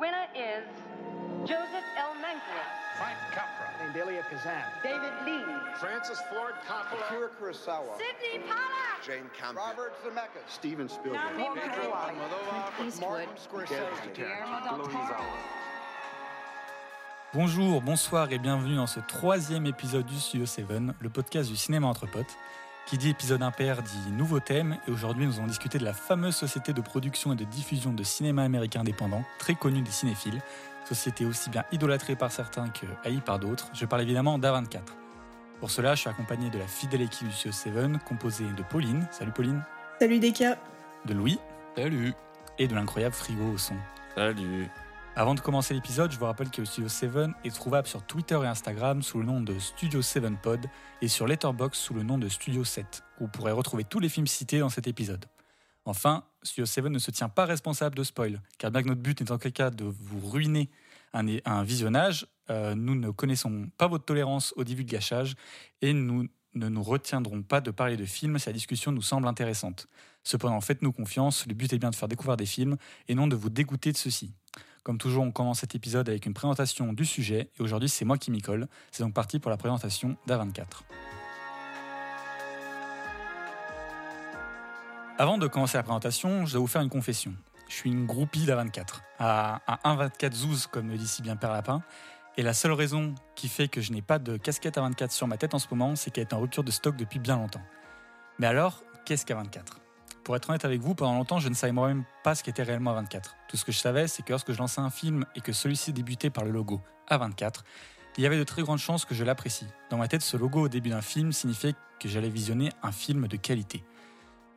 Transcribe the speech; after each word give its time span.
winner 0.00 0.26
is 0.34 0.64
Joseph 1.44 1.84
L. 2.00 2.14
Mankiewicz. 2.24 2.80
Frank 2.96 3.18
Capra. 3.32 3.68
And 3.84 3.92
Delia 3.92 4.22
Kazan. 4.30 4.64
David 4.82 5.12
Lee. 5.26 5.44
Francis 5.78 6.18
Ford 6.30 6.54
Coppola. 6.66 7.04
Akira 7.06 7.28
Kurosawa. 7.38 7.92
Sidney 8.00 8.40
Pollack. 8.48 9.04
Jane 9.04 9.28
Campion. 9.38 9.56
Robert 9.56 9.92
Zemeckis. 10.02 10.48
Steven 10.48 10.88
Spielberg. 10.88 11.20
Pedro 11.36 11.90
Martin 11.90 13.36
Scorsese. 13.36 14.12
Guillermo 14.14 14.60
del 14.64 14.88
Toro. 14.88 15.24
Bonjour, 17.32 17.80
bonsoir 17.80 18.32
et 18.32 18.38
bienvenue 18.38 18.76
dans 18.76 18.88
ce 18.88 19.00
troisième 19.00 19.64
épisode 19.66 20.04
du 20.04 20.18
Studio 20.18 20.46
7, 20.46 20.66
le 20.98 21.08
podcast 21.10 21.48
du 21.48 21.56
cinéma 21.56 21.86
entre 21.86 22.06
potes. 22.06 22.36
Qui 22.86 22.98
dit 22.98 23.10
épisode 23.10 23.42
impair 23.42 23.82
dit 23.82 24.10
nouveau 24.10 24.40
thème 24.40 24.76
et 24.86 24.90
aujourd'hui 24.90 25.24
nous 25.26 25.38
allons 25.38 25.46
discuter 25.46 25.78
de 25.78 25.84
la 25.84 25.92
fameuse 25.92 26.34
société 26.34 26.72
de 26.72 26.80
production 26.80 27.32
et 27.32 27.36
de 27.36 27.44
diffusion 27.44 27.92
de 27.92 28.02
cinéma 28.02 28.42
américain 28.42 28.80
indépendant, 28.80 29.22
très 29.38 29.54
connue 29.54 29.82
des 29.82 29.90
cinéphiles, 29.92 30.40
société 30.88 31.24
aussi 31.24 31.50
bien 31.50 31.64
idolâtrée 31.70 32.16
par 32.16 32.32
certains 32.32 32.68
que 32.68 32.86
haïe 33.04 33.20
par 33.20 33.38
d'autres. 33.38 33.68
Je 33.74 33.86
parle 33.86 34.02
évidemment 34.02 34.38
d'A24. 34.40 34.80
Pour 35.60 35.70
cela, 35.70 35.94
je 35.94 36.00
suis 36.00 36.10
accompagné 36.10 36.50
de 36.50 36.58
la 36.58 36.66
fidèle 36.66 37.02
équipe 37.02 37.28
du 37.28 37.34
Studio 37.34 37.52
7, 37.52 38.02
composée 38.04 38.46
de 38.56 38.62
Pauline, 38.62 39.06
salut 39.12 39.30
Pauline, 39.32 39.62
Salut 40.00 40.18
Deka. 40.18 40.56
de 41.04 41.14
Louis 41.14 41.38
Salut. 41.76 42.12
et 42.58 42.66
de 42.66 42.74
l'incroyable 42.74 43.14
Frigo 43.14 43.52
au 43.52 43.58
son. 43.58 43.76
Salut. 44.16 44.66
Avant 45.16 45.34
de 45.34 45.40
commencer 45.40 45.74
l'épisode, 45.74 46.12
je 46.12 46.18
vous 46.18 46.24
rappelle 46.24 46.50
que 46.50 46.64
Studio 46.64 46.88
7 46.88 47.10
est 47.44 47.54
trouvable 47.54 47.88
sur 47.88 48.02
Twitter 48.06 48.38
et 48.42 48.46
Instagram 48.46 49.02
sous 49.02 49.18
le 49.18 49.24
nom 49.24 49.40
de 49.40 49.58
Studio 49.58 50.02
7 50.02 50.40
Pod 50.40 50.66
et 51.02 51.08
sur 51.08 51.26
Letterboxd 51.26 51.74
sous 51.74 51.94
le 51.94 52.04
nom 52.04 52.16
de 52.16 52.28
Studio 52.28 52.62
7, 52.62 53.02
où 53.18 53.24
vous 53.24 53.28
pourrez 53.28 53.50
retrouver 53.50 53.82
tous 53.82 53.98
les 53.98 54.08
films 54.08 54.28
cités 54.28 54.60
dans 54.60 54.68
cet 54.68 54.86
épisode. 54.86 55.26
Enfin, 55.84 56.24
Studio 56.44 56.64
7 56.64 56.84
ne 56.84 56.98
se 57.00 57.10
tient 57.10 57.28
pas 57.28 57.44
responsable 57.44 57.96
de 57.96 58.04
spoil, 58.04 58.40
car 58.58 58.70
bien 58.70 58.82
que 58.82 58.88
notre 58.88 59.00
but 59.00 59.20
n'est 59.20 59.32
en 59.32 59.34
aucun 59.34 59.50
cas 59.50 59.70
de 59.70 59.84
vous 59.84 60.30
ruiner 60.30 60.70
un, 61.12 61.26
un 61.44 61.64
visionnage, 61.64 62.26
euh, 62.48 62.76
nous 62.76 62.94
ne 62.94 63.10
connaissons 63.10 63.68
pas 63.78 63.88
votre 63.88 64.04
tolérance 64.04 64.54
au 64.56 64.62
début 64.62 64.84
de 64.84 64.92
gâchage 64.92 65.34
et 65.82 65.92
nous 65.92 66.28
ne 66.54 66.68
nous 66.68 66.82
retiendrons 66.82 67.42
pas 67.42 67.60
de 67.60 67.70
parler 67.70 67.96
de 67.96 68.04
films 68.04 68.38
si 68.38 68.46
la 68.46 68.52
discussion 68.52 68.92
nous 68.92 69.02
semble 69.02 69.26
intéressante. 69.28 69.88
Cependant, 70.24 70.60
faites-nous 70.60 70.92
confiance, 70.92 71.46
le 71.46 71.54
but 71.54 71.72
est 71.72 71.78
bien 71.78 71.90
de 71.90 71.94
faire 71.94 72.08
découvrir 72.08 72.36
des 72.36 72.46
films 72.46 72.76
et 73.08 73.14
non 73.14 73.26
de 73.26 73.36
vous 73.36 73.50
dégoûter 73.50 73.92
de 73.92 73.96
ceux-ci. 73.96 74.32
Comme 74.82 74.96
toujours, 74.96 75.24
on 75.24 75.30
commence 75.30 75.60
cet 75.60 75.74
épisode 75.74 76.08
avec 76.08 76.24
une 76.24 76.32
présentation 76.32 76.94
du 76.94 77.04
sujet, 77.04 77.50
et 77.58 77.62
aujourd'hui 77.62 77.88
c'est 77.88 78.06
moi 78.06 78.16
qui 78.16 78.30
m'y 78.30 78.40
colle. 78.40 78.66
C'est 78.90 79.02
donc 79.02 79.12
parti 79.12 79.38
pour 79.38 79.50
la 79.50 79.58
présentation 79.58 80.16
d'A24. 80.26 80.64
Avant 85.18 85.36
de 85.36 85.46
commencer 85.48 85.76
la 85.76 85.82
présentation, 85.82 86.46
je 86.46 86.52
dois 86.52 86.60
vous 86.60 86.66
faire 86.66 86.80
une 86.80 86.88
confession. 86.88 87.34
Je 87.68 87.74
suis 87.74 87.90
une 87.90 88.06
groupie 88.06 88.46
d'A24, 88.46 89.00
à, 89.18 89.60
à 89.66 89.94
1,24 89.94 90.32
zouz, 90.32 90.66
comme 90.66 90.88
le 90.88 90.96
dit 90.96 91.06
si 91.06 91.20
bien 91.20 91.36
Père 91.36 91.52
Lapin, 91.52 91.82
et 92.38 92.42
la 92.42 92.54
seule 92.54 92.72
raison 92.72 93.14
qui 93.34 93.48
fait 93.48 93.68
que 93.68 93.82
je 93.82 93.92
n'ai 93.92 94.00
pas 94.00 94.18
de 94.18 94.38
casquette 94.38 94.78
A24 94.78 95.10
sur 95.10 95.26
ma 95.26 95.36
tête 95.36 95.52
en 95.52 95.58
ce 95.58 95.66
moment, 95.70 95.94
c'est 95.94 96.10
qu'elle 96.10 96.24
est 96.24 96.32
en 96.32 96.40
rupture 96.40 96.64
de 96.64 96.70
stock 96.70 96.96
depuis 96.96 97.18
bien 97.18 97.36
longtemps. 97.36 97.62
Mais 98.38 98.46
alors, 98.46 98.82
qu'est-ce 99.04 99.26
qu'A24 99.26 99.60
Pour 100.24 100.36
être 100.36 100.50
honnête 100.50 100.64
avec 100.64 100.80
vous, 100.80 100.94
pendant 100.94 101.14
longtemps, 101.14 101.38
je 101.38 101.48
ne 101.48 101.54
savais 101.54 101.72
moi-même 101.72 102.04
pas 102.22 102.34
ce 102.34 102.42
qu'était 102.42 102.62
réellement 102.62 102.94
A24. 102.94 103.36
Tout 103.48 103.56
ce 103.56 103.64
que 103.64 103.72
je 103.72 103.78
savais, 103.78 104.06
c'est 104.06 104.22
que 104.22 104.30
lorsque 104.30 104.52
je 104.52 104.58
lançais 104.58 104.80
un 104.80 104.90
film 104.90 105.24
et 105.34 105.40
que 105.40 105.52
celui-ci 105.52 105.92
débutait 105.92 106.30
par 106.30 106.44
le 106.44 106.50
logo 106.50 106.80
A24, 107.08 107.60
il 108.16 108.24
y 108.24 108.26
avait 108.26 108.38
de 108.38 108.44
très 108.44 108.62
grandes 108.62 108.78
chances 108.78 109.04
que 109.04 109.14
je 109.14 109.24
l'apprécie. 109.24 109.66
Dans 109.88 109.96
ma 109.96 110.08
tête, 110.08 110.22
ce 110.22 110.36
logo 110.36 110.60
au 110.60 110.68
début 110.68 110.90
d'un 110.90 111.00
film 111.00 111.32
signifiait 111.32 111.74
que 111.98 112.08
j'allais 112.08 112.28
visionner 112.28 112.70
un 112.82 112.92
film 112.92 113.28
de 113.28 113.36
qualité. 113.36 113.82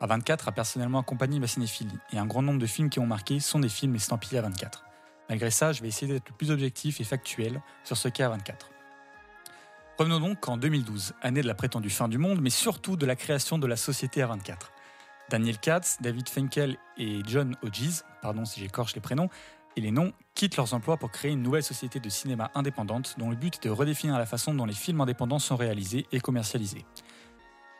A24 0.00 0.48
a 0.48 0.52
personnellement 0.52 1.00
accompagné 1.00 1.38
ma 1.38 1.46
cinéphilie, 1.46 1.96
et 2.12 2.18
un 2.18 2.26
grand 2.26 2.42
nombre 2.42 2.58
de 2.58 2.66
films 2.66 2.90
qui 2.90 2.98
ont 2.98 3.06
marqué 3.06 3.40
sont 3.40 3.60
des 3.60 3.70
films 3.70 3.94
estampillés 3.94 4.40
A24. 4.40 4.82
Malgré 5.30 5.50
ça, 5.50 5.72
je 5.72 5.80
vais 5.80 5.88
essayer 5.88 6.12
d'être 6.12 6.28
le 6.28 6.34
plus 6.34 6.50
objectif 6.50 7.00
et 7.00 7.04
factuel 7.04 7.62
sur 7.84 7.96
ce 7.96 8.08
qu'est 8.08 8.24
A24. 8.24 8.52
Revenons 9.96 10.20
donc 10.20 10.46
en 10.48 10.56
2012, 10.56 11.14
année 11.22 11.40
de 11.40 11.46
la 11.46 11.54
prétendue 11.54 11.88
fin 11.88 12.08
du 12.08 12.18
monde, 12.18 12.40
mais 12.42 12.50
surtout 12.50 12.96
de 12.96 13.06
la 13.06 13.16
création 13.16 13.58
de 13.58 13.66
la 13.66 13.76
société 13.76 14.20
A24. 14.20 14.73
Daniel 15.30 15.58
Katz, 15.58 15.98
David 16.00 16.28
Finkel 16.28 16.76
et 16.96 17.20
John 17.26 17.56
Hodges, 17.62 18.02
pardon 18.22 18.44
si 18.44 18.60
j'écorche 18.60 18.94
les 18.94 19.00
prénoms, 19.00 19.28
et 19.76 19.80
les 19.80 19.90
noms, 19.90 20.12
quittent 20.34 20.56
leurs 20.56 20.74
emplois 20.74 20.96
pour 20.96 21.10
créer 21.10 21.32
une 21.32 21.42
nouvelle 21.42 21.62
société 21.62 21.98
de 22.00 22.08
cinéma 22.08 22.50
indépendante 22.54 23.16
dont 23.18 23.30
le 23.30 23.36
but 23.36 23.56
est 23.56 23.68
de 23.68 23.70
redéfinir 23.70 24.18
la 24.18 24.26
façon 24.26 24.54
dont 24.54 24.66
les 24.66 24.74
films 24.74 25.00
indépendants 25.00 25.38
sont 25.38 25.56
réalisés 25.56 26.06
et 26.12 26.20
commercialisés. 26.20 26.84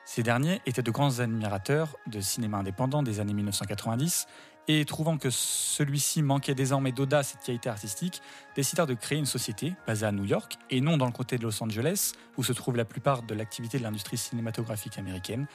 Ces 0.05 0.22
derniers 0.22 0.60
étaient 0.66 0.82
de 0.82 0.91
grands 0.91 1.21
admirateurs 1.21 1.97
de 2.06 2.21
cinéma 2.21 2.59
indépendant 2.59 3.03
des 3.03 3.21
années 3.21 3.32
1990 3.32 4.26
et 4.69 4.84
trouvant 4.84 5.19
que 5.19 5.31
celui-ci 5.31 6.22
manquait 6.22 6.55
désormais 6.55 6.93
d'audace 6.93 7.34
et 7.34 7.38
de 7.38 7.43
qualité 7.43 7.69
artistique, 7.69 8.22
décidèrent 8.55 8.87
de 8.87 8.94
créer 8.94 9.19
une 9.19 9.26
société 9.26 9.75
basée 9.87 10.06
à 10.06 10.12
New 10.12 10.25
York 10.25 10.56
et 10.71 10.81
non 10.81 10.97
dans 10.97 11.06
le 11.06 11.12
comté 11.12 11.38
de 11.38 11.43
Los 11.43 11.62
Angeles 11.62 12.12
où 12.37 12.44
se 12.44 12.53
trouve 12.53 12.76
la 12.76 12.84
plupart 12.84 13.22
de 13.22 13.34
l'activité 13.34 13.78
de 13.78 13.82
l'industrie 13.82 14.16
cinématographique 14.16 14.99
américaine, 14.99 15.47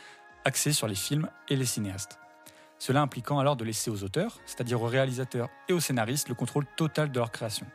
axée 0.45 0.73
sur 0.73 0.88
les 0.88 0.95
films 0.95 1.29
et 1.47 1.55
les 1.55 1.66
cinéastes. 1.66 2.19
Cela 2.77 3.01
impliquant 3.01 3.39
alors 3.39 3.55
de 3.55 3.66
laisser 3.66 3.91
aux 3.91 4.03
auteurs, 4.03 4.39
c'est-à-dire 4.45 4.81
aux 4.81 4.88
réalisateurs 4.88 5.50
et 5.67 5.73
aux 5.73 5.79
scénaristes, 5.79 6.29
le 6.29 6.35
contrôle 6.35 6.66
total 6.77 7.11
de 7.11 7.19
leur 7.19 7.31
création. 7.31 7.67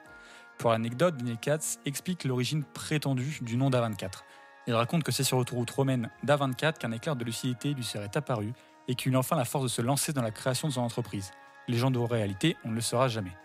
Pour 0.58 0.70
l'anecdote, 0.70 1.16
Daniel 1.16 1.36
Katz 1.36 1.78
explique 1.84 2.25
l'origine 2.25 2.64
prétendue 2.64 3.38
du 3.42 3.56
nom 3.56 3.70
d'A24. 3.70 4.22
Il 4.66 4.75
raconte 4.75 5.02
que 5.02 5.12
c'est 5.12 5.25
sur 5.25 5.36
l'autoroute 5.36 5.70
romaine 5.70 6.10
d'A24 6.25 6.78
qu'un 6.78 6.92
éclair 6.92 7.16
de 7.16 7.25
lucidité 7.25 7.75
lui 7.75 7.84
serait 7.84 8.16
apparu 8.16 8.52
et 8.88 8.94
qu'il 8.94 9.12
eut 9.12 9.16
enfin 9.16 9.36
la 9.36 9.44
force 9.44 9.64
de 9.64 9.69
se 9.69 9.82
lancer 9.82 10.12
dans 10.12 10.22
la 10.22 10.31
création 10.31 10.69
de 10.69 10.72
son 10.72 10.81
entreprise. 10.81 11.32
Légende 11.69 11.96
ou 11.96 12.06
réalité, 12.06 12.56
on 12.64 12.70
ne 12.70 12.75
le 12.75 12.81
saura 12.81 13.08
jamais. 13.08 13.36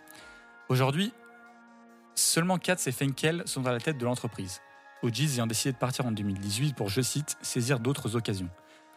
Aujourd'hui, 0.68 1.12
seulement 2.14 2.58
Katz 2.58 2.86
et 2.86 2.92
Fenkel 2.92 3.42
sont 3.46 3.66
à 3.66 3.72
la 3.72 3.80
tête 3.80 3.98
de 3.98 4.04
l'entreprise. 4.04 4.60
Hodges 5.02 5.34
ayant 5.34 5.46
décidé 5.46 5.72
de 5.72 5.78
partir 5.78 6.06
en 6.06 6.12
2018 6.12 6.74
pour, 6.74 6.88
je 6.88 7.00
cite, 7.00 7.36
saisir 7.42 7.80
d'autres 7.80 8.16
occasions. 8.16 8.50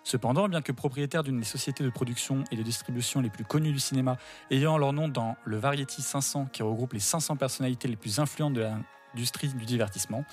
Cependant, 0.03 0.50
bien 0.50 0.62
que 0.62 0.72
propriétaire 0.72 1.24
d'une 1.24 1.40
des 1.40 1.46
sociétés 1.46 1.84
de 1.84 1.90
production 1.90 2.44
et 2.52 2.58
de 2.58 2.64
distribution 2.64 3.22
les 3.22 3.30
plus 3.30 3.46
connues 3.46 3.72
du 3.72 3.80
cinéma, 3.80 4.18
ayant 4.52 4.78
leur 4.78 4.91
nom 4.91 5.08
dans 5.08 5.38
le 5.46 5.58
Variety 5.58 6.02
500 6.02 6.47
qui 6.52 6.62
regroupe 6.62 6.94
les 6.94 7.00
500 7.00 7.38
personnalités 7.38 7.88
les 7.88 7.96
plus 7.96 8.19
influentes 8.19 8.53
de 8.53 8.62
l'industrie 8.62 9.47
du 9.47 9.66
divertissement, 9.66 10.25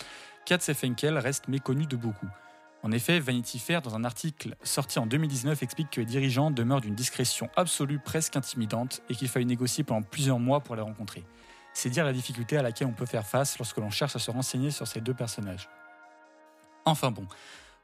Katz 0.44 0.68
et 0.68 0.74
Fenkel 0.74 1.18
restent 1.18 1.48
méconnus 1.48 1.86
de 1.86 1.96
beaucoup. 1.96 2.26
En 2.82 2.92
effet, 2.92 3.20
Vanity 3.20 3.58
Fair, 3.58 3.82
dans 3.82 3.94
un 3.94 4.04
article 4.04 4.56
sorti 4.62 4.98
en 4.98 5.06
2019, 5.06 5.62
explique 5.62 5.90
que 5.90 6.00
les 6.00 6.06
dirigeants 6.06 6.50
demeurent 6.50 6.80
d'une 6.80 6.94
discrétion 6.94 7.50
absolue 7.54 7.98
presque 7.98 8.36
intimidante 8.36 9.02
et 9.10 9.14
qu'il 9.14 9.28
faille 9.28 9.44
négocier 9.44 9.84
pendant 9.84 10.02
plusieurs 10.02 10.38
mois 10.38 10.60
pour 10.60 10.76
les 10.76 10.82
rencontrer. 10.82 11.24
C'est 11.74 11.90
dire 11.90 12.04
la 12.04 12.12
difficulté 12.12 12.56
à 12.56 12.62
laquelle 12.62 12.88
on 12.88 12.92
peut 12.92 13.06
faire 13.06 13.26
face 13.26 13.58
lorsque 13.58 13.76
l'on 13.76 13.90
cherche 13.90 14.16
à 14.16 14.18
se 14.18 14.30
renseigner 14.30 14.70
sur 14.70 14.88
ces 14.88 15.00
deux 15.00 15.14
personnages. 15.14 15.68
Enfin 16.86 17.10
bon, 17.10 17.26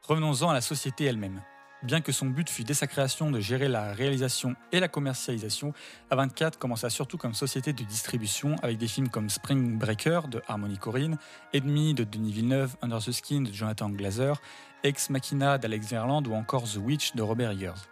revenons-en 0.01 0.49
à 0.49 0.53
la 0.53 0.61
société 0.61 1.05
elle-même. 1.05 1.41
Bien 1.83 2.01
que 2.01 2.11
son 2.11 2.25
but 2.25 2.49
fût 2.49 2.63
dès 2.63 2.73
sa 2.73 2.87
création 2.87 3.29
de 3.29 3.39
gérer 3.39 3.67
la 3.67 3.93
réalisation 3.93 4.55
et 4.71 4.79
la 4.79 4.87
commercialisation, 4.87 5.73
A24 6.11 6.57
commença 6.57 6.89
surtout 6.89 7.17
comme 7.17 7.35
société 7.35 7.71
de 7.71 7.83
distribution 7.83 8.55
avec 8.63 8.79
des 8.79 8.87
films 8.87 9.09
comme 9.09 9.29
Spring 9.29 9.77
Breaker 9.77 10.21
de 10.27 10.41
Harmony 10.47 10.79
Corrine, 10.79 11.19
Enemy 11.53 11.93
de 11.93 12.03
Denis 12.03 12.31
Villeneuve, 12.31 12.75
Under 12.81 12.97
the 12.97 13.11
Skin 13.11 13.41
de 13.41 13.53
Jonathan 13.53 13.89
Glazer, 13.91 14.41
Ex 14.83 15.11
Machina 15.11 15.59
d'Alex 15.59 15.87
Verland 15.87 16.25
ou 16.27 16.33
encore 16.33 16.63
The 16.63 16.77
Witch 16.77 17.13
de 17.13 17.21
Robert 17.21 17.51
Eggers. 17.51 17.87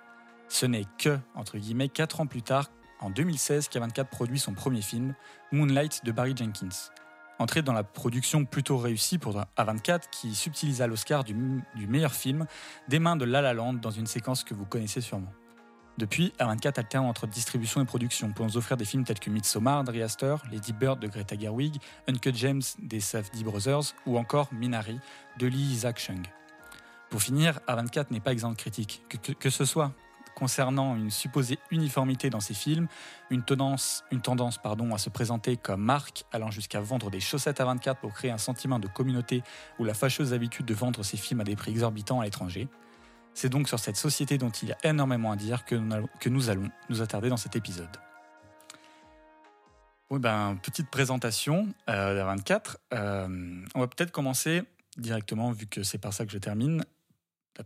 Ce 0.50 0.66
n'est 0.66 0.86
que, 0.98 1.20
entre 1.36 1.60
guillemets, 1.60 1.90
4 1.90 2.22
ans 2.22 2.28
plus 2.28 2.42
tard, 2.42 2.72
en 3.02 3.12
2016, 3.12 3.70
qu'A24 3.70 4.06
produit 4.06 4.40
son 4.40 4.54
premier 4.54 4.82
film, 4.82 5.14
Moonlight 5.52 6.04
de 6.04 6.12
Barry 6.12 6.36
Jenkins. 6.36 6.90
Entré 7.38 7.62
dans 7.62 7.74
la 7.74 7.84
production 7.84 8.46
plutôt 8.46 8.78
réussie 8.78 9.18
pour 9.18 9.36
A24 9.58 10.04
qui 10.10 10.34
subtilisa 10.34 10.88
l'Oscar 10.88 11.24
du, 11.24 11.36
meilleur 11.88 12.14
film 12.14 12.46
des 12.88 13.00
mains 13.00 13.18
de 13.18 13.26
La 13.26 13.42
La 13.42 13.54
Land 13.54 13.74
dans 13.74 13.92
une 13.92 14.08
séquence 14.08 14.44
que 14.44 14.54
vous 14.54 14.66
connaissez 14.66 15.02
sûrement. 15.02 15.34
Depuis, 15.98 16.34
A24 16.40 16.80
alterne 16.80 17.06
entre 17.06 17.26
distribution 17.28 17.82
et 17.82 17.86
production 17.86 18.32
pour 18.32 18.46
nous 18.46 18.58
offrir 18.58 18.78
des 18.78 18.86
films 18.86 19.06
tels 19.06 19.20
que 19.20 19.30
Midsommar 19.30 19.84
d'Ari 19.84 20.02
Aster, 20.02 20.36
Lady 20.52 20.74
Bird 20.74 21.00
de 21.00 21.08
Greta 21.08 21.38
Gerwig, 21.38 21.78
Uncut 22.08 22.36
James 22.36 22.62
des 22.80 23.00
Safdie 23.00 23.44
Brothers 23.44 23.94
ou 24.06 24.18
encore 24.18 24.54
Minari 24.54 25.00
de 25.38 25.48
Lee 25.48 25.58
Isaac 25.58 26.00
Chung. 26.00 26.26
Pour 27.10 27.22
finir, 27.22 27.60
A24 27.68 28.08
n'est 28.12 28.20
pas 28.20 28.34
exempt 28.34 28.52
de 28.52 28.58
critiques, 28.58 29.04
que, 29.10 29.18
que, 29.18 29.32
que 29.32 29.50
ce 29.50 29.64
soit 29.64 29.94
concernant 30.36 30.96
une 30.96 31.10
supposée 31.10 31.58
uniformité 31.72 32.30
dans 32.30 32.40
ses 32.40 32.54
films, 32.54 32.88
une 33.32 33.42
tendance, 33.42 34.04
une 34.12 34.22
tendance 34.22 34.58
pardon, 34.58 34.94
à 34.94 34.98
se 34.98 35.10
présenter 35.10 35.58
comme 35.58 35.82
marque, 35.82 36.26
allant 36.32 36.52
jusqu'à 36.52 36.82
vendre 36.82 37.10
des 37.10 37.20
chaussettes 37.20 37.60
à 37.60 37.66
24 37.66 38.00
pour 38.00 38.14
créer 38.14 38.32
un 38.32 38.38
sentiment 38.38 38.78
de 38.78 38.88
communauté 38.88 39.42
ou 39.80 39.86
la 39.86 39.94
fâcheuse 39.94 40.34
habitude 40.34 40.66
de 40.66 40.74
vendre 40.74 41.02
ses 41.04 41.18
films 41.18 41.42
à 41.42 41.44
des 41.44 41.56
prix 41.56 41.72
exorbitants 41.72 42.20
à 42.20 42.26
l'étranger. 42.26 42.68
C'est 43.34 43.50
donc 43.50 43.68
sur 43.68 43.80
cette 43.80 43.98
société 43.98 44.38
dont 44.38 44.50
il 44.50 44.70
y 44.70 44.72
a 44.72 44.78
énormément 44.84 45.32
à 45.32 45.36
dire 45.36 45.66
que 45.66 45.76
nous 45.76 46.50
allons, 46.50 46.70
nous, 46.90 47.02
attarder 47.02 47.30
dans 47.30 47.38
cet 47.38 47.56
épisode. 47.56 47.90
Ben, 50.12 50.58
petite 50.62 50.90
présentation 50.90 51.68
euh, 51.90 52.18
de 52.18 52.22
24. 52.24 52.78
Euh, 52.94 53.64
on 53.74 53.80
va 53.80 53.88
peut-être 53.88 54.12
commencer 54.12 54.64
directement, 54.98 55.52
vu 55.52 55.66
que 55.66 55.84
c'est 55.84 55.98
par 55.98 56.14
ça 56.14 56.26
que 56.26 56.32
je 56.32 56.38
termine, 56.38 56.86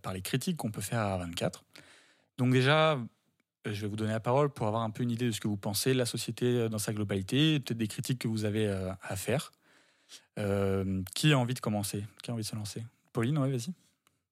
par 0.02 0.14
les 0.14 0.22
critiques 0.22 0.58
qu'on 0.58 0.72
peut 0.72 0.82
faire 0.82 1.02
à 1.02 1.18
24. 1.18 1.64
Donc 2.40 2.54
déjà, 2.54 2.94
euh, 2.94 2.98
je 3.66 3.82
vais 3.82 3.88
vous 3.88 3.98
donner 3.98 4.14
la 4.14 4.22
parole 4.22 4.50
pour 4.50 4.66
avoir 4.66 4.82
un 4.82 4.90
peu 4.90 5.04
une 5.04 5.12
idée 5.12 5.26
de 5.26 5.32
ce 5.32 5.42
que 5.42 5.50
vous 5.50 5.58
pensez 5.58 5.94
la 5.94 6.06
société 6.06 6.46
euh, 6.46 6.70
dans 6.70 6.78
sa 6.80 6.94
globalité, 6.94 7.60
peut-être 7.60 7.78
des 7.78 7.88
critiques 7.88 8.20
que 8.20 8.30
vous 8.30 8.46
avez 8.46 8.66
euh, 8.66 8.90
à 9.04 9.16
faire. 9.16 9.52
Qui 11.14 11.34
a 11.34 11.38
envie 11.38 11.54
de 11.54 11.60
commencer? 11.60 12.06
Qui 12.24 12.32
a 12.32 12.34
envie 12.34 12.44
de 12.44 12.48
se 12.48 12.56
lancer? 12.56 12.82
Pauline, 13.12 13.38
ouais, 13.38 13.52
vas-y. 13.52 13.74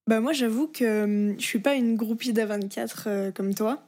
Bah 0.07 0.21
moi 0.21 0.31
j'avoue 0.31 0.69
que 0.69 1.35
je 1.37 1.43
suis 1.43 1.59
pas 1.59 1.75
une 1.75 1.97
groupie 1.97 2.31
d'A24 2.31 3.03
euh, 3.07 3.31
comme 3.33 3.53
toi. 3.53 3.83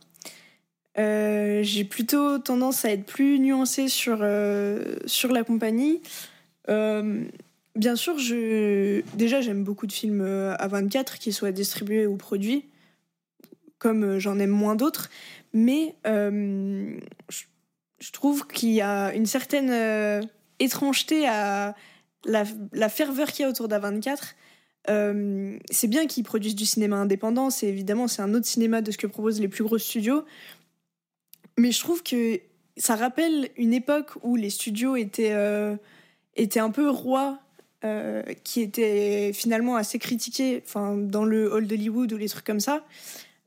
J'ai 0.98 1.86
plutôt 1.86 2.39
tendance 2.39 2.83
à 2.83 2.92
être 2.92 3.06
plus 3.06 3.39
nuancée 3.39 3.88
sur, 3.88 4.18
sur 5.06 5.31
la 5.31 5.44
compagnie. 5.45 6.01
Bien 7.80 7.95
sûr, 7.95 8.18
je, 8.18 9.01
déjà 9.16 9.42
j'aime 9.42 9.63
beaucoup 9.63 9.88
de 9.88 9.94
films 9.94 10.21
euh, 10.21 10.54
A24 10.56 11.18
qui 11.18 11.31
soient 11.31 11.54
distribués 11.54 12.07
ou 12.07 12.18
produits, 12.18 12.66
comme 13.79 14.03
euh, 14.03 14.19
j'en 14.19 14.37
aime 14.37 14.51
moins 14.51 14.75
d'autres. 14.75 15.09
Mais 15.53 15.95
euh, 16.05 16.99
je, 17.29 18.11
trouve 18.11 18.45
qu'il 18.47 18.69
y 18.69 18.81
a 18.81 19.13
une 19.13 19.25
certaine 19.25 19.71
euh, 19.71 20.21
étrangeté 20.59 21.27
à 21.27 21.75
la, 22.25 22.89
ferveur 22.89 23.31
qu'il 23.31 23.43
y 23.43 23.45
a 23.45 23.49
autour 23.49 23.67
d'A24. 23.67 24.35
Euh, 24.89 25.57
c'est 25.69 25.87
bien 25.87 26.05
qu'ils 26.07 26.23
produisent 26.23 26.55
du 26.55 26.65
cinéma 26.65 26.97
indépendant, 26.97 27.49
c'est 27.49 27.67
évidemment 27.67 28.07
c'est 28.07 28.21
un 28.21 28.33
autre 28.33 28.45
cinéma 28.45 28.81
de 28.81 28.91
ce 28.91 28.97
que 28.97 29.07
proposent 29.07 29.41
les 29.41 29.47
plus 29.47 29.63
gros 29.63 29.77
studios, 29.77 30.23
mais 31.57 31.71
je 31.71 31.79
trouve 31.79 32.01
que 32.01 32.39
ça 32.77 32.95
rappelle 32.95 33.49
une 33.57 33.73
époque 33.73 34.11
où 34.23 34.35
les 34.37 34.49
studios 34.49 34.95
étaient, 34.95 35.35
étaient 36.37 36.61
un 36.61 36.71
peu 36.71 36.89
rois, 36.89 37.39
qui 38.45 38.61
étaient 38.61 39.31
finalement 39.33 39.75
assez 39.75 39.99
critiqués 39.99 40.63
enfin, 40.65 40.95
dans 40.95 41.25
le 41.25 41.53
hall 41.53 41.67
d'Hollywood 41.67 42.13
ou 42.13 42.17
les 42.17 42.29
trucs 42.29 42.45
comme 42.45 42.61
ça, 42.61 42.85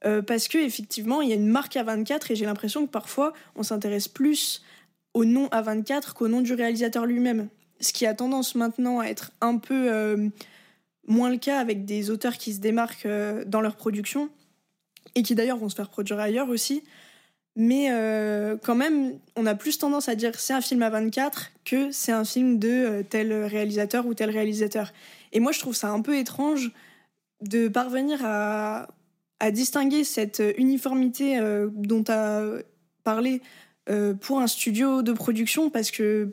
euh, 0.04 0.22
parce 0.22 0.48
que 0.48 0.58
effectivement 0.58 1.22
il 1.22 1.28
y 1.28 1.32
a 1.32 1.36
une 1.36 1.46
marque 1.46 1.74
A24 1.74 2.32
et 2.32 2.36
j'ai 2.36 2.44
l'impression 2.44 2.86
que 2.86 2.90
parfois 2.90 3.32
on 3.54 3.62
s'intéresse 3.62 4.08
plus 4.08 4.62
au 5.14 5.24
nom 5.24 5.46
A24 5.48 6.12
qu'au 6.12 6.28
nom 6.28 6.40
du 6.40 6.54
réalisateur 6.54 7.06
lui-même, 7.06 7.48
ce 7.80 7.92
qui 7.92 8.06
a 8.06 8.14
tendance 8.14 8.54
maintenant 8.54 9.00
à 9.00 9.06
être 9.06 9.32
un 9.40 9.58
peu 9.58 9.92
euh, 9.92 10.28
moins 11.06 11.30
le 11.30 11.36
cas 11.36 11.58
avec 11.58 11.84
des 11.84 12.10
auteurs 12.10 12.36
qui 12.36 12.52
se 12.52 12.60
démarquent 12.60 13.06
euh, 13.06 13.44
dans 13.46 13.60
leur 13.60 13.76
production 13.76 14.28
et 15.14 15.22
qui 15.22 15.34
d'ailleurs 15.34 15.58
vont 15.58 15.68
se 15.68 15.76
faire 15.76 15.90
produire 15.90 16.18
ailleurs 16.18 16.48
aussi. 16.48 16.82
Mais 17.54 17.88
quand 18.62 18.74
même, 18.74 19.18
on 19.36 19.44
a 19.44 19.54
plus 19.54 19.76
tendance 19.76 20.08
à 20.08 20.14
dire 20.14 20.40
c'est 20.40 20.54
un 20.54 20.62
film 20.62 20.80
à 20.80 20.88
24 20.88 21.50
que 21.66 21.90
c'est 21.90 22.12
un 22.12 22.24
film 22.24 22.58
de 22.58 23.04
tel 23.10 23.30
réalisateur 23.44 24.06
ou 24.06 24.14
tel 24.14 24.30
réalisateur. 24.30 24.90
Et 25.32 25.40
moi, 25.40 25.52
je 25.52 25.58
trouve 25.58 25.74
ça 25.74 25.90
un 25.90 26.00
peu 26.00 26.16
étrange 26.16 26.70
de 27.42 27.68
parvenir 27.68 28.20
à, 28.24 28.88
à 29.42 29.50
distinguer 29.50 30.04
cette 30.04 30.42
uniformité 30.56 31.38
euh, 31.38 31.68
dont 31.74 32.02
tu 32.02 32.12
as 32.12 32.42
parlé 33.04 33.42
euh, 33.90 34.14
pour 34.14 34.38
un 34.38 34.46
studio 34.46 35.02
de 35.02 35.12
production 35.12 35.68
parce 35.68 35.90
que 35.90 36.32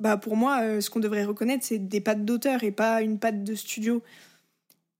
bah, 0.00 0.16
pour 0.16 0.36
moi, 0.36 0.62
euh, 0.62 0.80
ce 0.80 0.88
qu'on 0.88 1.00
devrait 1.00 1.24
reconnaître, 1.24 1.64
c'est 1.64 1.78
des 1.78 2.00
pattes 2.00 2.24
d'auteur 2.24 2.64
et 2.64 2.70
pas 2.70 3.02
une 3.02 3.18
patte 3.18 3.44
de 3.44 3.54
studio. 3.54 4.02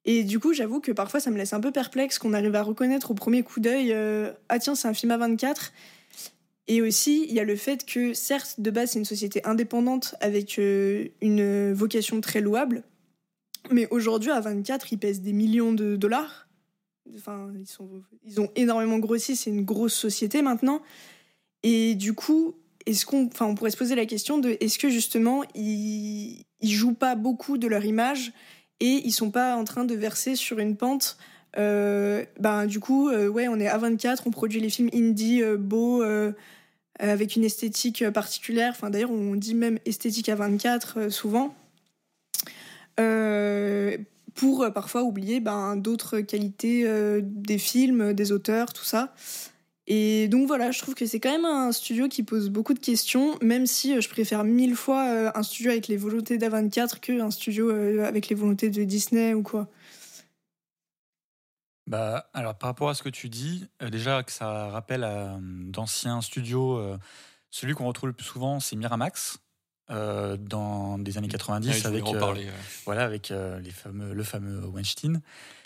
Et 0.05 0.25
du 0.25 0.39
coup, 0.39 0.53
j'avoue 0.53 0.81
que 0.81 0.93
parfois, 0.93 1.21
ça 1.21 1.31
me 1.31 1.39
laisse 1.39 1.55
un 1.55 1.61
peu 1.61 1.73
perplexe 1.73 2.19
qu'on 2.19 2.35
arrive 2.35 2.55
à 2.55 2.63
reconnaître 2.63 3.11
au 3.11 3.15
premier 3.15 3.43
coup 3.43 3.61
d'œil 3.61 3.93
euh, 3.93 4.31
Ah, 4.51 4.59
tiens, 4.59 4.75
c'est 4.75 4.89
un 4.89 4.95
film 4.95 5.11
à 5.13 5.17
24. 5.17 5.73
Et 6.69 6.83
aussi, 6.83 7.27
il 7.29 7.35
y 7.35 7.41
a 7.41 7.45
le 7.45 7.57
fait 7.57 7.85
que, 7.87 8.13
certes, 8.13 8.61
de 8.61 8.71
base, 8.71 8.91
c'est 8.91 8.99
une 8.99 9.05
société 9.05 9.45
indépendante 9.45 10.15
avec 10.21 10.59
euh, 10.59 11.09
une 11.23 11.73
vocation 11.73 12.21
très 12.21 12.41
louable. 12.41 12.83
Mais 13.71 13.89
aujourd'hui, 13.91 14.31
à 14.31 14.41
24, 14.41 14.93
ils 14.93 14.99
pèsent 14.99 15.23
des 15.23 15.33
millions 15.33 15.73
de 15.73 15.97
dollars. 15.97 16.47
Enfin, 17.15 17.51
ils, 17.59 17.67
sont, 17.67 17.89
ils 18.25 18.41
ont 18.41 18.51
énormément 18.55 18.99
grossi, 18.99 19.37
c'est 19.37 19.51
une 19.51 19.65
grosse 19.65 19.95
société 19.95 20.43
maintenant. 20.43 20.81
Et 21.63 21.95
du 21.95 22.15
coup, 22.15 22.55
est-ce 22.87 23.05
qu'on, 23.05 23.27
enfin, 23.27 23.47
on 23.47 23.55
pourrait 23.55 23.71
se 23.71 23.77
poser 23.77 23.95
la 23.95 24.07
question 24.07 24.39
de 24.39 24.57
est-ce 24.61 24.79
que 24.79 24.89
justement 24.89 25.43
ils, 25.55 26.45
ils 26.61 26.71
jouent 26.71 26.95
pas 26.95 27.15
beaucoup 27.15 27.59
de 27.59 27.67
leur 27.67 27.85
image 27.85 28.33
et 28.81 29.03
ils 29.05 29.13
sont 29.13 29.31
pas 29.31 29.57
en 29.57 29.65
train 29.65 29.85
de 29.85 29.95
verser 29.95 30.37
sur 30.37 30.59
une 30.59 30.77
pente. 30.77 31.19
Euh, 31.59 32.25
ben 32.39 32.67
du 32.67 32.81
coup, 32.81 33.09
euh, 33.09 33.29
ouais, 33.29 33.49
on 33.49 33.59
est 33.59 33.67
à 33.69 33.77
24, 33.77 34.27
on 34.27 34.31
produit 34.31 34.61
les 34.61 34.71
films 34.71 34.91
indie 34.95 35.43
euh, 35.43 35.57
beaux 35.57 36.03
euh, 36.03 36.33
avec 36.99 37.37
une 37.37 37.45
esthétique 37.45 38.09
particulière. 38.11 38.73
Enfin, 38.75 38.91
d'ailleurs, 38.91 39.11
on 39.11 39.35
dit 39.35 39.55
même 39.55 39.79
esthétique 39.85 40.29
à 40.29 40.37
24 40.37 40.99
euh, 40.99 41.11
souvent. 41.11 41.55
Pour 44.35 44.63
euh, 44.63 44.71
parfois 44.71 45.03
oublier 45.03 45.41
ben, 45.41 45.77
d'autres 45.77 46.21
qualités 46.21 46.87
euh, 46.87 47.21
des 47.23 47.59
films, 47.59 48.13
des 48.13 48.33
auteurs, 48.33 48.73
tout 48.73 48.85
ça. 48.85 49.15
Et 49.87 50.29
donc 50.29 50.47
voilà, 50.47 50.71
je 50.71 50.81
trouve 50.81 50.95
que 50.95 51.07
c'est 51.07 51.19
quand 51.19 51.33
même 51.33 51.45
un 51.45 51.73
studio 51.73 52.07
qui 52.09 52.23
pose 52.23 52.49
beaucoup 52.49 52.75
de 52.75 52.79
questions, 52.79 53.37
même 53.43 53.67
si 53.67 53.97
euh, 53.97 54.01
je 54.01 54.09
préfère 54.09 54.45
mille 54.45 54.77
fois 54.77 55.33
un 55.35 55.43
studio 55.43 55.73
avec 55.73 55.89
les 55.89 55.97
volontés 55.97 56.39
d'A24 56.39 57.01
qu'un 57.01 57.31
studio 57.31 57.71
avec 57.71 58.29
les 58.29 58.37
volontés 58.37 58.71
de 58.71 58.85
Disney 58.85 59.35
ou 59.35 59.43
quoi. 59.43 59.69
Bah, 61.91 62.31
alors, 62.35 62.55
par 62.55 62.69
rapport 62.69 62.89
à 62.89 62.95
ce 62.95 63.03
que 63.03 63.09
tu 63.09 63.29
dis, 63.29 63.67
déjà 63.91 64.23
que 64.23 64.31
ça 64.31 64.69
rappelle 64.69 65.03
euh, 65.03 65.37
d'anciens 65.41 66.21
studios, 66.21 66.81
celui 67.51 67.75
qu'on 67.75 67.87
retrouve 67.87 68.11
le 68.11 68.13
plus 68.13 68.27
souvent, 68.27 68.61
c'est 68.61 68.77
Miramax, 68.77 69.39
euh, 69.91 70.37
dans 70.37 70.99
des 70.99 71.19
années 71.19 71.29
90, 71.29 71.69
Ouais, 71.69 71.75
je 71.75 71.89
voulais 71.89 72.01
avec, 72.01 72.15
euh, 72.15 72.19
parler, 72.19 72.45
ouais. 72.45 72.53
voilà, 72.85 73.05
avec 73.05 73.31
euh, 73.31 73.59
les 73.61 73.71
fameux, 73.71 74.13
le 74.13 74.23
fameux 74.23 74.65
Weinstein. 74.67 75.21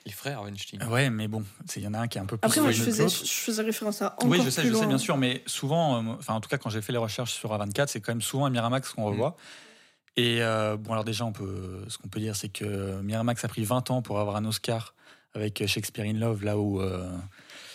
Les 0.07 0.13
frères 0.13 0.43
Weinstein. 0.43 0.83
Ouais, 0.89 1.09
mais 1.11 1.29
bon, 1.29 1.43
c'est- 1.67 1.81
il 1.81 1.85
y 1.85 1.87
en 1.87 1.95
a 1.95 1.99
un 2.01 2.09
qui 2.09 2.19
est 2.19 2.21
un 2.21 2.27
peu 2.27 2.37
plus 2.37 2.47
Après, 2.47 2.61
moi, 2.61 2.71
je 2.73 2.83
faisais, 2.83 3.05
l'autre. 3.05 3.17
je 3.25 3.31
faisais 3.33 3.63
référence 3.63 4.03
à 4.03 4.13
encore 4.15 4.29
Oui, 4.29 4.41
je 4.45 4.51
sais, 4.51 4.63
plus 4.63 4.71
je 4.71 4.77
sais, 4.77 4.87
bien 4.87 4.99
sûr, 4.99 5.17
mais 5.17 5.43
souvent, 5.47 5.97
euh, 6.03 6.15
enfin, 6.19 6.35
en 6.35 6.41
tout 6.41 6.49
cas, 6.49 6.59
quand 6.59 6.69
j'ai 6.71 6.83
fait 6.83 6.93
les 6.93 6.99
recherches 6.99 7.33
sur 7.33 7.53
A24, 7.53 7.89
c'est 7.89 8.01
quand 8.01 8.13
même 8.13 8.21
souvent 8.23 8.47
un 8.47 8.51
Miramax 8.51 8.91
qu'on 8.91 9.05
revoit. 9.05 9.37
Et 10.17 10.43
euh, 10.43 10.77
bon, 10.77 10.93
alors 10.93 11.05
déjà, 11.05 11.25
on 11.25 11.33
peut, 11.33 11.85
ce 11.89 11.99
qu'on 11.99 12.09
peut 12.09 12.21
dire, 12.21 12.37
c'est 12.37 12.49
que 12.51 13.01
Miramax 13.03 13.45
a 13.45 13.49
pris 13.49 13.65
20 13.65 13.91
ans 13.91 14.01
pour 14.03 14.21
avoir 14.21 14.37
un 14.37 14.45
Oscar 14.45 14.95
avec 15.35 15.67
Shakespeare 15.67 16.05
in 16.05 16.13
Love, 16.19 16.45
là 16.45 16.57
où, 16.59 16.81
euh, 16.81 17.11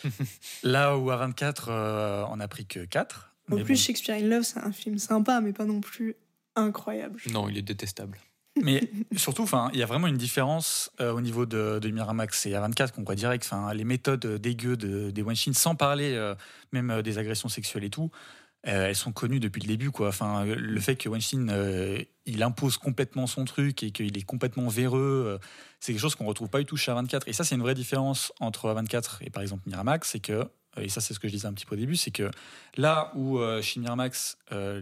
là 0.63 0.97
où 0.97 1.09
A24 1.11 1.65
euh, 1.67 2.23
on 2.29 2.39
a 2.39 2.47
pris 2.47 2.65
que 2.65 2.79
4. 2.85 3.33
En 3.51 3.55
Mais 3.55 3.63
plus, 3.63 3.73
bon. 3.73 3.79
Shakespeare 3.79 4.15
in 4.15 4.27
Love, 4.27 4.43
c'est 4.43 4.59
un 4.59 4.71
film 4.71 4.97
sympa, 4.99 5.41
mais 5.41 5.51
pas 5.53 5.65
non 5.65 5.81
plus 5.81 6.15
incroyable. 6.59 7.19
Non, 7.31 7.49
il 7.49 7.57
est 7.57 7.63
détestable. 7.63 8.17
Mais 8.61 8.91
surtout, 9.15 9.43
enfin, 9.43 9.69
il 9.73 9.79
y 9.79 9.83
a 9.83 9.85
vraiment 9.85 10.07
une 10.07 10.17
différence 10.17 10.91
euh, 10.99 11.13
au 11.13 11.21
niveau 11.21 11.45
de, 11.45 11.79
de 11.79 11.89
Miramax 11.89 12.45
et 12.45 12.51
A24 12.51 12.91
qu'on 12.91 13.03
voit 13.03 13.15
direct. 13.15 13.45
Enfin, 13.45 13.73
les 13.73 13.85
méthodes 13.85 14.25
euh, 14.25 14.37
dégueu 14.37 14.75
de, 14.75 15.11
des 15.11 15.21
Weinstein, 15.21 15.53
sans 15.53 15.75
parler 15.75 16.13
euh, 16.15 16.35
même 16.73 16.89
euh, 16.89 17.01
des 17.01 17.17
agressions 17.19 17.47
sexuelles 17.47 17.85
et 17.85 17.89
tout, 17.89 18.11
euh, 18.67 18.87
elles 18.87 18.95
sont 18.95 19.13
connues 19.13 19.39
depuis 19.39 19.61
le 19.61 19.67
début. 19.67 19.91
Quoi. 19.91 20.09
Enfin, 20.09 20.43
le 20.43 20.79
fait 20.81 20.97
que 20.97 21.07
Weinstein 21.07 21.49
euh, 21.49 22.03
il 22.25 22.43
impose 22.43 22.77
complètement 22.77 23.27
son 23.27 23.45
truc 23.45 23.83
et 23.83 23.91
qu'il 23.91 24.17
est 24.17 24.25
complètement 24.25 24.67
véreux, 24.67 25.23
euh, 25.25 25.37
c'est 25.79 25.93
quelque 25.93 26.01
chose 26.01 26.15
qu'on 26.15 26.25
retrouve 26.25 26.49
pas 26.49 26.59
du 26.59 26.65
tout 26.65 26.75
chez 26.75 26.91
A24. 26.91 27.21
Et 27.27 27.33
ça, 27.33 27.43
c'est 27.45 27.55
une 27.55 27.61
vraie 27.61 27.75
différence 27.75 28.33
entre 28.41 28.73
A24 28.73 29.19
et 29.21 29.29
par 29.29 29.41
exemple 29.41 29.63
Miramax, 29.67 30.09
c'est 30.09 30.19
que 30.19 30.43
et 30.77 30.89
ça 30.89 31.01
c'est 31.01 31.13
ce 31.13 31.19
que 31.19 31.27
je 31.27 31.33
disais 31.33 31.47
un 31.47 31.53
petit 31.53 31.65
peu 31.65 31.75
au 31.75 31.77
début, 31.79 31.95
c'est 31.95 32.11
que 32.11 32.29
là 32.75 33.11
où 33.15 33.39
euh, 33.39 33.61
chez 33.61 33.79
Miramax, 33.79 34.37
euh, 34.51 34.81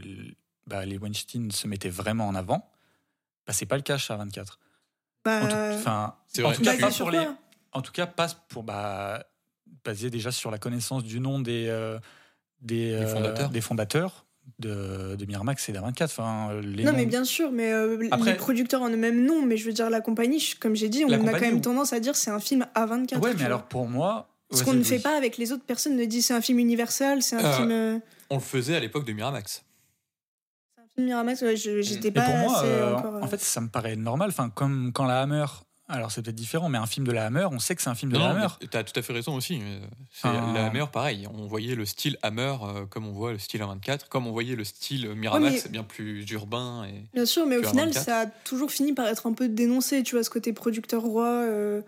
bah, 0.68 0.86
les 0.86 0.98
Weinstein 0.98 1.50
se 1.52 1.68
mettaient 1.68 1.90
vraiment 1.90 2.28
en 2.28 2.36
avant, 2.36 2.70
bah, 3.48 3.54
c'est 3.54 3.66
pas 3.66 3.78
le 3.78 3.82
cas 3.84 3.98
chez 3.98 4.14
A24. 4.14 4.58
Bah, 5.26 5.42
En 5.44 5.48
tout, 5.48 5.56
enfin, 5.80 6.16
C'est 6.28 6.44
en 6.44 6.48
vrai. 6.50 6.56
tout 6.58 6.62
cas, 6.64 6.78
pas 6.78 6.92
sur 6.92 7.06
pour 7.06 7.12
les, 7.12 7.18
quoi? 7.26 7.36
en 7.74 7.82
tout 7.82 7.92
cas, 7.92 8.06
pas 8.06 8.28
pour 8.50 8.64
bah, 8.64 9.26
basé 9.84 10.10
déjà 10.10 10.32
sur 10.32 10.52
la 10.52 10.58
connaissance 10.58 11.04
du 11.04 11.20
nom 11.20 11.40
des 11.40 11.68
euh, 11.68 11.98
des, 12.62 12.92
euh, 12.94 13.08
fondateurs. 13.08 13.50
des 13.50 13.62
fondateurs 13.62 14.26
de, 14.60 15.16
de 15.16 15.26
Miramax 15.26 15.68
et 15.70 15.74
d'A24. 15.74 16.04
Enfin, 16.06 16.60
les 16.62 16.84
Non, 16.84 16.92
noms- 16.92 16.98
mais 16.98 17.06
bien 17.06 17.24
sûr, 17.26 17.52
mais 17.52 17.72
euh, 17.72 18.08
Après- 18.12 18.32
les 18.32 18.38
producteurs 18.38 18.82
en 18.82 18.90
eux-mêmes, 18.90 19.26
non. 19.26 19.46
Mais 19.46 19.58
je 19.58 19.66
veux 19.66 19.74
dire, 19.74 19.90
la 19.90 20.02
compagnie, 20.02 20.40
je- 20.40 20.56
comme 20.58 20.76
j'ai 20.76 20.90
dit, 20.90 21.04
on 21.06 21.12
a 21.12 21.18
quand 21.18 21.40
même 21.42 21.58
ou- 21.58 21.62
tendance 21.62 21.92
à 21.94 22.00
dire 22.00 22.16
c'est 22.16 22.32
un 22.32 22.40
film 22.40 22.66
à 22.74 22.86
24. 22.86 23.22
Ouais, 23.22 23.32
mais 23.32 23.36
vois. 23.38 23.46
alors 23.46 23.64
pour 23.64 23.88
moi, 23.88 24.30
Ce 24.52 24.64
qu'on 24.64 24.74
ne 24.74 24.84
fait 24.84 25.00
pas 25.00 25.18
avec 25.18 25.38
les 25.38 25.52
autres 25.52 25.66
personnes 25.66 25.98
ne 25.98 26.06
dit 26.06 26.22
c'est 26.22 26.34
un 26.34 26.40
film 26.42 26.60
universel, 26.60 27.22
c'est 27.22 27.36
un 27.36 27.44
Euh, 27.46 27.54
film. 27.58 28.02
On 28.30 28.36
le 28.36 28.42
faisait 28.42 28.76
à 28.78 28.80
l'époque 28.80 29.04
de 29.06 29.12
Miramax. 29.12 29.64
Miramax, 30.98 31.42
ouais, 31.44 31.56
j'étais 31.56 32.08
Et 32.08 32.12
pas 32.12 32.24
pour 32.26 32.36
moi, 32.36 32.58
assez 32.60 32.68
euh, 32.68 32.96
encore. 32.96 33.16
euh, 33.18 33.22
en 33.22 33.28
fait, 33.28 33.40
ça 33.40 33.62
me 33.62 33.68
paraît 33.70 33.96
normal. 33.96 34.30
Enfin, 34.30 34.50
comme 34.50 34.92
quand 34.94 35.06
la 35.06 35.22
Hammer. 35.22 35.46
Alors 35.90 36.12
c'est 36.12 36.22
peut-être 36.22 36.36
différent, 36.36 36.68
mais 36.68 36.78
un 36.78 36.86
film 36.86 37.08
de 37.08 37.14
la 37.14 37.28
Hammer, 37.28 37.48
on 37.50 37.60
sait 37.60 37.74
que 37.74 37.82
c'est 37.82 37.90
un 37.90 37.96
film 37.96 38.12
de 38.12 38.18
Non, 38.18 38.26
la 38.26 38.32
Hammer. 38.32 38.48
t'as 38.70 38.84
tout 38.84 39.00
à 39.00 39.02
fait 39.02 39.14
raison 39.14 39.36
aussi. 39.36 39.62
C'est 40.12 40.28
Ah. 40.28 40.52
la 40.54 40.66
Hammer, 40.66 40.84
pareil. 40.92 41.30
On 41.34 41.48
voyait 41.48 41.76
le 41.76 41.86
style 41.86 42.18
Hammer 42.24 42.56
euh, 42.62 42.86
comme 42.88 43.08
on 43.08 43.14
voit 43.14 43.32
le 43.32 43.38
style 43.40 43.62
A24, 43.62 44.10
comme 44.10 44.28
on 44.28 44.34
voyait 44.34 44.58
le 44.58 44.66
style 44.66 45.08
Miramax, 45.16 45.64
mais- 45.64 45.72
bien 45.72 45.84
plus 45.84 46.30
urbain. 46.32 46.84
Et... 46.90 47.06
Bien 47.14 47.26
sûr, 47.26 47.46
mais 47.46 47.56
au 47.56 47.64
final, 47.64 47.86
24. 47.88 48.04
ça 48.06 48.20
a 48.20 48.26
toujours 48.26 48.70
fini 48.70 48.92
par 48.92 49.08
être 49.08 49.28
un 49.28 49.34
peu 49.34 49.48
dénoncé, 49.48 50.04
tu 50.04 50.16
vois, 50.16 50.26
ce 50.26 50.30
côté 50.30 50.52
producteur 50.52 51.04
roi. 51.04 51.28
euh. 51.30 51.82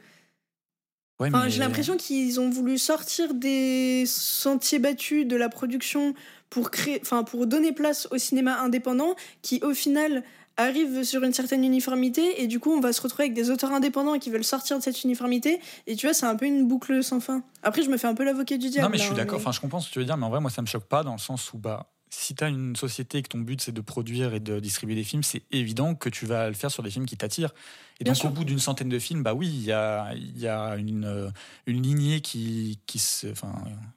Ouais, 1.20 1.28
Enfin, 1.28 1.44
mais- 1.44 1.50
j'ai 1.50 1.60
l'impression 1.60 1.98
qu'ils 1.98 2.39
ont 2.39 2.50
voulu 2.50 2.78
sortir 2.78 3.34
des 3.34 4.06
sentiers 4.08 4.80
battus 4.80 5.28
de 5.28 5.36
la 5.36 5.50
production 5.50 6.13
pour 6.50 6.72
créer, 6.72 7.00
enfin, 7.01 7.24
pour 7.24 7.46
donner 7.48 7.72
place 7.72 8.08
au 8.12 8.18
cinéma 8.18 8.60
indépendant, 8.62 9.15
qui 9.41 9.62
au 9.63 9.74
final 9.74 10.24
arrive 10.58 11.03
sur 11.06 11.24
une 11.24 11.32
certaine 11.34 11.63
uniformité 11.63 12.41
et 12.41 12.48
du 12.48 12.60
coup 12.60 12.72
on 12.74 12.82
va 12.82 12.91
se 12.91 13.01
retrouver 13.01 13.25
avec 13.25 13.34
des 13.34 13.50
auteurs 13.50 13.72
indépendants 13.72 14.20
qui 14.20 14.29
veulent 14.29 14.44
sortir 14.44 14.77
de 14.77 14.84
cette 14.84 15.06
uniformité 15.06 15.62
et 15.88 15.96
tu 15.96 16.06
vois 16.06 16.13
c'est 16.13 16.25
un 16.25 16.36
peu 16.36 16.46
une 16.48 16.68
boucle 16.68 17.01
sans 17.01 17.22
fin. 17.22 17.44
Après 17.63 17.82
je 17.82 17.89
me 17.89 17.96
fais 17.98 18.08
un 18.08 18.13
peu 18.13 18.25
l'avocat 18.25 18.58
du 18.58 18.70
diable. 18.70 18.88
Non, 18.88 18.91
mais 18.91 18.98
je 18.98 19.03
suis 19.03 19.12
là, 19.12 19.20
d'accord. 19.20 19.39
mais- 19.39 19.44
Enfin, 19.46 19.53
je 19.53 19.62
comprends 19.62 19.79
ce 19.79 19.88
que 19.88 19.94
tu 19.94 20.00
veux 20.00 20.06
dire, 20.06 20.18
mais 20.18 20.25
en 20.25 20.29
vrai, 20.29 20.41
moi, 20.41 20.51
ça 20.51 20.62
me 20.62 20.68
choque 20.68 20.84
pas 20.84 21.03
dans 21.03 21.13
le 21.13 21.18
sens 21.20 21.53
où, 21.53 21.58
bah, 21.58 21.89
si 22.10 22.36
tu 22.36 22.44
as 22.44 22.50
une 22.50 22.75
société 22.75 23.20
et 23.20 23.22
que 23.22 23.29
ton 23.29 23.38
but 23.38 23.62
c'est 23.62 23.72
de 23.72 23.79
produire 23.79 24.34
et 24.34 24.41
de 24.41 24.60
distribuer 24.60 24.96
des 24.96 25.03
films, 25.06 25.24
c'est 25.24 25.44
évident 25.51 25.96
que 25.96 26.10
tu 26.10 26.25
vas 26.25 26.50
le 26.50 26.56
faire 26.56 26.72
sur 26.72 26.84
des 26.84 26.89
films 26.89 27.06
qui 27.06 27.15
t'attirent. 27.15 27.53
Et 28.01 28.03
Bien 28.03 28.12
donc, 28.12 28.20
sûr. 28.20 28.29
au 28.29 28.34
bout 28.34 28.44
d'une 28.44 28.60
centaine 28.60 28.89
de 28.89 29.00
films, 29.00 29.24
bah 29.24 29.34
oui, 29.34 29.48
il 29.48 29.63
y 29.63 29.72
a, 29.72 30.13
y 30.15 30.48
a 30.48 30.75
une, 30.75 31.32
une 31.68 31.82
lignée 31.84 32.20
qui, 32.20 32.79
qui 32.86 33.00
se, 33.00 33.27
enfin, 33.27 33.53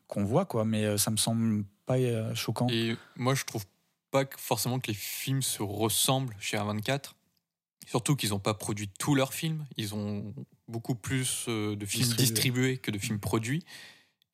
qu'on 0.06 0.23
voit, 0.25 0.44
quoi. 0.44 0.64
Mais 0.64 0.85
euh, 0.85 0.97
ça 0.97 1.11
me 1.11 1.16
semble 1.16 1.64
pas 1.94 1.99
euh, 2.00 2.34
choquant. 2.34 2.66
Et 2.70 2.96
moi, 3.16 3.34
je 3.34 3.44
trouve 3.44 3.64
pas 4.11 4.25
que 4.25 4.38
forcément 4.38 4.78
que 4.80 4.88
les 4.88 4.94
films 4.96 5.42
se 5.42 5.62
ressemblent 5.62 6.37
chez 6.40 6.56
A24. 6.56 7.12
Surtout 7.88 8.14
qu'ils 8.16 8.30
n'ont 8.30 8.38
pas 8.38 8.54
produit 8.54 8.88
tous 8.99 9.14
leurs 9.14 9.34
films. 9.34 9.64
Ils 9.76 9.94
ont 9.94 10.34
beaucoup 10.68 10.94
plus 10.94 11.46
euh, 11.49 11.75
de 11.76 11.84
films 11.87 12.04
Distribués. 12.04 12.22
distribués 12.26 12.78
que 12.78 12.90
de 12.90 12.99
films 12.99 13.18
produits. 13.20 13.64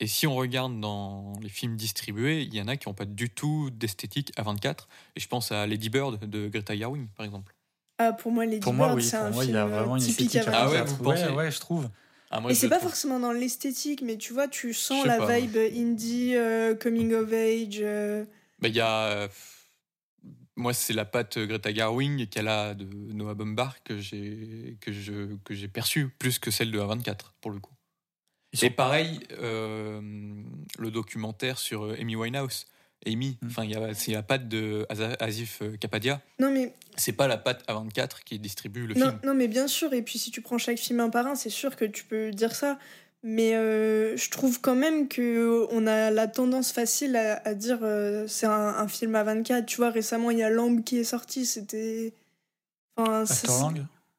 Et 0.01 0.07
si 0.07 0.27
on 0.27 0.35
regarde 0.35 0.79
dans 0.79 1.33
les 1.41 1.49
films 1.49 1.75
distribués, 1.75 2.43
il 2.43 2.53
y 2.55 2.61
en 2.61 2.67
a 2.67 2.77
qui 2.77 2.87
n'ont 2.87 2.93
pas 2.93 3.05
du 3.05 3.29
tout 3.29 3.69
d'esthétique 3.71 4.31
A24. 4.37 4.87
Et 5.15 5.19
je 5.19 5.27
pense 5.27 5.51
à 5.51 5.65
Lady 5.67 5.89
Bird 5.89 6.19
de 6.29 6.47
Greta 6.47 6.75
Gerwig, 6.77 7.07
par 7.17 7.25
exemple. 7.25 7.53
Ah, 7.97 8.13
pour 8.13 8.31
moi, 8.31 8.45
Lady 8.45 8.59
Pour 8.61 8.73
moi, 8.73 8.87
Bird, 8.87 8.97
oui. 8.99 9.03
c'est 9.03 9.17
un 9.17 9.29
moi, 9.31 9.43
il 9.43 9.47
film 9.47 9.57
y 9.57 9.59
a 9.59 9.65
vraiment 9.65 9.97
une 9.97 10.01
typique 10.03 10.27
esthétique. 10.35 10.47
à 10.47 10.61
Ah 10.61 10.69
ouais, 10.69 10.77
24. 10.77 10.95
vous 10.97 11.03
pensez 11.03 11.23
ouais, 11.25 11.31
ouais, 11.33 11.51
je 11.51 11.59
trouve. 11.59 11.89
Ah, 12.31 12.39
moi, 12.41 12.51
Et 12.51 12.55
c'est 12.55 12.69
pas 12.69 12.77
trouve- 12.77 12.89
forcément 12.89 13.19
dans 13.19 13.31
l'esthétique, 13.31 14.01
mais 14.03 14.17
tu 14.17 14.33
vois, 14.33 14.47
tu 14.47 14.73
sens 14.73 15.05
la 15.05 15.17
pas, 15.17 15.39
vibe 15.39 15.57
indie, 15.75 16.35
euh, 16.35 16.75
coming 16.75 17.13
of 17.13 17.31
age. 17.33 17.79
euh. 17.81 18.25
Bah, 18.59 18.67
il 18.67 18.75
y 18.75 18.79
a. 18.81 19.05
euh, 19.07 19.27
moi, 20.55 20.73
c'est 20.73 20.93
la 20.93 21.05
patte 21.05 21.39
Greta 21.39 21.73
Gerwig 21.73 22.29
qu'elle 22.29 22.49
a 22.49 22.73
de 22.73 22.85
Noah 23.13 23.33
Baumbach 23.33 23.81
que 23.85 23.97
j'ai 23.97 24.77
que 24.81 24.91
je 24.91 25.35
que 25.45 25.53
j'ai 25.55 25.67
perçue 25.69 26.09
plus 26.09 26.37
que 26.37 26.51
celle 26.51 26.69
de 26.71 26.79
A24 26.79 27.33
pour 27.41 27.51
le 27.51 27.59
coup. 27.59 27.73
Et 28.61 28.69
pareil, 28.69 29.19
euh, 29.39 30.01
le 30.79 30.91
documentaire 30.91 31.57
sur 31.59 31.83
euh, 31.85 31.95
Amy 31.99 32.15
Winehouse, 32.15 32.65
Amy, 33.07 33.37
Mm. 33.41 33.47
enfin 33.47 33.63
il 33.63 33.71
y 33.71 33.75
a 33.75 33.93
c'est 33.93 34.11
la 34.11 34.23
patte 34.23 34.47
de 34.47 34.85
Asif 35.19 35.59
euh, 35.61 35.77
Kapadia. 35.77 36.21
Non, 36.39 36.51
mais, 36.51 36.73
C'est 36.97 37.13
pas 37.13 37.27
la 37.27 37.37
patte 37.37 37.63
A24 37.67 38.23
qui 38.25 38.39
distribue 38.39 38.87
le 38.87 38.93
non, 38.95 39.07
film. 39.07 39.19
non, 39.23 39.33
mais 39.33 39.47
bien 39.47 39.67
sûr, 39.67 39.93
et 39.93 40.01
puis 40.01 40.19
si 40.19 40.31
tu 40.31 40.41
prends 40.41 40.57
chaque 40.57 40.77
film 40.79 40.99
un 40.99 41.09
par 41.09 41.25
un, 41.27 41.35
c'est 41.35 41.49
sûr 41.49 41.75
que 41.75 41.85
tu 41.85 42.03
peux 42.03 42.31
dire 42.31 42.53
ça. 42.55 42.77
Mais 43.21 43.53
euh, 43.55 44.15
je 44.15 44.29
trouve 44.29 44.61
quand 44.61 44.75
même 44.75 45.09
que 45.09 45.67
on 45.71 45.87
a 45.87 46.09
la 46.09 46.27
tendance 46.27 46.71
facile 46.71 47.17
à, 47.17 47.41
à 47.45 47.53
dire 47.53 47.79
euh, 47.81 48.25
c'est 48.27 48.45
un, 48.45 48.51
un 48.51 48.87
film 48.87 49.13
à 49.15 49.23
24. 49.23 49.65
Tu 49.65 49.75
vois, 49.77 49.89
récemment, 49.89 50.31
il 50.31 50.37
y 50.37 50.43
a 50.43 50.49
Lamb 50.49 50.83
qui 50.85 50.99
est 50.99 51.03
sorti, 51.03 51.45
c'était. 51.45 52.13
Enfin, 52.95 53.23
After 53.23 53.47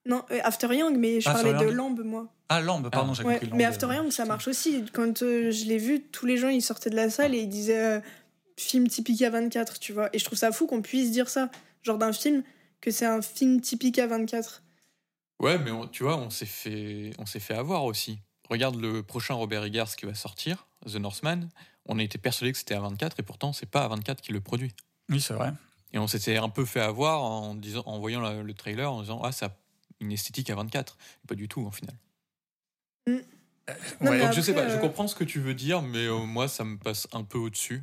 Non, 0.06 0.22
euh, 0.30 0.38
After 0.44 0.74
Young, 0.74 0.96
mais 0.98 1.20
je 1.20 1.28
After 1.30 1.50
parlais 1.50 1.64
de. 1.64 1.70
Lamb, 1.70 1.98
moi. 2.04 2.26
Ah, 2.50 2.60
Lamb, 2.60 2.90
pardon, 2.90 3.12
Ah. 3.12 3.14
j'ai 3.16 3.24
Ouais, 3.24 3.34
compris. 3.34 3.46
Lamb, 3.48 3.56
mais 3.58 3.64
euh, 3.64 3.68
After 3.68 3.86
Young, 3.86 4.10
ça 4.10 4.24
marche 4.26 4.48
aussi. 4.48 4.84
Quand 4.92 5.22
euh, 5.22 5.50
je 5.50 5.64
l'ai 5.66 5.78
vu, 5.78 6.00
tous 6.02 6.26
les 6.26 6.36
gens 6.36 6.48
ils 6.48 6.60
sortaient 6.62 6.90
de 6.90 6.96
la 6.96 7.08
salle 7.08 7.34
et 7.34 7.38
ils 7.38 7.48
disaient 7.48 7.82
euh, 7.82 8.00
film 8.60 8.88
typique 8.88 9.22
à 9.22 9.30
24, 9.30 9.78
tu 9.78 9.92
vois. 9.92 10.08
Et 10.14 10.18
je 10.18 10.24
trouve 10.24 10.38
ça 10.38 10.52
fou 10.52 10.66
qu'on 10.66 10.82
puisse 10.82 11.10
dire 11.10 11.28
ça, 11.28 11.50
genre 11.82 11.98
d'un 11.98 12.12
film, 12.12 12.42
que 12.80 12.90
c'est 12.90 13.06
un 13.06 13.22
film 13.22 13.60
typique 13.60 13.98
à 13.98 14.06
24. 14.06 14.62
Ouais, 15.40 15.58
mais 15.58 15.70
on- 15.70 15.86
tu 15.88 16.02
vois, 16.02 16.16
on 16.18 16.30
s'est 16.30 16.46
fait 16.46 17.12
on 17.18 17.26
s'est 17.26 17.40
fait 17.40 17.54
avoir 17.54 17.84
aussi. 17.84 18.18
Regarde 18.48 18.76
le 18.76 19.02
prochain 19.02 19.34
Robert 19.34 19.64
Eggers 19.64 19.84
qui 19.96 20.06
va 20.06 20.14
sortir, 20.14 20.66
The 20.86 20.96
Northman. 20.96 21.48
On 21.86 21.98
a 21.98 22.02
été 22.02 22.18
persuadé 22.18 22.52
que 22.52 22.58
c'était 22.58 22.74
A24 22.74 23.18
et 23.18 23.22
pourtant 23.22 23.52
c'est 23.52 23.66
pas 23.70 23.86
A24 23.88 24.20
qui 24.20 24.32
le 24.32 24.40
produit. 24.40 24.72
Oui, 25.08 25.20
c'est 25.20 25.34
vrai. 25.34 25.52
Et 25.92 25.98
on 25.98 26.06
s'était 26.06 26.36
un 26.36 26.48
peu 26.48 26.64
fait 26.64 26.80
avoir 26.80 27.22
en, 27.22 27.54
disant, 27.54 27.82
en 27.86 27.98
voyant 27.98 28.20
la- 28.20 28.42
le 28.42 28.54
trailer, 28.54 28.92
en 28.92 29.00
disant 29.00 29.20
Ah, 29.24 29.32
ça 29.32 29.46
a 29.46 29.52
une 30.00 30.12
esthétique 30.12 30.50
à 30.50 30.54
24. 30.54 30.96
Et 31.24 31.26
pas 31.26 31.34
du 31.34 31.48
tout, 31.48 31.64
en 31.66 31.70
final. 31.70 31.94
Ouais, 33.06 33.24
mais 34.00 34.20
Donc, 34.20 34.32
je 34.32 34.40
sais 34.40 34.54
pas, 34.54 34.68
je 34.68 34.76
euh, 34.76 34.80
comprends 34.80 35.06
ce 35.06 35.14
que 35.14 35.24
tu 35.24 35.40
veux 35.40 35.54
dire, 35.54 35.80
mais 35.82 36.06
euh, 36.06 36.18
moi, 36.24 36.48
ça 36.48 36.64
me 36.64 36.76
passe 36.76 37.06
un 37.12 37.22
peu 37.22 37.38
au-dessus. 37.38 37.82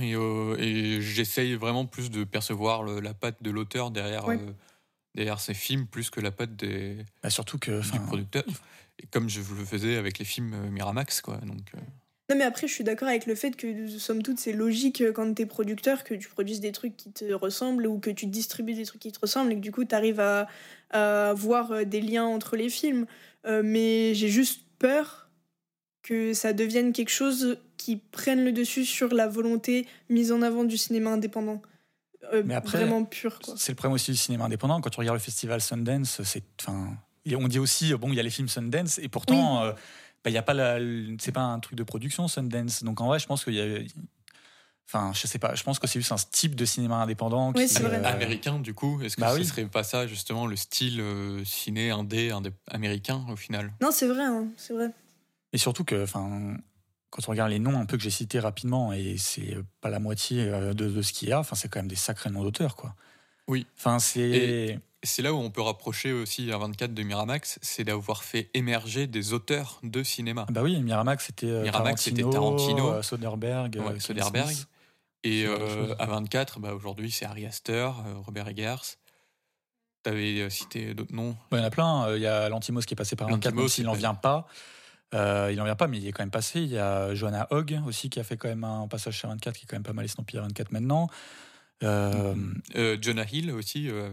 Et, 0.00 0.14
euh, 0.14 0.56
et 0.58 1.00
j'essaye 1.02 1.54
vraiment 1.54 1.84
plus 1.86 2.10
de 2.10 2.24
percevoir 2.24 2.82
le- 2.82 3.00
la 3.00 3.12
patte 3.14 3.42
de 3.42 3.50
l'auteur 3.50 3.90
derrière, 3.90 4.26
Ouais. 4.26 4.38
euh, 4.40 4.52
derrière 5.14 5.38
ses 5.40 5.54
films, 5.54 5.86
plus 5.86 6.08
que 6.10 6.20
la 6.20 6.30
patte 6.30 6.56
des, 6.56 6.96
Bah, 7.22 7.28
surtout 7.30 7.58
que. 7.58 7.80
du 7.92 8.00
producteur. 8.00 8.44
Et 8.98 9.06
comme 9.06 9.28
je 9.28 9.40
le 9.40 9.64
faisais 9.64 9.96
avec 9.96 10.18
les 10.18 10.24
films 10.24 10.54
euh, 10.54 10.70
Miramax, 10.70 11.20
quoi. 11.20 11.36
Donc, 11.38 11.72
euh, 11.74 11.78
Non, 12.30 12.36
mais 12.36 12.44
après, 12.44 12.66
je 12.68 12.72
suis 12.72 12.84
d'accord 12.84 13.08
avec 13.08 13.26
le 13.26 13.34
fait 13.34 13.54
que, 13.56 13.86
somme 13.98 14.22
toute, 14.22 14.38
c'est 14.38 14.52
logique 14.52 15.02
quand 15.12 15.34
t'es 15.34 15.44
producteur 15.44 16.04
que 16.04 16.14
tu 16.14 16.28
produises 16.30 16.60
des 16.60 16.72
trucs 16.72 16.96
qui 16.96 17.12
te 17.12 17.30
ressemblent 17.34 17.86
ou 17.86 17.98
que 17.98 18.08
tu 18.10 18.26
distribues 18.26 18.72
des 18.74 18.86
trucs 18.86 19.02
qui 19.02 19.12
te 19.12 19.18
ressemblent 19.20 19.52
et 19.52 19.56
que 19.56 19.60
du 19.60 19.72
coup, 19.72 19.84
t'arrives 19.84 20.20
à, 20.20 20.48
à 20.90 21.34
voir 21.34 21.84
des 21.84 22.00
liens 22.00 22.24
entre 22.24 22.56
les 22.56 22.70
films. 22.70 23.06
Euh, 23.44 23.60
mais 23.64 24.14
j'ai 24.14 24.28
juste 24.28 24.62
peur 24.78 25.21
que 26.02 26.34
ça 26.34 26.52
devienne 26.52 26.92
quelque 26.92 27.10
chose 27.10 27.58
qui 27.76 27.96
prenne 27.96 28.44
le 28.44 28.52
dessus 28.52 28.84
sur 28.84 29.12
la 29.14 29.28
volonté 29.28 29.86
mise 30.08 30.32
en 30.32 30.42
avant 30.42 30.64
du 30.64 30.76
cinéma 30.76 31.10
indépendant. 31.10 31.62
Euh, 32.32 32.42
Mais 32.44 32.54
après, 32.54 32.78
vraiment 32.78 33.04
pur, 33.04 33.38
quoi. 33.40 33.54
C'est 33.56 33.72
le 33.72 33.76
problème 33.76 33.94
aussi 33.94 34.12
du 34.12 34.16
cinéma 34.16 34.44
indépendant. 34.44 34.80
Quand 34.80 34.90
tu 34.90 34.98
regardes 34.98 35.16
le 35.16 35.22
festival 35.22 35.60
Sundance, 35.60 36.22
c'est, 36.22 36.44
enfin, 36.60 36.96
on 37.34 37.48
dit 37.48 37.58
aussi, 37.58 37.94
bon, 37.94 38.08
il 38.08 38.14
y 38.14 38.20
a 38.20 38.22
les 38.22 38.30
films 38.30 38.48
Sundance, 38.48 38.98
et 38.98 39.08
pourtant, 39.08 39.62
euh, 39.62 39.72
bah, 40.24 40.30
il 40.30 40.32
y 40.32 40.38
a 40.38 40.42
pas 40.42 40.54
la, 40.54 40.78
c'est 41.18 41.32
pas 41.32 41.40
un 41.40 41.58
truc 41.58 41.76
de 41.76 41.82
production 41.82 42.28
Sundance. 42.28 42.84
Donc 42.84 43.00
en 43.00 43.06
vrai, 43.06 43.18
je 43.18 43.26
pense 43.26 43.44
qu'il 43.44 43.54
y 43.54 43.60
a, 43.60 43.80
enfin, 44.88 45.12
je 45.14 45.26
sais 45.26 45.38
pas, 45.38 45.54
je 45.54 45.62
pense 45.64 45.78
que 45.78 45.86
c'est 45.86 45.98
juste 45.98 46.12
un 46.12 46.16
type 46.30 46.54
de 46.54 46.64
cinéma 46.64 46.96
indépendant. 46.96 47.52
Qui, 47.52 47.62
euh, 47.82 48.04
américain, 48.04 48.60
du 48.60 48.74
coup, 48.74 49.00
est-ce 49.02 49.16
que 49.16 49.20
bah 49.20 49.32
ce 49.34 49.38
oui. 49.38 49.44
serait 49.44 49.66
pas 49.66 49.82
ça, 49.82 50.06
justement, 50.06 50.46
le 50.46 50.56
style 50.56 51.00
euh, 51.00 51.44
ciné 51.44 51.90
indé, 51.90 52.30
indé 52.30 52.50
américain, 52.70 53.24
au 53.28 53.36
final? 53.36 53.72
Non, 53.80 53.90
c'est 53.90 54.06
vrai, 54.06 54.24
hein, 54.24 54.46
c'est 54.56 54.74
vrai. 54.74 54.90
Et 55.52 55.58
surtout 55.58 55.84
que, 55.84 56.02
enfin, 56.02 56.56
quand 57.10 57.22
on 57.28 57.30
regarde 57.30 57.50
les 57.50 57.58
noms 57.58 57.78
un 57.78 57.86
peu 57.86 57.96
que 57.96 58.02
j'ai 58.02 58.10
cités 58.10 58.40
rapidement, 58.40 58.92
et 58.92 59.16
c'est 59.18 59.56
pas 59.80 59.90
la 59.90 59.98
moitié 59.98 60.42
euh, 60.48 60.72
de, 60.74 60.88
de 60.88 61.02
ce 61.02 61.12
qu'il 61.12 61.28
y 61.28 61.32
a, 61.32 61.38
enfin, 61.38 61.56
c'est 61.56 61.68
quand 61.68 61.80
même 61.80 61.88
des 61.88 61.96
sacrés 61.96 62.30
noms 62.30 62.42
d'auteurs, 62.42 62.76
quoi. 62.76 62.94
Oui. 63.48 63.66
Enfin, 63.76 63.98
c'est. 63.98 64.78
C'est 65.04 65.20
là 65.22 65.34
où 65.34 65.36
on 65.38 65.50
peut 65.50 65.62
rapprocher 65.62 66.12
aussi 66.12 66.52
à 66.52 66.58
24 66.58 66.94
de 66.94 67.02
Miramax, 67.02 67.58
c'est 67.60 67.82
d'avoir 67.82 68.22
fait 68.22 68.50
émerger 68.54 69.08
des 69.08 69.32
auteurs 69.32 69.80
de 69.82 70.04
cinéma. 70.04 70.46
Bah 70.48 70.62
oui, 70.62 70.80
Miramax, 70.80 71.26
c'était 71.26 71.48
euh, 71.48 71.62
Miramax, 71.62 72.04
Tarantino, 72.04 72.30
Tarantino. 72.30 72.88
euh, 72.92 73.02
Soderbergh, 73.02 73.80
Ouais. 73.80 73.98
Et 75.24 75.44
euh, 75.44 75.92
à 75.98 76.06
24, 76.06 76.60
bah, 76.60 76.72
aujourd'hui, 76.72 77.10
c'est 77.10 77.26
Aster, 77.26 77.72
euh, 77.74 78.14
Robert 78.24 78.46
Eggers. 78.48 78.96
T'avais 80.04 80.48
cité 80.50 80.94
d'autres 80.94 81.14
noms. 81.14 81.36
Il 81.50 81.58
y 81.58 81.60
en 81.60 81.64
a 81.64 81.70
plein. 81.70 82.14
Il 82.14 82.22
y 82.22 82.26
a 82.28 82.48
Lantimos 82.48 82.82
qui 82.82 82.94
est 82.94 82.96
passé 82.96 83.16
par 83.16 83.28
24, 83.28 83.44
Lantimos, 83.46 83.62
même 83.62 83.68
s'il 83.68 83.84
n'en 83.86 83.94
vient 83.94 84.14
pas. 84.14 84.46
Euh, 85.14 85.48
il 85.50 85.56
n'en 85.58 85.64
vient 85.64 85.74
pas, 85.76 85.86
mais 85.88 85.98
il 85.98 86.06
est 86.06 86.12
quand 86.12 86.22
même 86.22 86.30
passé. 86.30 86.60
Il 86.60 86.70
y 86.70 86.78
a 86.78 87.14
Johanna 87.14 87.46
Hogg 87.50 87.80
aussi 87.86 88.08
qui 88.10 88.18
a 88.20 88.24
fait 88.24 88.36
quand 88.36 88.48
même 88.48 88.64
un 88.64 88.88
passage 88.88 89.18
chez 89.18 89.28
24 89.28 89.56
qui 89.56 89.64
est 89.64 89.66
quand 89.66 89.76
même 89.76 89.82
pas 89.82 89.92
mal 89.92 90.04
estampillé 90.04 90.38
à 90.38 90.42
24 90.42 90.72
maintenant. 90.72 91.08
Euh, 91.82 92.34
Euh, 92.76 92.96
Jonah 93.00 93.24
Hill 93.30 93.50
aussi, 93.50 93.88
euh, 93.90 94.10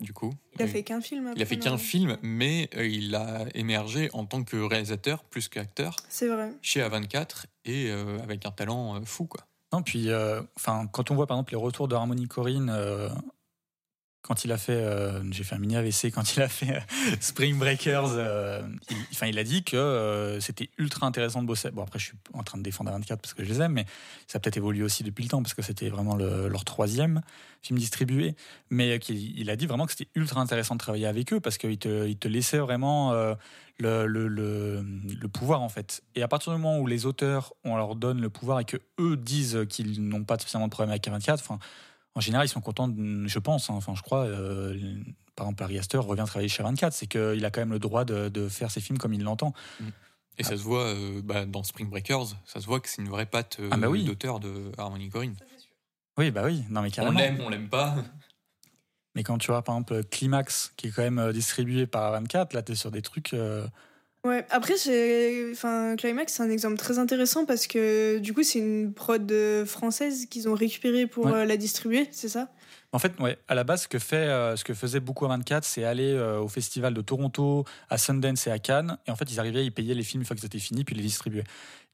du 0.00 0.12
coup. 0.12 0.32
Il 0.56 0.62
a 0.62 0.66
fait 0.66 0.82
qu'un 0.82 1.00
film. 1.00 1.32
il 1.36 1.42
a 1.42 1.46
fait 1.46 1.58
qu'un 1.58 1.78
film, 1.78 2.16
mais 2.22 2.68
euh, 2.76 2.86
il 2.86 3.14
a 3.14 3.44
émergé 3.54 4.08
en 4.12 4.24
tant 4.24 4.42
que 4.42 4.56
réalisateur 4.56 5.22
plus 5.24 5.48
qu'acteur 5.48 5.96
C'est 6.08 6.28
vrai. 6.28 6.50
chez 6.62 6.80
A24 6.80 7.44
et 7.66 7.90
euh, 7.90 8.18
avec 8.22 8.46
un 8.46 8.50
talent 8.50 8.96
euh, 8.96 9.00
fou, 9.04 9.26
quoi. 9.26 9.42
Non, 9.72 9.82
puis 9.82 10.10
euh, 10.10 10.42
enfin, 10.56 10.88
quand 10.90 11.10
on 11.12 11.14
voit 11.14 11.26
par 11.28 11.36
exemple 11.36 11.52
les 11.52 11.58
retours 11.58 11.86
de 11.86 11.94
Harmony 11.94 12.26
Corinne, 12.26 12.70
euh, 12.74 13.08
quand 14.22 14.44
il 14.44 14.52
a 14.52 14.58
fait, 14.58 14.74
euh, 14.74 15.22
j'ai 15.32 15.44
fait 15.44 15.54
un 15.54 15.58
mini 15.58 15.76
AVC, 15.76 16.10
quand 16.12 16.36
il 16.36 16.42
a 16.42 16.48
fait 16.48 16.76
euh, 16.76 16.80
Spring 17.20 17.58
Breakers, 17.58 18.10
euh, 18.10 18.62
il, 18.90 19.28
il 19.28 19.38
a 19.38 19.44
dit 19.44 19.64
que 19.64 20.38
c'était 20.40 20.68
ultra 20.78 21.06
intéressant 21.06 21.42
de 21.42 21.46
bosser. 21.46 21.70
Bon, 21.70 21.82
après, 21.82 21.98
je 21.98 22.06
suis 22.06 22.18
en 22.34 22.42
train 22.42 22.58
de 22.58 22.62
défendre 22.62 22.90
A24 22.92 23.16
parce 23.16 23.32
que 23.34 23.44
je 23.44 23.48
les 23.48 23.62
aime, 23.62 23.72
mais 23.72 23.86
ça 24.26 24.36
a 24.36 24.40
peut-être 24.40 24.58
évolué 24.58 24.82
aussi 24.82 25.02
depuis 25.04 25.24
le 25.24 25.30
temps 25.30 25.42
parce 25.42 25.54
que 25.54 25.62
c'était 25.62 25.88
vraiment 25.88 26.16
le- 26.16 26.48
leur 26.48 26.64
troisième 26.64 27.22
film 27.62 27.78
distribué. 27.78 28.36
Mais 28.68 28.98
il 29.08 29.50
a 29.50 29.56
dit 29.56 29.66
vraiment 29.66 29.86
que 29.86 29.92
c'était 29.92 30.10
ultra 30.14 30.40
intéressant 30.40 30.74
de 30.74 30.80
travailler 30.80 31.06
avec 31.06 31.32
eux 31.32 31.40
parce 31.40 31.56
qu'ils 31.56 31.78
te, 31.78 32.28
laissaient 32.28 32.58
vraiment 32.58 33.12
le 33.78 35.26
pouvoir 35.32 35.62
en 35.62 35.68
fait. 35.68 36.02
Et 36.14 36.22
à 36.22 36.28
partir 36.28 36.52
du 36.52 36.58
moment 36.58 36.78
où 36.78 36.86
les 36.86 37.06
auteurs, 37.06 37.54
on 37.64 37.76
leur 37.76 37.96
donne 37.96 38.20
le 38.20 38.28
pouvoir 38.30 38.60
et 38.60 38.64
que 38.64 38.76
eux 38.98 39.16
disent 39.16 39.64
qu'ils 39.68 40.06
n'ont 40.06 40.24
pas 40.24 40.38
spécialement 40.38 40.66
de 40.66 40.72
problème 40.72 40.90
avec 40.90 41.06
A24, 41.06 41.34
enfin, 41.34 41.58
en 42.20 42.22
général, 42.22 42.44
ils 42.44 42.50
sont 42.50 42.60
contents, 42.60 42.86
de- 42.86 43.26
je 43.26 43.38
pense, 43.38 43.70
hein, 43.70 43.74
enfin, 43.74 43.94
je 43.94 44.02
crois. 44.02 44.26
euh, 44.26 44.78
par 45.36 45.46
exemple, 45.46 45.62
Harry 45.62 45.78
Astor 45.78 46.04
revient 46.04 46.24
travailler 46.26 46.50
chez 46.50 46.62
A24, 46.62 46.92
c'est 46.92 47.06
qu'il 47.06 47.42
a 47.46 47.50
quand 47.50 47.62
même 47.62 47.72
le 47.72 47.78
droit 47.78 48.04
de, 48.04 48.28
de 48.28 48.46
faire 48.48 48.70
ses 48.70 48.82
films 48.82 48.98
comme 48.98 49.14
il 49.14 49.22
l'entend. 49.22 49.54
Et 50.36 50.42
ça 50.44 50.56
se 50.58 50.62
voit 50.62 50.84
euh, 50.84 51.22
bah, 51.24 51.46
dans 51.46 51.62
Spring 51.62 51.88
Breakers, 51.88 52.26
ça 52.44 52.60
se 52.60 52.66
voit 52.66 52.78
que 52.80 52.88
c'est 52.90 53.00
une 53.00 53.08
vraie 53.08 53.24
patte 53.24 53.56
euh, 53.60 53.70
Ah 53.72 53.78
bah 53.78 53.88
oui. 53.88 54.04
d'auteur 54.04 54.38
de 54.38 54.70
Harmony 54.76 55.08
Corinne. 55.08 55.34
Oui, 56.18 56.30
bah 56.30 56.42
oui, 56.44 56.62
non 56.68 56.82
mais 56.82 56.88
On 56.88 56.90
carrément. 56.90 57.18
l'aime, 57.18 57.40
on 57.40 57.48
l'aime 57.48 57.68
pas. 57.70 57.94
Mais 59.14 59.22
quand 59.22 59.38
tu 59.38 59.46
vois 59.50 59.62
par 59.62 59.74
exemple 59.76 60.04
Climax, 60.04 60.72
qui 60.76 60.88
est 60.88 60.90
quand 60.90 61.02
même 61.10 61.32
distribué 61.32 61.86
par 61.86 62.12
A24, 62.22 62.54
là, 62.54 62.62
tu 62.62 62.72
es 62.72 62.74
sur 62.74 62.90
des 62.90 63.02
trucs. 63.02 63.34
Ouais, 64.24 64.46
après. 64.50 64.74
Enfin, 65.52 65.96
Climax, 65.96 66.34
c'est 66.34 66.42
un 66.42 66.50
exemple 66.50 66.76
très 66.76 66.98
intéressant 66.98 67.46
parce 67.46 67.66
que 67.66 68.18
du 68.18 68.34
coup, 68.34 68.42
c'est 68.42 68.58
une 68.58 68.92
prod 68.92 69.30
euh, 69.32 69.64
française 69.64 70.26
qu'ils 70.26 70.48
ont 70.48 70.54
récupérée 70.54 71.06
pour 71.06 71.24
Ouais. 71.26 71.32
euh, 71.32 71.44
la 71.46 71.56
distribuer, 71.56 72.06
c'est 72.10 72.28
ça? 72.28 72.48
En 72.92 72.98
fait, 72.98 73.18
ouais, 73.20 73.38
à 73.48 73.54
la 73.54 73.64
base, 73.64 73.82
ce 73.82 73.88
que, 73.88 73.98
fait, 73.98 74.16
euh, 74.16 74.56
ce 74.56 74.64
que 74.64 74.74
faisait 74.74 75.00
beaucoup 75.00 75.24
à 75.24 75.28
24, 75.28 75.64
c'est 75.64 75.84
aller 75.84 76.12
euh, 76.12 76.38
au 76.40 76.48
festival 76.48 76.92
de 76.92 77.00
Toronto, 77.00 77.64
à 77.88 77.96
Sundance 77.98 78.46
et 78.46 78.50
à 78.50 78.58
Cannes. 78.58 78.98
Et 79.06 79.10
en 79.10 79.16
fait, 79.16 79.30
ils 79.30 79.40
arrivaient, 79.40 79.64
ils 79.64 79.72
payaient 79.72 79.94
les 79.94 80.02
films 80.02 80.22
une 80.22 80.26
fois 80.26 80.36
qu'ils 80.36 80.44
étaient 80.46 80.58
finis, 80.58 80.84
puis 80.84 80.94
ils 80.94 80.98
les 80.98 81.04
distribuaient. 81.04 81.44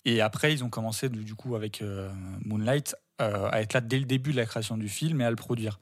Et 0.05 0.21
après, 0.21 0.53
ils 0.53 0.65
ont 0.65 0.71
commencé, 0.71 1.09
du, 1.09 1.23
du 1.23 1.35
coup, 1.35 1.55
avec 1.55 1.81
euh, 1.83 2.09
Moonlight, 2.45 2.97
à 3.19 3.63
être 3.63 3.73
là 3.73 3.81
dès 3.81 3.99
le 3.99 4.05
début 4.05 4.33
de 4.33 4.37
la 4.37 4.45
création 4.47 4.77
du 4.77 4.89
film 4.91 5.21
et 5.23 5.25
à 5.25 5.31
le 5.31 5.37
produire. 5.37 5.79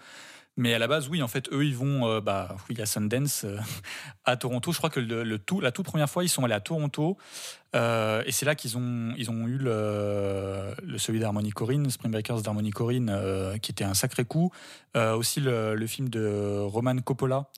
Mais 0.56 0.72
à 0.72 0.78
la 0.78 0.86
base, 0.86 1.08
oui, 1.08 1.20
en 1.20 1.26
fait, 1.28 1.48
eux, 1.52 1.64
ils 1.64 1.74
vont 1.76 2.06
euh, 2.08 2.20
bah, 2.20 2.56
oui, 2.70 2.80
à 2.80 2.86
Sundance, 2.86 3.42
euh, 3.44 3.58
à 4.24 4.36
Toronto. 4.36 4.70
Je 4.70 4.78
crois 4.78 4.88
que 4.90 5.00
le, 5.00 5.24
le 5.24 5.38
tout, 5.38 5.60
la 5.60 5.72
toute 5.72 5.84
première 5.86 6.08
fois, 6.08 6.22
ils 6.22 6.28
sont 6.28 6.44
allés 6.44 6.54
à 6.54 6.60
Toronto. 6.60 7.18
euh, 7.74 8.22
et 8.24 8.30
c'est 8.30 8.46
là 8.46 8.54
qu'ils 8.54 8.78
ont, 8.78 9.12
ils 9.16 9.30
ont 9.30 9.48
eu 9.48 9.58
le, 9.58 10.72
le 10.82 10.98
celui 10.98 11.18
d'Harmony 11.18 11.50
Corinne, 11.50 11.90
Spring 11.90 12.12
Breakers 12.12 12.42
d'Harmony 12.42 12.70
Corinne, 12.70 13.12
qui 13.62 13.72
était 13.72 13.82
un 13.84 13.94
sacré 13.94 14.24
coup. 14.24 14.52
Aussi 14.96 15.40
le, 15.40 15.74
le 15.74 15.86
film 15.88 16.08
de 16.08 16.60
Roman 16.60 16.98
Coppola, 16.98 17.48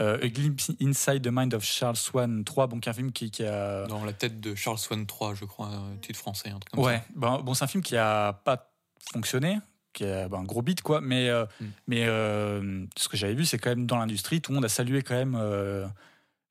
A 0.00 0.16
Glimpse 0.26 0.72
Inside 0.80 1.22
the 1.22 1.30
Mind 1.30 1.54
of 1.54 1.62
Charles 1.62 1.94
Swan 1.94 2.42
3, 2.42 2.66
bon, 2.66 2.80
qui 2.80 2.88
est 2.88 2.90
un 2.90 2.94
film 2.94 3.12
qui, 3.12 3.30
qui 3.30 3.44
a. 3.44 3.86
Dans 3.86 4.04
la 4.04 4.12
tête 4.12 4.40
de 4.40 4.56
Charles 4.56 4.78
Swan 4.78 5.06
3, 5.06 5.34
je 5.36 5.44
crois, 5.44 5.70
titre 6.00 6.18
français, 6.18 6.48
un 6.48 6.58
truc 6.58 6.70
comme 6.70 6.82
Ouais, 6.84 6.96
ça. 6.96 7.04
ben, 7.14 7.38
bon, 7.44 7.54
c'est 7.54 7.62
un 7.62 7.68
film 7.68 7.84
qui 7.84 7.96
a 7.96 8.32
pas 8.32 8.72
fonctionné, 9.12 9.58
qui 9.92 10.04
a 10.04 10.28
ben, 10.28 10.38
un 10.38 10.44
gros 10.44 10.62
beat, 10.62 10.82
quoi. 10.82 11.00
Mais, 11.00 11.28
euh, 11.28 11.44
Mm. 11.60 11.64
mais 11.88 12.04
euh, 12.06 12.84
ce 12.96 13.08
que 13.08 13.16
j'avais 13.16 13.34
vu, 13.34 13.44
c'est 13.44 13.58
quand 13.58 13.70
même 13.70 13.86
dans 13.86 13.96
l'industrie, 13.98 14.40
tout 14.40 14.50
le 14.52 14.56
monde 14.56 14.64
a 14.64 14.68
salué 14.68 15.02
quand 15.02 15.14
même 15.14 15.36
euh, 15.38 15.86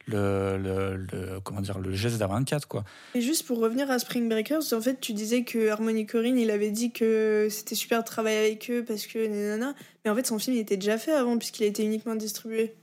le, 0.08 0.58
le, 0.58 0.96
le- 1.12 1.40
comment 1.42 1.62
dire, 1.62 1.80
le 1.80 1.92
geste 1.94 2.18
d'A24, 2.20 2.66
quoi. 2.68 2.84
Et 3.14 3.22
juste 3.22 3.46
pour 3.46 3.60
revenir 3.60 3.90
à 3.92 4.00
Spring 4.00 4.28
Breakers, 4.30 4.74
en 4.74 4.82
fait, 4.82 5.00
tu 5.00 5.14
disais 5.14 5.44
que 5.44 5.70
Harmony 5.70 6.06
Corinne, 6.06 6.38
il 6.40 6.50
avait 6.52 6.72
dit 6.72 6.92
que 6.92 7.48
c'était 7.50 7.76
super 7.76 8.00
de 8.00 8.06
travailler 8.08 8.40
avec 8.40 8.70
eux 8.72 8.84
parce 8.86 9.06
que 9.08 9.26
nanana. 9.28 9.76
Mais 10.04 10.12
en 10.12 10.16
fait, 10.16 10.26
son 10.26 10.40
film, 10.40 10.56
il 10.56 10.60
était 10.60 10.78
déjà 10.78 10.98
fait 10.98 11.14
avant 11.14 11.38
puisqu'il 11.38 11.64
a 11.64 11.68
été 11.68 11.84
uniquement 11.84 12.16
distribué. 12.16 12.76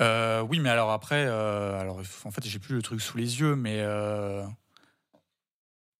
Euh, 0.00 0.42
oui, 0.42 0.58
mais 0.60 0.68
alors 0.68 0.90
après, 0.90 1.24
euh, 1.26 1.78
alors 1.80 2.00
en 2.24 2.30
fait, 2.30 2.44
j'ai 2.46 2.58
plus 2.58 2.74
le 2.74 2.82
truc 2.82 3.00
sous 3.00 3.16
les 3.16 3.40
yeux, 3.40 3.56
mais 3.56 3.78
euh, 3.80 4.42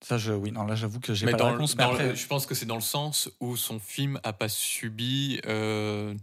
ça, 0.01 0.17
je, 0.17 0.31
oui, 0.31 0.51
non, 0.51 0.65
là, 0.65 0.75
j'avoue 0.75 0.99
que 0.99 1.13
j'ai 1.13 1.25
pas 1.25 1.33
dans 1.37 1.45
la 1.45 1.51
le- 1.51 1.57
réponse. 1.57 1.75
Mais 1.75 1.83
dans 1.83 1.91
le- 1.91 1.95
après, 1.95 2.15
je 2.15 2.27
pense 2.27 2.45
que 2.45 2.55
c'est 2.55 2.65
dans 2.65 2.75
le 2.75 2.81
sens 2.81 3.29
où 3.39 3.55
son 3.57 3.79
film 3.79 4.19
a 4.23 4.33
pas 4.33 4.49
subi 4.49 5.39
euh, 5.45 6.13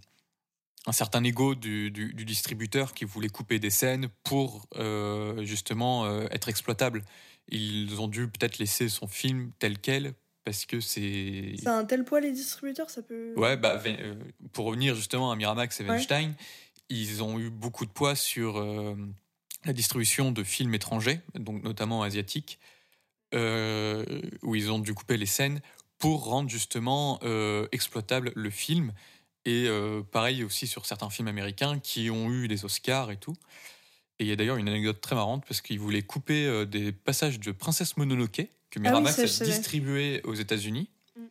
un 0.87 0.93
certain 0.93 1.25
ego 1.25 1.55
du, 1.55 1.91
du- 1.91 2.13
du 2.15 2.25
distributeur 2.25 2.95
qui 2.95 3.05
voulait 3.05 3.29
couper 3.29 3.59
des 3.59 3.71
scènes 3.71 4.09
pour 4.23 4.67
euh, 4.77 5.45
justement 5.45 6.05
euh, 6.05 6.27
être 6.31 6.49
exploitable. 6.49 7.03
Ils 7.49 8.01
ont 8.01 8.09
dû 8.09 8.29
peut-être 8.29 8.59
laisser 8.59 8.89
son 8.89 9.07
film 9.07 9.51
tel 9.59 9.79
quel 9.79 10.15
parce 10.45 10.67
que 10.67 10.81
c'est. 10.81 11.55
Ça 11.63 11.75
a 11.77 11.79
un 11.81 11.85
tel 11.85 12.05
poids, 12.05 12.21
les 12.21 12.33
distributeurs, 12.33 12.91
ça 12.91 13.03
peut. 13.03 13.33
Ouais, 13.37 13.57
bah, 13.57 13.83
euh, 13.87 14.15
pour 14.53 14.67
revenir 14.67 14.95
justement 14.95 15.31
à 15.33 15.37
Miramax 15.37 15.81
et 15.81 15.85
Weinstein, 15.85 16.35
ils 16.91 17.23
ont 17.23 17.39
eu 17.39 17.49
beaucoup 17.51 17.87
de 17.87 17.91
poids 17.91 18.15
sur 18.15 18.59
euh, 18.59 18.95
la 19.65 19.73
distribution 19.73 20.33
de 20.33 20.45
films 20.45 20.75
étrangers, 20.75 21.21
donc 21.35 21.63
notamment 21.65 22.03
asiatiques, 22.03 22.59
euh, 23.35 24.05
où 24.43 24.55
ils 24.55 24.71
ont 24.71 24.79
dû 24.79 24.95
couper 24.95 25.17
les 25.17 25.27
scènes 25.27 25.61
pour 25.99 26.25
rendre 26.25 26.51
justement 26.51 27.19
euh, 27.23 27.67
exploitable 27.73 28.33
le 28.35 28.51
film. 28.51 28.93
Et 29.45 29.67
euh, 29.69 30.03
pareil 30.03 30.43
aussi 30.43 30.67
sur 30.67 30.87
certains 30.87 31.11
films 31.11 31.29
américains 31.29 31.79
qui 31.79 32.11
ont 32.11 32.31
eu 32.31 32.49
des 32.49 32.65
Oscars 32.65 33.11
et 33.11 33.17
tout. 33.17 33.37
Et 34.19 34.25
il 34.25 34.29
y 34.29 34.33
a 34.33 34.37
d'ailleurs 34.37 34.57
une 34.57 34.69
anecdote 34.69 35.01
très 35.01 35.17
marrante 35.17 35.45
parce 35.47 35.61
qu'ils 35.61 35.81
voulaient 35.81 36.03
couper 36.03 36.47
euh, 36.47 36.65
des 36.65 36.93
passages 36.93 37.41
de 37.41 37.51
Princesse 37.51 37.97
Mononoke 37.97 38.47
que 38.71 38.79
Miramax 38.79 39.17
ça, 39.17 39.27
je 39.27 39.43
a 39.43 39.47
distribué 39.47 40.21
aux 40.25 40.35
États-Unis. 40.35 40.89
au 41.19 41.23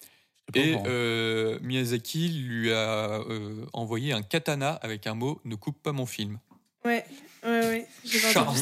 Et 0.53 0.75
euh, 0.85 1.59
Miyazaki 1.61 2.27
lui 2.29 2.71
a 2.73 3.21
euh, 3.21 3.65
envoyé 3.71 4.11
un 4.11 4.21
katana 4.21 4.73
avec 4.73 5.07
un 5.07 5.13
mot 5.13 5.39
Ne 5.45 5.55
coupe 5.55 5.81
pas 5.81 5.93
mon 5.93 6.05
film. 6.05 6.39
Ouais, 6.83 7.05
ouais, 7.45 7.59
ouais. 7.59 7.87
Charmant. 8.05 8.53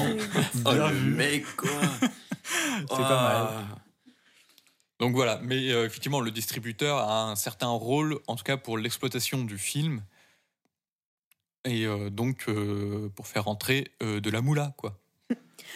Oh, 0.65 0.71
le 0.73 1.15
mec, 1.15 1.45
quoi 1.55 1.69
C'est 2.79 2.87
pas 2.97 3.53
mal. 3.57 3.65
Donc 4.99 5.15
voilà, 5.15 5.39
mais 5.43 5.71
euh, 5.71 5.85
effectivement, 5.85 6.19
le 6.19 6.29
distributeur 6.29 6.97
a 6.99 7.31
un 7.31 7.35
certain 7.35 7.69
rôle, 7.69 8.19
en 8.27 8.35
tout 8.35 8.43
cas 8.43 8.57
pour 8.57 8.77
l'exploitation 8.77 9.43
du 9.43 9.57
film, 9.57 10.03
et 11.65 11.85
euh, 11.85 12.09
donc 12.11 12.45
euh, 12.47 13.09
pour 13.15 13.27
faire 13.27 13.45
rentrer 13.45 13.87
euh, 14.03 14.19
de 14.19 14.29
la 14.29 14.41
moula, 14.41 14.73
quoi. 14.77 14.99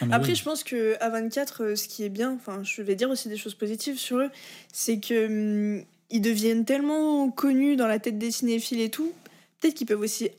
Ah, 0.01 0.05
Après, 0.11 0.29
oui. 0.31 0.35
je 0.35 0.43
pense 0.43 0.63
que 0.63 0.95
A24, 0.99 1.63
euh, 1.63 1.75
ce 1.75 1.87
qui 1.87 2.03
est 2.03 2.09
bien, 2.09 2.33
enfin, 2.33 2.61
je 2.63 2.81
vais 2.81 2.95
dire 2.95 3.09
aussi 3.09 3.29
des 3.29 3.37
choses 3.37 3.55
positives 3.55 3.97
sur 3.97 4.17
eux, 4.17 4.29
c'est 4.71 4.99
que 4.99 5.25
hum, 5.79 5.85
ils 6.09 6.21
deviennent 6.21 6.65
tellement 6.65 7.31
connus 7.31 7.77
dans 7.77 7.87
la 7.87 7.97
tête 7.99 8.19
des 8.19 8.29
cinéphiles 8.31 8.81
et 8.81 8.91
tout, 8.91 9.11
peut-être 9.59 9.73
qu'ils 9.73 9.87
peuvent 9.87 10.01
aussi 10.01 10.29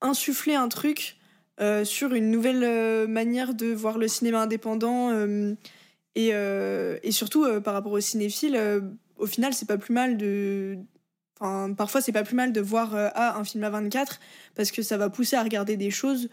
insuffler 0.00 0.54
un 0.54 0.68
truc 0.68 1.16
euh, 1.60 1.84
sur 1.84 2.14
une 2.14 2.30
nouvelle 2.30 2.64
euh, 2.64 3.06
manière 3.06 3.54
de 3.54 3.66
voir 3.72 3.98
le 3.98 4.08
cinéma 4.08 4.42
indépendant 4.42 5.10
euh, 5.10 5.54
et, 6.14 6.30
euh, 6.32 6.98
et 7.02 7.12
surtout 7.12 7.44
euh, 7.44 7.60
par 7.60 7.74
rapport 7.74 7.92
aux 7.92 8.00
cinéphiles, 8.00 8.56
euh, 8.56 8.80
au 9.16 9.26
final, 9.26 9.54
c'est 9.54 9.66
pas 9.68 9.78
plus 9.78 9.92
mal 9.94 10.16
de. 10.16 10.78
Enfin, 11.40 11.72
parfois, 11.74 12.00
c'est 12.00 12.12
pas 12.12 12.22
plus 12.24 12.36
mal 12.36 12.52
de 12.52 12.60
voir 12.60 12.94
euh, 12.94 13.08
ah, 13.14 13.36
un 13.38 13.44
film 13.44 13.64
à 13.64 13.70
24 13.70 14.20
parce 14.54 14.70
que 14.70 14.82
ça 14.82 14.96
va 14.96 15.10
pousser 15.10 15.36
à 15.36 15.42
regarder 15.42 15.76
des 15.76 15.90
choses 15.90 16.28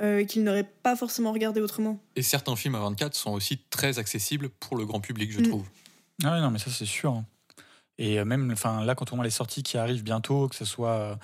euh, 0.00 0.24
qu'ils 0.24 0.44
n'auraient 0.44 0.68
pas 0.82 0.96
forcément 0.96 1.32
regardées 1.32 1.60
autrement. 1.60 1.98
Et 2.16 2.22
certains 2.22 2.54
films 2.56 2.74
à 2.74 2.80
24 2.80 3.14
sont 3.14 3.32
aussi 3.32 3.58
très 3.70 3.98
accessibles 3.98 4.48
pour 4.48 4.76
le 4.76 4.84
grand 4.86 5.00
public, 5.00 5.30
je 5.32 5.40
Mm. 5.40 5.42
trouve. 5.48 5.66
Ah 6.24 6.34
oui, 6.34 6.40
non, 6.40 6.50
mais 6.50 6.58
ça, 6.58 6.70
c'est 6.70 6.84
sûr. 6.86 7.22
Et 7.98 8.22
même, 8.24 8.50
enfin, 8.52 8.84
là, 8.84 8.94
quand 8.94 9.12
on 9.12 9.16
voit 9.16 9.24
les 9.24 9.30
sorties 9.30 9.62
qui 9.64 9.76
arrivent 9.76 10.04
bientôt, 10.04 10.46
que 10.48 10.54
ce 10.54 10.64
soit 10.64 10.90
euh, 10.92 11.14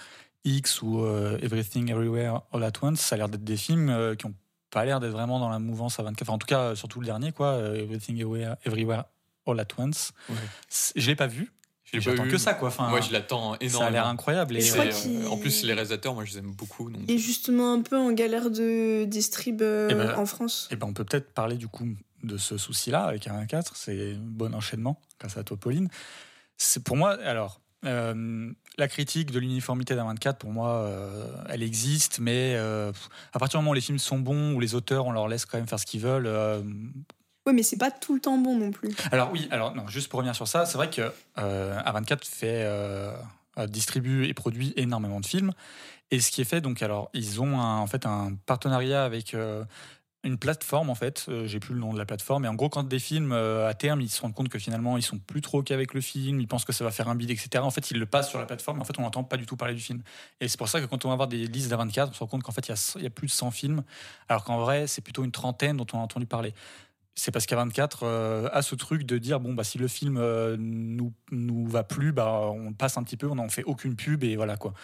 X 0.44 0.83
ou 0.83 1.00
euh, 1.04 1.38
Everything 1.42 1.90
Everywhere 1.90 2.42
All 2.52 2.62
at 2.64 2.72
Once, 2.83 3.00
ça 3.00 3.14
a 3.14 3.18
l'air 3.18 3.28
d'être 3.28 3.44
des 3.44 3.57
films 3.57 3.88
euh, 3.88 4.14
qui 4.14 4.26
ont 4.26 4.35
pas 4.70 4.85
l'air 4.85 5.00
d'être 5.00 5.12
vraiment 5.12 5.38
dans 5.38 5.48
la 5.48 5.59
mouvance 5.59 5.98
à 6.00 6.02
24. 6.02 6.22
Enfin, 6.22 6.33
en 6.35 6.38
tout 6.38 6.46
cas, 6.46 6.61
euh, 6.61 6.74
surtout 6.74 7.00
le 7.00 7.07
dernier, 7.07 7.33
quoi, 7.33 7.52
euh, 7.52 7.76
Everything 7.83 8.18
Everywhere, 8.20 8.57
Everywhere 8.64 9.04
All 9.46 9.61
at 9.61 9.68
Once. 9.78 10.12
Ouais. 10.28 10.37
Je 10.96 11.07
l'ai 11.07 11.14
pas 11.16 11.28
vu. 11.28 11.52
Je 11.85 11.98
l'ai 11.98 12.04
pas 12.04 12.11
J'attends 12.11 12.24
vu. 12.24 12.30
que 12.30 12.38
ça, 12.38 12.54
quoi. 12.54 12.68
Enfin, 12.68 12.88
Moi, 12.88 13.00
je 13.00 13.12
l'attends 13.12 13.54
énormément. 13.61 13.78
ça 13.78 13.87
a 13.87 13.90
l'air 13.90 14.07
incroyable. 14.07 14.57
Et, 14.57 14.66
Et, 14.66 15.26
en 15.26 15.37
plus, 15.37 15.62
les 15.62 15.74
réalisateurs, 15.74 16.14
moi, 16.14 16.24
je 16.24 16.33
les 16.33 16.38
aime 16.38 16.52
beaucoup. 16.52 16.90
Donc... 16.90 17.02
Et 17.09 17.18
justement 17.18 17.72
un 17.72 17.83
peu 17.83 17.96
en 17.96 18.11
galère 18.12 18.50
de 18.50 19.04
distrib 19.04 19.62
euh, 19.62 19.88
Eh 19.90 19.94
ben, 19.94 20.14
en 20.18 20.26
France. 20.26 20.68
Eh 20.72 20.76
ben, 20.76 20.87
on 20.88 20.92
peut 20.92 21.04
peut-être 21.04 21.33
parler 21.33 21.57
du 21.57 21.68
coup 21.68 21.87
de 22.24 22.37
ce 22.37 22.59
souci-là 22.59 23.04
avec 23.04 23.28
un 23.28 23.46
4. 23.46 23.76
C'est 23.76 24.14
un 24.14 24.18
bon 24.18 24.54
enchaînement, 24.54 25.00
grâce 25.20 25.37
à 25.37 25.44
toi, 25.44 25.57
Pauline. 25.57 25.88
C'est 26.57 26.83
pour 26.83 26.96
moi, 26.96 27.12
alors, 27.22 27.61
euh, 27.84 28.50
la 28.78 28.88
critique 28.88 29.30
de 29.30 29.38
l'uniformité 29.38 29.94
d'un 29.94 30.04
24, 30.04 30.38
pour 30.38 30.50
moi, 30.50 30.70
euh, 30.70 31.26
elle 31.48 31.62
existe, 31.62 32.18
mais 32.18 32.54
euh, 32.56 32.92
à 33.32 33.38
partir 33.38 33.58
du 33.58 33.62
moment 33.64 33.70
où 33.72 33.74
les 33.74 33.80
films 33.80 33.98
sont 33.98 34.18
bons, 34.18 34.54
où 34.54 34.60
les 34.60 34.74
auteurs, 34.74 35.06
on 35.06 35.12
leur 35.12 35.28
laisse 35.28 35.46
quand 35.46 35.58
même 35.58 35.66
faire 35.68 35.78
ce 35.78 35.86
qu'ils 35.86 36.00
veulent. 36.00 36.26
Ouais, 37.46 37.52
mais 37.52 37.62
c'est 37.62 37.76
pas 37.76 37.90
tout 37.90 38.14
le 38.14 38.20
temps 38.20 38.38
bon 38.38 38.56
non 38.58 38.70
plus. 38.70 38.90
alors 39.12 39.30
oui, 39.32 39.48
alors 39.50 39.74
non, 39.74 39.86
juste 39.88 40.08
pour 40.08 40.18
revenir 40.18 40.34
sur 40.34 40.48
ça, 40.48 40.64
c'est 40.66 40.78
vrai 40.78 40.88
que 40.90 41.12
euh, 41.38 41.78
A24 41.80 42.24
fait 42.26 42.66
distribue 43.68 44.24
et 44.26 44.34
produit 44.34 44.72
énormément 44.76 45.20
de 45.20 45.26
films. 45.26 45.52
Et 46.10 46.20
ce 46.20 46.30
qui 46.30 46.40
est 46.40 46.44
fait, 46.44 46.60
donc 46.60 46.82
alors 46.82 47.10
ils 47.14 47.40
ont 47.40 47.58
un- 47.60 47.78
en 47.78 47.86
fait 47.86 48.06
un 48.06 48.32
partenariat 48.46 49.04
avec 49.04 49.34
euh, 49.34 49.64
une 50.24 50.38
plateforme 50.38 50.90
en 50.90 50.94
fait. 50.94 51.26
Euh, 51.28 51.46
J'ai 51.46 51.60
plus 51.60 51.74
le 51.74 51.80
nom 51.80 51.92
de 51.92 51.98
la 51.98 52.04
plateforme. 52.06 52.42
Mais 52.42 52.48
en 52.48 52.54
gros, 52.54 52.68
quand 52.68 52.82
des 52.82 52.98
films 52.98 53.32
euh, 53.32 53.68
à 53.68 53.74
terme, 53.74 54.00
ils 54.00 54.08
se 54.08 54.20
rendent 54.22 54.34
compte 54.34 54.48
que 54.48 54.58
finalement 54.58 54.96
ils 54.96 55.02
sont 55.02 55.18
plus 55.18 55.40
trop 55.40 55.58
ok 55.60 55.70
avec 55.70 55.94
le 55.94 56.00
film, 56.00 56.40
ils 56.40 56.48
pensent 56.48 56.64
que 56.64 56.72
ça 56.72 56.82
va 56.84 56.90
faire 56.90 57.08
un 57.08 57.14
bid, 57.14 57.30
etc. 57.30 57.62
En 57.64 57.70
fait, 57.70 57.90
ils 57.90 57.98
le 57.98 58.06
passent 58.06 58.30
sur 58.30 58.38
la 58.38 58.46
plateforme. 58.46 58.80
En 58.80 58.84
fait, 58.84 58.98
on 58.98 59.02
n'entend 59.02 59.22
pas 59.24 59.37
du 59.37 59.46
tout 59.46 59.56
parler 59.56 59.74
du 59.74 59.80
film. 59.80 60.02
Et 60.40 60.48
c'est 60.48 60.58
pour 60.58 60.68
ça 60.68 60.80
que 60.80 60.87
quand 60.87 61.04
on 61.04 61.08
va 61.10 61.16
voir 61.16 61.28
des 61.28 61.46
listes 61.46 61.70
d'A24, 61.70 62.08
on 62.08 62.12
se 62.12 62.18
rend 62.20 62.26
compte 62.26 62.42
qu'en 62.42 62.52
fait 62.52 62.66
il 62.68 63.02
y, 63.02 63.06
a- 63.06 63.10
plus 63.10 63.26
de 63.28 63.32
100 63.32 63.50
films, 63.50 63.82
alors 64.28 64.44
qu'en 64.44 64.58
vrai 64.60 64.87
c'est 64.87 65.02
plutôt 65.02 65.24
une 65.24 65.32
trentaine 65.32 65.76
dont 65.76 65.87
on 65.92 65.98
a 65.98 66.02
entendu 66.02 66.26
parler 66.26 66.54
c'est 67.16 67.30
parce 67.30 67.46
qu'A24 67.46 67.98
euh, 68.02 68.48
a 68.52 68.60
ce 68.60 68.74
truc 68.74 69.04
de 69.04 69.18
dire 69.18 69.38
bon 69.38 69.54
bah 69.54 69.62
si 69.62 69.78
le 69.78 69.87
film 69.87 70.16
euh, 70.18 70.56
nous 70.58 71.12
nous 71.30 71.64
va 71.68 71.84
plus 71.84 72.10
bah 72.10 72.40
on 72.52 72.72
passe 72.72 72.96
un 72.98 73.04
petit 73.04 73.16
peu 73.16 73.28
on 73.28 73.37
n'en 73.37 73.48
fait 73.48 73.62
aucune 73.62 73.94
pub 73.94 74.24
et 74.24 74.34
voilà 74.34 74.56
quoi 74.56 74.74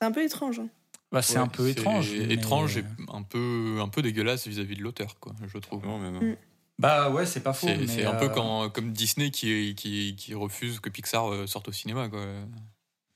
C'est 0.00 0.06
un 0.08 0.10
peu 0.10 0.24
étrange. 0.24 0.58
hein. 0.58 0.66
Bah, 1.12 1.22
c'est 1.22 1.34
Ouais, 1.34 1.38
un 1.40 1.48
peu 1.48 1.68
étrange 1.68 2.12
mais- 2.12 2.34
Étrange 2.34 2.76
et 2.78 2.84
un 3.12 3.22
peu, 3.22 3.78
un 3.80 3.88
peu 3.88 4.02
dégueulasse 4.02 4.46
vis-à-vis 4.46 4.76
de 4.76 4.82
l'auteur, 4.82 5.18
quoi, 5.20 5.34
je 5.46 5.58
trouve. 5.58 5.84
Non, 5.86 5.98
mais 5.98 6.10
non. 6.10 6.20
Mm. 6.22 6.36
bah 6.78 7.10
ouais 7.10 7.26
c'est 7.26 7.40
pas 7.42 7.52
faux 7.52 7.66
C'est 7.86 8.04
un 8.04 8.14
peu 8.14 8.26
euh, 8.26 8.28
quand, 8.28 8.70
comme 8.70 8.92
Disney 8.92 9.30
qui, 9.30 9.74
qui, 9.74 10.14
qui 10.16 10.34
refuse 10.34 10.80
que 10.80 10.90
Pixar 10.90 11.32
euh, 11.32 11.46
sorte 11.46 11.68
au 11.68 11.72
cinéma. 11.72 12.08
Quoi. 12.08 12.24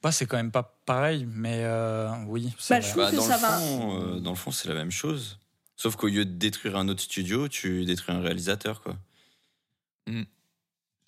bah, 0.03 0.11
c'est 0.13 0.27
quand 0.27 0.37
même 0.37 0.51
pas 0.51 0.79
pareil 0.87 1.27
mais 1.31 1.61
euh, 1.65 2.11
oui 2.27 2.53
Bah, 2.69 2.81
vrai. 2.81 2.83
je 2.83 2.89
trouve 2.89 3.03
Bah, 3.05 3.11
que 3.11 3.17
dans, 3.17 3.23
ça 3.23 3.37
le 3.37 3.43
va. 3.43 3.59
fond, 3.59 4.01
euh, 4.01 4.21
dans 4.21 4.31
le 4.31 4.37
fond, 4.37 4.51
c'est 4.51 4.69
la 4.69 4.75
même 4.75 4.91
chose. 4.91 5.39
Sauf 5.77 5.97
qu'au 5.97 6.09
lieu 6.09 6.25
de 6.25 6.31
détruire 6.33 6.77
un 6.77 6.89
autre 6.89 7.01
studio, 7.03 7.49
tu 7.49 7.85
détruis 7.85 8.15
un 8.15 8.21
réalisateur, 8.21 8.83
quoi. 8.83 8.97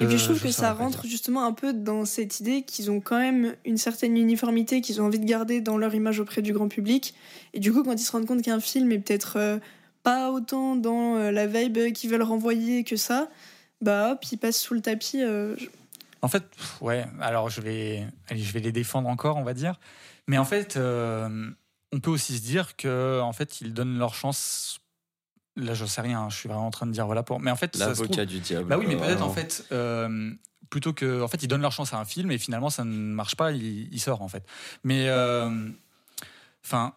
Et 0.01 0.07
puis 0.07 0.19
je 0.19 0.25
Euh, 0.25 0.27
trouve 0.29 0.43
que 0.43 0.51
ça 0.51 0.73
rentre 0.73 1.03
dire. 1.03 1.11
justement 1.11 1.45
un 1.45 1.53
peu 1.53 1.73
dans 1.73 2.05
cette 2.05 2.41
idée 2.41 2.63
qu'ils 2.63 2.91
ont 2.91 3.01
quand 3.01 3.19
même 3.19 3.55
une 3.65 3.77
certaine 3.79 4.17
uniformité 4.17 4.81
qu'ils 4.81 5.01
ont 5.01 5.05
envie 5.07 5.21
de 5.21 5.25
garder 5.25 5.61
dans 5.61 5.79
leur 5.79 5.95
image 5.95 6.19
auprès 6.19 6.43
du 6.43 6.53
grand 6.53 6.69
public. 6.69 7.15
Et 7.53 7.61
du 7.61 7.73
coup, 7.73 7.85
quand 7.85 7.93
ils 7.93 7.99
se 8.05 8.11
rendent 8.11 8.27
compte 8.27 8.43
qu'un 8.43 8.59
film 8.61 8.91
est 8.91 8.99
peut-être 8.99 9.37
euh, 9.39 9.59
pas 10.03 10.33
autant 10.33 10.75
dans 10.75 11.15
euh, 11.17 11.31
la 11.31 11.47
vibe 11.47 11.93
qu'ils 11.93 12.11
veulent 12.11 12.23
renvoyer 12.23 12.83
que 12.83 12.97
ça, 12.97 13.31
bah 13.81 14.13
hop, 14.13 14.25
ils 14.33 14.37
passent 14.37 14.61
sous 14.61 14.75
le 14.75 14.81
tapis. 14.81 15.23
En 16.23 16.29
fait, 16.29 16.43
ouais, 16.81 17.05
alors 17.21 17.49
je 17.51 17.61
vais, 17.61 18.05
allez, 18.29 18.41
je 18.43 18.53
vais 18.53 18.61
les 18.61 18.73
défendre 18.73 19.09
encore, 19.09 19.37
on 19.37 19.45
va 19.45 19.55
dire. 19.55 19.79
Mais 20.27 20.39
en 20.39 20.45
fait, 20.45 20.77
on 20.77 22.01
peut 22.01 22.11
aussi 22.11 22.37
se 22.39 22.43
dire 22.43 22.77
que 22.77 23.21
en 23.21 23.33
fait, 23.33 23.61
ils 23.61 23.73
donnent 23.75 23.99
leur 23.99 24.15
chance. 24.15 24.81
Là, 25.57 25.75
je 25.75 25.85
sais 25.85 26.01
rien, 26.01 26.21
hein, 26.23 26.31
je 26.31 26.37
suis 26.37 26.49
vraiment 26.49 26.67
en 26.67 26.71
train 26.71 26.87
de 26.87 26.93
dire 26.93 27.07
voilà 27.07 27.23
pour. 27.23 27.39
Mais 27.41 27.51
en 27.51 27.57
fait, 27.57 27.77
L'avocat 27.77 28.25
du 28.27 28.41
diable. 28.41 28.69
Bah 28.69 28.77
oui, 28.79 28.87
mais 28.89 28.97
quoi, 28.97 29.07
peut-être 29.07 29.23
en 29.23 29.33
fait, 29.33 29.65
euh, 29.73 30.33
plutôt 30.71 30.93
que. 30.93 31.23
En 31.23 31.29
fait, 31.29 31.43
ils 31.43 31.49
donnent 31.49 31.63
leur 31.63 31.73
chance 31.73 31.93
à 31.93 31.99
un 31.99 32.05
film 32.05 32.31
et 32.33 32.39
finalement, 32.39 32.71
ça 32.71 32.83
ne 32.85 32.91
marche 32.91 33.37
pas, 33.37 33.53
il, 33.53 33.89
il 33.93 34.01
sort 34.01 34.23
en 34.23 34.29
fait. 34.29 34.45
Mais. 34.83 35.07
euh, 35.09 35.51
Enfin. 36.65 36.95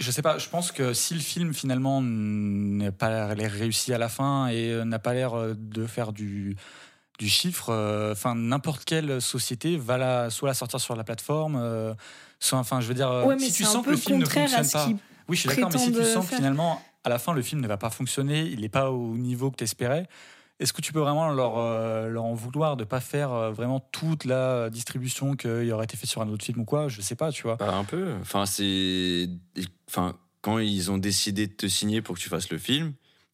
je 0.00 0.10
sais 0.10 0.22
pas, 0.22 0.38
je 0.38 0.48
pense 0.48 0.72
que 0.72 0.92
si 0.92 1.14
le 1.14 1.20
film 1.20 1.54
finalement 1.54 2.02
n'a 2.02 2.90
pas 2.90 3.32
l'air 3.34 3.50
réussi 3.52 3.94
à 3.94 3.98
la 3.98 4.08
fin 4.08 4.48
et 4.48 4.70
euh, 4.72 4.84
n'a 4.84 4.98
pas 4.98 5.14
l'air 5.14 5.34
euh, 5.34 5.54
de 5.56 5.86
faire 5.86 6.12
du, 6.12 6.56
du 7.20 7.28
chiffre, 7.28 7.70
euh, 7.70 8.10
enfin 8.10 8.34
n'importe 8.34 8.84
quelle 8.84 9.22
société 9.22 9.76
va 9.76 9.96
la, 9.96 10.30
soit 10.30 10.48
la 10.48 10.54
sortir 10.54 10.80
sur 10.80 10.96
la 10.96 11.04
plateforme, 11.04 11.56
euh, 11.56 11.94
soit, 12.40 12.58
enfin 12.58 12.80
je 12.80 12.88
veux 12.88 12.94
dire, 12.94 13.08
euh, 13.08 13.24
Ouais, 13.24 13.36
mais 13.36 13.46
si 13.46 13.52
tu 13.52 13.62
c'est 13.62 13.68
un 13.68 13.72
sens 13.72 13.82
que 13.82 13.90
peu 13.90 13.90
le 13.92 13.96
film 13.98 14.18
ne 14.18 14.24
contraire 14.24 14.52
à 14.52 14.56
fonctionne 14.64 14.96
pas. 14.98 15.02
Oui, 15.28 15.36
je 15.36 15.40
suis 15.42 15.48
d'accord, 15.48 15.70
mais 15.72 15.78
si 15.78 15.92
tu 15.92 16.04
sens 16.04 16.28
que 16.28 16.34
finalement, 16.34 16.82
à 17.04 17.08
la 17.08 17.18
fin, 17.18 17.32
le 17.34 17.42
film 17.42 17.60
ne 17.60 17.68
va 17.68 17.76
pas 17.76 17.90
fonctionner, 17.90 18.42
il 18.42 18.60
n'est 18.62 18.68
pas 18.68 18.90
au 18.90 19.16
niveau 19.16 19.50
que 19.50 19.56
tu 19.56 19.64
espérais, 19.64 20.08
est-ce 20.60 20.72
que 20.72 20.80
tu 20.80 20.92
peux 20.92 21.00
vraiment 21.00 21.30
leur, 21.32 21.58
euh, 21.58 22.08
leur 22.08 22.24
en 22.24 22.34
vouloir 22.34 22.76
de 22.76 22.84
ne 22.84 22.88
pas 22.88 23.00
faire 23.00 23.32
euh, 23.32 23.50
vraiment 23.50 23.80
toute 23.92 24.24
la 24.24 24.70
distribution 24.70 25.34
qui 25.36 25.48
aurait 25.72 25.84
été 25.84 25.96
faite 25.96 26.08
sur 26.08 26.22
un 26.22 26.28
autre 26.28 26.44
film 26.44 26.60
ou 26.60 26.64
quoi? 26.64 26.88
Je 26.88 27.00
sais 27.00 27.16
pas, 27.16 27.30
tu 27.32 27.42
vois. 27.42 27.56
Bah, 27.56 27.74
un 27.74 27.84
peu. 27.84 28.14
Enfin, 28.20 28.46
c'est. 28.46 29.28
Enfin, 29.88 30.16
quand 30.42 30.58
ils 30.58 30.90
ont 30.90 30.98
décidé 30.98 31.46
de 31.46 31.52
te 31.52 31.66
signer 31.66 32.02
pour 32.02 32.14
que 32.14 32.20
tu 32.20 32.28
fasses 32.28 32.50
le 32.50 32.58
film, 32.58 32.92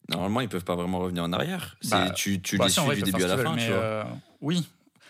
normalement, 0.09 0.41
ils 0.41 0.49
peuvent 0.49 0.63
pas 0.65 0.75
vraiment 0.75 0.99
revenir 0.99 1.23
en 1.23 1.31
arrière. 1.31 1.77
C'est- 1.81 1.91
Bah, 1.91 2.11
tu 2.15 2.41
tu 2.41 2.57
Bah, 2.57 2.65
les 2.65 2.69
si, 2.71 2.75
suis 2.79 2.85
vrai, 2.85 2.95
du 2.95 3.01
ils 3.01 3.05
début 3.05 3.23
à 3.23 3.27
la 3.27 3.37
fin, 3.37 3.55
tu 3.55 3.67
vois. 3.67 3.75
euh, 3.81 4.03
oui, 4.41 4.67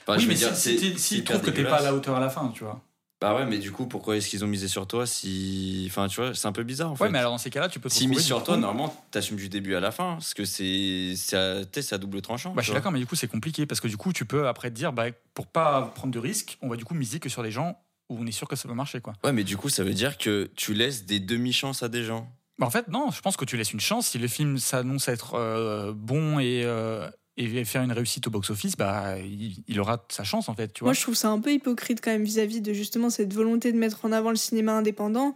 Enfin, 0.07 0.17
oui 0.19 0.25
mais 0.27 0.35
dire, 0.35 0.53
si, 0.55 0.55
c'est- 0.55 0.77
si, 0.77 0.91
c'est 0.91 0.97
s'ils 0.97 1.17
hyper 1.19 1.37
trouvent 1.37 1.49
que 1.51 1.55
t'es 1.55 1.63
pas 1.63 1.77
à 1.77 1.81
la 1.81 1.93
hauteur 1.93 2.15
à 2.17 2.19
la 2.19 2.29
fin, 2.29 2.49
tu 2.49 2.63
vois. 2.63 2.81
Bah 3.21 3.35
ouais, 3.35 3.45
mais 3.45 3.59
du 3.59 3.71
coup, 3.71 3.85
pourquoi 3.85 4.17
est-ce 4.17 4.27
qu'ils 4.27 4.43
ont 4.43 4.47
misé 4.47 4.67
sur 4.67 4.87
toi 4.87 5.05
si. 5.05 5.85
Enfin, 5.87 6.07
tu 6.07 6.19
vois, 6.19 6.33
c'est 6.33 6.47
un 6.47 6.51
peu 6.51 6.63
bizarre 6.63 6.91
en 6.91 6.95
fait. 6.95 7.03
Ouais, 7.03 7.09
mais 7.11 7.19
alors 7.19 7.31
dans 7.31 7.37
ces 7.37 7.51
cas-là, 7.51 7.69
tu 7.69 7.79
peux 7.79 7.87
te 7.87 7.93
misent 8.03 8.17
du 8.17 8.19
sur 8.19 8.43
toi, 8.43 8.57
normalement, 8.57 8.95
t'assumes 9.11 9.37
du 9.37 9.47
début 9.47 9.75
à 9.75 9.79
la 9.79 9.91
fin. 9.91 10.13
Parce 10.13 10.33
que 10.33 10.43
c'est. 10.43 11.13
C'est 11.15 11.37
à, 11.37 11.61
à 11.91 11.97
double 11.99 12.21
tranchant. 12.23 12.53
Bah, 12.53 12.61
je 12.61 12.65
suis 12.65 12.73
d'accord, 12.73 12.91
mais 12.91 12.99
du 12.99 13.05
coup, 13.05 13.15
c'est 13.15 13.27
compliqué 13.27 13.67
parce 13.67 13.79
que 13.79 13.87
du 13.87 13.95
coup, 13.95 14.11
tu 14.11 14.25
peux 14.25 14.47
après 14.47 14.71
te 14.71 14.75
dire, 14.75 14.91
bah, 14.91 15.05
pour 15.35 15.45
pas 15.45 15.91
prendre 15.93 16.11
de 16.11 16.19
risques, 16.19 16.57
on 16.63 16.67
va 16.67 16.77
du 16.77 16.83
coup 16.83 16.95
miser 16.95 17.19
que 17.19 17.29
sur 17.29 17.43
des 17.43 17.51
gens 17.51 17.77
où 18.09 18.17
on 18.19 18.25
est 18.25 18.31
sûr 18.31 18.47
que 18.47 18.55
ça 18.55 18.67
va 18.67 18.73
marcher, 18.73 19.01
quoi. 19.01 19.13
Ouais, 19.23 19.33
mais 19.33 19.43
du 19.43 19.55
coup, 19.55 19.69
ça 19.69 19.83
veut 19.83 19.93
dire 19.93 20.17
que 20.17 20.49
tu 20.55 20.73
laisses 20.73 21.05
des 21.05 21.19
demi-chances 21.19 21.83
à 21.83 21.89
des 21.89 22.03
gens. 22.03 22.27
Bah, 22.57 22.65
en 22.65 22.71
fait, 22.71 22.87
non, 22.87 23.11
je 23.11 23.21
pense 23.21 23.37
que 23.37 23.45
tu 23.45 23.55
laisses 23.55 23.73
une 23.73 23.79
chance. 23.79 24.07
Si 24.07 24.17
le 24.17 24.27
film 24.27 24.57
s'annonce 24.57 25.07
être 25.07 25.35
euh, 25.35 25.93
bon 25.95 26.39
et, 26.39 26.63
euh, 26.65 27.07
et 27.37 27.63
faire 27.65 27.81
une 27.83 27.91
réussite 27.91 28.27
au 28.27 28.29
box-office, 28.29 28.75
bah, 28.77 29.17
il, 29.19 29.63
il 29.67 29.79
aura 29.79 30.05
sa 30.09 30.23
chance, 30.23 30.49
en 30.49 30.53
fait, 30.53 30.73
tu 30.73 30.81
vois. 30.81 30.89
Moi, 30.89 30.93
je 30.93 31.01
trouve 31.01 31.15
ça 31.15 31.29
un 31.29 31.39
peu 31.39 31.51
hypocrite 31.53 32.01
quand 32.03 32.11
même 32.11 32.23
vis-à-vis 32.23 32.61
de 32.61 32.73
justement 32.73 33.09
cette 33.09 33.33
volonté 33.33 33.71
de 33.71 33.77
mettre 33.77 34.03
en 34.05 34.11
avant 34.11 34.29
le 34.31 34.35
cinéma 34.35 34.73
indépendant, 34.73 35.33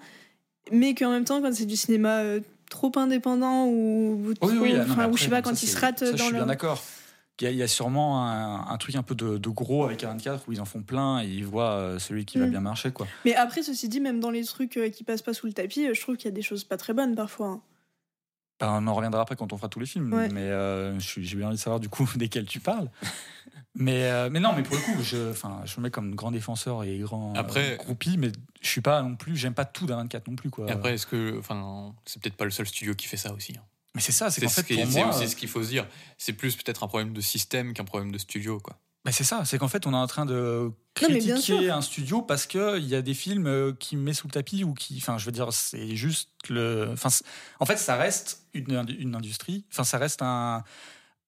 mais 0.72 0.94
qu'en 0.96 1.12
même 1.12 1.26
temps, 1.26 1.42
quand 1.42 1.54
c'est 1.54 1.66
du 1.66 1.76
cinéma 1.78 2.20
euh, 2.20 2.40
trop 2.70 2.92
indépendant 2.98 3.66
ou, 3.68 4.26
ou 4.28 4.34
trop, 4.34 4.50
Oui, 4.50 4.58
oui, 4.62 4.74
ah, 4.76 4.86
non, 4.86 5.10
ou 5.10 5.18
je 5.18 5.24
sais 5.24 5.30
pas, 5.30 5.42
quand 5.42 5.52
ça, 5.52 5.56
c'est- 5.56 5.68
se 5.68 5.80
ratent 5.80 6.00
ça, 6.00 6.12
je 6.16 6.22
suis 6.22 6.32
le. 6.32 6.38
bien 6.38 6.46
d'accord. 6.48 6.84
Il 7.42 7.44
y, 7.44 7.48
a, 7.48 7.52
il 7.52 7.58
y 7.58 7.64
a 7.64 7.68
sûrement 7.68 8.24
un, 8.26 8.68
un 8.70 8.78
truc 8.78 8.96
un 8.96 9.04
peu 9.04 9.14
de, 9.14 9.38
de 9.38 9.50
gros 9.50 9.84
avec 9.84 10.04
24 10.04 10.48
où 10.48 10.54
ils 10.54 10.62
en 10.62 10.66
font 10.66 10.82
plein 10.84 11.22
et 11.22 11.28
ils 11.28 11.46
voient 11.46 11.72
euh, 11.74 12.00
celui 12.00 12.24
qui 12.24 12.38
va 12.38 12.48
Mm. 12.48 12.52
bien 12.52 12.62
marcher, 12.62 12.92
quoi. 12.92 13.08
Mais 13.26 13.36
après, 13.36 13.62
ceci 13.62 13.90
dit, 13.90 14.00
même 14.00 14.22
dans 14.22 14.32
les 14.32 14.46
trucs 14.46 14.78
euh, 14.78 14.90
qui 14.90 15.04
passent 15.04 15.22
pas 15.22 15.34
sous 15.34 15.46
le 15.46 15.52
tapis, 15.52 15.86
je 15.94 16.00
trouve 16.00 16.16
qu'il 16.16 16.26
y 16.26 16.28
a 16.30 16.36
des 16.36 16.42
choses 16.42 16.64
pas 16.64 16.78
très 16.78 16.94
bonnes 16.94 17.14
parfois. 17.14 17.48
hein. 17.48 17.62
On 18.62 18.88
en 18.88 18.94
reviendra 18.94 19.22
après 19.22 19.36
quand 19.36 19.52
on 19.54 19.58
fera 19.58 19.70
tous 19.70 19.80
les 19.80 19.86
films. 19.86 20.14
Ouais. 20.14 20.30
Mais 20.30 20.42
euh, 20.42 20.98
j'ai 21.00 21.36
bien 21.36 21.48
envie 21.48 21.58
de 21.58 21.62
savoir 21.62 21.80
du 21.80 21.90
coup 21.90 22.10
desquels 22.16 22.46
tu 22.46 22.60
parles. 22.60 22.90
mais, 23.76 24.04
euh, 24.06 24.30
mais 24.32 24.40
non, 24.40 24.54
mais 24.56 24.64
pour 24.64 24.76
le 24.78 24.82
coup, 24.82 25.04
je, 25.04 25.32
enfin, 25.32 25.62
je 25.66 25.78
me 25.80 25.84
mets 25.84 25.92
comme 25.92 26.16
grand 26.16 26.32
défenseur 26.32 26.84
et 26.84 26.98
grand 27.00 27.34
euh, 27.36 27.40
Après- 27.40 27.76
groupie, 27.78 28.18
mais 28.18 28.32
je 28.62 28.68
suis 28.68 28.82
pas 28.82 29.02
non 29.02 29.16
plus, 29.16 29.36
j'aime 29.36 29.54
pas 29.54 29.66
tout 29.66 29.86
d'un 29.86 29.98
24 29.98 30.28
non 30.30 30.36
plus. 30.36 30.50
Quoi. 30.50 30.68
Et 30.68 30.72
après, 30.72 30.94
est-ce 30.94 31.06
que. 31.08 31.38
Enfin, 31.40 31.94
c'est 32.06 32.22
peut-être 32.22 32.38
pas 32.38 32.46
le 32.46 32.52
seul 32.52 32.66
studio 32.68 32.94
qui 32.96 33.08
fait 33.08 33.18
ça 33.18 33.34
aussi. 33.34 33.54
hein. 33.58 33.64
mais 33.94 34.02
c'est 34.02 34.12
ça, 34.14 34.30
c'est 34.32 34.40
C'est 34.40 34.46
qu'en 34.46 34.52
ce 34.52 34.62
fait, 34.62 34.76
qui- 34.76 34.82
pour 34.82 34.92
c'est 34.92 35.04
moi, 35.04 35.16
aussi 35.16 35.28
ce 35.28 35.36
qu'il 35.36 35.50
faut 35.50 35.62
se 35.64 35.70
dire. 35.70 35.86
C'est 36.18 36.34
plus 36.34 36.56
peut-être 36.56 36.84
un 36.84 36.88
problème 36.88 37.14
de 37.14 37.22
système 37.22 37.74
qu'un 37.74 37.84
problème 37.86 38.12
de 38.12 38.18
studio, 38.18 38.60
quoi. 38.60 38.78
Bah, 39.06 39.12
c'est 39.12 39.24
ça, 39.24 39.46
c'est 39.46 39.60
qu'en 39.60 39.68
fait, 39.68 39.86
on 39.86 39.94
est 39.94 39.98
en 39.98 40.08
train 40.08 40.26
de 40.26 40.72
critiquer 40.96 41.70
un 41.70 41.82
studio 41.82 42.24
parce 42.24 42.48
que 42.48 42.80
il 42.80 42.88
y 42.88 42.96
a 42.96 43.04
des 43.04 43.14
films 43.14 43.46
euh, 43.46 43.72
qui 43.72 43.98
met 43.98 44.14
sous 44.14 44.26
le 44.26 44.32
tapis 44.32 44.64
ou 44.64 44.74
qui, 44.74 44.98
enfin, 44.98 45.20
je 45.20 45.26
veux 45.26 45.32
dire, 45.32 45.54
c'est 45.54 45.96
juste 45.96 46.32
le, 46.50 46.90
enfin, 46.92 47.10
en 47.60 47.66
fait, 47.66 47.78
ça 47.78 47.96
reste 47.98 48.48
une, 48.56 48.84
une 48.98 49.14
industrie, 49.14 49.64
enfin, 49.72 49.84
ça 49.84 50.00
reste 50.00 50.24
un, 50.24 50.64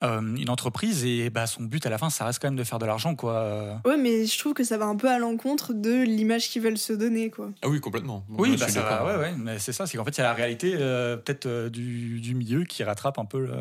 euh, 0.04 0.22
une 0.22 0.50
entreprise 0.50 1.06
et 1.06 1.30
bah, 1.30 1.46
son 1.46 1.64
but 1.64 1.86
à 1.86 1.92
la 1.92 2.00
fin, 2.00 2.10
ça 2.10 2.26
reste 2.26 2.42
quand 2.42 2.48
même 2.48 2.56
de 2.56 2.64
faire 2.64 2.80
de 2.80 2.88
l'argent, 2.88 3.14
quoi. 3.16 3.80
Ouais, 3.86 3.98
mais 3.98 4.26
je 4.26 4.40
trouve 4.40 4.56
que 4.56 4.64
ça 4.64 4.80
va 4.80 4.86
un 4.86 4.96
peu 4.96 5.10
à 5.10 5.20
l'encontre 5.20 5.74
de 5.74 6.04
l'image 6.04 6.50
qu'ils 6.50 6.64
veulent 6.64 6.80
se 6.80 6.94
donner, 6.94 7.30
quoi. 7.30 7.52
Ah 7.62 7.68
oui, 7.68 7.80
complètement. 7.80 8.26
Oui, 8.30 8.58
bah 8.58 8.70
ça 8.70 8.82
va, 8.82 9.06
ouais, 9.06 9.18
ouais, 9.18 9.36
mais 9.38 9.60
c'est 9.60 9.72
ça, 9.72 9.86
c'est 9.86 9.98
qu'en 9.98 10.06
fait, 10.06 10.18
il 10.18 10.18
y 10.18 10.22
a 10.22 10.24
la 10.24 10.34
réalité 10.34 10.74
euh, 10.76 11.16
peut-être 11.16 11.46
euh, 11.46 11.70
du, 11.70 12.22
du 12.22 12.34
milieu 12.34 12.64
qui 12.64 12.84
rattrape 12.84 13.20
un 13.20 13.26
peu 13.26 13.40
le. 13.40 13.54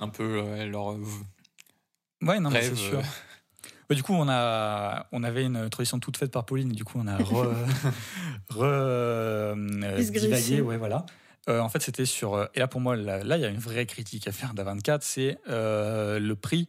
Un 0.00 0.08
peu 0.08 0.24
euh, 0.24 0.66
leur. 0.66 0.96
Ouais, 2.20 2.40
non, 2.40 2.50
mais 2.50 2.58
Rêve, 2.58 2.74
c'est 2.74 2.90
sûr. 2.90 3.02
Ouais, 3.90 3.96
du 3.96 4.02
coup, 4.02 4.12
on, 4.12 4.28
a, 4.28 5.06
on 5.12 5.22
avait 5.22 5.44
une 5.44 5.70
tradition 5.70 5.98
toute 5.98 6.16
faite 6.18 6.30
par 6.30 6.44
Pauline, 6.44 6.70
et 6.72 6.74
du 6.74 6.84
coup, 6.84 6.98
on 7.02 7.06
a 7.06 7.16
re, 7.16 7.54
re- 8.50 8.62
euh, 8.62 9.54
divagué, 10.20 10.60
ouais, 10.60 10.76
voilà. 10.76 11.06
Euh, 11.48 11.60
en 11.60 11.68
fait, 11.70 11.80
c'était 11.80 12.04
sur. 12.04 12.34
euh, 12.34 12.46
Et 12.54 12.58
là, 12.60 12.68
pour 12.68 12.80
moi, 12.82 12.96
là, 12.96 13.36
il 13.36 13.40
y 13.40 13.44
a 13.44 13.48
une 13.48 13.58
vraie 13.58 13.86
critique 13.86 14.28
à 14.28 14.32
faire 14.32 14.52
d'A24, 14.54 14.98
c'est 15.00 15.38
euh, 15.48 16.18
le 16.18 16.36
prix 16.36 16.68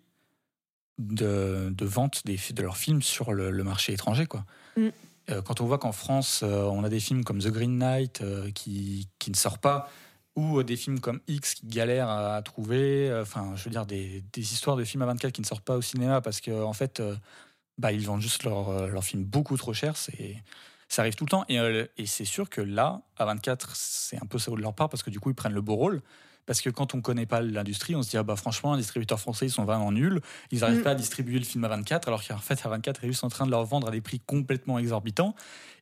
de, 0.98 1.70
de 1.72 1.86
vente 1.86 2.26
des, 2.26 2.38
de 2.54 2.62
leurs 2.62 2.78
films 2.78 3.02
sur 3.02 3.34
le, 3.34 3.52
le 3.52 3.64
marché 3.64 3.94
étranger, 3.94 4.26
quoi. 4.26 4.46
Mm. 4.78 4.88
Quand 5.46 5.62
on 5.62 5.66
voit 5.66 5.78
qu'en 5.78 5.92
France, 5.92 6.42
euh, 6.44 6.64
on 6.64 6.84
a 6.84 6.90
des 6.90 7.00
films 7.00 7.24
comme 7.24 7.38
The 7.40 7.50
Green 7.50 7.78
Knight 7.78 8.22
euh, 8.22 8.50
qui, 8.50 9.08
qui 9.20 9.30
ne 9.30 9.36
sort 9.36 9.60
pas, 9.60 9.88
ou 10.36 10.60
euh, 10.60 10.64
des 10.64 10.76
films 10.78 11.00
comme 11.00 11.20
X 11.28 11.56
qui 11.56 11.68
galèrent 11.68 12.10
à, 12.10 12.42
trouver, 12.42 13.10
euh, 13.10 13.22
enfin, 13.24 13.54
je 13.56 13.64
veux 13.66 13.72
dire, 13.72 13.86
des, 13.86 14.24
des 14.34 14.42
histoires 14.54 14.78
de 14.78 14.84
films 14.84 15.02
à 15.04 15.06
24 15.08 15.32
qui 15.34 15.42
ne 15.42 15.46
sortent 15.46 15.66
pas 15.66 15.78
au 15.78 15.82
cinéma 15.82 16.22
parce 16.22 16.42
qu'en 16.42 16.64
en 16.64 16.74
fait, 16.74 17.00
euh, 17.00 17.16
bah, 17.78 17.92
ils 17.92 18.06
vendent 18.06 18.22
juste 18.22 18.44
leurs 18.44 18.88
leurs 18.88 19.04
films 19.04 19.24
beaucoup 19.24 19.58
trop 19.58 19.74
cher. 19.74 19.98
C'est 19.98 20.38
ça 20.90 21.04
arrive 21.04 21.16
tout 21.16 21.24
le 21.24 21.30
temps. 21.30 21.46
Et, 21.48 21.60
euh, 21.60 21.86
et 21.98 22.06
c'est 22.08 22.26
sûr 22.26 22.50
que 22.50 22.62
là, 22.62 23.02
à 23.18 23.26
24, 23.26 23.76
c'est 23.76 24.18
un 24.18 24.26
peu 24.26 24.40
ça 24.40 24.52
de 24.52 24.56
leur 24.58 24.74
part 24.74 24.90
parce 24.90 25.04
que 25.04 25.12
du 25.12 25.20
coup, 25.20 25.30
ils 25.30 25.36
prennent 25.36 25.54
le 25.54 25.62
beau 25.62 25.76
rôle. 25.76 26.02
Parce 26.48 26.62
que 26.62 26.72
quand 26.72 26.96
on 26.96 27.02
connaît 27.02 27.28
pas 27.28 27.42
l'industrie, 27.42 27.96
on 27.96 28.02
se 28.02 28.10
dit, 28.10 28.18
ah 28.18 28.24
bah 28.24 28.36
franchement, 28.36 28.74
les 28.74 28.82
distributeurs 28.82 29.20
français, 29.20 29.46
ils 29.46 29.52
sont 29.52 29.66
vraiment 29.66 29.92
nuls. 29.92 30.20
Ils 30.52 30.62
n'arrivent 30.62 30.80
Mm. 30.80 30.84
pas 30.84 30.92
à 30.92 30.96
distribuer 30.96 31.38
le 31.38 31.46
film 31.46 31.64
à 31.64 31.68
24, 31.68 32.08
alors 32.08 32.28
qu'en 32.28 32.40
fait, 32.40 32.66
à 32.66 32.70
24 32.70 33.04
est 33.04 33.08
juste 33.08 33.24
en 33.24 33.30
train 33.30 33.46
de 33.46 33.52
leur 33.52 33.64
vendre 33.66 33.88
à 33.88 33.92
des 33.92 34.02
prix 34.02 34.20
complètement 34.20 34.80
exorbitants. 34.80 35.36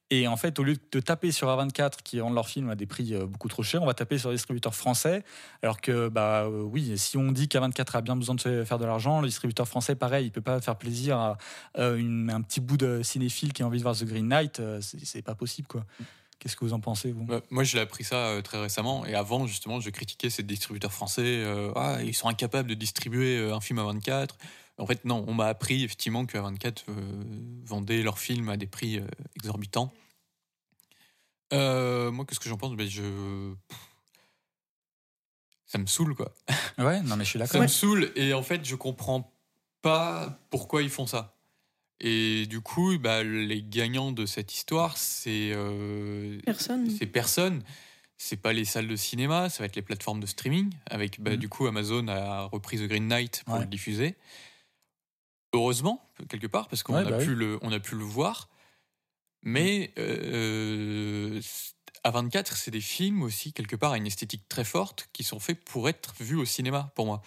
Et 0.09 0.27
en 0.27 0.37
fait, 0.37 0.57
au 0.57 0.63
lieu 0.63 0.77
de 0.91 0.99
taper 1.01 1.31
sur 1.33 1.49
A24 1.49 1.97
qui 2.01 2.19
vendent 2.19 2.33
leurs 2.33 2.47
films 2.47 2.69
à 2.69 2.75
des 2.75 2.85
prix 2.85 3.13
euh, 3.13 3.25
beaucoup 3.25 3.49
trop 3.49 3.61
chers, 3.63 3.83
on 3.83 3.85
va 3.85 3.93
taper 3.93 4.17
sur 4.17 4.29
les 4.29 4.35
distributeurs 4.35 4.73
français. 4.73 5.23
Alors 5.61 5.81
que, 5.81 6.07
bah 6.07 6.45
euh, 6.45 6.61
oui, 6.61 6.97
si 6.97 7.17
on 7.17 7.31
dit 7.33 7.47
qu'A24 7.47 7.97
a 7.97 8.01
bien 8.01 8.15
besoin 8.15 8.35
de 8.35 8.63
faire 8.63 8.77
de 8.77 8.85
l'argent, 8.85 9.19
le 9.19 9.27
distributeur 9.27 9.67
français, 9.67 9.95
pareil, 9.95 10.27
il 10.27 10.31
peut 10.31 10.41
pas 10.41 10.61
faire 10.61 10.77
plaisir 10.77 11.17
à 11.17 11.37
euh, 11.77 12.27
un 12.29 12.41
petit 12.41 12.61
bout 12.61 12.77
de 12.77 13.01
cinéphile 13.03 13.51
qui 13.51 13.63
a 13.63 13.67
envie 13.67 13.79
de 13.79 13.83
voir 13.83 13.97
The 13.97 14.05
Green 14.05 14.29
Knight. 14.29 14.61
c'est 14.81 15.21
pas 15.21 15.35
possible, 15.35 15.67
quoi. 15.67 15.85
Qu'est-ce 16.39 16.55
que 16.55 16.63
vous 16.63 16.73
en 16.73 16.79
pensez, 16.79 17.11
vous? 17.11 17.25
Bah, 17.25 17.41
moi, 17.49 17.63
j'ai 17.63 17.79
appris 17.79 18.03
ça 18.03 18.39
très 18.43 18.61
récemment. 18.61 19.05
Et 19.07 19.15
avant, 19.15 19.47
justement, 19.47 19.79
je 19.79 19.89
critiquais 19.89 20.29
ces 20.29 20.43
distributeurs 20.43 20.93
français. 20.93 21.43
ah, 21.75 21.97
ils 22.03 22.13
sont 22.13 22.29
incapables 22.29 22.69
de 22.69 22.75
distribuer 22.75 23.51
un 23.51 23.59
film 23.59 23.79
à 23.79 23.83
24. 23.83 24.37
En 24.79 24.85
fait, 24.85 25.05
non, 25.05 25.25
on 25.27 25.33
m'a 25.33 25.47
appris 25.47 25.83
effectivement 25.83 26.25
qu'à 26.25 26.41
24 26.41 26.85
euh, 26.89 26.93
vendait 27.63 28.03
leurs 28.03 28.19
films 28.19 28.49
à 28.49 28.57
des 28.57 28.67
prix 28.67 28.99
euh, 28.99 29.07
exorbitants. 29.35 29.91
Euh, 31.53 32.11
moi, 32.11 32.25
qu'est-ce 32.25 32.39
que 32.39 32.49
j'en 32.49 32.57
pense? 32.57 32.75
Ben, 32.75 32.87
je... 32.87 33.53
Ça 35.65 35.77
me 35.77 35.85
saoule, 35.85 36.15
quoi. 36.15 36.33
Ouais, 36.77 37.01
non, 37.01 37.15
mais 37.17 37.23
je 37.25 37.29
suis 37.31 37.39
Ça 37.39 37.45
d'accord. 37.45 37.61
me 37.61 37.67
saoule. 37.67 38.11
Et 38.15 38.33
en 38.33 38.43
fait, 38.43 38.63
je 38.65 38.75
comprends 38.75 39.33
pas 39.81 40.39
pourquoi 40.51 40.83
ils 40.83 40.89
font 40.89 41.07
ça. 41.07 41.35
Et 41.99 42.45
du 42.45 42.61
coup, 42.61 42.97
bah, 42.99 43.23
les 43.23 43.63
gagnants 43.63 44.11
de 44.11 44.25
cette 44.27 44.53
histoire, 44.53 44.95
c'est... 44.97 45.51
euh, 45.53 46.39
Personne. 46.45 46.89
c'est 46.91 47.07
personne. 47.07 47.63
C'est 48.19 48.37
pas 48.37 48.53
les 48.53 48.65
salles 48.65 48.87
de 48.87 48.95
cinéma, 48.95 49.49
ça 49.49 49.59
va 49.59 49.65
être 49.65 49.75
les 49.75 49.81
plateformes 49.81 50.19
de 50.19 50.25
streaming. 50.25 50.71
Avec 50.87 51.19
bah, 51.21 51.31
Mhm. 51.31 51.37
du 51.37 51.49
coup 51.49 51.65
Amazon 51.67 52.07
a 52.07 52.43
repris 52.45 52.77
The 52.77 52.83
Green 52.87 53.07
Knight 53.07 53.43
pour 53.45 53.55
Ouais. 53.55 53.61
le 53.61 53.65
diffuser. 53.67 54.15
Heureusement 55.53 56.09
quelque 56.29 56.47
part 56.47 56.67
parce 56.67 56.83
qu'on 56.83 56.95
Ouais, 56.95 57.01
a 57.01 57.09
bah 57.09 57.17
pu 57.17 57.29
oui. 57.29 57.35
le 57.35 57.59
on 57.61 57.71
a 57.71 57.79
pu 57.79 57.95
le 57.95 58.03
voir. 58.03 58.49
Mais 59.43 59.93
euh, 59.97 61.39
à 62.03 62.11
24, 62.11 62.55
c'est 62.57 62.71
des 62.71 62.81
films 62.81 63.21
aussi 63.21 63.53
quelque 63.53 63.75
part 63.75 63.93
à 63.93 63.97
une 63.97 64.07
esthétique 64.07 64.47
très 64.49 64.63
forte 64.63 65.09
qui 65.13 65.23
sont 65.23 65.39
faits 65.39 65.63
pour 65.63 65.87
être 65.89 66.13
vus 66.19 66.35
au 66.35 66.45
cinéma 66.45 66.91
pour 66.95 67.05
moi. 67.05 67.21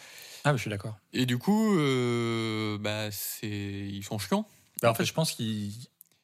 Ah, 0.45 0.53
je 0.57 0.61
suis 0.61 0.71
d'accord. 0.71 0.97
Et 1.13 1.27
du 1.27 1.39
coup, 1.39 1.77
euh, 1.79 2.79
bah 2.79 3.11
c'est 3.11 3.49
ils 3.49 4.05
sont 4.05 4.19
chiants. 4.19 4.47
Bah, 4.83 4.91
en 4.91 4.95
fait, 4.95 5.05
je 5.05 5.13
pense 5.13 5.33
qu'ils 5.33 5.73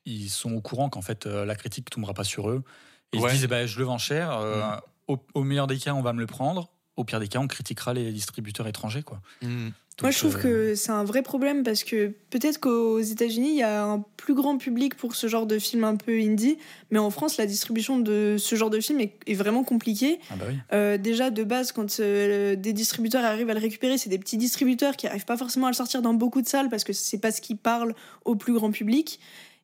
ils 0.04 0.28
sont 0.30 0.52
au 0.54 0.60
courant 0.60 0.88
qu'en 0.88 1.02
fait, 1.02 1.26
euh, 1.26 1.44
la 1.44 1.54
critique 1.56 1.90
tombera 1.90 2.14
pas 2.14 2.24
sur 2.24 2.48
eux. 2.50 2.62
Et 3.12 3.16
ils 3.18 3.20
Ouais. 3.22 3.30
se 3.30 3.34
disent, 3.36 3.46
bah, 3.46 3.66
je 3.66 3.78
le 3.78 3.84
vends 3.84 3.98
cher. 3.98 4.30
euh, 4.32 4.76
au, 5.08 5.18
au 5.34 5.44
meilleur 5.44 5.66
des 5.66 5.78
cas, 5.78 5.94
on 5.94 6.02
va 6.02 6.12
me 6.12 6.20
le 6.20 6.26
prendre. 6.26 6.70
au 6.96 7.04
pire 7.04 7.20
des 7.20 7.28
cas, 7.28 7.38
on 7.40 7.46
critiquera 7.48 7.92
les 7.92 8.10
distributeurs 8.12 8.66
étrangers. 8.66 9.02
Quoi. 9.02 9.20
Mm. 9.42 9.68
Moi, 10.02 10.10
je 10.10 10.18
trouve 10.18 10.36
euh, 10.36 10.42
que 10.42 10.74
c'est 10.74 10.92
un 10.92 11.04
vrai 11.04 11.22
problème 11.22 11.62
parce 11.62 11.82
que 11.82 12.12
peut-être 12.28 12.60
qu'aux 12.60 13.00
États-Unis, 13.00 13.48
il 13.48 13.56
y 13.56 13.62
a 13.62 13.82
un 13.82 14.04
plus 14.18 14.34
grand 14.34 14.58
public 14.58 14.94
pour 14.94 15.16
ce 15.16 15.26
genre 15.26 15.46
de 15.46 15.58
film 15.58 15.84
un 15.84 15.96
peu 15.96 16.12
indie, 16.12 16.58
mais 16.90 16.98
en 16.98 17.10
France, 17.10 17.38
la 17.38 17.46
distribution 17.46 17.98
de 17.98 18.36
ce 18.38 18.56
genre 18.56 18.68
de 18.68 18.78
film 18.80 19.00
est, 19.00 19.14
est 19.26 19.34
vraiment 19.34 19.64
compliquée. 19.64 20.20
Ah 20.30 20.34
bah 20.36 20.44
oui. 20.48 20.54
Euh, 20.74 20.98
déjà, 20.98 21.30
de 21.30 21.42
base, 21.44 21.72
quand 21.72 21.98
euh, 22.00 22.56
des 22.56 22.74
distributeurs 22.74 23.24
arrivent 23.24 23.48
à 23.48 23.54
le 23.54 23.60
récupérer, 23.60 23.96
c'est 23.96 24.10
des 24.10 24.18
petits 24.18 24.36
distributeurs 24.36 24.96
qui 24.96 25.06
n'arrivent 25.06 25.24
pas 25.24 25.38
forcément 25.38 25.66
à 25.66 25.70
le 25.70 25.76
sortir 25.76 26.02
dans 26.02 26.14
beaucoup 26.14 26.42
de 26.42 26.46
salles 26.46 26.68
parce 26.68 26.84
que 26.84 26.92
c'est 26.92 27.18
pas 27.18 27.30
ce 27.30 27.40
qui 27.40 27.54
parle 27.54 27.94
au 28.26 28.36
plus 28.36 28.52
grand 28.52 28.70
public. 28.70 29.18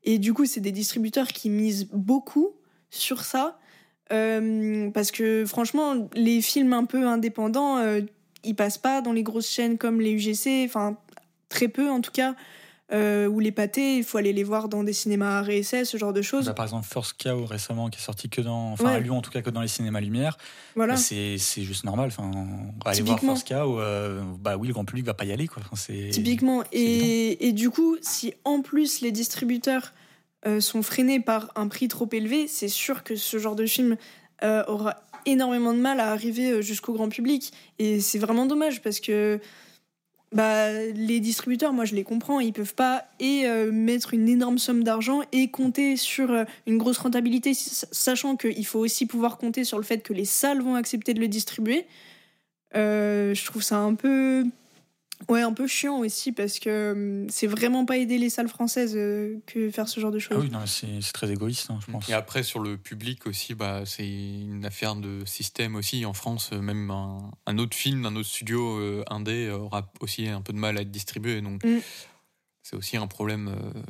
Et 0.05 0.19
du 0.19 0.33
coup, 0.33 0.47
c'est 0.47 0.61
des 0.61 0.73
distributeurs 0.73 1.29
qui 1.29 1.51
misent 1.51 1.89
beaucoup 1.93 2.53
sur 2.89 3.23
ça. 3.25 3.59
Euh, 4.13 4.91
parce 4.91 5.11
que 5.11 5.45
franchement, 5.45 6.09
les 6.15 6.41
films 6.41 6.73
un 6.73 6.85
peu 6.85 7.07
indépendants, 7.07 7.79
ils 8.45 8.55
passent 8.55 8.79
pas 8.79 9.01
dans 9.01 9.13
les 9.13 9.23
grosses 9.23 9.49
chaînes 9.51 9.79
comme 9.79 10.01
les 10.01 10.13
UGC, 10.13 10.65
enfin 10.67 10.97
très 11.49 11.69
peu 11.69 11.91
en 11.91 12.01
tout 12.01 12.11
cas, 12.13 12.35
euh, 12.93 13.27
ou 13.27 13.41
les 13.41 13.53
pâtés, 13.53 13.97
il 13.97 14.05
faut 14.05 14.19
aller 14.19 14.33
les 14.35 14.43
voir 14.45 14.69
dans 14.69 14.83
des 14.85 14.93
cinémas 14.93 15.43
RSS, 15.43 15.85
ce 15.85 15.97
genre 15.97 16.13
de 16.13 16.21
choses. 16.21 16.47
Bah, 16.47 16.53
par 16.53 16.65
exemple, 16.67 16.87
First 16.87 17.15
Cow 17.23 17.47
récemment, 17.47 17.89
qui 17.89 17.99
est 17.99 18.03
sorti 18.03 18.29
que 18.29 18.43
dans, 18.43 18.73
enfin 18.73 18.85
Ouais. 18.87 18.95
à 18.97 19.01
Lyon 19.01 19.17
en 19.17 19.23
tout 19.23 19.31
cas 19.31 19.41
que 19.41 19.49
dans 19.51 19.63
les 19.63 19.69
cinémas 19.69 20.01
Lumière. 20.01 20.37
voilà. 20.77 20.95
Bah, 20.95 21.01
c'est 21.01 21.39
juste 21.39 21.85
normal. 21.85 22.09
Enfin, 22.09 22.31
aller 22.85 23.01
voir. 23.03 23.19
First 23.21 23.49
Cow. 23.49 23.81
euh, 23.81 24.21
bah 24.41 24.57
oui, 24.59 24.67
le 24.69 24.75
grand 24.75 24.85
public 24.85 25.07
va 25.07 25.15
pas 25.15 25.25
y 25.25 25.33
aller 25.33 25.47
quoi. 25.49 25.63
Enfin, 25.73 25.93
Typiquement. 26.11 26.65
Et, 26.73 27.49
et 27.49 27.53
du 27.53 27.71
coup, 27.71 27.97
si 28.03 28.35
en 28.45 28.61
plus 28.61 29.01
les 29.01 29.13
distributeurs 29.13 29.93
euh, 30.47 30.61
sont 30.61 30.83
freinés 30.83 31.21
par 31.21 31.51
un 31.55 31.69
prix 31.69 31.89
trop 31.89 32.09
élevé, 32.13 32.47
c'est 32.47 32.69
sûr 32.69 33.05
que 33.05 33.17
ce 33.17 33.39
genre 33.39 33.57
de 33.57 33.65
film 33.65 33.97
euh, 34.43 34.65
aura 34.67 34.97
énormément 35.27 35.73
de 35.73 35.79
mal 35.79 36.01
à 36.01 36.11
arriver 36.11 36.51
euh, 36.51 36.63
jusqu'au 36.63 36.93
grand 36.93 37.09
public. 37.09 37.53
Et 37.79 38.01
c'est 38.01 38.19
vraiment 38.19 38.47
dommage 38.47 38.83
parce 38.83 39.01
que 39.01 39.41
bah, 40.33 40.73
les 40.73 41.21
distributeurs, 41.21 41.73
moi 41.73 41.85
je 41.85 41.95
les 41.95 42.05
comprends, 42.05 42.41
ils 42.41 42.53
peuvent 42.53 42.75
pas 42.75 43.05
et 43.21 43.47
euh, 43.47 43.71
mettre 43.71 44.15
une 44.15 44.29
énorme 44.29 44.59
somme 44.59 44.83
d'argent 44.83 45.23
et 45.33 45.51
compter 45.51 45.97
sur 45.97 46.31
euh, 46.31 46.45
une 46.67 46.79
grosse 46.79 46.99
rentabilité, 46.99 47.53
sachant 47.55 48.37
qu'il 48.37 48.67
faut 48.67 48.79
aussi 48.79 49.07
pouvoir 49.07 49.37
compter 49.39 49.65
sur 49.65 49.79
le 49.79 49.85
fait 49.85 50.03
que 50.03 50.13
les 50.13 50.25
salles 50.25 50.63
vont 50.63 50.75
accepter 50.75 51.15
de 51.15 51.21
le 51.21 51.29
distribuer. 51.29 51.87
Je 52.75 53.45
trouve 53.45 53.63
ça 53.63 53.79
un 53.79 53.95
peu 53.95 54.45
Ouais, 55.29 55.43
un 55.43 55.53
peu 55.53 55.67
chiant 55.67 55.99
aussi 55.99 56.33
parce 56.33 56.59
que 56.59 56.93
hum, 56.93 57.29
c'est 57.31 57.47
vraiment 57.47 57.85
pas 57.85 57.97
aider 57.99 58.19
les 58.19 58.31
salles 58.31 58.49
françaises 58.49 58.95
euh, 58.97 59.39
que 59.47 59.71
faire 59.71 59.89
ce 59.89 60.01
genre 60.01 60.11
de 60.11 60.17
Ah 60.19 60.21
choses. 60.21 60.45
oui, 60.45 60.51
non, 60.51 60.61
mais 60.61 60.67
c'est 60.67 61.01
c'est 61.01 61.13
très 61.13 61.31
égoïste, 61.31 61.71
hein, 61.71 61.79
je 61.87 61.91
pense. 61.93 62.09
Et 62.09 62.13
après, 62.13 62.43
sur 62.43 62.61
le 62.61 62.77
public 62.77 63.27
aussi, 63.27 63.55
bah, 63.55 63.83
c'est 63.87 64.07
une 64.09 64.65
affaire 64.65 64.97
de 64.97 65.25
système 65.27 65.75
aussi. 65.77 66.05
En 66.07 66.13
France, 66.15 66.51
euh, 66.53 66.61
même 66.61 66.91
un, 66.91 67.31
un 67.47 67.59
autre 67.59 67.77
film 67.77 68.03
d'un 68.03 68.17
autre 68.17 68.29
studio 68.29 68.79
euh, 68.79 69.05
indé 69.11 69.51
aura 69.51 69.91
aussi 70.01 70.29
un 70.29 70.41
peu 70.43 70.53
de 70.53 70.59
mal 70.59 70.77
à 70.79 70.83
être 70.83 70.91
distribué. 70.91 71.41
Donc, 71.41 71.65
Mm. 71.65 71.79
c'est 72.63 72.77
aussi 72.77 72.97
un 72.97 73.07
problème 73.07 73.49
euh, 73.49 73.83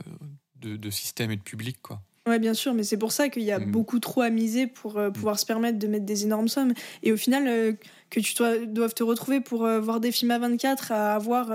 de, 0.57 0.77
de 0.77 0.91
système 0.91 1.31
et 1.31 1.37
de 1.37 1.43
public. 1.43 1.79
Quoi. 1.83 2.01
Ouais, 2.29 2.39
bien 2.39 2.55
sûr, 2.55 2.73
mais 2.73 2.85
c'est 2.85 2.97
pour 2.97 3.11
ça 3.11 3.29
qu'il 3.29 3.43
y 3.43 3.51
a 3.51 3.59
Mm. 3.59 3.71
beaucoup 3.73 3.99
trop 3.99 4.21
à 4.23 4.31
miser 4.31 4.67
pour 4.69 4.97
euh, 4.97 5.11
pouvoir 5.11 5.39
se 5.41 5.47
permettre 5.47 5.79
de 5.79 5.87
mettre 5.89 6.05
des 6.05 6.23
énormes 6.25 6.47
sommes. 6.49 6.73
Et 7.03 7.11
au 7.13 7.17
final, 7.17 7.49
euh, 7.49 7.73
que 8.11 8.21
tu 8.21 8.35
dois, 8.35 8.59
doives 8.59 8.95
te 8.95 9.03
retrouver 9.03 9.41
pour 9.41 9.65
euh, 9.65 9.81
voir 9.81 9.99
des 9.99 10.13
films 10.13 10.31
à 10.31 10.39
24, 10.39 10.93
à 10.93 11.15
avoir 11.17 11.51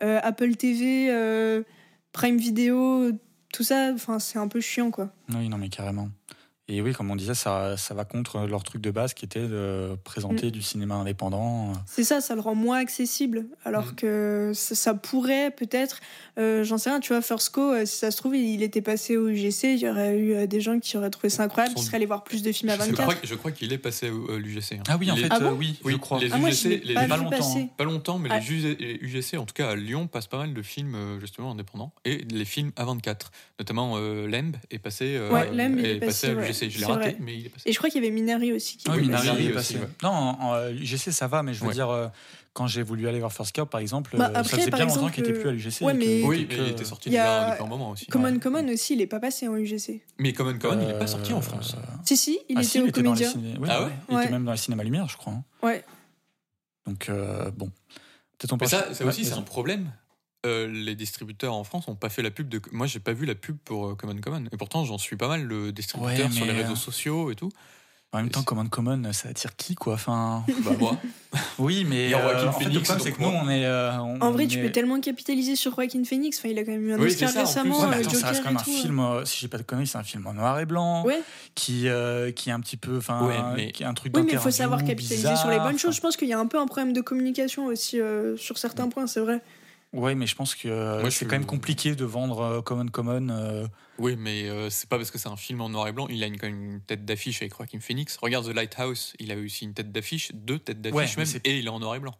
Apple 0.00 0.54
TV, 0.56 1.62
Prime 2.12 2.36
Video, 2.38 3.10
tout 3.52 3.62
ça, 3.62 3.90
enfin, 3.94 4.18
c'est 4.18 4.38
un 4.38 4.48
peu 4.48 4.60
chiant, 4.60 4.90
quoi. 4.90 5.12
Oui, 5.34 5.48
non, 5.48 5.58
mais 5.58 5.68
carrément. 5.68 6.08
Et 6.68 6.80
oui, 6.80 6.92
comme 6.92 7.10
on 7.10 7.16
disait, 7.16 7.34
ça, 7.34 7.76
ça 7.76 7.92
va 7.92 8.04
contre 8.04 8.46
leur 8.46 8.62
truc 8.62 8.80
de 8.80 8.92
base 8.92 9.14
qui 9.14 9.24
était 9.24 9.46
de 9.48 9.96
présenter 10.04 10.46
Mm. 10.46 10.50
du 10.52 10.62
cinéma 10.62 10.94
indépendant. 10.94 11.72
C'est 11.86 12.04
ça, 12.04 12.20
ça 12.20 12.36
le 12.36 12.40
rend 12.40 12.54
moins 12.54 12.78
accessible. 12.78 13.46
Alors 13.64 13.86
Mhm. 13.86 13.94
que 13.96 14.52
ça, 14.54 14.76
ça 14.76 14.94
pourrait 14.94 15.50
peut-être, 15.50 15.98
euh, 16.38 16.62
j'en 16.62 16.78
sais 16.78 16.88
rien, 16.90 17.00
tu 17.00 17.12
vois, 17.12 17.20
First 17.20 17.50
Co, 17.50 17.72
euh, 17.72 17.84
si 17.84 17.96
ça 17.96 18.12
se 18.12 18.16
trouve, 18.16 18.36
il 18.36 18.62
était 18.62 18.80
passé 18.80 19.16
au 19.16 19.28
UGC, 19.28 19.74
il 19.74 19.80
y 19.80 19.88
aurait 19.88 20.16
eu 20.16 20.34
euh, 20.34 20.46
des 20.46 20.60
gens 20.60 20.78
qui 20.78 20.96
auraient 20.96 21.10
trouvé 21.10 21.30
ça 21.30 21.42
incroyable, 21.42 21.74
qui 21.74 21.82
seraient 21.82 21.96
allés 21.96 22.06
voir 22.06 22.22
plus 22.22 22.42
de 22.42 22.52
films 22.52 22.70
à 22.70 22.74
Je 22.74 22.78
24. 22.78 23.02
crois, 23.02 23.14
je 23.24 23.34
crois 23.34 23.50
qu'il 23.50 23.72
est 23.72 23.78
passé 23.78 24.06
à 24.06 24.36
l'UGC. 24.38 24.78
Ah 24.88 24.96
oui, 25.00 25.10
en 25.10 25.16
fait, 25.16 25.26
Ah 25.30 25.40
bon? 25.40 25.46
euh, 25.46 25.54
oui, 25.54 25.80
Oui, 25.84 25.92
je 25.94 25.98
crois. 25.98 26.20
les 26.20 26.32
Ah, 26.32 26.38
moi, 26.38 26.50
je 26.50 26.68
UGC, 26.68 26.82
les- 26.84 26.94
pas 26.94 27.16
longtemps. 27.16 27.68
Pas 27.76 27.84
longtemps, 27.84 28.18
mais 28.20 28.28
Ah. 28.30 28.38
les 28.38 28.46
UGC, 28.52 28.76
les 28.78 28.94
UGC, 29.02 29.36
en 29.36 29.46
tout 29.46 29.54
cas 29.54 29.70
à 29.70 29.74
Lyon, 29.74 30.06
passent 30.06 30.28
pas 30.28 30.38
mal 30.38 30.54
de 30.54 30.62
films 30.62 30.94
euh, 30.94 31.18
justement 31.20 31.50
indépendants 31.50 31.92
et 32.04 32.18
les 32.30 32.44
films 32.44 32.70
à 32.76 32.84
24. 32.84 33.32
Notamment 33.58 33.94
euh, 33.96 34.28
Lemb 34.28 34.56
est 34.70 34.78
passé, 34.78 35.16
euh, 35.16 35.28
Ouais, 35.32 35.50
Lemb, 35.52 35.78
est 35.80 35.96
est 35.96 35.98
passé 35.98 36.06
passé, 36.06 36.26
à 36.30 36.34
ouais. 36.36 36.46
Je 36.70 36.78
l'ai 36.78 36.84
raté, 36.86 37.00
vrai. 37.00 37.16
mais 37.20 37.36
il 37.38 37.46
est 37.46 37.48
passé. 37.48 37.68
Et 37.68 37.72
je 37.72 37.78
crois 37.78 37.90
qu'il 37.90 38.02
y 38.02 38.06
avait 38.06 38.14
Minari 38.14 38.52
aussi. 38.52 38.76
Qui 38.76 38.86
Ah 38.88 38.92
oui, 38.96 39.02
Minari 39.02 39.28
passé. 39.28 39.42
est 39.42 39.46
aussi, 39.46 39.54
passé. 39.54 39.78
ouais. 39.78 39.88
Non, 40.02 40.10
en, 40.10 40.38
en 40.40 40.68
UGC, 40.70 41.10
ça 41.12 41.26
va, 41.28 41.42
mais 41.42 41.54
je 41.54 41.60
veux 41.60 41.68
Ouais. 41.68 41.74
dire, 41.74 41.88
euh, 41.90 42.08
quand 42.54 42.66
j'ai 42.66 42.82
voulu 42.82 43.08
aller 43.08 43.18
voir 43.18 43.32
First 43.32 43.52
Cup, 43.54 43.70
par 43.70 43.80
exemple, 43.80 44.16
Bah, 44.16 44.28
euh, 44.28 44.32
ça 44.34 44.40
après, 44.40 44.58
faisait 44.58 44.70
par 44.70 44.78
bien 44.80 44.86
longtemps 44.88 45.08
qu'il 45.08 45.24
était 45.24 45.32
plus 45.32 45.48
à 45.48 45.52
l'UGC. 45.52 45.82
ouais, 45.84 45.94
mais- 45.94 46.22
Oui, 46.24 46.46
mais 46.48 46.56
il 46.56 46.68
était 46.68 46.84
sorti 46.84 47.08
y 47.10 47.16
a 47.18 47.22
déjà 47.22 47.50
depuis 47.52 47.62
un 47.64 47.66
moment 47.68 47.90
aussi. 47.90 48.06
Common 48.06 48.32
Ouais. 48.32 48.38
Common 48.38 48.68
aussi, 48.68 48.92
il 48.94 49.00
est 49.00 49.06
pas 49.06 49.20
passé 49.20 49.48
en 49.48 49.56
UGC. 49.56 50.02
Mais 50.18 50.32
Common 50.32 50.58
Common, 50.58 50.80
il 50.82 50.86
n'est 50.88 50.94
Euh, 50.94 50.98
pas 50.98 51.06
sorti 51.06 51.32
en 51.32 51.40
France. 51.40 51.74
Si, 52.04 52.16
si, 52.16 52.38
il 52.50 52.58
ah, 52.58 52.62
était 52.62 52.80
au 52.80 52.90
Comédia. 52.90 53.28
Ah 53.34 53.38
ouais, 53.38 53.86
ouais 53.86 53.92
Il 54.10 54.14
Ouais. 54.16 54.22
était 54.24 54.32
même 54.32 54.44
dans 54.44 54.52
les 54.52 54.58
cinémas 54.58 54.82
Lumière, 54.84 55.08
je 55.08 55.16
crois. 55.16 55.32
hein. 55.32 55.44
Ouais. 55.62 55.82
Donc, 56.86 57.08
euh, 57.08 57.50
bon. 57.52 57.70
Peut-être 58.38 58.52
on 58.52 58.58
Mais 58.60 58.66
ça, 58.66 58.92
ça 58.92 59.04
aussi, 59.06 59.24
c'est 59.24 59.34
un 59.34 59.42
problème. 59.42 59.90
Euh, 60.44 60.66
les 60.66 60.94
distributeurs 60.96 61.54
en 61.54 61.62
France 61.62 61.86
n'ont 61.86 61.94
pas 61.94 62.08
fait 62.08 62.22
la 62.22 62.30
pub 62.32 62.48
de. 62.48 62.60
Moi, 62.72 62.86
j'ai 62.88 62.98
pas 62.98 63.12
vu 63.12 63.26
la 63.26 63.34
pub 63.36 63.56
pour 63.64 63.86
euh, 63.90 63.94
Common 63.94 64.16
Common. 64.20 64.44
Et 64.50 64.56
pourtant, 64.56 64.84
j'en 64.84 64.98
suis 64.98 65.16
pas 65.16 65.28
mal 65.28 65.44
le 65.44 65.70
distributeur 65.70 66.26
Ouais, 66.26 66.32
sur 66.32 66.44
les 66.44 66.52
réseaux 66.52 66.72
euh, 66.72 66.76
sociaux 66.76 67.30
et 67.30 67.36
tout. 67.36 67.50
En 68.14 68.18
même 68.18 68.28
temps, 68.28 68.42
Common 68.42 68.66
Common, 68.66 69.10
ça 69.14 69.30
attire 69.30 69.56
qui, 69.56 69.74
quoi 69.74 69.94
enfin... 69.94 70.44
Bah, 70.64 70.72
moi. 70.78 70.98
Oui, 71.58 71.86
mais 71.88 72.12
euh, 72.12 72.48
en 72.48 72.52
fait, 72.52 72.64
le 72.66 72.80
problème, 72.80 73.00
c'est 73.02 73.12
que 73.12 73.22
nous, 73.22 73.28
on 73.28 73.48
est. 73.48 73.64
euh, 73.64 73.96
on- 74.00 74.20
En 74.20 74.32
vrai, 74.32 74.44
on 74.44 74.48
tu 74.48 74.58
est- 74.58 74.62
peux 74.62 74.72
tellement 74.72 75.00
capitaliser 75.00 75.54
sur 75.56 75.74
Joaquin 75.76 76.02
Phoenix. 76.04 76.38
Enfin, 76.38 76.48
il 76.50 76.58
a 76.58 76.64
quand 76.64 76.72
même 76.72 76.86
eu 76.88 76.92
un 76.92 76.98
Oui, 76.98 77.06
Oscar 77.06 77.30
ça, 77.30 77.40
récemment, 77.40 77.80
Ouais, 77.80 77.86
mais 77.88 77.96
attends, 78.00 78.10
ça 78.10 78.26
reste 78.28 78.42
quand 78.42 78.50
même 78.50 78.58
un 78.58 78.62
tout. 78.64 78.70
film, 78.70 78.98
euh, 78.98 79.24
si 79.24 79.38
j'ai 79.40 79.48
pas 79.48 79.56
de 79.58 79.62
conneries, 79.62 79.86
c'est 79.86 79.96
un 79.96 80.02
film 80.02 80.26
en 80.26 80.34
noir 80.34 80.58
et 80.60 80.66
blanc, 80.66 81.04
Ouais. 81.06 81.22
qui, 81.54 81.88
euh, 81.88 82.32
qui 82.32 82.50
est 82.50 82.52
un 82.52 82.60
petit 82.60 82.76
peu, 82.76 82.98
enfin, 82.98 83.26
Ouais, 83.26 83.36
mais- 83.56 83.72
qui 83.72 83.82
est 83.84 83.86
un 83.86 83.94
truc 83.94 84.12
Oui, 84.16 84.24
mais 84.26 84.32
il 84.32 84.38
faut 84.38 84.50
savoir 84.50 84.84
capitaliser 84.84 85.36
sur 85.36 85.48
les 85.50 85.58
bonnes 85.60 85.78
choses. 85.78 85.94
Je 85.94 86.00
pense 86.00 86.16
qu'il 86.18 86.28
y 86.28 86.32
a 86.34 86.38
un 86.38 86.46
peu 86.46 86.58
un 86.58 86.66
problème 86.66 86.92
de 86.92 87.00
communication 87.00 87.66
aussi 87.66 87.98
euh, 88.00 88.36
sur 88.36 88.58
certains 88.58 88.88
points, 88.88 89.06
c'est 89.06 89.20
vrai. 89.20 89.40
Ouais, 89.92 90.14
mais 90.14 90.26
je 90.26 90.34
pense 90.34 90.54
que 90.54 90.68
euh, 90.68 91.10
c'est 91.10 91.26
quand 91.26 91.36
même 91.36 91.44
compliqué 91.46 91.94
de 91.94 92.04
vendre 92.06 92.40
euh, 92.40 92.62
Common 92.62 92.86
Common. 92.88 93.28
euh, 93.28 93.66
Oui, 93.98 94.16
mais 94.16 94.48
euh, 94.48 94.70
c'est 94.70 94.88
pas 94.88 94.96
parce 94.96 95.10
que 95.10 95.18
c'est 95.18 95.28
un 95.28 95.36
film 95.36 95.60
en 95.60 95.68
noir 95.68 95.86
et 95.88 95.92
blanc. 95.92 96.06
Il 96.08 96.22
a 96.24 96.26
une, 96.26 96.38
quand 96.38 96.46
même 96.46 96.62
une 96.76 96.80
tête 96.80 97.04
d'affiche 97.04 97.42
avec 97.42 97.54
Joaquin 97.54 97.78
Phoenix. 97.80 98.16
Regarde 98.16 98.46
The 98.50 98.54
Lighthouse, 98.54 99.14
il 99.18 99.30
a 99.30 99.36
aussi 99.36 99.64
une 99.66 99.74
tête 99.74 99.92
d'affiche, 99.92 100.32
deux 100.32 100.58
têtes 100.58 100.80
d'affiche 100.80 101.16
même, 101.18 101.26
et 101.44 101.58
il 101.58 101.66
est 101.66 101.70
en 101.70 101.78
noir 101.80 101.94
et 101.96 102.00
blanc. 102.00 102.14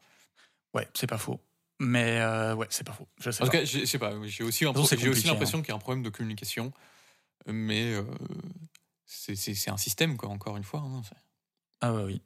Ouais, 0.74 0.86
c'est 0.94 1.06
pas 1.06 1.16
faux. 1.18 1.40
Mais 1.80 2.20
ouais, 2.54 2.66
c'est 2.70 2.84
pas 2.86 2.92
faux. 2.92 3.08
Je 3.18 3.30
sais 3.30 3.42
En 3.42 3.46
tout 3.46 3.52
cas, 3.52 3.64
je 3.64 3.84
sais 3.86 3.98
pas, 3.98 4.12
j'ai 4.26 4.44
aussi, 4.44 4.64
pro- 4.64 4.74
compliqué, 5.08 5.28
l'impression 5.28 5.60
qu'il 5.62 5.68
y 5.70 5.72
a 5.72 5.76
un 5.76 5.78
problème 5.78 6.02
de 6.02 6.10
communication, 6.10 6.72
mais 7.46 7.94
c'est- 9.06 9.68
un 9.70 9.76
système, 9.76 10.16
quoi, 10.16 10.28
encore 10.28 10.56
une 10.56 10.64
fois. 10.64 10.80
hein. 10.80 11.02
Ah 11.80 11.94
ouais, 11.94 12.04
oui. 12.04 12.22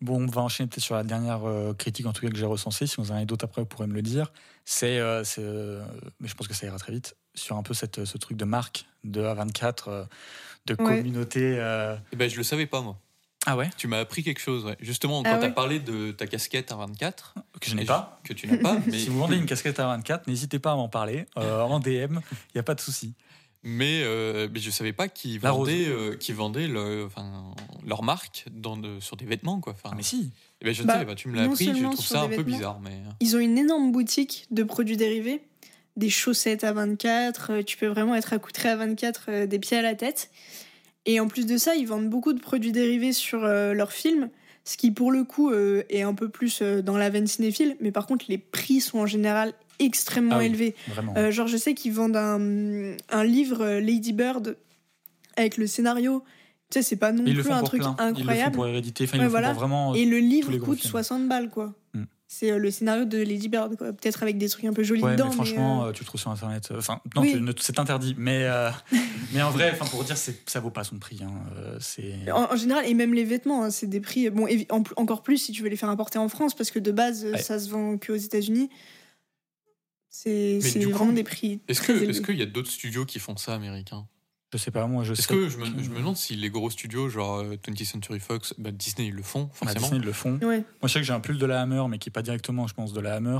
Bon, 0.00 0.22
on 0.22 0.26
va 0.26 0.42
enchaîner 0.42 0.68
peut-être 0.68 0.84
sur 0.84 0.94
la 0.94 1.02
dernière 1.02 1.40
critique, 1.76 2.06
en 2.06 2.12
tout 2.12 2.22
cas 2.22 2.30
que 2.30 2.36
j'ai 2.38 2.46
recensée. 2.46 2.86
Si 2.86 2.96
vous 2.98 3.10
en 3.10 3.16
avez 3.16 3.26
d'autres 3.26 3.44
après, 3.44 3.62
vous 3.62 3.66
pourrez 3.66 3.88
me 3.88 3.94
le 3.94 4.02
dire. 4.02 4.32
C'est, 4.70 4.98
euh, 4.98 5.24
c'est, 5.24 5.40
euh, 5.42 5.82
mais 6.20 6.28
je 6.28 6.34
pense 6.34 6.46
que 6.46 6.52
ça 6.52 6.66
ira 6.66 6.78
très 6.78 6.92
vite, 6.92 7.16
sur 7.34 7.56
un 7.56 7.62
peu 7.62 7.72
cette, 7.72 8.04
ce 8.04 8.18
truc 8.18 8.36
de 8.36 8.44
marque 8.44 8.84
de 9.02 9.22
A24, 9.22 9.84
euh, 9.88 10.04
de 10.66 10.74
Ouais. 10.74 10.98
communauté. 10.98 11.40
euh. 11.58 11.96
Eh 12.12 12.16
ben, 12.16 12.28
je 12.28 12.36
le 12.36 12.42
savais 12.42 12.66
pas, 12.66 12.82
moi. 12.82 12.98
Ah 13.46 13.56
ouais? 13.56 13.70
Tu 13.78 13.86
m'as 13.88 13.98
appris 14.00 14.22
quelque 14.22 14.40
chose, 14.42 14.66
ouais. 14.66 14.76
Justement, 14.80 15.22
quand 15.22 15.30
Ah 15.32 15.38
tu 15.38 15.44
as 15.44 15.48
ouais 15.48 15.54
parlé 15.54 15.80
de 15.80 16.10
ta 16.10 16.26
casquette 16.26 16.70
à 16.70 16.76
24, 16.76 17.34
Que 17.62 17.70
je 17.70 17.76
n'ai 17.76 17.86
pas. 17.86 18.20
Que 18.24 18.34
tu 18.34 18.46
n'as 18.46 18.58
pas, 18.58 18.76
mais, 18.86 18.98
Si 18.98 19.08
vous 19.08 19.18
vendez 19.18 19.36
une 19.38 19.46
casquette 19.46 19.78
A24, 19.78 20.24
n'hésitez 20.26 20.58
pas 20.58 20.72
à 20.72 20.76
m'en 20.76 20.90
parler. 20.90 21.24
euh, 21.38 21.62
en 21.62 21.80
DM, 21.80 22.18
il 22.20 22.54
n'y 22.54 22.58
a 22.60 22.62
pas 22.62 22.74
de 22.74 22.80
souci. 22.82 23.14
mais, 23.62 24.02
euh, 24.04 24.48
mais 24.52 24.60
je 24.60 24.70
savais 24.70 24.92
pas 24.92 25.08
qu'ils 25.08 25.40
vendaient, 25.40 25.86
euh, 25.88 26.14
qu'ils 26.14 26.34
vendaient 26.34 26.68
le- 26.68 27.06
enfin, 27.06 27.54
leur 27.86 28.02
marque 28.02 28.44
dans 28.50 28.76
de- 28.76 29.00
sur 29.00 29.16
des 29.16 29.24
vêtements, 29.24 29.60
quoi. 29.60 29.72
Enfin, 29.72 29.90
Ah, 29.92 29.96
mais 29.96 30.02
si. 30.02 30.30
Eh 30.60 30.64
ben, 30.64 30.74
je 30.74 30.82
Bah, 30.82 30.98
sais, 31.00 31.04
bah, 31.04 31.14
tu 31.14 31.28
me 31.28 31.36
l'as 31.36 31.44
non 31.46 31.52
appris, 31.52 31.66
je 31.66 31.72
seulement 31.72 31.90
trouve 31.90 32.04
sur 32.06 32.16
ça 32.16 32.22
un 32.22 32.28
peu 32.28 32.42
bizarre, 32.42 32.80
mais. 32.80 32.90
euh, 32.90 33.10
Ils 33.20 33.36
ont 33.36 33.40
une 33.40 33.58
énorme 33.58 33.92
boutique 33.92 34.46
de 34.50 34.62
produits 34.62 34.96
dérivés, 34.96 35.40
des 35.96 36.10
chaussettes 36.10 36.64
à 36.64 36.72
24, 36.72 37.50
euh, 37.50 37.62
tu 37.62 37.76
peux 37.76 37.86
vraiment 37.86 38.14
être 38.14 38.32
accoutré 38.32 38.68
à 38.68 38.76
24 38.76 39.24
euh, 39.28 39.46
des 39.46 39.58
pieds 39.58 39.76
à 39.76 39.82
la 39.82 39.94
tête. 39.94 40.30
Et 41.06 41.20
en 41.20 41.28
plus 41.28 41.46
de 41.46 41.56
ça, 41.56 41.74
ils 41.74 41.86
vendent 41.86 42.08
beaucoup 42.10 42.32
de 42.32 42.40
produits 42.40 42.72
dérivés 42.72 43.12
sur 43.12 43.44
euh, 43.44 43.72
leurs 43.72 43.92
films, 43.92 44.28
ce 44.64 44.76
qui 44.76 44.90
pour 44.90 45.10
le 45.10 45.24
coup 45.24 45.50
euh, 45.50 45.82
est 45.88 46.02
un 46.02 46.12
peu 46.14 46.28
plus 46.28 46.60
euh, 46.60 46.82
dans 46.82 46.98
la 46.98 47.08
veine 47.08 47.26
cinéphile, 47.26 47.76
mais 47.80 47.90
par 47.92 48.06
contre 48.06 48.26
les 48.28 48.36
prix 48.38 48.80
sont 48.80 48.98
en 48.98 49.06
général 49.06 49.54
extrêmement 49.78 50.34
Ah 50.34 50.38
oui. 50.40 50.46
élevés. 50.46 50.74
Euh, 51.16 51.30
genre 51.30 51.46
je 51.46 51.56
sais 51.56 51.72
qu'ils 51.74 51.92
vendent 51.94 52.16
un, 52.16 52.94
un 53.08 53.24
livre 53.24 53.62
euh, 53.62 53.80
Lady 53.80 54.12
Bird 54.12 54.56
avec 55.36 55.56
le 55.56 55.66
scénario. 55.66 56.22
Tu 56.70 56.74
sais, 56.78 56.82
c'est 56.82 56.96
pas 56.96 57.12
non 57.12 57.24
Ils 57.26 57.34
plus 57.40 57.50
un 57.50 57.62
truc 57.62 57.80
plein. 57.80 57.96
Ils 57.98 58.08
le 58.08 58.14
font 58.14 58.20
incroyable. 58.20 58.54
pour 58.54 58.66
Hérédité. 58.66 59.04
Enfin, 59.04 59.16
ils 59.16 59.20
Ouais, 59.20 59.24
le 59.24 59.28
font 59.30 59.32
voilà. 59.32 59.50
pour 59.50 59.58
vraiment. 59.60 59.94
Et 59.94 60.04
le 60.04 60.18
livre 60.18 60.54
coûte 60.58 60.78
films. 60.80 60.90
60 60.90 61.26
balles, 61.28 61.48
quoi. 61.50 61.74
c'est 62.30 62.50
euh, 62.52 62.58
le 62.58 62.70
scénario 62.70 63.06
de 63.06 63.16
Lady 63.16 63.48
Bird, 63.48 63.74
quoi. 63.78 63.90
Peut-être 63.94 64.22
avec 64.22 64.36
des 64.36 64.50
trucs 64.50 64.66
un 64.66 64.74
peu 64.74 64.82
jolis 64.82 65.02
Ouais, 65.02 65.12
dedans. 65.12 65.28
mais 65.28 65.32
franchement, 65.34 65.84
euh, 65.84 65.88
euh, 65.88 65.92
tu 65.92 66.02
le 66.02 66.06
trouves 66.06 66.20
sur 66.20 66.30
internet. 66.30 66.68
euh, 66.70 66.76
Enfin, 66.78 67.00
non, 67.16 67.22
Oui. 67.22 67.32
tu- 67.32 67.40
ne- 67.40 67.52
c'est 67.58 67.78
interdit. 67.78 68.14
Mais, 68.18 68.42
euh, 68.44 68.68
mais 69.32 69.40
en 69.40 69.48
vrai, 69.50 69.70
enfin, 69.72 69.86
pour 69.86 70.04
dire, 70.04 70.18
ça 70.18 70.60
vaut 70.60 70.68
pas 70.68 70.84
son 70.84 70.98
prix. 70.98 71.20
hein, 71.22 71.32
euh, 71.56 71.78
c'est. 71.80 72.30
En, 72.30 72.52
en 72.52 72.56
général, 72.56 72.84
et 72.86 72.92
même 72.92 73.14
les 73.14 73.24
vêtements, 73.24 73.64
hein, 73.64 73.70
c'est 73.70 73.86
des 73.86 74.00
prix. 74.00 74.28
Bon, 74.28 74.46
évi- 74.46 74.66
en- 74.70 74.82
encore 75.00 75.22
plus 75.22 75.38
si 75.38 75.52
tu 75.52 75.62
veux 75.62 75.70
les 75.70 75.76
faire 75.76 75.88
importer 75.88 76.18
en 76.18 76.28
France, 76.28 76.54
parce 76.54 76.70
que 76.70 76.78
de 76.78 76.92
base, 76.92 77.24
euh, 77.24 77.32
Ouais. 77.32 77.38
ça 77.40 77.58
se 77.58 77.70
vend 77.70 77.96
qu'aux 77.96 78.14
États-Unis. 78.14 78.68
C'est 80.10 80.58
du 80.78 80.86
coup, 80.88 80.92
vraiment 80.98 81.12
des 81.12 81.24
prix. 81.24 81.60
Est-ce 81.68 81.80
que 81.80 81.92
est-ce 81.92 82.20
qu'il 82.20 82.36
y 82.38 82.42
a 82.42 82.46
d'autres 82.46 82.70
studios 82.70 83.06
qui 83.06 83.18
font 83.20 83.36
ça 83.38 83.54
américains? 83.54 84.06
Je 84.52 84.56
sais 84.58 84.70
pas, 84.70 84.86
moi, 84.86 85.04
je 85.04 85.12
Est-ce 85.12 85.22
sais. 85.22 85.28
que 85.34 85.48
je 85.50 85.58
me, 85.58 85.66
je 85.66 85.90
me 85.90 85.96
demande 85.98 86.16
si 86.16 86.34
les 86.34 86.48
gros 86.48 86.70
studios, 86.70 87.10
genre 87.10 87.40
euh, 87.40 87.56
20th 87.56 87.84
Century 87.84 88.18
Fox, 88.18 88.54
bah, 88.56 88.70
Disney, 88.70 89.08
ils 89.08 89.14
le 89.14 89.22
font, 89.22 89.44
Bah, 89.44 89.50
forcément. 89.52 89.80
Disney, 89.82 90.00
ils 90.00 90.06
le 90.06 90.12
font. 90.14 90.38
Ouais. 90.38 90.58
Moi, 90.58 90.64
je 90.84 90.88
sais 90.88 91.00
que 91.00 91.04
j'ai 91.06 91.12
un 91.12 91.20
pull 91.20 91.36
de 91.38 91.44
la 91.46 91.60
Hammer, 91.60 91.82
mais 91.90 91.98
qui 91.98 92.08
est 92.08 92.12
pas 92.12 92.22
directement, 92.22 92.66
je 92.66 92.72
pense, 92.74 92.94
de 92.94 93.00
la 93.00 93.14
Hammer, 93.16 93.38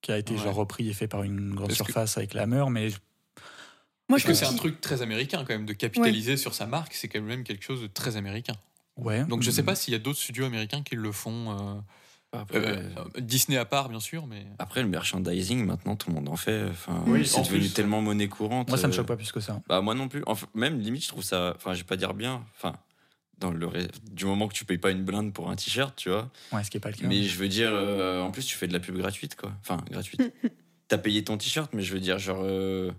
qui 0.00 0.12
a 0.12 0.18
été 0.18 0.34
Ouais. 0.34 0.38
genre 0.40 0.54
repris 0.54 0.88
et 0.88 0.92
fait 0.92 1.08
par 1.08 1.24
une 1.24 1.54
grande 1.54 1.70
que- 1.70 1.74
surface 1.74 2.16
avec 2.18 2.34
la 2.34 2.42
Hammer, 2.42 2.64
mais 2.70 2.90
Moi, 4.08 4.18
je 4.18 4.24
que 4.24 4.28
pense 4.28 4.38
c'est 4.38 4.46
un 4.46 4.54
truc 4.54 4.80
très 4.80 5.02
américain 5.02 5.38
quand 5.38 5.54
même, 5.54 5.66
de 5.66 5.72
capitaliser 5.72 6.36
sur 6.36 6.54
sa 6.54 6.66
marque, 6.66 6.94
c'est 6.94 7.08
quand 7.08 7.20
même 7.22 7.42
quelque 7.42 7.64
chose 7.64 7.80
de 7.82 7.86
très 7.88 8.16
américain. 8.16 8.54
ouais. 8.96 9.24
Donc 9.24 9.42
je 9.42 9.50
sais 9.50 9.62
pas 9.64 9.74
s'il 9.74 9.92
y 9.92 9.96
a 9.96 9.98
d'autres 9.98 10.18
studios 10.20 10.44
américains 10.44 10.82
qui 10.82 10.94
le 10.94 11.10
font. 11.10 11.50
euh, 11.50 11.80
Après, 12.40 12.58
euh, 12.58 12.76
euh, 13.16 13.20
Disney 13.20 13.56
à 13.58 13.64
part, 13.64 13.88
bien 13.88 14.00
sûr, 14.00 14.26
mais. 14.26 14.46
après, 14.58 14.82
le 14.82 14.88
merchandising, 14.88 15.64
maintenant, 15.64 15.96
tout 15.96 16.08
le 16.10 16.14
monde 16.16 16.28
en 16.28 16.36
fait. 16.36 16.64
Enfin, 16.70 17.02
Oui, 17.06 17.26
c'est 17.26 17.38
en 17.38 17.42
devenu 17.42 17.60
plus. 17.60 17.72
tellement 17.72 18.00
monnaie 18.02 18.28
courante. 18.28 18.68
Moi, 18.68 18.78
ça 18.78 18.86
me 18.88 18.92
euh, 18.92 18.96
choque 18.96 19.06
pas 19.06 19.16
plus 19.16 19.32
que 19.32 19.40
ça. 19.40 19.60
Bah, 19.68 19.80
moi 19.80 19.94
non 19.94 20.08
plus. 20.08 20.22
Enfin, 20.26 20.46
même 20.54 20.78
limite, 20.80 21.02
je 21.04 21.08
trouve 21.08 21.22
ça. 21.24 21.54
Enfin, 21.56 21.72
je 21.74 21.78
vais 21.78 21.84
pas 21.84 21.96
dire 21.96 22.14
bien. 22.14 22.44
Enfin, 22.56 22.74
dans 23.38 23.50
le 23.50 23.68
du 24.12 24.24
moment 24.26 24.46
que 24.48 24.54
tu 24.54 24.64
payes 24.64 24.78
pas 24.78 24.90
une 24.90 25.04
blinde 25.04 25.32
pour 25.32 25.50
un 25.50 25.56
t-shirt, 25.56 25.94
tu 25.96 26.08
vois. 26.08 26.30
Ouais, 26.52 26.62
ce 26.64 26.70
qui 26.70 26.76
est 26.76 26.80
pas 26.80 26.90
le 26.90 26.96
cas. 26.96 27.06
Mais 27.06 27.22
je 27.24 27.36
veux 27.36 27.48
dire, 27.48 27.70
euh, 27.72 28.20
en 28.22 28.30
plus, 28.30 28.44
tu 28.46 28.56
fais 28.56 28.68
de 28.68 28.72
la 28.72 28.80
pub 28.80 28.96
gratuite, 28.96 29.36
quoi. 29.36 29.52
Enfin, 29.60 29.78
gratuite. 29.90 30.20
T'as 30.88 30.98
payé 30.98 31.24
ton 31.24 31.36
t-shirt, 31.38 31.72
mais 31.72 31.82
je 31.82 31.92
veux 31.94 32.00
dire, 32.00 32.18
genre, 32.18 32.40
euh, 32.42 32.90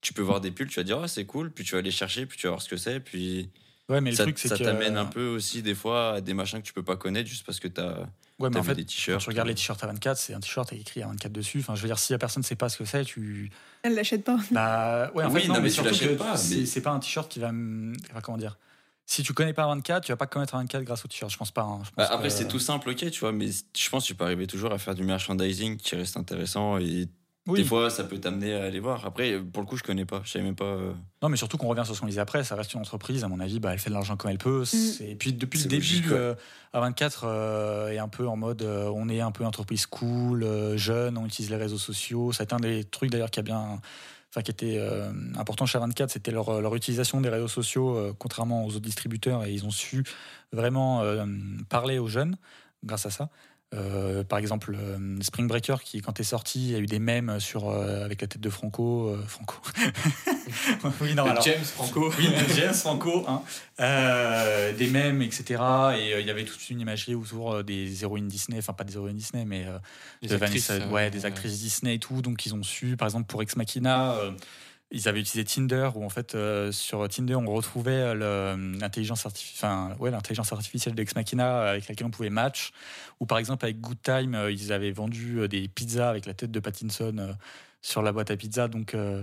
tu 0.00 0.12
peux 0.12 0.22
voir 0.22 0.40
des 0.40 0.50
pulls, 0.50 0.68
tu 0.68 0.76
vas 0.80 0.84
dire, 0.84 0.98
oh, 1.02 1.06
c'est 1.06 1.24
cool, 1.26 1.50
puis 1.50 1.64
tu 1.64 1.72
vas 1.72 1.78
aller 1.78 1.90
chercher, 1.90 2.24
puis 2.24 2.38
tu 2.38 2.46
vas 2.46 2.50
voir 2.52 2.62
ce 2.62 2.68
que 2.68 2.76
c'est, 2.76 3.00
puis 3.00 3.50
Ouais, 3.88 4.00
mais 4.00 4.10
le 4.10 4.16
ça, 4.16 4.22
truc, 4.22 4.38
c'est 4.38 4.48
ça 4.48 4.56
que. 4.56 4.62
t'amène 4.64 4.96
un 4.96 5.04
peu 5.04 5.26
aussi, 5.26 5.60
des 5.60 5.74
fois, 5.74 6.14
à 6.14 6.20
des 6.20 6.34
machins 6.34 6.60
que 6.60 6.66
tu 6.66 6.72
peux 6.72 6.84
pas 6.84 6.96
connaître 6.96 7.28
juste 7.28 7.44
parce 7.44 7.58
que 7.60 7.68
t'as 7.68 8.06
Ouais, 8.38 8.50
mais 8.50 8.58
en 8.58 8.62
fait, 8.62 8.74
des 8.74 8.82
quand 8.84 9.18
tu 9.18 9.28
regardes 9.28 9.48
les 9.48 9.54
t-shirts 9.54 9.82
à 9.84 9.86
24, 9.86 10.16
c'est 10.16 10.34
un 10.34 10.40
t-shirt 10.40 10.72
avec 10.72 10.82
écrit 10.82 11.02
à 11.02 11.06
24 11.06 11.30
dessus. 11.32 11.60
Enfin, 11.60 11.74
je 11.76 11.82
veux 11.82 11.88
dire, 11.88 11.98
si 11.98 12.12
la 12.12 12.18
personne 12.18 12.42
sait 12.42 12.56
pas 12.56 12.68
ce 12.68 12.78
que 12.78 12.84
c'est, 12.84 13.04
tu. 13.04 13.50
Elle 13.82 13.94
l'achète 13.94 14.24
pas. 14.24 14.38
Bah, 14.50 15.10
ouais, 15.14 15.24
en 15.24 15.32
Oui, 15.32 15.42
fait, 15.42 15.48
non, 15.48 15.54
non, 15.54 15.60
mais 15.60 15.64
mais 15.64 15.68
tu 15.68 15.74
surtout 15.74 15.90
l'achètes 15.90 16.18
pas, 16.18 16.36
c'est 16.36 16.56
mais- 16.56 16.66
c'est 16.66 16.80
pas 16.80 16.90
un 16.90 16.98
t-shirt 16.98 17.30
qui 17.30 17.38
va. 17.38 17.48
Enfin, 17.48 18.20
comment 18.22 18.38
dire 18.38 18.58
Si 19.06 19.22
tu 19.22 19.32
connais 19.34 19.52
pas 19.52 19.66
24, 19.66 20.04
tu 20.04 20.12
vas 20.12 20.16
pas 20.16 20.26
connaître 20.26 20.56
24 20.56 20.82
grâce 20.82 21.04
au 21.04 21.08
t-shirt. 21.08 21.30
Je 21.30 21.36
pense 21.36 21.50
pas. 21.50 21.62
hein. 21.62 21.80
Je 21.84 21.90
pense 21.90 21.96
Bah, 21.96 22.08
après, 22.10 22.28
que- 22.28 22.34
c'est 22.34 22.48
tout 22.48 22.58
simple, 22.58 22.88
ok, 22.90 23.10
tu 23.10 23.20
vois, 23.20 23.32
mais 23.32 23.48
je 23.50 23.90
pense 23.90 24.02
que 24.04 24.08
tu 24.08 24.14
peux 24.14 24.24
arriver 24.24 24.46
toujours 24.46 24.72
à 24.72 24.78
faire 24.78 24.94
du 24.94 25.04
merchandising 25.04 25.76
qui 25.76 25.94
reste 25.96 26.16
intéressant 26.16 26.78
et 26.78 27.08
Oui. 27.48 27.58
des 27.60 27.64
fois, 27.66 27.90
ça 27.90 28.04
peut 28.04 28.18
t'amener 28.18 28.54
à 28.54 28.62
aller 28.64 28.78
voir. 28.78 29.04
Après, 29.04 29.36
pour 29.40 29.62
le 29.62 29.66
coup, 29.68 29.76
je 29.76 29.82
connais 29.82 30.04
pas, 30.04 30.20
je 30.24 30.30
savais 30.30 30.44
même 30.44 30.54
pas. 30.54 30.64
euh, 30.64 30.92
Non, 31.22 31.28
mais 31.28 31.36
surtout 31.36 31.56
qu'on 31.56 31.66
revient 31.66 31.82
sur 31.84 31.96
ce 31.96 32.00
qu'on 32.00 32.06
disait 32.06 32.20
après, 32.20 32.44
ça 32.44 32.54
reste 32.54 32.72
une 32.74 32.80
entreprise, 32.80 33.24
à 33.24 33.28
mon 33.28 33.40
avis, 33.40 33.58
bah, 33.58 33.72
elle 33.72 33.80
fait 33.80 33.90
de 33.90 33.94
l'argent 33.94 34.16
comme 34.16 34.30
elle 34.30 34.38
peut. 34.38 34.64
C'est- 34.64 35.10
Et 35.10 35.16
puis 35.16 35.32
depuis 35.32 35.58
le 35.60 35.66
début, 35.68 36.12
euh, 36.12 36.34
A24 36.72 37.24
euh, 37.24 37.88
est 37.90 37.98
un 37.98 38.06
peu 38.08 38.28
en 38.28 38.36
mode 38.36 38.62
euh, 38.62 38.90
on 38.94 39.08
est 39.08 39.20
un 39.20 39.32
peu 39.32 39.44
entreprise 39.44 39.86
cool, 39.86 40.44
euh, 40.44 40.76
jeune, 40.76 41.18
on 41.18 41.26
utilise 41.26 41.50
les 41.50 41.56
réseaux 41.56 41.78
sociaux. 41.78 42.30
C'est 42.30 42.52
un 42.52 42.58
des 42.60 42.84
trucs 42.84 43.10
d'ailleurs 43.10 43.30
qui 43.30 43.40
a 43.40 43.42
bien. 43.42 43.80
Enfin, 44.34 44.40
qui 44.42 44.50
était 44.50 44.76
euh, 44.78 45.12
important 45.36 45.66
chez 45.66 45.76
A24, 45.78 46.08
c'était 46.08 46.30
leur, 46.30 46.62
leur 46.62 46.74
utilisation 46.74 47.20
des 47.20 47.28
réseaux 47.28 47.48
sociaux, 47.48 47.96
euh, 47.98 48.14
contrairement 48.18 48.64
aux 48.64 48.68
autres 48.68 48.80
distributeurs, 48.80 49.44
et 49.44 49.52
ils 49.52 49.66
ont 49.66 49.70
su 49.70 50.04
vraiment 50.52 51.02
euh, 51.02 51.26
parler 51.68 51.98
aux 51.98 52.06
jeunes 52.08 52.36
grâce 52.82 53.04
à 53.04 53.10
ça. 53.10 53.28
Euh, 53.74 54.22
par 54.22 54.38
exemple, 54.38 54.76
euh, 54.78 55.16
Spring 55.22 55.48
Breaker, 55.48 55.76
qui 55.82 56.00
quand 56.02 56.20
est 56.20 56.24
sorti, 56.24 56.74
a 56.74 56.78
eu 56.78 56.86
des 56.86 56.98
mèmes 56.98 57.40
sur, 57.40 57.70
euh, 57.70 58.04
avec 58.04 58.20
la 58.20 58.26
tête 58.26 58.40
de 58.40 58.50
Franco. 58.50 59.16
Franco. 59.26 59.56
oui, 61.00 61.14
non, 61.14 61.24
alors- 61.24 61.42
James 61.42 61.64
Franco. 61.64 62.12
oui, 62.18 62.28
James 62.54 62.74
Franco, 62.74 63.24
hein. 63.28 63.42
Des 64.78 64.86
mèmes, 64.88 65.22
etc. 65.22 65.62
Et 65.98 66.20
il 66.20 66.26
y 66.26 66.30
avait 66.30 66.44
toute 66.44 66.68
une 66.70 66.80
imagerie 66.80 67.14
autour 67.14 67.64
des 67.64 68.02
héroïnes 68.02 68.28
Disney, 68.28 68.58
enfin 68.58 68.72
pas 68.74 68.84
des 68.84 68.94
héroïnes 68.94 69.16
Disney, 69.16 69.44
mais 69.44 69.66
Des 70.20 70.28
de 70.28 70.34
actrices, 70.34 70.70
Vanessa- 70.70 70.88
ouais, 70.92 71.10
des 71.10 71.24
actrices 71.24 71.58
Disney 71.60 71.94
et 71.94 71.98
tout. 71.98 72.22
Donc 72.22 72.44
ils 72.46 72.54
ont 72.54 72.62
su, 72.62 72.96
par 72.96 73.06
exemple 73.08 73.26
pour 73.26 73.42
Ex 73.42 73.56
Machina, 73.56 74.14
ils 74.94 75.08
avaient 75.08 75.20
utilisé 75.20 75.44
Tinder, 75.44 75.88
où 75.94 76.04
en 76.04 76.08
fait 76.10 76.34
euh, 76.34 76.70
sur 76.70 77.08
Tinder 77.08 77.34
on 77.36 77.46
retrouvait 77.46 77.92
euh, 77.92 78.14
le- 78.54 78.78
l'intelligence 78.78 79.24
artificielle, 79.26 79.70
enfin 79.70 79.96
ouais, 79.98 80.12
artificielle 80.12 80.94
d'Ex 80.94 81.14
Machina 81.16 81.62
avec 81.70 81.88
laquelle 81.88 82.06
on 82.06 82.10
pouvait 82.10 82.30
match. 82.30 82.72
Ou 83.20 83.26
par 83.26 83.38
exemple 83.38 83.64
avec 83.64 83.80
Good 83.80 84.02
Time, 84.02 84.34
euh, 84.34 84.52
ils 84.52 84.72
avaient 84.72 84.90
vendu 84.92 85.38
euh, 85.40 85.48
des 85.48 85.66
pizzas 85.68 86.10
avec 86.10 86.26
la 86.26 86.34
tête 86.34 86.50
de 86.50 86.60
Pattinson 86.60 87.14
euh, 87.18 87.32
sur 87.80 88.02
la 88.02 88.12
boîte 88.12 88.30
à 88.30 88.36
pizza. 88.36 88.68
Donc 88.68 88.94
euh, 88.94 89.22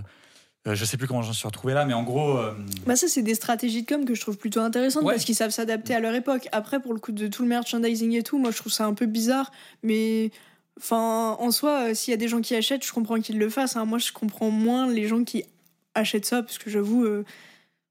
euh, 0.66 0.74
je 0.74 0.84
sais 0.84 0.96
plus 0.98 1.06
comment 1.06 1.22
j'en 1.22 1.32
suis 1.32 1.46
retrouvé 1.46 1.72
là, 1.72 1.84
mais 1.86 1.94
en 1.94 2.02
gros. 2.02 2.36
euh, 2.36 2.52
Bah 2.86 2.94
ça, 2.96 3.08
c'est 3.08 3.22
des 3.22 3.34
stratégies 3.34 3.82
de 3.82 3.86
com 3.86 4.04
que 4.04 4.14
je 4.14 4.20
trouve 4.20 4.36
plutôt 4.36 4.60
intéressantes 4.60 5.04
Ouais. 5.04 5.14
parce 5.14 5.24
qu'ils 5.24 5.34
savent 5.34 5.50
s'adapter 5.52 5.94
à 5.94 6.00
leur 6.00 6.14
époque. 6.14 6.48
Après, 6.52 6.80
pour 6.80 6.92
le 6.92 7.00
coup 7.00 7.12
de 7.12 7.28
tout 7.28 7.42
le 7.42 7.48
merchandising 7.48 8.12
et 8.12 8.22
tout, 8.22 8.38
moi, 8.38 8.50
je 8.50 8.58
trouve 8.58 8.72
ça 8.72 8.84
un 8.84 8.92
peu 8.92 9.06
bizarre. 9.06 9.50
Mais 9.82 10.30
enfin, 10.78 11.36
en 11.38 11.50
soi, 11.50 11.88
euh, 11.90 11.94
s'il 11.94 12.10
y 12.10 12.14
a 12.14 12.18
des 12.18 12.28
gens 12.28 12.42
qui 12.42 12.54
achètent, 12.54 12.84
je 12.84 12.92
comprends 12.92 13.20
qu'ils 13.20 13.38
le 13.38 13.48
fassent. 13.48 13.76
hein. 13.76 13.86
Moi, 13.86 13.98
je 13.98 14.12
comprends 14.12 14.50
moins 14.50 14.86
les 14.86 15.08
gens 15.08 15.24
qui 15.24 15.44
achètent 15.94 16.26
ça 16.26 16.42
parce 16.42 16.58
que 16.58 16.70
j'avoue... 16.70 17.04
euh, 17.04 17.24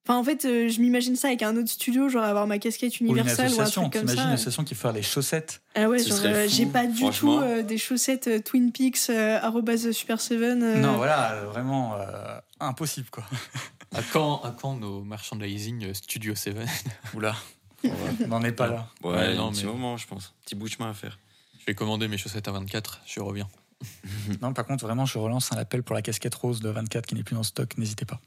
Enfin, 0.08 0.18
en 0.18 0.24
fait, 0.24 0.46
euh, 0.46 0.70
je 0.70 0.80
m'imagine 0.82 1.16
ça 1.16 1.28
avec 1.28 1.44
un 1.44 1.56
autre 1.56 1.68
studio, 1.70 2.10
genre 2.10 2.24
avoir 2.24 2.48
ma 2.48 2.58
casquette 2.58 2.94
ou 3.00 3.04
une 3.04 3.12
universelle 3.12 3.52
ou, 3.54 3.62
un 3.62 3.66
truc 3.66 3.94
comme 3.94 4.08
ça. 4.08 4.14
une 4.24 4.30
association 4.32 4.64
qui 4.64 4.74
fait 4.74 4.92
des 4.92 5.04
chaussettes? 5.04 5.62
Ah 5.76 5.88
ouais, 5.88 6.00
Ce 6.00 6.10
genre, 6.10 6.18
serait 6.18 6.34
euh, 6.34 6.48
j'ai 6.48 6.66
pas 6.66 6.88
du 6.88 7.08
tout 7.12 7.38
euh, 7.38 7.62
des 7.62 7.78
chaussettes 7.78 8.28
euh, 8.28 8.40
Twin 8.40 8.72
Peaks, 8.72 8.98
euh, 9.12 9.38
arobase 9.40 9.92
Super 9.92 10.20
Seven. 10.20 10.64
euh, 10.64 10.80
Non, 10.80 10.94
voilà, 10.98 11.44
vraiment 11.52 11.94
euh, 11.96 12.40
impossible 12.60 13.10
quoi. 13.12 13.24
À 13.96 14.02
quand, 14.14 14.42
à 14.44 14.52
quand 14.52 14.76
nos 14.78 15.04
merchandising 15.04 15.94
Studio 15.94 16.34
7 16.34 16.56
Oula, 17.16 17.36
on 17.84 18.28
n'en 18.28 18.42
est 18.44 18.52
pas 18.52 18.68
là. 18.68 18.88
Ouais, 19.04 19.36
non, 19.36 19.48
un 19.48 19.52
petit 19.52 19.66
mais- 19.66 19.72
moment, 19.74 19.98
je 19.98 20.08
pense. 20.08 20.34
Petit 20.44 20.56
bout 20.56 20.68
de 20.70 20.74
chemin 20.74 20.90
à 20.90 20.94
faire. 20.96 21.20
Je 21.60 21.66
vais 21.66 21.76
commander 21.76 22.08
mes 22.08 22.18
chaussettes 22.18 22.48
à 22.48 22.52
24, 22.52 23.02
je 23.06 23.20
reviens. 23.20 23.48
Non, 24.42 24.54
par 24.54 24.66
contre, 24.66 24.86
vraiment, 24.86 25.06
je 25.06 25.18
relance 25.18 25.52
un 25.52 25.58
appel 25.58 25.84
pour 25.84 25.96
la 25.96 26.02
casquette 26.02 26.36
rose 26.36 26.60
de 26.60 26.70
24 26.70 27.06
qui 27.06 27.16
n'est 27.16 27.24
plus 27.24 27.36
en 27.38 27.44
stock, 27.44 27.78
n'hésitez 27.78 28.06
pas. 28.06 28.20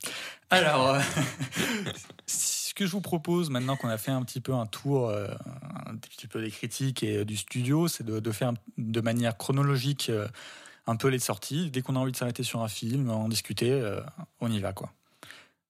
Alors, 0.50 0.88
euh, 0.94 1.00
ce 2.26 2.74
que 2.74 2.86
je 2.86 2.92
vous 2.92 3.00
propose, 3.00 3.50
maintenant 3.50 3.76
qu'on 3.76 3.88
a 3.88 3.98
fait 3.98 4.10
un 4.10 4.22
petit 4.22 4.40
peu 4.40 4.54
un 4.54 4.66
tour, 4.66 5.08
euh, 5.08 5.28
un 5.86 5.96
petit 5.96 6.26
peu 6.26 6.42
des 6.42 6.50
critiques 6.50 7.02
et 7.02 7.18
euh, 7.18 7.24
du 7.24 7.36
studio, 7.36 7.88
c'est 7.88 8.04
de, 8.04 8.18
de 8.20 8.32
faire 8.32 8.52
de 8.78 9.00
manière 9.00 9.36
chronologique 9.36 10.10
un 10.86 10.96
peu 10.96 11.08
les 11.08 11.18
sorties. 11.18 11.70
Dès 11.70 11.82
qu'on 11.82 11.96
a 11.96 11.98
envie 11.98 12.12
de 12.12 12.16
s'arrêter 12.16 12.42
sur 12.42 12.62
un 12.62 12.68
film, 12.68 13.10
en 13.10 13.28
discuter, 13.28 13.98
on 14.40 14.50
y 14.50 14.58
va, 14.60 14.72
quoi. 14.72 14.92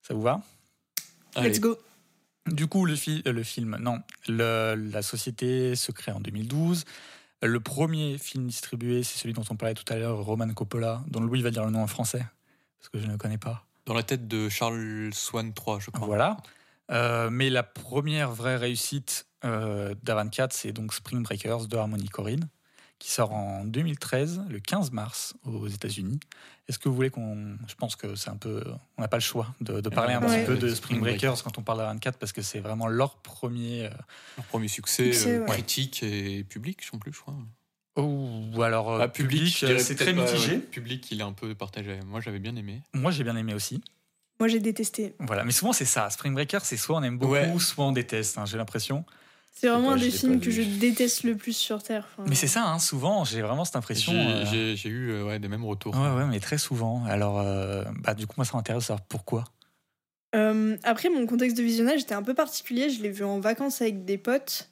Ça 0.02 0.14
vous 0.14 0.22
va? 0.22 0.40
Allez. 1.34 1.50
Let's 1.50 1.60
go. 1.60 1.76
Du 2.46 2.66
coup, 2.66 2.86
le, 2.86 2.96
fi- 2.96 3.22
le 3.24 3.42
film, 3.44 3.76
non, 3.80 4.00
le- 4.26 4.74
la 4.74 5.02
société 5.02 5.76
se 5.76 5.92
crée 5.92 6.10
en 6.12 6.20
2012. 6.20 6.84
Le 7.42 7.59
premier 7.59 8.18
film 8.18 8.46
distribué, 8.46 9.02
c'est 9.02 9.18
celui 9.18 9.35
dont 9.35 9.42
on 9.50 9.57
parlait 9.57 9.74
tout 9.74 9.90
à 9.92 9.96
l'heure, 9.96 10.18
Roman 10.18 10.48
Coppola, 10.52 11.02
dont 11.09 11.20
Louis 11.20 11.42
va 11.42 11.50
dire 11.50 11.64
le 11.64 11.72
nom 11.72 11.83
en 11.83 11.88
français, 11.88 12.24
parce 12.78 12.88
que 12.88 13.00
je 13.00 13.07
ne 13.07 13.12
le 13.12 13.18
connais 13.18 13.38
pas. 13.38 13.64
Dans 13.85 13.94
la 13.94 14.05
tête 14.05 14.28
de 14.28 14.48
Charles 14.48 15.11
Swan 15.12 15.52
3, 15.52 15.81
je 15.81 15.90
crois. 15.90 16.07
Voilà. 16.07 16.37
Euh, 16.92 17.31
mais 17.31 17.50
la 17.50 17.64
première 17.64 18.31
vraie 18.31 18.57
réussite 18.57 19.26
euh, 19.44 19.94
d'A24, 20.05 20.50
c'est 20.52 20.72
donc 20.72 20.94
Spring 20.94 21.22
Breakers 21.24 21.66
de 21.66 21.76
Harmony 21.76 22.09
Corinne, 22.09 22.48
qui 23.02 23.10
sort 23.10 23.32
en 23.32 23.64
2013, 23.64 24.42
le 24.48 24.60
15 24.60 24.92
mars, 24.92 25.34
aux 25.44 25.66
États-Unis. 25.66 26.20
Est-ce 26.68 26.78
que 26.78 26.88
vous 26.88 26.94
voulez 26.94 27.10
qu'on. 27.10 27.56
Je 27.66 27.74
pense 27.74 27.96
que 27.96 28.14
c'est 28.14 28.30
un 28.30 28.36
peu. 28.36 28.62
On 28.96 29.02
n'a 29.02 29.08
pas 29.08 29.16
le 29.16 29.22
choix 29.22 29.48
de, 29.60 29.80
de 29.80 29.88
parler 29.88 30.14
un 30.14 30.22
Ouais. 30.22 30.38
petit 30.44 30.46
peu 30.46 30.56
de 30.56 30.72
Spring 30.72 31.00
Breakers 31.00 31.42
quand 31.42 31.58
on 31.58 31.62
parle 31.62 31.80
d'A24, 31.80 32.12
parce 32.20 32.30
que 32.32 32.42
c'est 32.42 32.60
vraiment 32.60 32.86
leur 32.86 33.16
premier. 33.16 33.86
euh, 33.86 33.90
Leur 34.36 34.46
premier 34.46 34.68
succès, 34.68 35.06
Succès, 35.12 35.38
euh, 35.38 35.40
ouais. 35.40 35.46
critique 35.48 36.04
et 36.04 36.44
public, 36.44 36.80
en 36.92 36.98
plus, 36.98 37.12
je 37.12 37.18
crois. 37.20 37.34
Ou 37.96 38.62
alors 38.62 38.92
euh, 38.92 39.00
Ah, 39.02 39.08
public, 39.08 39.64
c'est 39.78 39.96
très 39.96 40.14
pas, 40.14 40.22
mitigé. 40.22 40.58
Public, 40.58 41.10
il 41.10 41.18
est 41.20 41.24
un 41.24 41.32
peu 41.32 41.56
partagé. 41.56 41.98
Moi, 42.06 42.20
j'avais 42.20 42.38
bien 42.38 42.54
aimé. 42.54 42.82
Moi 42.94 43.10
j'ai 43.10 43.24
bien 43.24 43.36
aimé 43.36 43.52
aussi. 43.52 43.82
Moi, 44.38 44.48
j'ai 44.48 44.60
détesté. 44.60 45.14
Voilà, 45.18 45.42
mais 45.44 45.52
souvent 45.52 45.72
c'est 45.72 45.84
ça. 45.84 46.08
Spring 46.10 46.32
Breaker, 46.34 46.60
c'est 46.62 46.76
soit 46.76 46.96
on 46.98 47.02
aime 47.02 47.18
beaucoup, 47.18 47.32
Ouais. 47.32 47.58
soit 47.58 47.84
on 47.84 47.92
déteste. 47.92 48.38
hein, 48.38 48.44
j'ai 48.46 48.56
l'impression. 48.56 49.04
C'est 49.54 49.68
vraiment 49.68 49.88
pas, 49.88 49.94
un 49.94 49.98
des 49.98 50.10
films 50.10 50.40
que 50.40 50.50
je 50.50 50.62
déteste 50.62 51.22
le 51.24 51.36
plus 51.36 51.56
sur 51.56 51.82
Terre. 51.82 52.08
Enfin, 52.12 52.28
Mais 52.28 52.34
c'est 52.34 52.48
ça, 52.48 52.66
hein, 52.66 52.78
souvent 52.78 53.24
j'ai 53.24 53.42
vraiment 53.42 53.64
cette 53.64 53.76
impression. 53.76 54.12
J'ai 54.44 54.74
euh, 54.74 54.88
eu 54.88 55.10
euh, 55.10 55.24
ouais, 55.24 55.38
des 55.38 55.48
mêmes 55.48 55.64
retours. 55.64 55.94
Ouais, 55.94 56.10
ouais, 56.14 56.26
mais 56.26 56.40
très 56.40 56.58
souvent. 56.58 57.04
Alors, 57.04 57.38
euh, 57.38 57.84
bah, 58.00 58.14
du 58.14 58.26
coup, 58.26 58.34
moi 58.36 58.44
ça 58.44 58.56
m'intéresse 58.56 58.82
de 58.84 58.86
savoir 58.88 59.04
pourquoi. 59.06 59.44
Euh, 60.34 60.76
après, 60.82 61.10
mon 61.10 61.26
contexte 61.26 61.56
de 61.56 61.62
visionnage 61.62 62.00
était 62.02 62.14
un 62.14 62.22
peu 62.22 62.34
particulier. 62.34 62.90
Je 62.90 63.02
l'ai 63.02 63.10
vu 63.10 63.24
en 63.24 63.38
vacances 63.40 63.82
avec 63.82 64.04
des 64.04 64.18
potes. 64.18 64.70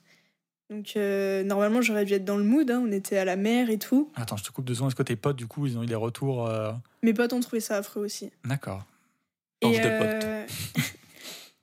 Donc, 0.70 0.92
euh, 0.96 1.42
normalement, 1.42 1.82
j'aurais 1.82 2.04
dû 2.04 2.14
être 2.14 2.24
dans 2.24 2.36
le 2.36 2.44
mood. 2.44 2.70
hein. 2.70 2.82
On 2.86 2.92
était 2.92 3.18
à 3.18 3.24
la 3.24 3.36
mer 3.36 3.70
et 3.70 3.78
tout. 3.78 4.10
Attends, 4.14 4.36
je 4.36 4.44
te 4.44 4.50
coupe 4.50 4.64
deux 4.64 4.74
secondes. 4.74 4.90
Est-ce 4.90 4.96
que 4.96 5.02
tes 5.02 5.16
potes, 5.16 5.36
du 5.36 5.46
coup, 5.46 5.66
ils 5.66 5.76
ont 5.76 5.82
eu 5.82 5.86
des 5.86 5.96
retours 5.96 6.46
euh, 6.46 6.72
Mes 7.02 7.12
potes 7.12 7.32
ont 7.32 7.40
trouvé 7.40 7.60
ça 7.60 7.76
affreux 7.76 8.04
aussi. 8.04 8.30
D'accord. 8.44 8.84
Et, 9.62 9.78
de 9.78 9.84
euh, 9.84 10.46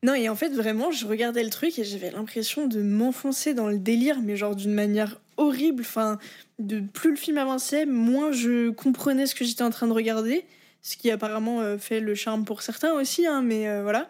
non, 0.03 0.13
et 0.13 0.29
en 0.29 0.35
fait, 0.35 0.49
vraiment, 0.49 0.91
je 0.91 1.07
regardais 1.07 1.43
le 1.43 1.49
truc 1.49 1.79
et 1.79 1.83
j'avais 1.83 2.11
l'impression 2.11 2.67
de 2.67 2.81
m'enfoncer 2.81 3.53
dans 3.53 3.67
le 3.67 3.79
délire, 3.79 4.19
mais 4.21 4.35
genre 4.35 4.55
d'une 4.55 4.73
manière 4.73 5.19
horrible. 5.37 5.81
Enfin, 5.81 6.19
de 6.59 6.79
plus 6.79 7.11
le 7.11 7.15
film 7.15 7.37
avançait, 7.39 7.85
moins 7.85 8.31
je 8.31 8.69
comprenais 8.69 9.25
ce 9.25 9.33
que 9.33 9.43
j'étais 9.43 9.63
en 9.63 9.71
train 9.71 9.87
de 9.87 9.93
regarder. 9.93 10.45
Ce 10.83 10.97
qui 10.97 11.09
apparemment 11.09 11.61
euh, 11.61 11.77
fait 11.77 11.99
le 11.99 12.13
charme 12.15 12.45
pour 12.45 12.61
certains 12.61 12.93
aussi, 12.93 13.25
hein, 13.25 13.41
mais 13.41 13.67
euh, 13.67 13.81
voilà. 13.81 14.07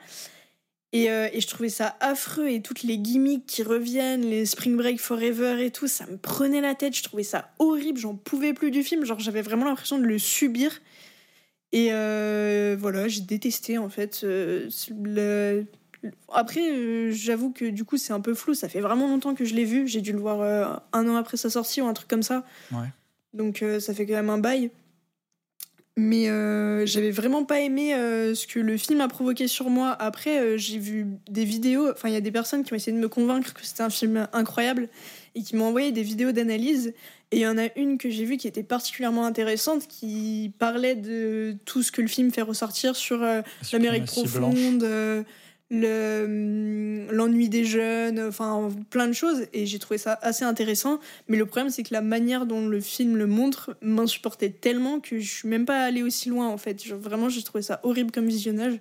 Et, 0.94 1.10
euh, 1.10 1.30
et 1.34 1.42
je 1.42 1.48
trouvais 1.48 1.70
ça 1.70 1.98
affreux 2.02 2.50
et 2.50 2.62
toutes 2.62 2.84
les 2.84 2.98
gimmicks 2.98 3.46
qui 3.46 3.64
reviennent, 3.64 4.22
les 4.22 4.46
Spring 4.46 4.76
Break 4.76 5.00
Forever 5.00 5.64
et 5.64 5.72
tout, 5.72 5.88
ça 5.88 6.06
me 6.08 6.18
prenait 6.18 6.62
la 6.62 6.76
tête. 6.76 6.96
Je 6.96 7.04
trouvais 7.04 7.24
ça 7.24 7.52
horrible, 7.60 8.00
j'en 8.00 8.16
pouvais 8.16 8.54
plus 8.54 8.72
du 8.72 8.84
film. 8.84 9.06
Genre, 9.06 9.20
j'avais 9.20 9.42
vraiment 9.42 9.66
l'impression 9.66 9.98
de 9.98 10.06
le 10.06 10.20
subir. 10.20 10.82
Et 11.74 11.90
euh, 11.92 12.76
voilà, 12.80 13.08
j'ai 13.08 13.22
détesté 13.22 13.78
en 13.78 13.90
fait. 13.90 14.22
le- 14.24 15.66
Après, 16.34 16.72
euh, 16.72 17.12
j'avoue 17.12 17.52
que 17.52 17.66
du 17.66 17.84
coup, 17.84 17.98
c'est 17.98 18.14
un 18.14 18.22
peu 18.22 18.34
flou. 18.34 18.54
Ça 18.54 18.70
fait 18.70 18.80
vraiment 18.82 19.08
longtemps 19.08 19.36
que 19.36 19.46
je 19.46 19.54
l'ai 19.54 19.66
vu. 19.66 19.88
J'ai 19.88 20.02
dû 20.02 20.12
le 20.14 20.20
voir 20.20 20.42
euh, 20.42 20.66
un 20.94 21.08
an 21.10 21.16
après 21.16 21.38
sa 21.38 21.50
sortie 21.50 21.82
ou 21.82 21.88
un 21.88 21.94
truc 21.94 22.08
comme 22.08 22.24
ça. 22.24 22.46
Ouais. 22.72 22.88
Donc, 23.34 23.64
ça 23.80 23.94
fait 23.94 24.06
quand 24.06 24.14
même 24.14 24.30
un 24.30 24.38
bail. 24.38 24.72
Mais 26.00 26.30
euh, 26.30 26.86
j'avais 26.86 27.10
vraiment 27.10 27.44
pas 27.44 27.60
aimé 27.60 27.96
euh, 27.96 28.36
ce 28.36 28.46
que 28.46 28.60
le 28.60 28.78
film 28.78 29.02
a 29.02 29.08
provoqué 29.08 29.48
sur 29.48 29.72
moi. 29.72 29.96
Après, 30.00 30.40
euh, 30.40 30.56
j'ai 30.58 30.78
vu 30.78 31.08
des 31.28 31.44
vidéos. 31.44 31.90
Enfin, 31.92 32.08
il 32.10 32.14
y 32.14 32.18
a 32.18 32.22
des 32.22 32.32
personnes 32.32 32.64
qui 32.64 32.72
ont 32.74 32.76
essayé 32.76 32.96
de 32.96 33.02
me 33.02 33.10
convaincre 33.10 33.52
que 33.56 33.66
c'était 33.66 33.82
un 33.82 33.90
film 33.90 34.28
incroyable 34.32 34.90
et 35.38 35.44
qui 35.44 35.56
m'ont 35.56 35.66
envoyé 35.66 35.92
des 35.92 36.02
vidéos 36.02 36.32
d'analyse. 36.32 36.94
Et 37.32 37.38
il 37.38 37.42
y 37.42 37.48
en 37.48 37.58
a 37.58 37.68
une 37.76 37.98
que 37.98 38.10
j'ai 38.10 38.26
vue 38.26 38.38
qui 38.38 38.48
était 38.48 38.64
particulièrement 38.64 39.26
intéressante, 39.26 39.88
qui 39.88 40.52
parlait 40.58 40.96
de 40.96 41.56
tout 41.66 41.84
ce 41.84 41.92
que 41.92 42.02
le 42.02 42.08
film 42.08 42.32
fait 42.32 42.42
ressortir 42.42 42.96
sur 42.96 43.22
euh, 43.22 43.42
l'Amérique 43.72 44.06
profonde, 44.06 44.84
euh, 44.84 45.24
le, 45.70 46.24
hum, 46.26 47.12
l'ennui 47.12 47.50
des 47.50 47.66
jeunes, 47.66 48.20
enfin 48.20 48.70
plein 48.90 49.08
de 49.08 49.14
choses. 49.14 49.46
Et 49.54 49.68
j'ai 49.68 49.78
trouvé 49.78 50.00
ça 50.00 50.18
assez 50.22 50.44
intéressant. 50.44 51.00
Mais 51.28 51.38
le 51.38 51.46
problème, 51.46 51.70
c'est 51.70 51.84
que 51.84 51.94
la 51.94 52.02
manière 52.02 52.46
dont 52.46 52.66
le 52.66 52.80
film 52.80 53.16
le 53.16 53.28
montre 53.28 53.78
m'insupportait 53.82 54.50
tellement 54.50 55.00
que 55.00 55.20
je 55.20 55.30
suis 55.30 55.48
même 55.48 55.66
pas 55.66 55.84
allée 55.84 56.02
aussi 56.02 56.30
loin 56.30 56.48
en 56.48 56.58
fait. 56.58 56.88
Vraiment, 56.88 57.30
j'ai 57.30 57.44
trouvé 57.44 57.62
ça 57.62 57.80
horrible 57.84 58.12
comme 58.12 58.28
visionnage. 58.28 58.80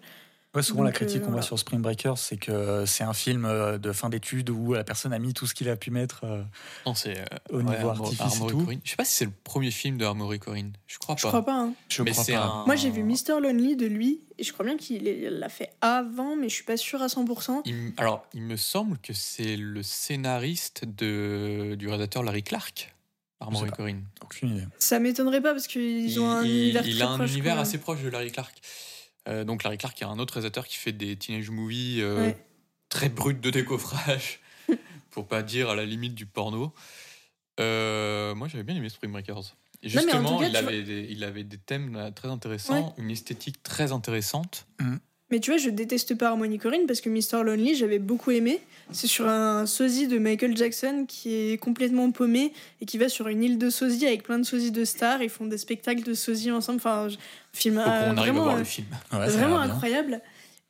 Ouais, 0.57 0.63
souvent, 0.63 0.83
la 0.83 0.93
critique 0.93 1.17
euh, 1.19 1.21
qu'on 1.21 1.25
voit 1.27 1.33
voilà. 1.35 1.47
sur 1.47 1.59
Spring 1.59 1.81
Breakers, 1.81 2.19
c'est 2.19 2.37
que 2.39 2.85
c'est 2.87 3.05
un 3.05 3.13
film 3.13 3.45
euh, 3.45 3.79
de 3.79 3.93
fin 3.93 4.09
d'études 4.09 4.51
où 4.51 4.73
la 4.75 4.85
personne 4.85 5.13
a 5.13 5.19
mis 5.19 5.35
tout 5.35 5.47
ce 5.47 5.55
qu'il 5.55 5.69
a 5.69 5.77
pu 5.77 5.91
mettre. 5.91 6.25
euh, 6.25 6.43
Non, 6.87 6.95
euh, 7.07 7.15
Au 7.51 7.63
niveau 7.63 7.89
Armo- 7.91 8.05
artifice 8.05 8.37
et 8.41 8.47
tout. 8.47 8.67
Je 8.85 8.91
sais 8.91 8.97
pas 8.97 9.05
si 9.05 9.15
c'est 9.15 9.25
le 9.27 9.33
premier 9.45 9.71
film 9.71 9.99
de 9.99 10.05
Armory 10.05 10.39
Corinne. 10.41 10.73
Je 10.87 10.99
crois 10.99 11.15
Je 11.17 11.23
pas. 11.23 11.29
crois 11.29 11.45
pas. 11.45 11.59
hein. 11.61 11.73
je 11.89 12.03
Mais 12.03 12.11
crois 12.13 12.25
pas. 12.25 12.37
un- 12.45 12.65
Moi, 12.67 12.75
j'ai 12.77 12.91
vu 12.91 13.03
Mr. 13.03 13.41
Lonely 13.41 13.77
de 13.77 13.87
lui. 13.87 14.21
Et 14.39 14.45
je 14.45 14.53
crois 14.53 14.67
bien 14.67 14.77
qu'il 14.77 15.03
l'a 15.05 15.49
fait 15.49 15.71
avant, 15.81 16.37
mais 16.37 16.49
je 16.51 16.55
suis 16.55 16.65
pas 16.65 16.77
sûre 16.77 17.01
à 17.03 17.07
100%. 17.09 17.63
Il 17.65 17.75
m- 17.75 17.93
alors, 17.97 18.27
il 18.35 18.43
me 18.43 18.57
semble 18.57 18.99
que 18.99 19.13
c'est 19.15 19.57
le 19.57 19.83
scénariste 19.83 20.85
de, 20.85 21.75
du 21.79 21.87
réalisateur 21.89 22.23
Larry 22.23 22.43
Clark, 22.43 22.95
Armory. 23.41 23.71
Corinne. 23.71 24.05
Aucune 24.23 24.57
idée. 24.57 24.67
Ça 24.79 24.99
m'étonnerait 24.99 25.41
pas 25.41 25.53
parce 25.53 25.67
qu'ils 25.67 26.19
ont 26.21 26.31
un 26.31 26.43
il, 26.45 26.51
univers 26.51 26.87
il 26.87 26.95
très 26.97 27.03
a 27.05 27.09
un 27.11 27.17
proche, 27.17 27.31
univers 27.33 27.59
assez 27.59 27.79
proche 27.79 28.03
de 28.03 28.09
Larry 28.09 28.31
Clark. 28.33 28.55
Euh, 29.29 29.45
donc 29.45 29.65
Larry 29.65 29.79
Clark, 29.79 29.99
il 29.99 30.03
y 30.03 30.07
a 30.07 30.09
un 30.09 30.19
autre 30.19 30.35
réalisateur 30.35 30.67
qui 30.67 30.77
fait 30.77 30.93
des 30.93 31.17
teenage 31.17 31.51
movies 31.51 32.01
euh, 32.01 32.17
Ouais. 32.29 32.45
très 32.89 33.09
bruts 33.09 33.35
de 33.35 33.51
décoffrage, 33.51 34.41
pour 35.11 35.27
pas 35.27 35.43
dire 35.43 35.71
à 35.71 35.75
la 35.75 35.85
limite 35.85 36.15
du 36.15 36.27
porno. 36.27 36.73
Euh, 37.59 38.35
moi, 38.35 38.49
j'avais 38.49 38.65
bien 38.65 38.77
aimé 38.77 38.89
Spring 38.89 39.11
Breakers. 39.11 39.57
Et 39.83 39.89
justement, 39.89 40.39
cas, 40.39 40.49
il, 40.49 40.57
avait 40.57 40.83
des, 40.83 41.07
il 41.11 41.23
avait 41.25 41.45
des 41.45 41.59
thèmes 41.59 42.11
très 42.15 42.29
intéressants, 42.29 42.95
une 42.99 43.11
esthétique 43.11 43.63
très 43.63 43.93
intéressante. 43.93 44.67
Mais 45.31 45.41
tu 45.41 45.51
vois, 45.51 45.59
je 45.59 45.71
déteste 45.71 46.15
pas 46.17 46.29
Harmony 46.29 46.59
Corinne 46.59 46.87
parce 46.87 47.01
que 47.01 47.09
Mr. 47.11 47.43
Lonely, 47.45 47.75
j'avais 47.75 47.99
beaucoup 47.99 48.31
aimé. 48.31 48.61
C'est 48.93 49.09
sur 49.09 49.27
un 49.27 49.67
sosie 49.67 50.07
de 50.07 50.19
Michael 50.19 50.57
Jackson 50.57 51.05
qui 51.09 51.35
est 51.35 51.59
complètement 51.59 52.13
paumé 52.13 52.53
et 52.81 52.87
qui 52.87 52.97
va 52.97 53.09
sur 53.09 53.27
une 53.27 53.43
île 53.43 53.59
de 53.59 53.69
sosie 53.69 54.07
avec 54.07 54.23
plein 54.23 54.39
de 54.39 54.45
sosies 54.45 54.71
de 54.71 54.85
stars. 54.85 55.23
Ils 55.23 55.29
font 55.31 55.47
des 55.47 55.59
spectacles 55.59 56.05
de 56.05 56.15
sosie 56.15 56.53
ensemble. 56.53 56.77
Enfin, 56.79 57.09
je- 57.09 57.17
film 57.53 57.79
euh, 57.79 57.83
arrive 57.83 58.09
à 58.11 58.13
vraiment, 58.15 58.43
voir 58.45 58.55
euh, 58.55 58.59
le 58.61 58.65
film. 58.65 58.87
Ouais, 59.13 59.19
ça 59.19 59.25
a 59.25 59.29
vraiment 59.29 59.59
incroyable. 59.59 60.21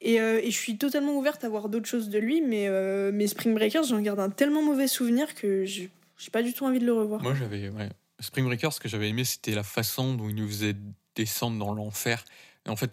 Et, 0.00 0.20
euh, 0.20 0.40
et 0.42 0.50
je 0.50 0.56
suis 0.56 0.78
totalement 0.78 1.16
ouverte 1.18 1.44
à 1.44 1.48
voir 1.50 1.68
d'autres 1.68 1.88
choses 1.88 2.08
de 2.08 2.18
lui, 2.18 2.40
mais, 2.40 2.66
euh, 2.68 3.10
mais 3.12 3.26
Spring 3.26 3.54
Breakers, 3.54 3.84
j'en 3.84 4.00
garde 4.00 4.20
un 4.20 4.30
tellement 4.30 4.62
mauvais 4.62 4.88
souvenir 4.88 5.34
que 5.34 5.64
j'ai 5.66 5.90
pas 6.32 6.42
du 6.42 6.54
tout 6.54 6.64
envie 6.64 6.78
de 6.78 6.86
le 6.86 6.92
revoir. 6.94 7.22
Moi, 7.22 7.34
j'avais. 7.34 7.68
Ouais. 7.68 7.90
Spring 8.20 8.46
Breakers, 8.46 8.72
ce 8.72 8.80
que 8.80 8.88
j'avais 8.88 9.10
aimé, 9.10 9.24
c'était 9.24 9.54
la 9.54 9.62
façon 9.62 10.14
dont 10.14 10.28
il 10.30 10.34
nous 10.36 10.46
faisait 10.48 10.74
descendre 11.14 11.58
dans 11.58 11.74
l'enfer. 11.74 12.24
Et 12.66 12.70
en 12.70 12.76
fait, 12.76 12.90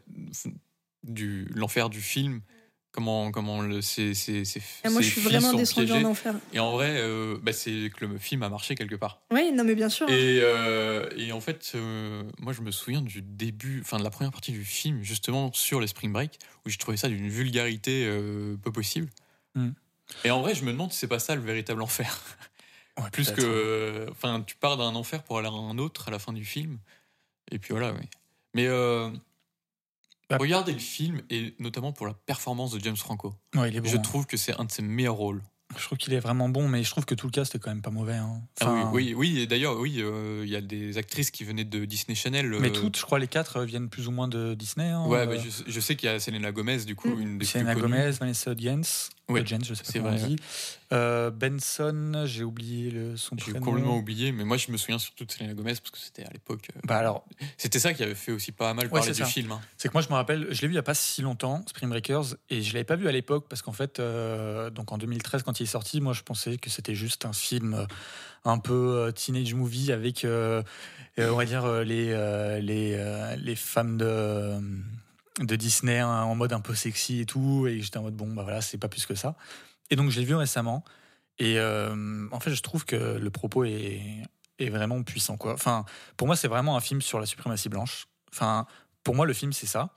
du 1.04 1.46
l'enfer 1.56 1.90
du 1.90 2.02
film, 2.02 2.42
comment, 2.92 3.32
comment 3.32 3.62
le, 3.62 3.82
ces, 3.82 4.14
ces, 4.14 4.46
ces, 4.46 4.62
Et 4.86 4.90
moi, 4.90 5.02
je 5.02 5.10
suis 5.10 5.22
vraiment 5.22 5.52
piégées. 5.58 5.92
en 5.94 6.04
enfer. 6.06 6.36
Et 6.54 6.60
en 6.60 6.72
vrai, 6.72 6.96
euh, 6.98 7.38
bah, 7.42 7.52
c'est 7.54 7.92
que 7.96 8.06
le 8.06 8.18
film 8.18 8.44
a 8.44 8.50
marché 8.50 8.76
quelque 8.76 8.96
part. 8.96 9.22
Oui, 9.32 9.52
non, 9.52 9.64
mais 9.64 9.76
bien 9.76 9.90
sûr. 9.90 10.08
hein. 10.08 10.14
Et, 10.14 10.40
euh, 10.42 11.10
et 11.18 11.32
en 11.32 11.42
fait, 11.42 11.72
euh, 11.76 12.24
moi, 12.40 12.54
je 12.54 12.62
me 12.62 12.72
souviens 12.72 13.02
du 13.02 13.22
début, 13.22 13.82
enfin 13.82 13.98
de 13.98 14.04
la 14.04 14.10
première 14.10 14.32
partie 14.32 14.52
du 14.52 14.64
film, 14.64 15.02
justement 15.04 15.52
sur 15.54 15.82
les 15.82 15.88
Spring 15.88 16.12
Break, 16.14 16.38
où 16.66 16.70
j'ai 16.70 16.78
trouvé 16.78 16.98
ça 16.98 17.10
d'une 17.10 17.28
vulgarité 17.30 18.06
euh, 18.08 18.56
peu 18.62 18.72
possible. 18.72 19.10
Mm. 19.56 19.70
Et 20.26 20.32
en 20.32 20.42
vrai, 20.42 20.54
je 20.54 20.64
me 20.64 20.72
demande 20.72 20.92
si 20.92 21.00
c'est 21.00 21.08
pas 21.08 21.20
ça 21.20 21.36
le 21.36 21.42
véritable 21.42 21.82
enfer. 21.82 22.20
Ouais, 22.96 23.10
Plus 23.12 23.32
que. 23.32 24.06
Enfin, 24.12 24.44
tu 24.46 24.56
pars 24.56 24.78
d'un 24.78 24.94
enfer 24.94 25.24
pour 25.24 25.40
aller 25.40 25.48
à 25.48 25.52
un 25.52 25.80
autre 25.80 26.10
à 26.10 26.12
la 26.12 26.20
fin 26.20 26.32
du 26.32 26.46
film. 26.46 26.78
Et 27.50 27.58
puis 27.58 27.72
voilà, 27.72 27.92
oui. 27.92 28.06
Mais 28.54 28.68
regardez 30.32 30.74
le 30.74 30.80
film, 30.80 31.22
et 31.30 31.56
notamment 31.60 31.92
pour 31.92 32.08
la 32.08 32.14
performance 32.14 32.72
de 32.72 32.80
James 32.80 32.98
Franco. 32.98 33.34
Ouais, 33.56 33.70
il 33.70 33.76
est 33.76 33.82
bon. 33.82 33.90
Je 33.90 33.98
hein. 33.98 34.02
trouve 34.02 34.26
que 34.26 34.38
c'est 34.38 34.60
un 34.60 34.66
de 34.66 34.72
ses 34.72 34.82
meilleurs 34.82 35.16
rôles. 35.16 35.42
Je 35.78 35.84
trouve 35.86 35.98
qu'il 35.98 36.14
est 36.14 36.20
vraiment 36.20 36.50
bon, 36.50 36.68
mais 36.68 36.84
je 36.84 36.90
trouve 36.90 37.06
que 37.06 37.16
tout 37.16 37.28
le 37.28 37.32
cast 37.32 37.56
est 37.56 37.60
quand 37.60 37.70
même 37.72 37.82
pas 37.82 37.90
mauvais. 37.90 38.16
hein. 38.16 38.42
Ah 38.62 38.72
oui, 38.74 38.82
oui, 38.92 39.14
oui, 39.16 39.40
et 39.42 39.48
d'ailleurs, 39.48 39.78
oui, 39.80 39.98
euh, 40.00 40.42
il 40.46 40.50
y 40.52 40.56
a 40.56 40.62
des 40.62 40.98
actrices 40.98 41.32
qui 41.32 41.44
venaient 41.44 41.64
de 41.66 41.86
Disney 41.86 42.16
Channel. 42.16 42.48
Mais 42.60 42.68
euh, 42.70 42.72
toutes, 42.72 42.98
je 42.98 43.04
crois, 43.04 43.20
les 43.20 43.28
quatre 43.28 43.58
euh, 43.58 43.66
viennent 43.66 43.90
plus 43.90 44.08
ou 44.08 44.12
moins 44.12 44.28
de 44.28 44.54
Disney. 44.54 44.90
hein. 44.90 45.06
Ouais, 45.08 45.20
Euh, 45.20 45.26
bah, 45.26 45.36
je, 45.38 45.50
je 45.72 45.80
sais 45.80 45.96
qu'il 45.96 46.10
y 46.10 46.12
a 46.12 46.20
Selena 46.20 46.52
Gomez, 46.52 46.78
du 46.86 46.96
coup, 46.96 47.16
Mm. 47.16 47.22
une 47.22 47.38
des 47.38 47.46
Selena 47.46 47.74
plus 47.74 47.82
connues. 47.82 47.94
Gomez, 47.98 48.12
Vanessa 48.12 48.52
Hudgens, 48.52 49.10
Ouais, 49.30 49.40
Hudgens, 49.42 49.64
je 49.66 49.74
sais 49.74 49.84
pas 49.84 49.90
c'est 49.92 50.00
comment 50.00 50.12
on 50.12 50.18
vrai, 50.18 50.28
dit. 50.28 50.36
Euh, 50.92 51.32
Benson, 51.32 52.24
j'ai 52.26 52.44
oublié 52.44 52.92
le, 52.92 53.16
son 53.18 53.36
J'ai 53.38 53.52
prénom. 53.52 53.66
complètement 53.66 53.98
oublié, 53.98 54.32
mais 54.32 54.44
moi 54.44 54.58
je 54.58 54.72
me 54.72 54.78
souviens 54.78 55.00
surtout 55.00 55.24
de 55.26 55.32
Selena 55.32 55.54
Gomez 55.54 55.74
parce 55.76 55.92
que 55.92 55.98
c'était 55.98 56.24
à 56.26 56.30
l'époque. 56.32 56.68
euh, 56.76 56.80
Bah 56.84 56.98
alors, 56.98 57.26
C'était 57.58 57.80
ça 57.80 57.94
qui 57.94 58.04
avait 58.04 58.16
fait 58.16 58.32
aussi 58.32 58.52
pas 58.52 58.74
mal 58.74 58.86
Ouais, 58.88 58.92
parler 59.00 59.12
du 59.14 59.20
ça. 59.20 59.26
film. 59.26 59.52
hein. 59.54 59.62
c'est 59.78 59.88
que 59.88 59.94
moi 59.94 60.02
je 60.02 60.10
me 60.10 60.14
rappelle, 60.14 60.48
je 60.52 60.62
l'ai 60.62 60.68
vu 60.68 60.74
il 60.74 60.76
y 60.76 60.80
a 60.80 60.84
pas 60.84 60.94
si 60.94 61.22
longtemps, 61.22 61.64
Spring 61.68 61.90
Breakers, 61.90 62.36
et 62.50 62.62
je 62.62 62.74
l'avais 62.74 62.84
pas 62.84 62.96
vu 62.98 63.08
à 63.08 63.12
l'époque 63.12 63.46
parce 63.50 63.62
qu'en 63.62 63.72
fait, 63.72 64.00
euh, 64.00 64.70
donc 64.70 64.92
en 64.92 64.98
2013 64.98 65.44
quand 65.44 65.60
il 65.60 65.63
sorti, 65.66 66.02
moi 66.02 66.14
je 66.14 66.22
pensais 66.22 66.58
que 66.58 66.70
c'était 66.70 66.96
juste 66.96 67.26
un 67.26 67.34
film 67.34 67.74
euh, 67.74 67.86
un 68.46 68.58
peu 68.58 68.74
euh, 68.74 69.12
teenage 69.12 69.54
movie 69.54 69.92
avec, 69.92 70.26
euh, 70.26 70.64
on 71.18 71.36
va 71.36 71.46
dire 71.46 71.68
les 71.84 72.10
les 72.62 73.36
les 73.38 73.56
femmes 73.56 73.98
de 73.98 74.60
de 75.40 75.56
Disney 75.56 76.00
hein, 76.00 76.24
en 76.24 76.36
mode 76.36 76.54
un 76.54 76.60
peu 76.60 76.76
sexy 76.76 77.22
et 77.22 77.26
tout, 77.26 77.68
et 77.68 77.82
j'étais 77.82 77.98
en 77.98 78.04
mode 78.04 78.16
bon 78.16 78.34
bah 78.34 78.44
voilà 78.44 78.62
c'est 78.62 78.78
pas 78.78 78.90
plus 78.90 79.06
que 79.06 79.16
ça. 79.16 79.36
Et 79.90 79.96
donc 79.96 80.10
je 80.10 80.20
l'ai 80.20 80.26
vu 80.26 80.36
récemment, 80.36 80.84
et 81.40 81.60
en 81.60 82.40
fait 82.40 82.54
je 82.54 82.62
trouve 82.62 82.86
que 82.86 82.96
le 82.96 83.30
propos 83.30 83.64
est 83.64 84.24
est 84.60 84.70
vraiment 84.70 85.02
puissant 85.04 85.38
quoi. 85.38 85.54
Enfin 85.54 85.86
pour 86.18 86.28
moi 86.28 86.36
c'est 86.36 86.48
vraiment 86.48 86.78
un 86.78 86.82
film 86.82 87.02
sur 87.02 87.20
la 87.20 87.26
suprématie 87.26 87.70
blanche. 87.70 88.08
Enfin 88.32 88.66
pour 89.04 89.16
moi 89.16 89.26
le 89.26 89.34
film 89.34 89.54
c'est 89.54 89.68
ça. 89.68 89.94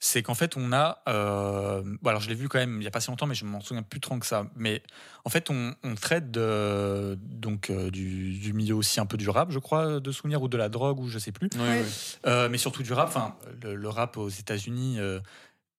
C'est 0.00 0.22
qu'en 0.22 0.34
fait 0.34 0.56
on 0.56 0.72
a, 0.72 1.02
euh, 1.08 1.82
bon, 2.02 2.10
alors 2.10 2.20
je 2.20 2.28
l'ai 2.28 2.36
vu 2.36 2.48
quand 2.48 2.58
même 2.60 2.80
il 2.80 2.84
y 2.84 2.86
a 2.86 2.90
pas 2.92 3.00
si 3.00 3.10
longtemps 3.10 3.26
mais 3.26 3.34
je 3.34 3.44
m'en 3.44 3.60
souviens 3.60 3.82
plus 3.82 3.98
tant 4.00 4.18
que 4.20 4.26
ça. 4.26 4.46
Mais 4.54 4.82
en 5.24 5.28
fait 5.30 5.50
on, 5.50 5.74
on 5.82 5.94
traite 5.96 6.30
de, 6.30 7.18
donc 7.20 7.68
euh, 7.70 7.90
du, 7.90 8.38
du 8.38 8.52
milieu 8.52 8.76
aussi 8.76 9.00
un 9.00 9.06
peu 9.06 9.16
du 9.16 9.28
rap 9.28 9.50
je 9.50 9.58
crois 9.58 9.98
de 9.98 10.12
souvenir 10.12 10.40
ou 10.40 10.46
de 10.48 10.56
la 10.56 10.68
drogue 10.68 11.00
ou 11.00 11.08
je 11.08 11.18
sais 11.18 11.32
plus. 11.32 11.50
Euh, 12.26 12.48
mais 12.48 12.58
surtout 12.58 12.84
du 12.84 12.92
rap. 12.92 13.08
Enfin, 13.08 13.34
le, 13.62 13.74
le 13.74 13.88
rap 13.88 14.16
aux 14.18 14.28
États-Unis, 14.28 14.98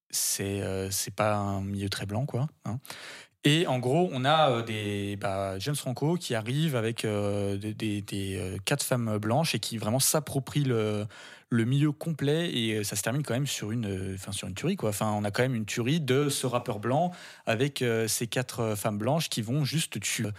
c'est 0.09 0.61
c'est 0.91 1.13
pas 1.15 1.35
un 1.35 1.61
milieu 1.61 1.89
très 1.89 2.05
blanc, 2.05 2.25
quoi. 2.25 2.47
hein. 2.65 2.79
Et 3.45 3.67
en 3.67 3.79
gros, 3.79 4.09
on 4.11 4.25
a 4.25 4.61
des 4.63 5.15
bah, 5.15 5.57
James 5.59 5.75
Franco 5.75 6.15
qui 6.17 6.35
arrive 6.35 6.75
avec 6.75 7.05
des, 7.05 7.73
des- 7.73 8.01
des, 8.01 8.57
quatre 8.65 8.83
femmes 8.83 9.17
blanches 9.17 9.55
et 9.55 9.59
qui 9.59 9.77
vraiment 9.77 9.99
s'approprient 10.01 10.65
le, 10.65 11.05
le 11.49 11.65
milieu 11.65 11.91
complet 11.91 12.51
et 12.53 12.75
euh, 12.75 12.83
ça 12.83 12.95
se 12.95 13.01
termine 13.01 13.23
quand 13.23 13.33
même 13.33 13.47
sur 13.47 13.71
une, 13.71 13.87
euh, 13.87 14.15
enfin 14.15 14.31
sur 14.31 14.47
une 14.47 14.53
tuerie 14.53 14.75
quoi. 14.75 14.89
Enfin, 14.89 15.11
on 15.11 15.23
a 15.23 15.31
quand 15.31 15.41
même 15.41 15.55
une 15.55 15.65
tuerie 15.65 15.99
de 15.99 16.29
ce 16.29 16.45
rappeur 16.45 16.79
blanc 16.79 17.11
avec 17.45 17.81
euh, 17.81 18.07
ces 18.07 18.27
quatre 18.27 18.75
femmes 18.75 18.97
blanches 18.97 19.29
qui 19.29 19.41
vont 19.41 19.63
juste 19.63 19.99
tuer 19.99 20.29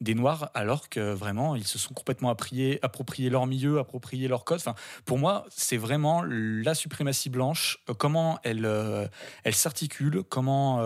des 0.00 0.14
noirs 0.14 0.50
alors 0.54 0.88
que 0.88 1.12
vraiment 1.12 1.56
ils 1.56 1.66
se 1.66 1.78
sont 1.78 1.94
complètement 1.94 2.28
appropriés, 2.28 2.78
appropriés 2.82 3.30
leur 3.30 3.46
milieu, 3.46 3.78
appropriés 3.78 4.28
leur 4.28 4.44
code. 4.44 4.58
Enfin, 4.60 4.74
pour 5.04 5.18
moi, 5.18 5.46
c'est 5.50 5.76
vraiment 5.76 6.22
la 6.22 6.74
suprématie 6.74 7.30
blanche, 7.30 7.78
comment 7.98 8.38
elle, 8.44 9.10
elle 9.42 9.54
s'articule, 9.54 10.22
comment 10.28 10.80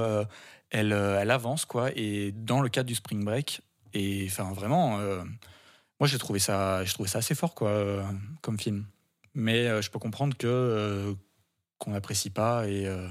elle, 0.70 0.93
elle 0.93 1.30
avance, 1.30 1.66
quoi. 1.66 1.91
Et 1.95 2.33
dans 2.33 2.62
le 2.62 2.70
cadre 2.70 2.87
du 2.87 2.95
Spring 2.95 3.22
Break, 3.22 3.61
et 3.93 4.24
enfin 4.30 4.51
vraiment, 4.55 4.97
moi 6.01 6.07
j'ai 6.07 6.16
trouvé 6.16 6.39
ça, 6.39 6.83
j'ai 6.85 6.95
trouvé 6.95 7.11
ça 7.11 7.18
assez 7.18 7.35
fort, 7.35 7.55
quoi, 7.55 8.03
comme 8.41 8.59
film. 8.59 8.87
Mais 9.35 9.66
euh, 9.66 9.80
je 9.83 9.91
peux 9.91 9.99
comprendre 9.99 10.37
que 10.37 10.47
euh, 10.47 11.14
qu'on 11.78 11.93
n'apprécie 11.93 12.30
pas 12.30 12.68
et 12.68 12.87
euh, 12.87 13.09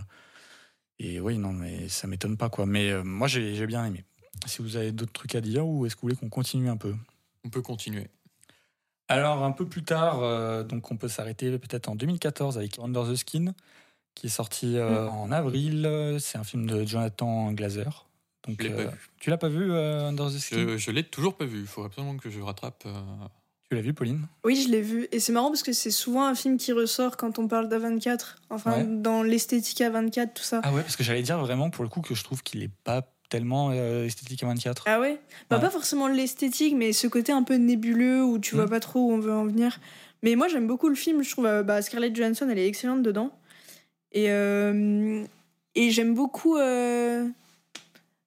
et 0.99 1.19
oui, 1.19 1.39
non, 1.39 1.51
mais 1.51 1.89
ça 1.89 2.05
m'étonne 2.05 2.37
pas, 2.37 2.49
quoi. 2.49 2.67
Mais 2.67 2.91
euh, 2.91 3.03
moi 3.03 3.27
j'ai 3.27 3.65
bien 3.65 3.83
aimé. 3.85 4.05
Si 4.45 4.61
vous 4.61 4.75
avez 4.75 4.91
d'autres 4.91 5.13
trucs 5.13 5.33
à 5.35 5.41
dire 5.41 5.65
ou 5.67 5.85
est-ce 5.85 5.95
que 5.95 6.01
vous 6.01 6.07
voulez 6.09 6.15
qu'on 6.15 6.29
continue 6.29 6.69
un 6.69 6.77
peu? 6.77 6.95
On 7.43 7.49
peut 7.49 7.61
continuer. 7.61 8.07
Alors, 9.07 9.43
un 9.43 9.51
peu 9.51 9.67
plus 9.67 9.83
tard, 9.83 10.21
euh, 10.21 10.63
donc 10.63 10.91
on 10.91 10.97
peut 10.97 11.09
s'arrêter 11.09 11.57
peut-être 11.57 11.89
en 11.89 11.95
2014 11.95 12.57
avec 12.57 12.79
Under 12.79 13.03
the 13.03 13.15
Skin, 13.15 13.53
qui 14.15 14.27
est 14.27 14.29
sorti 14.29 14.77
euh, 14.77 15.07
en 15.09 15.31
avril. 15.31 16.17
C'est 16.19 16.37
un 16.37 16.43
film 16.43 16.65
de 16.67 16.85
Jonathan 16.85 17.51
Glazer. 17.51 18.07
Donc, 18.47 18.61
Je 18.61 18.69
pas 18.69 18.83
vu. 18.83 19.09
Tu 19.19 19.29
l'as 19.29 19.37
pas 19.37 19.49
vu, 19.49 19.71
euh, 19.71 20.07
Under 20.07 20.27
the 20.27 20.37
Skin? 20.37 20.55
Je, 20.55 20.77
je 20.77 20.91
l'ai 20.91 21.03
toujours 21.03 21.35
pas 21.35 21.45
vu. 21.45 21.61
Il 21.61 21.67
faut 21.67 21.83
absolument 21.83 22.15
que 22.17 22.29
je 22.29 22.39
rattrape. 22.39 22.87
Tu 23.71 23.75
l'as 23.75 23.81
vu, 23.81 23.93
Pauline? 23.93 24.19
Oui, 24.43 24.57
je 24.61 24.67
l'ai 24.67 24.81
vu. 24.81 25.07
Et 25.13 25.21
c'est 25.21 25.31
marrant 25.31 25.47
parce 25.47 25.63
que 25.63 25.71
c'est 25.71 25.91
souvent 25.91 26.25
un 26.25 26.35
film 26.35 26.57
qui 26.57 26.73
ressort 26.73 27.15
quand 27.15 27.39
on 27.39 27.47
parle 27.47 27.69
d'A24. 27.69 28.35
Enfin, 28.49 28.79
Ouais. 28.79 28.83
dans 28.85 29.23
l'esthétique 29.23 29.79
A24, 29.79 30.33
tout 30.33 30.43
ça. 30.43 30.59
Ah 30.65 30.73
ouais, 30.73 30.81
parce 30.81 30.97
que 30.97 31.05
j'allais 31.05 31.21
dire 31.21 31.39
vraiment 31.39 31.69
pour 31.69 31.85
le 31.85 31.89
coup 31.89 32.01
que 32.01 32.13
je 32.13 32.21
trouve 32.21 32.43
qu'il 32.43 32.63
est 32.63 32.69
pas 32.83 33.07
tellement 33.29 33.69
euh, 33.71 34.05
esthétique 34.07 34.43
à 34.43 34.47
24. 34.47 34.83
Ah 34.87 34.99
ouais? 34.99 35.21
Bah, 35.49 35.55
Ouais. 35.55 35.61
pas 35.61 35.69
forcément 35.69 36.09
l'esthétique, 36.09 36.75
mais 36.75 36.91
ce 36.91 37.07
côté 37.07 37.31
un 37.31 37.43
peu 37.43 37.55
nébuleux 37.55 38.21
où 38.21 38.39
tu 38.39 38.55
Mm. 38.55 38.57
vois 38.57 38.67
pas 38.67 38.81
trop 38.81 38.99
où 39.09 39.13
on 39.13 39.19
veut 39.19 39.31
en 39.31 39.45
venir. 39.45 39.79
Mais 40.21 40.35
moi, 40.35 40.49
j'aime 40.49 40.67
beaucoup 40.67 40.89
le 40.89 40.95
film. 40.95 41.23
Je 41.23 41.31
trouve 41.31 41.45
euh, 41.45 41.63
bah, 41.63 41.81
Scarlett 41.81 42.13
Johansson, 42.13 42.49
elle 42.51 42.59
est 42.59 42.67
excellente 42.67 43.03
dedans. 43.03 43.31
Et, 44.11 44.25
euh, 44.31 45.23
et 45.75 45.91
j'aime 45.91 46.13
beaucoup 46.13 46.57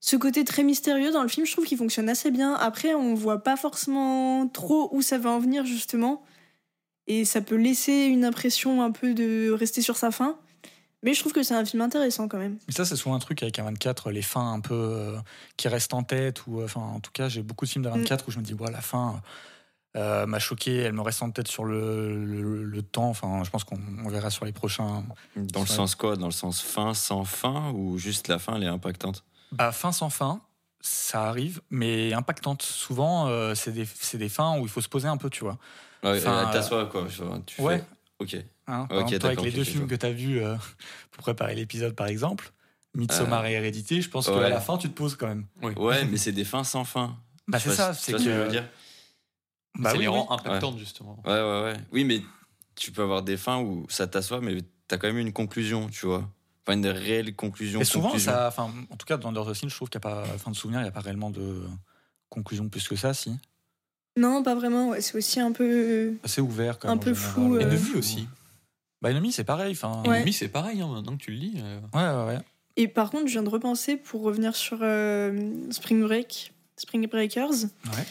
ce 0.06 0.16
côté 0.16 0.44
très 0.44 0.64
mystérieux 0.64 1.12
dans 1.12 1.22
le 1.22 1.28
film. 1.28 1.46
Je 1.46 1.52
trouve 1.52 1.64
qu'il 1.64 1.78
fonctionne 1.78 2.10
assez 2.10 2.30
bien. 2.30 2.52
Après, 2.54 2.94
on 2.94 3.14
voit 3.14 3.42
pas 3.42 3.56
forcément 3.56 4.46
trop 4.48 4.90
où 4.92 5.00
ça 5.00 5.16
va 5.16 5.30
en 5.30 5.38
venir, 5.38 5.64
justement. 5.64 6.22
Et 7.06 7.24
ça 7.24 7.40
peut 7.40 7.56
laisser 7.56 8.04
une 8.04 8.22
impression 8.24 8.82
un 8.82 8.90
peu 8.90 9.14
de 9.14 9.50
rester 9.50 9.80
sur 9.80 9.96
sa 9.96 10.10
fin. 10.10 10.36
Mais 11.02 11.14
je 11.14 11.20
trouve 11.20 11.32
que 11.32 11.42
c'est 11.42 11.54
un 11.54 11.64
film 11.64 11.80
intéressant 11.82 12.28
quand 12.28 12.36
même. 12.38 12.58
Mais 12.68 12.74
ça, 12.74 12.84
c'est 12.84 12.96
souvent 12.96 13.14
un 13.14 13.18
truc 13.18 13.42
avec 13.42 13.58
un 13.58 13.64
24, 13.64 14.10
les 14.10 14.20
fins 14.22 14.52
un 14.52 14.60
peu 14.60 14.74
euh, 14.74 15.16
qui 15.56 15.68
restent 15.68 15.94
en 15.94 16.02
tête. 16.02 16.46
Ou, 16.46 16.60
euh, 16.60 16.64
enfin, 16.66 16.80
en 16.82 17.00
tout 17.00 17.10
cas, 17.12 17.28
j'ai 17.30 17.42
beaucoup 17.42 17.64
de 17.64 17.70
films 17.70 17.84
de 17.84 17.90
24 17.90 18.28
où 18.28 18.30
je 18.30 18.38
me 18.38 18.44
dis, 18.44 18.52
ouais, 18.54 18.70
la 18.70 18.80
fin 18.82 19.22
euh, 19.96 20.26
m'a 20.26 20.38
choqué, 20.38 20.76
elle 20.76 20.92
me 20.92 21.00
reste 21.02 21.22
en 21.22 21.30
tête 21.30 21.48
sur 21.48 21.64
le, 21.64 22.24
le- 22.24 22.62
le 22.64 22.82
temps. 22.82 23.08
Enfin, 23.08 23.42
je 23.44 23.48
pense 23.50 23.64
qu'on 23.64 23.78
on 24.04 24.08
verra 24.08 24.28
sur 24.30 24.44
les 24.44 24.52
prochains. 24.52 25.04
Dans 25.36 25.60
le 25.60 25.66
sens 25.66 25.94
quoi? 25.94 26.16
Dans 26.16 26.26
le 26.26 26.32
sens 26.32 26.60
fin, 26.62 26.92
sans 26.94 27.24
fin 27.24 27.70
ou 27.72 27.96
juste 27.96 28.28
la 28.28 28.38
fin, 28.38 28.56
elle 28.56 28.64
est 28.64 28.66
impactante? 28.66 29.24
Bah, 29.56 29.72
fin 29.72 29.92
sans 29.92 30.10
fin, 30.10 30.40
ça 30.80 31.24
arrive, 31.28 31.60
mais 31.70 32.12
impactante. 32.12 32.62
Souvent, 32.62 33.28
euh, 33.28 33.54
c'est 33.54 33.72
des, 33.72 33.84
c'est 33.86 34.18
des 34.18 34.28
fins 34.28 34.58
où 34.58 34.62
il 34.62 34.68
faut 34.68 34.80
se 34.80 34.88
poser 34.88 35.08
un 35.08 35.16
peu, 35.16 35.30
tu 35.30 35.44
vois. 35.44 35.58
Ouais, 36.02 36.18
Enfin, 36.18 36.48
euh, 36.48 36.52
t'assois 36.52 36.86
quoi. 36.86 37.06
Tu 37.46 37.60
Ouais. 37.62 37.78
fais- 37.78 37.84
Ok. 38.20 38.36
Hein, 38.66 38.86
exemple, 38.90 39.18
toi, 39.18 39.30
avec 39.30 39.42
les 39.42 39.50
deux 39.50 39.64
films 39.64 39.86
que 39.88 39.94
tu 39.94 40.06
as 40.06 40.12
vus 40.12 40.40
euh, 40.42 40.56
pour 41.10 41.22
préparer 41.22 41.54
l'épisode, 41.54 41.94
par 41.94 42.06
exemple, 42.06 42.52
Midsommar 42.94 43.44
et 43.46 43.52
Hérédité, 43.52 44.00
je 44.00 44.08
pense 44.08 44.26
qu'à 44.26 44.36
ouais. 44.38 44.48
la 44.50 44.60
fin, 44.60 44.78
tu 44.78 44.88
te 44.88 44.94
poses 44.94 45.16
quand 45.16 45.26
même. 45.26 45.46
Oui. 45.62 45.72
Ouais, 45.76 46.04
mais 46.04 46.16
c'est 46.16 46.32
des 46.32 46.44
fins 46.44 46.64
sans 46.64 46.84
fin. 46.84 47.16
Bah, 47.48 47.58
c'est 47.58 47.70
ça, 47.70 47.92
c'est 47.94 48.12
ce 48.12 48.16
que 48.18 48.22
je 48.22 48.30
veux 48.30 48.48
dire 48.48 48.68
Bah 49.78 49.90
ça 49.90 49.96
oui, 49.96 50.02
les 50.02 50.08
oui. 50.08 50.14
rend 50.18 50.30
impactantes, 50.30 50.78
justement. 50.78 51.20
Ouais, 51.24 51.32
ouais, 51.32 51.62
ouais. 51.64 51.76
Oui, 51.92 52.04
mais 52.04 52.22
tu 52.76 52.92
peux 52.92 53.02
avoir 53.02 53.22
des 53.22 53.36
fins 53.36 53.58
où 53.60 53.84
ça 53.88 54.06
t'assoit, 54.06 54.40
mais 54.40 54.58
t'as 54.88 54.96
quand 54.98 55.08
même 55.08 55.18
une 55.18 55.32
conclusion, 55.32 55.88
tu 55.88 56.06
vois. 56.06 56.28
Pas 56.64 56.74
une 56.74 56.86
réelle 56.86 57.34
conclusion. 57.36 57.80
Et 57.80 57.84
souvent, 57.84 58.08
conclusion. 58.08 58.32
ça, 58.32 58.48
enfin, 58.48 58.72
en 58.90 58.96
tout 58.96 59.04
cas, 59.06 59.16
dans 59.18 59.28
Under 59.28 59.44
the 59.46 59.54
Scene, 59.54 59.68
je 59.68 59.74
trouve 59.76 59.90
qu'il 59.90 60.00
n'y 60.02 60.06
a 60.06 60.14
pas, 60.14 60.24
fin 60.38 60.50
de 60.50 60.56
souvenir, 60.56 60.80
il 60.80 60.84
n'y 60.84 60.88
a 60.88 60.92
pas 60.92 61.00
réellement 61.00 61.30
de 61.30 61.62
conclusion 62.30 62.68
plus 62.68 62.88
que 62.88 62.96
ça, 62.96 63.12
si. 63.14 63.36
Non, 64.16 64.42
pas 64.42 64.54
vraiment. 64.54 64.88
ouais, 64.90 65.00
C'est 65.00 65.16
aussi 65.18 65.40
un 65.40 65.52
peu. 65.52 66.14
C'est 66.24 66.40
ouvert 66.40 66.78
quand 66.78 66.88
Un 66.88 66.92
même. 66.92 66.98
en 66.98 67.02
peu 67.02 67.14
général. 67.14 67.32
flou, 67.32 67.58
Et 67.58 67.64
euh. 67.64 67.68
de 67.70 67.76
vue 67.76 67.96
aussi. 67.98 68.28
Bah, 69.02 69.10
Enemy, 69.10 69.32
c'est 69.32 69.44
pareil. 69.44 69.72
Enfin, 69.72 70.02
Ouais. 70.08 70.16
Enemy, 70.18 70.32
c'est 70.32 70.48
pareil, 70.48 70.80
hein, 70.80 70.88
maintenant 70.88 71.16
que 71.16 71.22
tu 71.22 71.32
le 71.32 71.36
lis. 71.36 71.54
euh, 71.58 71.80
ouais, 71.92 72.24
ouais, 72.30 72.34
ouais. 72.36 72.42
Et 72.76 72.88
par 72.88 73.10
contre, 73.10 73.26
je 73.26 73.32
viens 73.32 73.42
de 73.42 73.48
repenser 73.50 73.96
pour 73.96 74.22
revenir 74.22 74.56
sur 74.56 74.78
euh, 74.82 75.52
Spring 75.70 76.00
Break, 76.02 76.52
Spring 76.76 77.06
Breakers. 77.08 77.50
Ouais. 77.50 78.06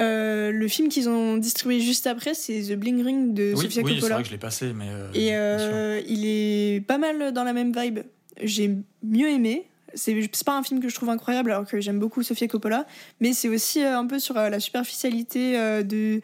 Euh, 0.00 0.52
le 0.52 0.68
film 0.68 0.88
qu'ils 0.88 1.08
ont 1.08 1.36
distribué 1.38 1.80
juste 1.80 2.06
après, 2.06 2.34
c'est 2.34 2.60
The 2.62 2.74
Bling 2.76 3.02
Ring 3.02 3.34
de 3.34 3.52
Oui, 3.56 3.62
Sofia 3.64 3.82
oui 3.82 3.90
c'est 3.94 4.00
Coppola. 4.00 4.14
vrai 4.14 4.22
que 4.22 4.28
je 4.28 4.32
l'ai 4.32 4.38
passé, 4.38 4.72
mais. 4.74 4.86
euh, 4.88 5.08
Et 5.14 5.30
euh, 5.34 6.00
il 6.06 6.24
est 6.24 6.80
pas 6.86 6.98
mal 6.98 7.32
dans 7.32 7.42
la 7.44 7.52
même 7.52 7.72
vibe. 7.76 8.00
J'ai 8.42 8.70
mieux 9.02 9.28
aimé. 9.30 9.66
C'est 9.94 10.14
pas 10.44 10.56
un 10.56 10.62
film 10.62 10.80
que 10.80 10.88
je 10.88 10.94
trouve 10.94 11.08
incroyable 11.08 11.50
alors 11.50 11.66
que 11.66 11.80
j'aime 11.80 11.98
beaucoup 11.98 12.22
Sofia 12.22 12.46
Coppola, 12.46 12.86
mais 13.20 13.32
c'est 13.32 13.48
aussi 13.48 13.82
un 13.82 14.06
peu 14.06 14.18
sur 14.18 14.34
la 14.34 14.60
superficialité 14.60 15.54
de 15.82 16.20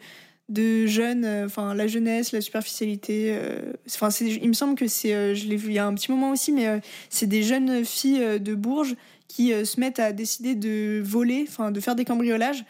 de 0.47 0.85
jeunes, 0.85 1.25
enfin 1.43 1.73
la 1.73 1.87
jeunesse, 1.87 2.31
la 2.31 2.41
superficialité. 2.41 3.35
Enfin, 3.87 4.09
il 4.21 4.47
me 4.47 4.53
semble 4.53 4.75
que 4.75 4.87
c'est, 4.87 5.33
je 5.35 5.47
l'ai 5.47 5.55
vu 5.55 5.69
il 5.69 5.73
y 5.73 5.79
a 5.79 5.87
un 5.87 5.95
petit 5.95 6.11
moment 6.11 6.29
aussi, 6.29 6.51
mais 6.51 6.79
c'est 7.09 7.25
des 7.25 7.41
jeunes 7.41 7.83
filles 7.83 8.39
de 8.39 8.53
Bourges 8.53 8.95
qui 9.27 9.51
se 9.65 9.79
mettent 9.79 9.99
à 9.99 10.11
décider 10.13 10.53
de 10.53 11.01
voler, 11.03 11.45
enfin 11.47 11.71
de 11.71 11.79
faire 11.79 11.95
des 11.95 12.05
cambriolages 12.05 12.63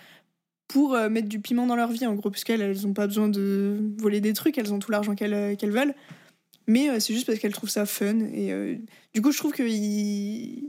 pour 0.68 0.94
euh, 0.96 1.10
mettre 1.10 1.28
du 1.30 1.40
piment 1.40 1.68
dans 1.68 1.76
leur 1.76 1.92
vie 1.92 2.06
en 2.08 2.14
gros, 2.16 2.30
parce 2.32 2.44
qu'elles 2.44 2.62
elles 2.62 2.88
ont 2.88 2.94
pas 2.94 3.08
besoin 3.08 3.28
de 3.30 3.80
voler 4.00 4.22
des 4.22 4.34
trucs, 4.34 4.58
elles 4.58 4.74
ont 4.74 4.80
tout 4.80 4.92
l'argent 4.92 5.16
qu'elles 5.16 5.34
euh, 5.34 5.56
qu'elles 5.56 5.72
veulent. 5.72 5.94
Mais 6.68 6.90
euh, 6.90 7.00
c'est 7.00 7.14
juste 7.14 7.28
parce 7.28 7.38
qu'elles 7.40 7.54
trouvent 7.54 7.70
ça 7.70 7.86
fun. 7.86 8.20
Et 8.34 8.52
euh, 8.52 8.76
du 9.14 9.22
coup, 9.22 9.32
je 9.32 9.38
trouve 9.38 9.52
qu'il 9.54 10.64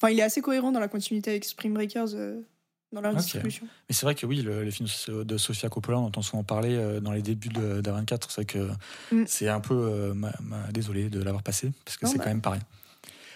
enfin, 0.00 0.12
il 0.12 0.18
est 0.18 0.22
assez 0.22 0.40
cohérent 0.40 0.72
dans 0.72 0.80
la 0.80 0.88
continuité 0.88 1.30
avec 1.30 1.44
Spring 1.44 1.72
Breakers 1.72 2.08
euh, 2.14 2.40
dans 2.92 3.00
leur 3.00 3.12
Ok. 3.12 3.18
distribution. 3.18 3.66
Mais 3.88 3.94
c'est 3.94 4.04
vrai 4.06 4.14
que 4.16 4.26
oui, 4.26 4.42
le, 4.42 4.64
les 4.64 4.70
films 4.72 4.88
de 5.08 5.36
Sofia 5.36 5.68
Coppola, 5.68 5.98
on 5.98 6.06
entend 6.06 6.22
souvent 6.22 6.42
parler 6.42 6.74
euh, 6.74 6.98
dans 7.00 7.12
les 7.12 7.22
débuts 7.22 7.50
de- 7.50 7.80
d'A24. 7.80 8.22
C'est 8.28 8.34
vrai 8.34 8.44
que 8.46 9.14
Mm. 9.14 9.24
c'est 9.26 9.48
un 9.48 9.60
peu. 9.60 10.12
ma- 10.14 10.32
ma- 10.42 10.72
désolé 10.72 11.08
de 11.08 11.22
l'avoir 11.22 11.42
passé, 11.44 11.70
parce 11.84 11.96
que 11.96 12.06
c'est 12.08 12.18
bah. 12.18 12.24
quand 12.24 12.30
même 12.30 12.40
pareil. 12.42 12.62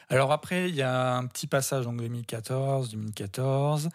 Alors 0.09 0.33
après, 0.33 0.69
il 0.69 0.75
y 0.75 0.83
a 0.83 1.15
un 1.15 1.27
petit 1.27 1.47
passage, 1.47 1.85
donc 1.85 1.99
2014, 1.99 2.91
2014. 2.91 3.89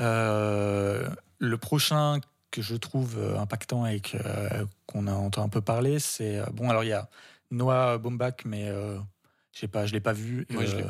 Euh, 0.00 1.08
le 1.38 1.56
prochain 1.58 2.20
que 2.50 2.62
je 2.62 2.74
trouve 2.76 3.18
euh, 3.18 3.38
impactant 3.38 3.86
et 3.86 4.00
que, 4.00 4.16
euh, 4.24 4.64
qu'on 4.86 5.06
a 5.06 5.12
entendu 5.12 5.46
un 5.46 5.48
peu 5.48 5.60
parler, 5.60 5.98
c'est. 5.98 6.38
euh, 6.38 6.46
bon, 6.52 6.70
alors 6.70 6.82
il 6.84 6.88
y 6.88 6.92
a 6.92 7.08
Noah 7.50 7.98
Baumbach, 7.98 8.44
mais 8.44 8.68
euh, 8.68 8.98
je 9.52 9.60
sais 9.60 9.68
pas, 9.68 9.86
je 9.86 9.92
l'ai 9.92 10.00
pas 10.00 10.12
vu. 10.14 10.46
Moi, 10.50 10.64
je 10.64 10.76
l'ai 10.76 10.84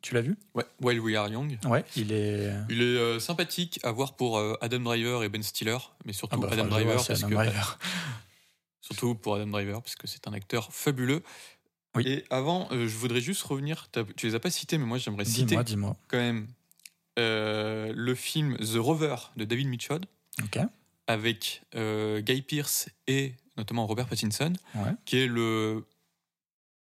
Tu 0.00 0.14
l'as 0.14 0.20
vu? 0.22 0.36
Ouais, 0.54 0.64
While 0.80 1.00
We 1.00 1.14
Are 1.16 1.28
Young. 1.28 1.58
Ouais, 1.64 1.84
il 1.96 2.12
est. 2.12 2.50
Il 2.68 2.80
est 2.82 2.84
euh, 2.98 3.20
sympathique 3.20 3.78
à 3.84 3.92
voir 3.92 4.14
pour 4.14 4.38
Adam 4.60 4.80
Driver 4.80 5.22
et 5.22 5.28
Ben 5.28 5.42
Stiller, 5.42 5.78
mais 6.04 6.12
surtout 6.12 6.38
Ah 6.42 6.46
bah, 6.46 6.48
Adam 6.52 6.66
Driver, 6.66 6.96
parce 6.96 7.10
Adam 7.10 7.28
que, 7.28 7.34
Driver. 7.34 7.78
surtout 8.80 9.14
pour 9.14 9.36
Adam 9.36 9.46
Driver, 9.46 9.80
parce 9.82 9.94
que 9.96 10.06
c'est 10.06 10.26
un 10.28 10.32
acteur 10.32 10.72
fabuleux. 10.72 11.22
Oui. 11.94 12.04
Et 12.08 12.24
avant, 12.30 12.68
je 12.70 12.96
voudrais 12.96 13.20
juste 13.20 13.42
revenir. 13.42 13.88
Tu 14.16 14.26
les 14.26 14.34
as 14.34 14.40
pas 14.40 14.50
cités, 14.50 14.78
mais 14.78 14.86
moi 14.86 14.96
j'aimerais 14.98 15.26
citer 15.26 15.44
Dis-moi, 15.44 15.62
dis-moi. 15.64 15.96
quand 16.08 16.16
même 16.18 16.46
euh, 17.18 17.92
le 17.94 18.14
film 18.14 18.56
The 18.58 18.76
Rover 18.76 19.16
de 19.36 19.44
David 19.44 19.68
Mitchell 19.68 20.00
avec 21.06 21.62
euh, 21.74 22.20
Guy 22.20 22.42
Pearce 22.42 22.88
et 23.06 23.34
notamment 23.56 23.86
Robert 23.86 24.06
Pattinson, 24.06 24.52
Ouais. 24.74 24.92
qui 25.04 25.18
est 25.18 25.26
le 25.26 25.84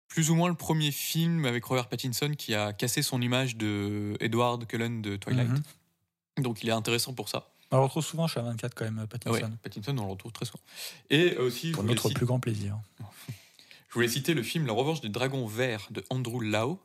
plus 0.07 0.31
ou 0.31 0.35
moins 0.35 0.49
le 0.49 0.55
premier 0.55 0.91
film 0.91 1.45
avec 1.45 1.63
Robert 1.65 1.87
Pattinson 1.87 2.33
qui 2.37 2.55
a 2.55 2.73
cassé 2.73 3.01
son 3.01 3.21
image 3.21 3.55
de 3.55 4.17
Edward 4.19 4.65
Cullen 4.65 5.01
de 5.01 5.15
Twilight. 5.15 5.49
Mhm. 5.49 6.43
Donc 6.43 6.63
il 6.63 6.69
est 6.69 6.73
intéressant 6.73 7.13
pour 7.13 7.29
ça. 7.29 7.51
On 7.71 7.77
le 7.77 7.83
retrouve 7.83 8.03
souvent 8.03 8.25
chez 8.27 8.41
24 8.41 8.73
quand 8.73 8.85
même, 8.91 9.05
Pattinson. 9.07 9.33
Ouais, 9.35 9.49
Pattinson, 9.61 9.95
on 9.99 10.05
le 10.05 10.11
retrouve 10.11 10.31
très 10.31 10.45
souvent. 10.45 10.63
Et 11.11 11.37
aussi, 11.37 11.69
je 11.69 11.73
Pour 11.75 11.83
notre 11.83 12.01
citer, 12.01 12.15
plus 12.15 12.25
grand 12.25 12.39
plaisir. 12.39 12.79
je 13.89 13.93
voulais 13.93 14.07
citer 14.07 14.33
le 14.33 14.41
film 14.41 14.65
La 14.65 14.73
Revanche 14.73 15.01
du 15.01 15.09
Dragon 15.09 15.45
Vert 15.45 15.87
de 15.91 16.03
Andrew 16.09 16.41
Lau, 16.41 16.79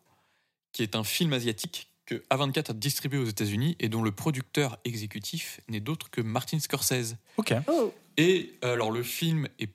qui 0.72 0.82
est 0.82 0.94
un 0.94 1.04
film 1.04 1.32
asiatique 1.32 1.88
que 2.06 2.16
A24 2.30 2.70
a 2.70 2.74
distribué 2.74 3.18
aux 3.18 3.24
États-Unis 3.26 3.76
et 3.80 3.88
dont 3.88 4.02
le 4.02 4.12
producteur 4.12 4.78
exécutif 4.84 5.60
n'est 5.68 5.80
d'autre 5.80 6.10
que 6.10 6.20
Martin 6.20 6.58
Scorsese. 6.58 7.16
Ok. 7.38 7.54
Oh, 7.68 7.92
Et 8.16 8.52
alors 8.62 8.90
le 8.90 9.02
film 9.02 9.48
est 9.58 9.70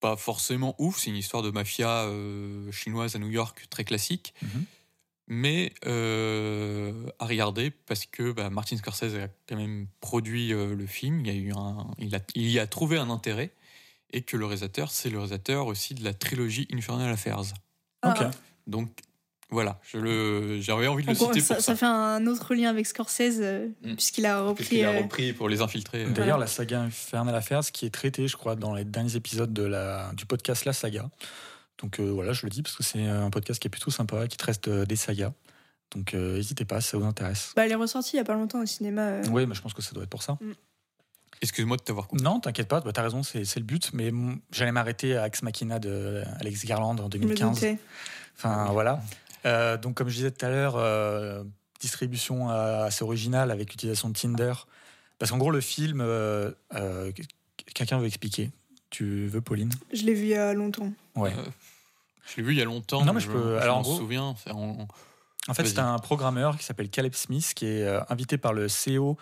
pas 0.00 0.16
forcément 0.16 0.74
ouf, 0.78 0.98
c'est 0.98 1.10
une 1.10 1.16
histoire 1.16 1.42
de 1.42 1.50
mafia 1.50 2.04
euh, 2.06 2.72
chinoise 2.72 3.14
à 3.16 3.18
New 3.18 3.28
York 3.30 3.66
très 3.70 3.84
classique, 3.84 4.32
Mhm. 4.42 4.64
mais 5.28 5.72
euh, 5.86 7.06
à 7.18 7.26
regarder 7.26 7.70
parce 7.70 8.06
que 8.06 8.32
bah, 8.32 8.50
Martin 8.50 8.76
Scorsese 8.76 9.14
a 9.14 9.28
quand 9.48 9.56
même 9.56 9.86
produit 10.00 10.52
euh, 10.52 10.74
le 10.74 10.86
film, 10.86 11.20
il 11.20 11.26
y 11.26 11.30
a 11.30 11.34
eu 11.34 11.52
un, 11.52 11.86
il, 11.98 12.14
a, 12.14 12.20
il 12.34 12.48
y 12.50 12.58
a 12.58 12.66
trouvé 12.66 12.96
un 12.96 13.10
intérêt 13.10 13.50
et 14.12 14.22
que 14.22 14.36
le 14.36 14.46
réalisateur 14.46 14.90
c'est 14.90 15.10
le 15.10 15.18
réalisateur 15.18 15.66
aussi 15.66 15.94
de 15.94 16.02
la 16.02 16.14
trilogie 16.14 16.66
Infernal 16.72 17.10
Affairs. 17.12 17.42
Ah. 18.02 18.14
Ok. 18.18 18.26
Donc 18.66 18.90
voilà, 19.50 19.80
j'avais 19.92 20.86
envie 20.86 21.02
de 21.04 21.08
le 21.08 21.14
citer 21.14 21.40
ça, 21.40 21.54
pour 21.56 21.62
ça 21.64 21.72
ça. 21.72 21.76
fait 21.76 21.86
un 21.86 22.26
autre 22.26 22.54
lien 22.54 22.70
avec 22.70 22.86
Scorsese, 22.86 23.38
euh, 23.40 23.68
Mm. 23.82 23.94
puisqu'il 23.94 24.26
a 24.26 24.40
repris. 24.42 24.54
Puisqu'il 24.64 24.84
a 24.84 24.90
euh, 24.92 25.00
repris 25.02 25.32
pour 25.32 25.48
les 25.48 25.60
infiltrés. 25.60 26.04
euh, 26.04 26.10
D'ailleurs, 26.10 26.38
la 26.38 26.46
saga 26.46 26.82
Infernal 26.82 27.34
Affairs, 27.34 27.62
qui 27.72 27.86
est 27.86 27.90
traitée, 27.90 28.28
je 28.28 28.36
crois, 28.36 28.56
dans 28.56 28.74
les 28.74 28.84
derniers 28.84 29.16
épisodes 29.16 29.52
de 29.52 29.62
la, 29.64 30.10
du 30.14 30.26
podcast 30.26 30.64
La 30.64 30.72
Saga. 30.72 31.08
Donc 31.82 31.98
euh, 31.98 32.10
voilà, 32.10 32.32
je 32.32 32.44
le 32.46 32.50
dis 32.50 32.62
parce 32.62 32.76
que 32.76 32.82
c'est 32.82 33.06
un 33.06 33.30
podcast 33.30 33.60
qui 33.60 33.66
est 33.68 33.70
plutôt 33.70 33.90
sympa, 33.90 34.26
qui 34.28 34.36
traite 34.36 34.68
euh, 34.68 34.84
des 34.84 34.96
sagas. 34.96 35.32
Donc 35.94 36.14
euh, 36.14 36.36
n'hésitez 36.36 36.64
pas, 36.64 36.80
si 36.80 36.88
ça 36.90 36.98
vous 36.98 37.04
intéresse. 37.06 37.52
Bah, 37.56 37.64
elle 37.66 37.72
est 37.72 37.76
ressortie 37.76 38.12
il 38.14 38.16
y 38.18 38.20
a 38.20 38.24
pas 38.24 38.34
longtemps 38.34 38.60
au 38.62 38.66
cinéma. 38.66 39.02
euh. 39.02 39.22
Oui, 39.30 39.46
mais 39.46 39.54
je 39.54 39.62
pense 39.62 39.72
que 39.74 39.82
ça 39.82 39.92
doit 39.92 40.02
être 40.04 40.10
pour 40.10 40.22
ça. 40.22 40.36
Excuse-moi 41.42 41.78
de 41.78 41.82
t'avoir 41.82 42.06
coupé. 42.06 42.22
Non, 42.22 42.38
t'inquiète 42.38 42.68
pas, 42.68 42.80
bah, 42.82 42.92
t'as 42.92 43.02
raison, 43.02 43.22
c'est 43.22 43.46
c'est 43.46 43.60
le 43.60 43.64
but. 43.64 43.90
Mais 43.94 44.10
mm, 44.10 44.40
j'allais 44.52 44.72
m'arrêter 44.72 45.16
à 45.16 45.26
Ex 45.26 45.42
Machina 45.42 45.78
de 45.78 46.22
Alex 46.38 46.66
Garland 46.66 46.92
en 47.00 47.08
Je 47.10 47.16
me 47.16 47.22
2015. 47.24 47.54
doutais. 47.54 47.78
Enfin 48.36 48.66
voilà. 48.72 49.00
Euh, 49.46 49.76
donc 49.76 49.96
comme 49.96 50.08
je 50.08 50.14
disais 50.16 50.30
tout 50.30 50.44
à 50.44 50.48
l'heure, 50.48 50.74
euh, 50.76 51.42
distribution 51.80 52.48
assez 52.50 53.02
originale 53.04 53.50
avec 53.50 53.70
l'utilisation 53.70 54.08
de 54.10 54.14
Tinder 54.14 54.52
Parce 55.18 55.30
qu'en 55.30 55.38
gros, 55.38 55.50
le 55.50 55.60
film, 55.60 56.00
euh, 56.00 56.50
euh, 56.74 57.10
quelqu'un 57.74 57.98
veut 57.98 58.06
expliquer 58.06 58.50
Tu 58.90 59.26
veux, 59.28 59.40
Pauline? 59.40 59.70
Je 59.92 60.02
l'ai 60.04 60.14
vu 60.14 60.22
il 60.24 60.28
y 60.28 60.34
a 60.34 60.52
longtemps. 60.52 60.92
Ouais. 61.16 61.32
Je 62.26 62.36
l'ai 62.36 62.42
vu 62.42 62.52
il 62.52 62.58
y 62.58 62.62
a 62.62 62.64
longtemps. 62.64 63.04
Non, 63.04 63.12
mais 63.12 63.20
je 63.20 63.28
peux- 63.28 63.58
alors, 63.58 63.78
en 63.78 63.82
gros- 63.82 63.96
souviens. 63.98 64.34
en- 64.50 64.86
En 65.48 65.54
fait, 65.54 65.64
c'est 65.66 65.78
un 65.78 65.98
programmeur 65.98 66.58
qui 66.58 66.64
s'appelle 66.64 66.90
Caleb 66.90 67.14
Smith, 67.14 67.52
qui 67.54 67.64
est 67.66 67.84
euh, 67.84 68.00
invité 68.10 68.36
par 68.36 68.52
le 68.52 68.68
CEO, 68.68 69.16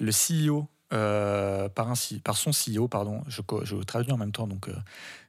le 0.00 0.10
CEO, 0.12 0.66
euh, 0.92 1.68
par, 1.68 1.96
son 1.96 2.50
CEO, 2.50 2.88
pardon, 2.88 3.22
je, 3.28 3.42
traduis 3.82 4.12
en 4.12 4.16
même 4.16 4.32
temps, 4.32 4.46
donc 4.46 4.68
euh, 4.68 4.74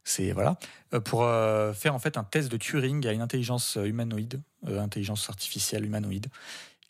c'est 0.06 0.32
voilà, 0.32 0.58
euh, 0.94 1.02
pour 1.02 1.26
faire 1.76 1.94
en 1.94 2.00
fait 2.00 2.18
un 2.18 2.24
test 2.24 2.50
de 2.50 2.58
Turing 2.58 3.06
à 3.06 3.12
une 3.12 3.22
intelligence 3.22 3.78
humanoïde, 3.84 4.42
intelligence 4.68 5.30
artificielle 5.30 5.86
humanoïde. 5.86 6.28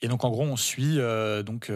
Et 0.01 0.07
donc 0.07 0.23
en 0.23 0.29
gros, 0.29 0.43
on 0.43 0.55
suit 0.55 0.97
donc 1.43 1.71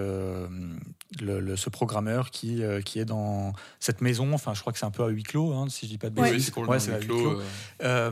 le, 1.22 1.40
le- 1.40 1.56
ce 1.56 1.70
programmeur 1.70 2.32
qui 2.32 2.64
euh, 2.64 2.82
qui 2.82 3.00
est 3.00 3.06
dans 3.06 3.54
cette 3.80 4.02
maison. 4.02 4.34
Enfin, 4.34 4.54
je 4.54 4.62
crois 4.62 4.74
que 4.74 4.80
c'est 4.80 4.86
un 4.86 4.92
peu 4.92 5.04
à 5.04 5.08
huis 5.10 5.24
clos, 5.24 5.54
hein, 5.54 5.68
si 5.70 5.86
je 5.86 5.92
dis 5.92 5.98
pas 5.98 6.10
de. 6.10 6.20
Oui, 6.20 6.30
bêtises. 6.32 6.46
c'est 6.46 6.52
complètement 6.52 6.74
Ouais, 6.74 6.80
c'est 6.80 6.94
à 6.94 7.00
huis 7.00 7.08
clos, 7.08 7.20
clos. 7.22 7.40
euh, 7.40 7.44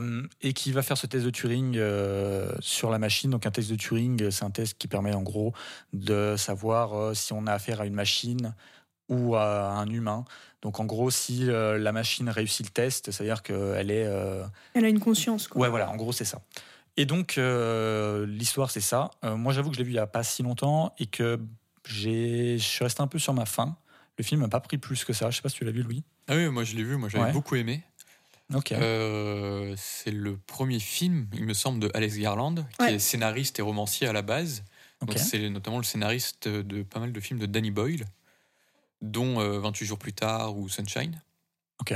Euh, 0.00 0.22
et 0.40 0.52
qui 0.52 0.72
va 0.72 0.82
faire 0.82 0.96
ce 0.98 1.06
test 1.06 1.24
de 1.24 1.30
Turing 1.30 1.76
euh, 1.76 2.52
sur 2.60 2.90
la 2.90 2.98
machine. 2.98 3.30
Donc 3.30 3.46
un 3.46 3.50
test 3.50 3.70
de 3.70 3.76
Turing, 3.76 4.30
c'est 4.30 4.44
un 4.44 4.50
test 4.50 4.76
qui 4.78 4.88
permet 4.88 5.14
en 5.14 5.22
gros 5.22 5.52
de 5.92 6.34
savoir 6.36 6.94
euh, 6.94 7.14
si 7.14 7.32
on 7.32 7.46
a 7.46 7.52
affaire 7.52 7.80
à 7.80 7.86
une 7.86 7.94
machine 7.94 8.54
ou 9.08 9.34
à 9.36 9.70
un 9.72 9.86
humain. 9.88 10.24
Donc 10.62 10.78
en 10.80 10.84
gros, 10.84 11.10
si 11.10 11.50
euh, 11.50 11.76
la 11.78 11.92
machine 11.92 12.28
réussit 12.28 12.64
le 12.66 12.70
test, 12.72 13.10
c'est-à-dire 13.10 13.42
qu'elle 13.42 13.90
est... 13.90 14.06
euh, 14.06 14.44
Elle 14.74 14.84
a 14.84 14.88
une 14.88 15.00
conscience, 15.00 15.48
quoi. 15.48 15.60
Ouais, 15.62 15.68
voilà, 15.68 15.90
en 15.90 15.96
gros, 15.96 16.12
c'est 16.12 16.24
ça. 16.24 16.40
Et 16.96 17.04
donc, 17.06 17.36
euh, 17.38 18.26
l'histoire, 18.26 18.70
c'est 18.70 18.80
ça. 18.82 19.10
Euh, 19.24 19.34
moi, 19.36 19.52
j'avoue 19.52 19.70
que 19.70 19.74
je 19.76 19.80
l'ai 19.80 19.84
vu 19.84 19.90
il 19.92 19.94
n'y 19.94 19.98
a 19.98 20.06
pas 20.06 20.22
si 20.22 20.42
longtemps 20.42 20.94
et 20.98 21.06
que 21.06 21.40
je 21.84 22.56
suis 22.58 22.84
resté 22.84 23.02
un 23.02 23.06
peu 23.06 23.18
sur 23.18 23.32
ma 23.34 23.46
faim. 23.46 23.76
Le 24.18 24.24
film 24.24 24.40
m'a 24.42 24.48
pas 24.48 24.60
pris 24.60 24.78
plus 24.78 25.04
que 25.04 25.12
ça. 25.12 25.30
Je 25.30 25.36
sais 25.36 25.42
pas 25.42 25.48
si 25.48 25.56
tu 25.56 25.64
l'as 25.64 25.72
vu, 25.72 25.82
Louis. 25.82 26.04
Ah 26.28 26.36
oui, 26.36 26.48
moi 26.48 26.64
je 26.64 26.76
l'ai 26.76 26.82
vu, 26.84 26.96
moi 26.96 27.08
j'avais 27.08 27.24
Ouais. 27.24 27.32
beaucoup 27.32 27.56
aimé. 27.56 27.82
Ok. 28.54 28.72
Euh, 28.72 29.74
c'est 29.78 30.10
le 30.10 30.36
premier 30.36 30.78
film, 30.78 31.26
il 31.32 31.44
me 31.44 31.54
semble, 31.54 31.80
de 31.80 31.90
Alex 31.94 32.16
Garland, 32.18 32.54
qui 32.78 32.82
Ouais. 32.84 32.94
est 32.94 32.98
scénariste 32.98 33.58
et 33.58 33.62
romancier 33.62 34.06
à 34.06 34.12
la 34.12 34.22
base. 34.22 34.62
ok. 35.00 35.08
Donc 35.08 35.18
c'est 35.18 35.48
notamment 35.48 35.78
le 35.78 35.84
scénariste 35.84 36.48
de 36.48 36.82
pas 36.82 37.00
mal 37.00 37.12
de 37.12 37.20
films 37.20 37.40
de 37.40 37.46
Danny 37.46 37.70
Boyle, 37.70 38.04
dont 39.00 39.40
euh, 39.40 39.58
28 39.58 39.86
jours 39.86 39.98
plus 39.98 40.12
tard 40.12 40.56
ou 40.56 40.68
Sunshine. 40.68 41.22
Ok. 41.80 41.94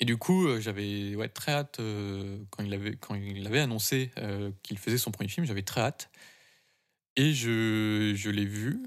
Et 0.00 0.04
du 0.06 0.16
coup, 0.16 0.46
euh, 0.48 0.60
j'avais 0.60 1.14
ouais, 1.14 1.28
très 1.28 1.52
hâte, 1.52 1.78
euh, 1.80 2.38
quand, 2.50 2.64
il 2.64 2.72
avait, 2.74 2.96
quand 2.96 3.14
il 3.14 3.46
avait 3.46 3.60
annoncé 3.60 4.10
euh, 4.18 4.50
qu'il 4.62 4.78
faisait 4.78 4.98
son 4.98 5.10
premier 5.12 5.28
film, 5.28 5.46
j'avais 5.46 5.62
très 5.62 5.82
hâte. 5.82 6.10
Et 7.16 7.32
je, 7.32 8.12
je 8.16 8.30
l'ai 8.30 8.44
vu, 8.46 8.82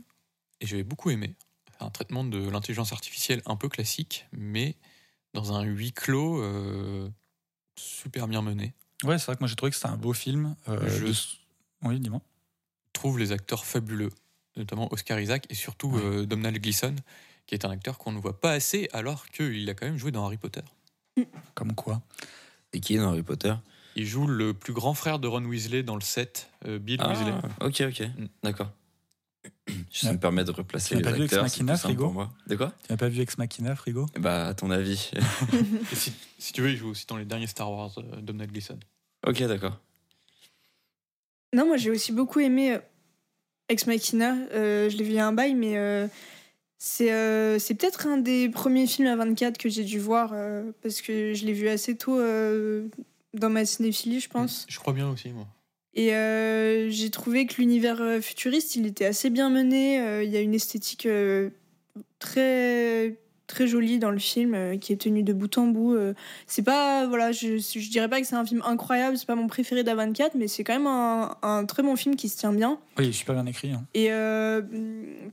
et 0.62 0.66
j'avais 0.68 0.84
beaucoup 0.84 1.10
aimé. 1.10 1.36
Un 1.80 1.90
traitement 1.90 2.24
de 2.24 2.50
l'intelligence 2.50 2.92
artificielle 2.94 3.42
un 3.46 3.56
peu 3.56 3.70
classique, 3.70 4.26
mais 4.32 4.76
dans 5.34 5.54
un 5.54 5.64
huis 5.64 5.94
clos 5.94 6.42
euh, 6.42 7.10
super 7.78 8.28
bien 8.28 8.42
mené. 8.42 8.74
Ouais, 9.04 9.20
c'est 9.20 9.26
vrai 9.28 9.36
que 9.36 9.42
moi 9.42 9.48
j'ai 9.48 9.56
trouvé 9.56 9.70
que 9.70 9.76
c'était 9.76 9.88
un 9.90 9.98
beau 9.98 10.14
film. 10.14 10.56
euh, 10.70 10.88
Je- 10.90 11.06
de- 11.06 11.14
Oui, 11.84 12.00
dis-moi. 12.00 12.22
trouve 12.94 13.20
les 13.20 13.32
acteurs 13.32 13.64
fabuleux, 13.66 14.10
notamment 14.56 14.92
Oscar 14.92 15.20
Isaac 15.20 15.46
et 15.50 15.54
surtout 15.56 15.92
Ouais. 15.92 16.02
euh, 16.04 16.26
Domhnall 16.26 16.58
Gleeson, 16.60 16.96
qui 17.46 17.54
est 17.54 17.64
un 17.64 17.70
acteur 17.70 18.00
qu'on 18.00 18.12
ne 18.12 18.20
voit 18.20 18.40
pas 18.42 18.52
assez 18.54 18.90
alors 18.94 19.28
qu'il 19.30 19.70
a 19.70 19.76
quand 19.76 19.86
même 19.86 19.98
joué 19.98 20.12
dans 20.12 20.26
Harry 20.26 20.38
Potter. 20.38 20.62
Comme 21.54 21.76
quoi. 21.76 22.02
Et 22.74 22.80
qui 22.80 22.96
est 22.96 22.98
dans 22.98 23.10
Harry 23.10 23.22
Potter? 23.24 23.54
Il 23.96 24.06
joue 24.08 24.26
le 24.28 24.54
plus 24.56 24.74
grand 24.74 24.94
frère 24.96 25.20
de 25.20 25.28
Ron 25.28 25.46
Weasley 25.46 25.84
dans 25.84 25.96
le 25.96 26.02
set, 26.02 26.50
euh, 26.66 26.80
Bill 26.80 27.00
Weasley. 27.02 27.34
Ah, 27.60 27.66
ok, 27.66 27.82
ok, 27.88 28.02
Mm. 28.18 28.26
Ça 29.92 30.14
me 30.14 30.18
permet 30.20 30.44
de 30.44 30.52
replacer 30.52 30.90
Tu 30.90 30.96
les 30.98 31.02
pas 31.02 31.12
vu 31.12 31.24
Ex 31.24 31.34
acteurs. 31.34 31.50
c'est 31.50 31.64
Machina, 31.64 31.78
Frigo 31.78 32.04
pour 32.06 32.14
moi. 32.14 32.32
De 32.48 32.56
quoi? 32.56 32.74
Tu 32.86 32.92
n'as 32.94 32.98
pas 32.98 33.10
vu 33.10 33.22
Ex 33.22 33.38
Machina, 33.38 33.76
Frigo? 33.76 34.06
Bah, 34.20 34.48
à 34.48 34.54
ton 34.54 34.72
avis. 34.72 35.12
Et 35.92 35.96
si, 35.96 36.14
si 36.40 36.54
tu 36.54 36.62
veux, 36.62 36.70
il 36.72 36.78
joue 36.78 36.90
aussi 36.90 37.06
dans 37.08 37.18
les 37.18 37.26
derniers 37.26 37.48
Star 37.48 37.72
Wars, 37.72 37.92
euh, 37.98 38.22
Domhnall 38.22 38.48
Gleeson. 38.48 38.80
ok, 39.26 39.44
d'accord. 39.44 39.80
Non, 41.54 41.66
moi 41.66 41.78
j'ai 41.78 41.90
aussi 41.92 42.12
beaucoup 42.12 42.40
aimé 42.40 42.74
euh, 42.76 42.80
Ex 43.70 43.88
Machina. 43.88 44.36
Euh, 44.54 44.90
je 44.90 44.98
l'ai 44.98 45.04
vu 45.04 45.12
il 45.12 45.16
y 45.16 45.20
a 45.20 45.28
un 45.28 45.34
bail, 45.34 45.54
mais 45.56 45.78
euh, 45.78 46.08
c'est 46.78 47.12
euh, 47.14 47.58
c'est 47.60 47.74
peut-être 47.76 48.06
un 48.08 48.18
des 48.18 48.50
premiers 48.50 48.86
films 48.88 49.08
à 49.08 49.16
24 49.16 49.58
que 49.58 49.70
j'ai 49.70 49.84
dû 49.84 49.98
voir 50.00 50.32
euh, 50.34 50.72
parce 50.84 51.02
que 51.02 51.34
je 51.34 51.46
l'ai 51.46 51.54
vu 51.54 51.68
assez 51.70 51.96
tôt 51.98 52.20
euh, 52.20 52.88
dans 53.34 53.50
ma 53.50 53.66
cinéphilie, 53.66 54.20
je 54.20 54.30
pense. 54.30 54.66
Je 54.70 54.78
crois 54.80 54.94
bien 54.94 55.10
aussi, 55.10 55.30
moi. 55.30 55.48
Et 55.98 56.14
euh, 56.14 56.90
j'ai 56.90 57.10
trouvé 57.10 57.46
que 57.48 57.56
l'univers 57.58 58.00
euh, 58.02 58.22
futuriste, 58.22 58.76
il 58.78 58.86
était 58.86 59.06
assez 59.06 59.30
bien 59.30 59.50
mené. 59.50 60.00
Euh, 60.00 60.24
Il 60.24 60.30
y 60.30 60.38
a 60.38 60.42
une 60.42 60.54
esthétique 60.54 61.06
euh, 61.08 61.50
très 62.20 63.18
très 63.48 63.66
jolie 63.66 63.98
dans 63.98 64.12
le 64.12 64.20
film 64.20 64.54
euh, 64.54 64.78
qui 64.78 64.92
est 64.92 64.98
tenue 64.98 65.24
de 65.24 65.32
bout 65.32 65.58
en 65.58 65.68
bout. 65.68 65.96
Euh, 65.96 66.14
c'est 66.48 66.64
pas 66.64 67.08
voilà, 67.08 67.32
je 67.32 67.58
je 67.58 67.90
dirais 67.90 68.10
pas 68.10 68.20
que 68.20 68.28
c'est 68.28 68.36
un 68.36 68.46
film 68.46 68.62
incroyable, 68.66 69.18
c'est 69.18 69.26
pas 69.26 69.36
mon 69.36 69.48
préféré 69.48 69.84
d'A24, 69.84 70.32
mais 70.36 70.48
c'est 70.50 70.66
quand 70.66 70.74
même 70.74 70.86
un, 70.88 71.36
un 71.42 71.66
très 71.66 71.82
bon 71.82 71.96
film 71.96 72.16
qui 72.18 72.28
se 72.28 72.38
tient 72.38 72.52
bien. 72.52 72.78
Oui, 72.98 73.06
il 73.06 73.10
est 73.10 73.14
super 73.14 73.36
bien 73.36 73.46
écrit. 73.46 73.72
hein. 73.72 73.86
Et 73.94 74.12
euh, 74.12 74.62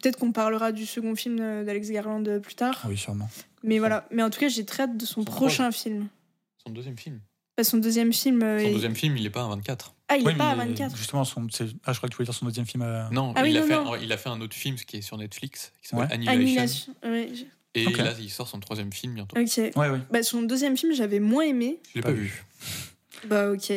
peut-être 0.01 0.17
qu'on 0.19 0.31
parlera 0.33 0.71
du 0.71 0.87
second 0.87 1.17
film 1.17 1.39
d'Alex 1.65 1.91
Garland 1.91 2.23
plus 2.41 2.55
tard. 2.55 2.85
Oui, 2.89 2.97
sûrement. 2.97 3.29
Mais 3.65 3.79
voilà, 3.81 4.07
mais 4.13 4.23
en 4.23 4.31
tout 4.31 4.39
cas, 4.41 4.49
j'ai 4.49 4.65
très 4.65 4.85
hâte 4.85 4.97
de 4.97 5.05
son 5.07 5.23
Son 5.23 5.25
prochain 5.25 5.71
film. 5.73 6.07
Son 6.65 6.73
deuxième 6.73 6.97
film. 6.97 7.21
Son 7.63 7.79
deuxième 7.79 8.13
film. 8.13 8.43
euh, 8.43 8.61
Son 8.61 8.69
est- 8.69 8.73
deuxième 8.73 8.95
film, 8.95 9.17
il 9.17 9.27
est 9.27 9.31
pas 9.31 9.45
à 9.45 9.49
24. 9.49 9.94
Ah, 10.09 10.17
il 10.17 10.27
Oui, 10.27 10.33
est 10.33 10.37
pas 10.37 10.51
à 10.51 10.57
mais 10.57 10.67
24. 10.67 10.97
Justement, 10.97 11.25
son, 11.25 11.49
c'est- 11.51 11.65
ah, 11.85 11.93
je 11.93 11.99
crois 11.99 12.09
que 12.09 12.13
tu 12.15 12.17
voulais 12.19 12.27
dire 12.27 12.35
son 12.35 12.45
deuxième 12.45 12.67
film. 12.67 12.83
euh, 12.83 13.09
Non, 13.11 13.33
Ah 13.37 13.43
oui, 13.43 13.51
il, 13.53 13.57
a 13.57 13.61
non, 13.63 13.67
fait, 13.67 13.75
non. 13.85 13.93
un- 13.95 13.99
il 13.99 14.13
a 14.13 14.17
fait 14.19 14.29
un 14.29 14.41
autre 14.41 14.55
film 14.55 14.77
qui 14.77 14.99
est 14.99 15.03
sur 15.03 15.17
Netflix, 15.17 15.73
qui 15.83 15.89
s'appelle 15.89 16.07
Ouais. 16.07 16.13
Annihilation. 16.13 16.41
Annihilation. 16.43 16.95
Ouais, 17.05 17.29
je- 17.75 17.81
Et 17.81 17.91
là, 18.03 18.13
il 18.21 18.31
sort 18.31 18.47
son 18.47 18.61
troisième 18.61 18.93
film 18.93 19.15
bientôt. 19.15 19.37
Ok. 19.39 19.57
Ouais, 19.77 19.89
oui. 19.89 19.99
Bah, 20.11 20.23
son 20.23 20.43
deuxième 20.43 20.77
film, 20.77 20.93
j'avais 20.95 21.21
moins 21.21 21.45
aimé. 21.45 21.81
Je 21.91 21.95
l'ai 21.99 22.03
Pas 22.03 22.13
vu. 22.13 22.45
Bah, 23.27 23.51
ok. 23.51 23.73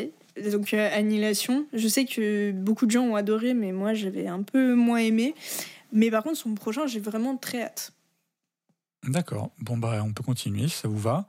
Donc, 0.51 0.73
euh, 0.73 0.89
Annihilation. 0.95 1.65
Je 1.73 1.87
sais 1.87 2.05
que 2.05 2.51
beaucoup 2.51 2.85
de 2.85 2.91
gens 2.91 3.03
ont 3.03 3.15
adoré, 3.15 3.53
mais 3.55 3.71
moi, 3.71 3.93
j'avais 3.95 4.27
un 4.27 4.43
peu 4.43 4.75
moins 4.75 4.99
aimé. 4.99 5.33
Mais 5.93 6.11
par 6.11 6.21
contre, 6.23 6.37
son 6.37 6.53
prochain, 6.53 6.85
j'ai 6.85 6.99
vraiment 6.99 7.37
très 7.37 7.63
hâte. 7.63 7.93
D'accord. 9.07 9.51
Bon, 9.59 9.77
bah, 9.77 10.01
on 10.03 10.11
peut 10.13 10.23
continuer 10.23 10.67
si 10.67 10.75
ça 10.75 10.87
vous 10.87 10.97
va. 10.99 11.25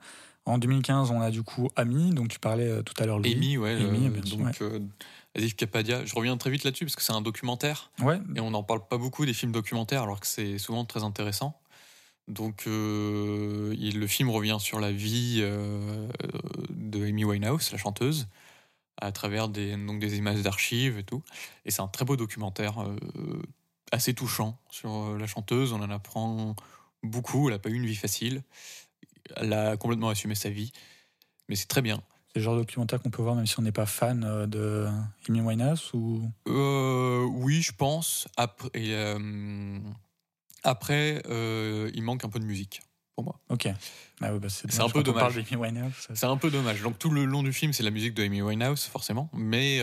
En 0.49 0.57
2015, 0.57 1.11
on 1.11 1.21
a 1.21 1.29
du 1.31 1.43
coup 1.43 1.69
Ami, 1.75 2.09
donc 2.09 2.29
tu 2.29 2.39
parlais 2.39 2.67
euh, 2.67 2.81
tout 2.81 2.93
à 3.01 3.05
l'heure. 3.05 3.19
Amy, 3.23 3.57
ouais. 3.57 3.75
Amy, 3.75 4.07
euh, 4.07 4.09
bien 4.09 4.25
sûr, 4.25 4.37
donc, 4.37 4.61
euh, 4.61 4.79
Asif 5.35 5.55
Kapadia. 5.55 6.03
Je 6.05 6.15
reviens 6.15 6.35
très 6.37 6.49
vite 6.49 6.63
là-dessus 6.63 6.85
parce 6.85 6.95
que 6.95 7.03
c'est 7.03 7.13
un 7.13 7.21
documentaire 7.21 7.91
Ouais, 8.01 8.19
et 8.35 8.39
on 8.39 8.51
n'en 8.51 8.63
parle 8.63 8.87
pas 8.87 8.97
beaucoup 8.97 9.25
des 9.25 9.33
films 9.33 9.51
documentaires 9.51 10.03
alors 10.03 10.19
que 10.19 10.27
c'est 10.27 10.57
souvent 10.57 10.85
très 10.85 11.03
intéressant. 11.03 11.59
Donc, 12.27 12.63
euh, 12.67 13.75
il- 13.77 13.99
le 13.99 14.07
film 14.07 14.29
revient 14.29 14.57
sur 14.59 14.79
la 14.79 14.91
vie 14.91 15.39
euh, 15.41 16.07
de 16.69 17.05
Amy 17.05 17.25
Winehouse, 17.25 17.71
la 17.71 17.77
chanteuse, 17.77 18.27
à 19.01 19.11
travers 19.11 19.49
des, 19.49 19.75
donc 19.77 19.99
des 19.99 20.17
images 20.17 20.41
d'archives 20.41 20.97
et 20.97 21.03
tout. 21.03 21.23
Et 21.65 21.71
c'est 21.71 21.81
un 21.81 21.87
très 21.87 22.05
beau 22.05 22.15
documentaire, 22.17 22.81
euh, 22.81 22.95
assez 23.91 24.13
touchant 24.13 24.59
sur 24.71 24.91
euh, 24.93 25.17
la 25.17 25.27
chanteuse. 25.27 25.73
On 25.73 25.81
en 25.81 25.89
apprend 25.91 26.55
beaucoup. 27.03 27.49
Elle 27.49 27.55
n'a 27.55 27.59
pas 27.59 27.69
eu 27.69 27.75
une 27.75 27.85
vie 27.85 27.95
facile. 27.95 28.43
Elle 29.37 29.53
a 29.53 29.77
complètement 29.77 30.09
assumé 30.09 30.35
sa 30.35 30.49
vie. 30.49 30.71
Mais 31.47 31.55
c'est 31.55 31.67
très 31.67 31.81
bien. 31.81 32.01
c'est 32.27 32.39
le 32.39 32.43
genre 32.43 32.55
de 32.55 32.59
documentaire 32.59 33.01
qu'on 33.01 33.09
peut 33.09 33.21
voir 33.21 33.35
même 33.35 33.47
si 33.47 33.57
on 33.59 33.63
n'est 33.63 33.71
pas 33.71 33.85
fan 33.85 34.23
euh, 34.23 34.45
de 34.45 34.87
Amy 35.27 35.41
Winehouse 35.41 35.91
ou... 35.93 36.21
Euh, 36.47 37.23
oui, 37.23 37.61
je 37.61 37.71
pense. 37.71 38.27
Après, 38.37 38.69
et, 38.75 38.93
euh, 38.93 39.79
après 40.63 41.21
euh, 41.27 41.89
il 41.93 42.03
manque 42.03 42.23
un 42.23 42.29
peu 42.29 42.39
de 42.39 42.45
musique 42.45 42.81
pour 43.15 43.25
moi. 43.25 43.39
Ok. 43.49 43.67
Ah 44.21 44.31
bah, 44.31 44.47
c'est 44.49 44.79
un 44.79 44.89
peu 44.89 45.01
dommage. 45.03 45.39
C'est 46.13 46.25
un 46.25 46.37
peu 46.37 46.51
dommage. 46.51 46.81
Donc 46.81 46.99
tout 46.99 47.09
le 47.09 47.25
long 47.25 47.41
du 47.43 47.51
film, 47.51 47.73
c'est 47.73 47.83
la 47.83 47.91
musique 47.91 48.13
de 48.13 48.23
Amy 48.23 48.41
Winehouse, 48.41 48.83
forcément, 48.83 49.29
mais 49.33 49.77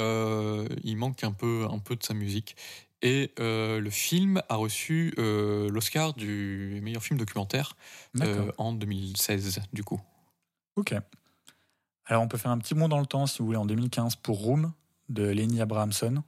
il 0.84 0.96
manque 0.96 1.24
un 1.24 1.32
peu, 1.32 1.66
un 1.70 1.78
peu 1.78 1.96
de 1.96 2.02
sa 2.04 2.14
musique. 2.14 2.56
Et 3.02 3.30
euh, 3.38 3.78
le 3.80 3.90
film 3.90 4.42
a 4.48 4.56
reçu 4.56 5.12
euh, 5.18 5.68
l'Oscar 5.70 6.14
du 6.14 6.80
meilleur 6.82 7.02
film 7.02 7.18
documentaire 7.18 7.76
euh, 8.22 8.50
en 8.58 8.72
2016, 8.72 9.60
du 9.72 9.84
coup. 9.84 10.00
Ok. 10.76 10.94
Alors, 12.06 12.22
on 12.22 12.28
peut 12.28 12.38
faire 12.38 12.50
un 12.50 12.58
petit 12.58 12.74
bond 12.74 12.88
dans 12.88 13.00
le 13.00 13.06
temps, 13.06 13.26
si 13.26 13.38
vous 13.40 13.46
voulez, 13.46 13.58
en 13.58 13.66
2015 13.66 14.16
pour 14.16 14.38
Room 14.38 14.72
de 15.08 15.24
Lenny 15.26 15.60
Abrahamson. 15.60 16.22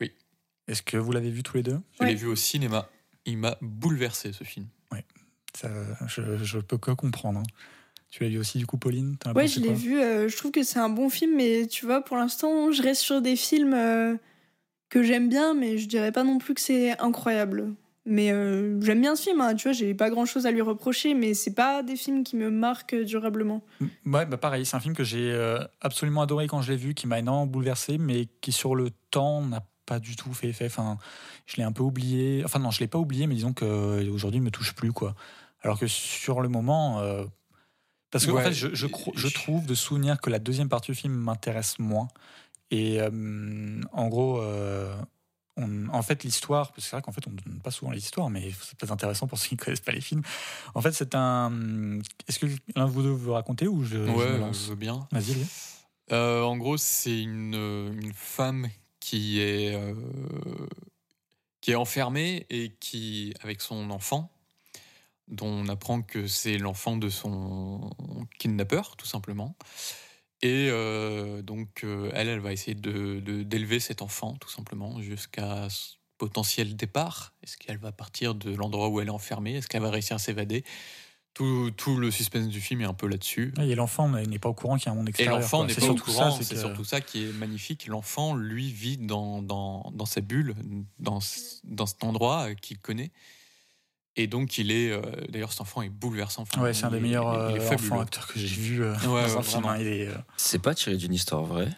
Oui. 0.00 0.12
Est-ce 0.68 0.82
que 0.82 0.96
vous 0.96 1.10
l'avez 1.12 1.30
vu 1.30 1.42
tous 1.42 1.56
les 1.56 1.62
deux? 1.62 1.80
Je 1.98 2.04
l'ai 2.04 2.14
vu 2.14 2.26
au 2.26 2.36
cinéma. 2.36 2.88
Il 3.24 3.38
m'a 3.38 3.56
bouleversé 3.60 4.32
ce 4.32 4.44
film. 4.44 4.66
Ça, 5.52 5.68
je, 6.06 6.38
je 6.44 6.58
peux 6.60 6.78
que 6.78 6.92
comprendre. 6.92 7.40
hein. 7.40 7.44
Tu 8.08 8.22
l'as 8.22 8.28
vu 8.30 8.38
aussi, 8.38 8.58
du 8.58 8.66
coup, 8.66 8.78
Pauline? 8.78 9.16
Pensé 9.18 9.48
je 9.48 9.60
l'ai 9.60 9.74
vu. 9.74 10.00
euh, 10.00 10.28
je 10.28 10.36
trouve 10.36 10.52
que 10.52 10.62
c'est 10.62 10.78
un 10.78 10.88
bon 10.88 11.10
film, 11.10 11.34
mais 11.36 11.66
tu 11.66 11.86
vois, 11.86 12.04
pour 12.04 12.16
l'instant, 12.16 12.70
je 12.70 12.82
reste 12.82 13.02
sur 13.02 13.20
des 13.20 13.34
films 13.34 13.74
euh, 13.74 14.14
que 14.90 15.02
j'aime 15.02 15.28
bien, 15.30 15.54
mais 15.54 15.78
je 15.78 15.88
dirais 15.88 16.12
pas 16.12 16.24
non 16.24 16.36
plus 16.38 16.52
que 16.54 16.60
c'est 16.60 16.98
incroyable. 17.00 17.72
Mais 18.06 18.32
euh, 18.32 18.80
j'aime 18.80 19.00
bien 19.00 19.14
ce 19.14 19.22
film, 19.24 19.40
hein, 19.40 19.54
tu 19.54 19.64
vois, 19.64 19.72
j'ai 19.72 19.94
pas 19.94 20.10
grand 20.10 20.24
chose 20.26 20.46
à 20.46 20.50
lui 20.50 20.62
reprocher, 20.62 21.14
mais 21.14 21.32
c'est 21.34 21.54
pas 21.54 21.82
des 21.82 21.96
films 21.96 22.24
qui 22.24 22.34
me 22.36 22.50
marquent 22.50 22.94
durablement. 22.96 23.62
Ouais, 24.06 24.26
bah 24.26 24.36
pareil, 24.36 24.66
c'est 24.66 24.76
un 24.76 24.80
film 24.80 24.94
que 24.94 25.04
j'ai 25.04 25.30
euh, 25.32 25.58
absolument 25.80 26.22
adoré 26.22 26.46
quand 26.48 26.60
je 26.62 26.72
l'ai 26.72 26.78
vu, 26.78 26.94
qui 26.94 27.06
m'a 27.06 27.18
énormément 27.18 27.46
bouleversé, 27.46 27.98
mais 27.98 28.26
qui 28.40 28.52
sur 28.52 28.74
le 28.74 28.90
temps 29.10 29.42
n'a 29.42 29.62
pas 29.86 30.00
du 30.00 30.16
tout 30.16 30.32
fait 30.32 30.48
effet. 30.48 30.66
Enfin, 30.66 30.98
je 31.46 31.56
l'ai 31.56 31.62
un 31.62 31.72
peu 31.72 31.82
oublié. 31.82 32.42
Enfin 32.44 32.58
non, 32.58 32.70
je 32.70 32.80
l'ai 32.80 32.88
pas 32.88 32.98
oublié, 32.98 33.26
mais 33.26 33.34
disons 33.34 33.52
que 33.52 34.08
aujourd'hui, 34.10 34.38
il 34.38 34.42
me 34.42 34.50
touche 34.50 34.74
plus 34.74 34.92
quoi. 34.92 35.14
Alors 35.62 35.78
que 35.78 35.86
sur 35.86 36.40
le 36.40 36.48
moment, 36.48 37.00
euh, 37.00 37.24
parce 38.10 38.26
que 38.26 38.32
en 38.32 38.38
fait, 38.40 38.52
je, 38.52 38.68
je, 38.74 38.86
cro- 38.86 39.12
je 39.14 39.28
je- 39.28 39.34
trouve 39.34 39.66
de 39.66 39.74
souvenir 39.74 40.20
que 40.20 40.30
la 40.30 40.38
deuxième 40.38 40.68
partie 40.68 40.90
du 40.90 40.96
film 40.96 41.12
m'intéresse 41.14 41.78
moins. 41.78 42.08
Et 42.70 43.00
euh, 43.00 43.80
en 43.92 44.08
gros, 44.08 44.40
euh, 44.40 44.94
on- 45.56 45.88
en 45.88 46.02
fait, 46.02 46.22
l'histoire, 46.24 46.68
parce 46.68 46.76
que 46.76 46.80
c'est 46.82 46.96
vrai 46.96 47.02
qu'en 47.02 47.12
fait, 47.12 47.26
on 47.26 47.30
ne 47.30 47.36
donne 47.36 47.60
pas 47.60 47.70
souvent 47.70 47.90
les 47.90 47.98
histoires, 47.98 48.30
mais 48.30 48.50
c'est 48.62 48.76
peut-être 48.78 48.92
intéressant 48.92 49.26
pour 49.26 49.38
ceux 49.38 49.48
qui 49.48 49.54
ne 49.56 49.60
connaissent 49.60 49.80
pas 49.80 49.92
les 49.92 50.00
films. 50.00 50.22
En 50.74 50.80
fait, 50.80 50.92
c'est 50.92 51.14
un. 51.14 51.98
Est-ce 52.28 52.38
que 52.38 52.46
l'un 52.76 52.86
de 52.86 52.90
vous 52.90 53.02
deux 53.02 53.12
veut 53.12 53.32
raconter 53.32 53.66
ou 53.68 53.82
je, 53.84 53.96
je 53.96 54.04
me 54.06 54.12
Ouais, 54.16 54.38
lance 54.38 54.64
je 54.64 54.68
veux 54.70 54.76
bien. 54.76 55.08
Vas-y, 55.12 55.34
Léa. 55.34 55.46
Euh, 56.12 56.42
en 56.42 56.56
gros, 56.56 56.76
c'est 56.76 57.20
une, 57.22 57.54
une 57.54 58.12
femme 58.14 58.68
qui 59.00 59.40
est, 59.40 59.78
qui 61.60 61.72
est 61.72 61.76
enfermée 61.76 62.46
et 62.50 62.70
qui, 62.80 63.34
avec 63.42 63.60
son 63.60 63.90
enfant, 63.90 64.32
dont 65.28 65.46
on 65.46 65.68
apprend 65.68 66.02
que 66.02 66.26
c'est 66.26 66.58
l'enfant 66.58 66.96
de 66.96 67.08
son 67.08 67.90
kidnappeur, 68.38 68.96
tout 68.96 69.06
simplement. 69.06 69.54
Et 70.42 70.68
euh, 70.70 71.42
donc, 71.42 71.84
euh, 71.84 72.10
elle, 72.14 72.28
elle 72.28 72.40
va 72.40 72.52
essayer 72.52 72.74
de, 72.74 73.20
de- 73.20 73.42
d'élever 73.42 73.78
cet 73.80 74.00
enfant, 74.02 74.36
tout 74.40 74.48
simplement, 74.48 75.00
jusqu'à 75.02 75.68
potentiel 76.18 76.76
départ. 76.76 77.34
Est-ce 77.42 77.56
qu'elle 77.58 77.76
va 77.78 77.92
partir 77.92 78.34
de 78.34 78.54
l'endroit 78.54 78.88
où 78.88 79.00
elle 79.00 79.08
est 79.08 79.10
enfermée? 79.10 79.54
Est-ce 79.56 79.68
qu'elle 79.68 79.82
va 79.82 79.90
réussir 79.90 80.16
à 80.16 80.18
s'évader? 80.18 80.64
Tout, 81.32 81.70
tout 81.76 81.96
le 81.96 82.10
suspense 82.10 82.48
du 82.48 82.60
film 82.60 82.80
est 82.80 82.86
un 82.86 82.92
peu 82.94 83.06
là-dessus. 83.06 83.54
Et 83.60 83.74
l'enfant 83.74 84.08
n'est 84.08 84.26
n'est 84.26 84.38
pas 84.40 84.48
au 84.48 84.54
courant 84.54 84.76
qu'il 84.76 84.86
y 84.86 84.88
a 84.88 84.92
un 84.92 84.96
monde 84.96 85.08
Et 85.08 85.10
extérieur. 85.10 85.38
l'enfant 85.38 85.58
quoi. 85.58 85.66
n'est 85.68 85.74
pas 85.74 85.86
au 85.86 85.94
courant, 85.94 86.30
c'est 86.40 86.54
que- 86.54 86.60
surtout 86.60 86.84
ça 86.84 87.00
qui 87.00 87.24
est 87.24 87.32
magnifique. 87.32 87.86
L'enfant, 87.86 88.34
lui, 88.34 88.72
vit 88.72 88.96
dans, 88.96 89.40
dans, 89.40 89.92
dans 89.94 90.06
sa 90.06 90.22
bulle, 90.22 90.54
dans, 90.98 91.20
dans 91.64 91.86
cet 91.86 92.02
endroit 92.02 92.54
qu'il 92.56 92.78
connaît. 92.78 93.12
Et 94.16 94.26
donc, 94.26 94.58
il 94.58 94.70
est. 94.72 94.90
euh, 94.90 95.00
D'ailleurs, 95.28 95.52
cet 95.52 95.60
enfant 95.60 95.82
est 95.82 95.88
bouleversant. 95.88 96.42
Enfin, 96.42 96.60
Ouais, 96.62 96.74
c'est 96.74 96.84
un 96.84 96.90
des 96.90 97.00
meilleurs 97.00 97.32
il 97.50 97.56
est 97.56 97.60
euh, 97.70 97.74
enfants 97.74 98.00
acteurs 98.00 98.26
que 98.26 98.38
j'ai 98.38 98.46
vu 98.48 98.82
euh, 98.82 98.94
Ouais, 98.94 99.06
dans 99.06 99.14
ouais, 99.14 99.36
un 99.36 99.42
film. 99.42 99.64
hein. 99.66 99.74
Est, 99.76 100.08
euh, 100.08 100.14
C'est 100.36 100.58
pas 100.60 100.74
tiré 100.74 100.96
d'une 100.96 101.14
histoire 101.14 101.44
vraie. 101.44 101.70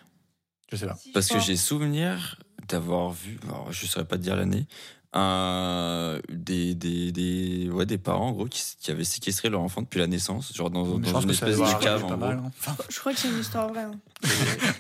je 0.71 0.77
sais 0.77 0.87
pas. 0.87 0.99
Parce 1.13 1.29
que 1.29 1.39
j'ai 1.39 1.57
souvenir 1.57 2.39
d'avoir 2.69 3.11
vu, 3.11 3.39
alors 3.45 3.71
je 3.73 3.87
saurais 3.87 4.07
pas 4.07 4.17
te 4.17 4.23
dire 4.23 4.37
l'année, 4.37 4.67
des, 5.15 6.75
des, 6.75 7.13
des, 7.13 7.69
ouais, 7.71 7.87
des 7.87 7.99
parents 7.99 8.29
en 8.29 8.33
gros 8.33 8.47
qui, 8.47 8.63
qui 8.81 8.91
avaient 8.91 9.05
séquestré 9.05 9.49
leur 9.51 9.61
enfant 9.61 9.83
depuis 9.83 9.99
la 9.99 10.07
naissance, 10.07 10.55
genre 10.55 10.71
dans, 10.71 10.85
une 10.99 11.31
espèce 11.31 11.59
de 11.59 11.83
cave 11.83 12.05
en 12.05 12.17
mal. 12.17 12.39
hein. 12.39 12.51
Enfin, 12.59 12.77
Je 12.89 12.99
crois 12.99 13.13
que 13.13 13.19
c'est 13.19 13.29
une 13.29 13.39
histoire 13.39 13.69
vraie. 13.69 13.83
hein. 13.83 13.93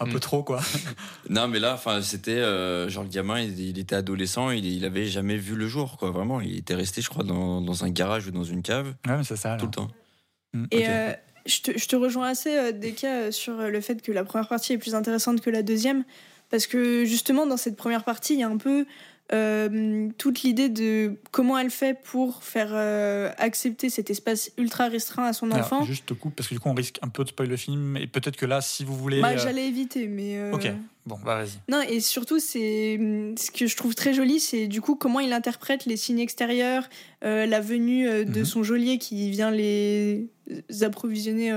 un 0.00 0.06
peu 0.06 0.20
trop, 0.20 0.42
quoi. 0.42 0.60
Non 1.28 1.48
mais 1.48 1.58
là, 1.58 1.74
enfin 1.74 2.02
c'était 2.02 2.30
euh, 2.38 2.88
genre 2.88 3.04
le 3.04 3.10
gamin, 3.10 3.40
il, 3.40 3.58
il 3.60 3.78
était 3.78 3.94
adolescent, 3.94 4.50
il, 4.50 4.64
il 4.66 4.84
avait 4.84 5.06
jamais 5.06 5.36
vu 5.36 5.54
le 5.54 5.66
jour 5.68 5.96
quoi, 5.98 6.10
vraiment, 6.10 6.40
il 6.40 6.56
était 6.58 6.74
resté 6.74 7.00
je 7.02 7.08
crois 7.08 7.24
dans, 7.24 7.60
dans 7.60 7.84
un 7.84 7.90
garage 7.90 8.26
ou 8.26 8.30
dans 8.30 8.44
une 8.44 8.62
cave 8.62 8.94
Ouais, 9.06 9.16
mais 9.18 9.24
c'est 9.24 9.36
ça. 9.36 9.56
tout 9.56 9.66
le 9.66 9.70
temps. 9.70 9.88
Mm. 10.54 10.64
Et 10.70 10.88
euh, 10.88 11.12
je, 11.46 11.60
te, 11.60 11.78
je 11.78 11.86
te 11.88 11.96
rejoins 11.96 12.28
assez, 12.28 12.56
euh, 12.56 12.72
Deka, 12.72 13.06
euh, 13.06 13.30
sur 13.30 13.58
euh, 13.60 13.68
le 13.70 13.80
fait 13.80 14.02
que 14.02 14.12
la 14.12 14.24
première 14.24 14.48
partie 14.48 14.72
est 14.74 14.78
plus 14.78 14.94
intéressante 14.94 15.40
que 15.40 15.50
la 15.50 15.62
deuxième. 15.62 16.04
Parce 16.50 16.66
que 16.66 17.04
justement, 17.06 17.46
dans 17.46 17.56
cette 17.56 17.76
première 17.76 18.04
partie, 18.04 18.34
il 18.34 18.40
y 18.40 18.42
a 18.42 18.48
un 18.48 18.58
peu 18.58 18.84
euh, 19.32 20.08
toute 20.18 20.42
l'idée 20.42 20.68
de 20.68 21.16
comment 21.30 21.56
elle 21.58 21.70
fait 21.70 21.98
pour 22.02 22.42
faire 22.44 22.70
euh, 22.72 23.30
accepter 23.38 23.88
cet 23.88 24.10
espace 24.10 24.50
ultra 24.58 24.88
restreint 24.88 25.24
à 25.24 25.32
son 25.32 25.50
Alors, 25.50 25.64
enfant. 25.66 25.84
juste 25.84 26.06
te 26.06 26.14
coupe 26.14 26.34
parce 26.36 26.48
que 26.48 26.54
du 26.54 26.60
coup, 26.60 26.68
on 26.68 26.74
risque 26.74 26.98
un 27.02 27.08
peu 27.08 27.24
de 27.24 27.28
spoil 27.30 27.48
le 27.48 27.56
film. 27.56 27.96
Et 27.96 28.06
peut-être 28.06 28.36
que 28.36 28.46
là, 28.46 28.60
si 28.60 28.84
vous 28.84 28.96
voulez. 28.96 29.20
Bah, 29.20 29.30
euh, 29.30 29.38
J'allais 29.38 29.66
éviter, 29.66 30.06
mais. 30.06 30.36
euh, 30.38 30.52
Ok, 30.52 30.68
bon, 31.06 31.18
bah 31.24 31.36
vas-y. 31.42 31.58
Non, 31.70 31.80
et 31.80 32.00
surtout, 32.00 32.38
c'est 32.40 32.98
hum, 33.00 33.34
ce 33.38 33.50
que 33.50 33.66
je 33.66 33.76
trouve 33.76 33.94
très 33.94 34.12
joli, 34.12 34.38
c'est 34.40 34.66
du 34.66 34.80
coup 34.80 34.96
comment 34.96 35.20
il 35.20 35.32
interprète 35.32 35.86
les 35.86 35.96
signes 35.96 36.18
extérieurs, 36.20 36.88
la 37.22 37.60
venue 37.60 38.24
de 38.24 38.38
Mhm. 38.40 38.44
son 38.44 38.62
geôlier 38.62 38.98
qui 38.98 39.30
vient 39.30 39.50
les 39.50 40.28
approvisionner 40.82 41.52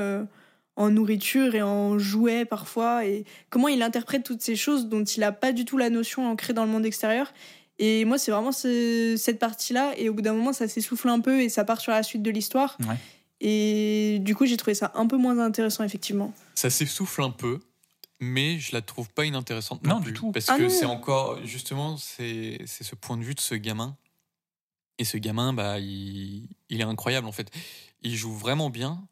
en 0.78 0.89
nourriture 0.89 1.55
et 1.55 1.61
en 1.61 1.97
jouets 1.97 2.43
parfois, 2.45 3.05
et 3.05 3.23
comment 3.49 3.69
il 3.69 3.82
interprète 3.82 4.23
toutes 4.23 4.41
ces 4.41 4.55
choses 4.57 4.88
dont 4.88 5.03
il 5.03 5.21
n'a 5.21 5.32
pas 5.32 5.53
du 5.53 5.63
tout 5.65 5.78
la 5.78 5.89
notion 5.89 6.30
ancrée 6.30 6.51
dans 6.53 6.65
le 6.65 6.71
monde 6.71 6.86
extérieur. 6.86 7.34
Et 7.80 8.05
moi, 8.05 8.17
c'est 8.17 8.32
vraiment 8.32 8.51
ce- 8.53 9.15
cette 9.17 9.38
partie-là, 9.39 9.93
et 9.97 10.07
au 10.09 10.13
bout 10.13 10.21
d'un 10.21 10.34
moment, 10.34 10.53
ça 10.53 10.67
s'essouffle 10.67 11.09
un 11.09 11.19
peu 11.19 11.41
et 11.41 11.49
ça 11.49 11.65
part 11.65 11.82
sur 11.82 11.91
la 11.91 12.03
suite 12.03 12.21
de 12.23 12.32
l'histoire. 12.32 12.78
Ouais. 12.88 12.95
Et 13.41 14.19
du 14.21 14.34
coup, 14.36 14.45
j'ai 14.45 14.55
trouvé 14.57 14.76
ça 14.76 14.91
un 14.95 15.07
peu 15.07 15.17
moins 15.17 15.38
intéressant, 15.39 15.84
effectivement. 15.84 16.34
Ça 16.55 16.69
s'essouffle 16.69 17.21
un 17.21 17.32
peu, 17.32 17.59
mais 18.21 18.59
je 18.59 18.71
la 18.73 18.82
trouve 18.82 19.09
pas 19.09 19.26
inintéressante 19.26 19.84
non, 19.84 19.95
Non, 19.95 19.99
du 19.99 20.05
plus. 20.05 20.13
tout. 20.13 20.32
Parce 20.32 20.47
Ah 20.49 20.57
que 20.57 20.69
c'est 20.69 20.86
encore, 20.86 21.45
justement, 21.45 21.97
c'est 21.97 22.59
c'est 22.65 22.86
ce 22.86 22.95
point 22.95 23.17
de 23.17 23.23
vue 23.23 23.36
de 23.36 23.41
ce 23.41 23.55
gamin. 23.55 23.97
Et 24.97 25.03
ce 25.03 25.17
gamin, 25.17 25.51
bah, 25.51 25.78
il, 25.80 26.47
il 26.69 26.80
est 26.80 26.86
incroyable 26.86 27.28
en 27.28 27.34
fait. 27.34 27.51
Il 28.03 28.15
joue 28.15 28.32
vraiment 28.34 28.69
bien. 28.69 29.05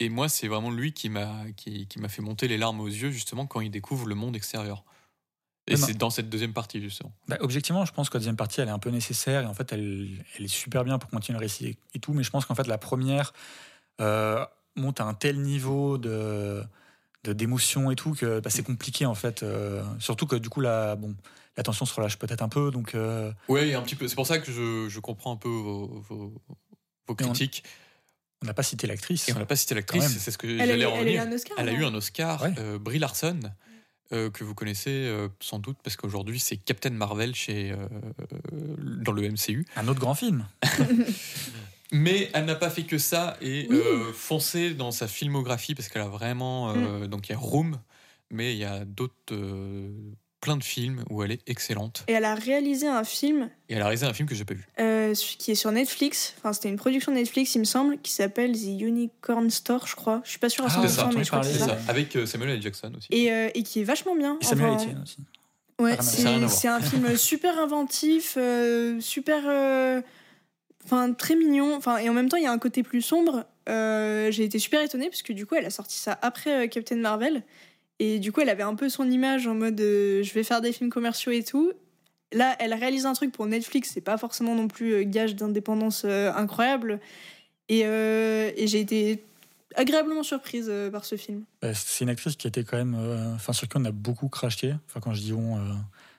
Et 0.00 0.08
moi, 0.08 0.30
c'est 0.30 0.48
vraiment 0.48 0.70
lui 0.70 0.94
qui 0.94 1.10
m'a 1.10 1.42
qui, 1.54 1.86
qui 1.86 1.98
m'a 2.00 2.08
fait 2.08 2.22
monter 2.22 2.48
les 2.48 2.56
larmes 2.56 2.80
aux 2.80 2.86
yeux, 2.88 3.10
justement, 3.10 3.46
quand 3.46 3.60
il 3.60 3.70
découvre 3.70 4.06
le 4.06 4.14
monde 4.14 4.34
extérieur. 4.34 4.82
Et 5.68 5.76
c'est 5.76 5.94
dans 5.94 6.10
cette 6.10 6.28
deuxième 6.28 6.52
partie, 6.52 6.80
justement. 6.80 7.12
Bah, 7.28 7.36
objectivement, 7.40 7.84
je 7.84 7.92
pense 7.92 8.08
que 8.10 8.14
la 8.14 8.20
deuxième 8.20 8.36
partie, 8.36 8.60
elle 8.60 8.68
est 8.68 8.72
un 8.72 8.78
peu 8.80 8.90
nécessaire 8.90 9.42
et 9.42 9.46
en 9.46 9.54
fait, 9.54 9.72
elle, 9.72 10.08
elle 10.36 10.44
est 10.44 10.48
super 10.48 10.82
bien 10.84 10.98
pour 10.98 11.08
continuer 11.10 11.38
le 11.38 11.42
récit 11.44 11.78
et 11.94 11.98
tout. 12.00 12.12
Mais 12.14 12.24
je 12.24 12.30
pense 12.30 12.44
qu'en 12.46 12.54
fait, 12.56 12.66
la 12.66 12.78
première 12.78 13.32
euh, 14.00 14.44
monte 14.76 15.00
à 15.00 15.04
un 15.04 15.14
tel 15.14 15.40
niveau 15.40 15.98
de 15.98 16.62
d'émotion 17.24 17.92
et 17.92 17.94
tout 17.94 18.14
que 18.14 18.40
bah, 18.40 18.50
c'est 18.50 18.64
compliqué 18.64 19.06
en 19.06 19.14
fait. 19.14 19.44
euh, 19.44 19.84
surtout 20.00 20.26
que 20.26 20.34
du 20.34 20.48
coup, 20.48 20.60
la, 20.60 20.96
bon, 20.96 21.14
la 21.56 21.62
tension 21.62 21.86
se 21.86 21.94
relâche 21.94 22.18
peut-être 22.18 22.42
un 22.42 22.48
peu. 22.48 22.72
Donc, 22.72 22.96
euh, 22.96 23.32
Ouais, 23.48 23.72
un 23.74 23.82
petit 23.82 23.94
peu. 23.94 24.08
C'est 24.08 24.16
pour 24.16 24.26
ça 24.26 24.40
que 24.40 24.50
je, 24.50 24.88
je 24.88 24.98
comprends 24.98 25.32
un 25.32 25.36
peu 25.36 25.48
vos, 25.48 26.02
vos, 26.08 26.34
critiques. 27.16 27.62
on 28.42 28.46
n'a 28.46 28.54
pas 28.54 28.64
cité 28.64 28.88
l'actrice. 28.88 29.28
Et 29.28 29.32
on 29.34 29.38
n'a 29.38 29.46
pas 29.46 29.54
cité 29.54 29.76
l'actrice, 29.76 30.18
c'est 30.18 30.32
ce 30.32 30.38
que 30.38 30.48
Elle 30.48 30.62
a, 30.62 30.66
j'allais 30.66 30.82
eu- 30.82 30.86
en 30.86 30.96
elle 30.96 30.98
a 30.98 31.02
eu 31.02 31.04
venir. 31.04 31.22
un 31.22 31.32
Oscar 31.32 31.56
Elle 31.60 31.68
a 31.68 31.72
non 31.72 31.78
eu 31.78 31.84
un 31.84 31.94
Oscar, 31.94 32.42
Ouais. 32.42 32.54
euh, 32.58 32.78
Brie 32.80 32.98
Larson, 32.98 33.38
euh, 34.12 34.30
que 34.30 34.44
vous 34.44 34.54
connaissez 34.54 34.90
euh, 34.90 35.28
sans 35.40 35.58
doute 35.58 35.76
parce 35.82 35.96
qu'aujourd'hui 35.96 36.38
c'est 36.40 36.56
Captain 36.56 36.90
Marvel 36.90 37.34
chez, 37.34 37.72
euh, 37.72 37.76
dans 39.02 39.12
le 39.12 39.22
MCU. 39.28 39.64
Un 39.76 39.88
autre 39.88 40.00
grand 40.00 40.14
film. 40.14 40.46
Mais 41.92 42.30
elle 42.32 42.46
n'a 42.46 42.54
pas 42.54 42.70
fait 42.70 42.84
que 42.84 42.96
ça 42.96 43.36
et 43.42 43.66
Oui. 43.68 43.76
euh, 43.76 44.12
foncé 44.14 44.72
dans 44.72 44.92
sa 44.92 45.06
filmographie 45.08 45.74
parce 45.74 45.88
qu'elle 45.88 46.02
a 46.02 46.08
vraiment. 46.08 46.74
Mm. 46.74 47.06
Donc 47.08 47.28
il 47.28 47.32
y 47.32 47.34
a 47.34 47.38
Room, 47.38 47.78
mais 48.30 48.54
il 48.54 48.58
y 48.58 48.64
a 48.64 48.84
d'autres. 48.86 49.14
Euh, 50.42 50.44
plein 50.44 50.56
de 50.56 50.64
films 50.64 51.04
où 51.10 51.22
elle 51.22 51.30
est 51.32 51.40
excellente. 51.48 52.04
Et 52.08 52.12
elle 52.12 52.24
a 52.24 52.34
réalisé 52.34 52.86
un 52.88 53.04
film 53.04 53.48
Et 53.68 53.74
elle 53.74 53.80
a 53.82 53.84
réalisé 53.84 54.06
un 54.06 54.12
film 54.12 54.28
que 54.28 54.34
j'ai 54.34 54.44
pas 54.44 54.54
vu. 54.54 54.66
euh, 54.80 55.14
qui 55.38 55.50
est 55.52 55.54
sur 55.54 55.70
Netflix. 55.72 56.34
Enfin, 56.38 56.52
c'était 56.52 56.68
une 56.68 56.76
production 56.76 57.12
Netflix, 57.12 57.54
il 57.54 57.60
me 57.60 57.64
semble, 57.64 57.98
qui 57.98 58.12
s'appelle 58.12 58.52
The 58.52 58.80
Unicorn 58.80 59.50
Store, 59.50 59.86
je 59.86 59.94
crois. 59.96 60.20
Je 60.24 60.30
suis 60.30 60.38
pas 60.38 60.48
sûre 60.48 60.64
à 60.64 60.68
Ah, 60.70 60.78
100%, 60.80 60.82
c'est 60.82 60.88
ça, 60.88 61.10
mais 61.14 61.24
je 61.24 61.28
crois 61.30 61.40
que 61.40 61.46
c'est 61.46 61.58
ça. 61.58 61.66
ça, 61.66 61.78
avec 61.88 62.16
euh, 62.16 62.26
Samuel 62.26 62.50
L. 62.50 62.62
Jackson 62.62 62.92
aussi. 62.96 63.08
Et, 63.10 63.32
euh, 63.32 63.48
et 63.54 63.62
qui 63.62 63.80
est 63.80 63.84
vachement 63.84 64.16
bien. 64.16 64.38
Et 64.40 64.44
Samuel 64.44 64.70
Enfin, 64.70 64.82
Etienne 64.84 65.00
aussi. 65.02 65.16
Ouais, 65.80 65.96
Ça 66.00 66.28
a 66.28 66.30
rien 66.30 66.36
à 66.36 66.38
voir. 66.38 66.50
Ça 66.50 66.72
a 66.74 66.76
rien 66.76 66.82
à 66.82 66.88
c'est 66.88 66.88
c'est 66.92 66.96
un 66.96 67.00
film 67.02 67.16
super 67.16 67.58
inventif, 67.58 68.34
euh, 68.36 69.00
super. 69.00 69.42
euh, 69.46 70.00
Enfin, 70.84 71.12
très 71.12 71.36
mignon. 71.36 71.76
Enfin, 71.76 71.98
et 71.98 72.08
en 72.08 72.12
même 72.12 72.28
temps, 72.28 72.36
il 72.36 72.42
y 72.42 72.46
a 72.46 72.50
un 72.52 72.58
côté 72.58 72.82
plus 72.82 73.02
sombre. 73.02 73.44
Euh, 73.68 74.32
J'ai 74.32 74.42
été 74.42 74.58
super 74.58 74.82
étonnée 74.82 75.08
parce 75.08 75.22
que 75.22 75.32
du 75.32 75.46
coup, 75.46 75.54
elle 75.54 75.64
a 75.64 75.70
sorti 75.70 75.96
ça 75.96 76.18
après 76.22 76.64
euh, 76.64 76.66
Captain 76.68 76.96
Marvel. 76.96 77.44
Et 78.02 78.18
du 78.18 78.32
coup, 78.32 78.40
elle 78.40 78.48
avait 78.48 78.64
un 78.64 78.74
peu 78.74 78.88
son 78.88 79.08
image 79.08 79.46
en 79.46 79.54
mode 79.54 79.80
euh, 79.80 80.24
je 80.24 80.34
vais 80.34 80.42
faire 80.42 80.60
des 80.60 80.72
films 80.72 80.90
commerciaux 80.90 81.30
et 81.30 81.44
tout. 81.44 81.72
Là, 82.32 82.56
elle 82.58 82.74
réalise 82.74 83.06
un 83.06 83.12
truc 83.12 83.30
pour 83.30 83.46
Netflix, 83.46 83.92
c'est 83.94 84.00
pas 84.00 84.18
forcément 84.18 84.56
non 84.56 84.66
plus 84.66 84.92
euh, 84.92 85.04
gage 85.04 85.36
d'indépendance 85.36 86.02
euh, 86.04 86.32
incroyable. 86.32 86.98
Et, 87.68 87.82
j'ai 88.66 88.80
été 88.80 89.22
agréablement 89.76 90.24
surprise 90.24 90.70
par 90.90 91.04
ce 91.04 91.14
film. 91.14 91.44
C'est 91.74 92.02
une 92.02 92.10
actrice 92.10 92.34
qui 92.34 92.48
était 92.48 92.64
quand 92.64 92.76
même. 92.76 92.96
Enfin, 93.36 93.52
sur 93.52 93.68
qui 93.68 93.76
on 93.76 93.84
a 93.84 93.92
beaucoup 93.92 94.28
craché. 94.28 94.74
Enfin, 94.88 94.98
quand 94.98 95.14
je 95.14 95.20
dis 95.20 95.32
on, 95.32 95.58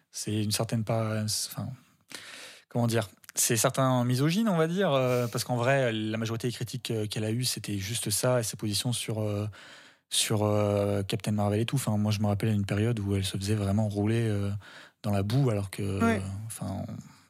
c'est 0.09 0.41
une 0.41 0.51
certaine 0.51 0.83
comment 2.69 2.87
dire 2.87 3.09
C'est 3.35 3.57
certains 3.57 4.03
misogynes, 4.05 4.47
on 4.47 4.57
va 4.57 4.67
dire. 4.67 4.91
parce 5.31 5.43
qu'en 5.43 5.57
vrai, 5.57 5.91
la 5.91 6.17
majorité 6.17 6.47
des 6.47 6.53
critiques 6.53 6.91
qu'elle 7.11 7.25
a 7.25 7.31
eues, 7.31 7.43
c'était 7.43 7.77
juste 7.77 8.09
ça 8.09 8.39
et 8.39 8.43
ses 8.43 8.55
positions 8.55 8.93
sur. 8.93 9.21
Sur 10.13 10.43
euh, 10.43 11.01
Captain 11.03 11.31
Marvel 11.31 11.59
et 11.59 11.65
tout. 11.65 11.75
Enfin, 11.75 11.97
moi, 11.97 12.11
je 12.11 12.19
me 12.19 12.27
rappelle 12.27 12.49
à 12.49 12.53
une 12.53 12.65
période 12.65 12.99
où 12.99 13.15
elle 13.15 13.25
se 13.25 13.35
faisait 13.35 13.55
vraiment 13.55 13.87
rouler 13.89 14.27
euh, 14.27 14.51
dans 15.01 15.11
la 15.11 15.23
boue, 15.23 15.49
alors 15.49 15.71
que, 15.71 15.81
Ouais. 16.03 16.21
enfin, 16.45 16.83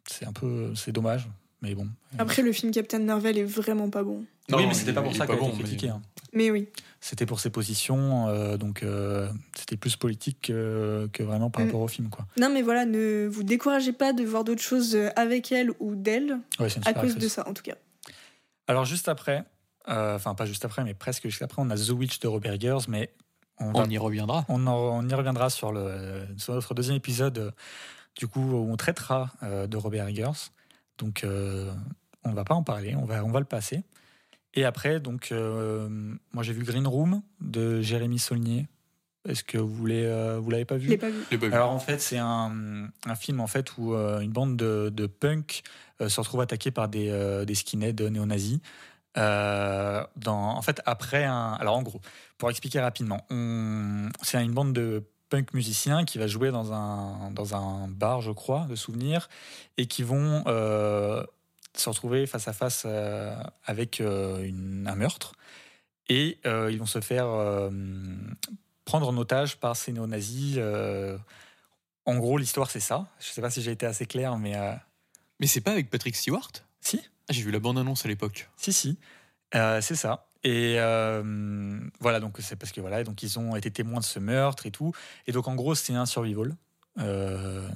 c'est 0.06 0.26
un 0.28 0.34
peu, 0.34 0.76
c'est 0.76 0.92
dommage, 0.92 1.30
mais 1.62 1.74
bon. 1.76 1.88
Après, 2.20 2.42
le 2.42 2.52
film 2.52 2.72
Captain 2.74 3.00
Marvel 3.00 3.38
est 3.38 3.44
vraiment 3.46 3.90
pas 3.90 4.04
bon. 4.04 4.18
oui, 4.20 4.26
Non, 4.50 4.68
mais 4.68 4.74
c'était 4.74 4.92
pas 4.94 5.02
pour 5.02 5.16
ça 5.16 5.26
qu'elle 5.26 5.38
a 5.38 5.40
bon, 5.40 5.48
été 5.48 5.58
mais- 5.58 5.64
critiquée. 5.64 5.90
hein. 5.90 6.02
Mais 6.34 6.52
oui. 6.52 6.68
C'était 7.00 7.26
pour 7.26 7.40
ses 7.40 7.50
positions, 7.50 8.28
euh, 8.28 8.58
donc 8.58 8.82
euh, 8.84 9.30
c'était 9.56 9.78
plus 9.78 9.96
politique 9.96 10.40
que, 10.42 11.08
que 11.14 11.22
vraiment 11.24 11.50
par 11.50 11.62
Mm. 11.64 11.68
rapport 11.68 11.82
au 11.82 11.88
film, 11.88 12.10
quoi. 12.10 12.26
Non, 12.40 12.50
mais 12.52 12.62
voilà, 12.64 12.86
ne 12.86 13.28
vous 13.32 13.44
découragez 13.44 13.94
pas 13.94 14.12
de 14.14 14.24
voir 14.26 14.44
d'autres 14.44 14.62
choses 14.62 14.98
avec 15.16 15.52
elle 15.54 15.72
ou 15.80 15.96
d'elle, 15.96 16.40
Ouais, 16.60 16.70
c'est 16.70 16.78
une 16.82 16.88
à 16.88 16.94
cause 16.94 17.12
actrice. 17.12 17.18
de 17.18 17.28
ça, 17.30 17.48
en 17.48 17.54
tout 17.54 17.64
cas. 17.64 17.76
Alors 18.68 18.86
juste 18.86 19.08
après, 19.10 19.44
euh, 19.90 20.16
enfin 20.16 20.36
pas 20.36 20.46
juste 20.46 20.66
après, 20.66 20.84
mais 20.84 20.94
presque 20.94 21.24
juste 21.28 21.42
après, 21.42 21.62
on 21.62 21.70
a 21.70 21.76
The 21.76 21.90
Witch 21.90 22.20
de 22.20 22.28
Robert 22.28 22.54
Eggers, 22.54 22.88
mais 22.88 23.12
on, 23.60 23.72
va- 23.72 23.82
On 23.82 23.90
y 23.90 23.98
reviendra. 23.98 24.46
on, 24.50 24.66
en- 24.68 25.00
on 25.04 25.08
y 25.08 25.14
reviendra 25.14 25.50
sur, 25.50 25.72
le, 25.72 26.26
sur 26.38 26.54
notre 26.54 26.74
deuxième 26.74 26.96
épisode 26.98 27.54
du 28.18 28.28
coup, 28.28 28.42
où 28.42 28.72
on 28.72 28.78
traitera 28.78 29.32
euh, 29.44 29.66
de 29.68 29.76
Robert 29.78 30.08
Eggers. 30.08 30.52
Donc, 31.00 31.24
euh, 31.24 31.72
on 32.24 32.30
ne 32.30 32.36
va 32.36 32.44
pas 32.44 32.54
en 32.54 32.64
parler, 32.64 32.96
on 32.96 33.06
va, 33.06 33.24
on 33.26 33.32
va 33.32 33.40
le 33.40 33.46
passer. 33.46 33.84
Et 34.54 34.66
après, 34.66 35.00
donc, 35.00 35.32
euh, 35.32 35.90
moi 36.32 36.44
j'ai 36.44 36.54
vu 36.54 36.64
Green 36.64 36.86
Room 36.88 37.22
de 37.42 37.82
Jérémy 37.82 38.20
Saulnier. 38.20 38.68
Est-ce 39.28 39.44
que 39.44 39.58
vous 39.58 39.88
euh, 39.88 40.42
l'avez 40.50 40.66
pas 40.66 40.78
Je 40.78 40.84
vu 40.84 40.90
l'ai 40.90 40.98
pas 40.98 41.10
vu. 41.10 41.24
Les 41.32 41.38
bugs. 41.38 41.50
alors 41.54 41.72
en 41.72 41.80
fait, 41.80 42.00
c'est 42.00 42.18
un, 42.20 42.88
un 43.06 43.16
film 43.16 43.40
en 43.40 43.48
fait 43.48 43.78
où 43.78 43.94
euh, 43.96 44.20
une 44.20 44.32
bande 44.32 44.58
de, 44.58 44.92
de 44.94 45.06
punk 45.08 45.64
euh, 46.02 46.10
se 46.10 46.20
retrouve 46.20 46.42
attaquée 46.42 46.72
par 46.72 46.88
des, 46.90 47.10
euh, 47.10 47.46
des 47.46 47.56
skinheads 47.56 48.10
néo-nazis. 48.10 48.60
Euh, 49.18 50.04
dans, 50.16 50.36
en 50.58 50.62
fait, 50.62 50.82
après 50.86 51.24
un. 51.26 51.54
Alors 51.54 51.76
en 51.76 51.84
gros, 51.84 52.02
pour 52.38 52.50
expliquer 52.50 52.80
rapidement, 52.82 53.26
on- 53.30 54.10
c'est 54.22 54.44
une 54.44 54.54
bande 54.54 54.74
de 54.74 55.04
punk 55.30 55.54
musiciens 55.54 56.04
qui 56.06 56.18
va 56.18 56.28
jouer 56.28 56.52
dans 56.52 56.74
un, 56.74 57.32
dans 57.32 57.56
un 57.56 57.88
bar, 57.88 58.22
je 58.22 58.32
crois, 58.32 58.66
de 58.70 58.76
souvenirs, 58.76 59.30
et 59.78 59.88
qui 59.88 60.04
vont 60.04 60.44
euh, 60.48 61.24
se 61.76 61.90
retrouver 61.90 62.26
face 62.28 62.48
à 62.48 62.54
face 62.54 62.84
euh, 62.86 63.36
avec 63.66 64.00
une- 64.00 64.88
un 64.88 64.96
meurtre. 64.96 65.34
Et 66.10 66.40
ils 66.46 66.78
vont 66.78 66.86
se 66.86 67.00
faire 67.00 67.28
prendre 68.86 69.08
en 69.08 69.18
otage 69.18 69.58
par 69.58 69.76
ces 69.76 69.94
néo-nazis. 69.94 70.60
en 72.06 72.18
gros, 72.18 72.38
l'histoire, 72.38 72.70
c'est 72.70 72.82
ça. 72.82 73.08
Je 73.20 73.28
sais 73.28 73.42
pas 73.42 73.50
si 73.50 73.62
j'ai 73.62 73.72
été 73.72 73.86
assez 73.86 74.06
clair, 74.06 74.38
mais 74.38 74.54
Mais 75.40 75.48
c'est 75.48 75.62
pas 75.62 75.72
avec 75.72 75.90
Patrick 75.90 76.16
Stewart? 76.16 76.52
Si, 76.82 77.02
Ah, 77.30 77.34
J'ai 77.34 77.42
vu 77.42 77.52
la 77.52 77.60
bande-annonce 77.60 78.06
à 78.06 78.08
l'époque. 78.08 78.50
si, 78.58 78.74
si. 78.74 78.98
Euh, 79.56 79.82
c'est 79.82 79.96
ça. 79.96 80.28
Et 80.44 80.76
euh, 80.80 81.80
voilà, 82.00 82.20
donc 82.20 82.38
c'est 82.40 82.56
parce 82.58 82.72
que 82.74 82.82
voilà, 82.82 83.04
donc 83.04 83.24
ils 83.24 83.40
ont 83.40 83.56
été 83.56 83.72
témoins 83.72 84.00
de 84.00 84.06
ce 84.06 84.20
meurtre 84.20 84.66
et 84.66 84.72
tout. 84.72 84.92
Et 85.28 85.32
donc 85.32 85.48
en 85.48 85.56
gros, 85.56 85.74
c'est 85.76 85.94
un 85.94 86.06
survival. 86.06 86.56
Euh, 87.00 87.68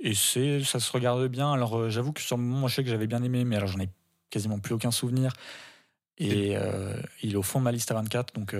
et 0.00 0.14
c'est, 0.14 0.62
ça 0.64 0.80
se 0.80 0.92
regarde 0.92 1.26
bien. 1.28 1.52
Alors 1.52 1.88
j'avoue 1.88 2.12
que 2.12 2.20
sur 2.20 2.36
le 2.36 2.42
moment, 2.42 2.68
je 2.68 2.74
sais 2.74 2.84
que 2.84 2.90
j'avais 2.90 3.06
bien 3.06 3.22
aimé, 3.22 3.44
mais 3.44 3.56
alors 3.56 3.68
j'en 3.68 3.78
ai 3.80 3.88
quasiment 4.28 4.58
plus 4.58 4.74
aucun 4.74 4.90
souvenir. 4.90 5.32
Et 6.18 6.54
il 7.22 7.32
est 7.32 7.36
au 7.36 7.42
fond 7.42 7.58
de 7.60 7.64
ma 7.64 7.72
liste 7.72 7.90
à 7.90 7.94
24. 7.94 8.34
Donc, 8.34 8.54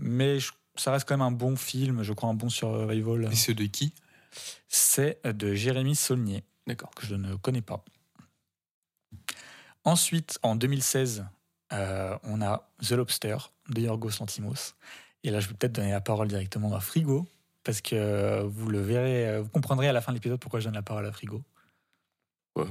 mais 0.00 0.40
je- 0.40 0.52
ça 0.76 0.90
reste 0.92 1.06
quand 1.06 1.14
même 1.16 1.26
un 1.26 1.30
bon 1.32 1.56
film, 1.56 2.02
je 2.02 2.12
crois, 2.14 2.30
un 2.30 2.34
bon 2.34 2.48
survival. 2.48 3.28
Et 3.30 3.36
c'est 3.36 3.54
de 3.54 3.64
qui? 3.64 3.92
C'est 4.68 5.20
de 5.24 5.52
Jérémy 5.54 5.94
Saulnier 5.96 6.44
D'accord. 6.66 6.90
que 6.94 7.04
je 7.06 7.14
ne 7.16 7.34
connais 7.34 7.62
pas. 7.62 7.84
Ensuite, 9.84 10.38
en 10.42 10.56
2016, 10.56 11.24
euh, 11.72 12.16
on 12.24 12.42
a 12.42 12.68
The 12.86 12.92
Lobster 12.92 13.36
de 13.70 13.80
Yorgos 13.80 14.10
Lantimos. 14.20 14.74
Et 15.24 15.30
là, 15.30 15.40
je 15.40 15.48
vais 15.48 15.54
peut-être 15.54 15.72
donner 15.72 15.90
la 15.92 16.00
parole 16.00 16.28
directement 16.28 16.74
à 16.74 16.80
Frigo, 16.80 17.26
parce 17.64 17.80
que 17.80 18.42
vous 18.42 18.68
le 18.68 18.80
verrez, 18.80 19.28
euh, 19.28 19.42
vous 19.42 19.48
comprendrez 19.48 19.88
à 19.88 19.92
la 19.92 20.00
fin 20.00 20.12
de 20.12 20.16
l'épisode 20.16 20.38
pourquoi 20.40 20.60
je 20.60 20.64
donne 20.66 20.74
la 20.74 20.82
parole 20.82 21.06
à 21.06 21.12
Frigo. 21.12 21.42
Ouais. 22.56 22.64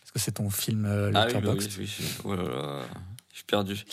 Parce 0.00 0.10
que 0.12 0.18
c'est 0.18 0.32
ton 0.32 0.50
film 0.50 0.84
euh, 0.86 1.10
Ah 1.14 1.26
oui, 1.26 1.40
bah 1.40 1.52
oui, 1.58 1.68
oui, 1.78 1.86
je, 1.86 2.02
oh 2.24 2.34
là 2.36 2.42
là, 2.42 2.82
je 3.30 3.36
suis 3.36 3.44
perdu. 3.44 3.84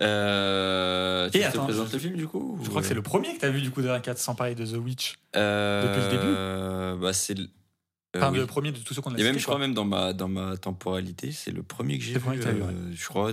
Euh, 0.00 1.28
tu 1.30 1.38
Et 1.38 1.40
te 1.40 1.46
attends, 1.46 1.64
présentes 1.64 1.88
je- 1.88 1.92
le 1.94 1.98
film 1.98 2.16
du 2.16 2.28
coup 2.28 2.56
Je 2.62 2.66
ou- 2.66 2.70
crois 2.70 2.82
que 2.82 2.86
c'est 2.88 2.94
le 2.94 3.02
premier 3.02 3.34
que 3.34 3.40
tu 3.40 3.44
as 3.46 3.50
vu 3.50 3.60
du 3.60 3.72
coup 3.72 3.82
de 3.82 3.88
24 3.88 4.16
sans 4.18 4.36
parler 4.36 4.54
de 4.54 4.64
The 4.64 4.76
Witch. 4.76 5.18
Euh, 5.34 5.82
depuis 5.88 6.02
le 6.04 6.96
début 6.96 7.02
Bah 7.02 7.12
c'est 7.12 7.34
Enfin, 8.16 8.30
oui. 8.32 8.38
le 8.38 8.46
premier 8.46 8.72
de 8.72 8.78
tous 8.78 8.94
ceux 8.94 9.02
qu'on 9.02 9.14
a 9.14 9.18
Et 9.18 9.22
même, 9.22 9.38
je 9.38 9.42
crois, 9.44 9.56
quoi. 9.56 9.60
même 9.66 9.74
dans 9.74 9.84
ma, 9.84 10.12
dans 10.12 10.28
ma 10.28 10.56
temporalité, 10.56 11.30
c'est 11.32 11.50
le 11.50 11.62
premier 11.62 11.98
que 11.98 12.04
j'ai 12.04 12.14
C'est 12.14 12.18
vu. 12.18 12.30
le 12.34 12.40
premier 12.40 12.58
que 12.58 12.64
vu, 12.64 12.76
euh, 12.76 12.92
Je 12.94 13.06
crois. 13.06 13.32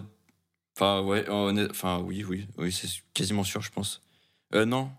Enfin, 0.78 1.01
ouais, 1.01 1.28
honnête- 1.30 1.69
enfin, 1.71 1.99
oui, 1.99 2.26
oui, 2.28 2.47
oui, 2.57 2.71
c'est 2.71 2.89
quasiment 3.13 3.43
sûr, 3.45 3.61
je 3.61 3.71
pense. 3.71 4.01
Euh, 4.53 4.65
non. 4.65 4.91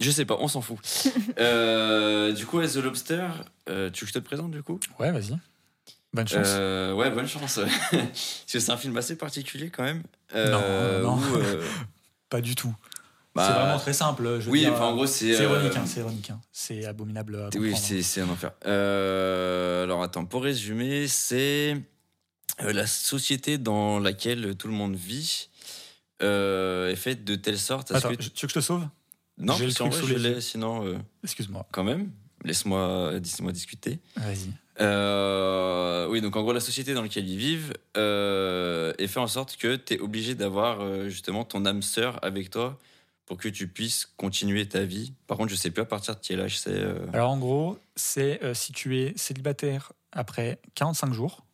Je 0.00 0.10
sais 0.10 0.24
pas, 0.26 0.36
on 0.40 0.48
s'en 0.48 0.60
fout. 0.60 0.78
Euh, 1.38 2.32
du 2.32 2.44
coup, 2.46 2.60
The 2.60 2.76
Lobster, 2.76 3.28
euh, 3.68 3.90
tu 3.90 4.04
veux 4.04 4.06
que 4.06 4.12
je 4.14 4.18
te 4.18 4.24
présente 4.24 4.50
du 4.50 4.62
coup? 4.62 4.78
Ouais, 4.98 5.10
vas-y. 5.12 5.36
Bonne 6.12 6.28
chance. 6.28 6.46
Euh, 6.46 6.92
Ouais, 6.92 7.10
bonne 7.10 7.26
chance. 7.26 7.58
Parce 7.90 8.44
que 8.52 8.58
c'est 8.60 8.70
un 8.70 8.76
film 8.76 8.96
assez 8.96 9.16
particulier 9.16 9.70
quand 9.70 9.82
même. 9.82 10.02
Euh, 10.34 11.02
Non, 11.02 11.16
non. 11.16 11.22
où, 11.22 11.36
euh, 11.36 11.62
Pas 12.28 12.40
du 12.40 12.54
tout. 12.54 12.74
Bah, 13.34 13.46
c'est 13.46 13.52
vraiment 13.60 13.78
très 13.78 13.92
simple. 13.92 14.40
Je 14.40 14.48
Oui, 14.50 14.60
dire, 14.60 14.72
enfin, 14.72 14.86
en 14.86 14.94
gros, 14.94 15.06
c'est. 15.06 15.34
C'est 15.34 15.40
euh, 15.44 15.50
ironique, 15.56 15.76
hein, 15.76 15.84
c'est 15.86 16.00
ironique. 16.00 16.30
hein. 16.30 16.40
C'est 16.52 16.84
abominable 16.84 17.36
à 17.36 17.44
Oui, 17.58 17.70
comprendre. 17.70 17.76
c'est 17.78 18.02
c'est 18.02 18.20
un 18.20 18.28
enfer. 18.28 18.52
Euh, 18.66 19.82
alors 19.84 20.02
attends, 20.02 20.24
pour 20.24 20.42
résumer, 20.44 21.08
c'est 21.08 21.76
euh, 22.62 22.72
la 22.72 22.86
société 22.86 23.58
dans 23.58 23.98
laquelle 23.98 24.54
tout 24.56 24.68
le 24.68 24.74
monde 24.74 24.94
vit 24.94 25.48
euh, 26.22 26.90
est 26.90 26.96
faite 26.96 27.24
de 27.24 27.34
telle 27.34 27.58
sorte 27.58 27.90
à 27.90 27.94
ce 28.00 28.06
Attends, 28.06 28.16
que... 28.16 28.22
tu 28.22 28.28
veux 28.28 28.30
que 28.46 28.48
je 28.48 28.54
te 28.54 28.60
sauve? 28.60 28.86
Non, 29.38 29.58
le 29.58 29.72
truc 29.72 29.88
vrai, 29.92 30.00
sous 30.00 30.06
je 30.06 30.14
les 30.14 30.40
sinon, 30.40 31.02
Excuse-moi. 31.24 31.66
quand 31.72 31.82
même, 31.82 32.10
laisse-moi 32.44 33.10
laisse 33.14 33.40
discuter. 33.52 33.98
Vas-y. 34.16 34.52
Euh, 34.80 36.06
oui, 36.08 36.20
donc 36.20 36.36
en 36.36 36.42
gros, 36.42 36.52
la 36.52 36.60
société 36.60 36.94
dans 36.94 37.02
laquelle 37.02 37.28
ils 37.28 37.36
vivent 37.38 37.72
euh, 37.96 38.92
est 38.98 39.06
fait 39.06 39.20
en 39.20 39.26
sorte 39.26 39.56
que 39.56 39.76
tu 39.76 39.94
es 39.94 40.00
obligé 40.00 40.34
d'avoir 40.34 40.80
euh, 40.80 41.08
justement 41.08 41.44
ton 41.44 41.64
âme 41.66 41.82
sœur 41.82 42.18
avec 42.22 42.50
toi 42.50 42.78
pour 43.26 43.36
que 43.38 43.48
tu 43.48 43.68
puisses 43.68 44.06
continuer 44.16 44.68
ta 44.68 44.82
vie. 44.84 45.12
Par 45.26 45.36
contre, 45.38 45.50
je 45.50 45.56
sais 45.56 45.70
plus 45.70 45.82
à 45.82 45.86
partir 45.86 46.14
de 46.14 46.20
quel 46.22 46.40
âge 46.40 46.58
c'est. 46.58 46.70
euh, 46.70 47.06
Alors 47.12 47.30
en 47.30 47.38
gros, 47.38 47.78
c'est 47.96 48.42
euh, 48.42 48.54
si 48.54 48.72
tu 48.72 49.00
es 49.00 49.12
célibataire 49.16 49.92
après 50.12 50.60
45 50.74 51.12
jours. 51.12 51.44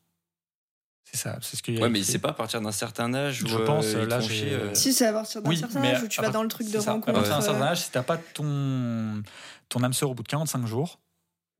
C'est 1.04 1.16
ça, 1.16 1.38
c'est 1.42 1.56
ce 1.56 1.62
qu'il 1.62 1.74
y 1.74 1.78
a 1.78 1.82
Ouais, 1.82 1.88
mais 1.88 2.02
c'est 2.04 2.18
pas 2.20 2.28
à 2.30 2.32
partir 2.34 2.60
d'un 2.60 2.70
certain 2.70 3.12
âge 3.14 3.42
où 3.42 3.48
Je 3.48 3.56
euh, 3.58 3.66
pense, 3.66 3.94
là, 3.94 4.20
j'ai- 4.20 4.28
chier, 4.28 4.52
euh. 4.52 4.74
Si, 4.74 4.92
c'est 4.92 5.06
à 5.06 5.12
partir 5.12 5.42
d'un 5.42 5.48
Oui, 5.50 5.56
certain 5.56 5.82
âge 5.84 6.02
où 6.04 6.08
tu 6.08 6.20
à 6.20 6.22
vas 6.22 6.28
part- 6.28 6.34
dans 6.34 6.42
le 6.44 6.48
truc 6.48 6.70
de 6.70 6.78
ça. 6.78 6.90
À 6.90 6.94
rencontre. 6.94 7.12
partir 7.14 7.34
d'un 7.36 7.40
certain 7.40 7.60
euh, 7.62 7.70
âge, 7.70 7.80
si 7.82 7.90
t'as 7.90 8.02
pas 8.04 8.16
ton, 8.16 9.22
ton 9.68 9.82
âme 9.82 9.92
sœur 9.92 10.10
au 10.10 10.14
bout 10.14 10.22
de 10.22 10.28
45 10.28 10.66
jours, 10.66 11.00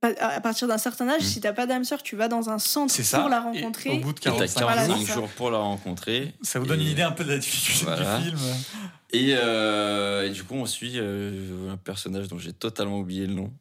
à 0.01 0.41
partir 0.41 0.67
d'un 0.67 0.77
certain 0.77 1.07
âge, 1.09 1.21
Mm. 1.21 1.25
si 1.25 1.41
t'as 1.41 1.53
pas 1.53 1.67
d'âme 1.67 1.83
sœur, 1.83 2.01
tu 2.01 2.15
vas 2.15 2.27
dans 2.27 2.49
un 2.49 2.57
centre 2.59 2.91
ça. 2.93 3.19
pour 3.19 3.29
la 3.29 3.37
Et 3.37 3.39
rencontrer. 3.61 3.89
au 3.91 3.99
bout 3.99 4.13
de 4.13 4.19
Et 4.19 4.21
t'as 4.23 4.31
45 4.31 4.61
Voilà, 4.63 4.81
45 4.87 4.99
c'est 5.01 5.05
ça. 5.07 5.13
jours 5.13 5.29
pour 5.29 5.51
la 5.51 5.57
rencontrer. 5.59 6.33
ça 6.41 6.59
vous 6.59 6.65
donne 6.65 6.79
Et- 6.79 6.83
une 6.85 6.89
idée 6.89 7.01
un 7.03 7.11
peu 7.11 7.23
de 7.23 7.29
la 7.31 7.37
difficulté 7.37 7.85
Voilà. 7.85 8.17
du 8.19 8.23
film. 8.25 8.39
Et, 9.13 9.35
euh, 9.37 10.27
et 10.27 10.29
du 10.31 10.43
coup, 10.43 10.55
on 10.55 10.65
suit 10.65 10.93
euh, 10.95 11.71
un 11.71 11.77
personnage 11.77 12.27
dont 12.29 12.37
j'ai 12.39 12.53
totalement 12.53 12.99
oublié 12.99 13.27
le 13.27 13.33
nom. 13.33 13.51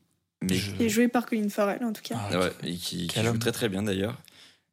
Mais 0.42 0.54
Je- 0.54 0.72
Qui 0.76 0.84
est 0.84 0.88
joué 0.88 1.08
par 1.08 1.26
Colin 1.26 1.48
Farrell, 1.50 1.84
en 1.84 1.92
tout 1.92 2.00
cas. 2.02 2.16
Ah, 2.30 2.38
ouais, 2.38 2.52
et 2.62 2.76
qui, 2.76 3.08
joue 3.14 3.38
très 3.38 3.52
très 3.52 3.68
bien 3.68 3.82
d'ailleurs. 3.82 4.16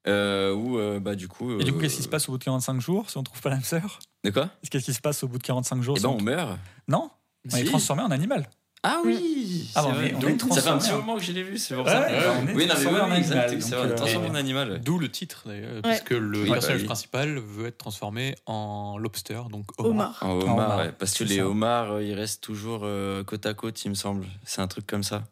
Euh, 0.08 0.54
où, 0.54 0.78
euh, 0.80 1.02
bah, 1.02 1.16
du 1.16 1.28
coup. 1.28 1.60
Et 1.60 1.66
du 1.66 1.74
coup, 1.74 1.80
qu'est-ce 1.80 1.98
qui 1.98 2.04
se 2.04 2.08
passe 2.08 2.30
au 2.30 2.32
bout 2.32 2.38
de 2.38 2.44
45 2.46 2.80
jours 2.80 3.10
si 3.10 3.18
on 3.18 3.24
trouve 3.24 3.42
pas 3.42 3.50
l'âme 3.50 3.64
sœur? 3.64 4.00
De 4.24 4.30
quoi? 4.30 4.50
Qu'est-ce 4.72 4.86
qui 4.86 4.94
se 4.94 5.02
passe 5.02 5.22
au 5.24 5.28
bout 5.28 5.38
de 5.38 5.44
45 5.44 5.82
jours 5.82 5.96
Eh 5.98 6.00
si 6.00 6.06
ben, 6.06 6.14
on 6.14 6.18
on 6.20 6.22
meurt. 6.22 6.58
Non 6.88 7.10
On 7.52 7.58
est 7.58 7.66
transformé 7.66 8.04
en 8.04 8.12
animal. 8.12 8.48
Ah 8.84 9.02
oui 9.04 9.70
Ah, 9.76 9.82
c'est 9.82 9.88
on 9.88 9.92
vrai. 9.94 10.08
est- 10.10 10.14
on 10.16 10.20
Donc, 10.20 10.30
est 10.44 10.54
ça 10.54 10.62
fait 10.62 10.70
un 10.70 10.78
petit 10.78 10.92
en- 10.92 10.98
moment 10.98 11.16
que 11.18 11.24
je 11.24 11.32
l'ai 11.32 11.44
vu, 11.44 11.58
c'est 11.58 11.76
pour 11.76 11.86
Ouais, 11.86 11.92
ça. 11.92 12.00
ouais, 12.02 12.08
on 12.40 12.48
est 12.48 12.54
oui, 12.54 12.68
non, 12.68 12.76
mais 12.78 12.86
oui, 13.12 13.18
exact, 13.18 13.50
animal, 13.50 13.62
c'est 13.62 13.76
vrai, 13.76 14.16
euh, 14.16 14.30
en 14.30 14.36
animal. 14.36 14.82
D'où 14.84 15.00
le 15.00 15.10
titre 15.10 15.44
d'ailleurs, 15.46 15.82
puisque 15.82 16.12
le 16.12 16.42
Oui, 16.44 16.48
bah 16.50 16.54
personnage 16.56 16.82
oui. 16.82 16.86
principal 16.86 17.38
veut 17.40 17.68
être 17.68 17.78
transformé 17.78 18.36
en 18.46 18.98
lobster, 18.98 19.42
donc 19.50 19.66
homard. 19.78 20.18
Omar. 20.22 20.24
En 20.24 20.28
En 20.48 20.54
homard, 20.54 20.78
ouais, 20.80 20.92
parce 20.94 21.14
que 21.16 21.24
les 21.24 21.42
homards, 21.42 21.94
euh, 21.94 22.04
ils 22.04 22.14
restent 22.14 22.44
toujours 22.44 22.82
euh, 22.84 23.24
côte 23.24 23.46
à 23.46 23.54
côte, 23.54 23.84
il 23.84 23.90
me 23.90 23.96
semble. 23.96 24.26
C'est 24.46 24.62
un 24.62 24.68
truc 24.68 24.86
comme 24.88 25.04
ça. 25.04 25.24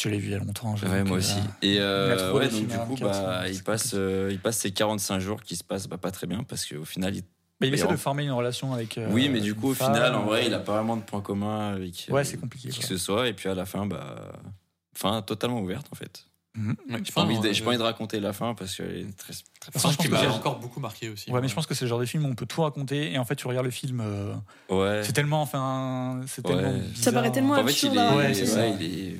Je 0.00 0.08
l'ai 0.08 0.18
vu 0.18 0.28
il 0.28 0.32
y 0.32 0.34
a 0.34 0.38
longtemps. 0.38 0.74
Ouais, 0.82 1.04
moi 1.04 1.18
que, 1.18 1.22
aussi. 1.22 1.38
Et 1.60 1.76
euh, 1.78 2.32
ouais, 2.32 2.48
donc 2.48 2.62
du 2.66 2.66
coup, 2.78 2.96
24, 2.96 3.02
bah, 3.02 3.48
il 3.48 3.62
passe, 3.62 3.90
compliqué. 3.90 4.28
il 4.32 4.38
passe 4.40 4.58
ces 4.58 4.72
45 4.72 5.20
jours 5.20 5.42
qui 5.42 5.54
se 5.54 5.62
passent 5.62 5.86
bah, 5.86 5.98
pas 5.98 6.10
très 6.10 6.26
bien 6.26 6.42
parce 6.42 6.64
qu'au 6.66 6.84
final, 6.84 7.14
il... 7.14 7.22
Mais 7.62 7.68
il 7.68 7.74
essaie 7.74 7.86
de 7.88 7.96
former 7.96 8.24
une 8.24 8.32
relation 8.32 8.72
avec. 8.74 8.98
euh, 8.98 9.08
oui, 9.10 9.28
mais 9.30 9.40
du 9.40 9.54
coup, 9.54 9.68
au 9.70 9.74
final, 9.74 10.14
en 10.14 10.24
vrai, 10.24 10.46
il 10.46 10.52
a 10.54 10.58
pas 10.58 10.72
vraiment 10.74 10.96
de 10.96 11.02
points 11.02 11.20
communs 11.22 11.72
avec 11.72 12.06
euh, 12.10 12.12
Ouais, 12.12 12.24
c'est 12.24 12.36
compliqué. 12.38 12.68
qui 12.68 12.80
que 12.80 12.86
ce 12.86 12.96
soit. 12.98 13.28
Et 13.28 13.32
puis 13.32 13.48
à 13.48 13.54
la 13.54 13.64
fin, 13.64 13.86
bah, 13.86 14.32
fin 14.94 15.22
totalement 15.22 15.60
ouverte 15.60 15.86
en 15.90 15.96
fait. 15.96 16.26
Ouais, 16.54 16.74
J'ai 17.02 17.12
pas, 17.12 17.22
envie 17.22 17.38
de, 17.40 17.50
j'ai 17.50 17.62
pas 17.64 17.70
envie 17.70 17.78
de 17.78 17.82
raconter 17.82 18.20
la 18.20 18.34
fin 18.34 18.54
parce 18.54 18.76
qu'elle 18.76 18.94
est 18.94 19.16
très, 19.16 19.32
très 19.32 19.70
Enfin, 19.74 19.88
Enfin, 19.88 19.90
je 19.92 19.96
pense 19.96 19.96
qui 19.96 20.08
que 20.08 20.12
m'a 20.12 20.20
j'ai- 20.20 20.26
encore 20.28 20.58
beaucoup 20.58 20.80
marqué 20.80 21.08
aussi. 21.08 21.30
Ouais, 21.30 21.40
mais 21.40 21.48
je 21.48 21.54
pense 21.54 21.64
que 21.66 21.72
c'est 21.72 21.86
le 21.86 21.88
genre 21.88 21.98
de 21.98 22.04
film 22.04 22.26
où 22.26 22.28
on 22.28 22.34
peut 22.34 22.44
tout 22.44 22.60
raconter 22.60 23.10
et 23.10 23.16
en 23.18 23.24
fait 23.24 23.36
tu 23.36 23.46
regardes 23.46 23.64
le 23.64 23.70
film, 23.72 24.02
euh, 24.04 24.34
Ouais. 24.68 25.02
c'est 25.02 25.14
tellement, 25.14 25.40
enfin, 25.40 26.20
c'est 26.26 26.46
Ouais. 26.46 26.54
tellement. 26.54 26.78
Ça 26.94 27.10
paraît 27.10 27.32
tellement 27.32 27.54
En 27.54 27.56
fait, 27.56 27.62
il 27.62 27.68
absurde 27.70 27.94
est, 27.96 27.98
à 28.00 28.10
Ouais, 28.16 28.26
ouais, 28.26 28.34
c'est 28.34 28.44
ça. 28.44 28.66
il 28.66 28.82
est. 28.82 29.16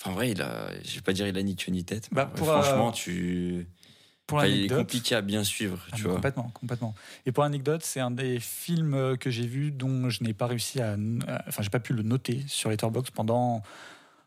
Enfin, 0.00 0.12
vrai, 0.12 0.30
il 0.30 0.42
a. 0.42 0.70
Je 0.84 0.96
vais 0.96 1.00
pas 1.02 1.12
dire 1.12 1.26
il 1.28 1.36
a 1.38 1.42
ni 1.42 1.54
queue 1.56 1.70
ni 1.70 1.84
tête. 1.84 2.08
Bah, 2.10 2.26
pour, 2.26 2.46
franchement, 2.48 2.88
euh, 2.88 2.92
tu. 2.92 3.68
Pour 4.28 4.38
Enfin, 4.38 4.46
il 4.46 4.64
est 4.64 4.68
compliqué 4.68 5.14
à 5.16 5.20
bien 5.22 5.42
suivre, 5.42 5.84
Ah, 5.90 5.96
tu 5.96 6.02
vois. 6.02 6.14
complètement, 6.14 6.50
complètement. 6.50 6.94
Et 7.26 7.32
pour 7.32 7.42
l'anecdote, 7.42 7.82
c'est 7.82 7.98
un 7.98 8.10
des 8.12 8.38
films 8.38 8.92
euh, 8.94 9.16
que 9.16 9.30
j'ai 9.30 9.46
vu 9.46 9.72
dont 9.72 10.10
je 10.10 10.22
n'ai 10.22 10.34
pas 10.34 10.46
réussi 10.46 10.80
à, 10.80 10.96
enfin, 11.48 11.62
j'ai 11.62 11.70
pas 11.70 11.80
pu 11.80 11.94
le 11.94 12.02
noter 12.02 12.44
sur 12.46 12.68
Letterboxd 12.70 13.10
pendant. 13.14 13.62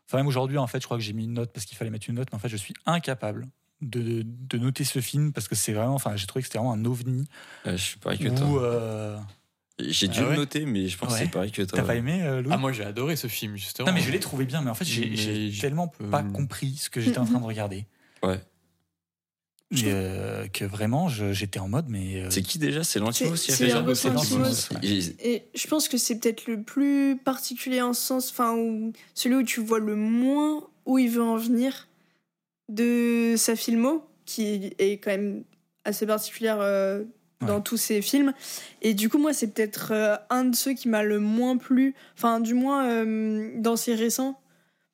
Enfin, 0.08 0.18
même 0.18 0.26
aujourd'hui, 0.26 0.58
en 0.58 0.66
fait, 0.66 0.80
je 0.80 0.86
crois 0.86 0.96
que 0.98 1.02
j'ai 1.04 1.12
mis 1.12 1.24
une 1.24 1.34
note 1.34 1.52
parce 1.52 1.64
qu'il 1.64 1.76
fallait 1.78 1.90
mettre 1.90 2.08
une 2.10 2.16
note, 2.16 2.28
mais 2.32 2.36
en 2.36 2.40
fait, 2.40 2.48
je 2.48 2.56
suis 2.56 2.74
incapable 2.84 3.46
de, 3.80 4.22
de- 4.26 4.58
noter 4.58 4.82
ce 4.84 5.00
film 5.00 5.32
parce 5.32 5.46
que 5.48 5.54
c'est 5.54 5.72
vraiment, 5.72 5.94
enfin, 5.94 6.16
j'ai 6.16 6.26
trouvé 6.26 6.42
que 6.42 6.48
c'était 6.48 6.58
vraiment 6.58 6.72
un 6.74 6.84
ovni. 6.84 7.26
Ouais, 7.64 7.76
je 7.76 7.82
suis 7.82 7.98
pareil 7.98 8.18
que 8.18 8.28
toi. 8.28 8.62
euh, 8.64 9.18
J'ai 9.78 10.08
dû 10.08 10.18
Ah 10.18 10.22
le 10.24 10.28
ouais 10.30 10.36
noter, 10.36 10.66
mais 10.66 10.88
je 10.88 10.98
pense 10.98 11.12
que 11.12 11.18
c'est 11.18 11.30
pareil 11.30 11.52
que 11.52 11.62
toi. 11.62 11.78
t'as 11.78 11.86
pas 11.86 11.94
aimé, 11.94 12.22
euh, 12.24 12.42
Louis 12.42 12.52
Ah, 12.52 12.58
moi 12.58 12.72
j'ai 12.72 12.84
adoré 12.84 13.14
ce 13.16 13.28
film, 13.28 13.56
justement. 13.56 13.88
Non, 13.88 13.94
mais 13.94 14.00
je 14.02 14.10
l'ai 14.10 14.20
trouvé 14.20 14.44
bien, 14.46 14.62
mais 14.62 14.70
en 14.70 14.74
fait, 14.74 14.84
j'ai 14.84 15.52
tellement 15.60 15.88
pas 16.10 16.22
euh, 16.22 16.32
compris 16.32 16.76
ce 16.76 16.90
que 16.90 17.00
j'étais 17.00 17.18
en 17.18 17.24
train 17.24 17.38
de 17.40 17.44
regarder. 17.46 17.86
Ouais. 18.24 18.40
Euh, 19.86 20.46
que 20.48 20.64
vraiment, 20.64 21.08
j'étais 21.08 21.58
en 21.58 21.68
mode, 21.68 21.86
mais. 21.88 22.22
euh, 22.22 22.30
C'est 22.30 22.42
qui 22.42 22.58
déjà? 22.58 22.84
C'est 22.84 22.98
Lantimos 22.98 23.36
C'est- 23.36 25.16
Et 25.24 25.44
je 25.54 25.66
pense 25.66 25.88
que 25.88 25.96
c'est 25.96 26.18
peut-être 26.18 26.46
le 26.46 26.62
plus 26.62 27.16
particulier 27.24 27.80
en 27.80 27.92
ce 27.94 28.02
sens, 28.02 28.30
enfin, 28.30 28.54
où 28.56 28.92
celui 29.14 29.36
où 29.36 29.42
tu 29.42 29.60
vois 29.60 29.78
le 29.78 29.96
moins 29.96 30.62
où 30.84 30.98
il 30.98 31.08
veut 31.10 31.22
en 31.22 31.36
venir 31.36 31.88
de 32.68 33.34
sa 33.36 33.56
filmo, 33.56 34.04
qui 34.24 34.70
est 34.78 34.92
quand 34.98 35.10
même 35.10 35.44
assez 35.84 36.06
particulière 36.06 36.58
euh, 36.60 37.02
dans 37.40 37.56
Ouais. 37.56 37.62
tous 37.62 37.76
ses 37.76 38.02
films. 38.02 38.32
Et 38.82 38.94
du 38.94 39.08
coup, 39.08 39.18
moi, 39.18 39.32
c'est 39.32 39.48
peut-être 39.48 39.90
euh, 39.92 40.16
un 40.30 40.44
de 40.44 40.54
ceux 40.54 40.74
qui 40.74 40.88
m'a 40.88 41.02
le 41.02 41.18
moins 41.18 41.56
plu, 41.56 41.94
enfin, 42.16 42.40
du 42.40 42.54
moins 42.54 42.86
euh, 42.88 43.50
dans 43.56 43.76
ses 43.76 43.94
récents, 43.94 44.38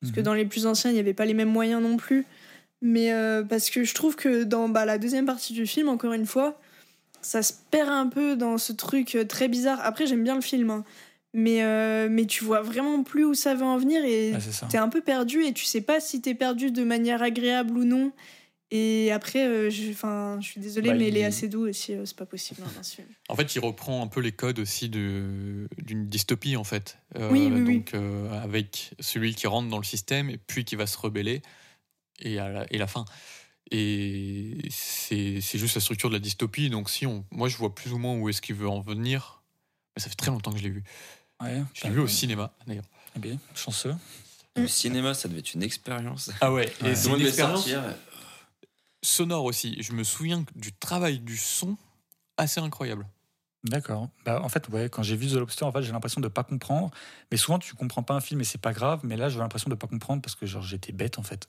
parce 0.01 0.13
que 0.13 0.21
Mhm. 0.21 0.25
dans 0.27 0.35
les 0.35 0.47
plus 0.47 0.67
anciens, 0.67 0.91
il 0.91 0.95
n'y 0.95 1.01
avait 1.01 1.15
pas 1.15 1.27
les 1.27 1.35
mêmes 1.35 1.51
moyens 1.51 1.83
non 1.83 1.97
plus. 1.97 2.25
Mais 2.81 3.13
euh, 3.13 3.43
parce 3.43 3.71
que 3.71 3.85
je 3.85 3.95
trouve 3.95 4.15
que 4.17 4.45
dans 4.45 4.69
bah, 4.69 4.85
la 4.85 4.99
deuxième 4.99 5.27
partie 5.27 5.53
du 5.53 5.67
film, 5.67 5.89
encore 5.89 6.13
une 6.13 6.27
fois, 6.27 6.61
ça 7.21 7.43
se 7.43 7.53
perd 7.71 7.89
un 7.89 8.07
peu 8.07 8.37
dans 8.37 8.59
ce 8.59 8.73
truc 8.73 9.15
euh, 9.15 9.25
très 9.25 9.49
bizarre. 9.49 9.81
Après, 9.83 10.07
j'aime 10.07 10.23
bien 10.23 10.37
le 10.37 10.41
film, 10.41 10.71
hein. 10.71 10.85
mais, 11.35 11.63
euh, 11.65 12.09
mais 12.11 12.27
tu 12.27 12.45
vois 12.45 12.63
vraiment 12.63 13.03
plus 13.03 13.25
où 13.25 13.35
ça 13.35 13.55
va 13.55 13.67
en 13.67 13.79
venir 13.79 14.05
et 14.05 14.35
ça. 14.41 14.67
t'es 14.71 14.79
un 14.79 14.89
peu 14.89 15.01
perdu 15.01 15.45
et 15.45 15.53
tu 15.53 15.65
sais 15.65 15.81
pas 15.81 15.99
si 16.01 16.21
t'es 16.21 16.35
perdu 16.35 16.71
de 16.71 16.85
manière 16.85 17.23
agréable 17.23 17.77
ou 17.77 17.85
non. 17.85 18.13
Et 18.71 19.11
après, 19.13 19.47
euh, 19.47 19.71
je, 19.71 19.93
suis 20.43 20.61
désolée, 20.61 20.91
Bah, 20.91 20.95
mais 20.95 21.09
il- 21.09 21.15
Léa 21.15 21.31
Seydoux 21.31 21.67
aussi, 21.69 21.95
euh, 21.95 22.05
c'est 22.05 22.17
pas 22.17 22.27
possible 22.27 22.61
hein. 22.65 22.83
En 23.31 23.35
fait, 23.35 23.55
il 23.55 23.61
reprend 23.61 24.03
un 24.03 24.09
peu 24.09 24.21
les 24.21 24.33
codes 24.33 24.59
aussi 24.59 24.91
d'une 24.91 25.69
dystopie, 26.07 26.55
en 26.55 26.65
fait. 26.65 26.99
Euh, 27.17 27.31
Oui, 27.33 27.51
oui, 27.51 27.79
donc, 27.79 27.95
avec 28.43 28.91
celui 29.01 29.35
qui 29.35 29.47
rentre 29.47 29.69
dans 29.69 29.79
le 29.79 29.85
système 29.85 30.29
et 30.29 30.37
puis 30.37 30.67
qui 30.67 30.77
va 30.77 30.87
se 30.87 30.99
rebeller, 30.99 31.41
et, 32.21 32.39
à 32.39 32.49
la, 32.49 32.73
et 32.73 32.79
la 32.79 32.87
fin. 32.87 33.05
Et 33.71 34.57
c'est 34.71 35.41
c'est 35.41 35.59
juste 35.59 35.75
la 35.75 35.81
structure 35.81 36.09
de 36.09 36.15
la 36.15 36.21
dystopie. 36.21 36.71
Donc, 36.71 36.89
si 36.89 37.07
on, 37.07 37.25
moi, 37.31 37.49
je 37.49 37.57
vois 37.57 37.75
plus 37.75 37.93
ou 37.93 37.99
moins 37.99 38.15
où 38.15 38.29
est-ce 38.29 38.41
qu'il 38.41 38.55
veut 38.55 38.69
en 38.69 38.81
venir. 38.81 39.43
Mais 39.97 40.03
ça 40.03 40.09
fait 40.09 40.17
très 40.17 40.31
longtemps 40.31 40.53
que 40.53 40.59
je 40.59 40.63
l'ai 40.63 40.71
vu. 40.71 40.85
Ouais, 41.43 41.63
Je 41.75 41.85
l'ai 41.85 41.91
vu 41.91 42.01
au 42.01 42.07
cinéma, 42.07 42.53
d'ailleurs. 42.67 42.85
Eh 43.17 43.19
bien, 43.19 43.39
chanceux. 43.55 43.95
Le 44.57 44.67
cinéma, 44.67 45.15
ça 45.15 45.29
devait 45.29 45.41
être 45.41 45.55
une 45.55 45.63
expérience. 45.63 46.31
Ah 46.41 46.53
ouais, 46.53 46.73
et 46.85 46.95
c'est 46.95 47.11
une 47.11 47.21
expérience 47.21 47.69
sonore 49.03 49.45
aussi. 49.45 49.81
Je 49.81 49.93
me 49.93 50.03
souviens 50.03 50.45
du 50.57 50.73
travail 50.73 51.21
du 51.21 51.37
son 51.37 51.77
assez 52.37 52.61
incroyable. 52.61 53.07
D'accord. 53.65 54.09
Bah, 54.25 54.41
en 54.43 54.49
fait, 54.49 54.69
ouais, 54.69 54.89
quand 54.89 55.03
j'ai 55.03 55.17
vu 55.17 55.29
The 55.29 55.35
Lobster, 55.35 55.65
en 55.65 55.73
fait, 55.73 55.83
j'ai 55.83 55.93
l'impression 55.93 56.21
de 56.21 56.29
pas 56.29 56.45
comprendre. 56.45 56.91
Mais 57.31 57.37
souvent, 57.37 57.59
tu 57.59 57.75
comprends 57.75 58.03
pas 58.03 58.15
un 58.15 58.21
film 58.21 58.41
et 58.41 58.45
c'est 58.45 58.61
pas 58.61 58.73
grave. 58.73 59.01
Mais 59.03 59.17
là, 59.17 59.29
j'avais 59.29 59.43
l'impression 59.43 59.69
de 59.69 59.75
pas 59.75 59.87
comprendre 59.87 60.23
parce 60.23 60.35
que 60.35 60.47
genre 60.47 60.63
j'étais 60.63 60.93
bête 60.93 61.19
en 61.19 61.23
fait. 61.23 61.49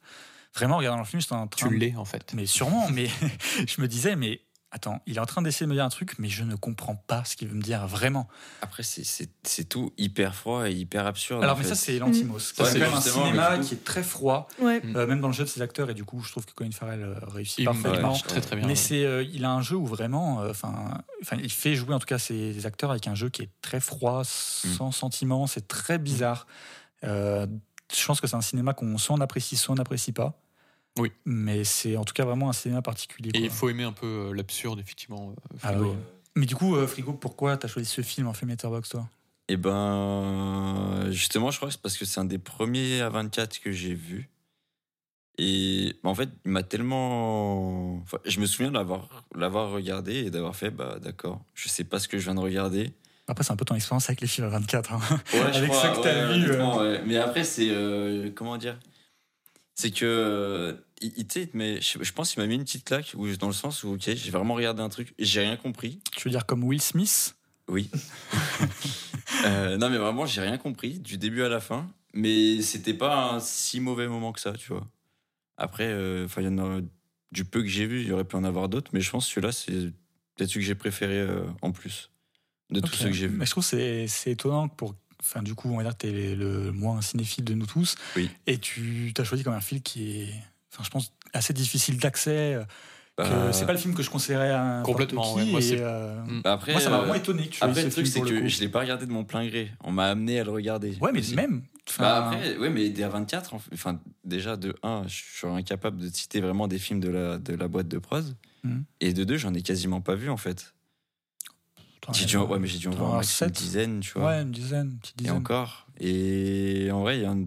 Vraiment, 0.56 0.76
en 0.76 0.78
regardant 0.80 1.00
le 1.00 1.06
film, 1.06 1.22
j'étais 1.22 1.34
en 1.34 1.48
train. 1.48 1.68
Tu 1.70 1.78
l'es, 1.78 1.96
en 1.96 2.06
fait. 2.06 2.34
Mais 2.34 2.46
sûrement. 2.46 2.90
mais 2.92 3.08
je 3.68 3.82
me 3.82 3.88
disais, 3.88 4.16
mais 4.16 4.42
attends, 4.72 5.02
il 5.08 5.18
est 5.18 5.20
en 5.20 5.26
train 5.26 5.42
d'essayer 5.42 5.66
de 5.66 5.70
me 5.72 5.76
dire 5.76 5.84
un 5.86 5.90
truc, 5.90 6.14
mais 6.20 6.28
je 6.30 6.44
ne 6.44 6.56
comprends 6.56 6.96
pas 6.96 7.24
ce 7.26 7.36
qu'il 7.36 7.48
veut 7.48 7.56
me 7.56 7.62
dire 7.62 7.88
vraiment. 7.88 8.28
Après, 8.62 8.84
c'est- 8.84 9.30
tout 9.70 9.94
hyper 9.98 10.36
froid 10.36 10.68
et 10.70 10.74
hyper 10.74 11.06
absurde. 11.08 11.44
Alors, 11.44 11.56
en 11.56 11.58
mais 11.60 11.64
fait. 11.64 11.70
ça, 11.70 11.76
c'est 11.76 11.98
l'antimos. 12.00 12.36
Ouais, 12.36 12.66
c'est 12.66 12.74
mais 12.74 12.80
quand 12.80 12.86
même 12.88 12.94
un 12.96 13.02
cinéma 13.02 13.58
coup- 13.58 13.64
qui 13.64 13.74
est 13.76 13.84
très 13.84 14.04
froid, 14.04 14.48
Ouais. 14.60 14.80
Mm. 14.84 14.96
euh, 14.96 15.08
même 15.08 15.22
dans 15.22 15.28
le 15.28 15.34
jeu 15.34 15.44
de 15.44 15.50
ses 15.50 15.62
acteurs. 15.64 15.90
Et 15.90 15.94
du 15.96 16.04
coup, 16.06 16.22
je 16.24 16.32
trouve 16.32 16.46
que 16.46 16.54
Colin 16.54 16.72
Farrell 16.72 17.02
euh, 17.02 17.16
réussit 17.28 17.60
Il 17.60 17.66
parfaitement. 17.66 18.10
marche 18.10 18.24
très 18.24 18.42
très 18.42 18.56
bien. 18.56 18.68
Mais 18.68 18.76
c'est, 18.76 19.04
euh, 19.06 19.24
il 19.24 19.44
a 19.46 19.52
un 19.52 19.62
jeu 19.62 19.76
où 19.76 19.86
vraiment, 19.88 20.42
euh, 20.42 20.52
enfin, 20.52 21.02
enfin, 21.24 21.38
il 21.42 21.52
fait 21.52 21.74
jouer 21.76 21.94
en 21.96 22.00
tout 22.00 22.06
cas 22.08 22.20
ses 22.20 22.66
acteurs 22.68 22.92
avec 22.92 23.08
un 23.08 23.16
jeu 23.16 23.30
qui 23.30 23.42
est 23.44 23.50
très 23.62 23.80
froid, 23.80 24.24
sans 24.24 24.92
sentiment. 24.92 25.46
C'est 25.48 25.68
très 25.68 25.98
bizarre. 26.00 26.46
Je 27.96 28.06
pense 28.06 28.22
que 28.22 28.28
c'est 28.28 28.36
un 28.36 28.42
cinéma 28.42 28.74
qu'on 28.74 28.98
soit 28.98 29.16
on 29.16 29.22
apprécie, 29.22 29.56
soit 29.58 29.74
on 29.74 29.78
n'apprécie 29.78 30.12
pas. 30.12 30.40
Oui. 30.98 31.12
Mais 31.26 31.64
c'est 31.64 31.98
en 31.98 32.04
tout 32.04 32.14
cas 32.14 32.26
vraiment 32.26 32.50
un 32.50 32.54
cinéma 32.54 32.82
particulier. 32.82 33.32
Et 33.34 33.40
il 33.46 33.50
faut 33.50 33.70
aimer 33.70 33.84
un 33.84 33.92
peu 33.94 34.30
euh, 34.30 34.34
l'absurde, 34.34 34.80
effectivement. 34.80 35.30
euh, 35.32 35.58
Ah 35.64 35.80
oui. 35.80 35.90
Mais 36.36 36.46
du 36.46 36.56
coup, 36.56 36.76
euh, 36.76 36.88
Frigo, 36.88 37.14
pourquoi 37.14 37.58
t'as 37.58 37.68
choisi 37.68 37.90
ce 37.90 38.02
film 38.02 38.28
en 38.28 38.34
film 38.34 38.50
Letterboxd, 38.52 38.92
toi? 38.92 39.10
Et 39.48 39.58
ben, 39.58 41.08
justement, 41.10 41.50
je 41.52 41.58
crois 41.58 41.70
que 41.70 41.74
c'est 41.74 41.82
parce 41.82 41.98
que 41.98 42.06
c'est 42.06 42.20
un 42.20 42.26
des 42.26 42.38
premiers 42.38 43.02
à 43.02 43.10
24 43.10 43.60
que 43.60 43.72
j'ai 43.72 43.96
vu. 43.96 44.30
Et 45.38 45.96
en 46.04 46.14
fait, 46.14 46.30
il 46.46 46.52
m'a 46.52 46.64
tellement. 46.64 47.96
enfin, 48.02 48.20
je 48.26 48.40
me 48.42 48.46
souviens 48.46 48.70
de 48.70 48.76
l'avoir, 48.76 49.24
l'avoir 49.34 49.72
regardé 49.72 50.16
et 50.26 50.30
d'avoir 50.30 50.56
fait, 50.56 50.70
bah 50.70 51.00
d'accord, 51.02 51.42
je 51.56 51.70
sais 51.70 51.86
pas 51.86 52.00
ce 52.00 52.08
que 52.08 52.18
je 52.20 52.26
viens 52.26 52.36
de 52.36 52.42
regarder. 52.42 52.92
Après, 53.30 53.44
c'est 53.44 53.54
un 53.54 53.56
peu 53.56 53.64
ton 53.66 53.76
expérience 53.76 54.10
avec 54.10 54.22
les 54.22 54.28
films 54.28 54.48
à 54.48 54.50
24. 54.50 54.92
hein. 54.94 55.00
Ouais, 55.34 55.40
Avec 55.56 55.74
ça 55.74 55.90
que 55.90 56.02
t'as 56.02 56.14
vu, 56.34 56.44
honnêtement, 56.46 56.78
ouais. 56.80 57.02
Mais 57.06 57.18
après, 57.18 57.44
c'est. 57.44 57.70
euh, 57.70 58.32
comment 58.36 58.58
dire? 58.58 58.78
C'est 59.76 59.92
que. 59.92 60.04
euh, 60.06 60.74
il, 61.02 61.14
il- 61.16 61.50
met- 61.54 61.80
je, 61.80 62.04
je 62.04 62.12
pense 62.14 62.32
qu'il 62.34 62.42
m'a 62.42 62.48
mis 62.48 62.56
une 62.56 62.64
petite 62.64 62.84
claque, 62.86 63.14
où, 63.16 63.28
dans 63.38 63.48
le 63.48 63.54
sens 63.54 63.84
où, 63.84 63.94
ok, 63.94 64.02
j'ai 64.04 64.32
vraiment 64.32 64.56
regardé 64.56 64.82
un 64.82 64.90
truc 64.90 65.14
et 65.18 65.26
j'ai 65.26 65.42
rien 65.42 65.56
compris. 65.58 66.00
Tu 66.18 66.28
veux 66.28 66.32
dire 66.32 66.46
comme 66.46 66.64
Will 66.64 66.82
Smith? 66.82 67.36
Oui. 67.68 67.90
Euh, 69.46 69.78
non, 69.78 69.90
mais 69.90 69.98
vraiment, 69.98 70.26
j'ai 70.26 70.42
rien 70.42 70.58
compris 70.58 71.00
du 71.00 71.18
début 71.18 71.44
à 71.44 71.50
la 71.50 71.62
fin. 71.62 71.90
Mais 72.14 72.62
c'était 72.62 72.94
pas 72.94 73.32
un 73.32 73.40
si 73.40 73.80
mauvais 73.80 74.08
moment 74.08 74.34
que 74.34 74.40
ça, 74.42 74.52
tu 74.54 74.74
vois. 74.74 74.86
Après, 75.56 75.88
euh, 75.88 76.26
enfin, 76.26 76.42
il 76.42 76.46
y 76.46 76.48
en 76.50 76.58
a 76.58 76.82
du 77.32 77.46
peu 77.46 77.62
que 77.62 77.68
j'ai 77.68 77.86
vu, 77.86 78.02
il 78.02 78.08
y 78.08 78.12
aurait 78.12 78.26
pu 78.26 78.36
en 78.36 78.44
avoir 78.44 78.68
d'autres, 78.68 78.90
mais 78.92 79.00
je 79.02 79.10
pense 79.12 79.28
que 79.28 79.32
celui-là, 79.34 79.52
c'est 79.54 79.72
peut-être 80.36 80.50
celui 80.50 80.62
que 80.62 80.68
j'ai 80.68 80.76
préféré 80.76 81.20
euh, 81.20 81.44
en 81.62 81.72
plus 81.72 82.10
de 82.70 82.80
tous 82.80 82.94
ceux 82.96 83.08
que 83.10 83.14
j'ai 83.14 83.28
vus. 83.28 83.38
Mais 83.38 83.46
je 83.46 83.52
trouve 83.52 83.64
que 83.64 83.70
c'est 83.70 84.08
c'est 84.08 84.32
étonnant 84.32 84.68
que 84.70 84.76
pour. 84.76 84.96
Enfin, 85.22 85.42
du 85.44 85.54
coup, 85.54 85.70
on 85.70 85.78
va 85.78 85.84
dire 85.84 85.92
que 85.94 85.98
t'es 86.08 86.34
le 86.36 86.72
moins 86.72 87.02
cinéphile 87.02 87.44
de 87.44 87.54
nous 87.54 87.66
tous. 87.66 87.96
Oui. 88.16 88.30
Et 88.48 88.58
tu 88.58 89.12
t'as 89.14 89.24
choisi 89.26 89.44
comme 89.44 89.54
un 89.54 89.60
film 89.62 89.82
qui 89.82 90.22
est, 90.22 90.34
enfin, 90.74 90.84
je 90.86 90.90
pense, 90.90 91.12
assez 91.34 91.52
difficile 91.54 91.98
d'accès. 91.98 92.58
Bah, 93.18 93.52
C'est 93.52 93.66
pas 93.66 93.74
le 93.74 93.78
film 93.80 93.94
que 93.94 94.02
je 94.02 94.10
conseillerais 94.10 94.52
à 94.52 94.82
Complètement, 94.86 95.34
qui. 95.36 95.40
ouais. 95.42 95.46
Moi, 95.52 95.60
euh, 95.74 96.22
Mm. 96.24 96.42
bah 96.42 96.54
après, 96.54 96.72
moi, 96.72 96.80
ça 96.80 96.90
m'a 96.90 96.96
euh, 96.96 97.00
vraiment 97.00 97.16
étonné 97.16 97.48
que 97.50 97.56
tu 97.56 97.58
Après, 97.62 97.84
le 97.84 97.90
truc, 97.92 98.08
c'est 98.08 98.22
le 98.22 98.26
que 98.30 98.40
coup. 98.44 98.48
je 98.48 98.60
l'ai 98.62 98.70
pas 98.70 98.80
regardé 98.80 99.06
de 99.06 99.12
mon 99.12 99.26
plein 99.26 99.46
gré. 99.46 99.72
On 99.84 99.92
m'a 99.92 100.06
amené 100.06 100.40
à 100.40 100.46
le 100.46 100.52
regarder. 100.52 100.96
Ouais, 101.02 101.12
mais 101.12 101.20
aussi. 101.20 101.36
même. 101.36 101.64
Bah 101.98 102.28
après, 102.28 102.56
ouais, 102.58 102.70
mais 102.70 102.90
des 102.90 103.04
A24, 103.04 103.54
en 103.56 103.60
fait- 103.60 103.72
enfin, 103.74 104.00
déjà, 104.24 104.56
de 104.56 104.74
1, 104.84 105.04
je 105.08 105.22
suis 105.38 105.48
incapable 105.48 105.98
de 105.98 106.08
citer 106.08 106.40
vraiment 106.40 106.68
des 106.70 106.78
films 106.80 107.02
de 107.02 107.10
la, 107.10 107.38
de 107.40 107.56
la 107.56 107.68
boîte 107.68 107.90
de 107.90 107.98
prose. 107.98 108.38
Mhm. 108.64 108.86
Et 109.02 109.12
de 109.12 109.24
2, 109.26 109.36
j'en 109.38 109.54
ai 109.54 109.64
quasiment 109.64 110.00
pas 110.00 110.16
vu, 110.16 110.30
en 110.30 110.38
fait. 110.38 110.74
J'ai 112.14 112.26
dû, 112.26 112.38
en- 112.38 112.46
ouais, 112.48 112.60
mais 112.60 112.68
j'ai 112.68 112.78
dû 112.80 112.88
en 112.88 112.92
voir 112.92 113.16
max 113.16 113.42
une 113.42 113.50
dizaine, 113.50 114.00
tu 114.02 114.14
vois. 114.14 114.28
Ouais, 114.30 114.42
une 114.42 114.52
dizaine, 114.52 114.90
une 114.92 114.98
petite 115.00 115.16
et 115.20 115.24
dizaine. 115.24 115.38
encore. 115.38 115.88
Et 116.00 116.90
en 116.92 117.02
vrai, 117.02 117.18
il 117.18 117.22
y 117.24 117.26
a 117.26 117.32
un. 117.32 117.46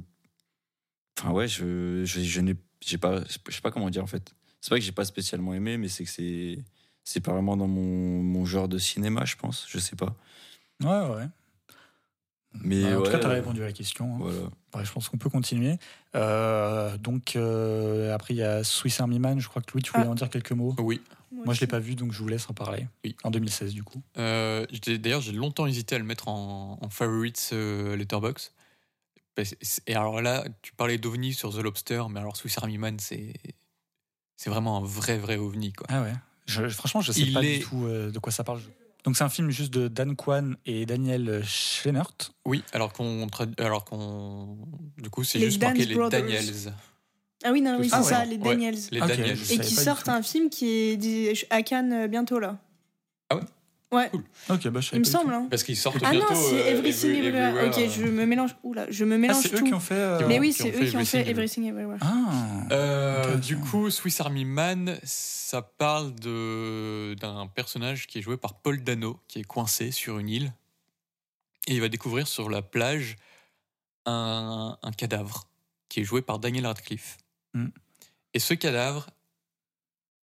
Enfin, 1.19 1.31
ouais, 1.33 1.49
je, 1.49 2.05
je, 2.05 2.21
je 2.21 2.41
n'ai 2.41 2.55
j'ai 2.85 2.99
pas. 2.99 3.21
Je 3.49 3.55
sais 3.55 3.61
pas 3.61 3.71
comment 3.71 3.91
dire, 3.91 4.03
en 4.03 4.07
fait. 4.07 4.33
C'est 4.61 4.71
pas 4.71 4.77
que 4.79 4.85
j'ai 4.85 4.93
pas 4.93 5.05
spécialement 5.05 5.55
aimé, 5.55 5.77
mais 5.77 5.89
c'est 5.89 6.05
que 6.05 6.11
c'est. 6.11 6.59
C'est 7.05 7.21
pas 7.21 7.33
vraiment 7.33 7.57
dans 7.57 7.67
mon, 7.67 8.23
mon 8.23 8.45
genre 8.45 8.69
de 8.69 8.79
cinéma, 8.79 9.25
je 9.25 9.35
pense. 9.37 9.67
Je 9.69 9.79
sais 9.81 9.97
pas. 9.97 10.15
Ouais, 10.85 10.89
ouais. 11.17 11.27
Mais 12.61 12.83
Bah, 12.83 12.89
en 12.91 12.97
tout 12.99 13.07
ouais, 13.07 13.11
cas, 13.13 13.19
t'as 13.19 13.29
euh, 13.31 13.35
répondu 13.35 13.63
à 13.63 13.67
la 13.67 13.73
question. 13.73 14.15
hein. 14.15 14.19
Voilà. 14.21 14.39
Ouais, 14.75 14.85
je 14.85 14.93
pense 14.93 15.09
qu'on 15.09 15.17
peut 15.19 15.31
continuer. 15.31 15.79
Euh, 16.15 16.97
donc, 16.99 17.35
euh, 17.35 18.15
après, 18.15 18.35
il 18.35 18.37
y 18.37 18.43
a 18.43 18.63
Swiss 18.63 19.01
Army 19.01 19.19
Man. 19.19 19.41
Je 19.41 19.49
crois 19.49 19.63
que 19.63 19.73
Louis, 19.73 19.83
tu 19.83 19.91
voulais 19.93 20.05
Ah. 20.07 20.11
en 20.11 20.15
dire 20.15 20.29
quelques 20.31 20.53
mots. 20.53 20.75
Oui. 20.79 21.01
Moi, 21.33 21.55
je 21.55 21.61
l'ai 21.61 21.67
pas 21.67 21.79
vu, 21.79 21.95
donc 21.95 22.13
je 22.13 22.19
vous 22.19 22.29
laisse 22.29 22.49
en 22.51 22.55
parler. 22.55 22.87
Oui. 23.05 23.17
En 23.25 23.31
2016, 23.31 23.73
du 23.75 23.83
coup. 23.83 24.03
Euh, 24.19 24.67
D'ailleurs, 24.87 25.21
j'ai 25.21 25.33
longtemps 25.33 25.67
hésité 25.67 25.95
à 25.95 25.99
le 25.99 26.05
mettre 26.05 26.29
en, 26.29 26.79
en 26.81 26.89
favorites 26.91 27.51
euh, 27.53 27.97
Letterboxd. 27.97 28.53
Parce- 29.35 29.55
Et 29.87 29.95
alors 29.95 30.21
là, 30.21 30.45
tu 30.61 30.73
parlais 30.75 30.99
d'OVNI 30.99 31.33
sur 31.33 31.53
The 31.55 31.59
Lobster, 31.63 32.03
mais 32.11 32.21
alors 32.21 32.37
Swiss 32.37 32.59
Army 32.59 32.77
Man, 32.79 32.99
c'est 33.01 33.33
c'est 34.37 34.51
vraiment 34.51 34.77
un 34.79 34.83
vrai, 34.85 35.19
vrai 35.19 35.37
OVNI. 35.37 35.73
Quoi. 35.73 35.87
Ah 35.89 36.03
ouais. 36.03 36.13
Je- 36.47 36.69
franchement, 36.69 37.01
je 37.01 37.13
sais 37.13 37.21
Il 37.21 37.33
pas 37.33 37.43
est- 37.43 37.59
du 37.59 37.65
tout 37.65 37.87
euh, 37.87 38.11
de 38.11 38.19
quoi 38.19 38.31
ça 38.33 38.45
parle. 38.45 38.61
Donc, 39.05 39.17
c'est 39.17 39.25
un 39.25 39.29
film 39.29 39.51
juste 39.51 39.73
de 39.73 39.89
Dan 39.89 40.15
Kwan 40.17 40.57
et 40.67 40.85
Daniel 40.87 41.43
Schleinert. 41.45 42.13
Oui, 42.45 42.63
alors 42.73 42.93
qu'on. 42.93 43.27
Alors 43.59 43.85
qu'on 43.85 44.59
du 44.99 45.11
coup, 45.11 45.25
c'est 45.25 45.41
juste 45.41 45.61
marqué 45.63 45.87
Dance 45.87 45.89
les. 45.89 46.09
Daniels. 46.11 46.73
Ah 47.45 47.53
oui, 47.53 47.61
non, 47.61 47.77
oui, 47.81 47.89
Ah 47.93 48.03
c'est 48.03 48.09
ouais. 48.09 48.19
ça, 48.21 48.25
les 48.25 48.37
Ouais. 48.37 48.43
Daniels. 48.43 48.77
Les 48.91 49.01
Daniels. 49.01 49.39
Et 49.51 49.59
qui 49.59 49.75
sortent 49.75 50.09
un 50.09 50.23
film 50.23 50.49
qui 50.51 50.69
est 50.69 51.47
à 51.51 51.63
Cannes 51.63 51.93
euh, 51.93 52.09
bientôt, 52.09 52.39
là. 52.39 52.59
Ah 53.31 53.37
ouais? 53.37 53.43
Ouais, 53.93 54.11
Ok, 54.49 54.69
bah, 54.69 54.81
je 54.81 54.89
il 54.95 55.01
me 55.01 55.05
semble. 55.05 55.35
Hein. 55.35 55.49
Parce 55.51 55.63
qu'ils 55.65 55.77
sortent 55.77 55.99
Ah 56.03 56.13
non, 56.15 56.21
bientôt. 56.21 56.35
c'est 56.35 56.63
euh, 56.63 56.71
Everything 56.79 57.11
Every- 57.11 57.27
Everywhere. 57.27 57.49
Everywhere, 57.67 57.85
Ok, 57.89 57.91
je 57.95 58.03
me 58.07 58.25
mélange. 58.25 58.57
Oula, 58.63 58.87
je 58.91 59.05
me 59.05 59.17
Ah, 59.17 59.19
mélange 59.19 59.43
c'est 59.43 59.53
eux 59.55 59.59
tout. 59.59 59.67
qui 59.67 59.75
ont 59.75 59.81
fait. 59.81 59.95
euh, 59.95 60.27
Mais 60.29 60.39
oui, 60.41 60.55
qui 60.55 60.63
ont 60.63 60.65
c'est 60.65 60.73
fait 60.73 60.85
eux 60.87 60.89
qui 60.89 60.97
ont 60.97 61.05
fait 61.05 61.29
Everything 61.29 61.65
Everywhere. 61.69 61.99
Ah. 62.01 62.73
Euh, 62.73 63.37
du 63.37 63.59
coup, 63.59 63.91
Swiss 63.91 64.19
Army 64.23 64.47
Man, 64.47 64.99
ça 65.05 65.61
parle 65.61 66.15
de 66.15 67.15
d'un 67.21 67.47
personnage 67.49 68.07
qui 68.07 68.19
est 68.19 68.23
joué 68.23 68.39
par 68.39 68.55
Paul 68.55 68.83
Dano, 68.83 69.21
qui 69.29 69.41
est 69.41 69.45
coincé 69.45 69.91
sur 69.91 70.19
une 70.19 70.31
île, 70.31 70.53
et 71.67 71.75
il 71.75 71.81
va 71.83 71.91
découvrir 71.91 72.27
sur 72.27 72.49
la 72.49 72.63
plage 72.63 73.17
un, 74.07 74.79
un 74.83 74.93
cadavre 74.93 75.45
qui 75.91 76.01
est 76.01 76.05
joué 76.05 76.23
par 76.23 76.39
Daniel 76.39 76.67
Radcliffe. 76.67 77.19
Mm. 77.55 77.69
Et 78.35 78.39
ce 78.39 78.55
cadavre 78.55 79.09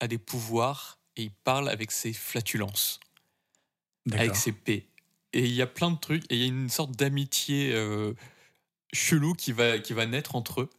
a 0.00 0.08
des 0.08 0.18
pouvoirs 0.18 0.98
et 1.16 1.22
il 1.24 1.30
parle 1.30 1.68
avec 1.68 1.90
ses 1.92 2.12
flatulences, 2.12 2.98
avec 4.12 4.30
ses 4.36 4.52
P. 4.52 4.86
Et 5.32 5.44
il 5.44 5.52
y 5.52 5.62
a 5.62 5.66
plein 5.66 5.90
de 5.90 5.98
trucs, 5.98 6.24
et 6.30 6.34
il 6.36 6.40
y 6.40 6.44
a 6.44 6.48
une 6.48 6.68
sorte 6.70 6.92
d'amitié 6.92 7.72
euh, 7.72 8.14
chelou 8.92 9.34
qui 9.34 9.52
va, 9.52 9.78
qui 9.78 9.92
va 9.92 10.06
naître 10.06 10.34
entre 10.34 10.62
eux. 10.62 10.70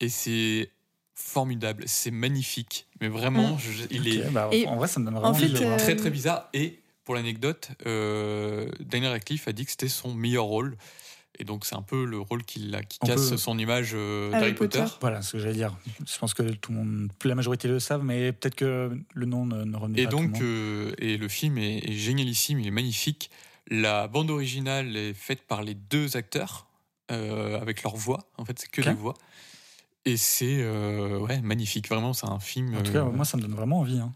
Et 0.00 0.08
c'est 0.08 0.70
formidable, 1.14 1.84
c'est 1.88 2.10
magnifique. 2.10 2.86
Mais 3.00 3.08
vraiment, 3.08 3.56
je- 3.58 3.84
il 3.90 4.06
est 4.08 4.30
bah, 4.30 4.50
en 4.66 4.76
vrai, 4.76 4.86
ça 4.88 5.00
me 5.00 5.04
donne 5.06 5.14
vraiment 5.14 5.30
en 5.30 5.34
fait, 5.34 5.48
le 5.48 5.58
voir. 5.58 5.74
euh, 5.74 5.76
très 5.78 5.96
très 5.96 6.10
bizarre. 6.10 6.48
Et 6.52 6.80
pour 7.04 7.14
l'anecdote, 7.14 7.70
euh, 7.86 8.70
Daniel 8.80 9.10
Radcliffe 9.12 9.48
a 9.48 9.52
dit 9.52 9.64
que 9.64 9.70
c'était 9.70 9.88
son 9.88 10.14
meilleur 10.14 10.44
rôle. 10.44 10.76
Et 11.38 11.44
donc, 11.44 11.64
c'est 11.64 11.74
un 11.74 11.82
peu 11.82 12.04
le 12.04 12.18
rôle 12.20 12.44
qui, 12.44 12.60
l'a- 12.60 12.82
qui 12.84 12.98
On 13.02 13.06
casse 13.06 13.30
peut- 13.30 13.36
son 13.36 13.58
image 13.58 13.90
euh, 13.94 14.30
Harry 14.32 14.40
d'Harry 14.40 14.54
Potter. 14.54 14.78
Potter. 14.80 14.92
Voilà 15.00 15.20
ce 15.20 15.32
que 15.32 15.38
j'allais 15.40 15.54
dire. 15.54 15.76
Je 16.06 16.18
pense 16.18 16.32
que 16.32 16.42
tout 16.44 16.70
le 16.70 16.78
monde, 16.78 17.08
la 17.24 17.34
majorité 17.34 17.66
le 17.66 17.80
savent, 17.80 18.04
mais 18.04 18.32
peut-être 18.32 18.54
que 18.54 18.96
le 19.14 19.26
nom 19.26 19.44
ne, 19.44 19.64
ne 19.64 19.76
remet 19.76 20.00
Et 20.00 20.04
pas 20.04 20.08
à 20.08 20.12
tout 20.12 20.18
le 20.20 20.24
donc, 20.26 20.32
monde. 20.34 20.42
euh, 20.42 20.92
et 20.98 21.16
le 21.16 21.28
film 21.28 21.58
est, 21.58 21.78
est 21.90 21.92
génialissime, 21.92 22.60
il 22.60 22.66
est 22.68 22.70
magnifique. 22.70 23.30
La 23.68 24.06
bande 24.06 24.30
originale 24.30 24.96
est 24.96 25.14
faite 25.14 25.42
par 25.42 25.62
les 25.62 25.74
deux 25.74 26.16
acteurs, 26.16 26.68
euh, 27.10 27.60
avec 27.60 27.82
leur 27.82 27.96
voix. 27.96 28.30
En 28.38 28.44
fait, 28.44 28.58
c'est 28.58 28.70
que 28.70 28.80
Ok. 28.82 28.88
des 28.88 28.94
voix. 28.94 29.14
Et 30.04 30.16
c'est 30.16 30.58
euh, 30.60 31.18
ouais, 31.18 31.40
magnifique, 31.40 31.88
vraiment, 31.88 32.12
c'est 32.12 32.26
un 32.28 32.38
film. 32.38 32.76
En 32.76 32.82
tout 32.82 32.92
cas, 32.92 32.98
euh, 33.06 33.10
moi, 33.10 33.24
ça 33.24 33.38
me 33.38 33.42
donne 33.42 33.54
vraiment 33.54 33.80
envie. 33.80 33.98
hein. 33.98 34.12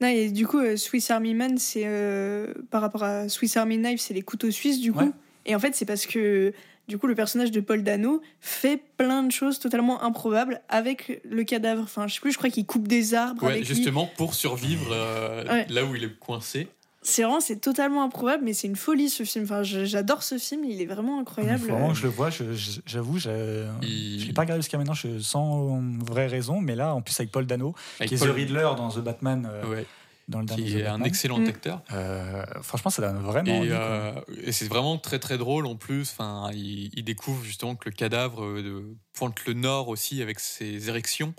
Non, 0.00 0.08
et 0.08 0.30
du 0.30 0.46
coup, 0.48 0.58
euh, 0.58 0.76
Swiss 0.76 1.10
Army 1.12 1.32
Man, 1.34 1.56
c'est 1.58 1.84
euh, 1.86 2.52
par 2.70 2.82
rapport 2.82 3.04
à 3.04 3.28
Swiss 3.28 3.56
Army 3.56 3.78
Knife, 3.78 4.00
c'est 4.00 4.12
les 4.14 4.22
couteaux 4.22 4.50
suisses, 4.50 4.80
du 4.80 4.92
coup. 4.92 5.12
Et 5.46 5.54
en 5.54 5.58
fait, 5.58 5.74
c'est 5.74 5.84
parce 5.86 6.06
que 6.06 6.52
du 6.88 6.98
coup, 6.98 7.06
le 7.06 7.14
personnage 7.14 7.52
de 7.52 7.60
Paul 7.60 7.82
Dano 7.84 8.20
fait 8.40 8.82
plein 8.96 9.22
de 9.22 9.30
choses 9.30 9.58
totalement 9.60 10.02
improbables 10.02 10.60
avec 10.68 11.20
le 11.24 11.44
cadavre. 11.44 11.82
Enfin, 11.82 12.06
je 12.08 12.14
sais 12.14 12.20
plus, 12.20 12.32
je 12.32 12.38
crois 12.38 12.50
qu'il 12.50 12.66
coupe 12.66 12.88
des 12.88 13.14
arbres 13.14 13.42
ouais, 13.44 13.52
avec 13.52 13.66
lui. 13.68 13.74
justement, 13.74 14.10
pour 14.16 14.34
survivre 14.34 14.88
euh, 14.90 15.44
Ouais. 15.48 15.66
là 15.70 15.84
où 15.84 15.94
il 15.94 16.02
est 16.04 16.18
coincé. 16.18 16.68
C'est 17.04 17.22
vraiment, 17.22 17.40
c'est 17.40 17.56
totalement 17.56 18.04
improbable, 18.04 18.44
mais 18.44 18.52
c'est 18.52 18.68
une 18.68 18.76
folie 18.76 19.08
ce 19.10 19.24
film. 19.24 19.44
Enfin, 19.44 19.62
j'adore 19.64 20.22
ce 20.22 20.38
film, 20.38 20.62
il 20.64 20.80
est 20.80 20.86
vraiment 20.86 21.18
incroyable. 21.20 21.58
vraiment 21.66 21.88
que 21.90 21.96
je 21.96 22.02
le 22.04 22.08
vois. 22.10 22.30
je- 22.30 22.52
je- 22.52 22.80
J'avoue, 22.86 23.18
je 23.18 23.66
Il- 23.82 24.24
n'ai 24.26 24.32
pas 24.32 24.42
regardé 24.42 24.62
jusqu'à 24.62 24.78
maintenant 24.78 24.94
je, 24.94 25.18
sans 25.18 25.80
vraie 26.04 26.28
raison, 26.28 26.60
mais 26.60 26.76
là, 26.76 26.94
en 26.94 27.00
plus 27.00 27.18
avec 27.18 27.32
Paul 27.32 27.44
Dano, 27.46 27.74
Avec 27.98 28.08
qui 28.08 28.14
est 28.14 28.18
The 28.18 28.30
Riddler 28.30 28.68
dans 28.76 28.88
The 28.88 29.00
Batman, 29.00 29.48
euh, 29.50 29.66
ouais, 29.68 29.86
dans 30.32 30.40
le 30.40 30.46
dernier 30.46 30.64
qui 30.64 30.78
est 30.78 30.86
un 30.86 31.02
excellent 31.04 31.38
Mm. 31.38 31.46
acteur. 31.46 31.82
Euh, 31.92 32.44
franchement, 32.62 32.90
ça 32.90 33.02
donne 33.02 33.22
vraiment 33.22 33.62
Et, 33.62 33.68
euh, 33.70 34.12
et 34.42 34.50
c'est 34.52 34.66
vraiment 34.66 34.98
très 34.98 35.18
très 35.20 35.38
drôle 35.38 35.66
en 35.66 35.76
plus. 35.76 36.10
Enfin, 36.10 36.50
il, 36.52 36.90
il 36.98 37.04
découvre 37.04 37.44
justement 37.44 37.76
que 37.76 37.88
le 37.88 37.94
cadavre 37.94 38.44
euh, 38.44 38.62
de 38.62 38.96
pointe 39.12 39.44
le 39.46 39.52
nord 39.54 39.88
aussi 39.88 40.20
avec 40.22 40.40
ses 40.40 40.88
érections. 40.88 41.34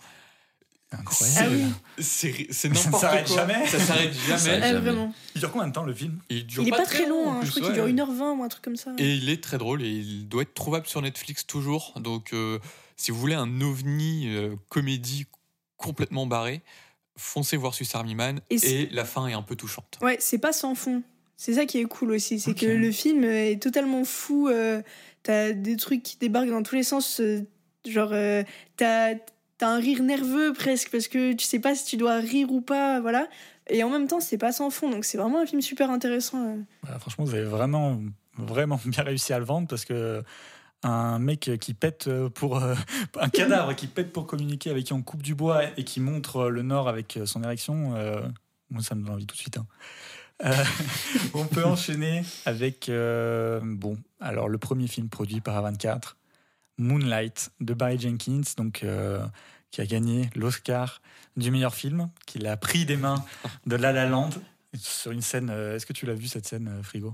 Ah 0.96 0.98
Incroyable. 1.00 1.56
oui. 1.56 2.04
C'est 2.04 2.48
c'est 2.52 2.54
Ça 2.54 2.70
ne 2.70 2.74
n'importe 2.76 3.02
s'arrête 3.02 3.28
quoi. 3.28 3.36
jamais. 3.36 3.66
Ça 3.68 3.80
s'arrête 3.80 4.14
jamais. 4.14 4.60
Ah, 4.62 4.68
jamais. 4.68 4.80
vraiment. 4.80 5.14
Il 5.36 5.40
dure 5.40 5.52
combien 5.52 5.68
de 5.68 5.74
temps 5.74 5.84
le 5.86 5.94
film? 5.94 6.20
Il, 6.30 6.46
dure 6.46 6.62
Il 6.62 6.68
est 6.68 6.72
pas, 6.72 6.86
très 6.86 7.08
long, 7.10 7.32
hein, 7.32 7.40
je 7.44 7.50
crois 7.50 7.64
qu'il 7.64 7.74
dure 7.74 7.88
1h20 7.88 8.38
ou 8.38 8.44
un 8.44 8.48
truc 8.48 8.64
comme 8.64 8.76
ça. 8.76 8.92
Et 9.00 9.16
il 9.16 9.28
est 9.30 9.42
très 9.44 9.58
drôle 9.58 9.82
et 9.82 9.90
il 9.90 10.28
doit 10.30 10.44
être 10.44 10.54
trouvable 10.54 10.86
sur 10.86 11.02
Netflix 11.02 11.48
toujours. 11.48 11.94
Donc, 12.00 12.32
euh, 12.34 12.60
si 12.96 13.10
vous 13.10 13.18
voulez 13.18 13.34
un 13.34 13.60
ovni 13.62 14.28
euh, 14.36 14.56
comédie 14.70 15.26
complètement 15.78 16.28
barré, 16.28 16.62
foncez 17.16 17.58
voir 17.58 17.74
Swiss 17.74 17.94
Army 17.96 18.16
Man 18.16 18.42
Et 18.50 18.88
la 18.92 19.06
fin 19.06 19.28
est 19.28 19.34
un 19.34 19.42
peu 19.42 19.56
touchante. 19.56 20.00
Ouais, 20.02 20.18
c'est 20.20 20.38
pas 20.40 20.54
sans 20.54 20.76
fond. 20.76 21.04
C'est 21.36 21.54
ça 21.54 21.66
qui 21.66 21.80
est 21.80 21.86
cool 21.86 22.12
aussi, 22.12 22.40
c'est 22.40 22.54
que 22.54 22.66
le 22.66 22.92
film 22.92 23.24
est 23.24 23.62
totalement 23.62 24.04
fou. 24.06 24.48
euh, 24.48 24.82
t'as 25.24 25.52
des 25.52 25.76
trucs 25.78 26.04
qui 26.04 26.18
débarquent 26.18 26.50
dans 26.50 26.64
tous 26.64 26.76
les 26.76 26.84
sens. 26.84 27.20
euh, 27.20 27.42
genre, 27.86 28.12
euh, 28.14 28.44
t'as 28.78 29.16
t'as 29.58 29.68
un 29.68 29.78
rire 29.80 30.02
nerveux 30.04 30.54
presque 30.54 30.90
parce 30.92 31.08
que 31.08 31.34
tu 31.34 31.46
sais 31.46 31.60
pas 31.60 31.76
si 31.76 31.86
tu 31.86 31.98
dois 31.98 32.16
rire 32.16 32.52
ou 32.52 32.62
pas, 32.62 33.00
voilà. 33.02 33.28
Et 33.70 33.84
en 33.84 33.90
même 33.90 34.08
temps, 34.08 34.20
c'est 34.20 34.38
pas 34.38 34.52
sans 34.52 34.70
fond, 34.70 34.90
donc 34.90 35.06
c'est 35.06 35.18
vraiment 35.18 35.40
un 35.42 35.46
film 35.46 35.62
super 35.62 35.90
intéressant. 35.90 36.44
euh. 36.46 36.56
Bah, 36.84 36.98
Franchement, 37.00 37.24
vous 37.26 37.34
avez 37.34 37.46
vraiment, 37.46 38.00
vraiment 38.38 38.80
bien 38.86 39.04
réussi 39.04 39.32
à 39.34 39.40
le 39.40 39.46
vendre 39.46 39.68
parce 39.68 39.86
que 39.86 40.22
un 40.84 41.20
mec 41.20 41.52
qui 41.60 41.74
pète 41.74 42.10
pour 42.36 42.58
euh, 42.62 42.76
un 43.20 43.30
cadavre 43.30 43.76
qui 43.76 43.88
pète 43.88 44.12
pour 44.12 44.28
communiquer 44.28 44.70
avec 44.70 44.86
qui 44.86 44.94
on 44.94 45.02
coupe 45.02 45.22
du 45.24 45.36
bois 45.36 45.64
et 45.78 45.84
qui 45.84 46.00
montre 46.00 46.50
le 46.50 46.62
nord 46.62 46.88
avec 46.88 47.20
son 47.26 47.44
érection, 47.44 47.96
euh, 47.96 48.22
moi 48.70 48.82
ça 48.84 48.96
me 48.96 49.04
donne 49.04 49.14
envie 49.14 49.26
tout 49.26 49.36
de 49.36 49.40
suite. 49.40 49.58
hein. 49.58 49.66
Euh, 50.44 50.64
on 51.34 51.46
peut 51.46 51.64
enchaîner 51.64 52.24
avec 52.46 52.90
euh, 52.90 53.62
bon, 53.64 53.98
alors 54.20 54.50
le 54.50 54.58
premier 54.58 54.88
film 54.88 55.08
produit 55.10 55.42
par 55.42 55.64
A24, 55.64 56.16
Moonlight 56.78 57.52
de 57.62 57.74
Barry 57.74 58.00
Jenkins, 58.00 58.42
donc 58.58 58.84
euh, 58.84 59.24
qui 59.72 59.80
a 59.82 59.86
gagné 59.86 60.30
l'Oscar 60.36 61.02
du 61.38 61.50
meilleur 61.52 61.74
film, 61.76 62.10
qu'il 62.26 62.46
a 62.48 62.58
pris 62.58 62.86
des 62.86 62.98
mains 62.98 63.24
de 63.68 63.76
La 63.76 63.92
La 63.92 64.06
Land 64.08 64.32
sur 64.76 65.12
une 65.12 65.22
scène. 65.22 65.50
euh, 65.52 65.76
Est-ce 65.76 65.86
que 65.86 65.94
tu 65.94 66.06
l'as 66.08 66.14
vu 66.16 66.28
cette 66.28 66.48
scène, 66.48 66.68
euh, 66.68 66.84
Frigo? 66.84 67.14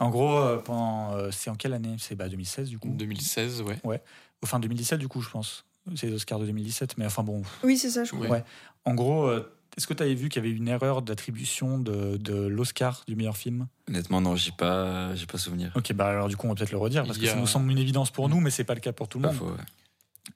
En 0.00 0.10
gros, 0.10 0.36
euh, 0.38 0.58
pendant 0.58 1.12
euh, 1.14 1.30
c'est 1.30 1.50
en 1.50 1.54
quelle 1.54 1.72
année? 1.74 1.96
C'est 1.98 2.14
bah 2.14 2.28
2016 2.28 2.68
du 2.68 2.78
coup. 2.78 2.88
2016, 2.88 3.62
ouais. 3.84 4.02
Enfin 4.42 4.58
2017 4.60 4.98
du 4.98 5.08
coup, 5.08 5.20
je 5.20 5.30
pense. 5.30 5.64
C'est 5.96 6.06
les 6.06 6.14
Oscars 6.14 6.38
de 6.38 6.46
2017, 6.46 6.96
mais 6.96 7.04
enfin 7.06 7.22
bon. 7.22 7.42
Oui, 7.62 7.76
c'est 7.76 7.90
ça, 7.90 8.04
je 8.04 8.10
crois. 8.10 8.22
Ouais. 8.22 8.30
Ouais. 8.30 8.44
En 8.86 8.94
gros, 8.94 9.26
euh, 9.26 9.52
est-ce 9.76 9.86
que 9.86 9.92
tu 9.92 10.02
avais 10.02 10.14
vu 10.14 10.28
qu'il 10.30 10.42
y 10.42 10.46
avait 10.46 10.56
une 10.56 10.68
erreur 10.68 11.02
d'attribution 11.02 11.78
de, 11.78 12.16
de 12.16 12.34
l'Oscar 12.46 13.02
du 13.06 13.16
meilleur 13.16 13.36
film? 13.36 13.66
Honnêtement, 13.88 14.20
non, 14.22 14.34
j'ai 14.34 14.52
pas, 14.52 15.14
j'ai 15.14 15.26
pas 15.26 15.36
souvenir. 15.36 15.72
Ok, 15.76 15.92
bah 15.92 16.06
alors 16.08 16.28
du 16.28 16.36
coup, 16.36 16.46
on 16.46 16.50
va 16.50 16.54
peut-être 16.56 16.72
le 16.72 16.78
redire 16.78 17.04
parce 17.04 17.18
que 17.18 17.26
ça 17.26 17.36
nous 17.36 17.46
semble 17.46 17.70
une 17.70 17.78
évidence 17.78 18.10
pour 18.10 18.28
nous, 18.30 18.40
mais 18.40 18.50
c'est 18.50 18.64
pas 18.64 18.74
le 18.74 18.80
cas 18.80 18.92
pour 18.92 19.08
tout 19.08 19.18
le 19.18 19.22
Pas 19.24 19.28
monde. 19.32 19.36
faux, 19.38 19.46
ouais. 19.50 19.58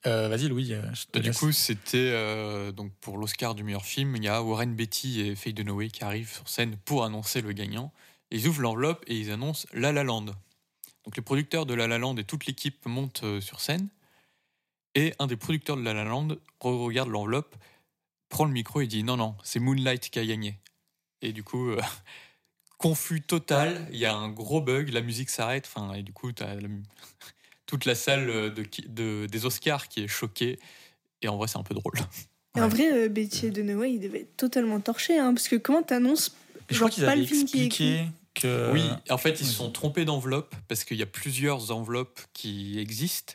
Euh, 0.06 0.28
Vas-y, 0.28 0.48
Louis. 0.48 0.66
je 0.66 1.04
te 1.06 1.12
Bah, 1.14 1.20
du 1.20 1.32
coup, 1.32 1.50
c'était 1.50 2.10
euh, 2.12 2.70
donc 2.72 2.92
pour 3.00 3.16
l'Oscar 3.16 3.54
du 3.54 3.64
meilleur 3.64 3.86
film. 3.86 4.16
Il 4.16 4.24
y 4.24 4.28
a 4.28 4.42
Warren 4.42 4.74
Beatty 4.74 5.22
et 5.22 5.34
Faye 5.34 5.54
Dunaway 5.54 5.88
qui 5.88 6.04
arrivent 6.04 6.30
sur 6.30 6.46
scène 6.46 6.76
pour 6.84 7.04
annoncer 7.04 7.40
le 7.40 7.52
gagnant. 7.52 7.90
Ils 8.30 8.46
ouvrent 8.46 8.62
l'enveloppe 8.62 9.04
et 9.06 9.16
ils 9.18 9.30
annoncent 9.30 9.66
La 9.72 9.92
La 9.92 10.04
Land. 10.04 10.26
Donc 11.04 11.16
les 11.16 11.22
producteurs 11.22 11.64
de 11.66 11.74
La 11.74 11.86
La 11.86 11.98
Land 11.98 12.16
et 12.16 12.24
toute 12.24 12.46
l'équipe 12.46 12.84
montent 12.86 13.22
euh, 13.24 13.40
sur 13.40 13.60
scène. 13.60 13.88
Et 14.94 15.14
un 15.18 15.26
des 15.26 15.36
producteurs 15.36 15.76
de 15.76 15.82
La 15.82 15.94
La 15.94 16.04
Land 16.04 16.28
re- 16.28 16.36
regarde 16.84 17.08
l'enveloppe, 17.08 17.54
prend 18.28 18.44
le 18.44 18.52
micro 18.52 18.80
et 18.80 18.86
dit 18.86 19.02
non 19.04 19.16
non, 19.16 19.36
c'est 19.42 19.60
Moonlight 19.60 20.10
qui 20.10 20.18
a 20.18 20.26
gagné. 20.26 20.58
Et 21.22 21.32
du 21.32 21.42
coup, 21.42 21.70
euh, 21.70 21.80
confus 22.78 23.22
total. 23.22 23.88
Il 23.92 23.98
y 23.98 24.04
a 24.06 24.14
un 24.14 24.28
gros 24.28 24.60
bug, 24.60 24.90
la 24.90 25.00
musique 25.00 25.30
s'arrête. 25.30 25.66
Enfin 25.66 25.94
et 25.94 26.02
du 26.02 26.12
coup, 26.12 26.32
t'as 26.32 26.54
la 26.54 26.68
toute 27.66 27.84
la 27.84 27.94
salle 27.94 28.28
euh, 28.30 28.50
de, 28.50 28.62
qui- 28.62 28.88
de- 28.88 29.26
des 29.30 29.46
Oscars 29.46 29.88
qui 29.88 30.02
est 30.04 30.08
choquée. 30.08 30.58
Et 31.22 31.28
en 31.28 31.36
vrai, 31.36 31.48
c'est 31.48 31.58
un 31.58 31.62
peu 31.64 31.74
drôle. 31.74 31.94
Et 32.56 32.60
en 32.60 32.68
vrai, 32.68 32.90
euh, 32.92 33.08
Betty 33.08 33.50
Dunaway, 33.50 33.92
il 33.94 34.00
devait 34.00 34.22
être 34.22 34.36
totalement 34.36 34.80
torché, 34.80 35.16
hein, 35.18 35.32
parce 35.32 35.46
que 35.48 35.54
comment 35.56 35.82
t'annonces 35.82 36.34
je 36.70 36.74
genre 36.74 36.88
crois 36.88 36.90
qu'ils 36.90 37.04
pas 37.04 37.12
avaient 37.12 37.20
le 37.20 37.26
que. 38.40 38.72
Oui, 38.72 38.82
en 39.10 39.18
fait, 39.18 39.40
ils 39.40 39.46
se 39.46 39.52
sont 39.52 39.70
trompés 39.70 40.04
d'enveloppe 40.04 40.54
parce 40.68 40.84
qu'il 40.84 40.96
y 40.96 41.02
a 41.02 41.06
plusieurs 41.06 41.70
enveloppes 41.70 42.20
qui 42.32 42.78
existent. 42.78 43.34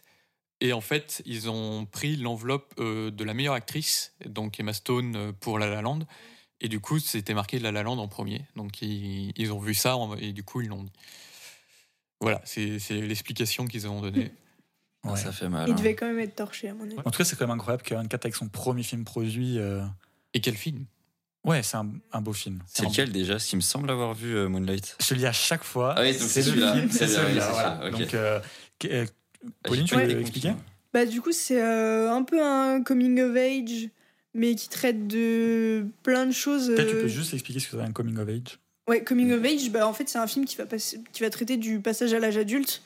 Et 0.62 0.72
en 0.74 0.82
fait, 0.82 1.22
ils 1.26 1.50
ont 1.50 1.86
pris 1.86 2.16
l'enveloppe 2.16 2.74
euh, 2.80 3.12
de 3.12 3.24
la 3.24 3.34
meilleure 3.34 3.54
actrice, 3.54 4.14
donc 4.26 4.60
Emma 4.60 4.72
Stone 4.74 5.16
euh, 5.16 5.32
pour 5.34 5.60
La 5.60 5.70
La 5.70 5.82
Land. 5.82 6.00
Et 6.62 6.70
du 6.70 6.80
coup, 6.80 7.00
c'était 7.00 7.34
marqué 7.34 7.60
La 7.60 7.72
La 7.74 7.84
Land 7.84 7.98
en 7.98 8.08
premier. 8.08 8.46
Donc, 8.56 8.82
ils, 8.82 9.34
ils 9.36 9.52
ont 9.52 9.60
vu 9.60 9.74
ça 9.74 9.98
et 10.20 10.32
du 10.32 10.44
coup, 10.44 10.62
ils 10.62 10.70
l'ont 10.70 10.84
dit. 10.84 10.92
Voilà, 12.22 12.42
c'est 12.46 12.80
c'est 12.80 13.02
l'explication 13.02 13.66
qu'ils 13.68 13.88
ont 13.88 14.02
donnée. 14.02 14.32
Ouais. 15.06 15.18
Ça 15.18 15.34
fait 15.34 15.50
mal. 15.50 15.68
Il 15.68 15.74
hein. 15.74 15.76
devait 15.76 15.96
quand 15.96 16.06
même 16.06 16.20
être 16.20 16.38
torché, 16.38 16.70
à 16.70 16.74
mon 16.74 16.86
avis. 16.86 16.98
En 16.98 17.12
tout 17.12 17.18
cas, 17.18 17.26
c'est 17.26 17.36
quand 17.36 17.46
même 17.46 17.56
incroyable 17.56 17.84
que 17.84 17.94
24 17.94 18.24
avec 18.24 18.36
son 18.36 18.48
premier 18.48 18.84
film 18.84 19.04
produit. 19.04 19.60
euh, 19.60 19.84
Et 20.34 20.40
quel 20.40 20.56
film? 20.56 20.86
Ouais, 21.44 21.62
c'est 21.62 21.76
un, 21.78 21.90
un 22.14 22.22
beau 22.22 22.34
film. 22.34 22.60
C'est 22.68 22.86
lequel 22.86 23.12
déjà? 23.12 23.38
S'il 23.38 23.58
me 23.58 23.62
semble 23.62 23.90
avoir 23.92 24.14
vu 24.14 24.36
euh, 24.36 24.48
Moonlight. 24.48 24.96
Je 25.06 25.14
dis 25.16 25.26
à 25.26 25.34
chaque 25.34 25.64
fois. 25.64 25.94
Ah 25.98 26.02
oui, 26.02 26.14
c'est 26.14 26.40
le 26.42 26.46
celui-là. 26.46 26.74
film, 26.74 26.90
C'est 26.92 27.08
celui-là, 27.08 27.50
voilà. 27.52 27.90
Donc, 27.92 28.14
euh, 28.14 28.40
euh, 28.86 29.06
Ah, 29.46 29.50
Pauline, 29.64 29.86
tu 29.86 29.96
été 30.00 30.20
expliquer. 30.20 30.54
Bah 30.94 31.06
du 31.06 31.22
coup 31.22 31.32
c'est 31.32 31.60
euh, 31.62 32.12
un 32.12 32.22
peu 32.22 32.40
un 32.46 32.84
coming 32.84 33.20
of 33.20 33.36
age, 33.36 33.90
mais 34.36 34.54
qui 34.54 34.70
traite 34.70 35.08
de 35.08 35.88
plein 36.04 36.28
de 36.28 36.32
choses. 36.32 36.68
Peut-être 36.68 36.90
tu 36.90 36.96
peux 36.96 37.08
juste 37.08 37.34
expliquer 37.34 37.60
ce 37.60 37.68
que 37.68 37.78
c'est 37.78 37.84
un 37.84 37.92
coming 37.92 38.16
of 38.20 38.30
age? 38.30 38.60
Ouais, 38.88 39.04
coming 39.04 39.32
of 39.32 39.44
age, 39.44 39.72
bah 39.72 39.88
en 39.88 39.94
fait 39.94 40.08
c'est 40.08 40.20
un 40.20 40.28
film 40.28 40.46
qui 40.46 40.56
va 40.56 40.68
passer, 40.68 41.02
qui 41.12 41.24
va 41.24 41.32
traiter 41.32 41.58
du 41.58 41.80
passage 41.80 42.14
à 42.14 42.20
l'âge 42.20 42.38
adulte. 42.38 42.84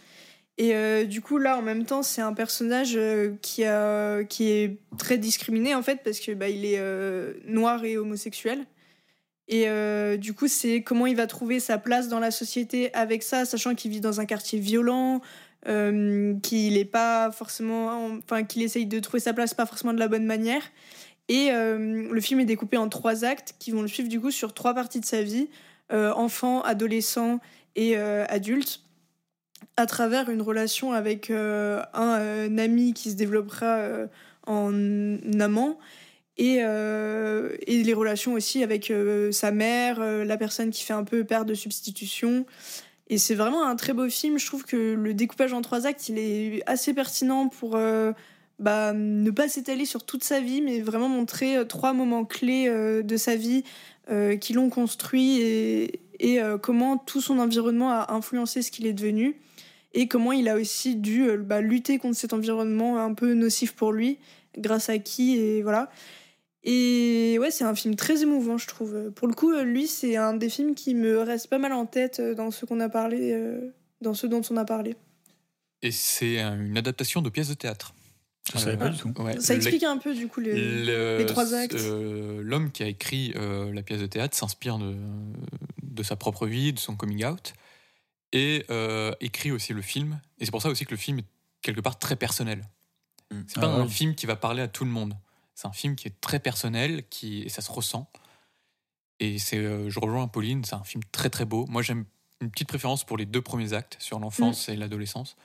Et 0.60 0.74
euh, 0.74 1.06
du 1.06 1.22
coup 1.22 1.38
là 1.38 1.58
en 1.58 1.62
même 1.62 1.86
temps 1.86 2.02
c'est 2.02 2.22
un 2.22 2.34
personnage 2.34 2.96
euh, 2.96 3.36
qui 3.42 3.64
a 3.64 4.24
qui 4.24 4.50
est 4.50 4.78
très 4.98 5.20
discriminé 5.20 5.76
en 5.76 5.84
fait 5.84 6.02
parce 6.04 6.20
que 6.20 6.32
bah 6.32 6.50
est 6.50 6.80
euh, 6.80 7.34
noir 7.46 7.84
et 7.86 7.98
homosexuel. 7.98 8.66
Et 9.50 9.68
du 10.18 10.34
coup 10.34 10.50
c'est 10.50 10.82
comment 10.82 11.06
il 11.06 11.16
va 11.16 11.26
trouver 11.26 11.62
sa 11.62 11.78
place 11.78 12.10
dans 12.10 12.20
la 12.20 12.32
société 12.32 12.94
avec 12.94 13.24
ça, 13.24 13.46
sachant 13.46 13.76
qu'il 13.76 13.92
vit 13.92 14.02
dans 14.02 14.20
un 14.20 14.26
quartier 14.26 14.60
violent, 14.60 15.22
qu'il 15.64 16.78
est 16.78 16.92
pas 16.92 17.32
forcément, 17.32 18.10
enfin 18.18 18.44
qu'il 18.44 18.62
essaye 18.62 18.86
de 18.86 19.00
trouver 19.00 19.22
sa 19.22 19.32
place 19.32 19.54
pas 19.54 19.66
forcément 19.66 19.94
de 19.94 20.00
la 20.00 20.10
bonne 20.10 20.26
manière. 20.26 20.64
Et 21.30 21.50
le 21.50 22.20
film 22.20 22.42
est 22.42 22.46
découpé 22.46 22.76
en 22.76 22.90
trois 22.90 23.24
actes 23.24 23.56
qui 23.58 23.72
vont 23.72 23.82
le 23.82 23.88
suivre 23.88 24.10
du 24.10 24.20
coup 24.20 24.32
sur 24.32 24.54
trois 24.54 24.74
parties 24.74 25.00
de 25.00 25.06
sa 25.06 25.24
vie, 25.24 25.48
enfant, 25.94 26.62
adolescent 26.64 27.40
et 27.78 27.96
adulte, 27.96 28.82
à 29.78 29.86
travers 29.86 30.30
une 30.30 30.42
relation 30.42 30.92
avec 30.92 31.30
euh, 31.30 31.82
un, 31.94 32.20
euh, 32.20 32.58
ami 32.58 32.94
qui 32.94 33.12
se 33.12 33.16
développera 33.16 33.78
euh, 33.78 34.08
en 34.48 34.74
amant. 35.40 35.78
Et, 36.40 36.58
les 37.68 37.94
relations 37.94 38.34
aussi 38.34 38.64
avec 38.64 38.94
sa 39.32 39.52
mère, 39.52 40.00
la 40.00 40.38
personne 40.38 40.70
qui 40.70 40.84
fait 40.84 40.94
un 40.94 41.04
peu 41.04 41.24
père 41.24 41.46
de 41.46 41.56
substitution. 41.56 42.46
Et 43.08 43.18
c'est 43.18 43.34
vraiment 43.34 43.66
un 43.66 43.76
très 43.76 43.94
beau 43.94 44.08
film. 44.08 44.38
Je 44.38 44.46
trouve 44.46 44.64
que 44.64 44.94
le 44.94 45.14
découpage 45.16 45.54
en 45.54 45.62
trois 45.62 45.88
actes, 45.88 46.10
il 46.10 46.20
est 46.20 46.62
assez 46.68 46.94
pertinent 46.94 47.48
pour 47.48 47.80
bah, 48.60 48.94
ne 48.94 49.32
pas 49.32 49.50
s'étaler 49.50 49.86
sur 49.86 50.06
toute 50.06 50.24
sa 50.24 50.40
vie, 50.40 50.62
mais 50.62 50.80
vraiment 50.80 51.10
montrer 51.10 51.58
trois 51.68 51.94
moments 51.94 52.24
clés 52.24 52.70
de 52.70 53.18
sa 53.18 53.36
vie 53.36 53.64
qui 54.40 54.54
l'ont 54.54 54.70
construit 54.70 55.42
et, 55.42 56.40
comment 56.62 56.98
tout 56.98 57.22
son 57.22 57.40
environnement 57.40 57.90
a 57.90 58.14
influencé 58.14 58.62
ce 58.62 58.70
qu'il 58.70 58.86
est 58.86 58.94
devenu. 58.94 59.38
Et 59.94 60.08
comment 60.08 60.32
il 60.32 60.48
a 60.50 60.56
aussi 60.56 60.96
dû 60.96 61.24
euh, 61.30 61.38
bah, 61.38 61.62
lutter 61.62 61.98
contre 62.00 62.18
cet 62.18 62.34
environnement 62.34 63.00
un 63.04 63.14
peu 63.14 63.34
nocif 63.34 63.74
pour 63.74 63.92
lui, 63.92 64.20
grâce 64.58 64.90
à 64.90 64.98
qui, 65.00 65.38
et 65.38 65.62
voilà. 65.64 65.90
Et 66.64 67.38
ouais, 67.40 67.52
c'est 67.52 67.64
un 67.64 67.76
film 67.76 67.96
très 67.96 68.24
émouvant, 68.24 68.58
je 68.58 68.68
trouve. 68.68 69.12
Pour 69.12 69.28
le 69.28 69.34
coup, 69.34 69.52
euh, 69.54 69.64
lui, 69.64 69.88
c'est 69.88 70.18
un 70.18 70.34
des 70.34 70.50
films 70.50 70.76
qui 70.76 70.96
me 70.96 71.20
reste 71.20 71.48
pas 71.48 71.60
mal 71.60 71.72
en 71.74 71.86
tête 71.86 72.20
euh, 72.20 72.34
dans 72.36 72.52
ce 72.52 72.66
qu'on 72.66 72.80
a 72.80 72.90
parlé, 72.90 73.40
dans 74.02 74.14
ce 74.14 74.28
dont 74.28 74.42
on 74.50 74.58
a 74.58 74.66
parlé. 74.66 74.96
Et 75.82 75.92
c'est 75.92 76.40
un- 76.40 76.60
une 76.60 76.78
adaptation 76.78 77.22
de 77.22 77.30
pièce 77.30 77.50
de 77.50 77.54
théâtre. 77.54 77.94
Je 78.54 78.58
savais 78.60 78.78
pas 78.78 78.90
du 78.90 78.98
tout. 78.98 79.14
Ouais, 79.22 79.40
Ça 79.40 79.54
le- 79.54 79.58
explique 79.58 79.84
un 79.84 79.98
peu, 79.98 80.14
du 80.16 80.28
coup, 80.28 80.40
les, 80.40 80.86
le- 80.86 81.18
les 81.20 81.26
trois 81.26 81.54
actes. 81.54 81.76
euh, 81.76 82.42
L'homme 82.42 82.72
qui 82.72 82.82
a 82.84 82.88
écrit 82.88 83.34
euh, 83.36 83.72
la 83.74 83.82
pièce 83.84 84.00
de 84.02 84.06
théâtre 84.08 84.36
s'inspire 84.36 84.78
de, 84.78 84.96
de 85.84 86.04
sa 86.04 86.16
propre 86.16 86.48
vie, 86.48 86.74
de 86.74 86.80
son 86.80 86.96
coming 86.96 87.26
out, 87.26 87.54
et 88.34 88.66
euh, 88.70 89.14
écrit 89.20 89.52
aussi 89.52 89.74
le 89.74 89.82
film. 89.82 90.20
Et 90.40 90.46
c'est 90.46 90.52
pour 90.52 90.62
ça 90.62 90.70
aussi 90.70 90.86
que 90.86 90.92
le 90.92 90.98
film 90.98 91.20
est 91.20 91.26
quelque 91.62 91.82
part 91.82 91.98
très 92.00 92.16
personnel. 92.16 92.68
Mm. 93.32 93.42
C'est 93.48 93.60
pas 93.60 93.68
Ah 93.74 93.80
un 93.82 93.84
oui. 93.86 93.90
film 93.92 94.16
qui 94.16 94.26
va 94.26 94.36
parler 94.36 94.62
à 94.62 94.68
tout 94.68 94.86
le 94.86 94.92
monde. 94.92 95.16
C'est 95.56 95.68
un 95.68 95.72
film 95.74 95.96
qui 95.96 96.08
est 96.08 96.22
très 96.22 96.40
personnel, 96.40 97.08
qui, 97.10 97.42
et 97.44 97.50
ça 97.50 97.62
se 97.62 97.72
ressent. 97.72 98.10
Et 99.20 99.40
c'est, 99.40 99.58
euh, 99.58 99.90
je 99.90 100.00
rejoins 100.00 100.28
Pauline, 100.28 100.64
c'est 100.64 100.76
un 100.76 100.84
film 100.84 101.04
très 101.12 101.30
très 101.30 101.46
beau. 101.46 101.66
Moi 101.68 101.82
j'aime 101.82 102.06
une 102.42 102.52
petite 102.52 102.68
préférence 102.68 103.04
pour 103.04 103.18
les 103.18 103.26
deux 103.26 103.42
premiers 103.42 103.74
actes 103.74 103.98
sur 104.00 104.20
Mm. 104.20 104.22
l'enfance 104.24 104.70
et 104.70 104.76
l'adolescence. 104.76 105.36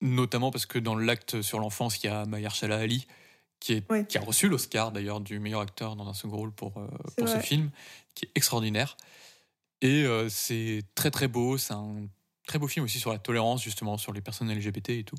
Notamment 0.00 0.50
parce 0.50 0.66
que 0.66 0.78
dans 0.78 0.96
l'acte 0.96 1.42
sur 1.42 1.60
l'enfance, 1.60 2.02
il 2.02 2.06
y 2.06 2.10
a 2.10 2.24
Mahershala 2.26 2.76
Ali, 2.78 3.06
qui, 3.60 3.74
est, 3.74 3.90
Ouais. 3.90 4.04
qui 4.04 4.18
a 4.18 4.20
reçu 4.20 4.48
l'Oscar 4.48 4.90
d'ailleurs 4.90 5.20
du 5.20 5.38
meilleur 5.38 5.60
acteur 5.60 5.94
dans 5.94 6.08
un 6.08 6.14
second 6.14 6.36
rôle 6.36 6.52
pour, 6.52 6.76
euh, 6.78 6.88
pour 7.16 7.28
ce 7.28 7.38
film, 7.38 7.70
qui 8.16 8.24
est 8.24 8.30
extraordinaire. 8.34 8.96
Et 9.82 10.04
euh, 10.04 10.28
c'est 10.30 10.82
très 10.94 11.10
très 11.10 11.28
beau, 11.28 11.58
c'est 11.58 11.74
un 11.74 12.06
très 12.46 12.58
beau 12.58 12.68
film 12.68 12.84
aussi 12.84 12.98
sur 12.98 13.12
la 13.12 13.18
tolérance, 13.18 13.62
justement, 13.62 13.98
sur 13.98 14.12
les 14.12 14.22
personnes 14.22 14.50
LGBT 14.50 14.90
et 14.90 15.04
tout. 15.04 15.16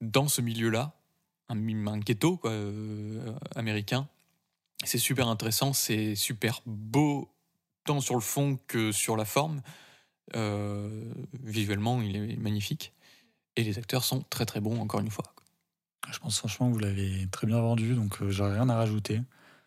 Dans 0.00 0.26
ce 0.26 0.40
milieu-là, 0.40 0.96
un, 1.48 1.98
ghetto 1.98 2.40
euh, 2.44 3.32
américain, 3.54 4.08
c'est 4.84 4.98
super 4.98 5.28
intéressant, 5.28 5.72
c'est 5.72 6.14
super 6.14 6.60
beau, 6.66 7.32
tant 7.84 8.00
sur 8.00 8.14
le 8.14 8.20
fond 8.20 8.58
que 8.66 8.90
sur 8.92 9.16
la 9.16 9.24
forme. 9.24 9.62
Euh, 10.34 11.04
visuellement, 11.42 12.02
il 12.02 12.16
est 12.16 12.36
magnifique. 12.36 12.92
Et 13.54 13.62
les 13.62 13.78
acteurs 13.78 14.04
sont 14.04 14.22
très 14.22 14.44
très 14.44 14.60
bons, 14.60 14.80
encore 14.80 15.00
une 15.00 15.10
fois. 15.10 15.24
Je 16.10 16.18
pense 16.18 16.38
franchement 16.38 16.68
que 16.68 16.74
vous 16.74 16.78
l'avez 16.78 17.26
très 17.30 17.46
bien 17.46 17.60
vendu, 17.60 17.94
donc 17.94 18.20
euh, 18.20 18.30
j'aurais 18.30 18.54
rien 18.54 18.68
à 18.68 18.76
rajouter. 18.76 19.20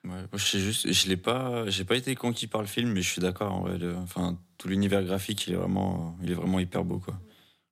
Ouais, 0.06 0.12
moi, 0.12 0.28
je 0.36 0.46
sais 0.46 0.60
juste, 0.60 0.92
je 0.92 1.08
l'ai 1.10 1.18
pas, 1.18 1.70
j'ai 1.70 1.84
pas 1.84 1.96
été 1.98 2.16
conquis 2.16 2.48
par 2.48 2.62
le 2.62 2.68
film, 2.68 2.92
mais 2.94 3.02
je 3.02 3.10
suis 3.10 3.22
d'accord. 3.22 3.54
En 3.54 3.62
vrai, 3.62 3.78
le- 3.78 3.96
enfin, 3.98 4.38
tout 4.58 4.68
l'univers 4.70 5.04
graphique, 5.04 5.46
il 5.48 5.54
est 5.54 5.58
vraiment, 5.58 6.18
il 6.24 6.32
est 6.32 6.36
vraiment 6.36 6.60
hyper 6.60 6.84
beau, 6.86 7.00
quoi. 7.00 7.20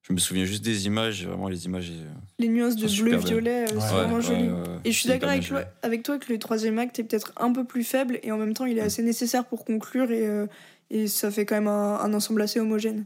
Je 0.02 0.14
me 0.14 0.18
souviens 0.20 0.46
juste 0.46 0.64
des 0.64 0.86
images, 0.88 1.26
vraiment 1.26 1.48
les 1.50 1.66
images. 1.66 1.90
euh, 1.92 2.14
Les 2.40 2.48
nuances 2.50 2.76
de 2.76 2.88
bleu, 3.02 3.16
violet, 3.18 3.64
euh, 3.64 3.68
c'est 3.68 3.76
Ouais, 3.76 3.92
vraiment 3.94 4.18
ouais, 4.18 4.22
joli. 4.22 4.44
ouais, 4.44 4.52
ouais, 4.52 4.80
Et 4.86 4.92
je 4.92 4.98
suis 5.00 5.10
d'accord 5.10 5.30
avec, 5.30 5.50
avec 5.84 6.04
toi 6.04 6.18
que 6.20 6.32
le 6.32 6.38
troisième 6.40 6.80
acte 6.80 7.00
est 7.00 7.04
peut-être 7.06 7.32
un 7.38 7.52
peu 7.54 7.64
plus 7.66 7.84
faible 7.84 8.20
et 8.24 8.32
en 8.32 8.38
même 8.38 8.54
temps 8.54 8.66
il 8.66 8.78
est 8.78 8.82
Mm. 8.82 8.86
assez 8.86 9.04
nécessaire 9.04 9.46
pour 9.46 9.66
conclure 9.66 10.12
et, 10.12 10.26
euh, 10.28 10.48
et 10.90 11.08
ça 11.08 11.32
fait 11.32 11.46
quand 11.46 11.56
même 11.56 11.68
un, 11.68 12.00
un 12.00 12.14
ensemble 12.14 12.42
assez 12.42 12.60
homogène. 12.60 13.06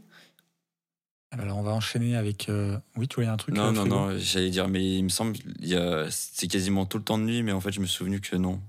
Alors 1.30 1.56
on 1.58 1.62
va 1.62 1.72
enchaîner 1.72 2.14
avec. 2.16 2.48
euh, 2.48 2.76
Oui, 2.96 3.08
tu 3.08 3.16
voulais 3.16 3.26
un 3.28 3.36
truc 3.36 3.54
Non, 3.54 3.68
euh, 3.68 3.72
non, 3.72 3.86
non, 3.86 4.18
j'allais 4.18 4.50
dire, 4.50 4.68
mais 4.68 4.96
il 4.98 5.02
me 5.04 5.08
semble, 5.08 5.36
il 5.60 5.68
y 5.68 5.74
a, 5.76 6.06
c'est 6.10 6.46
quasiment 6.46 6.84
tout 6.86 6.98
le 6.98 7.04
temps 7.04 7.18
de 7.18 7.24
nuit, 7.24 7.42
mais 7.42 7.52
en 7.52 7.60
fait, 7.60 7.72
je 7.72 7.80
me 7.80 7.86
suis 7.86 7.96
souvenu 7.96 8.20
que 8.20 8.36
non, 8.36 8.60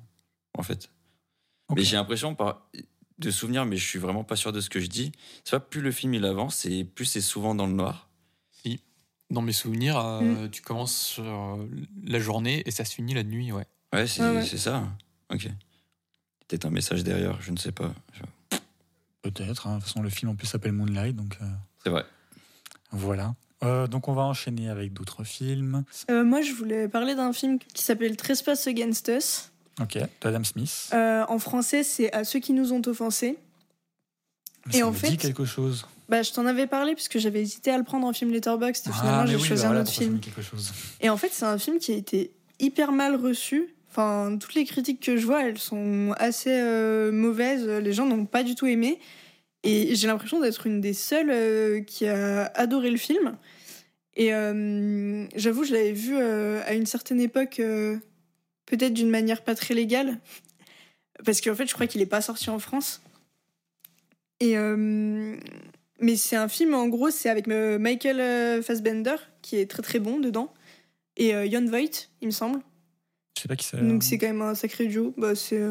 en 0.58 0.64
fait. 0.64 0.90
Mais 1.76 1.84
j'ai 1.84 1.96
l'impression 1.96 2.36
par 2.36 2.70
de 3.20 3.32
souvenir, 3.32 3.66
mais 3.66 3.78
je 3.78 3.86
suis 3.88 4.00
vraiment 4.00 4.24
pas 4.24 4.36
sûr 4.36 4.52
de 4.52 4.60
ce 4.62 4.70
que 4.70 4.80
je 4.80 4.88
dis. 4.88 5.12
C'est 5.44 5.52
pas 5.52 5.60
plus 5.60 5.82
le 5.82 5.92
film 5.92 6.14
il 6.14 6.26
avance, 6.26 6.66
et 6.66 6.84
plus 6.84 7.06
c'est 7.06 7.22
souvent 7.22 7.56
dans 7.56 7.68
le 7.68 7.74
noir. 7.74 8.10
Si, 8.52 8.82
dans 9.30 9.42
mes 9.42 9.54
souvenirs, 9.54 9.98
euh, 9.98 10.22
Mm. 10.46 10.50
tu 10.52 10.62
commences 10.62 11.18
euh, 11.20 11.66
la 12.04 12.20
journée 12.20 12.64
et 12.66 12.72
ça 12.72 12.86
se 12.86 12.94
finit 12.96 13.14
la 13.14 13.24
nuit, 13.24 13.52
ouais. 13.52 13.66
Ouais, 13.94 14.08
c'est 14.08 14.22
Ouais, 14.22 14.46
ça. 14.46 14.84
Ok. 15.32 15.48
Peut-être 16.48 16.66
un 16.66 16.70
message 16.72 17.04
derrière, 17.04 17.42
je 17.42 17.52
ne 17.52 17.58
sais 17.58 17.72
pas. 17.72 17.94
Je- 18.14 18.58
Peut-être. 19.22 19.68
hein. 19.68 19.76
De 19.76 19.80
toute 19.80 19.88
façon, 19.88 20.02
le 20.02 20.10
film 20.10 20.32
en 20.32 20.36
plus 20.36 20.48
s'appelle 20.48 20.74
Moonlight, 20.74 21.16
donc 21.16 21.38
euh, 21.42 21.46
C'est 21.84 21.90
vrai. 21.90 22.04
voilà. 22.92 23.36
Euh, 23.64 23.88
donc 23.88 24.10
on 24.10 24.14
va 24.14 24.24
enchaîner 24.24 24.68
avec 24.70 24.92
d'autres 24.92 25.24
films. 25.24 25.86
Euh, 26.10 26.26
moi 26.26 26.42
je 26.42 26.52
voulais 26.52 26.90
parler 26.90 27.16
d'un 27.16 27.32
film 27.32 27.60
qui 27.60 27.82
s'appelle 27.84 28.18
Trespass 28.18 28.68
Against 28.68 29.08
Us. 29.08 29.52
Ok, 29.82 29.98
d'Adam 30.22 30.44
Smith. 30.44 30.90
Euh, 30.94 31.26
en 31.28 31.40
français 31.40 31.84
c'est 31.84 32.12
À 32.14 32.24
ceux 32.24 32.40
qui 32.40 32.54
nous 32.54 32.74
ont 32.74 32.82
offensés. 32.86 33.38
Mais 34.68 34.76
et 34.76 34.80
ça 34.80 34.88
en 34.88 34.92
me 34.92 34.96
fait- 34.96 35.10
dit 35.10 35.18
quelque 35.18 35.46
chose. 35.46 35.86
Bah, 36.10 36.22
je 36.22 36.32
t'en 36.32 36.46
avais 36.46 36.68
parlé 36.68 36.94
puisque 36.96 37.18
j'avais 37.18 37.42
hésité 37.42 37.72
à 37.72 37.78
le 37.78 37.84
prendre 37.84 38.06
en 38.06 38.14
film 38.14 38.32
Letterboxd 38.32 38.88
et 38.88 38.92
finalement 38.92 39.20
Ah, 39.20 39.24
mais 39.24 39.32
j'ai 39.32 39.36
oui, 39.38 39.44
choisi 39.44 39.64
bah 39.64 39.70
un 39.70 39.82
autre 39.82 39.92
film. 39.92 40.20
chose? 40.42 40.72
Et 41.02 41.10
en 41.10 41.18
fait, 41.18 41.30
c'est 41.32 41.46
un 41.46 41.58
film 41.58 41.80
qui 41.80 41.92
a 41.92 41.96
été 41.96 42.32
hyper 42.60 42.92
mal 42.92 43.16
reçu. 43.16 43.74
Enfin, 43.90 44.38
toutes 44.40 44.54
les 44.54 44.66
critiques 44.66 45.00
que 45.00 45.18
je 45.18 45.26
vois, 45.26 45.44
elles 45.48 45.58
sont 45.58 46.14
assez 46.18 46.52
euh, 46.52 47.12
mauvaises. 47.12 47.66
Les 47.68 47.94
gens 47.94 48.06
n'ont 48.06 48.26
pas 48.26 48.44
du 48.44 48.54
tout 48.56 48.68
aimé. 48.68 49.00
Et 49.64 49.96
j'ai 49.96 50.08
l'impression 50.08 50.40
d'être 50.42 50.68
une 50.68 50.82
des 50.82 50.94
seules 50.94 51.30
euh, 51.32 51.82
qui 51.82 52.06
a 52.08 52.46
adoré 52.56 52.92
le 52.92 52.98
film. 52.98 53.38
Et 54.16 54.34
euh, 54.34 55.26
j'avoue, 55.36 55.64
je 55.64 55.74
l'avais 55.74 55.94
vu 55.94 56.18
à 56.18 56.74
une 56.74 56.86
certaine 56.86 57.22
époque, 57.22 57.62
peut-être 58.66 58.94
d'une 58.94 59.10
manière 59.10 59.44
pas 59.44 59.56
très 59.56 59.74
légale. 59.74 60.20
Parce 61.26 61.42
qu'en 61.42 61.56
fait, 61.56 61.68
je 61.68 61.74
crois 61.74 61.88
qu'il 61.88 62.02
n'est 62.02 62.08
pas 62.08 62.22
sorti 62.22 62.50
en 62.50 62.60
France. 62.60 63.02
Et. 64.40 64.58
euh, 64.58 65.38
mais 66.00 66.18
c'est 66.18 66.36
un 66.36 66.50
film, 66.50 66.74
en 66.74 66.88
gros, 66.88 67.12
c'est 67.12 67.30
avec 67.30 67.48
euh, 67.48 67.80
Michael 67.80 68.20
euh, 68.20 68.62
Fassbender, 68.62 69.16
qui 69.42 69.58
est 69.58 69.70
très 69.70 69.82
très 69.82 70.00
bon 70.00 70.20
dedans 70.20 70.52
et 71.16 71.34
euh, 71.34 71.48
Jon 71.50 71.66
Voight, 71.66 72.10
il 72.22 72.28
me 72.28 72.32
semble. 72.32 72.60
Je 73.38 73.44
sais 73.44 73.48
pas 73.48 73.56
qui 73.56 73.66
c'est. 73.66 73.78
Donc 73.78 74.04
c'est 74.04 74.18
quand 74.18 74.28
même 74.28 74.42
un 74.42 74.56
sacré 74.56 74.88
duo. 74.88 75.14
Bah, 75.18 75.36
c'est, 75.36 75.62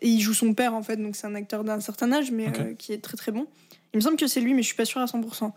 et 0.00 0.08
il 0.08 0.20
joue 0.20 0.34
son 0.34 0.54
père 0.54 0.74
en 0.74 0.82
fait, 0.82 0.96
donc 0.96 1.16
c'est 1.16 1.26
un 1.26 1.34
acteur 1.34 1.64
d'un 1.64 1.80
certain 1.80 2.12
âge, 2.12 2.30
mais 2.30 2.46
euh, 2.48 2.74
qui 2.74 2.92
est 2.92 3.02
très 3.02 3.16
très 3.16 3.32
bon. 3.32 3.46
Il 3.92 3.96
me 3.96 4.00
semble 4.00 4.16
que 4.16 4.26
c'est 4.26 4.40
lui, 4.40 4.54
mais 4.54 4.62
je 4.62 4.68
suis 4.68 4.76
pas 4.76 4.84
sûre 4.84 5.00
à 5.00 5.06
100%. 5.06 5.52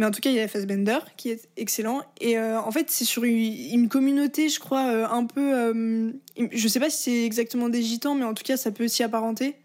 Mais 0.00 0.06
en 0.06 0.12
tout 0.12 0.22
cas, 0.22 0.30
il 0.30 0.36
y 0.36 0.40
a 0.40 0.48
Fassbender 0.48 0.96
qui 1.18 1.28
est 1.28 1.50
excellent. 1.58 2.00
Et 2.22 2.38
euh, 2.38 2.58
en 2.58 2.70
fait, 2.70 2.90
c'est 2.90 3.04
sur 3.04 3.22
une, 3.22 3.86
communauté, 3.90 4.48
je 4.48 4.58
crois, 4.58 4.86
euh, 4.86 5.06
un 5.06 5.26
peu. 5.26 5.54
euh, 5.54 6.10
je 6.38 6.68
sais 6.68 6.80
pas 6.80 6.88
si 6.88 7.02
c'est 7.02 7.26
exactement 7.26 7.68
des 7.68 7.82
gitans, 7.82 8.14
mais 8.14 8.24
en 8.24 8.32
tout 8.32 8.42
cas, 8.42 8.56
ça 8.56 8.70
peut 8.70 8.88
s'y 8.88 9.02
apparenter 9.02 9.56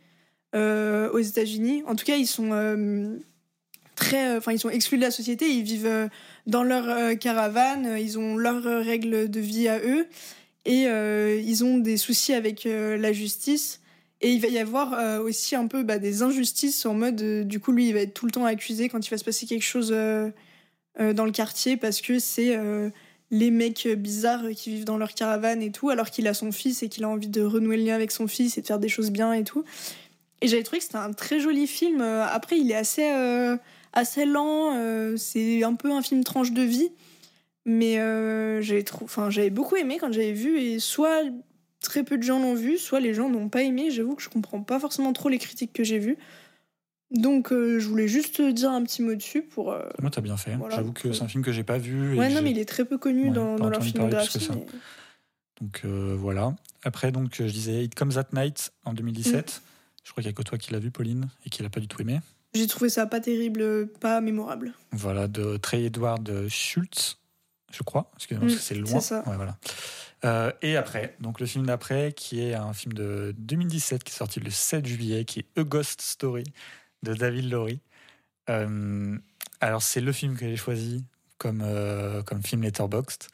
euh, 0.54 1.10
aux 1.12 1.20
États-Unis. 1.20 1.84
En 1.88 1.96
tout 1.96 2.04
cas, 2.04 2.18
ils 2.18 2.28
sont 2.28 2.50
très, 3.96 4.36
enfin, 4.36 4.52
ils 4.52 4.60
sont 4.60 4.70
exclus 4.70 4.98
de 4.98 5.04
la 5.04 5.12
société. 5.12 5.50
Ils 5.50 5.64
vivent 5.64 6.10
dans 6.48 6.64
leur 6.64 7.18
caravane. 7.18 7.96
Ils 7.98 8.20
ont 8.20 8.36
leurs 8.36 8.84
règles 8.84 9.30
de 9.30 9.40
vie 9.40 9.70
à 9.70 9.80
eux 9.80 10.06
et 10.66 10.82
ils 11.46 11.64
ont 11.64 11.78
des 11.78 11.96
soucis 11.96 12.34
avec 12.34 12.66
la 12.66 13.14
justice. 13.14 13.80
Et 14.26 14.32
il 14.32 14.42
va 14.42 14.48
y 14.48 14.58
avoir 14.58 14.96
euh, 14.96 15.22
aussi 15.22 15.56
un 15.56 15.68
peu 15.68 15.84
bah, 15.84 16.00
des 16.00 16.24
injustices 16.24 16.88
en 16.88 16.96
mode, 16.96 17.22
euh, 17.22 17.44
du 17.44 17.60
coup, 17.60 17.72
lui, 17.72 17.90
il 17.90 17.94
va 17.94 18.00
être 18.00 18.16
tout 18.16 18.26
le 18.26 18.32
temps 18.32 18.44
accusé 18.44 18.90
quand 18.90 19.06
il 19.06 19.10
va 19.12 19.20
se 19.20 19.24
passer 19.24 19.46
quelque 19.46 19.62
chose 19.62 19.92
euh, 19.94 20.32
dans 21.14 21.26
le 21.26 21.32
quartier 21.32 21.78
parce 21.78 22.02
que 22.02 22.18
c'est 22.18 22.58
les 23.30 23.52
mecs 23.52 23.88
bizarres 23.88 24.50
qui 24.56 24.72
vivent 24.72 24.86
dans 24.86 24.98
leur 24.98 25.14
caravane 25.14 25.62
et 25.62 25.72
tout, 25.72 25.92
alors 25.92 26.10
qu'il 26.10 26.28
a 26.28 26.34
son 26.34 26.52
fils 26.52 26.82
et 26.82 26.90
qu'il 26.90 27.04
a 27.04 27.10
envie 27.10 27.28
de 27.28 27.44
renouer 27.44 27.78
le 27.78 27.84
lien 27.84 27.94
avec 27.94 28.10
son 28.10 28.26
fils 28.26 28.58
et 28.58 28.62
de 28.62 28.66
faire 28.66 28.80
des 28.80 28.90
choses 28.90 29.12
bien 29.12 29.32
et 29.32 29.44
tout. 29.44 29.64
Et 30.42 30.48
j'avais 30.48 30.64
trouvé 30.64 30.80
que 30.80 30.86
c'était 30.86 30.98
un 30.98 31.14
très 31.14 31.40
joli 31.40 31.68
film. 31.68 32.02
Après, 32.02 32.58
il 32.58 32.72
est 32.72 32.76
assez, 32.76 33.08
assez 33.94 34.26
lent, 34.26 35.16
c'est 35.18 35.64
un 35.64 35.76
peu 35.76 35.92
un 35.92 36.02
film 36.02 36.24
tranche 36.24 36.52
de 36.52 36.64
vie. 36.64 36.90
Mais 37.66 37.96
j'avais 38.64 38.84
trou- 38.84 39.06
enfin, 39.06 39.30
j'avais 39.30 39.52
beaucoup 39.52 39.76
aimé 39.76 39.98
quand 40.00 40.12
j'avais 40.12 40.34
vu, 40.34 40.60
et 40.60 40.80
soit 40.80 41.22
très 41.86 42.04
peu 42.04 42.18
de 42.18 42.24
gens 42.24 42.40
l'ont 42.40 42.54
vu, 42.56 42.78
soit 42.78 43.00
les 43.00 43.14
gens 43.14 43.30
n'ont 43.30 43.50
pas 43.50 43.64
aimé. 43.64 43.90
J'avoue 43.92 44.16
que 44.16 44.22
je 44.22 44.30
comprends 44.30 44.62
pas 44.62 44.80
forcément 44.80 45.14
trop 45.14 45.30
les 45.30 45.38
critiques 45.40 45.72
que 45.74 45.84
j'ai 45.84 46.00
vues. 46.00 46.18
Donc 47.12 47.52
euh, 47.54 47.80
je 47.80 47.88
voulais 47.88 48.08
juste 48.08 48.42
dire 48.42 48.72
un 48.72 48.84
petit 48.84 49.02
mot 49.02 49.14
dessus 49.16 49.44
pour. 49.44 49.72
euh, 49.72 49.88
Moi, 50.02 50.10
t'as 50.12 50.22
bien 50.22 50.38
fait. 50.38 50.56
Voilà. 50.56 50.76
J'avoue 50.76 50.92
que 50.92 51.14
c'est 51.14 51.24
un 51.24 51.28
film 51.28 51.44
que 51.44 51.52
j'ai 51.52 51.64
pas 51.64 51.78
vu. 51.78 52.16
et 52.16 52.20
Ouais, 52.20 52.30
non, 52.30 52.42
mais 52.42 52.52
il 52.52 52.60
est 52.60 52.66
très 52.66 52.84
peu 52.86 52.98
connu 52.98 53.26
Ouais, 53.30 53.32
dans, 53.34 53.56
dans 53.56 53.70
leur 53.70 53.84
filmographie. 53.84 54.48
mais- 54.52 54.66
Donc 55.62 55.82
euh, 55.86 56.16
voilà. 56.20 56.56
Après, 56.84 57.12
donc, 57.12 57.36
je 57.38 57.44
disais 57.44 57.84
It 57.84 57.96
Comes 57.96 58.18
at 58.18 58.28
Night 58.34 58.72
en 58.84 58.94
2017. 58.94 59.62
Je 60.04 60.12
crois 60.12 60.22
qu'il 60.22 60.30
y 60.30 60.34
a 60.34 60.36
que 60.36 60.44
toi 60.44 60.58
qui 60.58 60.72
l'as 60.72 60.80
vu, 60.80 60.92
Pauline, 60.92 61.28
et 61.46 61.50
qui 61.50 61.64
l'a 61.64 61.70
pas 61.70 61.80
du 61.80 61.88
tout 61.88 62.02
aimé. 62.02 62.20
J'ai 62.54 62.68
trouvé 62.68 62.90
ça 62.90 63.06
pas 63.08 63.20
terrible, 63.20 63.88
pas 64.00 64.22
mémorable. 64.22 64.74
Voilà, 64.92 65.28
de 65.28 65.58
Trey 65.58 65.84
Edward 65.86 66.48
Schultz, 66.48 67.18
je 67.72 67.84
crois. 67.84 68.12
Excusez-moi, 68.16 68.46
Mm, 68.46 68.50
parce 68.50 68.60
que 68.60 68.66
c'est 68.66 68.76
loin. 68.76 69.00
c'est 69.00 69.08
ça. 69.08 69.24
Ouais, 69.28 69.36
voilà. 69.36 69.58
Euh, 70.26 70.52
et 70.62 70.76
après, 70.76 71.16
donc 71.20 71.40
le 71.40 71.46
film 71.46 71.68
d'après, 71.68 72.14
qui 72.14 72.42
est 72.42 72.56
un 72.56 72.74
film 72.74 72.94
de 72.94 73.34
2017 73.38 74.04
qui 74.04 74.12
est 74.12 74.18
sorti 74.18 74.40
le 74.40 74.50
7 74.50 74.86
juillet, 74.86 75.24
qui 75.26 75.40
est 75.40 75.60
A 75.60 75.64
Ghost 75.64 76.02
Story 76.02 76.46
de 77.04 77.14
David 77.14 77.50
Lowry. 77.50 77.80
Euh, 78.50 79.18
alors, 79.62 79.82
c'est 79.82 80.02
le 80.02 80.12
film 80.12 80.36
que 80.36 80.48
j'ai 80.48 80.56
choisi 80.56 81.06
comme, 81.38 81.62
euh, 81.64 82.22
comme 82.24 82.44
film 82.44 82.64
Letterboxd. 82.64 83.28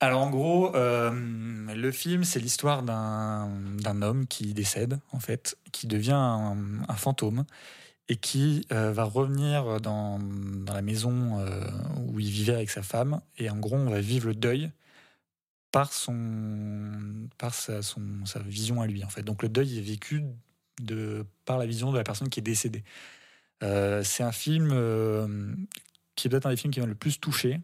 Alors, 0.00 0.22
en 0.22 0.30
gros, 0.30 0.74
euh, 0.76 1.10
le 1.74 1.92
film, 1.92 2.24
c'est 2.24 2.40
l'histoire 2.40 2.82
d'un 2.82 4.02
homme 4.02 4.26
qui 4.26 4.54
décède, 4.54 4.98
en 5.12 5.20
fait, 5.20 5.58
qui 5.72 5.86
devient 5.86 6.12
un, 6.12 6.94
fantôme 6.96 7.44
et 8.08 8.16
qui 8.16 8.66
va 8.70 9.04
revenir 9.04 9.80
dans, 9.80 10.18
dans 10.18 10.72
la 10.72 10.82
maison 10.82 11.44
où 11.98 12.18
il 12.18 12.30
vivait 12.30 12.54
avec 12.54 12.70
sa 12.70 12.82
femme. 12.82 13.20
Et 13.36 13.50
en 13.50 13.56
gros, 13.56 13.76
on 13.76 13.90
va 13.90 14.00
vivre 14.00 14.26
le 14.28 14.34
deuil 14.34 14.70
par, 15.72 15.92
son, 15.92 17.28
par 17.38 17.54
sa, 17.54 17.82
son, 17.82 18.02
sa 18.26 18.40
vision 18.40 18.80
à 18.80 18.86
lui. 18.86 19.04
En 19.04 19.08
fait. 19.08 19.22
Donc 19.22 19.42
le 19.42 19.48
deuil 19.48 19.78
est 19.78 19.82
vécu 19.82 20.24
de, 20.80 21.26
par 21.44 21.58
la 21.58 21.66
vision 21.66 21.92
de 21.92 21.98
la 21.98 22.04
personne 22.04 22.28
qui 22.28 22.40
est 22.40 22.42
décédée. 22.42 22.84
Euh, 23.62 24.02
c'est 24.02 24.22
un 24.22 24.32
film 24.32 24.70
euh, 24.72 25.54
qui 26.14 26.26
est 26.26 26.30
peut-être 26.30 26.46
un 26.46 26.50
des 26.50 26.56
films 26.56 26.72
qui 26.72 26.80
m'a 26.80 26.86
le 26.86 26.94
plus 26.94 27.20
touché, 27.20 27.60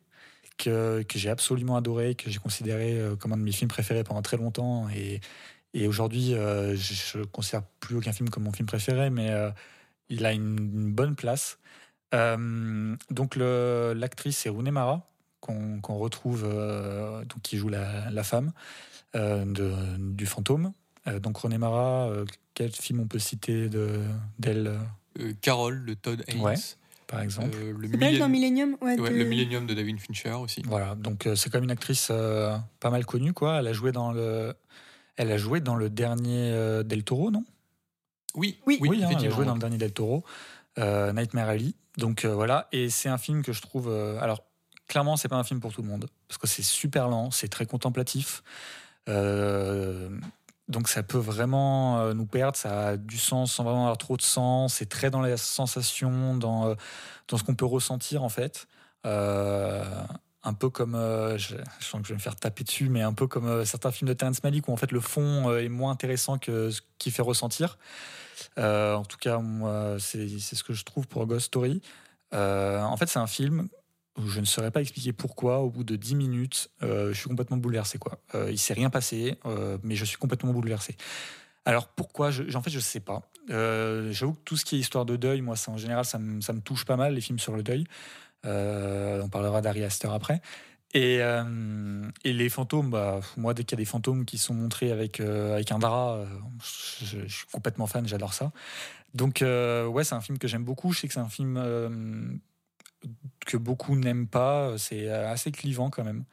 que, 0.58 1.02
que 1.02 1.18
j'ai 1.18 1.30
absolument 1.30 1.76
adoré, 1.76 2.14
que 2.14 2.30
j'ai 2.30 2.38
considéré 2.38 2.98
euh, 2.98 3.16
comme 3.16 3.32
un 3.32 3.36
de 3.36 3.42
mes 3.42 3.52
films 3.52 3.68
préférés 3.68 4.04
pendant 4.04 4.22
très 4.22 4.36
longtemps. 4.36 4.88
Et, 4.90 5.20
et 5.74 5.86
aujourd'hui, 5.86 6.30
je 6.30 7.18
ne 7.18 7.24
considère 7.24 7.62
plus 7.80 7.96
aucun 7.96 8.12
film 8.12 8.30
comme 8.30 8.44
mon 8.44 8.52
film 8.52 8.66
préféré, 8.66 9.10
mais 9.10 9.30
il 10.08 10.24
a 10.24 10.32
une, 10.32 10.90
bonne 10.92 11.14
place. 11.16 11.58
Donc 12.12 13.36
l'actrice 13.36 14.38
c'est 14.38 14.48
Rooney 14.48 14.70
Mara 14.70 15.06
qu'on 15.46 15.96
retrouve, 15.98 16.44
euh, 16.44 17.20
donc 17.24 17.40
qui 17.42 17.56
joue 17.56 17.68
la, 17.68 18.10
la 18.10 18.22
femme 18.24 18.52
euh, 19.14 19.44
de, 19.44 19.72
du 19.98 20.26
fantôme. 20.26 20.72
Euh, 21.06 21.18
donc 21.20 21.36
Rooney 21.36 21.58
Mara, 21.58 22.08
euh, 22.08 22.24
quel 22.54 22.72
film 22.72 23.00
on 23.00 23.06
peut 23.06 23.18
citer 23.20 23.68
de- 23.68 24.02
d'elle, 24.38 24.66
euh, 24.66 24.78
Euh, 25.20 25.32
Carol 25.40 25.84
de 25.86 25.94
Todd 25.94 26.22
Haynes. 26.28 26.42
Ouais, 26.42 26.54
par 27.06 27.20
exemple 27.22 27.56
Euh, 27.56 27.72
le, 27.78 27.88
elle 28.02 28.18
dans 28.18 28.28
Millennium- 28.28 28.76
ouais, 28.82 28.98
ouais, 29.00 29.10
de- 29.10 29.14
le 29.16 29.24
Millennium 29.24 29.66
de 29.66 29.72
David 29.74 30.00
Fincher 30.00 30.32
aussi. 30.32 30.62
Voilà, 30.66 30.94
donc 30.96 31.26
euh, 31.26 31.34
c'est 31.36 31.48
comme 31.50 31.64
une 31.64 31.70
actrice 31.70 32.08
euh, 32.10 32.56
pas 32.80 32.90
mal 32.90 33.06
connue, 33.06 33.32
quoi. 33.32 33.60
Elle 33.60 33.68
a 33.68 33.72
joué 33.72 33.92
dans 33.92 34.12
le, 34.12 34.54
elle 35.16 35.30
a 35.30 35.38
joué 35.38 35.60
dans 35.60 35.76
le 35.76 35.88
dernier 35.88 36.50
euh, 36.52 36.82
Del 36.82 37.04
Toro, 37.04 37.30
non? 37.30 37.44
Oui, 38.34 38.58
Oui. 38.66 38.76
Oui, 38.80 39.02
hein, 39.02 39.08
elle 39.18 39.26
a 39.26 39.30
joué 39.30 39.46
dans 39.46 39.54
le 39.54 39.60
dernier 39.60 39.78
Del 39.78 39.92
Toro, 39.92 40.22
euh, 40.78 41.12
Nightmare 41.12 41.48
Alley. 41.48 41.72
Donc 41.96 42.24
euh, 42.26 42.34
voilà, 42.34 42.68
et 42.72 42.90
c'est 42.90 43.08
un 43.08 43.16
film 43.16 43.42
que 43.42 43.52
je 43.54 43.62
trouve. 43.62 43.88
euh, 43.88 44.18
alors, 44.20 44.42
clairement, 44.86 45.16
c'est 45.16 45.28
pas 45.28 45.36
un 45.36 45.44
film 45.44 45.60
pour 45.60 45.72
tout 45.72 45.82
le 45.82 45.88
monde, 45.88 46.08
parce 46.28 46.38
que 46.38 46.46
c'est 46.46 46.62
super 46.62 47.08
lent, 47.08 47.30
c'est 47.30 47.48
très 47.48 47.66
contemplatif. 47.66 48.42
Euh, 49.08 50.08
donc 50.68 50.88
ça 50.88 51.02
peut 51.02 51.18
vraiment 51.18 52.00
euh, 52.00 52.12
nous 52.12 52.26
perdre, 52.26 52.56
ça 52.56 52.88
a 52.88 52.96
du 52.96 53.18
sens 53.18 53.52
sans 53.52 53.64
vraiment 53.64 53.82
avoir 53.82 53.98
trop 53.98 54.16
de 54.16 54.22
sens, 54.22 54.74
c'est 54.74 54.88
très 54.88 55.10
dans 55.10 55.22
les 55.22 55.36
sensations, 55.36 56.36
dans, 56.36 56.70
euh, 56.70 56.74
dans 57.28 57.36
ce 57.36 57.44
qu'on 57.44 57.54
peut 57.54 57.66
ressentir 57.66 58.22
en 58.22 58.28
fait. 58.28 58.66
Un 59.04 60.54
peu 60.54 60.68
comme, 60.68 60.94
je, 61.36 61.56
sens 61.80 62.00
que 62.00 62.06
je 62.06 62.12
vais 62.12 62.14
me 62.14 62.20
faire 62.20 62.36
taper 62.36 62.62
dessus, 62.62 62.88
mais 62.88 63.02
un 63.02 63.12
peu 63.12 63.26
comme 63.26 63.64
certains 63.64 63.90
films 63.90 64.08
de 64.08 64.14
Terrence 64.14 64.42
Malick 64.44 64.68
où 64.68 64.72
en 64.72 64.76
fait 64.76 64.92
le 64.92 65.00
fond 65.00 65.56
est 65.56 65.68
moins 65.68 65.90
intéressant 65.90 66.38
que 66.38 66.70
ce 66.70 66.82
qui 66.98 67.10
fait 67.10 67.22
ressentir. 67.22 67.78
En 68.56 69.04
tout 69.04 69.16
cas, 69.18 69.40
c'est 69.98 70.38
ce 70.38 70.62
que 70.64 70.72
je 70.72 70.84
trouve 70.84 71.08
pour 71.08 71.26
Ghost 71.26 71.46
Story. 71.46 71.82
En 72.32 72.96
fait, 72.96 73.06
c'est 73.06 73.18
un 73.18 73.26
film 73.26 73.68
je 74.24 74.40
ne 74.40 74.44
saurais 74.44 74.70
pas 74.70 74.80
expliquer 74.80 75.12
pourquoi, 75.12 75.58
au 75.58 75.70
bout 75.70 75.84
de 75.84 75.96
10 75.96 76.14
minutes, 76.14 76.70
euh, 76.82 77.08
je 77.12 77.18
suis 77.18 77.28
complètement 77.28 77.56
bouleversé. 77.56 77.98
Quoi. 77.98 78.18
Euh, 78.34 78.50
il 78.50 78.58
s'est 78.58 78.74
rien 78.74 78.90
passé, 78.90 79.36
euh, 79.44 79.78
mais 79.82 79.94
je 79.94 80.04
suis 80.04 80.16
complètement 80.16 80.52
bouleversé. 80.52 80.96
Alors 81.64 81.88
pourquoi 81.88 82.30
En 82.54 82.62
fait, 82.62 82.70
je 82.70 82.80
sais 82.80 83.00
pas. 83.00 83.22
Euh, 83.50 84.12
J'avoue 84.12 84.34
que 84.34 84.42
tout 84.44 84.56
ce 84.56 84.64
qui 84.64 84.76
est 84.76 84.78
histoire 84.78 85.04
de 85.04 85.16
deuil, 85.16 85.42
moi, 85.42 85.56
en 85.66 85.76
général, 85.76 86.04
ça 86.04 86.18
me, 86.18 86.60
touche 86.60 86.84
pas 86.84 86.96
mal, 86.96 87.14
les 87.14 87.20
films 87.20 87.38
sur 87.38 87.56
le 87.56 87.62
deuil. 87.62 87.84
On 88.44 89.28
parlera 89.30 89.60
d'Ari 89.60 89.82
Aster 89.84 90.08
après. 90.12 90.40
Et, 90.94 91.20
les 92.24 92.48
fantômes, 92.48 92.90
bah, 92.90 93.20
moi, 93.36 93.52
dès 93.52 93.64
qu'il 93.64 93.76
y 93.76 93.80
a 93.80 93.82
des 93.82 93.90
fantômes 93.90 94.24
qui 94.24 94.38
sont 94.38 94.54
montrés 94.54 94.92
avec, 94.92 95.20
avec 95.20 95.72
un 95.72 95.78
drap, 95.78 96.24
je, 97.02 97.26
suis 97.26 97.46
complètement 97.52 97.86
fan, 97.86 98.06
j'adore 98.06 98.32
ça. 98.32 98.52
Donc, 99.14 99.38
ouais, 99.42 100.04
c'est 100.04 100.14
un 100.14 100.20
film 100.20 100.38
que 100.38 100.46
j'aime 100.46 100.64
beaucoup. 100.64 100.92
Je 100.92 101.00
sais 101.00 101.08
que 101.08 101.14
c'est 101.14 101.20
un 101.20 101.28
film 101.28 102.40
que 103.46 103.56
beaucoup 103.56 103.96
n'aiment 103.96 104.28
pas. 104.28 104.74
C'est 104.78 105.08
assez 105.08 105.50
clivant 105.52 105.90
quand 105.90 106.04
même. 106.04 106.24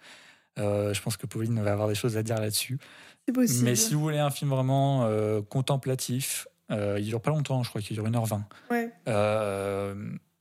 Euh, 0.60 0.94
je 0.94 1.02
pense 1.02 1.18
que 1.18 1.26
Pauline 1.26 1.60
va 1.61 1.72
avoir 1.72 1.88
des 1.88 1.95
choses 1.95 2.18
à 2.18 2.23
dire 2.23 2.40
là-dessus. 2.40 2.80
C'est 3.27 3.34
possible. 3.34 3.64
Mais 3.65 3.76
si 3.76 3.94
vous 3.94 4.02
voulez 4.02 4.19
un 4.19 4.30
film 4.30 4.52
vraiment 4.52 5.06
euh, 5.06 5.41
contemplatif, 5.41 6.48
euh, 6.72 6.98
il 6.99 7.06
dure 7.06 7.22
pas 7.22 7.31
longtemps, 7.31 7.64
je 7.64 7.69
crois 7.69 7.81
qu'il 7.81 7.95
dure 7.95 8.07
1h20. 8.07 8.41
Ouais. 8.69 8.91
Euh, 9.07 9.95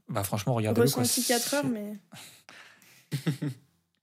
bah 0.09 0.25
franchement, 0.25 0.55
regardez-le. 0.55 0.87
Ressenti 0.87 1.25
4 1.25 1.55
heures, 1.55 1.65
mais. 1.67 1.97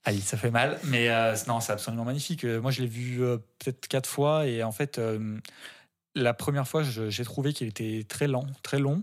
Aïe, 0.04 0.20
ça 0.20 0.38
fait 0.38 0.50
mal, 0.50 0.78
mais 0.84 1.10
euh, 1.10 1.36
non, 1.46 1.60
c'est 1.60 1.72
absolument 1.72 2.04
magnifique. 2.04 2.44
Euh, 2.44 2.60
Moi, 2.60 2.70
je 2.70 2.80
l'ai 2.80 2.86
vu 2.86 3.22
euh, 3.22 3.36
peut-être 3.58 3.86
quatre 3.86 4.08
fois, 4.08 4.46
et 4.46 4.62
en 4.62 4.72
fait, 4.72 4.98
euh, 4.98 5.38
la 6.14 6.32
première 6.32 6.66
fois, 6.66 6.82
j'ai 6.82 7.24
trouvé 7.24 7.52
qu'il 7.52 7.68
était 7.68 8.06
très 8.08 8.26
lent, 8.26 8.46
très 8.62 8.78
long, 8.78 9.02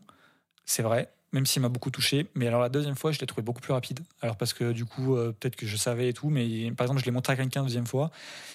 c'est 0.65 0.81
vrai, 0.81 1.14
même 1.34 1.45
s'il 1.45 1.62
m'a 1.62 1.70
beaucoup 1.70 1.91
touché. 1.91 2.28
Mais 2.36 2.48
alors 2.48 2.62
la 2.62 2.70
deuxième 2.70 2.95
fois, 2.95 3.12
je 3.12 3.20
l'ai 3.20 3.26
trouvé 3.26 3.44
beaucoup 3.44 3.62
plus 3.62 3.74
rapide. 3.74 3.99
Alors 4.22 4.38
parce 4.38 4.54
que 4.54 4.72
du 4.72 4.86
coup, 4.86 5.16
euh, 5.16 5.34
peut-être 5.38 5.56
que 5.56 5.66
je 5.66 5.76
savais 5.76 6.10
et 6.10 6.14
tout, 6.14 6.30
mais 6.30 6.72
par 6.72 6.86
exemple, 6.86 7.02
je 7.02 7.06
l'ai 7.06 7.12
montré 7.12 7.34
à 7.34 7.36
quelqu'un 7.36 7.62
la 7.62 7.66
deuxième 7.66 7.88
fois, 7.88 8.12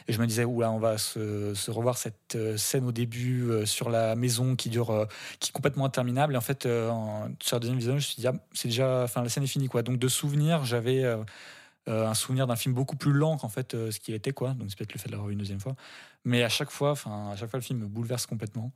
et 0.09 0.13
je 0.13 0.21
me 0.21 0.27
disais, 0.27 0.45
oula, 0.45 0.71
on 0.71 0.79
va 0.79 0.99
se, 0.99 1.71
revoir 1.71 1.99
cette 1.99 2.35
euh, 2.35 2.57
scène 2.57 2.87
au 2.87 2.93
début 2.93 3.43
euh, 3.51 3.67
sur 3.67 3.91
la 3.91 4.17
maison 4.17 4.57
qui 4.57 4.71
dure, 4.71 5.07
qui 5.39 5.51
est 5.51 5.53
complètement 5.53 5.85
interminable. 5.85 6.35
Et 6.35 6.37
en 6.37 6.43
fait, 6.43 6.63
sur 6.63 7.57
le 7.57 7.61
deuxième 7.61 7.79
visionnage, 7.79 8.03
je 8.03 8.09
me 8.09 8.13
suis 8.13 8.21
dit, 8.21 8.27
ah, 8.27 8.35
c'est 8.53 8.69
déjà, 8.69 9.03
enfin, 9.05 9.23
la 9.23 9.29
scène 9.29 9.45
est 9.45 9.49
finie, 9.49 9.69
quoi. 9.69 9.83
Donc 9.83 9.99
de 9.99 10.09
souvenirs, 10.09 10.65
j'avais 10.65 11.05
un 11.87 12.15
souvenir 12.15 12.47
d'un 12.47 12.57
film 12.57 12.75
beaucoup 12.75 12.97
plus 12.97 13.13
lent 13.13 13.37
qu'en 13.37 13.49
fait 13.49 13.73
ce 13.73 13.99
qu'il 13.99 14.15
était 14.15 14.31
quoi 14.31 14.51
donc 14.51 14.71
c'est 14.71 14.79
peut-être 14.79 14.93
le 14.93 15.01
fait 15.01 15.09
de 15.09 15.13
l'avoir 15.13 15.27
vu 15.27 15.33
une 15.33 15.41
deuxième 15.41 15.59
fois 15.59 15.75
mais 16.25 16.45
à 16.45 16.49
chaque 16.49 16.71
fois 16.71 16.93
enfin 16.93 17.31
à 17.33 17.37
chaque 17.37 17.51
fois 17.51 17.59
le 17.59 17.65
film 17.65 17.81
me 17.81 17.87
bouleverse 17.89 18.25
complètement 18.27 18.71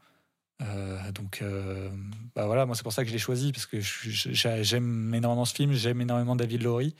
Euh, 0.62 1.12
donc 1.12 1.42
euh, 1.42 1.90
bah 2.34 2.46
voilà 2.46 2.64
moi 2.64 2.74
c'est 2.74 2.82
pour 2.82 2.94
ça 2.94 3.02
que 3.02 3.08
je 3.08 3.12
l'ai 3.12 3.18
choisi 3.18 3.52
parce 3.52 3.66
que 3.66 3.76
j'aime 3.78 5.14
énormément 5.14 5.44
ce 5.44 5.54
film 5.54 5.74
j'aime 5.74 6.00
énormément 6.00 6.34
David 6.34 6.62
Laurie 6.62 6.94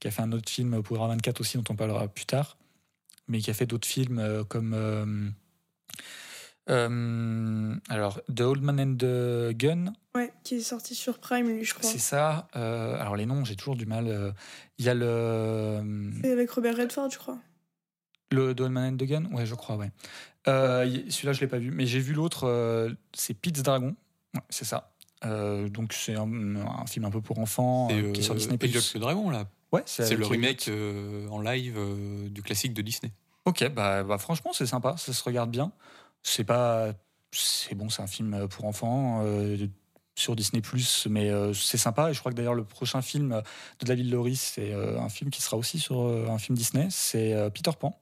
qui 0.00 0.08
a 0.08 0.10
fait 0.10 0.22
un 0.22 0.32
autre 0.32 0.50
film 0.50 0.82
pour 0.82 1.06
24 1.06 1.42
aussi 1.42 1.58
dont 1.58 1.64
on 1.68 1.76
parlera 1.76 2.08
plus 2.08 2.24
tard 2.24 2.56
mais 3.28 3.40
qui 3.40 3.50
a 3.50 3.54
fait 3.54 3.66
d'autres 3.66 3.86
films 3.86 4.18
euh, 4.18 4.44
comme 4.44 4.72
euh, 6.70 7.76
alors 7.90 8.22
The 8.34 8.40
Old 8.40 8.62
Man 8.62 8.80
and 8.80 8.96
the 8.96 9.54
Gun 9.58 9.92
Ouais, 10.14 10.32
qui 10.42 10.54
est 10.54 10.60
sorti 10.60 10.94
sur 10.94 11.18
Prime, 11.18 11.48
lui, 11.48 11.64
je 11.64 11.74
crois. 11.74 11.90
c'est 11.90 11.98
ça 11.98 12.48
alors 12.54 13.16
les 13.16 13.26
noms 13.26 13.44
j'ai 13.44 13.56
toujours 13.56 13.76
du 13.76 13.84
mal 13.84 14.32
il 14.78 14.86
y 14.86 14.88
a 14.88 14.94
le 14.94 15.82
C'est 16.22 16.32
avec 16.32 16.50
Robert 16.50 16.78
Redford, 16.78 17.10
je 17.10 17.18
crois. 17.18 17.38
Le 18.32 18.54
Doll 18.54 18.70
Man 18.70 18.94
and 18.94 18.96
the 18.96 19.04
Gun? 19.04 19.24
Ouais, 19.32 19.46
je 19.46 19.54
crois, 19.54 19.76
ouais. 19.76 19.90
Euh, 20.48 20.86
Celui-là, 21.08 21.32
je 21.32 21.40
l'ai 21.40 21.46
pas 21.46 21.58
vu, 21.58 21.70
mais 21.70 21.86
j'ai 21.86 22.00
vu 22.00 22.14
l'autre, 22.14 22.48
euh, 22.48 22.90
c'est 23.12 23.34
Pete's 23.34 23.62
Dragon. 23.62 23.94
Ouais, 24.34 24.40
c'est 24.48 24.64
ça. 24.64 24.92
Euh, 25.24 25.68
donc, 25.68 25.92
c'est 25.92 26.16
un, 26.16 26.56
un 26.56 26.86
film 26.86 27.04
un 27.04 27.10
peu 27.10 27.20
pour 27.20 27.38
enfants 27.38 27.88
C'est 27.90 28.12
qui 28.12 28.20
est 28.20 28.24
sur 28.24 28.34
Disney+. 28.34 28.58
Elliot 28.60 28.80
le 28.94 29.00
Dragon, 29.00 29.30
là. 29.30 29.46
Ouais, 29.70 29.82
C'est 29.86 30.16
le 30.16 30.26
remake 30.26 30.70
en 31.30 31.40
live 31.40 31.78
du 32.28 32.42
classique 32.42 32.74
de 32.74 32.82
Disney. 32.82 33.12
Ok, 33.44 33.68
bah, 33.70 34.02
bah, 34.02 34.18
franchement, 34.18 34.52
c'est 34.52 34.66
sympa, 34.66 34.96
ça 34.98 35.12
se 35.12 35.24
regarde 35.24 35.50
bien. 35.50 35.72
C'est 36.22 36.44
pas. 36.44 36.92
C'est 37.34 37.74
bon, 37.74 37.88
c'est 37.88 38.02
un 38.02 38.06
film 38.06 38.46
pour 38.48 38.66
enfants 38.66 39.24
sur 40.14 40.36
Disney, 40.36 40.62
mais 41.08 41.30
euh, 41.30 41.52
c'est 41.52 41.78
sympa. 41.78 42.10
Et 42.10 42.14
je 42.14 42.20
crois 42.20 42.32
que 42.32 42.36
d'ailleurs, 42.36 42.54
le 42.54 42.64
prochain 42.64 43.02
film 43.02 43.42
de 43.80 43.86
David 43.86 44.10
Laurie, 44.10 44.36
c'est 44.36 44.72
euh, 44.72 45.00
un 45.00 45.08
film 45.08 45.30
qui 45.30 45.40
sera 45.42 45.56
aussi 45.56 45.78
sur 45.78 46.02
euh, 46.02 46.26
un 46.28 46.38
film 46.38 46.56
Disney, 46.56 46.88
c'est 46.90 47.34
Peter 47.54 47.70
Pan. 47.78 47.98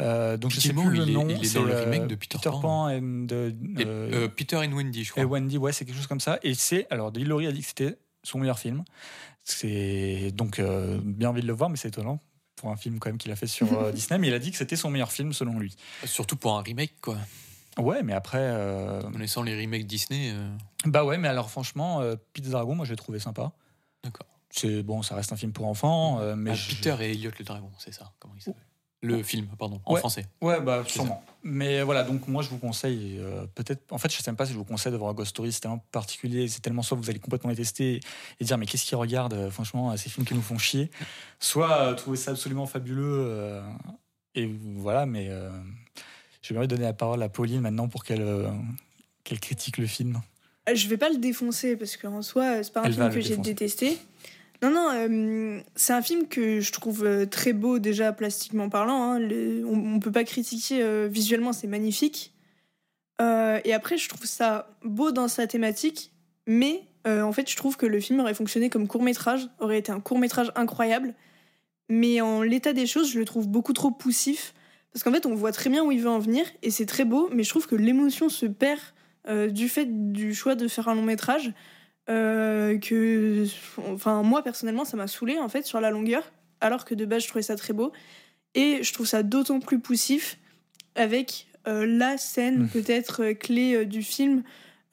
Euh, 0.00 0.36
donc 0.36 0.50
je 0.50 0.60
sais 0.60 0.72
plus 0.72 0.90
le 0.96 1.04
il 1.04 1.10
est- 1.10 1.12
nom. 1.12 1.26
il 1.28 1.32
est 1.32 1.36
dans 1.36 1.42
c'est, 1.44 1.60
le 1.62 1.74
remake 1.90 2.06
de 2.08 2.14
Peter 2.14 2.38
Pan. 2.42 2.88
Et, 2.88 3.00
euh, 3.02 3.50
euh, 3.78 4.28
Peter 4.28 4.56
and 4.56 4.72
Wendy, 4.72 5.04
je 5.04 5.10
crois. 5.12 5.22
et 5.22 5.26
Wendy, 5.26 5.58
ouais, 5.58 5.72
c'est 5.72 5.84
quelque 5.84 5.96
chose 5.96 6.06
comme 6.06 6.20
ça. 6.20 6.38
Et 6.42 6.54
c'est 6.54 6.86
alors 6.90 7.12
David 7.12 7.28
Laurie 7.28 7.46
a 7.46 7.52
dit 7.52 7.60
que 7.60 7.66
c'était 7.66 7.98
son 8.22 8.38
meilleur 8.38 8.58
film. 8.58 8.82
C'est 9.44 10.30
donc 10.34 10.58
euh, 10.58 10.98
bien 11.02 11.30
envie 11.30 11.42
de 11.42 11.46
le 11.46 11.52
voir, 11.52 11.70
mais 11.70 11.76
c'est 11.76 11.88
étonnant 11.88 12.20
pour 12.56 12.70
un 12.70 12.76
film 12.76 12.98
quand 12.98 13.08
même 13.08 13.18
qu'il 13.18 13.32
a 13.32 13.36
fait 13.36 13.46
sur 13.46 13.72
euh, 13.78 13.92
Disney. 13.92 14.18
Mais 14.18 14.28
il 14.28 14.34
a 14.34 14.38
dit 14.38 14.50
que 14.50 14.56
c'était 14.56 14.76
son 14.76 14.90
meilleur 14.90 15.10
film 15.12 15.32
selon 15.32 15.58
lui. 15.58 15.74
Surtout 16.04 16.36
pour 16.36 16.56
un 16.58 16.62
remake, 16.62 16.94
quoi. 17.00 17.16
Ouais, 17.78 18.02
mais 18.02 18.12
après, 18.12 18.38
euh, 18.40 19.00
Connaissant 19.02 19.42
les 19.42 19.58
remakes 19.60 19.86
Disney. 19.86 20.32
euh, 20.34 20.50
bah 20.84 21.04
ouais, 21.04 21.18
mais 21.18 21.28
alors 21.28 21.50
franchement, 21.50 22.00
euh, 22.00 22.16
Pete 22.32 22.48
Dragon, 22.50 22.74
moi 22.74 22.84
j'ai 22.84 22.96
trouvé 22.96 23.18
sympa. 23.18 23.52
D'accord. 24.04 24.26
C'est 24.50 24.82
bon, 24.82 25.02
ça 25.02 25.14
reste 25.14 25.32
un 25.32 25.36
film 25.36 25.52
pour 25.52 25.66
enfants, 25.66 26.18
euh, 26.20 26.34
mais 26.36 26.50
ah, 26.50 26.54
je- 26.54 26.74
Peter 26.74 26.96
et 27.00 27.12
Elliot 27.12 27.30
le 27.38 27.44
Dragon, 27.44 27.70
c'est 27.78 27.92
ça. 27.94 28.12
Comment 28.18 28.34
il 28.36 28.42
s'appelle? 28.42 28.62
Le 29.02 29.22
film, 29.22 29.46
pardon, 29.58 29.80
en 29.86 29.94
Ouais. 29.94 29.98
français. 30.00 30.26
Ouais, 30.42 30.60
bah 30.60 30.84
sûrement. 30.86 31.24
Mais 31.42 31.82
voilà, 31.82 32.02
donc 32.02 32.28
moi 32.28 32.42
je 32.42 32.50
vous 32.50 32.58
conseille, 32.58 33.16
euh, 33.18 33.46
peut-être, 33.54 33.90
en 33.90 33.96
fait 33.96 34.12
je 34.12 34.18
sais 34.18 34.30
même 34.30 34.36
pas 34.36 34.44
si 34.44 34.52
je 34.52 34.58
vous 34.58 34.64
conseille 34.64 34.92
de 34.92 34.98
voir 34.98 35.14
Ghost 35.14 35.30
Story, 35.30 35.52
c'est 35.52 35.60
tellement 35.60 35.82
particulier, 35.90 36.48
c'est 36.48 36.60
tellement 36.60 36.82
soit 36.82 36.98
vous 36.98 37.08
allez 37.08 37.18
complètement 37.18 37.48
les 37.48 37.56
tester 37.56 38.00
et 38.40 38.44
dire 38.44 38.58
mais 38.58 38.66
qu'est-ce 38.66 38.84
qu'ils 38.84 38.98
regardent, 38.98 39.32
euh, 39.32 39.50
franchement, 39.50 39.90
euh, 39.90 39.96
ces 39.96 40.10
films 40.10 40.26
qui 40.26 40.34
nous 40.34 40.42
font 40.42 40.58
chier, 40.58 40.90
soit 41.38 41.78
euh, 41.80 41.94
trouver 41.94 42.18
ça 42.18 42.32
absolument 42.32 42.66
fabuleux, 42.66 43.24
euh, 43.26 43.62
et 44.34 44.50
voilà, 44.76 45.06
mais 45.06 45.28
euh, 45.30 45.48
je 46.42 46.52
vais 46.52 46.58
envie 46.58 46.68
de 46.68 46.74
donner 46.74 46.86
la 46.86 46.92
parole 46.92 47.22
à 47.22 47.30
Pauline 47.30 47.62
maintenant 47.62 47.88
pour 47.88 48.04
qu'elle 48.04 48.20
euh, 48.20 48.50
qu'elle 49.24 49.40
critique 49.40 49.78
le 49.78 49.86
film. 49.86 50.20
Je 50.70 50.88
vais 50.88 50.98
pas 50.98 51.08
le 51.08 51.16
défoncer 51.16 51.74
parce 51.74 51.96
qu'en 51.96 52.20
soi, 52.20 52.62
c'est 52.62 52.72
pas 52.72 52.80
un 52.82 52.84
Elle 52.84 52.92
film 52.92 53.10
que 53.10 53.20
j'ai 53.22 53.38
détesté. 53.38 53.98
Non, 54.62 54.70
non, 54.70 54.90
euh, 54.92 55.60
c'est 55.74 55.94
un 55.94 56.02
film 56.02 56.28
que 56.28 56.60
je 56.60 56.70
trouve 56.70 57.04
euh, 57.04 57.24
très 57.24 57.54
beau 57.54 57.78
déjà 57.78 58.12
plastiquement 58.12 58.68
parlant. 58.68 59.14
hein. 59.14 59.28
On, 59.64 59.94
on 59.94 60.00
peut 60.00 60.12
pas 60.12 60.24
critiquer 60.24 60.82
euh, 60.82 61.08
visuellement, 61.10 61.52
c'est 61.52 61.66
magnifique. 61.66 62.34
Et 63.64 63.74
après, 63.74 63.98
je 63.98 64.08
trouve 64.08 64.24
ça 64.24 64.70
beau 64.82 65.12
dans 65.12 65.28
sa 65.28 65.46
thématique, 65.46 66.10
mais 66.46 66.84
en 67.06 67.32
fait, 67.32 67.50
je 67.50 67.54
trouve 67.54 67.76
que 67.76 67.84
le 67.84 68.00
film 68.00 68.18
aurait 68.20 68.32
fonctionné 68.32 68.70
comme 68.70 68.88
court 68.88 69.02
métrage, 69.02 69.46
aurait 69.58 69.78
été 69.78 69.92
un 69.92 70.00
court 70.00 70.18
métrage 70.18 70.50
incroyable. 70.54 71.12
Mais 71.90 72.22
en 72.22 72.40
l'état 72.40 72.72
des 72.72 72.86
choses, 72.86 73.12
je 73.12 73.18
le 73.18 73.26
trouve 73.26 73.46
beaucoup 73.46 73.74
trop 73.74 73.90
poussif. 73.90 74.54
Parce 74.90 75.02
qu'en 75.02 75.12
fait, 75.12 75.26
on 75.26 75.34
voit 75.34 75.52
très 75.52 75.68
bien 75.68 75.84
où 75.84 75.92
il 75.92 76.00
veut 76.00 76.08
en 76.08 76.18
venir, 76.18 76.46
et 76.62 76.70
c'est 76.70 76.86
très 76.86 77.04
beau, 77.04 77.28
mais 77.30 77.42
je 77.42 77.50
trouve 77.50 77.66
que 77.66 77.76
l'émotion 77.76 78.30
se 78.30 78.46
perd 78.46 78.80
du 79.50 79.68
fait 79.68 80.12
du 80.12 80.34
choix 80.34 80.54
de 80.54 80.66
faire 80.66 80.88
un 80.88 80.94
long 80.94 81.02
métrage. 81.02 81.52
Euh, 82.10 82.78
que, 82.78 83.46
enfin, 83.92 84.22
moi 84.22 84.42
personnellement, 84.42 84.84
ça 84.84 84.96
m'a 84.96 85.06
saoulé 85.06 85.38
en 85.38 85.48
fait 85.48 85.64
sur 85.64 85.80
la 85.80 85.90
longueur, 85.90 86.24
alors 86.60 86.84
que 86.84 86.94
de 86.94 87.04
base, 87.04 87.22
je 87.22 87.28
trouvais 87.28 87.42
ça 87.42 87.56
très 87.56 87.72
beau. 87.72 87.92
Et 88.54 88.82
je 88.82 88.92
trouve 88.92 89.06
ça 89.06 89.22
d'autant 89.22 89.60
plus 89.60 89.78
poussif 89.78 90.38
avec 90.96 91.46
euh, 91.68 91.86
la 91.86 92.18
scène 92.18 92.64
Mm. 92.64 92.68
peut-être 92.68 93.22
euh, 93.22 93.34
clé 93.34 93.84
du 93.86 94.02
film 94.02 94.42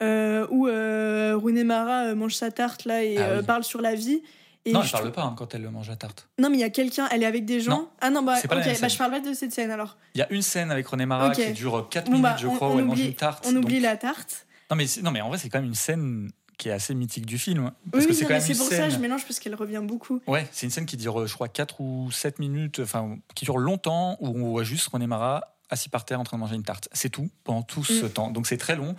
où 0.00 0.66
Rooney 0.66 1.64
Mara 1.64 2.14
mange 2.14 2.34
sa 2.36 2.52
tarte 2.52 2.84
là 2.84 3.02
et 3.02 3.18
Ah 3.18 3.38
oui. 3.38 3.44
parle 3.44 3.64
sur 3.64 3.80
la 3.80 3.96
vie. 3.96 4.22
Et 4.64 4.72
non, 4.72 4.82
je 4.82 4.92
parle 4.92 5.10
pas 5.12 5.22
hein, 5.22 5.34
quand 5.36 5.54
elle 5.54 5.68
mange 5.70 5.88
la 5.88 5.96
tarte. 5.96 6.28
non, 6.38 6.50
mais 6.50 6.56
il 6.58 6.60
y 6.60 6.64
a 6.64 6.70
quelqu'un, 6.70 7.08
elle 7.10 7.22
est 7.22 7.26
avec 7.26 7.44
des 7.46 7.58
gens. 7.60 7.70
Non, 7.78 7.88
ah 8.00 8.10
non, 8.10 8.22
bah, 8.22 8.36
c'est 8.36 8.46
pas 8.48 8.54
la 8.56 8.60
ok, 8.60 8.66
même 8.68 8.80
bah, 8.80 8.88
je 8.88 8.96
parle 8.98 9.10
pas 9.12 9.20
de 9.20 9.32
cette 9.32 9.50
scène 9.52 9.70
alors. 9.72 9.96
Il 10.14 10.18
y 10.18 10.22
a 10.22 10.30
une 10.32 10.42
scène 10.42 10.70
avec 10.70 10.86
René 10.86 11.06
Mara 11.06 11.30
qui 11.30 11.52
dure 11.52 11.88
4 11.90 12.04
Bon, 12.06 12.10
minutes, 12.12 12.22
bah, 12.22 12.36
je 12.38 12.46
crois, 12.48 12.68
on 12.68 12.76
où 12.76 12.78
elle 12.78 12.84
mange 12.84 12.98
oublie- 12.98 13.08
une 13.08 13.14
tarte. 13.14 13.44
On 13.48 13.56
oublie 13.56 13.80
la 13.80 13.96
tarte. 13.96 14.46
Non 14.70 14.76
mais, 14.76 14.84
non, 15.02 15.10
mais 15.10 15.20
en 15.20 15.28
vrai, 15.30 15.38
c'est 15.38 15.48
quand 15.48 15.58
même 15.58 15.68
une 15.68 15.74
scène 15.74 16.30
qui 16.58 16.68
est 16.68 16.72
assez 16.72 16.94
mythique 16.94 17.24
du 17.24 17.38
film. 17.38 17.70
Parce 17.90 18.04
Oui, 18.04 18.08
que 18.10 18.14
c'est 18.14 18.24
quand 18.24 18.34
même 18.34 18.40
c'est 18.42 18.54
pour 18.54 18.66
ça 18.66 18.76
scène. 18.76 18.90
je 18.90 18.98
mélange 18.98 19.24
parce 19.24 19.38
qu'elle 19.40 19.54
revient 19.54 19.80
beaucoup. 19.82 20.20
Ouais, 20.26 20.46
c'est 20.52 20.66
une 20.66 20.70
scène 20.70 20.86
qui 20.86 20.96
dure, 20.96 21.26
je 21.26 21.32
crois, 21.32 21.48
4 21.48 21.80
ou 21.80 22.10
7 22.10 22.38
minutes, 22.40 22.80
enfin, 22.80 23.16
qui 23.34 23.44
dure 23.46 23.58
longtemps, 23.58 24.16
où 24.20 24.28
on 24.28 24.50
voit 24.50 24.64
juste 24.64 24.88
René 24.88 25.06
Mara 25.06 25.54
assis 25.70 25.88
par 25.88 26.04
terre 26.04 26.18
en 26.18 26.24
train 26.24 26.36
de 26.36 26.40
manger 26.40 26.56
une 26.56 26.62
tarte. 26.62 26.88
C'est 26.92 27.10
tout, 27.10 27.30
pendant 27.44 27.62
tout 27.62 27.84
ce 27.84 28.06
Mm. 28.06 28.10
temps. 28.10 28.30
Donc 28.30 28.46
c'est 28.46 28.56
très 28.56 28.74
long. 28.76 28.96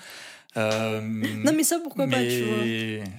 Euh, 0.57 0.99
Non, 1.01 1.51
mais 1.55 1.63
ça, 1.63 1.79
pourquoi 1.79 2.07
pas, 2.07 2.21
tu 2.23 2.41
vois. 2.43 2.63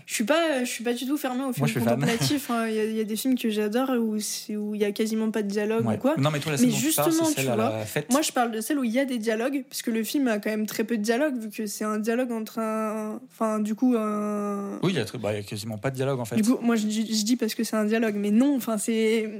Je 0.05 0.15
suis 0.15 0.24
pas, 0.24 0.65
je 0.65 0.69
suis 0.69 0.82
pas 0.82 0.93
du 0.94 1.07
tout 1.07 1.16
fermée 1.16 1.44
au 1.44 1.52
film 1.52 1.66
je 1.66 1.73
suis 1.73 1.81
fan. 1.81 1.94
contemplatif. 1.94 2.51
hein. 2.51 2.66
Il 2.69 2.74
y, 2.74 2.81
a- 2.81 2.85
il 2.85 2.97
y 2.97 3.01
a 3.01 3.05
des 3.05 3.15
films 3.15 3.36
que 3.39 3.48
j'adore 3.51 3.90
où 3.90 4.16
il 4.16 4.81
y 4.81 4.85
a 4.85 4.90
quasiment 4.90 5.31
pas 5.31 5.43
de 5.43 5.48
dialogue 5.48 5.86
Ouais. 5.86 5.94
ou 5.94 5.98
quoi. 5.98 6.16
Non, 6.16 6.31
mais 6.32 6.40
toi, 6.40 6.52
la 6.52 6.59
Mais 6.59 6.70
justement, 6.70 7.09
tu 7.36 7.43
vois. 7.43 7.73
Moi, 8.11 8.23
je 8.23 8.32
parle 8.32 8.51
de 8.51 8.61
celle 8.61 8.78
où 8.81 8.85
il 8.85 8.90
y 8.90 8.98
a 8.98 9.05
des 9.05 9.19
dialogues, 9.19 9.65
parce 9.69 9.82
que 9.82 9.93
le 9.93 10.02
film 10.02 10.27
a 10.27 10.40
quand 10.40 10.51
même 10.51 10.66
très 10.66 10.82
peu 10.82 10.97
de 10.98 11.02
dialogue, 11.02 11.39
vu 11.39 11.51
que 11.51 11.66
c'est 11.66 11.85
un 11.85 11.98
dialogue 12.01 12.32
entre 12.32 12.59
un. 12.59 13.20
Enfin, 13.31 13.61
du 13.61 13.77
coup, 13.77 13.94
un. 13.97 14.81
Oui, 14.82 14.93
il 14.93 14.98
y, 15.01 15.19
bah, 15.19 15.32
y 15.32 15.39
a 15.39 15.43
quasiment 15.43 15.78
pas 15.78 15.90
de 15.90 15.97
dialogue 15.97 16.19
en 16.19 16.24
fait. 16.24 16.35
Du 16.36 16.43
coup, 16.43 16.59
moi, 16.61 16.74
je, 16.74 16.86
dis- 16.86 17.15
je 17.16 17.24
dis 17.24 17.36
parce 17.36 17.55
que 17.55 17.62
c'est 17.62 17.77
un 17.77 17.85
dialogue, 17.85 18.16
mais 18.16 18.32
non, 18.32 18.57
enfin, 18.57 18.77
c'est 18.77 19.31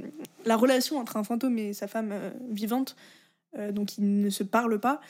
la 0.45 0.55
relation 0.55 0.97
entre 0.97 1.17
un 1.17 1.23
fantôme 1.25 1.57
et 1.57 1.73
sa 1.73 1.87
femme 1.87 2.11
euh, 2.13 2.29
vivante, 2.49 2.95
euh, 3.57 3.73
donc 3.73 3.97
ils 3.97 4.21
ne 4.21 4.29
se 4.29 4.43
parlent 4.43 4.79
pas. 4.79 5.01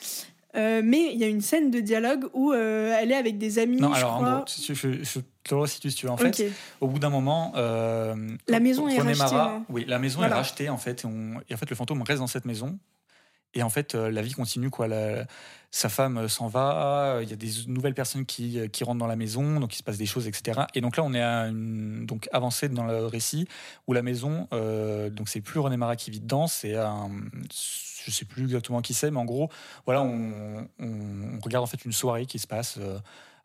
Euh, 0.54 0.82
mais 0.84 1.12
il 1.12 1.18
y 1.18 1.24
a 1.24 1.28
une 1.28 1.40
scène 1.40 1.70
de 1.70 1.80
dialogue 1.80 2.26
où 2.34 2.52
euh, 2.52 2.94
elle 3.00 3.10
est 3.10 3.16
avec 3.16 3.38
des 3.38 3.58
amis, 3.58 3.78
non, 3.78 3.92
je 3.94 3.98
alors 4.00 4.12
en 4.14 4.16
crois. 4.18 4.30
gros, 4.36 4.44
je, 4.48 4.74
je, 4.74 5.02
je 5.02 5.20
te 5.44 5.54
resitue 5.54 5.90
si 5.90 5.96
tu 5.96 6.06
veux. 6.06 6.12
En 6.12 6.18
fait, 6.18 6.44
au 6.80 6.88
bout 6.88 6.98
d'un 6.98 7.08
moment, 7.08 7.52
euh, 7.56 8.14
La 8.48 8.60
maison 8.60 8.86
est 8.86 8.98
René 8.98 9.14
rachetée, 9.14 9.34
Mara- 9.34 9.50
hein. 9.52 9.64
oui, 9.70 9.84
la 9.88 9.98
maison 9.98 10.18
Voilà. 10.18 10.34
est 10.34 10.38
rachetée 10.38 10.68
en 10.68 10.76
fait, 10.76 11.04
et, 11.04 11.06
on- 11.06 11.40
et 11.48 11.54
en 11.54 11.56
fait 11.56 11.70
le 11.70 11.76
fantôme 11.76 12.02
reste 12.02 12.20
dans 12.20 12.26
cette 12.26 12.44
maison. 12.44 12.78
Et 13.54 13.62
en 13.62 13.68
fait, 13.68 13.94
euh, 13.94 14.10
la 14.10 14.22
vie 14.22 14.32
continue 14.32 14.70
quoi. 14.70 14.88
La- 14.88 15.26
sa 15.70 15.88
femme 15.88 16.28
s'en 16.28 16.48
va, 16.48 17.20
il 17.22 17.30
y 17.30 17.32
a 17.32 17.36
des 17.36 17.50
nouvelles 17.66 17.94
personnes 17.94 18.26
qui, 18.26 18.58
qui 18.70 18.84
rentrent 18.84 18.98
dans 18.98 19.06
la 19.06 19.16
maison, 19.16 19.58
donc 19.58 19.72
il 19.74 19.78
se 19.78 19.82
passe 19.82 19.96
des 19.96 20.04
choses, 20.04 20.26
etc. 20.28 20.60
Et 20.74 20.82
donc 20.82 20.98
là, 20.98 21.02
on 21.02 21.14
est 21.14 21.22
à 21.22 21.46
une, 21.48 22.04
donc 22.04 22.28
avancé 22.32 22.68
dans 22.68 22.84
le 22.84 23.06
récit 23.06 23.48
où 23.86 23.94
la 23.94 24.02
maison, 24.02 24.48
donc 24.52 25.30
c'est 25.30 25.40
plus 25.40 25.60
René 25.60 25.78
Mara 25.78 25.96
qui 25.96 26.10
vit 26.10 26.20
dedans, 26.20 26.46
c'est 26.46 26.76
un, 26.76 27.08
je 28.04 28.10
sais 28.10 28.24
plus 28.24 28.44
exactement 28.44 28.80
qui 28.82 28.94
c'est, 28.94 29.10
mais 29.10 29.18
en 29.20 29.24
gros, 29.24 29.48
voilà, 29.86 30.02
on, 30.02 30.66
on- 30.78 31.36
on 31.36 31.40
regarde 31.42 31.64
en 31.64 31.66
fait 31.66 31.84
une 31.84 31.92
soirée 31.92 32.26
qui 32.26 32.38
se 32.38 32.46
passe. 32.46 32.76
euh, 32.78 32.98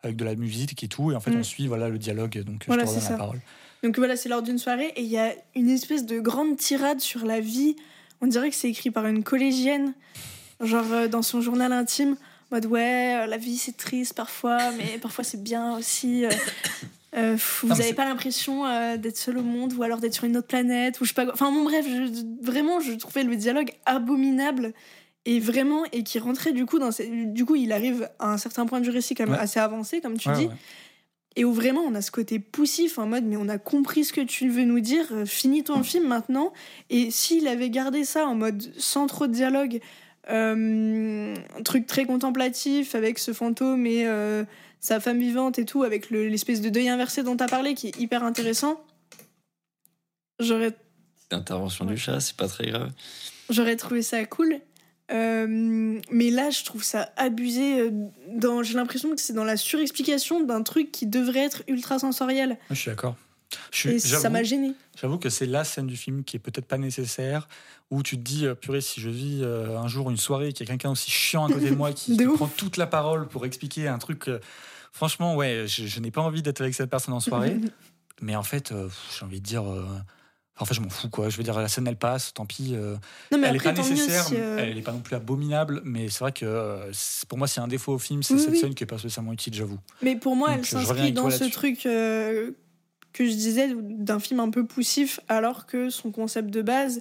avec 0.04 0.14
de 0.14 0.24
la 0.24 0.36
musique 0.36 0.80
et 0.84 0.86
tout, 0.88 1.10
et 1.10 1.16
en 1.16 1.20
fait 1.20 1.32
Mm. 1.32 1.38
on 1.38 1.42
suit 1.42 1.66
voilà 1.66 1.88
le 1.88 1.98
dialogue. 1.98 2.44
Donc 2.44 2.62
Voilà, 2.68 2.84
je 2.84 2.86
te 2.86 2.94
c'est 2.94 2.98
redonne 3.00 3.10
la 3.12 3.18
parole. 3.18 3.40
Donc 3.82 3.98
voilà, 3.98 4.16
c'est 4.16 4.28
lors 4.28 4.42
d'une 4.42 4.58
soirée 4.58 4.92
et 4.94 5.02
il 5.02 5.08
y 5.08 5.18
a 5.18 5.32
une 5.56 5.68
espèce 5.68 6.06
de 6.06 6.20
grande 6.20 6.56
tirade 6.56 7.00
sur 7.00 7.24
la 7.24 7.40
vie. 7.40 7.74
On 8.20 8.28
dirait 8.28 8.48
que 8.50 8.54
c'est 8.54 8.68
écrit 8.70 8.92
par 8.92 9.06
une 9.08 9.24
collégienne, 9.24 9.94
genre 10.60 10.84
euh, 10.92 11.08
dans 11.08 11.22
son 11.22 11.40
journal 11.40 11.72
intime, 11.72 12.12
en 12.52 12.54
mode 12.54 12.66
ouais, 12.66 13.16
euh, 13.22 13.26
la 13.26 13.38
vie 13.38 13.56
c'est 13.58 13.76
triste 13.76 14.14
parfois, 14.14 14.70
mais 14.70 14.98
parfois 14.98 15.24
c'est 15.24 15.42
bien 15.42 15.76
aussi. 15.76 16.24
Euh, 17.16 17.36
vous 17.62 17.68
n'avez 17.68 17.94
pas 17.94 18.04
l'impression 18.04 18.66
euh, 18.66 18.96
d'être 18.96 19.16
seul 19.16 19.38
au 19.38 19.42
monde 19.42 19.72
ou 19.74 19.82
alors 19.82 19.98
d'être 19.98 20.14
sur 20.14 20.24
une 20.24 20.36
autre 20.36 20.46
planète 20.48 21.00
ou 21.00 21.04
je 21.04 21.08
sais 21.10 21.14
pas 21.14 21.24
quoi. 21.24 21.32
Enfin 21.34 21.50
bon 21.50 21.64
bref, 21.64 21.86
je- 21.88 22.44
vraiment 22.44 22.80
je 22.80 22.92
trouvais 22.92 23.24
le 23.24 23.34
dialogue 23.36 23.70
abominable 23.86 24.72
et 25.24 25.40
vraiment 25.40 25.84
et 25.92 26.02
qui 26.02 26.18
rentrait 26.18 26.52
du 26.52 26.66
coup 26.66 26.78
dans 26.78 26.90
ces- 26.92 27.08
du 27.08 27.44
coup 27.44 27.56
il 27.56 27.72
arrive 27.72 28.08
à 28.18 28.32
un 28.32 28.38
certain 28.38 28.66
point 28.66 28.80
du 28.80 28.90
récit 28.90 29.14
quand 29.14 29.24
même 29.24 29.34
Ouais. 29.34 29.40
assez 29.40 29.58
avancé 29.60 30.00
comme 30.00 30.16
tu 30.18 30.28
Ouais, 30.28 30.34
dis 30.36 30.46
ouais. 30.46 30.54
et 31.36 31.44
où 31.44 31.52
vraiment 31.52 31.80
on 31.82 31.94
a 31.94 32.02
ce 32.02 32.10
côté 32.10 32.38
poussif 32.38 32.98
en 32.98 33.06
mode 33.06 33.24
mais 33.24 33.36
on 33.36 33.48
a 33.48 33.58
compris 33.58 34.04
ce 34.04 34.12
que 34.12 34.20
tu 34.20 34.48
veux 34.48 34.64
nous 34.64 34.80
dire, 34.80 35.06
euh, 35.12 35.24
finis 35.24 35.64
ton 35.64 35.82
film 35.82 36.06
maintenant. 36.08 36.52
Et 36.90 37.10
s'il 37.10 37.46
avait 37.48 37.70
gardé 37.70 38.04
ça 38.04 38.26
en 38.26 38.34
mode 38.34 38.62
sans 38.76 39.06
trop 39.06 39.26
de 39.26 39.32
dialogue, 39.32 39.80
euh, 40.30 41.34
un 41.58 41.62
truc 41.62 41.86
très 41.86 42.04
contemplatif 42.04 42.94
avec 42.94 43.18
ce 43.18 43.32
fantôme 43.32 43.86
et 43.86 44.06
euh, 44.06 44.44
sa 44.80 45.00
femme 45.00 45.18
vivante 45.18 45.58
et 45.58 45.64
tout, 45.64 45.82
avec 45.82 46.10
le- 46.10 46.28
l'espèce 46.28 46.60
de 46.60 46.68
deuil 46.68 46.88
inversé 46.88 47.22
dont 47.22 47.36
tu 47.36 47.42
as 47.44 47.48
parlé 47.48 47.74
qui 47.74 47.88
est 47.88 47.98
hyper 47.98 48.22
intéressant, 48.24 48.80
j'aurais 50.40 50.74
L'intervention 51.30 51.84
du 51.84 51.98
chat, 51.98 52.20
c'est 52.20 52.36
pas 52.36 52.48
très 52.48 52.70
grave. 52.70 52.90
J'aurais 53.50 53.76
trouvé 53.76 54.00
ça 54.00 54.24
cool. 54.24 54.60
Euh, 55.10 55.46
mais 56.10 56.30
là, 56.30 56.48
je 56.50 56.64
trouve 56.64 56.82
ça 56.82 57.12
abusé. 57.16 57.80
euh, 57.80 57.90
Dans, 58.28 58.62
j'ai 58.62 58.74
l'impression 58.74 59.14
que 59.14 59.20
c'est 59.20 59.34
dans 59.34 59.44
la 59.44 59.56
surexplication 59.58 60.42
d'un 60.42 60.62
truc 60.62 60.90
qui 60.90 61.06
devrait 61.06 61.40
être 61.44 61.62
ultra 61.68 61.98
sensoriel. 61.98 62.56
Je 62.70 62.74
suis 62.76 62.90
d'accord. 62.90 63.16
Je 63.72 63.76
suis- 63.78 63.90
Et 63.90 63.98
ça 63.98 64.28
m'a 64.30 64.42
gêné. 64.42 64.72
J'avoue 65.00 65.18
que 65.18 65.30
c'est 65.30 65.46
la 65.46 65.64
scène 65.64 65.86
du 65.86 65.96
film 65.96 66.24
qui 66.24 66.36
est 66.36 66.40
peut-être 66.40 66.66
pas 66.66 66.78
nécessaire, 66.78 67.48
où 67.90 68.02
tu 68.02 68.16
te 68.18 68.22
dis, 68.22 68.46
euh, 68.46 68.54
purée, 68.54 68.80
si 68.80 69.00
je 69.00 69.08
vis 69.08 69.40
euh, 69.42 69.78
un 69.78 69.88
jour 69.88 70.10
une 70.10 70.16
soirée, 70.18 70.52
qu'il 70.52 70.66
y 70.66 70.68
a 70.68 70.72
quelqu'un 70.72 70.90
aussi 70.90 71.10
chiant 71.10 71.46
à 71.46 71.52
côté 71.52 71.70
de 71.70 71.74
moi 71.74 71.92
qui, 71.94 72.16
De 72.16 72.22
qui 72.24 72.26
ouf. 72.28 72.36
prend 72.36 72.48
toute 72.48 72.76
la 72.76 72.86
parole 72.86 73.26
pour 73.28 73.46
expliquer 73.46 73.88
un 73.88 73.98
truc. 73.98 74.28
euh, 74.28 74.38
franchement, 74.92 75.34
ouais, 75.36 75.64
je, 75.66 75.86
je 75.86 76.00
n'ai 76.00 76.10
pas 76.10 76.20
envie 76.20 76.42
d'être 76.42 76.60
avec 76.60 76.74
cette 76.74 76.90
personne 76.90 77.14
en 77.14 77.20
soirée. 77.20 77.56
mais 78.20 78.36
en 78.36 78.42
fait, 78.42 78.72
euh, 78.72 78.88
j'ai 79.18 79.24
envie 79.24 79.40
de 79.40 79.46
dire. 79.46 79.62
en 80.60 80.64
fait, 80.64 80.74
je 80.74 80.80
m'en 80.80 80.90
fous, 80.90 81.08
quoi. 81.08 81.28
Je 81.30 81.36
veux 81.36 81.44
dire, 81.44 81.58
la 81.58 81.68
scène, 81.68 81.86
elle 81.86 81.96
passe, 81.96 82.34
tant 82.34 82.44
pis. 82.44 82.72
euh, 82.74 82.96
Non, 83.32 83.38
mais 83.38 83.46
elle 83.46 83.52
n'est 83.54 83.60
pas 83.60 83.72
nécessaire, 83.72 84.24
si, 84.24 84.34
euh, 84.36 84.58
elle 84.58 84.74
n'est 84.74 84.82
pas 84.82 84.92
non 84.92 84.98
plus 85.00 85.14
abominable, 85.16 85.80
mais 85.84 86.08
c'est 86.08 86.18
vrai 86.18 86.32
que 86.32 86.44
euh, 86.44 86.90
pour 87.28 87.38
moi, 87.38 87.46
c'est 87.46 87.60
un 87.60 87.68
défaut 87.68 87.94
au 87.94 87.98
film, 87.98 88.22
c'est 88.24 88.34
Oui, 88.34 88.40
cette 88.40 88.50
oui. 88.50 88.58
scène 88.58 88.74
qui 88.74 88.82
est 88.82 88.86
pas 88.88 88.98
spécialement 88.98 89.32
utile, 89.32 89.54
j'avoue. 89.54 89.78
Mais 90.02 90.16
pour 90.16 90.34
moi, 90.36 90.48
Donc, 90.50 90.58
elle 90.58 90.66
s'inscrit 90.66 91.12
dans 91.12 91.30
ce 91.30 91.44
truc 91.44 91.86
que 93.18 93.24
je 93.26 93.32
disais 93.34 93.74
d'un 93.76 94.20
film 94.20 94.40
un 94.40 94.50
peu 94.50 94.64
poussif, 94.64 95.18
alors 95.28 95.66
que 95.66 95.90
son 95.90 96.10
concept 96.12 96.50
de 96.50 96.62
base, 96.62 97.00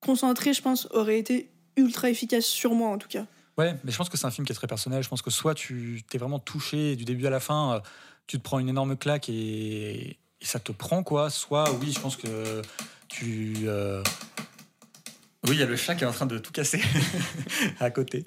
concentré, 0.00 0.52
je 0.52 0.60
pense, 0.60 0.88
aurait 0.90 1.18
été 1.18 1.48
ultra 1.76 2.10
efficace 2.10 2.44
sur 2.44 2.74
moi 2.74 2.90
en 2.90 2.98
tout 2.98 3.08
cas. 3.08 3.26
Ouais, 3.56 3.76
mais 3.84 3.92
je 3.92 3.96
pense 3.96 4.08
que 4.08 4.16
c'est 4.16 4.26
un 4.26 4.30
film 4.32 4.46
qui 4.46 4.52
est 4.52 4.56
très 4.56 4.66
personnel. 4.66 5.02
Je 5.02 5.08
pense 5.08 5.22
que 5.22 5.30
soit 5.30 5.54
tu 5.54 6.02
t'es 6.10 6.18
vraiment 6.18 6.40
touché 6.40 6.96
du 6.96 7.04
début 7.04 7.26
à 7.26 7.30
la 7.30 7.38
fin, 7.40 7.74
euh, 7.74 7.80
tu 8.26 8.36
te 8.38 8.42
prends 8.42 8.58
une 8.58 8.68
énorme 8.68 8.96
claque 8.96 9.28
et, 9.28 10.18
et 10.40 10.44
ça 10.44 10.58
te 10.58 10.72
prend, 10.72 11.02
quoi. 11.04 11.30
Soit, 11.30 11.70
oui, 11.80 11.92
je 11.92 12.00
pense 12.00 12.16
que 12.16 12.62
tu. 13.08 13.54
euh, 13.66 14.02
Oui, 15.46 15.52
il 15.52 15.58
y 15.58 15.62
a 15.62 15.66
le 15.66 15.76
chat 15.76 15.94
qui 15.94 16.02
est 16.04 16.06
en 16.06 16.12
train 16.12 16.26
de 16.26 16.38
tout 16.38 16.50
casser 16.52 16.80
à 17.80 17.90
côté. 17.90 18.24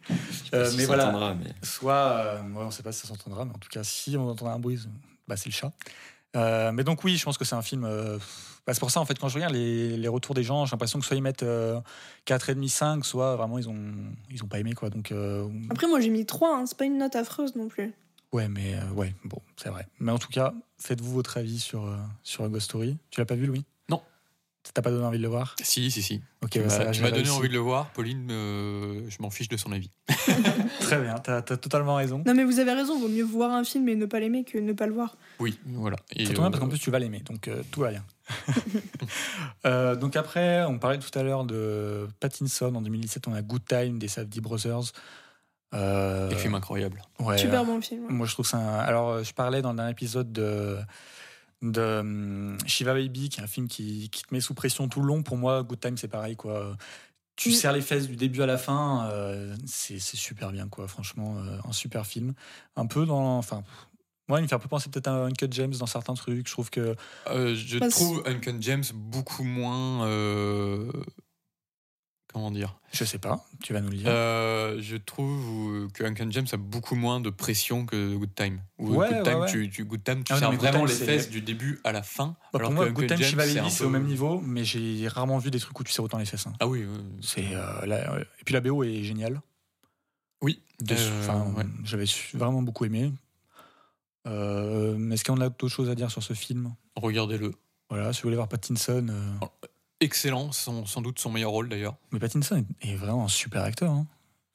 Euh, 0.54 0.70
si 0.70 0.78
mais 0.78 0.84
ça 0.84 0.88
voilà. 0.88 1.36
mais 1.36 1.52
Soit, 1.62 1.94
euh, 1.94 2.42
ouais, 2.44 2.64
on 2.64 2.72
sait 2.72 2.84
pas 2.84 2.92
si 2.94 3.02
ça 3.02 3.08
s'entendra, 3.10 3.44
mais 3.44 3.52
en 3.54 3.60
tout 3.60 3.70
cas, 3.70 3.84
si 3.84 4.16
on 4.18 4.30
entend 4.30 4.48
un 4.48 4.60
bruit, 4.60 4.80
bah, 5.28 5.36
c'est 5.36 5.50
le 5.50 5.54
chat. 5.56 5.74
Euh, 6.36 6.72
mais 6.72 6.84
donc 6.84 7.04
oui, 7.04 7.16
je 7.18 7.24
pense 7.26 7.38
que 7.38 7.46
c'est 7.46 7.56
un 7.56 7.62
film. 7.62 7.84
euh, 7.86 8.18
bah, 8.66 8.74
c'est 8.74 8.80
pour 8.80 8.92
ça 8.92 9.00
en 9.00 9.06
fait 9.06 9.18
quand 9.18 9.30
je 9.30 9.36
regarde 9.36 9.54
les, 9.54 9.96
les 9.98 10.08
retours 10.08 10.36
des 10.36 10.44
gens, 10.44 10.66
j'ai 10.66 10.72
l'impression 10.72 11.00
que 11.00 11.06
soit 11.06 11.16
ils 11.16 11.22
mettent 11.24 11.44
euh, 11.44 11.80
4,5, 12.28 12.68
5, 12.68 13.06
soit 13.06 13.36
vraiment 13.38 13.58
ils 13.58 13.70
ont 13.70 13.82
ils 14.30 14.44
ont 14.44 14.48
pas 14.48 14.60
aimé 14.60 14.74
quoi. 14.74 14.90
Donc 14.90 15.12
euh, 15.12 15.48
Après, 15.70 15.88
moi 15.88 16.02
j'ai 16.02 16.10
mis 16.10 16.26
3, 16.26 16.58
hein, 16.58 16.66
c'est 16.66 16.78
pas 16.78 16.86
une 16.86 16.98
note 16.98 17.16
affreuse 17.16 17.56
non 17.56 17.70
plus. 17.70 17.94
ouais, 18.34 18.48
mais 18.50 18.76
ouais, 18.96 19.16
bon, 19.24 19.40
c'est 19.56 19.70
vrai. 19.70 19.88
Mais 20.00 20.12
en 20.12 20.20
tout 20.20 20.28
cas, 20.30 20.54
faites-vous 20.80 21.14
votre 21.14 21.38
avis 21.38 21.60
sur 21.60 21.90
sur 22.24 22.48
Ghost 22.50 22.66
Story. 22.66 22.98
Tu 23.10 23.22
l'as 23.22 23.26
pas 23.26 23.36
vu, 23.36 23.46
Louis? 23.46 23.64
T'as 24.74 24.82
pas 24.82 24.92
donné 24.92 25.06
envie 25.06 25.18
de 25.18 25.24
le 25.24 25.30
voir? 25.30 25.56
Si, 25.62 25.90
si, 25.92 26.02
si. 26.02 26.22
Ok, 26.44 26.52
Tu 26.52 26.60
bah, 26.60 26.66
m'as- 26.66 26.70
ça 26.72 26.92
tu 26.92 27.02
m'as 27.02 27.12
donné 27.12 27.30
envie 27.30 27.48
de 27.48 27.54
le 27.54 27.60
voir. 27.60 27.90
Pauline, 27.92 28.28
euh, 28.32 29.02
je 29.10 29.18
m'en 29.22 29.30
fiche 29.30 29.48
de 29.50 29.58
son 29.58 29.72
avis. 29.72 29.90
Très 30.82 31.02
bien, 31.02 31.16
t'as 31.16 31.38
as 31.38 31.42
totalement 31.42 31.96
raison. 31.96 32.22
Non, 32.26 32.34
mais 32.34 32.44
vous 32.44 32.60
avez 32.60 32.74
raison, 32.74 33.00
vaut 33.00 33.08
mieux 33.10 33.24
voir 33.24 33.52
un 33.52 33.64
film 33.64 33.88
et 33.90 33.96
ne 33.96 34.06
pas 34.06 34.20
l'aimer 34.20 34.44
que 34.44 34.58
ne 34.58 34.74
pas 34.74 34.86
le 34.88 34.94
voir. 34.94 35.16
Oui, 35.40 35.58
voilà. 35.66 35.98
Et, 36.16 36.26
Ça 36.26 36.34
tombe 36.34 36.44
bien 36.44 36.52
parce 36.52 36.62
euh, 36.62 36.66
qu'en 36.66 36.70
plus 36.70 36.80
tu 36.80 36.92
vas 36.92 37.00
l'aimer, 37.00 37.22
donc 37.26 37.48
euh, 37.48 37.62
tout 37.72 37.80
va 37.82 37.92
bien. 37.92 38.04
Euh, 39.66 39.96
donc 39.96 40.16
après, 40.16 40.64
on 40.66 40.78
parlait 40.80 41.00
tout 41.00 41.18
à 41.18 41.24
l'heure 41.24 41.44
de 41.46 42.08
Pattinson 42.20 42.74
en 42.76 42.82
2017, 42.82 43.28
on 43.28 43.34
a 43.34 43.42
Good 43.42 43.66
Time 43.66 44.00
des 44.00 44.08
Safdie 44.08 44.42
Brothers. 44.42 44.92
Euh, 45.74 46.30
des 46.30 46.36
films 46.36 46.56
incroyables. 46.56 47.02
ouais, 47.20 47.38
Super 47.38 47.66
bon 47.66 47.82
film. 47.82 48.06
Moi 48.10 48.26
je 48.26 48.32
trouve 48.34 48.46
ça. 48.48 48.58
un- 48.58 48.80
Alors 48.80 49.24
je 49.24 49.34
parlais 49.34 49.62
dans 49.62 49.78
un 49.78 49.90
épisode 49.90 50.32
de 50.32 50.78
de 51.62 52.00
hum, 52.00 52.58
Shiva 52.66 52.94
Baby, 52.94 53.30
qui 53.30 53.40
est 53.40 53.44
un 53.44 53.48
film 53.48 53.68
qui, 53.68 54.10
qui 54.10 54.24
te 54.24 54.34
met 54.34 54.42
sous 54.42 54.54
pression 54.54 54.88
tout 54.88 55.02
le 55.02 55.08
long. 55.08 55.24
Pour 55.24 55.38
moi, 55.38 55.64
Good 55.64 55.80
Time 55.80 55.98
c'est 55.98 56.08
pareil 56.08 56.36
quoi. 56.36 56.78
Tu 57.36 57.50
Mm. 57.50 57.54
serres 57.54 57.74
les 57.74 57.82
fesses 57.82 58.08
du 58.08 58.16
début 58.16 58.42
à 58.42 58.48
la 58.48 58.58
fin, 58.58 59.08
euh, 59.12 59.56
c'est 59.68 60.00
c'est 60.00 60.18
super 60.18 60.52
bien 60.52 60.68
quoi. 60.70 60.88
Franchement, 60.88 61.38
euh, 61.38 61.58
un 61.68 61.72
super 61.72 62.06
film. 62.08 62.34
Un 62.76 62.86
peu 62.88 63.06
dans, 63.06 63.38
enfin, 63.38 63.64
Ouais, 64.30 64.40
il 64.40 64.44
me 64.44 64.48
fait 64.50 64.56
un 64.56 64.60
peu 64.60 64.68
penser 64.68 64.90
peut-être 64.90 65.08
à 65.08 65.24
Uncut 65.24 65.48
James 65.52 65.72
dans 65.80 65.86
certains 65.86 66.14
trucs. 66.14 66.48
Je 66.48 66.52
trouve 66.52 66.70
que. 66.70 66.98
Euh, 67.28 67.56
je 67.56 67.78
trouve 67.78 68.22
Uncut 68.26 68.58
James 68.60 68.84
beaucoup 68.94 69.44
moins. 69.44 70.06
Euh, 72.38 72.42
comment 72.42 72.52
dire 72.52 72.80
Je 72.94 73.04
sais 73.04 73.18
pas, 73.18 73.46
tu 73.64 73.74
vas 73.74 73.82
nous 73.82 73.90
le 73.90 73.98
dire. 73.98 74.08
Euh, 74.10 74.78
Je 74.82 74.96
trouve 74.98 75.90
que 75.92 76.04
Uncut 76.04 76.28
James 76.32 76.46
a 76.52 76.58
beaucoup 76.58 76.96
moins 76.96 77.20
de 77.20 77.30
pression 77.30 77.86
que 77.86 78.16
Good 78.16 78.36
Time. 78.36 78.62
Ou 78.78 78.96
Ouais, 78.96 79.10
Good 79.10 79.24
Time, 79.24 79.40
ouais. 79.40 79.52
Tu, 79.52 79.70
tu- 79.70 79.86
Good 79.86 80.04
Time, 80.04 80.24
tu 80.24 80.34
Ah 80.34 80.38
vraiment 80.40 80.86
Time, 80.86 80.86
les 80.88 80.94
fesses 80.94 81.30
du 81.30 81.42
début 81.42 81.80
à 81.84 81.92
la 81.92 82.04
fin. 82.04 82.36
Bah, 82.54 82.60
alors 82.60 82.70
pour 82.70 82.76
moi, 82.76 82.90
Good 82.90 83.08
Time, 83.08 83.18
Shiva 83.22 83.44
c'est 83.46 83.80
peu- 83.80 83.86
au 83.86 83.90
même 83.90 84.06
niveau, 84.06 84.40
mais 84.42 84.64
j'ai 84.64 85.08
rarement 85.08 85.38
vu 85.38 85.52
des 85.52 85.60
trucs 85.60 85.80
où 85.80 85.84
tu 85.84 85.92
sais 85.92 86.02
autant 86.02 86.18
les 86.18 86.26
fesses. 86.26 86.48
hein. 86.48 86.54
Ah 86.60 86.68
oui. 86.68 86.86
C'est 87.22 87.46
euh, 87.54 87.86
la- 87.86 88.14
ouais. 88.14 88.22
Et 88.40 88.44
puis 88.46 88.54
la 88.54 88.62
BO 88.62 88.84
est 88.84 89.04
géniale. 89.04 89.42
Oui. 90.42 90.62
Euh. 90.92 91.64
J'avais 91.84 92.06
vraiment 92.36 92.62
beaucoup 92.62 92.86
aimé. 92.86 93.12
Euh, 94.28 95.10
Est-ce 95.12 95.24
qu'on 95.24 95.40
a 95.42 95.50
d'autres 95.50 95.68
choses 95.70 95.90
à 95.90 95.96
dire 95.96 96.12
sur 96.12 96.22
ce 96.24 96.34
film? 96.34 96.74
Regardez-le. 96.96 97.54
Voilà, 97.90 98.12
si 98.12 98.22
vous 98.22 98.28
voulez 98.28 98.36
voir 98.36 98.50
Pattinson. 98.50 99.08
euh, 99.10 99.46
Excellent, 100.00 100.52
son- 100.52 100.86
sans 100.86 101.02
doute 101.02 101.20
son 101.20 101.32
meilleur 101.32 101.52
rôle 101.52 101.70
d'ailleurs. 101.70 101.96
Mais 102.12 102.20
Pattinson 102.20 102.64
est 102.82 102.96
vraiment 102.96 103.26
un 103.26 103.30
super 103.30 103.64
acteur. 103.64 103.92
hein. 103.92 104.06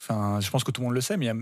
Enfin, 0.01 0.40
je 0.40 0.51
pense 0.51 0.64
que 0.64 0.70
tout 0.70 0.81
le 0.81 0.86
monde 0.86 0.94
le 0.94 1.01
sait, 1.01 1.16
mais 1.16 1.27
il 1.27 1.28
y 1.28 1.31
a- 1.31 1.36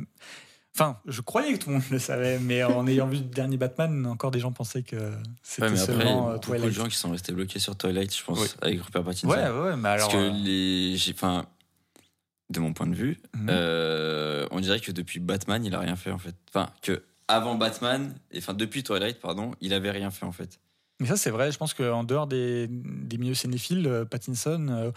Enfin, 0.75 1.01
je 1.05 1.21
croyais 1.21 1.53
que 1.55 1.59
tout 1.59 1.69
le 1.71 1.75
monde 1.77 1.85
le 1.91 1.99
savait, 1.99 2.39
mais 2.39 2.63
en 2.65 2.87
ayant 2.87 3.07
vu 3.09 3.17
le 3.17 3.23
dernier 3.25 3.57
Batman, 3.57 4.07
encore 4.07 4.31
des 4.31 4.39
gens 4.39 4.53
pensaient 4.53 4.83
que 4.85 5.13
c'était 5.43 5.63
Ouais, 5.65 5.71
mais 5.73 5.81
après, 5.81 5.93
il 5.93 5.99
y 5.99 6.03
a 6.03 6.05
seulement 6.05 6.29
euh, 6.29 6.33
beaucoup 6.35 6.53
de 6.53 6.57
Twilight. 6.59 6.73
gens 6.73 6.87
qui 6.89 6.97
sont 6.97 7.11
restés 7.11 7.33
bloqués 7.33 7.59
sur 7.59 7.77
Twilight, 7.77 8.17
je 8.17 8.23
pense, 8.25 8.39
Oui. 8.41 8.49
avec 8.63 8.81
Rupert 8.83 9.03
Pattinson. 9.03 9.29
Ouais, 9.29 9.49
ouais, 9.51 9.77
mais 9.77 9.89
alors. 9.89 10.09
Parce 10.09 10.23
que 10.23 10.29
euh, 10.29 10.31
les, 10.31 10.97
enfin, 11.13 11.47
de 12.51 12.61
mon 12.61 12.73
point 12.73 12.87
de 12.87 12.95
vue, 12.95 13.21
mhm. 13.35 13.49
euh, 13.51 14.47
on 14.53 14.61
dirait 14.61 14.81
que 14.81 14.93
depuis 14.93 15.19
Batman, 15.21 15.65
il 15.65 15.75
a 15.75 15.81
rien 15.81 15.97
fait 15.97 16.11
en 16.13 16.19
fait. 16.19 16.35
Enfin, 16.49 16.71
que 16.83 17.03
avant 17.29 17.57
Batman, 17.57 18.15
et 18.31 18.39
enfin 18.39 18.55
depuis 18.55 18.83
Twilight, 18.85 19.21
pardon, 19.21 19.53
il 19.61 19.73
avait 19.75 19.91
rien 19.91 20.11
fait 20.11 20.25
en 20.27 20.33
fait. 20.33 20.61
Mais 21.01 21.07
ça, 21.09 21.17
c'est 21.17 21.31
vrai. 21.31 21.51
Je 21.51 21.59
pense 21.59 21.75
qu'en 21.75 22.05
dehors 22.05 22.27
des, 22.27 22.67
des 22.69 23.19
milieux 23.19 23.35
cinéphiles, 23.35 23.87
euh, 23.87 24.05
Pattinson. 24.05 24.67
euh, 24.71 24.91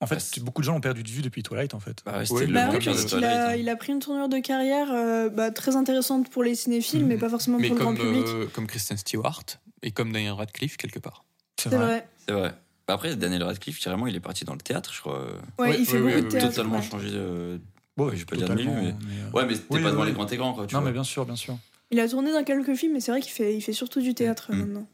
en 0.00 0.06
fait, 0.06 0.16
Bah, 0.16 0.42
beaucoup 0.44 0.60
de 0.60 0.66
gens 0.66 0.74
l'ont 0.74 0.80
perdu 0.80 1.02
de 1.02 1.08
vue 1.08 1.22
depuis 1.22 1.42
Twilight, 1.42 1.74
en 1.74 1.80
fait. 1.80 2.02
Bah, 2.04 2.18
ouais, 2.20 2.30
Ouais, 2.32 2.46
le 2.46 2.52
Bah 2.52 2.68
oui, 2.72 2.84
parce 2.84 3.04
qu'il 3.04 3.24
a, 3.24 3.48
hein. 3.50 3.54
il 3.56 3.68
a 3.68 3.76
pris 3.76 3.92
une 3.92 3.98
tournure 4.00 4.28
de 4.28 4.38
carrière 4.38 4.88
euh, 4.92 5.28
bah, 5.28 5.50
très 5.50 5.74
intéressante 5.76 6.30
pour 6.30 6.42
les 6.44 6.54
cinéphiles, 6.54 7.02
Mhm. 7.02 7.08
mais 7.08 7.16
pas 7.16 7.28
forcément 7.28 7.58
Mais 7.58 7.68
pour 7.68 7.78
le 7.78 7.82
grand 7.84 7.94
public. 7.94 8.24
euh, 8.26 8.46
comme 8.52 8.66
Kristen 8.66 8.96
Stewart 8.96 9.42
et 9.82 9.90
comme 9.90 10.12
Daniel 10.12 10.32
Radcliffe 10.32 10.76
quelque 10.76 10.98
part. 11.00 11.24
C'est 11.60 11.70
vrai. 11.70 12.06
C'est 12.26 12.32
vrai. 12.32 12.54
Bah, 12.86 12.94
après, 12.94 13.16
Daniel 13.16 13.42
Radcliffe, 13.42 13.80
carrément, 13.80 14.06
il 14.06 14.14
est 14.14 14.20
parti 14.20 14.44
dans 14.44 14.52
le 14.54 14.60
théâtre, 14.60 14.92
je 14.94 15.00
crois. 15.00 15.20
Ouais, 15.58 15.68
Ouais, 15.70 15.76
il 15.80 15.84
fait 15.86 15.98
oui, 16.00 16.12
beaucoup 16.12 16.14
oui, 16.16 16.22
de 16.24 16.28
théâtre. 16.28 16.48
Totalement 16.50 16.76
ouais. 16.78 16.82
changé 16.82 17.10
de. 17.10 17.60
Bon, 17.96 18.10
je 18.14 18.24
peux 18.24 18.36
dire 18.36 18.48
de 18.48 18.54
milieu, 18.54 18.70
mais. 18.70 18.88
euh, 18.92 19.30
Ouais, 19.32 19.44
mais 19.46 19.54
t'es 19.54 19.64
Oui, 19.70 19.82
pas 19.82 19.90
devant 19.90 20.02
oui, 20.02 20.08
les 20.08 20.12
grands 20.14 20.26
écrans, 20.28 20.54
quoi. 20.54 20.66
Tu 20.68 20.74
Non, 20.74 20.80
vois. 20.80 20.88
mais 20.90 20.92
bien 20.94 21.02
sûr, 21.04 21.26
bien 21.26 21.34
sûr. 21.36 21.58
Il 21.90 22.00
a 22.00 22.08
tourné 22.08 22.32
dans 22.32 22.44
quelques 22.44 22.74
films, 22.74 22.92
mais 22.94 23.00
c'est 23.00 23.10
vrai 23.12 23.20
qu'il 23.20 23.32
fait, 23.32 23.54
il 23.56 23.60
fait 23.62 23.72
surtout 23.72 24.00
du 24.00 24.14
théâtre 24.14 24.48
euh, 24.50 24.54
Mm. 24.54 24.58
maintenant. 24.60 24.86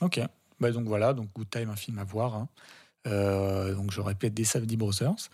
Ok. 0.00 0.20
Bah, 0.58 0.70
donc 0.70 0.86
voilà, 0.86 1.12
donc 1.12 1.28
Good 1.34 1.50
Time, 1.50 1.70
un 1.70 1.76
film 1.76 1.98
à 1.98 2.04
voir. 2.04 2.34
hein. 2.34 2.48
Euh, 3.06 3.74
donc 3.74 3.90
je 3.90 4.00
répète 4.00 4.34
des 4.34 4.44
Savdy 4.44 4.76
Brothers. 4.76 5.28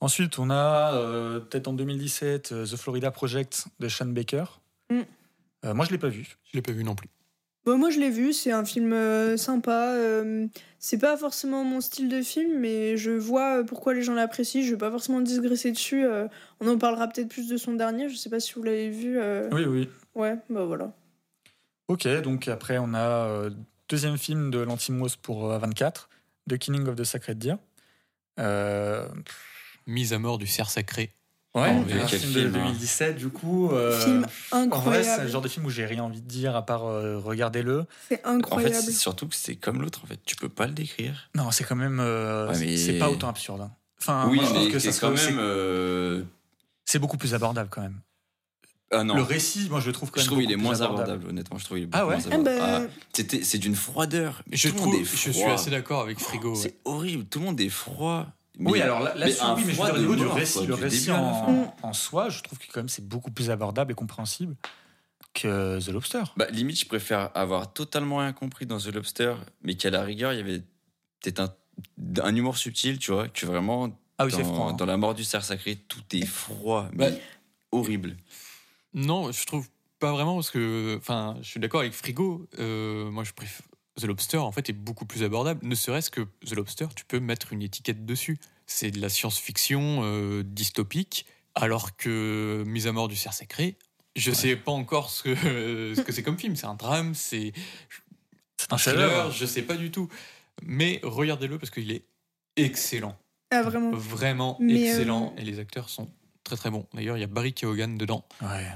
Ensuite, 0.00 0.38
on 0.38 0.48
a 0.50 0.94
euh, 0.94 1.40
peut-être 1.40 1.68
en 1.68 1.74
2017 1.74 2.52
euh, 2.52 2.64
The 2.66 2.76
Florida 2.76 3.10
Project 3.10 3.66
de 3.78 3.88
Sean 3.88 4.06
Baker. 4.06 4.44
Mm. 4.90 5.00
Euh, 5.66 5.74
moi, 5.74 5.84
je 5.84 5.90
l'ai 5.90 5.98
pas 5.98 6.08
vu. 6.08 6.36
Je 6.44 6.56
l'ai 6.56 6.62
pas 6.62 6.72
vu 6.72 6.82
non 6.84 6.94
plus. 6.94 7.08
Bon, 7.66 7.76
moi, 7.76 7.90
je 7.90 8.00
l'ai 8.00 8.08
vu, 8.08 8.32
c'est 8.32 8.52
un 8.52 8.64
film 8.64 8.94
euh, 8.94 9.36
sympa. 9.36 9.92
euh, 9.92 10.46
c'est 10.78 10.96
pas 10.96 11.18
forcément 11.18 11.62
mon 11.62 11.82
style 11.82 12.08
de 12.08 12.22
film, 12.22 12.58
mais 12.58 12.96
je 12.96 13.10
vois 13.10 13.62
pourquoi 13.64 13.92
les 13.92 14.00
gens 14.00 14.14
l'apprécient. 14.14 14.62
Je 14.62 14.70
vais 14.70 14.78
pas 14.78 14.90
forcément 14.90 15.20
digresser 15.20 15.70
dessus. 15.70 16.06
euh, 16.06 16.26
on 16.60 16.68
en 16.68 16.78
parlera 16.78 17.06
peut-être 17.08 17.28
plus 17.28 17.48
de 17.48 17.58
son 17.58 17.74
dernier. 17.74 18.08
Je 18.08 18.16
sais 18.16 18.30
pas 18.30 18.40
si 18.40 18.54
vous 18.54 18.62
l'avez 18.62 18.88
vu. 18.88 19.18
euh, 19.20 19.50
Oui, 19.52 19.64
oui. 19.66 19.90
Ouais, 20.14 20.36
bah 20.48 20.64
voilà. 20.64 20.92
Ok, 21.88 22.06
donc 22.22 22.48
après, 22.48 22.78
on 22.78 22.94
a 22.94 22.98
euh, 23.00 23.50
deuxième 23.88 24.16
film 24.18 24.50
de 24.50 24.58
Lantimos 24.60 25.16
pour 25.20 25.50
euh, 25.50 25.58
24, 25.58 26.08
The 26.48 26.56
Killing 26.58 26.86
of 26.88 26.96
the 26.96 27.04
Sacred 27.04 27.38
Deer. 27.38 27.56
Euh, 28.38 29.08
Mise 29.86 30.12
à 30.12 30.18
mort 30.18 30.38
du 30.38 30.46
cerf 30.46 30.70
sacré. 30.70 31.12
ouais, 31.54 31.72
Oh, 31.76 31.80
un 31.82 32.06
quel 32.06 32.20
film, 32.20 32.32
film, 32.32 32.52
de 32.52 32.58
hein. 32.58 32.64
2017, 32.66 33.16
du 33.16 33.28
coup. 33.28 33.70
euh, 33.72 33.98
Film 34.00 34.26
en 34.52 34.56
vrai, 34.58 34.64
incroyable. 34.66 35.04
c'est 35.16 35.22
le 35.24 35.28
genre 35.28 35.42
de 35.42 35.48
film 35.48 35.66
où 35.66 35.70
j'ai 35.70 35.84
rien 35.86 36.04
envie 36.04 36.20
de 36.22 36.28
dire 36.28 36.54
à 36.54 36.64
part 36.64 36.84
euh, 36.86 37.18
regardez-le. 37.18 37.86
C'est 38.08 38.24
En 38.24 38.30
fait, 38.30 38.36
incroyable. 38.36 38.74
c'est 38.76 38.92
surtout 38.92 39.26
que 39.26 39.34
c'est 39.34 39.56
comme 39.56 39.82
l'autre, 39.82 40.00
en 40.04 40.06
fait. 40.06 40.20
Tu 40.24 40.36
peux 40.36 40.48
pas 40.48 40.66
le 40.66 40.72
décrire. 40.72 41.28
Non, 41.34 41.50
c'est 41.50 41.64
quand 41.64 41.76
même. 41.76 41.98
euh, 42.00 42.48
Ouais, 42.52 42.58
mais- 42.60 42.76
C'est 42.76 42.98
pas 42.98 43.10
autant 43.10 43.28
absurde. 43.28 43.62
hein. 43.62 43.72
Enfin, 44.00 44.28
oui, 44.30 44.36
moi, 44.36 44.46
je 44.48 44.54
mais 44.54 44.70
que 44.70 44.78
c'est 44.78 44.92
ça 44.92 45.08
quand 45.08 45.12
même. 45.14 45.38
euh, 45.40 46.22
C'est 46.84 46.98
beaucoup 47.00 47.18
plus 47.18 47.34
abordable 47.34 47.68
quand 47.70 47.82
même. 47.82 48.00
Ah 48.92 49.04
non. 49.04 49.14
Le 49.14 49.22
récit, 49.22 49.68
moi 49.70 49.78
je 49.80 49.86
le 49.86 49.92
trouve 49.92 50.10
quand 50.10 50.20
Je 50.20 50.26
même. 50.26 50.32
trouve 50.32 50.42
il 50.42 50.50
est 50.52 50.56
moins 50.56 50.80
abordable, 50.80 51.28
honnêtement. 51.28 51.58
Je 51.58 51.64
trouve 51.64 51.78
il 51.78 51.84
est 51.84 51.88
Ah 51.92 52.00
beaucoup 52.04 52.10
ouais 52.10 52.16
moins 52.16 52.24
Ah 52.30 52.34
abordable. 52.34 52.58
bah, 52.88 52.88
Ah, 52.90 53.02
c'était- 53.12 53.42
c'est 53.44 53.58
d'une 53.58 53.76
froideur. 53.76 54.42
Mais 54.50 54.56
Je, 54.56 54.68
tout 54.68 54.74
le 54.74 54.80
monde 54.80 54.90
trouve, 54.90 55.02
est 55.02 55.04
je 55.10 55.16
suis 55.16 55.32
froid. 55.32 55.52
assez 55.52 55.70
d'accord 55.70 56.00
avec 56.02 56.18
Frigo. 56.18 56.50
ouais. 56.50 56.56
C'est 56.60 56.74
horrible. 56.84 57.24
Tout 57.26 57.38
le 57.38 57.44
monde 57.46 57.60
est 57.60 57.68
froid. 57.68 58.26
Oui, 58.58 58.72
Mais- 58.72 58.80
alors 58.82 59.00
là, 59.00 59.14
mais 59.16 59.26
oui, 59.26 59.32
mais 59.56 59.62
je 59.62 59.66
veux 59.68 59.72
froid 59.74 59.86
dire, 59.86 59.94
au 59.94 59.96
de 59.98 60.02
niveau 60.02 60.16
du 60.16 60.24
mort, 60.24 60.34
récit, 60.34 60.58
quoi, 60.58 60.66
le 60.66 60.74
du 60.74 60.82
récit 60.82 61.06
la 61.08 61.22
en, 61.82 61.92
soi, 61.94 62.28
je 62.28 62.42
trouve 62.42 62.58
que 62.58 62.64
quand 62.70 62.80
même 62.80 62.88
c'est 62.90 63.06
beaucoup 63.06 63.30
plus 63.30 63.48
abordable 63.50 63.92
et 63.92 63.94
compréhensible 63.94 64.54
que 65.34 65.78
The 65.80 65.88
Lobster. 65.88 66.22
Bah, 66.36 66.46
limite, 66.50 66.80
je 66.80 66.86
préfère 66.86 67.30
avoir 67.34 67.72
totalement 67.72 68.16
rien 68.18 68.32
compris 68.32 68.66
dans 68.66 68.78
The 68.78 68.88
Lobster, 68.92 69.34
mais 69.62 69.76
qu'à 69.76 69.90
la 69.90 70.02
rigueur, 70.02 70.32
il 70.32 70.36
y 70.38 70.40
avait 70.40 70.58
peut-être 71.22 71.40
un, 71.40 71.54
un 72.22 72.34
humour 72.34 72.58
subtil, 72.58 72.98
tu 72.98 73.12
vois, 73.12 73.28
que 73.28 73.46
vraiment, 73.46 73.96
Ah 74.18 74.26
oui, 74.26 74.32
c'est 74.32 74.42
dans, 74.42 74.52
froid. 74.52 74.70
hein. 74.70 74.72
dans 74.74 74.86
La 74.86 74.96
mort 74.96 75.14
du 75.14 75.24
cerf 75.24 75.44
sacré, 75.44 75.76
tout 75.76 76.02
est 76.12 76.26
froid, 76.26 76.88
mais 76.92 77.10
Bah, 77.12 77.16
horrible. 77.72 78.16
Non, 78.94 79.30
je 79.32 79.44
trouve 79.46 79.68
pas 79.98 80.12
vraiment 80.12 80.34
parce 80.34 80.50
que, 80.50 80.96
enfin, 80.98 81.36
je 81.42 81.48
suis 81.48 81.60
d'accord 81.60 81.80
avec 81.80 81.92
Frigo. 81.92 82.46
euh, 82.58 83.10
moi, 83.10 83.24
je 83.24 83.32
préfère 83.32 83.66
The 84.00 84.04
Lobster. 84.04 84.38
En 84.38 84.52
fait, 84.52 84.68
est 84.70 84.74
beaucoup 84.74 85.04
plus 85.04 85.22
abordable. 85.22 85.60
Ne 85.66 85.74
serait-ce 85.74 86.10
que 86.10 86.22
The 86.46 86.52
Lobster, 86.54 86.86
tu 86.96 87.04
peux 87.04 87.20
mettre 87.20 87.52
une 87.52 87.62
étiquette 87.62 88.04
dessus. 88.06 88.38
C'est 88.66 88.90
de 88.90 89.00
la 89.00 89.08
science-fiction 89.08 90.00
euh, 90.04 90.42
dystopique, 90.44 91.26
alors 91.54 91.96
que 91.96 92.62
Mise 92.66 92.86
à 92.86 92.92
mort 92.92 93.08
du 93.08 93.16
cerf 93.16 93.34
sacré. 93.34 93.76
Je 94.16 94.32
sais 94.32 94.56
pas 94.56 94.72
encore 94.72 95.10
ce 95.10 95.22
que 95.22 95.34
ce 95.94 96.00
que 96.00 96.12
c'est 96.12 96.22
comme 96.22 96.38
film. 96.38 96.56
C'est 96.56 96.66
un 96.66 96.74
drame, 96.74 97.14
c'est 97.14 97.52
un 98.70 98.74
un 98.74 98.78
thriller. 98.78 99.30
Je 99.32 99.46
sais 99.46 99.62
pas 99.62 99.76
du 99.76 99.90
tout. 99.90 100.08
Mais 100.62 101.00
regardez-le 101.02 101.58
parce 101.58 101.70
qu'il 101.70 101.90
est 101.92 102.04
excellent. 102.56 103.16
ah, 103.50 103.62
vraiment. 103.62 103.90
Vraiment 103.92 104.56
Mais, 104.60 104.82
excellent. 104.88 105.32
euh, 105.36 105.40
Et 105.40 105.44
les 105.44 105.58
acteurs 105.58 105.88
sont 105.88 106.08
très 106.50 106.56
très 106.56 106.70
bons. 106.70 106.86
D'ailleurs, 106.94 107.16
il 107.16 107.20
y 107.20 107.24
a 107.24 107.28
Barry 107.28 107.52
Keoghan 107.52 107.96
dedans, 107.96 108.24
Ouais. 108.42 108.66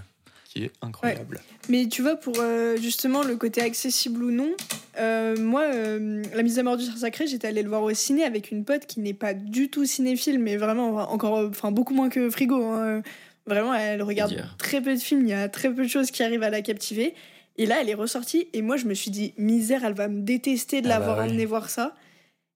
qui 0.44 0.64
est 0.64 0.72
incroyable. 0.82 1.40
Mais 1.68 1.88
tu 1.88 2.02
vois, 2.02 2.14
pour 2.16 2.34
euh, 2.38 2.76
justement 2.76 3.22
le 3.24 3.36
côté 3.36 3.60
accessible 3.60 4.22
ou 4.22 4.30
non, 4.30 4.50
euh, 4.98 5.36
moi, 5.36 5.62
euh, 5.62 6.22
La 6.34 6.42
mise 6.44 6.58
à 6.58 6.62
mort 6.62 6.76
du 6.76 6.84
sacré, 6.84 7.26
j'étais 7.26 7.48
allée 7.48 7.62
le 7.62 7.68
voir 7.68 7.82
au 7.82 7.92
ciné 7.92 8.22
avec 8.24 8.50
une 8.52 8.64
pote 8.64 8.86
qui 8.86 9.00
n'est 9.00 9.14
pas 9.14 9.34
du 9.34 9.68
tout 9.70 9.84
cinéphile, 9.84 10.38
mais 10.38 10.56
vraiment 10.56 10.94
encore, 11.12 11.48
enfin 11.48 11.72
beaucoup 11.72 11.94
moins 11.94 12.08
que 12.08 12.30
Frigo. 12.30 12.62
hein. 12.62 13.02
Vraiment, 13.46 13.74
elle 13.74 14.02
regarde 14.02 14.34
très 14.58 14.80
peu 14.80 14.94
de 14.94 15.00
films, 15.00 15.22
il 15.22 15.28
y 15.28 15.32
a 15.34 15.48
très 15.48 15.68
peu 15.74 15.82
de 15.82 15.88
choses 15.88 16.10
qui 16.10 16.22
arrivent 16.22 16.44
à 16.44 16.50
la 16.50 16.62
captiver. 16.62 17.14
Et 17.56 17.66
là, 17.66 17.76
elle 17.80 17.88
est 17.90 17.94
ressortie, 17.94 18.48
et 18.52 18.62
moi, 18.62 18.76
je 18.76 18.86
me 18.86 18.94
suis 18.94 19.10
dit, 19.10 19.34
misère, 19.36 19.84
elle 19.84 19.92
va 19.94 20.08
me 20.08 20.22
détester 20.22 20.80
de 20.82 20.86
Ah 20.86 20.90
bah 20.90 20.98
l'avoir 21.00 21.18
oui. 21.18 21.24
emmenée 21.30 21.44
voir 21.46 21.68
ça. 21.70 21.94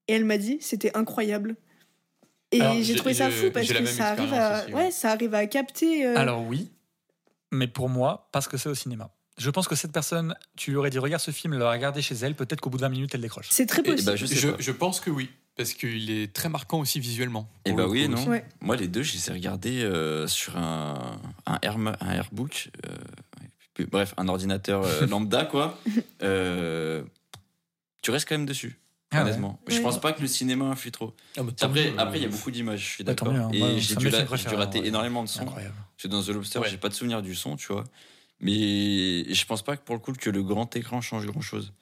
Et 0.07 0.13
elle 0.13 0.25
m'a 0.25 0.37
dit, 0.37 0.57
c'était 0.61 0.95
incroyable. 0.97 1.55
Et 2.51 2.83
j'ai 2.83 2.95
trouvé 2.95 3.13
ça 3.13 3.29
fou 3.29 3.51
parce 3.51 3.67
la 3.69 3.79
que 3.81 3.85
ça 3.85 4.09
arrive, 4.09 4.33
à, 4.33 4.63
aussi, 4.63 4.73
ouais. 4.73 4.83
ouais, 4.85 4.91
ça 4.91 5.11
arrive 5.11 5.33
à 5.35 5.45
capter. 5.47 6.05
euh, 6.05 6.17
Alors 6.17 6.43
oui, 6.45 6.71
mais 7.51 7.67
pour 7.67 7.89
moi, 7.89 8.27
parce 8.31 8.47
que 8.47 8.57
c'est 8.57 8.69
au 8.69 8.75
cinéma. 8.75 9.11
Je 9.37 9.49
pense 9.49 9.67
que 9.67 9.75
cette 9.75 9.91
personne, 9.93 10.35
tu 10.57 10.71
lui 10.71 10.77
aurais 10.77 10.89
dit 10.89 10.99
regarde 10.99 11.21
ce 11.21 11.31
film, 11.31 11.53
l'aurait 11.57 11.77
regardé 11.77 12.01
chez 12.01 12.15
elle, 12.15 12.35
peut-être 12.35 12.59
qu'au 12.59 12.69
bout 12.69 12.77
de 12.77 12.81
20 12.81 12.89
minutes, 12.89 13.15
elle 13.15 13.21
décroche. 13.21 13.47
c'est 13.49 13.65
très 13.65 13.81
Et, 13.81 13.85
possible. 13.85 14.05
bah, 14.05 14.15
je 14.17 14.25
sais 14.25 14.53
Je, 14.59 14.71
pense 14.71 14.99
que 14.99 15.09
oui, 15.09 15.29
parce 15.55 15.73
qu'il 15.73 16.11
est 16.11 16.33
très 16.33 16.49
marquant 16.49 16.79
aussi 16.79 16.99
visuellement. 16.99 17.47
Et 17.63 17.69
pour 17.69 17.77
bah 17.77 17.83
le 17.83 17.89
oui 17.89 18.09
non. 18.09 18.21
Ouais. 18.27 18.43
Moi, 18.59 18.75
les 18.75 18.87
deux, 18.89 19.01
je 19.03 19.13
les 19.13 19.29
ai 19.29 19.33
regardés 19.33 19.81
euh, 19.83 20.27
sur 20.27 20.57
un, 20.57 21.19
un, 21.45 21.59
Air, 21.61 21.77
un 21.77 22.11
Airbook. 22.11 22.69
euh, 22.85 23.85
bref, 23.91 24.13
un 24.17 24.27
ordinateur 24.27 24.83
euh, 24.83 25.05
lambda, 25.07 25.45
quoi. 25.45 25.77
Euh, 26.21 27.01
tu 28.01 28.11
restes 28.11 28.27
quand 28.27 28.35
même 28.35 28.45
dessus, 28.45 28.77
Ah 29.11 29.17
ouais. 29.17 29.21
honnêtement. 29.23 29.59
Je 29.67 29.79
pense 29.79 29.99
pas 29.99 30.13
que 30.13 30.21
le 30.21 30.27
cinéma 30.27 30.65
influe 30.65 30.91
trop. 30.91 31.15
Ah 31.37 31.41
bah, 31.43 31.51
Après, 31.61 31.91
mieux, 31.91 31.99
après, 31.99 32.19
il 32.19 32.23
y 32.23 32.25
a 32.25 32.29
beaucoup 32.29 32.51
d'images, 32.51 32.79
je 32.81 32.89
suis 32.89 33.03
d'accord. 33.03 33.29
hein. 33.33 33.49
Et 33.53 33.79
j'ai 33.79 33.95
dû, 33.95 34.09
la- 34.09 34.21
dû 34.23 34.55
rater 34.55 34.81
ouais. 34.81 34.87
énormément 34.87 35.23
de 35.23 35.29
sons. 35.29 35.41
incroyable. 35.41 35.73
Parce 35.97 36.03
que 36.03 36.07
dans 36.07 36.21
The 36.21 36.29
Lobster, 36.29 36.59
Ouais. 36.59 36.69
j'ai 36.69 36.77
pas 36.77 36.89
de 36.89 36.93
souvenir 36.93 37.21
du 37.23 37.33
son, 37.35 37.55
tu 37.55 37.73
vois. 37.73 37.83
Mais 38.39 39.33
je 39.33 39.45
pense 39.45 39.61
pas 39.63 39.75
que 39.77 39.81
pour 39.83 39.95
le 39.95 39.99
coup 39.99 40.13
que 40.13 40.29
le 40.29 40.43
grand 40.43 40.73
écran 40.75 41.01
change 41.01 41.25
grand 41.25 41.41
chose. 41.41 41.73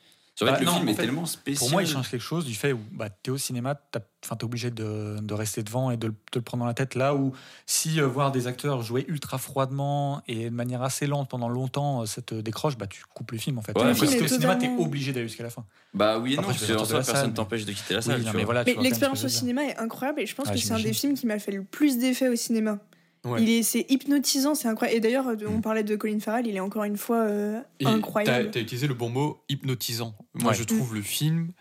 Bah 0.46 0.60
le 0.60 0.66
non, 0.66 0.74
film 0.76 0.90
est 0.90 0.94
fait, 0.94 1.02
tellement 1.04 1.26
spécial. 1.26 1.58
Pour 1.60 1.72
moi, 1.72 1.82
il 1.82 1.88
change 1.90 2.10
quelque 2.10 2.22
chose 2.22 2.46
du 2.46 2.54
fait 2.54 2.72
où 2.72 2.80
bah, 2.92 3.10
tu 3.10 3.32
es 3.32 3.34
au 3.34 3.38
cinéma, 3.38 3.74
tu 3.92 3.98
es 4.00 4.44
obligé 4.44 4.70
de, 4.70 5.18
de 5.20 5.34
rester 5.34 5.64
devant 5.64 5.90
et 5.90 5.98
de, 5.98 6.08
de 6.10 6.14
le 6.36 6.42
prendre 6.42 6.62
dans 6.62 6.68
la 6.68 6.76
tête. 6.76 6.94
Là 6.96 7.16
où, 7.16 7.34
si 7.66 8.00
euh, 8.00 8.06
voir 8.08 8.32
des 8.32 8.46
acteurs 8.46 8.84
jouer 8.84 9.04
ultra 9.08 9.40
froidement 9.40 10.22
et 10.28 10.46
de 10.46 10.56
manière 10.56 10.84
assez 10.84 11.08
lente 11.08 11.30
pendant 11.30 11.50
longtemps, 11.50 12.02
euh, 12.02 12.06
ça 12.06 12.22
te 12.22 12.36
décroche, 12.36 12.78
bah, 12.78 12.86
tu 12.86 13.04
coupes 13.14 13.32
le 13.32 13.40
film 13.40 13.58
en 13.58 13.62
fait. 13.64 13.76
Ouais, 13.78 13.94
si 13.96 14.02
t'es 14.02 14.18
est 14.18 14.22
au 14.22 14.28
cinéma, 14.28 14.56
tu 14.58 14.66
es 14.66 14.76
obligé 14.78 15.12
d'aller 15.12 15.28
jusqu'à 15.28 15.44
la 15.44 15.50
fin. 15.50 15.66
Bah 15.94 16.20
oui 16.20 16.34
et 16.34 16.36
non, 16.36 16.44
Après, 16.44 16.54
je 16.54 16.60
parce 16.60 16.72
que 16.72 16.78
en 16.78 16.86
soi, 16.86 16.96
personne 16.98 17.16
salle, 17.16 17.34
t'empêche 17.34 17.66
de 17.66 17.72
quitter 17.72 17.96
la 17.96 18.00
Oui, 18.02 18.06
salle. 18.06 18.22
non, 18.22 18.32
tu 18.32 18.38
mais 18.38 18.64
tu 18.66 18.78
Mais 18.78 18.84
l'expérience 18.84 19.24
au 19.24 19.30
cinéma 19.30 19.64
est 19.66 19.78
incroyable 19.78 20.22
et 20.22 20.28
je 20.28 20.36
pense 20.36 20.50
que 20.52 20.58
c'est 20.58 20.74
un 20.74 20.80
des 20.80 20.94
films 20.94 21.16
qui 21.16 21.26
m'a 21.26 21.40
fait 21.40 21.52
le 21.52 21.64
plus 21.64 21.98
d'effet 21.98 22.30
au 22.30 22.36
cinéma. 22.36 22.80
Ouais. 23.28 23.42
Il 23.44 23.50
est, 23.50 23.64
c'est 23.64 23.86
hypnotisant, 23.90 24.56
c'est 24.56 24.68
incroyable. 24.68 24.98
Et 24.98 25.02
d'ailleurs, 25.02 25.26
on 25.48 25.62
parlait 25.62 25.84
de 25.84 25.96
Colin 25.96 26.20
Farrell, 26.20 26.48
il 26.48 26.56
est 26.56 26.60
encore 26.60 26.84
une 26.84 26.98
fois 26.98 27.18
euh, 27.22 27.60
incroyable. 27.86 28.52
Tu 28.52 28.58
as 28.58 28.62
utilisé 28.62 28.88
le 28.88 28.94
bon 28.94 29.10
mot 29.10 29.44
hypnotisant. 29.50 30.16
Moi, 30.34 30.52
Ouais. 30.52 30.58
je 30.58 30.64
trouve 30.64 30.94
le 30.96 31.02
film 31.02 31.52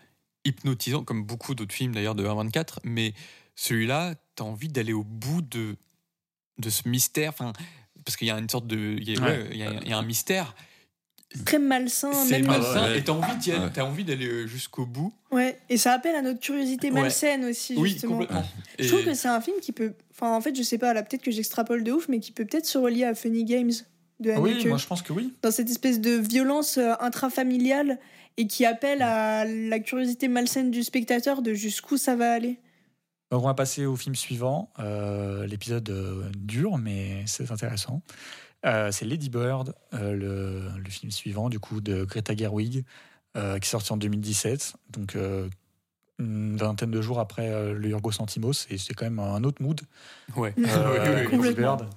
hypnotisant, 0.45 1.03
comme 1.03 1.23
beaucoup 1.23 1.55
d'autres 1.55 1.73
films 1.73 1.93
d'ailleurs 1.93 2.15
de 2.15 2.23
24, 2.23 2.79
mais 2.83 3.13
celui-là, 3.55 4.15
tu 4.35 4.43
as 4.43 4.45
envie 4.45 4.69
d'aller 4.69 4.93
au 4.93 5.03
bout 5.03 5.41
de, 5.41 5.75
de 6.59 6.69
ce 6.69 6.87
mystère. 6.87 7.29
Enfin, 7.31 7.53
parce 8.05 8.15
qu'il 8.15 8.27
y 8.27 8.31
a 8.31 8.37
une 8.39 8.49
sorte 8.49 8.67
de. 8.67 8.95
Il 8.99 9.09
y 9.09 9.17
a, 9.17 9.21
Ouais. 9.21 9.27
ouais, 9.27 9.47
il 9.51 9.57
y 9.57 9.63
a- 9.63 9.73
il 9.83 9.89
y 9.89 9.93
a 9.93 9.97
un 9.97 10.03
mystère. 10.03 10.55
Très 11.45 11.59
malsain, 11.59 12.11
C'est 12.13 12.41
malsain 12.41 12.89
ouais. 12.89 12.99
et 12.99 13.03
tu 13.03 13.11
as 13.11 13.13
envie, 13.13 13.35
d'y 13.37 13.51
aller- 13.51 13.61
Ouais. 13.65 13.69
t'as 13.73 13.83
envie 13.83 14.03
d'aller 14.05 14.47
jusqu'au 14.47 14.85
bout. 14.85 15.13
Ouais, 15.31 15.59
et 15.69 15.77
ça 15.77 15.91
appelle 15.91 16.15
à 16.15 16.21
notre 16.21 16.39
curiosité 16.39 16.89
Ouais. 16.89 17.01
malsaine 17.01 17.43
aussi, 17.45 17.75
Oui, 17.77 17.89
justement. 17.89 18.13
complètement. 18.13 18.43
Je 18.79 18.87
trouve 18.87 19.03
que 19.03 19.13
c'est 19.13 19.27
un 19.27 19.41
film 19.41 19.57
qui 19.61 19.71
peut. 19.73 19.93
Enfin, 20.11 20.33
en 20.33 20.39
fait, 20.41 20.55
je 20.55 20.63
sais 20.63 20.77
pas, 20.77 20.93
là, 20.93 21.03
peut-être 21.03 21.21
que 21.23 21.31
j'extrapole 21.31 21.83
de 21.83 21.91
ouf, 21.91 22.07
mais 22.07 22.19
qui 22.19 22.31
peut 22.31 22.45
peut-être 22.45 22.65
se 22.65 22.77
relier 22.77 23.03
à 23.03 23.13
Funny 23.13 23.43
Games 23.43 23.71
de 24.19 24.31
Ah 24.31 24.39
Oui, 24.39 24.51
Haneke. 24.53 24.67
moi 24.67 24.77
je 24.77 24.87
pense 24.87 25.01
que 25.01 25.11
oui. 25.13 25.33
Dans 25.43 25.51
cette 25.51 25.69
espèce 25.69 25.99
de 26.01 26.11
violence 26.11 26.77
euh, 26.77 26.93
intrafamiliale 27.01 27.99
et 28.37 28.47
qui 28.47 28.65
appelle 28.65 29.01
à 29.01 29.45
la 29.45 29.79
curiosité 29.79 30.27
malsaine 30.29 30.71
du 30.71 30.81
spectateur 30.83 31.41
de 31.41 31.53
jusqu'où 31.53 31.97
ça 31.97 32.15
va 32.15 32.31
aller. 32.31 32.57
Donc 33.31 33.43
on 33.43 33.47
va 33.47 33.53
passer 33.53 33.85
au 33.85 33.95
film 33.97 34.15
suivant. 34.15 34.71
Euh, 34.79 35.45
L'épisode 35.45 35.89
euh, 35.89 36.23
dure, 36.37 36.77
mais 36.77 37.23
c'est 37.27 37.51
intéressant. 37.51 38.01
Euh, 38.65 38.91
c'est 38.91 39.05
Lady 39.05 39.29
Bird, 39.29 39.73
euh, 39.93 40.13
le, 40.13 40.79
le 40.79 40.89
film 40.89 41.11
suivant 41.11 41.49
du 41.49 41.59
coup 41.59 41.79
de 41.79 42.03
Greta 42.03 42.35
Gerwig, 42.35 42.83
euh, 43.35 43.59
qui 43.59 43.67
est 43.67 43.69
sorti 43.69 43.93
en 43.93 43.97
2017. 43.97 44.73
Donc 44.89 45.15
euh, 45.15 45.47
une 46.19 46.57
vingtaine 46.57 46.89
de 46.91 47.01
jours 47.01 47.19
après 47.19 47.51
euh, 47.51 47.73
le 47.73 47.89
Yorgos 47.89 48.13
Lanthimos, 48.19 48.65
et 48.69 48.77
c'est 48.77 48.93
quand 48.95 49.05
même 49.05 49.19
un 49.19 49.43
autre 49.43 49.61
mood. 49.61 49.81
Ouais. 50.35 50.53
Euh, 50.67 51.29
Lady. 51.29 51.53
Bird. 51.55 51.87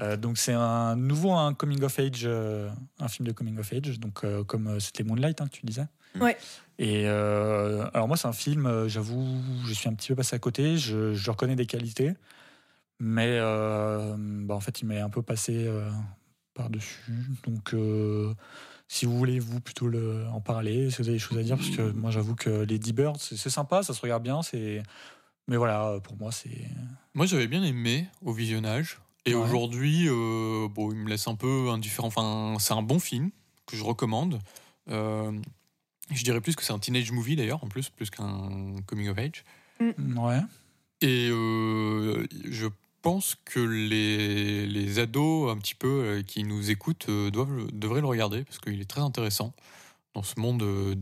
Euh, 0.00 0.16
donc 0.16 0.38
c'est 0.38 0.54
un 0.54 0.96
nouveau 0.96 1.32
un 1.32 1.52
coming 1.52 1.82
of 1.82 1.98
age, 1.98 2.22
euh, 2.24 2.70
un 2.98 3.08
film 3.08 3.26
de 3.26 3.32
coming 3.32 3.58
of 3.58 3.72
age. 3.72 3.98
Donc 4.00 4.24
euh, 4.24 4.42
comme 4.44 4.68
euh, 4.68 4.80
c'était 4.80 5.02
Moonlight 5.04 5.40
hein, 5.40 5.46
que 5.46 5.56
tu 5.56 5.66
disais. 5.66 5.86
Ouais. 6.20 6.36
Et 6.78 7.04
euh, 7.06 7.84
alors 7.92 8.08
moi 8.08 8.16
c'est 8.16 8.28
un 8.28 8.32
film, 8.32 8.66
euh, 8.66 8.88
j'avoue, 8.88 9.40
je 9.66 9.72
suis 9.74 9.88
un 9.88 9.94
petit 9.94 10.08
peu 10.08 10.14
passé 10.14 10.36
à 10.36 10.38
côté. 10.38 10.78
Je, 10.78 11.12
je 11.12 11.30
reconnais 11.30 11.56
des 11.56 11.66
qualités, 11.66 12.14
mais 13.04 13.26
euh, 13.40 14.14
bah, 14.16 14.54
en 14.54 14.60
fait 14.60 14.80
il 14.80 14.86
m'est 14.86 15.00
un 15.00 15.10
peu 15.10 15.22
passé 15.22 15.66
euh, 15.66 15.90
par 16.54 16.70
dessus. 16.70 17.02
Donc 17.44 17.74
euh, 17.74 18.32
si 18.86 19.06
vous 19.06 19.18
voulez 19.18 19.40
vous 19.40 19.58
plutôt 19.60 19.88
le, 19.88 20.24
en 20.28 20.40
parler, 20.40 20.88
si 20.90 20.98
vous 20.98 21.08
avez 21.08 21.14
des 21.16 21.18
choses 21.18 21.36
à 21.36 21.42
dire, 21.42 21.56
parce 21.56 21.70
que 21.70 21.90
moi 21.90 22.12
j'avoue 22.12 22.36
que 22.36 22.50
Lady 22.64 22.92
Bird 22.92 23.16
c'est 23.18 23.36
c'est 23.36 23.50
sympa, 23.50 23.82
ça 23.82 23.92
se 23.92 24.00
regarde 24.00 24.22
bien, 24.22 24.42
c'est 24.42 24.82
mais 25.48 25.56
voilà 25.56 25.98
pour 26.04 26.16
moi 26.16 26.30
c'est 26.30 26.68
Moi, 27.14 27.26
j'avais 27.26 27.48
bien 27.48 27.64
aimé 27.64 28.06
au 28.22 28.32
visionnage. 28.32 28.98
Et 29.26 29.34
Ouais. 29.34 29.40
aujourd'hui, 29.42 30.06
euh, 30.08 30.68
bon, 30.68 30.92
il 30.92 30.98
me 30.98 31.08
laisse 31.08 31.26
un 31.28 31.34
peu 31.34 31.70
indifférent. 31.70 32.08
Enfin, 32.08 32.56
c'est 32.58 32.74
un 32.74 32.82
bon 32.82 32.98
film 33.00 33.30
que 33.66 33.76
je 33.76 33.82
recommande. 33.84 34.38
Euh, 34.88 35.32
je 36.10 36.22
dirais 36.24 36.40
plus 36.40 36.54
que 36.56 36.62
c'est 36.64 36.72
un 36.72 36.78
teenage 36.78 37.10
movie 37.12 37.36
d'ailleurs, 37.36 37.62
en 37.64 37.68
plus, 37.68 37.88
plus 37.88 38.10
qu'un 38.10 38.74
coming 38.86 39.08
of 39.08 39.18
age. 39.18 39.44
ouais. 39.80 40.40
Et 41.02 41.28
euh, 41.30 42.26
je 42.50 42.66
pense 43.02 43.36
que 43.44 43.60
les, 43.60 44.66
les 44.66 44.98
ados, 44.98 45.50
un 45.50 45.58
petit 45.58 45.74
peu, 45.74 45.88
euh, 45.88 46.22
qui 46.22 46.44
nous 46.44 46.70
écoutent, 46.70 47.06
euh, 47.08 47.30
doivent, 47.30 47.66
devraient 47.72 48.00
le 48.00 48.06
regarder 48.06 48.44
parce 48.44 48.58
qu'il 48.58 48.80
est 48.80 48.88
très 48.88 49.00
intéressant 49.00 49.52
dans 50.14 50.22
ce 50.22 50.38
monde 50.38 50.62
euh, 50.62 50.94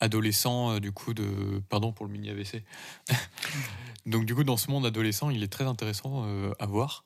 adolescent, 0.00 0.72
euh, 0.74 0.80
du 0.80 0.92
coup, 0.92 1.14
de. 1.14 1.60
Pardon 1.68 1.92
pour 1.92 2.06
le 2.06 2.12
mini 2.12 2.30
AVC. 2.30 2.62
Donc, 4.06 4.24
du 4.24 4.34
coup, 4.34 4.44
dans 4.44 4.56
ce 4.56 4.70
monde 4.70 4.86
adolescent, 4.86 5.30
il 5.30 5.42
est 5.42 5.48
très 5.52 5.64
intéressant 5.64 6.24
euh, 6.26 6.52
à 6.58 6.66
voir. 6.66 7.04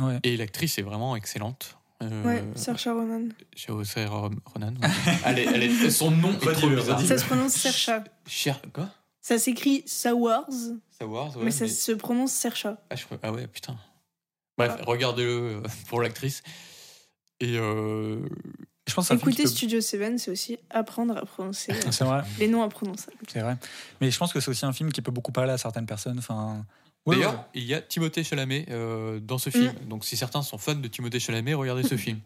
Ouais. 0.00 0.18
Et 0.22 0.36
l'actrice 0.36 0.78
est 0.78 0.82
vraiment 0.82 1.16
excellente. 1.16 1.78
Euh, 2.02 2.22
Ouais, 2.24 2.44
Saoirse 2.54 2.86
Ronan. 2.88 3.28
Saoirse 3.56 3.94
Ronan. 3.96 4.74
ouais. 4.82 4.88
elle 5.24 5.38
est- 5.38 5.44
elle 5.46 5.62
est- 5.62 5.90
son 5.90 6.10
nom 6.10 6.32
est 6.32 6.52
trop 6.52 6.68
bizarre. 6.68 7.00
Ça 7.00 7.16
se 7.18 7.24
prononce 7.24 7.52
Sercha. 7.54 8.04
Cher, 8.26 8.60
quoi? 8.74 8.90
Ça 9.26 9.40
s'écrit 9.40 9.82
Sawars, 9.86 10.46
ouais, 11.00 11.42
mais 11.42 11.50
ça 11.50 11.64
mais- 11.64 11.70
se 11.70 11.90
prononce 11.90 12.30
Sercha. 12.30 12.80
Ah, 12.90 12.94
je 12.94 13.04
ah 13.24 13.32
ouais, 13.32 13.48
putain. 13.48 13.76
Bref, 14.56 14.76
regardez-le 14.86 15.30
euh, 15.56 15.60
pour 15.88 16.00
l'actrice. 16.00 16.44
Et 17.40 17.58
euh, 17.58 18.20
Je 18.86 18.94
pense 18.94 19.08
que 19.08 19.14
peut- 19.16 19.46
Studio 19.48 19.80
Seven, 19.80 20.16
c'est 20.18 20.30
aussi 20.30 20.58
apprendre 20.70 21.16
à 21.16 21.26
prononcer 21.26 21.72
euh, 21.72 22.04
vrai. 22.04 22.22
les 22.38 22.46
noms 22.46 22.62
imprononçables. 22.62 23.16
C'est 23.26 23.40
vrai. 23.40 23.56
Mais 24.00 24.12
je 24.12 24.16
pense 24.16 24.32
que 24.32 24.38
c'est 24.38 24.48
aussi 24.48 24.64
un 24.64 24.72
film 24.72 24.92
qui 24.92 25.02
peut 25.02 25.10
beaucoup 25.10 25.32
parler 25.32 25.50
à 25.50 25.58
certaines 25.58 25.86
personnes. 25.86 26.20
Enfin, 26.20 26.64
ouais, 27.04 27.16
d'ailleurs, 27.16 27.32
ouais. 27.34 27.40
il 27.54 27.64
y 27.64 27.74
a 27.74 27.80
Timothée 27.80 28.22
Chalamet 28.22 28.66
euh, 28.70 29.18
dans 29.18 29.38
ce 29.38 29.50
film. 29.50 29.74
Donc, 29.88 30.04
si 30.04 30.16
certains 30.16 30.42
sont 30.42 30.56
fans 30.56 30.76
de 30.76 30.86
Timothée 30.86 31.18
Chalamet, 31.18 31.54
regardez 31.54 31.82
ce 31.82 31.96
film. 32.06 32.20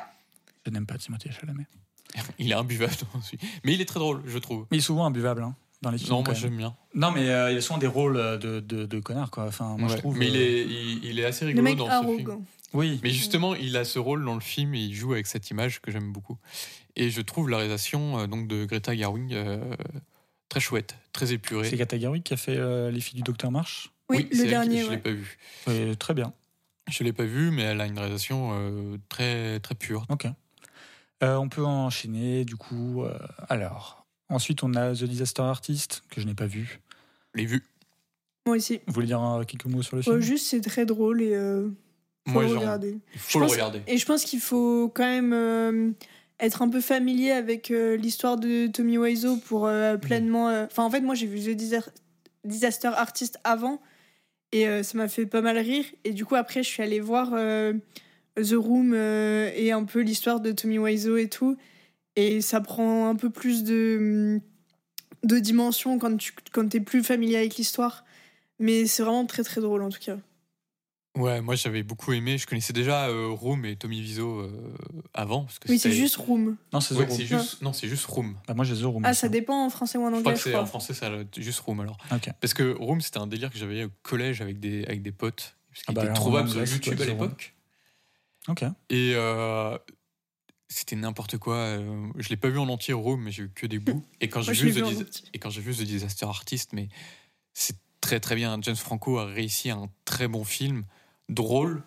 je 0.66 0.70
n'aime 0.70 0.84
pas 0.84 0.98
Timothée 0.98 1.30
Chalamet. 1.32 1.66
Il 2.38 2.50
est 2.50 2.54
imbuvable 2.54 2.92
dans 3.14 3.22
ce 3.22 3.30
film. 3.30 3.40
Mais 3.64 3.72
il 3.72 3.80
est 3.80 3.86
très 3.86 4.00
drôle, 4.00 4.22
je 4.26 4.36
trouve. 4.36 4.66
Mais 4.70 4.76
il 4.76 4.80
est 4.80 4.82
souvent 4.82 5.06
imbuvable 5.06 5.42
hein, 5.44 5.54
dans 5.82 5.90
les 5.90 5.98
films. 5.98 6.10
Non, 6.10 6.22
moi 6.22 6.34
j'aime 6.34 6.56
bien. 6.56 6.76
Non, 6.94 7.10
mais 7.10 7.28
euh, 7.28 7.52
il 7.52 7.58
a 7.58 7.60
souvent 7.60 7.78
des 7.78 7.86
rôles 7.86 8.16
euh, 8.16 8.36
de, 8.36 8.60
de, 8.60 8.84
de 8.86 9.00
connard, 9.00 9.30
quoi. 9.30 9.44
Enfin, 9.46 9.76
moi, 9.78 9.88
je 9.88 9.96
trouve. 9.96 10.16
Mais 10.18 10.28
il 10.28 10.36
euh, 10.36 10.40
est, 10.40 10.62
il, 10.66 11.04
il 11.04 11.18
est 11.20 11.24
assez 11.24 11.44
Le 11.44 11.48
rigolo 11.48 11.64
mec 11.64 11.76
dans 11.76 11.86
ce 11.86 11.90
film. 12.06 12.14
arrogant. 12.30 12.44
Oui. 12.72 13.00
Mais 13.02 13.10
justement, 13.10 13.54
il 13.54 13.76
a 13.76 13.84
ce 13.84 13.98
rôle 13.98 14.24
dans 14.24 14.34
le 14.34 14.40
film 14.40 14.74
et 14.74 14.80
il 14.80 14.94
joue 14.94 15.12
avec 15.12 15.26
cette 15.26 15.50
image 15.50 15.80
que 15.80 15.90
j'aime 15.90 16.12
beaucoup. 16.12 16.38
Et 16.96 17.10
je 17.10 17.20
trouve 17.20 17.48
la 17.48 17.56
réalisation 17.56 18.18
euh, 18.18 18.26
donc, 18.26 18.46
de 18.46 18.64
Greta 18.64 18.94
Gerwig 18.94 19.34
euh, 19.34 19.58
très 20.48 20.60
chouette, 20.60 20.96
très 21.12 21.32
épurée. 21.32 21.68
C'est 21.68 21.76
Greta 21.76 21.98
Gerwig 21.98 22.22
qui 22.22 22.34
a 22.34 22.36
fait 22.36 22.56
euh, 22.56 22.90
Les 22.90 23.00
filles 23.00 23.16
du 23.16 23.22
Docteur 23.22 23.50
March. 23.50 23.90
Oui, 24.08 24.28
c'est 24.30 24.38
le 24.38 24.44
elle, 24.44 24.50
dernier, 24.50 24.78
Je 24.82 24.84
l'ai 24.84 24.90
ouais. 24.90 24.98
pas 24.98 25.10
vu. 25.10 25.38
Très 25.98 26.14
bien. 26.14 26.32
Je 26.90 27.04
l'ai 27.04 27.12
pas 27.12 27.24
vu, 27.24 27.50
mais 27.52 27.62
elle 27.62 27.80
a 27.80 27.86
une 27.86 27.96
réalisation 27.98 28.50
euh, 28.52 28.96
très 29.08 29.60
très 29.60 29.76
pure. 29.76 30.06
Ok. 30.08 30.26
Euh, 31.22 31.36
on 31.36 31.48
peut 31.48 31.64
enchaîner, 31.64 32.44
du 32.44 32.56
coup. 32.56 33.02
euh, 33.04 33.16
alors. 33.48 33.99
Ensuite, 34.30 34.62
on 34.62 34.74
a 34.74 34.92
The 34.94 35.04
Disaster 35.04 35.42
Artist, 35.42 36.02
que 36.10 36.20
je 36.20 36.26
n'ai 36.26 36.34
pas 36.34 36.46
vu. 36.46 36.80
Je 37.34 37.40
l'ai 37.40 37.46
vu. 37.46 37.62
Moi 38.46 38.56
aussi. 38.56 38.80
Vous 38.86 38.92
voulez 38.94 39.06
dire 39.06 39.22
euh, 39.22 39.44
quelques 39.44 39.66
mots 39.66 39.82
sur 39.82 39.96
le 39.96 40.02
film? 40.02 40.16
Ouais, 40.16 40.22
juste, 40.22 40.46
c'est 40.46 40.60
très 40.60 40.86
drôle 40.86 41.20
et 41.20 41.34
euh, 41.34 41.68
faut 42.26 42.32
Moi, 42.34 42.42
le 42.44 42.48
genre, 42.48 42.58
regarder. 42.60 42.98
il 43.14 43.20
faut 43.20 43.30
Je 43.32 43.38
le 43.38 43.44
pense- 43.46 43.52
regarder. 43.52 43.82
Et 43.86 43.98
je 43.98 44.06
pense 44.06 44.24
qu'il 44.24 44.40
faut 44.40 44.88
quand 44.94 45.04
même 45.04 45.32
euh, 45.32 45.90
être 46.38 46.62
un 46.62 46.68
peu 46.68 46.80
familier 46.80 47.32
avec 47.32 47.70
euh, 47.70 47.96
l'histoire 47.96 48.36
de 48.38 48.66
Tommy 48.68 48.96
Wiseau 48.98 49.36
pour 49.36 49.66
euh, 49.66 49.96
pleinement. 49.96 50.48
euh, 50.48 50.66
Enfin, 50.70 50.84
en 50.84 50.90
fait, 50.90 51.00
moi, 51.00 51.14
j'ai 51.14 51.26
vu 51.26 51.38
The 51.40 51.56
Disa- 51.56 51.90
Disaster 52.44 52.88
Artist 52.88 53.38
avant 53.44 53.80
et 54.52 54.66
euh, 54.66 54.82
ça 54.82 54.96
m'a 54.96 55.08
fait 55.08 55.26
pas 55.26 55.42
mal 55.42 55.58
rire. 55.58 55.84
Et 56.04 56.12
du 56.12 56.24
coup, 56.24 56.36
après, 56.36 56.62
je 56.62 56.68
suis 56.68 56.82
allée 56.82 57.00
voir 57.00 57.30
euh, 57.34 57.74
The 58.36 58.54
Room 58.54 58.92
euh, 58.94 59.50
et 59.54 59.72
un 59.72 59.84
peu 59.84 60.00
l'histoire 60.00 60.40
de 60.40 60.52
Tommy 60.52 60.78
Wiseau 60.78 61.16
et 61.16 61.28
tout. 61.28 61.56
Et 62.16 62.40
ça 62.40 62.60
prend 62.60 63.08
un 63.08 63.14
peu 63.16 63.30
plus 63.30 63.64
de, 63.64 64.40
de 65.24 65.38
dimension 65.38 65.98
quand 65.98 66.16
tu 66.16 66.32
quand 66.52 66.74
es 66.74 66.80
plus 66.80 67.02
familier 67.04 67.36
avec 67.36 67.56
l'histoire. 67.56 68.04
Mais 68.58 68.86
c'est 68.86 69.02
vraiment 69.02 69.26
très 69.26 69.42
très 69.44 69.60
drôle 69.60 69.82
en 69.82 69.88
tout 69.88 70.00
cas. 70.00 70.16
Ouais, 71.16 71.40
moi 71.40 71.56
j'avais 71.56 71.82
beaucoup 71.82 72.12
aimé. 72.12 72.38
Je 72.38 72.46
connaissais 72.46 72.72
déjà 72.72 73.08
euh, 73.08 73.28
Room 73.30 73.64
et 73.64 73.74
Tommy 73.74 74.00
Wiseau 74.00 74.40
euh, 74.40 74.74
avant. 75.12 75.44
Parce 75.44 75.58
que 75.58 75.68
Oui, 75.68 75.78
c'est 75.78 75.90
juste 75.92 76.16
Room. 76.16 76.56
Non, 76.72 76.80
c'est 76.80 76.94
The 76.94 76.98
Ouais, 76.98 77.04
Room. 77.06 77.16
c'est 77.16 77.26
juste... 77.26 77.62
Non, 77.62 77.72
c'est 77.72 77.88
juste 77.88 78.04
Room. 78.06 78.36
Bah, 78.46 78.54
moi, 78.54 78.64
j'ai 78.64 78.76
The 78.76 78.84
Room. 78.84 79.02
Ah, 79.04 79.12
ça 79.12 79.28
dépend 79.28 79.66
en 79.66 79.70
français 79.70 79.98
ou 79.98 80.02
en 80.02 80.10
Je 80.10 80.14
anglais, 80.16 80.22
crois 80.22 80.32
que 80.34 80.38
je 80.38 80.44
c'est 80.44 80.50
crois. 80.50 80.62
en 80.62 80.66
français, 80.66 80.94
ça 80.94 81.10
juste 81.36 81.58
Room 81.60 81.80
alors. 81.80 81.96
Parce 82.40 82.54
que 82.54 82.76
Room, 82.78 83.00
c'était 83.00 83.18
un 83.18 83.26
délire 83.26 83.50
que 83.50 83.58
j'avais 83.58 83.84
au 83.84 83.90
collège 84.02 84.40
avec 84.40 84.60
des, 84.60 84.84
avec 84.84 85.02
des 85.02 85.10
potes. 85.12 85.56
Parce 85.72 85.82
qu'il 85.82 85.94
Ah 85.98 86.00
bah, 86.00 86.04
était 86.04 86.14
trouvable 86.14 86.48
sur 86.48 86.64
c'est 86.66 86.74
YouTube 86.74 87.00
à 87.00 87.04
l'époque. 87.06 87.54
Ok. 88.48 88.62
Et 88.90 89.12
euh, 89.16 89.76
c'était 90.72 90.96
n'importe 90.96 91.36
quoi. 91.36 91.56
euh, 91.56 92.08
Je 92.16 92.28
l'ai 92.30 92.36
pas 92.36 92.48
vu 92.48 92.58
en 92.58 92.68
entier 92.68 92.94
Room, 92.94 93.20
mais 93.22 93.30
j'ai 93.32 93.42
eu 93.42 93.50
que 93.50 93.66
des 93.66 93.78
bouts. 93.78 94.04
Et 94.20 94.28
quand 94.28 94.40
j'ai 94.42 94.52
vu, 94.52 94.70
vu 94.70 94.82
vu 94.82 95.74
The 95.74 95.82
Disaster 95.82 96.26
Artist, 96.26 96.72
mais 96.72 96.88
c'est 97.52 97.76
très 98.00 98.20
très 98.20 98.36
bien. 98.36 98.56
James 98.62 98.76
Franco 98.76 99.18
a 99.18 99.26
réussi 99.26 99.68
un 99.70 99.90
très 100.04 100.28
bon 100.28 100.44
film, 100.44 100.84
drôle, 101.28 101.82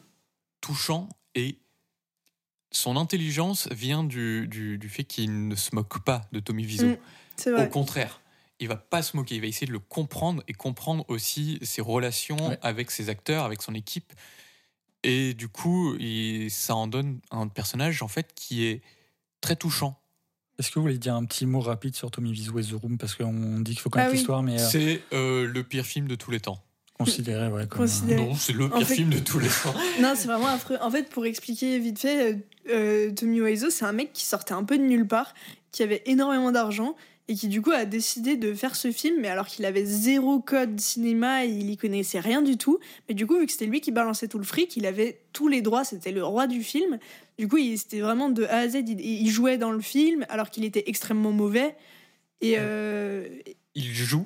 touchant 0.62 1.10
et 1.36 1.58
son 2.72 2.98
intelligence 2.98 3.68
vient 3.72 4.04
du, 4.04 4.48
du, 4.48 4.78
du 4.78 4.90
fait 4.90 5.04
qu'il 5.04 5.48
ne 5.48 5.56
se 5.56 5.74
moque 5.76 6.04
pas 6.04 6.22
de 6.32 6.40
Tommy 6.40 6.66
Wiseau. 6.66 6.88
Mm, 7.48 7.60
Au 7.60 7.68
contraire, 7.68 8.22
il 8.60 8.68
va 8.68 8.76
pas 8.78 9.02
se 9.04 9.16
moquer, 9.16 9.36
il 9.36 9.42
va 9.42 9.48
essayer 9.48 9.68
de 9.68 9.72
le 9.72 9.80
comprendre 9.80 10.44
et 10.48 10.54
comprendre 10.54 11.06
aussi 11.08 11.60
ses 11.62 11.82
relations 11.82 12.50
Ouais. 12.50 12.60
avec 12.62 12.92
ses 12.92 13.10
acteurs, 13.10 13.46
avec 13.46 13.62
son 13.62 13.74
équipe. 13.76 14.12
Et 15.04 15.34
du 15.34 15.48
coup, 15.50 15.96
il- 16.00 16.50
ça 16.50 16.76
en 16.76 16.88
donne 16.88 17.20
un 17.32 17.48
personnage 17.48 18.02
en 18.02 18.08
fait 18.08 18.32
qui 18.36 18.66
est 18.66 18.82
très 19.42 19.56
touchant. 19.56 20.00
Est-ce 20.60 20.70
que 20.70 20.76
vous 20.76 20.84
voulez 20.84 20.98
dire 21.00 21.16
un 21.16 21.26
petit 21.26 21.46
mot 21.46 21.60
rapide 21.60 21.96
sur 21.96 22.12
Tommy 22.12 22.30
Wiseau 22.30 22.58
et 22.60 22.64
The 22.64 22.74
Room? 22.82 22.98
Parce 22.98 23.16
qu'on 23.16 23.60
dit 23.60 23.72
qu'il 23.72 23.80
faut 23.82 23.90
Ah 23.94 23.98
connaître 23.98 24.12
oui. 24.12 24.18
l'histoire, 24.18 24.44
mais 24.44 24.62
euh, 24.62 24.70
C'est 24.70 25.02
euh, 25.12 25.48
le 25.48 25.64
pire 25.64 25.86
film 25.86 26.08
de 26.08 26.16
tous 26.16 26.32
les 26.32 26.40
temps. 26.40 26.64
considéré 26.94 27.48
ouais, 27.50 27.68
comme. 27.68 27.80
Considéré. 27.82 28.22
euh, 28.22 28.24
Ouais. 28.26 28.30
Non, 28.30 28.36
c'est 28.36 28.54
le 28.54 28.66
En 28.66 28.78
pire 28.78 28.88
fait- 28.88 28.96
film 28.96 29.10
de 29.10 29.20
tous 29.20 29.40
les 29.40 29.48
temps. 29.50 29.74
Non, 30.02 30.14
c'est 30.16 30.28
vraiment 30.28 30.48
affreux. 30.48 30.78
En 30.82 30.92
fait, 30.92 31.10
pour 31.10 31.26
expliquer 31.26 31.80
vite 31.80 32.00
fait, 32.00 32.34
euh, 32.34 32.38
euh, 32.70 33.12
Tommy 33.12 33.42
Wiseau, 33.42 33.70
c'est 33.72 33.84
un 33.84 33.92
mec 33.94 34.14
qui 34.14 34.24
sortait 34.24 34.54
un 34.54 34.64
peu 34.64 34.78
de 34.78 34.84
nulle 34.84 35.08
part, 35.08 35.34
qui 35.72 35.82
avait 35.84 36.04
énormément 36.06 36.52
d'argent 36.52 36.96
et 37.28 37.36
qui 37.36 37.48
du 37.48 37.62
coup 37.62 37.72
a 37.72 37.86
décidé 37.86 38.36
de 38.36 38.54
faire 38.54 38.76
ce 38.76 38.92
film, 38.92 39.22
mais 39.22 39.30
alors 39.30 39.48
qu'il 39.48 39.64
avait 39.66 39.86
zéro 39.86 40.40
code 40.40 40.80
cinéma, 40.80 41.46
il 41.46 41.70
y 41.70 41.78
connaissait 41.78 42.20
rien 42.20 42.42
du 42.42 42.58
tout. 42.58 42.80
Mais 43.08 43.16
du 43.16 43.26
coup, 43.26 43.38
vu 43.40 43.46
que 43.46 43.52
c'était 43.52 43.66
lui 43.66 43.80
qui 43.80 43.92
balançait 43.92 44.28
tout 44.28 44.38
le 44.38 44.44
fric, 44.44 44.76
il 44.76 44.86
avait 44.86 45.22
tous 45.32 45.48
les 45.48 45.62
droits, 45.62 45.86
c'était 45.86 46.12
le 46.12 46.24
roi 46.24 46.48
du 46.48 46.64
film. 46.64 47.00
Du 47.38 47.48
coup, 47.48 47.58
c'était 47.78 48.02
vraiment 48.02 48.30
de 48.30 48.44
A 48.46 48.58
à 48.58 48.68
Z, 48.68 48.76
il, 48.88 49.00
il 49.00 49.30
jouait 49.30 49.58
dans 49.58 49.72
le 49.72 49.80
film 49.80 50.26
alors 50.28 50.50
qu'il 50.50 50.66
était 50.66 50.84
extrêmement 50.88 51.32
mauvais. 51.32 51.76
Et 52.42 52.56
euh, 52.58 53.26
Il 53.74 53.94
joue, 53.94 54.26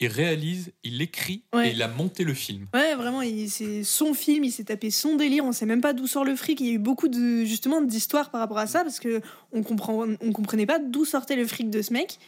il 0.00 0.08
réalise, 0.08 0.72
il 0.84 1.02
écrit 1.02 1.42
Ouais. 1.54 1.68
et 1.68 1.72
il 1.72 1.82
a 1.82 1.88
monté 1.88 2.24
le 2.24 2.34
film. 2.34 2.66
Ouais, 2.72 2.94
vraiment, 2.94 3.22
c'est 3.48 3.82
son 3.82 4.14
film, 4.14 4.44
il 4.44 4.52
s'est 4.52 4.64
tapé 4.64 4.90
son 4.90 5.16
délire, 5.16 5.44
on 5.44 5.52
sait 5.52 5.66
même 5.66 5.80
pas 5.80 5.92
d'où 5.92 6.06
sort 6.06 6.24
le 6.24 6.36
fric. 6.36 6.60
Il 6.60 6.66
y 6.66 6.70
a 6.70 6.72
eu 6.74 6.78
beaucoup 6.78 7.08
de 7.08 7.44
justement 7.44 7.80
d'histoires 7.80 8.30
par 8.30 8.40
rapport 8.40 8.58
à 8.58 8.66
ça 8.66 8.82
parce 8.82 9.00
que 9.00 9.20
on 9.52 9.62
comprend, 9.62 10.06
on 10.20 10.32
comprenait 10.32 10.66
pas 10.66 10.78
d'où 10.78 11.04
sortait 11.04 11.36
le 11.36 11.46
fric 11.46 11.70
de 11.70 11.82
ce 11.82 11.92
mec. 11.92 12.18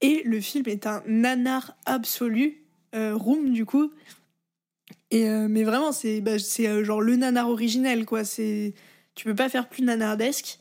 Et 0.00 0.22
le 0.24 0.40
film 0.40 0.64
est 0.66 0.86
un 0.86 1.02
nanar 1.06 1.76
absolu, 1.84 2.62
euh, 2.94 3.14
Room 3.16 3.52
du 3.52 3.66
coup. 3.66 3.90
Et 5.10 5.28
euh, 5.28 5.48
mais 5.48 5.64
vraiment, 5.64 5.92
c'est 5.92 6.20
bah, 6.20 6.38
c'est 6.38 6.68
euh, 6.68 6.84
genre 6.84 7.00
le 7.00 7.16
nanar 7.16 7.48
originel 7.50 8.06
quoi. 8.06 8.24
C'est 8.24 8.74
tu 9.14 9.24
peux 9.24 9.34
pas 9.34 9.48
faire 9.48 9.68
plus 9.68 9.82
nanardesque. 9.82 10.58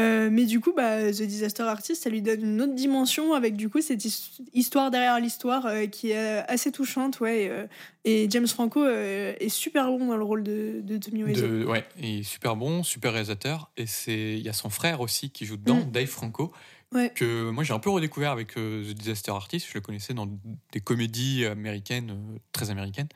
Euh, 0.00 0.30
mais 0.32 0.46
du 0.46 0.58
coup, 0.58 0.72
bah, 0.74 1.12
The 1.12 1.22
Disaster 1.22 1.64
Artist, 1.64 2.02
ça 2.04 2.08
lui 2.08 2.22
donne 2.22 2.40
une 2.42 2.62
autre 2.62 2.74
dimension 2.74 3.34
avec 3.34 3.56
du 3.56 3.68
coup 3.68 3.82
cette 3.82 4.02
his- 4.06 4.40
histoire 4.54 4.90
derrière 4.90 5.20
l'histoire 5.20 5.66
euh, 5.66 5.84
qui 5.86 6.12
est 6.12 6.40
euh, 6.40 6.42
assez 6.48 6.72
touchante, 6.72 7.20
ouais. 7.20 7.48
euh, 7.50 7.66
et 8.06 8.26
James 8.30 8.46
Franco 8.46 8.86
est 8.88 9.48
super 9.50 9.86
bon 9.88 10.06
dans 10.06 10.16
le 10.16 10.24
rôle 10.24 10.42
de, 10.44 10.80
de 10.82 10.96
Tommy 10.96 11.24
Wiseau. 11.24 11.46
Ouais, 11.70 11.84
il 11.98 12.20
est 12.20 12.22
super 12.22 12.56
bon, 12.56 12.82
super 12.82 13.12
réalisateur. 13.12 13.70
Et 13.76 13.86
c'est, 13.86 14.32
il 14.38 14.40
y 14.42 14.48
a 14.48 14.54
son 14.54 14.70
frère 14.70 15.02
aussi 15.02 15.28
qui 15.30 15.44
joue 15.44 15.58
dedans, 15.58 15.84
Mm. 15.84 15.90
Dave 15.90 16.06
Franco, 16.06 16.52
Ouais. 16.94 17.10
que 17.14 17.50
moi 17.50 17.62
j'ai 17.64 17.72
un 17.74 17.78
peu 17.78 17.90
redécouvert 17.90 18.32
avec 18.32 18.54
The 18.54 18.94
Disaster 18.94 19.30
Artist. 19.32 19.66
Je 19.68 19.74
le 19.74 19.80
connaissais 19.82 20.14
dans 20.14 20.26
des 20.72 20.80
comédies 20.80 21.44
américaines, 21.46 22.16
très 22.52 22.70
américaines. 22.70 23.08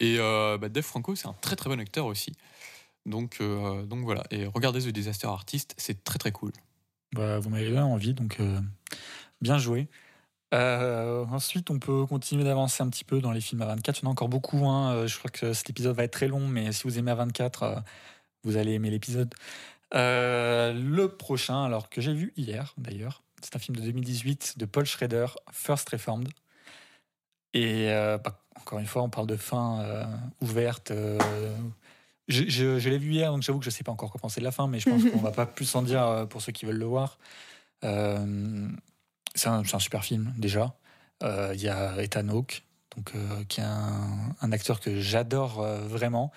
Et 0.00 0.16
bah, 0.18 0.68
Dave 0.68 0.84
Franco, 0.84 1.14
c'est 1.14 1.28
un 1.28 1.34
très 1.40 1.54
très 1.56 1.68
bon 1.70 1.78
acteur 1.80 2.06
aussi. 2.06 2.32
Donc, 3.06 3.38
euh, 3.40 3.84
donc 3.84 4.04
voilà. 4.04 4.22
Et 4.30 4.46
regardez 4.46 4.80
The 4.80 4.88
Disaster 4.88 5.26
Artist, 5.26 5.74
c'est 5.76 6.04
très 6.04 6.18
très 6.18 6.32
cool. 6.32 6.52
Bah, 7.14 7.38
vous 7.38 7.50
m'avez 7.50 7.68
donné 7.68 7.80
envie, 7.80 8.14
donc 8.14 8.38
euh, 8.40 8.60
bien 9.40 9.58
joué. 9.58 9.88
Euh, 10.54 11.24
ensuite, 11.26 11.70
on 11.70 11.78
peut 11.78 12.06
continuer 12.06 12.44
d'avancer 12.44 12.82
un 12.82 12.88
petit 12.88 13.04
peu 13.04 13.20
dans 13.20 13.32
les 13.32 13.40
films 13.40 13.62
à 13.62 13.66
24. 13.66 13.98
Il 13.98 14.02
y 14.02 14.06
en 14.06 14.10
a 14.10 14.12
encore 14.12 14.28
beaucoup. 14.28 14.66
hein. 14.68 15.06
Je 15.06 15.18
crois 15.18 15.30
que 15.30 15.52
cet 15.52 15.70
épisode 15.70 15.96
va 15.96 16.04
être 16.04 16.12
très 16.12 16.28
long, 16.28 16.46
mais 16.46 16.72
si 16.72 16.84
vous 16.84 16.98
aimez 16.98 17.10
à 17.10 17.14
24, 17.14 17.62
euh, 17.62 17.80
vous 18.44 18.56
allez 18.56 18.72
aimer 18.72 18.90
l'épisode. 18.90 19.34
Le 19.92 21.06
prochain, 21.06 21.64
alors 21.64 21.88
que 21.90 22.00
j'ai 22.00 22.14
vu 22.14 22.32
hier 22.36 22.74
d'ailleurs, 22.78 23.22
c'est 23.42 23.56
un 23.56 23.58
film 23.58 23.76
de 23.76 23.82
2018 23.82 24.58
de 24.58 24.64
Paul 24.64 24.86
Schrader, 24.86 25.26
First 25.50 25.88
Reformed. 25.90 26.28
Et 27.54 27.88
bah, 28.24 28.42
encore 28.58 28.78
une 28.78 28.86
fois, 28.86 29.02
on 29.02 29.10
parle 29.10 29.26
de 29.26 29.36
fin 29.36 30.06
ouverte. 30.40 30.92
Je 32.32 32.44
je- 32.48 32.78
je 32.78 32.88
l'ai 32.90 32.98
vu 32.98 33.12
hier, 33.12 33.30
donc 33.32 33.42
j'avoue 33.42 33.58
que 33.58 33.64
je 33.64 33.70
ne 33.70 33.74
sais 33.74 33.84
pas 33.84 33.92
encore 33.92 34.10
quoi 34.10 34.20
penser 34.20 34.40
de 34.40 34.44
la 34.44 34.52
fin, 34.52 34.66
mais 34.66 34.80
je 34.80 34.88
pense 34.90 35.02
qu'on 35.12 35.20
va 35.20 35.30
pas 35.32 35.46
plus 35.46 35.74
en 35.74 35.82
dire 35.82 36.02
euh, 36.06 36.26
pour 36.26 36.40
ceux 36.42 36.52
qui 36.52 36.64
veulent 36.66 36.78
le 36.78 36.86
voir. 36.86 37.18
Euh, 37.84 38.68
c'est 39.34 39.48
un, 39.48 39.62
super 39.64 40.04
film, 40.04 40.32
déjà. 40.38 40.74
Euh, 41.22 41.52
Il 41.54 41.60
y 41.62 41.68
a 41.68 42.00
Ethan 42.02 42.28
Hawke, 42.28 42.62
donc, 42.96 43.12
euh, 43.14 43.44
qui 43.48 43.60
est 43.60 43.64
un, 43.64 44.34
un 44.40 44.52
acteur 44.52 44.80
que 44.80 45.00
j'adore 45.00 45.62
vraiment. 45.88 46.32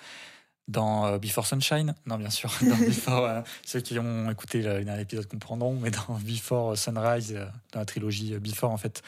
Dans 0.68 1.16
Before 1.18 1.46
Sunshine, 1.46 1.94
non 2.06 2.16
bien 2.18 2.28
sûr, 2.30 2.52
dans 2.60 2.76
Before, 2.88 3.24
euh, 3.24 3.40
ceux 3.64 3.80
qui 3.80 4.00
ont 4.00 4.28
écouté 4.28 4.62
le, 4.62 4.82
dernier 4.82 5.02
épisode 5.02 5.28
comprendront, 5.28 5.78
mais 5.80 5.92
dans 5.92 6.18
Before 6.24 6.76
Sunrise, 6.76 7.34
euh, 7.36 7.46
dans 7.72 7.78
la 7.78 7.86
trilogie 7.86 8.36
Before 8.40 8.72
en 8.72 8.76
fait, 8.76 9.00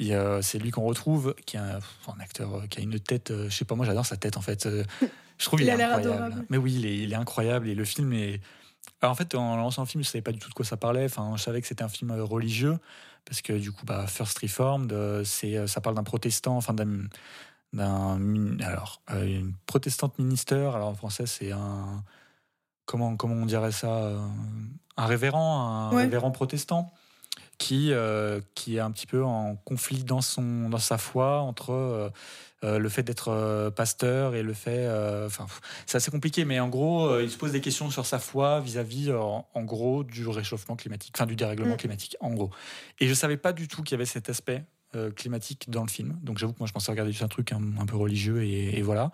euh, 0.00 0.40
c'est 0.40 0.58
lui 0.58 0.70
qu'on 0.70 0.84
retrouve, 0.84 1.34
qui 1.44 1.56
est 1.56 1.60
un, 1.60 1.80
un 2.08 2.20
acteur 2.20 2.66
qui 2.70 2.78
a 2.80 2.82
une 2.82 2.98
tête, 2.98 3.30
je 3.30 3.54
sais 3.54 3.66
pas, 3.66 3.74
moi 3.74 3.84
j'adore 3.84 4.06
sa 4.06 4.16
tête 4.16 4.38
en 4.38 4.40
fait. 4.40 4.66
je 5.38 5.44
trouve 5.44 5.60
Il 5.60 5.64
il, 5.64 5.70
a 5.70 5.74
est 5.74 5.76
l'air 5.76 5.94
incroyable. 5.94 6.22
adorable. 6.24 6.46
Mais 6.50 6.56
oui, 6.56 6.74
il 6.76 6.86
est, 6.86 6.96
il 6.98 7.12
est 7.12 7.16
incroyable 7.16 7.68
et 7.68 7.74
le 7.74 7.84
film 7.84 8.12
est. 8.12 8.40
Alors, 9.02 9.12
en 9.12 9.14
fait, 9.14 9.34
en 9.34 9.56
lançant 9.56 9.82
le 9.82 9.88
film, 9.88 10.02
je 10.04 10.08
savais 10.08 10.22
pas 10.22 10.32
du 10.32 10.38
tout 10.38 10.48
de 10.48 10.54
quoi 10.54 10.64
ça 10.64 10.76
parlait. 10.76 11.04
Enfin, 11.04 11.34
je 11.36 11.42
savais 11.42 11.60
que 11.60 11.66
c'était 11.66 11.82
un 11.84 11.88
film 11.88 12.10
euh, 12.12 12.24
religieux 12.24 12.78
parce 13.24 13.42
que 13.42 13.52
du 13.52 13.72
coup, 13.72 13.84
bah, 13.84 14.06
First 14.06 14.38
Reformed, 14.38 14.92
euh, 14.92 15.24
c'est, 15.24 15.56
euh, 15.56 15.66
ça 15.66 15.80
parle 15.80 15.96
d'un 15.96 16.04
protestant, 16.04 16.56
enfin 16.56 16.72
d'un, 16.74 17.04
d'un 17.72 18.58
alors 18.60 19.02
une 19.10 19.52
protestante 19.66 20.18
ministère. 20.18 20.74
Alors 20.76 20.88
en 20.88 20.94
français, 20.94 21.26
c'est 21.26 21.52
un 21.52 22.02
comment 22.86 23.16
comment 23.16 23.34
on 23.34 23.46
dirait 23.46 23.72
ça, 23.72 24.12
un 24.96 25.06
révérend, 25.06 25.90
un 25.90 25.94
Ouais. 25.94 26.02
révérend 26.04 26.30
protestant 26.30 26.92
qui 27.58 27.92
euh, 27.92 28.40
qui 28.54 28.76
est 28.76 28.80
un 28.80 28.90
petit 28.90 29.06
peu 29.06 29.24
en 29.24 29.56
conflit 29.56 30.04
dans 30.04 30.20
son 30.20 30.68
dans 30.70 30.78
sa 30.78 30.98
foi 30.98 31.40
entre 31.40 31.72
euh, 31.72 32.10
euh, 32.64 32.78
le 32.78 32.88
fait 32.88 33.02
d'être 33.02 33.28
euh, 33.28 33.70
pasteur 33.70 34.34
et 34.34 34.42
le 34.42 34.54
fait 34.54 34.86
euh, 34.86 35.26
enfin 35.26 35.46
c'est 35.84 35.96
assez 35.98 36.10
compliqué 36.10 36.44
mais 36.46 36.58
en 36.58 36.68
gros 36.68 37.20
il 37.20 37.30
se 37.30 37.36
pose 37.36 37.52
des 37.52 37.60
questions 37.60 37.90
sur 37.90 38.06
sa 38.06 38.18
foi 38.18 38.60
vis-à-vis 38.60 39.12
en, 39.12 39.46
en 39.52 39.62
gros 39.62 40.04
du 40.04 40.26
réchauffement 40.26 40.74
climatique 40.76 41.12
enfin 41.16 41.26
du 41.26 41.36
dérèglement 41.36 41.74
Mm. 41.74 41.78
climatique 41.78 42.16
en 42.20 42.30
gros 42.30 42.50
et 42.98 43.08
je 43.08 43.14
savais 43.14 43.36
pas 43.36 43.52
du 43.52 43.68
tout 43.68 43.82
qu'il 43.82 43.92
y 43.92 43.98
avait 43.98 44.06
cet 44.06 44.30
aspect 44.30 44.64
climatique 45.16 45.68
dans 45.68 45.82
le 45.82 45.90
film 45.90 46.18
donc 46.22 46.38
j'avoue 46.38 46.54
que 46.54 46.58
moi 46.60 46.66
je 46.66 46.72
pensais 46.72 46.90
regarder 46.90 47.12
juste 47.12 47.24
un 47.24 47.28
truc 47.28 47.52
un, 47.52 47.60
un 47.78 47.84
peu 47.84 47.96
religieux 47.96 48.42
et, 48.42 48.78
et 48.78 48.82
voilà 48.82 49.10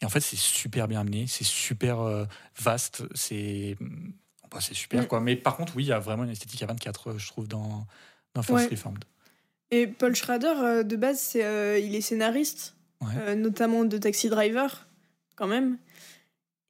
et 0.00 0.06
en 0.06 0.08
fait 0.08 0.20
c'est 0.20 0.36
super 0.38 0.88
bien 0.88 1.00
amené 1.00 1.26
c'est 1.26 1.44
super 1.44 1.98
vaste 2.58 3.02
c'est 3.14 3.76
bah, 4.50 4.58
c'est 4.62 4.72
super 4.74 5.02
Mm. 5.02 5.06
quoi 5.06 5.20
mais 5.20 5.36
par 5.36 5.58
contre 5.58 5.76
oui 5.76 5.84
il 5.84 5.88
y 5.88 5.92
a 5.92 5.98
vraiment 5.98 6.24
une 6.24 6.30
esthétique 6.30 6.62
à 6.62 6.66
24 6.66 7.10
euh, 7.10 7.18
je 7.18 7.26
trouve 7.28 7.46
dans 7.48 7.86
dans 8.34 8.42
First 8.42 8.64
Ouais. 8.70 8.70
Reformed 8.76 9.04
Et 9.70 9.86
Paul 9.86 10.14
Schrader, 10.14 10.82
de 10.84 10.96
base, 10.96 11.18
c'est, 11.18 11.44
euh, 11.44 11.78
il 11.78 11.94
est 11.94 12.00
scénariste, 12.00 12.74
Ouais. 13.00 13.08
euh, 13.20 13.34
notamment 13.34 13.84
de 13.84 13.96
Taxi 13.98 14.28
Driver, 14.28 14.86
quand 15.36 15.46
même. 15.46 15.78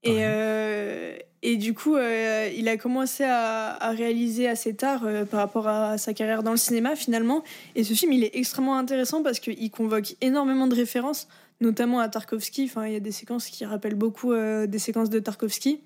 Et, 0.02 0.10
Ouais. 0.10 0.16
euh, 0.22 1.16
et 1.42 1.56
du 1.56 1.74
coup, 1.74 1.96
euh, 1.96 2.50
il 2.56 2.68
a 2.68 2.76
commencé 2.76 3.24
à, 3.24 3.70
à 3.82 3.90
réaliser 3.90 4.46
assez 4.48 4.74
tard 4.74 5.02
euh, 5.04 5.24
par 5.24 5.40
rapport 5.40 5.66
à 5.68 5.98
sa 5.98 6.12
carrière 6.14 6.42
dans 6.42 6.50
le 6.52 6.56
cinéma, 6.56 6.94
finalement. 6.96 7.42
Et 7.74 7.82
ce 7.84 7.94
film, 7.94 8.12
il 8.12 8.24
est 8.24 8.36
extrêmement 8.36 8.76
intéressant 8.76 9.22
parce 9.22 9.40
qu'il 9.40 9.70
convoque 9.70 10.14
énormément 10.20 10.66
de 10.66 10.74
références, 10.74 11.28
notamment 11.60 11.98
à 12.00 12.08
Tarkovsky. 12.08 12.64
Enfin, 12.66 12.86
il 12.86 12.92
y 12.92 12.96
a 12.96 13.00
des 13.00 13.12
séquences 13.12 13.46
qui 13.48 13.64
rappellent 13.64 13.94
beaucoup 13.96 14.34
des 14.34 14.78
séquences 14.78 15.10
de 15.10 15.18
Tarkovsky. 15.18 15.80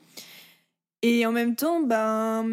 Et 1.03 1.25
en 1.27 1.33
même 1.33 1.57
temps, 1.57 1.81
ben, 1.81 2.47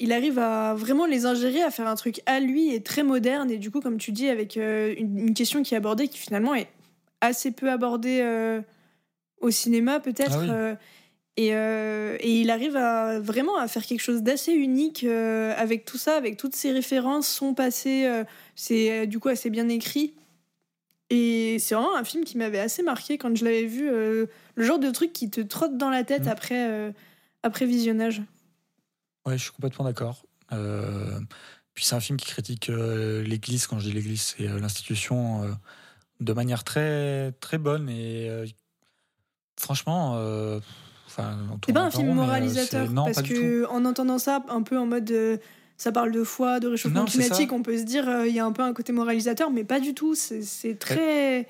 il 0.00 0.12
arrive 0.12 0.38
à 0.38 0.74
vraiment 0.74 1.06
les 1.06 1.24
ingérer, 1.26 1.62
à 1.62 1.70
faire 1.70 1.86
un 1.86 1.94
truc 1.94 2.20
à 2.26 2.40
lui 2.40 2.74
et 2.74 2.82
très 2.82 3.02
moderne. 3.02 3.50
Et 3.50 3.58
du 3.58 3.70
coup, 3.70 3.80
comme 3.80 3.98
tu 3.98 4.12
dis, 4.12 4.28
avec 4.28 4.56
une, 4.56 5.18
une 5.18 5.34
question 5.34 5.62
qui 5.62 5.74
est 5.74 5.76
abordée, 5.76 6.08
qui 6.08 6.18
finalement 6.18 6.54
est 6.54 6.68
assez 7.20 7.50
peu 7.50 7.70
abordée 7.70 8.20
euh, 8.22 8.60
au 9.40 9.50
cinéma, 9.50 10.00
peut-être. 10.00 10.36
Ah 10.36 10.40
oui. 10.40 10.48
euh, 10.50 10.74
et, 11.38 11.54
euh, 11.54 12.16
et 12.20 12.40
il 12.40 12.50
arrive 12.50 12.76
à 12.76 13.20
vraiment 13.20 13.58
à 13.58 13.68
faire 13.68 13.84
quelque 13.84 14.00
chose 14.00 14.22
d'assez 14.22 14.52
unique 14.52 15.04
avec 15.04 15.84
tout 15.84 15.98
ça, 15.98 16.16
avec 16.16 16.36
toutes 16.38 16.54
ces 16.54 16.72
références, 16.72 17.28
son 17.28 17.52
passé. 17.52 18.10
c'est 18.54 19.06
du 19.06 19.18
coup 19.18 19.28
assez 19.28 19.50
bien 19.50 19.68
écrit. 19.68 20.14
Et 21.10 21.58
c'est 21.60 21.74
vraiment 21.74 21.94
un 21.94 22.04
film 22.04 22.24
qui 22.24 22.36
m'avait 22.38 22.58
assez 22.58 22.82
marqué 22.82 23.18
quand 23.18 23.36
je 23.36 23.44
l'avais 23.44 23.66
vu. 23.66 23.88
le 23.90 24.28
genre 24.56 24.78
de 24.78 24.90
truc 24.90 25.12
qui 25.12 25.28
te 25.30 25.40
trotte 25.42 25.76
dans 25.76 25.90
la 25.90 26.04
tête 26.04 26.22
Mhm. 26.22 26.28
après, 26.28 26.94
après 27.42 27.66
visionnage. 27.66 28.22
Ouais, 29.26 29.36
je 29.36 29.42
suis 29.42 29.52
complètement 29.52 29.84
d'accord. 29.84 30.24
Puis 31.74 31.84
c'est 31.84 31.94
un 31.94 32.00
film 32.00 32.16
qui 32.16 32.26
critique 32.28 32.68
l'Église, 32.68 33.66
quand 33.66 33.78
je 33.78 33.88
dis 33.88 33.92
l'Église, 33.92 34.34
c'est 34.38 34.44
l'institution, 34.58 35.42
de 36.20 36.32
manière 36.32 36.64
très, 36.64 37.32
très 37.40 37.58
bonne. 37.58 37.88
Et 37.88 38.28
euh, 38.30 38.46
franchement, 39.58 40.14
euh, 40.16 40.60
enfin, 41.06 41.38
C'est 41.66 41.72
pas 41.72 41.82
un 41.82 41.90
film 41.90 42.10
euh, 42.10 42.14
moralisateur 42.14 42.90
non, 42.90 43.04
parce 43.04 43.22
que 43.22 43.66
en 43.66 43.84
entendant 43.84 44.18
ça 44.18 44.44
un 44.48 44.62
peu 44.62 44.78
en 44.78 44.86
mode 44.86 45.10
euh, 45.10 45.36
ça 45.78 45.92
parle 45.92 46.10
de 46.12 46.24
foi, 46.24 46.58
de 46.60 46.68
réchauffement 46.68 47.00
Non, 47.00 47.06
climatique, 47.06 47.52
on 47.52 47.62
peut 47.62 47.76
se 47.76 47.82
dire 47.84 48.08
euh, 48.08 48.26
il 48.26 48.34
y 48.34 48.40
a 48.40 48.44
un 48.46 48.52
peu 48.52 48.62
un 48.62 48.72
côté 48.72 48.92
moralisateur, 48.92 49.50
mais 49.50 49.64
pas 49.64 49.80
du 49.80 49.94
tout. 49.94 50.14
C'est 50.14 50.78
très 50.78 51.46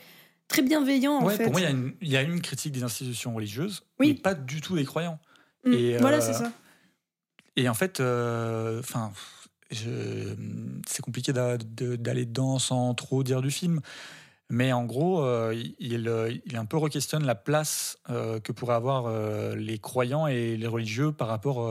très 0.48 0.62
bienveillant 0.62 1.14
en 1.14 1.28
fait. 1.28 1.44
pour 1.44 1.52
moi, 1.52 1.60
il 1.60 1.64
y, 1.64 1.66
a 1.66 1.70
une- 1.70 1.92
il 2.02 2.08
y 2.08 2.16
a 2.16 2.22
une 2.22 2.40
critique 2.40 2.72
des 2.72 2.82
institutions 2.84 3.34
religieuses, 3.34 3.82
Oui. 3.98 4.08
mais 4.08 4.14
pas 4.14 4.34
du 4.34 4.60
tout 4.60 4.76
des 4.76 4.84
croyants. 4.84 5.18
Mm, 5.64 5.72
et, 5.72 5.96
voilà, 5.98 6.18
euh, 6.18 6.20
c'est 6.20 6.34
ça. 6.34 6.52
Et 7.56 7.68
en 7.68 7.74
fait, 7.74 8.00
enfin, 8.00 9.12
c'est 9.70 11.02
compliqué 11.02 11.32
d'aller 11.32 12.24
dedans 12.26 12.58
sans 12.58 12.94
trop 12.94 13.22
dire 13.22 13.42
du 13.42 13.50
film. 13.50 13.80
Mais 14.48 14.72
en 14.72 14.84
gros, 14.84 15.22
euh, 15.22 15.60
il, 15.80 16.08
euh, 16.08 16.32
il 16.44 16.56
un 16.56 16.66
peu 16.66 16.76
re-questionne 16.76 17.24
la 17.24 17.34
place 17.34 17.98
euh, 18.10 18.38
que 18.38 18.52
pourraient 18.52 18.76
avoir 18.76 19.06
euh, 19.06 19.56
les 19.56 19.78
croyants 19.78 20.28
et 20.28 20.56
les 20.56 20.66
religieux 20.68 21.10
par 21.10 21.28
rapport 21.28 21.68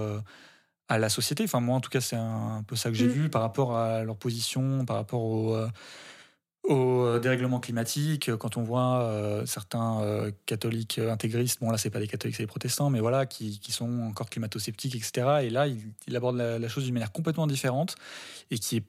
à 0.89 0.99
la 0.99 1.09
société. 1.09 1.43
Enfin, 1.45 1.61
moi, 1.61 1.75
en 1.75 1.81
tout 1.81 1.89
cas, 1.89 2.01
c'est 2.01 2.17
un, 2.17 2.63
peu 2.67 2.75
ça 2.75 2.89
que 2.89 2.95
j'ai 2.95 3.07
Mm. 3.07 3.11
vu 3.11 3.29
par 3.29 3.41
rapport 3.41 3.77
à 3.77 4.03
leur 4.03 4.17
position, 4.17 4.83
par 4.85 4.97
rapport 4.97 5.21
au, 5.21 5.57
au 6.63 7.19
dérèglement 7.19 7.61
climatique. 7.61 8.35
Quand 8.35 8.57
on 8.57 8.63
voit 8.63 9.41
certains 9.45 10.31
catholiques 10.45 10.99
intégristes, 10.99 11.61
bon 11.61 11.71
là, 11.71 11.77
c'est 11.77 11.89
pas 11.89 11.99
des 11.99 12.07
catholiques, 12.07 12.35
c'est 12.35 12.43
des 12.43 12.47
protestants, 12.47 12.89
mais 12.89 12.99
voilà, 12.99 13.25
qui, 13.25 13.59
qui 13.61 13.71
sont 13.71 14.01
encore 14.01 14.29
climato-sceptiques, 14.29 14.95
etc. 14.95 15.43
Et 15.43 15.49
là, 15.49 15.67
il, 15.67 15.93
il 16.07 16.15
aborde 16.15 16.35
la, 16.35 16.59
la 16.59 16.67
chose 16.67 16.83
d'une 16.83 16.93
manière 16.93 17.13
complètement 17.13 17.47
différente 17.47 17.95
et 18.51 18.59
qui 18.59 18.77
est 18.77 18.83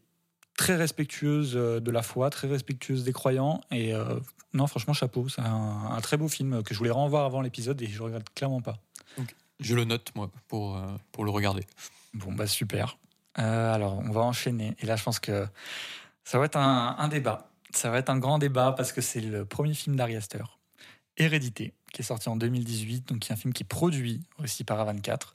très 0.57 0.77
respectueuse 0.77 1.57
euh, 1.57 1.81
de 1.81 1.91
la 1.91 2.03
foi, 2.03 2.31
très 2.31 2.49
respectueuse 2.49 3.05
des 3.05 3.12
croyants. 3.12 3.61
Et 3.70 3.95
euh, 3.95 4.19
non, 4.53 4.66
franchement, 4.66 4.95
chapeau. 4.95 5.28
C'est 5.28 5.43
un, 5.43 5.91
un 5.91 6.01
très 6.01 6.16
beau 6.16 6.28
film 6.28 6.62
que 6.62 6.74
je 6.74 6.78
voulais 6.78 6.91
revoir 6.91 7.24
avant 7.24 7.41
l'épisode 7.41 7.81
et 7.83 7.87
je 7.87 8.03
regrette 8.03 8.33
clairement 8.35 8.61
pas. 8.61 8.78
Je 9.61 9.74
le 9.74 9.85
note, 9.85 10.12
moi, 10.15 10.31
pour, 10.49 10.77
euh, 10.77 10.87
pour 11.12 11.24
le 11.24 11.31
regarder. 11.31 11.65
Bon, 12.15 12.33
bah 12.33 12.47
super. 12.47 12.99
Euh, 13.39 13.74
alors, 13.74 13.99
on 13.99 14.11
va 14.11 14.23
enchaîner. 14.23 14.77
Et 14.81 14.87
là, 14.87 14.97
je 14.97 15.03
pense 15.03 15.19
que 15.19 15.47
ça 16.24 16.39
va 16.39 16.47
être 16.47 16.57
un, 16.57 16.97
un 16.99 17.09
débat. 17.09 17.51
Ça 17.73 17.91
va 17.91 17.99
être 17.99 18.11
un 18.11 18.19
grand 18.19 18.39
débat 18.39 18.73
parce 18.73 18.93
que 18.93 19.01
c'est 19.01 19.20
le 19.20 19.45
premier 19.45 19.74
film 19.74 19.97
d'Ari 19.97 20.16
Aster, 20.16 20.45
Hérédité, 21.16 21.74
qui 21.93 22.03
est 22.03 22.05
sorti 22.05 22.28
en 22.28 22.37
2018, 22.37 23.09
donc 23.09 23.20
qui 23.20 23.31
est 23.31 23.35
un 23.35 23.37
film 23.37 23.53
qui 23.53 23.62
est 23.62 23.66
produit 23.69 24.23
aussi 24.39 24.65
par 24.65 24.87
A24. 24.87 25.33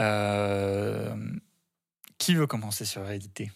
Euh, 0.00 1.14
qui 2.18 2.34
veut 2.34 2.46
commencer 2.46 2.84
sur 2.84 3.02
Hérédité? 3.02 3.50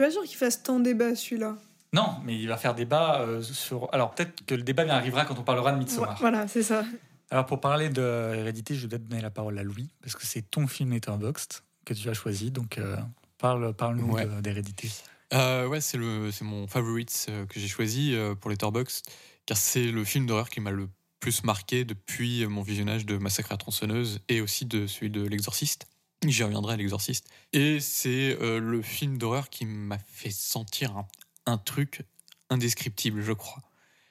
Je 0.00 0.04
suis 0.04 0.10
pas 0.14 0.20
sûr 0.20 0.28
qu'il 0.28 0.36
fasse 0.36 0.62
tant 0.62 0.78
débat 0.78 1.16
celui-là. 1.16 1.56
Non, 1.92 2.16
mais 2.24 2.38
il 2.38 2.46
va 2.46 2.56
faire 2.56 2.74
débat 2.74 3.20
euh, 3.22 3.42
sur. 3.42 3.88
Alors 3.92 4.14
peut-être 4.14 4.44
que 4.46 4.54
le 4.54 4.62
débat 4.62 4.84
bien 4.84 4.94
arrivera 4.94 5.24
quand 5.24 5.38
on 5.38 5.42
parlera 5.42 5.72
de 5.72 5.78
Midsommar. 5.78 6.16
Voilà, 6.20 6.46
c'est 6.46 6.62
ça. 6.62 6.84
Alors 7.30 7.46
pour 7.46 7.60
parler 7.60 7.88
de 7.88 8.32
Hérédité, 8.36 8.74
je 8.76 8.82
vais 8.82 8.88
peut-être 8.88 9.08
donner 9.08 9.22
la 9.22 9.30
parole 9.30 9.58
à 9.58 9.62
Louis 9.64 9.88
parce 10.02 10.14
que 10.14 10.24
c'est 10.24 10.42
ton 10.42 10.66
film 10.68 10.92
Letterboxd 10.92 11.62
que 11.84 11.94
tu 11.94 12.08
as 12.08 12.14
choisi. 12.14 12.50
Donc 12.52 12.78
euh, 12.78 12.96
parle, 13.38 13.74
parle-nous 13.74 14.12
Ouais. 14.12 14.24
de- 14.26 14.40
d'Hérédité. 14.40 14.88
Euh, 15.34 15.66
ouais, 15.66 15.80
c'est 15.80 15.98
le, 15.98 16.30
c'est 16.30 16.44
mon 16.44 16.66
favorite 16.68 17.26
que 17.48 17.58
j'ai 17.58 17.68
choisi 17.68 18.14
pour 18.40 18.50
Letterboxd, 18.50 19.04
car 19.46 19.56
c'est 19.56 19.84
le 19.90 20.04
film 20.04 20.26
d'horreur 20.26 20.48
qui 20.48 20.60
m'a 20.60 20.70
le 20.70 20.88
plus 21.20 21.42
marqué 21.42 21.84
depuis 21.84 22.46
mon 22.46 22.62
visionnage 22.62 23.04
de 23.04 23.16
Massacre 23.18 23.50
à 23.52 23.56
tronçonneuse 23.56 24.20
et 24.28 24.40
aussi 24.40 24.64
de 24.64 24.86
celui 24.86 25.10
de 25.10 25.22
L'Exorciste. 25.26 25.86
J'y 26.26 26.42
reviendrai 26.42 26.74
à 26.74 26.76
L'Exorciste. 26.76 27.28
Et 27.52 27.78
c'est 27.80 28.36
euh, 28.40 28.58
le 28.58 28.82
film 28.82 29.18
d'horreur 29.18 29.50
qui 29.50 29.64
m'a 29.66 29.98
fait 29.98 30.30
sentir 30.32 30.96
un, 30.96 31.06
un 31.46 31.58
truc 31.58 32.02
indescriptible, 32.50 33.22
je 33.22 33.32
crois. 33.32 33.62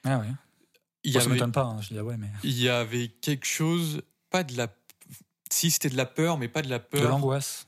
Ah 0.04 0.18
ouais. 0.18 0.26
Il 1.04 1.12
Moi, 1.12 1.20
ça 1.20 1.26
avait, 1.26 1.34
m'étonne 1.34 1.52
pas. 1.52 1.64
hein, 1.64 1.80
je 1.82 1.88
dis 1.88 1.98
ah 1.98 2.04
ouais, 2.04 2.16
mais 2.16 2.30
il 2.44 2.58
y 2.58 2.68
avait 2.68 3.08
quelque 3.08 3.46
chose, 3.46 4.02
pas 4.30 4.42
de 4.42 4.56
la. 4.56 4.68
Si 5.50 5.70
c'était 5.70 5.90
de 5.90 5.96
la 5.96 6.06
peur, 6.06 6.38
mais 6.38 6.48
pas 6.48 6.62
de 6.62 6.68
la 6.68 6.78
peur. 6.80 7.02
de 7.02 7.06
l'angoisse. 7.08 7.66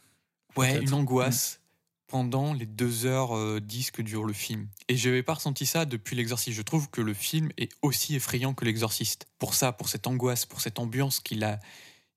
Ouais, 0.57 0.81
une 0.83 0.93
angoisse 0.95 1.61
pendant 2.09 2.53
les 2.55 2.67
2h10 2.67 3.91
que 3.93 4.03
dure 4.03 4.25
le 4.25 4.33
film. 4.33 4.69
Et 4.89 4.97
je 4.97 5.09
n'avais 5.09 5.23
pas 5.23 5.35
ressenti 5.35 5.65
ça 5.65 5.85
depuis 5.85 6.17
l'exorciste. 6.17 6.57
Je 6.57 6.63
trouve 6.63 6.91
que 6.91 7.01
le 7.01 7.15
film 7.15 7.51
est 7.57 7.71
aussi 7.83 8.17
effrayant 8.17 8.53
que 8.53 8.65
l'exorciste. 8.65 9.27
Pour 9.39 9.55
ça, 9.55 9.73
pour 9.73 9.89
cette 9.89 10.07
angoisse, 10.07 10.45
pour 10.47 10.61
cette 10.61 10.79
ambiance 10.79 11.21
qu'il 11.21 11.45
a, 11.45 11.61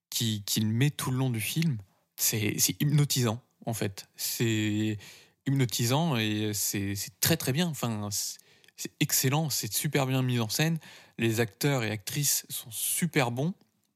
qui- 0.10 0.44
qu'il 0.46 0.68
met 0.68 0.90
tout 0.90 1.12
le 1.12 1.18
long 1.18 1.30
du 1.30 1.40
film, 1.40 1.78
c'est 2.16 2.58
hypnotisant, 2.80 3.42
en 3.66 3.74
fait. 3.74 4.08
C'est 4.16 4.98
hypnotisant 5.46 6.18
et 6.18 6.52
c'est 6.54 6.96
très 7.20 7.38
très 7.38 7.52
bien. 7.52 7.68
Enfin, 7.68 8.10
c'est 8.12 8.92
excellent, 9.00 9.50
c'est 9.50 9.72
super 9.72 10.06
bien 10.06 10.22
mis 10.22 10.40
en 10.40 10.50
scène. 10.50 10.80
Les 11.18 11.40
acteurs 11.40 11.84
et 11.84 11.92
actrices 11.92 12.46
sont 12.50 12.72
super 12.72 13.32
bons. 13.32 13.54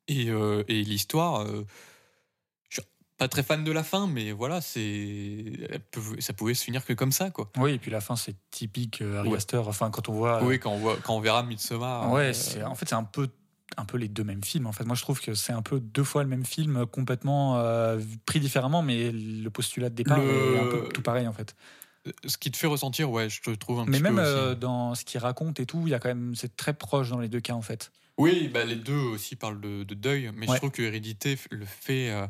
Et, 0.08 0.30
euh, 0.30 0.64
et 0.68 0.84
l'histoire, 0.84 1.42
euh, 1.42 1.66
je 2.70 2.80
suis 2.80 2.90
pas 3.18 3.28
très 3.28 3.44
fan 3.44 3.64
de 3.66 3.72
la 3.72 3.84
fin, 3.84 4.08
mais 4.08 4.32
voilà, 4.32 4.62
c'est 4.62 5.44
ça 6.20 6.32
pouvait 6.32 6.54
se 6.54 6.64
finir 6.64 6.86
que 6.86 6.94
comme 6.94 7.12
ça, 7.12 7.30
quoi. 7.30 7.52
Oui, 7.58 7.72
et 7.72 7.78
puis 7.78 7.92
la 7.92 8.00
fin, 8.00 8.16
c'est 8.16 8.36
typique 8.50 9.02
euh, 9.02 9.20
Ari 9.20 9.30
Ouais. 9.30 9.38
Aster. 9.38 9.58
Enfin, 9.58 9.90
quand 9.90 10.08
on 10.08 10.14
voit. 10.14 10.44
Oui, 10.44 10.60
quand 10.60 10.72
on, 10.72 10.78
voit, 10.78 10.96
quand 11.04 11.16
on 11.16 11.20
verra 11.20 11.44
Midsommar. 11.44 12.10
Ouais, 12.12 12.30
euh, 12.30 12.34
c'est 12.34 12.64
en 12.64 12.76
fait 12.76 12.88
c'est 12.88 12.96
un 12.96 13.04
peu 13.04 13.30
un 13.76 13.86
peu 13.86 13.98
les 13.98 14.08
deux 14.08 14.24
mêmes 14.24 14.44
films. 14.44 14.66
En 14.68 14.72
fait, 14.72 14.86
moi 14.86 14.96
je 14.96 15.02
trouve 15.02 15.20
que 15.20 15.34
c'est 15.34 15.52
un 15.54 15.62
peu 15.62 15.80
deux 15.80 16.04
fois 16.04 16.24
le 16.24 16.30
même 16.30 16.46
film, 16.46 16.86
complètement 16.86 17.58
euh, 17.58 18.00
pris 18.26 18.40
différemment, 18.40 18.82
mais 18.82 19.12
le 19.12 19.50
postulat 19.50 19.90
de 19.90 19.96
départ 19.96 20.20
Le- 20.20 20.56
est 20.56 20.58
un 20.58 20.68
peu 20.68 20.90
tout 20.90 21.02
pareil 21.02 21.28
en 21.28 21.34
fait. 21.34 21.56
ce 22.26 22.38
qui 22.38 22.50
te 22.52 22.58
fait 22.58 22.68
ressentir, 22.68 23.12
ouais, 23.12 23.30
je 23.30 23.42
te 23.42 23.50
trouve 23.52 23.80
un 23.82 23.86
Mais 23.86 23.98
petit 23.98 24.04
même 24.04 24.16
peu 24.16 24.22
euh, 24.24 24.56
dans 24.56 24.96
ce 24.96 25.04
qu'il 25.04 25.20
raconte 25.20 25.60
et 25.60 25.66
tout, 25.66 25.82
il 25.86 25.90
y 25.90 25.94
a 25.94 26.00
quand 26.00 26.08
même 26.10 26.34
c'est 26.36 26.56
très 26.56 26.74
proche 26.74 27.10
dans 27.10 27.20
les 27.20 27.28
deux 27.30 27.42
cas 27.42 27.54
en 27.54 27.62
fait. 27.62 27.92
Oui, 28.18 28.48
bah, 28.48 28.64
les 28.64 28.78
deux 28.78 28.94
aussi 28.98 29.36
parlent 29.36 29.60
de, 29.62 29.84
de 29.84 29.94
deuil, 29.94 30.32
mais 30.34 30.48
Ouais. 30.48 30.54
je 30.56 30.60
trouve 30.60 30.72
que 30.72 30.82
Hérédité 30.82 31.38
le 31.52 31.66
fait 31.66 32.10
euh, 32.10 32.26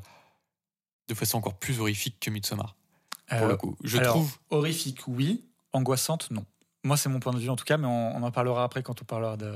de 1.08 1.14
façon 1.14 1.38
encore 1.38 1.58
plus 1.58 1.80
horrifique 1.80 2.18
que 2.20 2.30
Midsommar, 2.30 2.76
pour 3.30 3.44
Euh, 3.44 3.50
le 3.50 3.56
coup. 3.58 3.78
Je 3.84 3.98
alors, 3.98 4.16
trouve. 4.16 4.38
horrifique, 4.50 5.08
oui. 5.08 5.46
Angoissante, 5.72 6.30
non. 6.32 6.46
Moi, 6.88 6.96
c'est 6.96 7.10
mon 7.10 7.20
point 7.20 7.34
de 7.34 7.40
vue 7.40 7.50
en 7.50 7.58
tout 7.58 7.66
cas, 7.66 7.78
mais 7.78 7.86
on, 7.86 8.16
on 8.16 8.24
en 8.24 8.32
parlera 8.32 8.64
après 8.64 8.82
quand 8.82 9.02
on 9.02 9.06
parlera 9.06 9.36
de, 9.36 9.54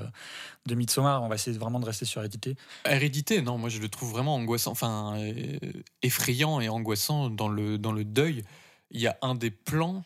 de 0.65 0.75
Midsommar. 0.75 1.23
On 1.23 1.29
va 1.29 1.35
essayer 1.35 1.57
vraiment 1.57 1.79
de 1.79 1.85
rester 1.85 2.03
sur 2.03 2.19
Hérédité. 2.19 2.57
Hérédité, 2.85 3.41
non, 3.41 3.57
moi 3.57 3.69
je 3.69 3.79
le 3.79 3.87
trouve 3.87 4.11
vraiment 4.11 4.35
angoissant, 4.35 4.71
enfin 4.71 5.17
euh, 5.17 5.57
effrayant 6.01 6.59
et 6.59 6.67
angoissant 6.67 7.29
dans 7.29 7.47
le, 7.47 7.77
dans 7.77 7.93
le 7.93 8.03
deuil. 8.03 8.43
Il 8.91 8.99
y 8.99 9.07
a 9.07 9.17
un 9.21 9.33
des 9.33 9.49
plans 9.49 10.03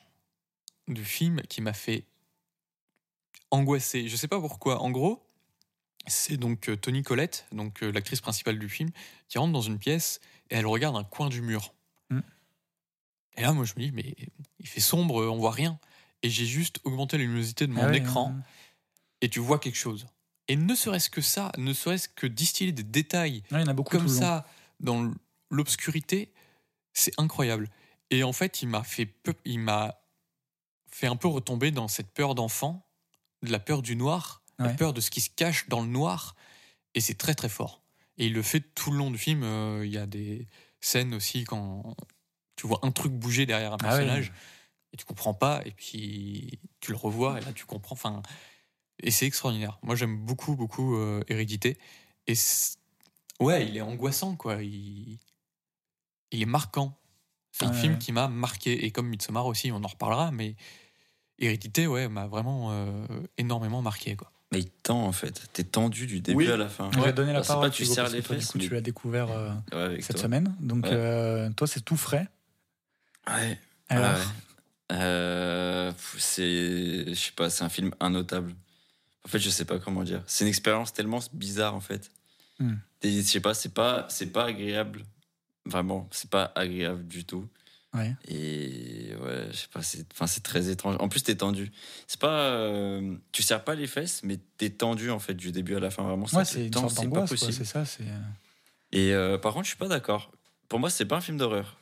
du 0.88 1.03
film 1.03 1.41
qui 1.49 1.61
m'a 1.61 1.73
fait 1.73 2.06
angoisser. 3.49 4.07
Je 4.07 4.15
sais 4.15 4.27
pas 4.27 4.39
pourquoi. 4.39 4.84
En 4.84 4.91
gros, 4.91 5.26
c'est 6.06 6.38
donc 6.38 6.69
euh, 6.69 6.77
Tony 6.77 7.02
Collette, 7.02 7.47
donc 7.52 7.81
euh, 7.81 7.91
l'actrice 7.91 8.22
principale 8.22 8.60
du 8.60 8.69
film, 8.69 8.91
qui 9.30 9.39
rentre 9.39 9.52
dans 9.52 9.61
une 9.61 9.80
pièce 9.80 10.19
et 10.52 10.56
elle 10.57 10.68
regarde 10.68 10.95
un 10.95 11.03
coin 11.03 11.30
du 11.30 11.41
mur. 11.41 11.73
Mm. 12.11 12.19
Et 13.38 13.41
là, 13.41 13.52
moi 13.52 13.65
je 13.65 13.73
me 13.77 13.81
dis, 13.81 13.91
mais 13.91 14.15
il 14.60 14.68
fait 14.68 14.80
sombre, 14.80 15.26
on 15.26 15.38
voit 15.38 15.49
rien. 15.52 15.80
Et 16.24 16.30
j'ai 16.30 16.46
juste 16.46 16.80
augmenté 16.84 17.18
la 17.18 17.24
luminosité 17.24 17.68
de 17.68 17.72
mon 17.72 17.84
Ah 17.84 17.88
ouais, 17.88 17.98
écran 17.98 18.34
et 19.22 19.30
tu 19.30 19.40
vois 19.40 19.60
quelque 19.60 19.78
chose. 19.78 20.08
Et 20.48 20.56
ne 20.56 20.76
serait-ce 20.76 21.10
que 21.10 21.22
ça, 21.22 21.52
ne 21.58 21.74
serait-ce 21.74 22.08
que 22.10 22.28
distiller 22.28 22.72
des 22.72 22.84
détails 22.84 23.44
ouais, 23.52 23.60
il 23.62 23.62
y 23.62 23.64
en 23.64 23.68
a 23.68 23.74
beaucoup 23.74 23.98
comme 23.98 24.08
ça 24.20 24.46
dans 24.80 25.12
l'obscurité, 25.50 26.32
c'est 26.94 27.14
incroyable. 27.20 27.70
Et 28.12 28.24
en 28.24 28.34
fait, 28.34 28.62
il 28.62 28.68
m'a 28.68 28.84
fait 28.84 29.06
peu- 29.06 29.34
il 29.46 29.60
m'a 29.60 29.96
fait 30.92 31.08
un 31.08 31.16
peu 31.16 31.28
retomber 31.28 31.72
dans 31.72 31.88
cette 31.88 32.12
peur 32.14 32.36
d'enfant, 32.36 32.88
de 33.44 33.52
la 33.52 33.60
peur 33.60 33.82
du 33.82 33.96
noir, 33.96 34.44
la 34.60 34.70
peur 34.78 34.94
de 34.94 35.02
ce 35.02 35.10
qui 35.12 35.22
se 35.22 35.30
cache 35.30 35.68
dans 35.68 35.82
le 35.82 35.88
noir, 35.88 36.36
et 36.94 37.02
c'est 37.02 37.16
très 37.16 37.36
très 37.36 37.50
fort. 37.50 37.84
Et 38.18 38.28
il 38.28 38.34
le 38.34 38.42
fait 38.42 38.62
tout 38.62 38.92
le 38.92 38.98
long 38.98 39.12
du 39.12 39.18
film. 39.18 39.44
euh, 39.44 39.86
Il 39.86 39.92
y 39.92 39.98
a 39.98 40.06
des 40.06 40.48
scènes 40.80 41.14
aussi 41.14 41.44
quand 41.44 41.96
tu 42.56 42.68
vois 42.68 42.80
un 42.84 42.92
truc 42.92 43.12
bouger 43.12 43.46
derrière 43.46 43.74
un 43.74 43.78
Ah 43.82 43.96
ouais. 43.98 44.30
Et 44.96 44.98
tu 44.98 45.04
comprends 45.04 45.34
pas, 45.34 45.62
et 45.66 45.72
puis 45.72 46.58
tu 46.80 46.92
le 46.92 46.98
revois 46.98 47.38
et 47.38 47.44
là 47.44 47.52
tu 47.52 47.66
comprends. 47.66 47.92
Enfin, 47.94 48.22
et 49.00 49.12
c'est 49.12 49.26
extraordinaire. 49.26 49.78
Moi, 49.84 49.96
j'aime 49.96 50.18
beaucoup 50.18 50.56
beaucoup 50.56 50.96
euh, 50.96 51.22
Hérédité. 51.28 51.78
Et 52.28 52.34
ouais, 53.42 53.68
il 53.68 53.76
est 53.76 53.82
angoissant 53.82 54.38
quoi. 54.38 54.64
Il, 54.64 55.20
il 56.32 56.42
est 56.42 56.46
marquant. 56.46 56.98
C'est 57.52 57.66
un 57.66 57.72
Ouais, 57.72 57.78
film 57.82 57.94
ouais. 57.94 58.00
qui 58.00 58.14
m'a 58.14 58.30
marqué 58.30 58.86
et 58.86 58.92
comme 58.92 59.08
Midsommar 59.10 59.46
aussi, 59.48 59.70
on 59.74 59.84
en 59.84 59.88
reparlera, 59.88 60.32
mais 60.32 60.56
Hérédité, 61.40 61.88
ouais, 61.88 62.08
m'a 62.08 62.28
vraiment 62.28 62.70
euh, 62.72 63.06
énormément 63.38 63.82
marqué 63.82 64.16
quoi. 64.16 64.32
Mais 64.54 64.60
il 64.60 64.70
tend 64.70 65.06
en 65.06 65.12
fait. 65.12 65.50
T'es 65.52 65.66
tendu 65.66 66.08
du 66.08 66.22
début 66.22 66.38
Oui. 66.38 66.50
à 66.52 66.56
la 66.56 66.70
fin. 66.70 66.90
Je 66.94 67.00
vais 67.02 67.12
donner 67.12 67.34
la 67.34 67.40
Alors, 67.40 67.48
parole. 67.48 67.70
pas 67.70 67.76
tu 67.76 67.86
serres 67.86 68.08
les 68.10 68.22
fesses, 68.22 68.52
coup, 68.54 68.60
tu 68.60 68.70
mais- 68.70 68.76
l'as 68.76 68.82
découvert 68.82 69.30
euh, 69.30 69.52
Ouais, 69.74 70.00
cette 70.02 70.16
toi. 70.16 70.24
semaine. 70.24 70.56
Donc, 70.62 70.86
Ouais. 70.86 70.92
euh, 70.94 71.50
toi, 71.52 71.68
c'est 71.68 71.82
tout 71.84 71.98
frais. 71.98 72.28
Ouais. 73.28 73.60
Alors, 73.90 74.14
Ouais. 74.18 74.24
Euh, 74.91 75.91
c'est, 76.18 77.06
je 77.07 77.14
sais 77.14 77.32
pas, 77.32 77.49
c'est 77.49 77.64
un 77.64 77.70
film 77.70 77.91
innotable. 78.02 78.53
En 79.24 79.28
fait, 79.28 79.40
je 79.40 79.49
sais 79.49 79.66
pas 79.66 79.80
comment 79.80 80.03
dire. 80.03 80.22
C'est 80.28 80.44
une 80.44 80.49
expérience 80.49 80.94
tellement 80.94 81.20
bizarre 81.34 81.74
en 81.74 81.82
fait. 81.82 82.12
Hmm. 82.60 82.76
Je 83.03 83.22
sais 83.22 83.40
pas, 83.40 83.53
c'est 83.53 83.74
pas, 83.74 84.06
c'est 84.10 84.32
pas 84.32 84.45
agréable. 84.45 85.03
Vraiment, 85.66 86.07
c'est 86.12 86.30
pas 86.30 86.52
agréable 86.56 87.07
du 87.07 87.26
tout. 87.26 87.48
ouais. 87.94 88.16
Et 88.28 89.16
ouais, 89.20 89.48
je 89.52 89.57
sais 89.57 89.68
pas, 89.72 89.82
c'est, 89.82 90.06
enfin, 90.14 90.28
c'est 90.28 90.44
très 90.44 90.70
étrange. 90.70 90.95
En 90.99 91.10
plus, 91.10 91.24
t'es 91.24 91.36
tendu. 91.36 91.72
C'est 92.07 92.20
pas, 92.20 92.49
euh, 92.52 93.16
tu 93.32 93.41
serres 93.41 93.64
pas 93.64 93.74
les 93.74 93.88
fesses, 93.88 94.22
mais 94.24 94.38
t'es 94.57 94.70
tendu 94.70 95.10
en 95.10 95.20
fait 95.20 95.34
du 95.34 95.52
début 95.52 95.76
à 95.76 95.80
la 95.80 95.90
fin. 95.90 96.03
Vraiment, 96.03 96.28
Ouais, 96.34 96.45
c'est 96.45 96.68
une 96.68 96.74
sorte 96.74 96.91
c'est 96.91 97.07
d'angoisse, 97.07 97.36
ça. 97.64 97.86
C'est 97.86 98.03
euh, 98.03 98.20
Et 98.91 99.14
euh, 99.14 99.40
par 99.40 99.53
contre, 99.53 99.66
je 99.66 99.70
suis 99.70 99.78
pas 99.78 99.88
d'accord. 99.88 100.32
Pour 100.70 100.80
moi, 100.80 100.91
c'est 100.91 101.06
pas 101.06 101.18
un 101.18 101.22
film 101.22 101.38
d'horreur. 101.38 101.78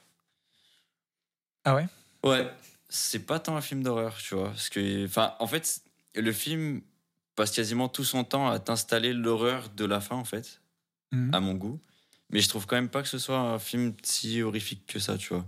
ah 1.65 1.75
ouais? 1.75 1.88
Ouais, 2.23 2.49
c'est 2.95 3.25
pas 3.25 3.39
tant 3.39 3.55
un 3.57 3.61
film 3.61 3.81
d'horreur, 3.83 4.15
tu 4.17 4.35
vois. 4.35 4.49
Parce 4.49 4.69
que, 4.69 5.05
enfin, 5.05 5.33
en 5.39 5.47
fait, 5.47 5.81
le 6.15 6.31
film 6.31 6.81
passe 7.35 7.51
quasiment 7.51 7.89
tout 7.89 8.03
son 8.03 8.23
temps 8.23 8.47
à 8.49 8.59
t'installer 8.59 9.13
l'horreur 9.13 9.69
de 9.69 9.83
la 9.85 9.99
fin, 9.99 10.15
en 10.15 10.23
fait, 10.25 10.61
Mhm. 11.11 11.33
à 11.33 11.39
mon 11.39 11.53
goût. 11.55 11.79
Mais 12.29 12.39
je 12.39 12.49
trouve 12.49 12.65
quand 12.67 12.75
même 12.75 12.89
pas 12.89 13.01
que 13.01 13.07
ce 13.09 13.17
soit 13.17 13.37
un 13.39 13.57
film 13.59 13.93
si 14.03 14.41
horrifique 14.43 14.85
que 14.85 14.99
ça, 14.99 15.17
tu 15.17 15.33
vois. 15.33 15.45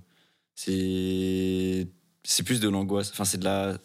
C'est, 0.56 1.88
c'est 2.24 2.44
plus 2.44 2.60
de 2.60 2.70
l'angoisse. 2.70 3.12
Enfin, 3.12 3.26
c'est 3.26 3.38
de 3.38 3.46
la, 3.46 3.78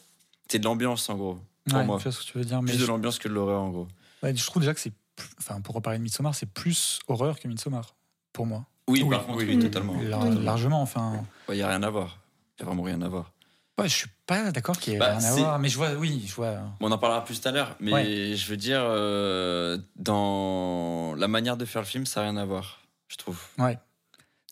c'est 0.49 0.59
de 0.59 0.65
l'ambiance 0.65 1.09
en 1.09 1.17
gros. 1.17 1.39
Pour 1.69 1.79
Ouais, 1.79 1.85
moi, 1.85 1.99
je 1.99 2.05
vois 2.05 2.13
ce 2.13 2.21
que 2.21 2.25
tu 2.33 2.39
veux 2.39 2.45
dire, 2.45 2.63
mais 2.63 2.73
plus 2.73 2.81
de 2.81 2.87
l'ambiance 2.87 3.19
que 3.19 3.29
de 3.29 3.35
l'horreur 3.35 3.61
en 3.63 3.71
gros. 3.71 3.89
ouais, 4.23 4.35
je 4.35 4.47
trouve 4.47 4.63
déjà 4.63 4.73
que 4.75 4.81
c'est, 4.81 4.93
enfin, 5.39 5.61
pour 5.61 5.75
reparler 5.75 5.99
de 5.99 6.03
Midsommar, 6.03 6.35
c'est 6.35 6.47
plus 6.51 6.99
horreur 7.07 7.39
que 7.39 7.47
Midsommar 7.49 7.95
pour 8.33 8.47
moi. 8.47 8.65
Oui, 8.89 9.03
Oui, 9.03 9.11
par 9.11 9.27
contre, 9.27 9.39
oui, 9.39 9.45
oui, 9.49 9.55
oui. 9.57 9.63
totalement. 9.63 10.01
Largement, 10.41 10.83
enfin. 10.83 11.25
Il 11.51 11.57
y 11.57 11.63
a 11.63 11.69
rien 11.69 11.83
à 11.83 11.91
voir. 11.91 12.19
Il 12.59 12.61
y 12.61 12.63
a 12.63 12.67
vraiment 12.67 12.83
rien 12.83 13.01
à 13.03 13.09
voir. 13.09 13.33
Ouais, 13.81 13.89
je 13.89 13.95
suis 13.95 14.09
pas 14.27 14.51
d'accord 14.53 14.79
qu'il 14.79 14.93
y 14.93 14.97
ait 14.97 14.99
Bah, 14.99 15.17
rien 15.17 15.25
à 15.29 15.35
voir, 15.35 15.59
mais 15.59 15.69
je 15.69 15.77
vois, 15.77 15.93
oui, 15.95 16.25
je 16.27 16.35
vois. 16.35 16.53
Bon, 16.81 16.89
on 16.89 16.93
en 16.93 16.99
parlera 16.99 17.25
plus 17.25 17.41
tout 17.41 17.49
à 17.49 17.53
l'heure, 17.53 17.77
mais 17.81 17.93
Ouais. 17.93 18.35
je 18.37 18.47
veux 18.49 18.57
dire, 18.57 18.81
euh, 18.85 19.79
dans 19.97 21.15
la 21.17 21.29
manière 21.29 21.57
de 21.57 21.65
faire 21.65 21.83
le 21.83 21.87
film, 21.87 22.07
ça 22.07 22.21
n'a 22.21 22.31
rien 22.31 22.37
à 22.37 22.45
voir, 22.45 22.83
je 23.09 23.17
trouve. 23.17 23.41
Ouais. 23.59 23.75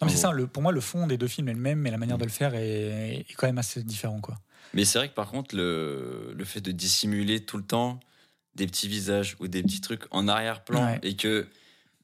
Non, 0.00 0.06
mais 0.06 0.10
c'est 0.10 0.18
ça, 0.18 0.30
le, 0.32 0.46
pour 0.46 0.62
moi, 0.62 0.70
le 0.72 0.80
fond 0.80 1.06
des 1.06 1.18
deux 1.18 1.26
films 1.26 1.48
est 1.48 1.54
le 1.54 1.58
même, 1.60 1.80
mais 1.80 1.90
la 1.90 1.98
manière 1.98 2.18
de 2.18 2.24
le 2.24 2.30
faire 2.30 2.54
est, 2.54 3.26
est 3.28 3.34
quand 3.36 3.46
même 3.48 3.58
assez 3.58 3.82
différent. 3.82 4.20
Quoi. 4.20 4.36
Mais 4.74 4.84
c'est 4.84 4.98
vrai 4.98 5.08
que 5.08 5.14
par 5.14 5.28
contre, 5.28 5.56
le, 5.56 6.32
le 6.36 6.44
fait 6.44 6.60
de 6.60 6.70
dissimuler 6.70 7.44
tout 7.44 7.56
le 7.56 7.64
temps 7.64 7.98
des 8.54 8.66
petits 8.66 8.86
visages 8.88 9.36
ou 9.40 9.48
des 9.48 9.62
petits 9.62 9.80
trucs 9.80 10.04
en 10.12 10.28
arrière-plan 10.28 10.84
Ouais. 10.84 11.00
et 11.02 11.16
que 11.16 11.48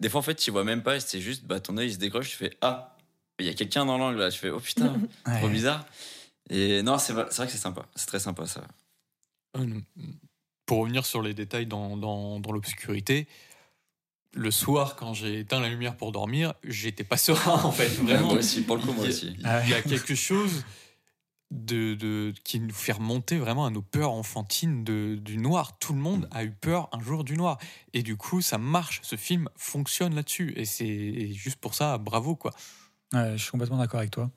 des 0.00 0.08
fois, 0.08 0.18
en 0.20 0.22
fait, 0.22 0.34
tu 0.34 0.50
vois 0.50 0.64
même 0.64 0.82
pas 0.82 0.98
c'est 1.00 1.20
juste, 1.20 1.44
bah, 1.44 1.60
ton 1.60 1.76
œil 1.78 1.88
il 1.88 1.92
se 1.94 1.98
décroche, 1.98 2.28
tu 2.30 2.36
fais 2.36 2.56
Ah, 2.60 2.96
il 3.38 3.46
y 3.46 3.48
a 3.48 3.54
quelqu'un 3.54 3.86
dans 3.86 3.96
l'angle 3.98 4.18
là. 4.18 4.30
Je 4.30 4.38
fais 4.38 4.50
Oh 4.50 4.60
putain, 4.60 4.94
trop 5.38 5.48
bizarre. 5.48 5.84
Et 6.50 6.82
non, 6.82 6.98
c'est 6.98 7.12
vrai 7.12 7.26
que 7.26 7.32
c'est 7.34 7.56
sympa. 7.58 7.86
C'est 7.94 8.06
très 8.06 8.18
sympa 8.18 8.46
ça. 8.46 8.62
Euh, 9.56 9.80
Pour 10.66 10.78
revenir 10.80 11.06
sur 11.06 11.22
les 11.22 11.34
détails 11.34 11.66
dans, 11.66 11.96
dans, 11.96 12.40
dans 12.40 12.52
l'obscurité, 12.52 13.26
le 14.32 14.50
soir, 14.50 14.96
quand 14.96 15.14
j'ai 15.14 15.40
éteint 15.40 15.60
la 15.60 15.68
lumière 15.68 15.96
pour 15.96 16.10
dormir, 16.12 16.54
j'étais 16.64 17.04
pas 17.04 17.16
serein 17.16 17.60
en 17.64 17.72
fait. 17.72 17.88
Vraiment. 17.88 18.28
moi 18.28 18.38
aussi, 18.38 18.62
pour 18.62 18.76
le 18.76 18.82
coup, 18.82 18.92
moi 18.92 19.04
Il 19.06 19.10
y 19.10 19.12
a- 19.12 19.16
aussi. 19.16 19.36
Ah 19.44 19.62
Il 19.64 19.70
y 19.70 19.74
a 19.74 19.82
quelque 19.82 20.14
chose 20.14 20.64
de, 21.50 21.94
de, 21.94 22.34
qui 22.42 22.58
nous 22.58 22.72
fait 22.74 22.92
remonter 22.92 23.38
vraiment 23.38 23.64
à 23.64 23.70
nos 23.70 23.82
peurs 23.82 24.10
enfantines 24.10 24.82
de, 24.82 25.14
du 25.14 25.38
noir. 25.38 25.78
Tout 25.78 25.92
le 25.92 26.00
monde 26.00 26.28
a 26.32 26.42
eu 26.44 26.50
peur 26.50 26.88
un 26.92 27.00
jour 27.00 27.22
du 27.22 27.36
noir. 27.36 27.58
Et 27.92 28.02
du 28.02 28.16
coup, 28.16 28.40
ça 28.42 28.58
marche. 28.58 29.00
Ce 29.04 29.14
film 29.16 29.48
fonctionne 29.56 30.14
là-dessus. 30.16 30.52
Et 30.56 30.64
c'est 30.64 31.32
juste 31.32 31.56
pour 31.60 31.74
ça, 31.74 31.96
bravo 31.98 32.34
quoi. 32.34 32.50
Ouais, 33.12 33.34
je 33.36 33.42
suis 33.42 33.50
complètement 33.52 33.78
d'accord 33.78 34.00
avec 34.00 34.10
toi. 34.10 34.30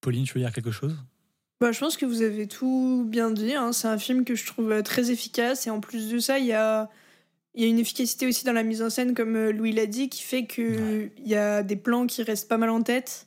Pauline, 0.00 0.24
tu 0.24 0.34
veux 0.34 0.40
dire 0.40 0.52
quelque 0.52 0.70
chose? 0.70 0.96
Bah, 1.60 1.72
je 1.72 1.80
pense 1.80 1.96
que 1.96 2.06
vous 2.06 2.22
avez 2.22 2.46
tout 2.46 3.04
bien 3.06 3.30
dit. 3.30 3.54
hein. 3.54 3.72
C'est 3.72 3.88
un 3.88 3.98
film 3.98 4.24
que 4.24 4.34
je 4.34 4.46
trouve 4.46 4.72
euh, 4.72 4.82
très 4.82 5.10
efficace. 5.10 5.66
Et 5.66 5.70
en 5.70 5.80
plus 5.80 6.08
de 6.08 6.18
ça, 6.18 6.38
il 6.38 6.46
y 6.46 6.52
a, 6.54 6.88
il 7.54 7.62
y 7.62 7.66
a 7.66 7.68
une 7.68 7.78
efficacité 7.78 8.26
aussi 8.26 8.44
dans 8.44 8.54
la 8.54 8.62
mise 8.62 8.80
en 8.82 8.88
scène, 8.88 9.12
comme 9.14 9.36
euh, 9.36 9.52
Louis 9.52 9.72
l'a 9.72 9.86
dit, 9.86 10.08
qui 10.08 10.22
fait 10.22 10.46
qu'il 10.46 11.10
il 11.18 11.28
y 11.28 11.36
a 11.36 11.62
des 11.62 11.76
plans 11.76 12.06
qui 12.06 12.22
restent 12.22 12.48
pas 12.48 12.56
mal 12.56 12.70
en 12.70 12.82
tête, 12.82 13.26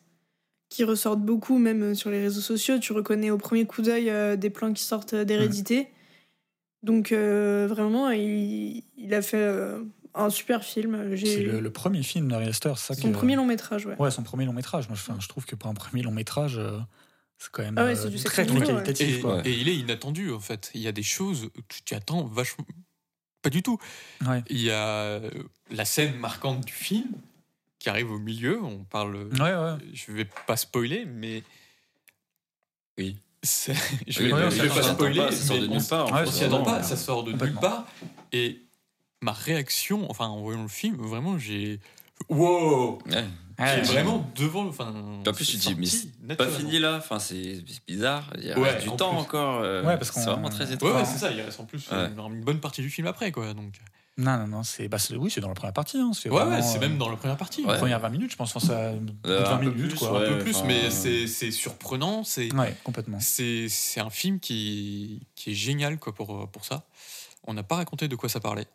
qui 0.69 0.83
ressortent 0.83 1.21
beaucoup, 1.21 1.59
même 1.59 1.83
euh, 1.83 1.93
sur 1.93 2.09
les 2.09 2.21
réseaux 2.21 2.41
sociaux. 2.41 2.79
Tu 2.79 2.93
reconnais 2.93 3.29
au 3.29 3.37
premier 3.37 3.65
coup 3.65 3.83
d'œil 3.83 4.09
euh, 4.09 4.35
des 4.35 4.49
plans 4.49 4.73
qui 4.73 4.83
sortent 4.83 5.13
d'hérédité. 5.13 5.89
Donc, 6.81 7.11
euh, 7.11 7.67
vraiment, 7.69 8.09
il, 8.09 8.83
il 8.97 9.13
a 9.13 9.21
fait 9.21 9.37
euh, 9.37 9.83
un 10.15 10.29
super 10.29 10.63
film. 10.63 11.15
C'est 11.17 11.43
le, 11.43 11.59
le 11.59 11.69
premier 11.71 12.03
film 12.03 12.29
d'Ari 12.29 12.47
Aster, 12.47 12.73
ça 12.77 12.93
Son 12.93 13.11
que- 13.11 13.17
premier 13.17 13.35
long 13.35 13.45
métrage, 13.45 13.85
ouais. 13.85 13.95
Ouais, 13.97 14.11
son 14.11 14.23
premier 14.23 14.45
long 14.45 14.53
métrage. 14.53 14.87
Moi, 14.89 14.95
je, 14.97 15.01
enfin, 15.01 15.19
je 15.19 15.27
trouve 15.27 15.45
que 15.45 15.55
pour 15.55 15.69
un 15.69 15.73
premier 15.73 16.03
long 16.03 16.11
métrage, 16.11 16.57
euh, 16.57 16.79
c'est 17.37 17.49
quand 17.51 17.63
même 17.63 17.77
Ah 17.77 17.85
ouais, 17.85 17.91
euh, 17.97 18.01
c'est 18.03 18.09
du 18.09 18.17
très, 18.17 18.43
sacré 18.43 18.45
très 18.45 18.53
niveau, 18.53 18.65
ouais. 18.77 18.83
qualitatif. 18.83 19.17
Et, 19.17 19.21
quoi. 19.21 19.41
Et 19.45 19.51
il 19.53 19.67
est 19.69 19.75
inattendu 19.75 20.31
en 20.31 20.39
fait. 20.39 20.71
Il 20.75 20.81
y 20.81 20.87
a 20.87 20.91
des 20.91 21.03
choses 21.03 21.49
que 21.55 21.61
tu 21.75 21.81
t'y 21.83 21.95
attends 21.95 22.23
vachement. 22.25 22.65
Pas 23.41 23.49
du 23.49 23.61
tout. 23.63 23.77
Ouais. 24.25 24.41
Il 24.49 24.61
y 24.61 24.71
a 24.71 24.87
euh, 24.87 25.29
la 25.71 25.83
scène 25.85 26.15
marquante 26.17 26.63
du 26.65 26.71
film 26.73 27.07
qui 27.79 27.89
arrive 27.89 28.09
au 28.11 28.19
milieu. 28.19 28.63
On 28.63 28.83
parle. 28.85 29.15
Ouais, 29.33 29.39
ouais. 29.55 29.75
Je 29.93 30.11
vais 30.13 30.27
pas 30.47 30.55
spoiler, 30.57 31.05
mais. 31.05 31.43
Oui. 32.97 33.17
Je 33.43 34.23
Oui, 34.23 34.31
vais, 34.31 34.51
je 34.51 34.61
vais 34.61 34.67
sort- 34.69 34.75
pas 34.77 34.83
spoiler. 34.93 35.17
pas, 35.19 35.31
ça 35.31 35.43
sort 35.47 35.57
de 35.59 35.67
on 35.67 35.71
nulle 35.71 35.87
part. 35.87 36.07
On 36.13 36.25
s'y 36.31 36.43
attend 36.45 36.63
pas, 36.63 36.81
ça 36.83 36.95
sort 36.95 37.23
de 37.25 37.33
nulle 37.33 37.55
part. 37.59 37.85
Et 38.31 38.61
ma 39.23 39.31
réaction, 39.31 40.09
enfin 40.09 40.27
en 40.27 40.41
voyant 40.41 40.61
le 40.63 40.67
film, 40.67 40.95
vraiment 40.97 41.37
j'ai. 41.39 41.79
Wow 42.29 42.99
Ouais. 43.07 43.23
Ouais. 43.59 43.81
vraiment 43.81 44.29
devant. 44.35 44.65
Enfin, 44.67 44.93
En 45.27 45.31
plus, 45.33 45.45
c'est 45.45 45.51
tu 45.57 45.59
te 45.59 45.67
dis, 45.73 45.75
mais 45.75 45.85
sorti 45.85 46.11
Pas 46.37 46.47
fini 46.47 46.79
là, 46.79 46.97
enfin, 46.97 47.19
c'est 47.19 47.63
c'est 47.67 47.85
bizarre. 47.87 48.31
Il 48.37 48.45
y 48.45 48.51
a 48.51 48.59
Ouais, 48.59 48.71
reste 48.71 48.83
du 48.83 48.89
en 48.89 48.95
temps 48.95 49.11
plus. 49.11 49.19
encore. 49.19 49.61
euh, 49.61 49.83
Ouais, 49.83 49.97
parce 49.97 50.11
qu'on- 50.11 50.21
c'est 50.21 50.29
vraiment 50.29 50.49
très 50.49 50.71
étrange. 50.71 50.91
ouais, 50.93 51.05
c'est 51.05 51.17
ça, 51.19 51.31
il 51.31 51.41
reste 51.41 51.59
en 51.59 51.65
plus 51.65 51.89
Ouais. 51.91 52.07
une, 52.07 52.41
bonne 52.41 52.59
partie 52.59 52.81
du 52.81 52.89
film 52.89 53.07
après, 53.07 53.31
quoi. 53.31 53.53
Donc... 53.53 53.73
Non, 54.17 54.37
non, 54.37 54.47
non, 54.47 54.63
c'est, 54.63 54.87
bah, 54.87 54.99
c'est- 54.99 55.15
oui, 55.15 55.29
c'est 55.31 55.41
dans 55.41 55.47
la 55.49 55.53
première 55.55 55.73
partie. 55.73 55.97
Hein, 55.97 56.11
c'est 56.13 56.29
Ouais, 56.29 56.37
vraiment, 56.41 56.55
ouais, 56.57 56.61
c'est 56.61 56.77
euh, 56.77 56.81
même 56.81 56.97
dans 56.97 57.09
la 57.09 57.15
première 57.17 57.37
partie. 57.37 57.63
Ouais. 57.65 57.73
les 57.73 57.79
premières 57.79 57.99
20 57.99 58.09
minutes, 58.09 58.31
je 58.31 58.35
pense. 58.37 58.55
Enfin, 58.55 58.65
ça, 58.67 58.73
Euh, 58.79 58.99
20 59.23 59.43
un 59.55 59.57
peu 59.57 59.69
minutes, 59.71 59.89
plus, 59.89 59.99
quoi. 59.99 60.23
un 60.23 60.29
peu 60.29 60.39
plus, 60.39 60.55
enfin, 60.55 60.65
mais 60.67 60.89
c'est 60.91 61.27
c'est 61.27 61.51
surprenant. 61.51 62.23
C'est 62.23 62.51
Ouais, 62.53 62.75
complètement. 62.83 63.19
c'est 63.19 63.67
c'est 63.69 63.99
un 63.99 64.09
film 64.11 64.39
qui, 64.39 65.19
qui 65.35 65.51
est 65.51 65.55
génial 65.55 65.97
quoi, 65.97 66.13
pour, 66.13 66.47
pour 66.51 66.63
ça. 66.65 66.83
On 67.45 67.53
n'a 67.55 67.63
pas 67.63 67.75
raconté 67.75 68.07
de 68.07 68.15
quoi 68.15 68.29
ça 68.29 68.39
parlait. 68.39 68.67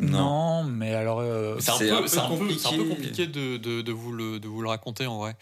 Non, 0.00 0.64
mais 0.64 0.94
alors. 0.94 1.20
euh, 1.20 1.56
C'est 1.60 1.70
un, 1.70 1.78
peu- 1.78 1.92
un 2.18 2.24
un 2.24 2.28
compliqué. 2.28 3.26
de, 3.26 3.56
de, 3.56 3.82
de 3.82 3.92
vous 3.92 4.12
le, 4.12 4.38
de 4.40 4.48
vous 4.48 4.62
le 4.62 4.68
raconter 4.68 5.06
en 5.06 5.18
vrai. 5.18 5.36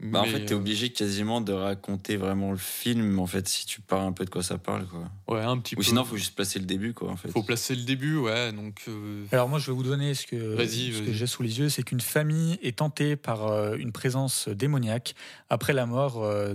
Bah, 0.00 0.20
en 0.20 0.26
Mais, 0.26 0.28
fait, 0.30 0.44
t'es 0.44 0.54
euh, 0.54 0.58
obligé 0.58 0.90
quasiment 0.90 1.40
de 1.40 1.52
raconter 1.52 2.16
vraiment 2.16 2.52
le 2.52 2.56
film, 2.56 3.18
en 3.18 3.26
fait, 3.26 3.48
si 3.48 3.66
tu 3.66 3.80
parles 3.80 4.06
un 4.06 4.12
peu 4.12 4.24
de 4.24 4.30
quoi 4.30 4.44
ça 4.44 4.56
parle, 4.56 4.86
quoi. 4.86 5.10
Ouais, 5.26 5.42
un 5.42 5.58
petit 5.58 5.74
Ou 5.74 5.78
peu. 5.78 5.82
sinon, 5.82 6.04
faut 6.04 6.16
juste 6.16 6.36
placer 6.36 6.60
le 6.60 6.66
début, 6.66 6.94
quoi, 6.94 7.10
en 7.10 7.16
fait. 7.16 7.32
faut 7.32 7.42
placer 7.42 7.74
le 7.74 7.82
début, 7.82 8.16
ouais. 8.16 8.52
Donc, 8.52 8.82
euh, 8.86 9.24
Alors 9.32 9.48
moi, 9.48 9.58
je 9.58 9.66
vais 9.66 9.72
vous 9.76 9.82
donner 9.82 10.14
ce 10.14 10.24
que, 10.28 10.56
ce 10.56 11.02
que 11.04 11.12
j'ai 11.12 11.26
sous 11.26 11.42
les 11.42 11.58
yeux, 11.58 11.68
c'est 11.68 11.82
qu'une 11.82 12.00
famille 12.00 12.60
est 12.62 12.78
tentée 12.78 13.16
par 13.16 13.48
euh, 13.48 13.74
une 13.76 13.90
présence 13.90 14.48
démoniaque 14.48 15.16
après 15.50 15.72
la 15.72 15.84
mort 15.84 16.20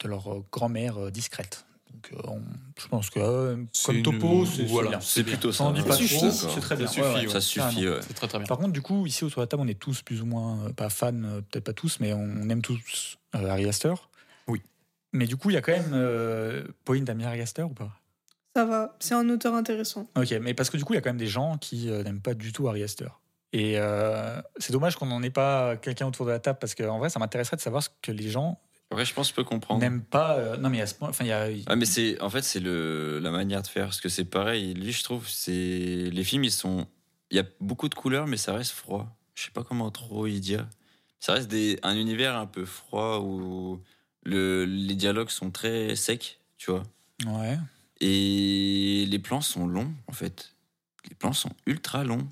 de 0.00 0.08
leur 0.08 0.42
grand-mère 0.50 1.12
discrète. 1.12 1.64
Donc, 1.92 2.12
euh, 2.12 2.28
on- 2.30 2.42
je 2.80 2.88
pense 2.88 3.10
que 3.10 3.20
euh, 3.20 3.56
comme 3.84 3.96
une- 3.96 4.02
topo, 4.02 4.46
c'est 4.46 4.64
voilà, 4.64 4.98
plutôt 4.98 5.52
Ça 5.52 5.64
ça. 6.32 6.48
c'est 6.54 6.60
très 6.60 6.76
bien. 6.76 6.86
Suffit, 6.86 7.00
ouais, 7.02 7.14
ouais. 7.26 7.28
Ça 7.28 7.40
suffit, 7.40 7.58
carrément. 7.60 7.92
ouais. 7.96 8.00
c'est 8.06 8.14
très 8.14 8.28
très 8.28 8.38
bien. 8.38 8.46
Par 8.46 8.58
contre, 8.58 8.72
du 8.72 8.82
coup, 8.82 9.06
ici 9.06 9.24
autour 9.24 9.40
de 9.40 9.42
la 9.44 9.46
table, 9.48 9.62
on 9.62 9.68
est 9.68 9.78
tous 9.78 10.02
plus 10.02 10.22
ou 10.22 10.26
moins, 10.26 10.64
euh, 10.66 10.72
pas 10.72 10.88
fans, 10.88 11.12
euh, 11.22 11.40
peut-être 11.42 11.64
pas 11.64 11.72
tous, 11.72 11.98
mais 12.00 12.12
on 12.12 12.48
aime 12.48 12.62
tous 12.62 13.18
euh, 13.34 13.48
Harry 13.48 13.68
Astor. 13.68 14.10
Oui. 14.48 14.62
Mais 15.12 15.26
du 15.26 15.36
coup, 15.36 15.50
il 15.50 15.54
y 15.54 15.56
a 15.56 15.60
quand 15.62 15.72
même. 15.72 15.90
Euh, 15.92 16.64
Pauline, 16.84 17.04
t'aimes 17.04 17.18
bien 17.18 17.28
Harry 17.28 17.40
Astor 17.40 17.70
ou 17.70 17.74
pas? 17.74 17.90
Ça 18.56 18.64
va, 18.66 18.96
c'est 19.00 19.14
un 19.14 19.28
auteur 19.30 19.54
intéressant. 19.54 20.08
Ok, 20.16 20.30
mais 20.42 20.52
parce 20.54 20.68
que 20.70 20.76
du 20.76 20.84
coup, 20.84 20.92
il 20.92 20.96
y 20.96 20.98
a 20.98 21.02
quand 21.02 21.10
même 21.10 21.16
des 21.16 21.26
gens 21.26 21.56
qui 21.58 21.88
euh, 21.90 22.02
n'aiment 22.02 22.20
pas 22.20 22.34
du 22.34 22.52
tout 22.52 22.68
Harry 22.68 22.82
Astor. 22.82 23.20
Et 23.54 23.74
euh, 23.78 24.40
c'est 24.58 24.72
dommage 24.72 24.96
qu'on 24.96 25.06
n'en 25.06 25.22
ait 25.22 25.30
pas 25.30 25.76
quelqu'un 25.76 26.06
autour 26.06 26.24
de 26.26 26.30
la 26.30 26.38
table 26.38 26.58
parce 26.58 26.74
qu'en 26.74 26.98
vrai, 26.98 27.10
ça 27.10 27.18
m'intéresserait 27.18 27.56
de 27.56 27.60
savoir 27.62 27.82
ce 27.82 27.90
que 28.00 28.10
les 28.12 28.30
gens 28.30 28.58
Ouais, 28.92 29.04
je 29.04 29.14
pense 29.14 29.28
que 29.28 29.30
je 29.32 29.36
peux 29.36 29.44
comprendre. 29.44 29.80
n'aiment 29.80 30.02
pas. 30.02 30.36
euh, 30.38 30.56
non, 30.56 30.68
mais 30.70 30.80
à 30.80 30.86
ce 30.86 30.94
point, 30.94 31.08
enfin, 31.08 31.24
il 31.24 31.28
y 31.28 31.32
a. 31.32 31.48
Ah, 31.66 31.76
mais 31.76 31.84
c'est, 31.84 32.20
en 32.20 32.30
fait, 32.30 32.42
c'est 32.42 32.60
le, 32.60 33.18
la 33.18 33.30
manière 33.30 33.62
de 33.62 33.66
faire. 33.66 33.86
Parce 33.86 34.00
que 34.00 34.08
c'est 34.08 34.24
pareil. 34.24 34.74
Lui, 34.74 34.92
je 34.92 35.02
trouve, 35.02 35.28
c'est, 35.28 36.10
les 36.10 36.24
films, 36.24 36.44
ils 36.44 36.52
sont, 36.52 36.86
il 37.30 37.36
y 37.36 37.40
a 37.40 37.44
beaucoup 37.60 37.88
de 37.88 37.94
couleurs, 37.94 38.26
mais 38.26 38.36
ça 38.36 38.54
reste 38.54 38.72
froid. 38.72 39.16
Je 39.34 39.44
sais 39.44 39.50
pas 39.50 39.64
comment 39.64 39.90
trop 39.90 40.26
y 40.26 40.40
dire. 40.40 40.68
Ça 41.20 41.34
reste 41.34 41.48
des, 41.48 41.78
un 41.82 41.96
univers 41.96 42.36
un 42.36 42.46
peu 42.46 42.64
froid 42.64 43.20
où 43.20 43.80
le, 44.24 44.64
les 44.64 44.94
dialogues 44.94 45.30
sont 45.30 45.50
très 45.50 45.96
secs, 45.96 46.38
tu 46.58 46.70
vois. 46.70 46.82
Ouais. 47.26 47.58
Et 48.00 49.06
les 49.08 49.18
plans 49.18 49.40
sont 49.40 49.66
longs, 49.66 49.92
en 50.08 50.12
fait. 50.12 50.52
Les 51.08 51.14
plans 51.14 51.32
sont 51.32 51.50
ultra 51.66 52.04
longs. 52.04 52.26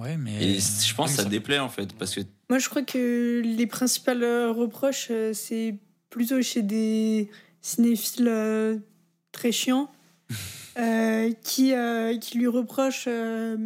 Ouais, 0.00 0.16
mais. 0.16 0.42
Et 0.42 0.58
je 0.60 0.94
pense 0.94 1.10
que 1.10 1.16
ça 1.16 1.22
ça- 1.24 1.28
déplaît, 1.28 1.58
en 1.58 1.68
fait. 1.68 1.92
Parce 1.94 2.14
que, 2.14 2.20
Moi, 2.50 2.58
je 2.58 2.68
crois 2.68 2.82
que 2.82 3.40
les 3.44 3.66
principales 3.66 4.22
euh, 4.22 4.50
reproches, 4.52 5.08
euh, 5.10 5.32
c'est 5.32 5.76
plutôt 6.10 6.40
chez 6.42 6.62
des 6.62 7.30
cinéphiles 7.62 8.28
euh, 8.28 8.78
très 9.32 9.52
chiants 9.52 9.90
euh, 10.78 11.32
qui, 11.42 11.72
euh, 11.74 12.16
qui 12.18 12.38
lui 12.38 12.46
reprochent 12.48 13.04
euh, 13.08 13.56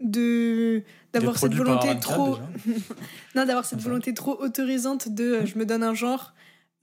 de 0.00 0.82
d'avoir 1.12 1.38
cette 1.38 1.54
volonté 1.54 1.88
24 1.88 2.00
trop 2.00 2.38
non 3.34 3.44
d'avoir 3.46 3.64
cette 3.64 3.78
Enfin. 3.80 3.88
volonté 3.88 4.14
trop 4.14 4.40
autorisante 4.40 5.08
de 5.08 5.44
je 5.46 5.58
me 5.58 5.64
donne 5.66 5.82
un 5.82 5.94
genre 5.94 6.34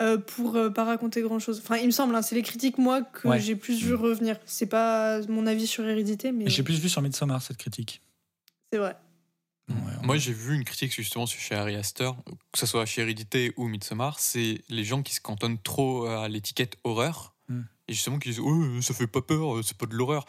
euh, 0.01 0.17
pour 0.17 0.55
euh, 0.57 0.69
pas 0.69 0.83
raconter 0.83 1.21
grand 1.21 1.39
chose 1.39 1.61
enfin 1.63 1.77
il 1.77 1.85
me 1.85 1.91
semble 1.91 2.13
hein, 2.15 2.21
c'est 2.21 2.35
les 2.35 2.41
critiques 2.41 2.77
moi 2.77 3.03
que 3.03 3.27
Ouais. 3.27 3.39
j'ai 3.39 3.55
plus 3.55 3.81
vu 3.81 3.93
revenir 3.93 4.37
c'est 4.45 4.65
pas 4.65 5.21
mon 5.29 5.45
avis 5.47 5.67
sur 5.67 5.85
Hérédité 5.87 6.31
mais 6.33 6.49
J'ai 6.49 6.63
plus 6.63 6.79
vu 6.79 6.89
sur 6.89 7.01
Midsommar 7.01 7.41
cette 7.41 7.57
critique. 7.57 8.01
C'est 8.71 8.79
vrai 8.79 8.95
Ouais, 9.67 9.75
Moi, 10.03 10.17
j'ai 10.17 10.33
vu 10.33 10.53
une 10.53 10.63
critique 10.63 10.93
justement 10.93 11.25
sur 11.25 11.39
chez 11.39 11.55
Harry 11.55 11.75
Astor, 11.75 12.23
que 12.51 12.59
ce 12.59 12.67
soit 12.67 12.85
chez 12.85 13.01
Hérédité 13.01 13.51
ou 13.57 13.67
Midsommar, 13.67 14.19
c'est 14.19 14.61
les 14.69 14.83
gens 14.83 15.01
qui 15.01 15.13
se 15.13 15.21
cantonnent 15.21 15.59
trop 15.59 16.05
à 16.05 16.27
l'étiquette 16.29 16.77
horreur 16.83 17.35
Hmm. 17.47 17.61
et 17.87 17.93
justement 17.93 18.17
qui 18.17 18.29
disent 18.29 18.39
oh, 18.39 18.81
ça 18.81 18.93
fait 18.93 19.07
pas 19.07 19.21
peur, 19.21 19.63
c'est 19.63 19.77
pas 19.77 19.85
de 19.85 19.93
l'horreur. 19.93 20.25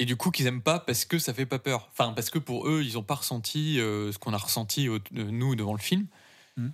Et 0.00 0.04
du 0.04 0.16
coup, 0.16 0.30
qu'ils 0.30 0.46
aiment 0.46 0.62
pas 0.62 0.78
parce 0.78 1.04
que 1.04 1.18
ça 1.18 1.34
fait 1.34 1.46
pas 1.46 1.58
peur. 1.58 1.88
Enfin, 1.92 2.12
parce 2.12 2.30
que 2.30 2.38
pour 2.38 2.68
eux, 2.68 2.82
ils 2.84 2.98
ont 2.98 3.02
pas 3.02 3.16
ressenti 3.16 3.80
euh, 3.80 4.12
ce 4.12 4.18
qu'on 4.18 4.32
a 4.32 4.36
ressenti 4.38 4.88
euh, 4.88 4.98
nous 5.12 5.56
devant 5.56 5.72
le 5.72 5.80
film. 5.80 6.06
Hmm. 6.56 6.70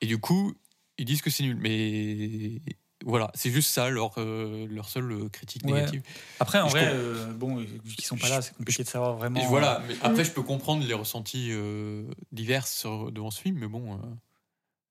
Et 0.00 0.06
du 0.06 0.18
coup, 0.18 0.54
ils 0.96 1.04
disent 1.04 1.22
que 1.22 1.30
c'est 1.30 1.42
nul. 1.42 1.56
Mais 1.56 2.60
voilà, 3.04 3.30
c'est 3.34 3.50
juste 3.50 3.70
ça 3.70 3.88
leur, 3.90 4.12
euh, 4.18 4.66
leur 4.68 4.88
seule 4.88 5.10
euh, 5.12 5.28
critique 5.28 5.64
Ouais. 5.64 5.72
négative. 5.72 6.02
Après, 6.40 6.58
en 6.60 6.66
Je 6.68 6.72
vrai, 6.72 6.80
comprends. 6.88 6.96
euh, 6.96 7.32
bon, 7.34 7.56
vu 7.56 7.78
qu'ils 7.96 8.04
sont 8.04 8.16
pas 8.16 8.28
là, 8.28 8.42
c'est 8.42 8.54
compliqué 8.56 8.82
de 8.82 8.88
savoir 8.88 9.16
vraiment. 9.16 9.40
Et 9.40 9.46
voilà, 9.46 9.82
mais 9.86 9.94
Mm. 9.94 9.98
après, 10.02 10.24
je 10.24 10.32
peux 10.32 10.42
comprendre 10.42 10.84
les 10.86 10.94
ressentis 10.94 11.48
euh, 11.52 12.04
divers 12.32 12.66
sur- 12.66 13.12
devant 13.12 13.30
ce 13.30 13.40
film, 13.40 13.58
mais 13.58 13.68
bon. 13.68 13.94
euh, 13.94 13.98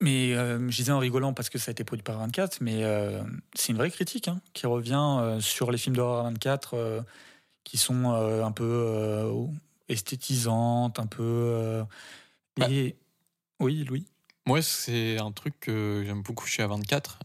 Mais 0.00 0.32
euh, 0.34 0.58
je 0.70 0.76
disais 0.76 0.92
en 0.92 0.98
rigolant 1.00 1.34
parce 1.34 1.50
que 1.50 1.58
ça 1.58 1.70
a 1.70 1.72
été 1.72 1.84
produit 1.84 2.02
par 2.04 2.18
24, 2.18 2.60
mais 2.60 2.84
euh, 2.84 3.20
c'est 3.54 3.72
une 3.72 3.78
vraie 3.78 3.90
critique 3.90 4.28
hein, 4.28 4.40
qui 4.52 4.66
revient 4.66 5.18
euh, 5.20 5.40
sur 5.40 5.70
les 5.72 5.78
films 5.78 5.96
d'horreur 5.96 6.22
24 6.24 6.74
euh, 6.74 7.02
qui 7.64 7.76
sont 7.78 8.12
euh, 8.14 8.44
un 8.44 8.52
peu 8.52 8.64
euh, 8.64 9.46
esthétisantes, 9.88 10.98
un 10.98 11.06
peu. 11.06 11.22
euh, 11.24 11.84
Bah. 12.56 12.66
et 12.70 12.96
oui, 13.60 13.84
Louis? 13.84 14.06
Moi, 14.48 14.62
c'est 14.62 15.18
un 15.18 15.30
truc 15.30 15.60
que 15.60 16.04
j'aime 16.06 16.22
beaucoup 16.22 16.46
chez 16.46 16.62
A24. 16.62 17.18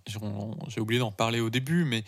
J'ai 0.67 0.81
oublié 0.81 0.99
d'en 0.99 1.13
parler 1.13 1.39
au 1.39 1.49
début, 1.49 1.85
mais 1.85 2.03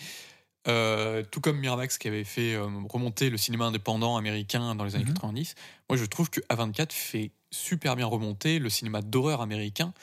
euh, 0.68 1.24
tout 1.32 1.40
comme 1.40 1.58
Miramax 1.58 1.98
qui 1.98 2.10
avait 2.10 2.26
fait 2.26 2.54
euh, 2.54 2.68
remonter 2.90 3.30
le 3.30 3.38
cinéma 3.38 3.64
indépendant 3.64 4.18
américain 4.18 4.76
dans 4.76 4.84
les 4.84 4.96
années 4.96 5.06
Mhm. 5.06 5.14
90, 5.14 5.56
moi 5.90 5.96
je 5.96 6.04
trouve 6.04 6.30
que 6.30 6.42
A24 6.50 6.92
fait 6.92 7.32
super 7.50 7.96
bien 7.96 8.08
remonté 8.08 8.60
le 8.60 8.68
cinéma 8.70 9.02
d'horreur 9.02 9.40
américain 9.40 9.94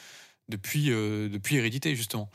depuis, 0.49 0.91
euh, 0.91 1.29
depuis 1.29 1.57
Hérédité, 1.57 1.95
justement. 1.95 2.31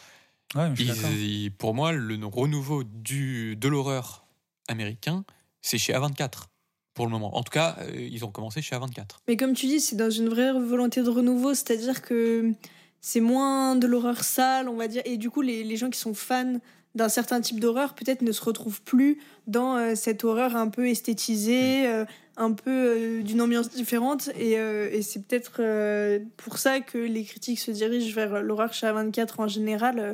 Ouais, 0.54 0.70
je 0.76 0.84
suis 0.84 1.50
pour 1.50 1.74
moi, 1.74 1.94
le 1.94 2.24
renouveau 2.28 2.84
du, 2.84 3.56
de 3.56 3.68
l'horreur 3.68 4.28
américain, 4.68 5.26
c'est 5.64 5.80
chez 5.80 5.94
A24, 5.94 6.50
pour 6.98 7.06
le 7.06 7.12
moment. 7.12 7.34
En 7.38 7.44
tout 7.44 7.52
cas, 7.52 7.78
euh, 7.80 7.92
ils 7.96 8.26
ont 8.26 8.32
commencé 8.32 8.62
chez 8.62 8.76
A24. 8.76 9.20
Mais 9.30 9.38
comme 9.38 9.54
tu 9.54 9.68
dis, 9.68 9.80
c'est 9.80 9.96
dans 9.96 10.10
une 10.10 10.28
vraie 10.28 10.52
volonté 10.52 11.02
de 11.02 11.10
renouveau, 11.10 11.54
c'est-à-dire 11.54 12.02
que 12.02 12.52
c'est 13.00 13.22
moins 13.22 13.76
de 13.78 13.88
l'horreur 13.88 14.24
sale, 14.24 14.68
on 14.68 14.76
va 14.76 14.88
dire, 14.90 15.02
et 15.06 15.16
du 15.18 15.30
coup, 15.30 15.42
les, 15.42 15.64
les 15.64 15.78
gens 15.78 15.90
qui 15.90 16.00
sont 16.00 16.14
fans 16.14 16.56
d'un 16.96 17.10
certain 17.10 17.40
type 17.42 17.60
d'horreur, 17.60 17.94
peut-être 17.94 18.24
ne 18.24 18.32
se 18.32 18.44
retrouvent 18.44 18.82
plus 18.82 19.20
dans 19.46 19.78
euh, 19.78 19.94
cette 19.96 20.24
horreur 20.24 20.56
un 20.56 20.68
peu 20.68 20.88
esthétisée, 20.90 21.86
euh, 21.88 22.06
un 22.38 22.52
peu 22.54 22.72
euh, 22.72 23.22
d'une 23.22 23.40
ambiance 23.42 23.70
différente, 23.70 24.30
et, 24.38 24.58
euh, 24.58 24.90
et 24.92 25.04
c'est 25.04 25.22
peut-être 25.28 25.58
euh, 25.60 26.20
pour 26.38 26.58
ça 26.58 26.80
que 26.80 26.98
les 26.98 27.24
critiques 27.24 27.60
se 27.60 27.70
dirigent 27.72 28.14
vers 28.16 28.42
l'horreur 28.42 28.74
chez 28.74 28.88
A24 28.88 29.30
en 29.38 29.48
général, 29.48 30.00
euh, 30.00 30.14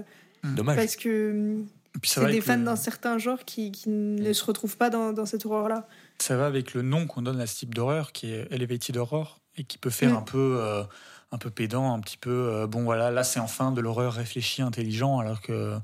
Dommage. 0.56 0.76
parce 0.76 0.96
que 0.98 1.56
ça 2.04 2.22
c'est 2.26 2.32
des 2.34 2.42
fans 2.42 2.58
le- 2.58 2.66
d'un 2.66 2.76
certain 2.76 3.18
genre 3.18 3.46
qui, 3.46 3.72
qui 3.72 3.90
ne 3.90 4.34
se 4.34 4.44
retrouvent 4.44 4.76
pas 4.78 4.90
dans, 4.90 5.14
dans 5.14 5.26
cette 5.26 5.46
horreur-là. 5.46 5.88
Ça 6.20 6.38
va 6.38 6.46
avec 6.46 6.74
le 6.74 6.82
nom 6.82 7.06
qu'on 7.08 7.22
donne 7.22 7.40
à 7.42 7.48
ce 7.48 7.56
type 7.58 7.74
d'horreur, 7.76 8.12
qui 8.12 8.32
est 8.32 8.48
Elevated 8.52 8.96
Horror, 8.98 9.40
et 9.58 9.64
qui 9.64 9.78
peut 9.78 9.90
faire 9.90 10.12
Mm. 10.14 10.18
un 10.18 10.22
peu, 10.22 10.58
euh, 10.60 10.84
un 11.32 11.38
peu 11.38 11.50
pédant, 11.50 11.94
un 11.94 12.00
petit 12.00 12.18
peu. 12.18 12.30
euh, 12.32 12.68
bon, 12.68 12.84
voilà, 12.84 13.12
là, 13.12 13.24
c'est 13.24 13.40
enfin 13.40 13.72
de 13.72 13.82
l'horreur 13.82 14.14
réfléchie, 14.14 14.62
intelligent, 14.62 15.20
alors 15.20 15.42
que. 15.42 15.76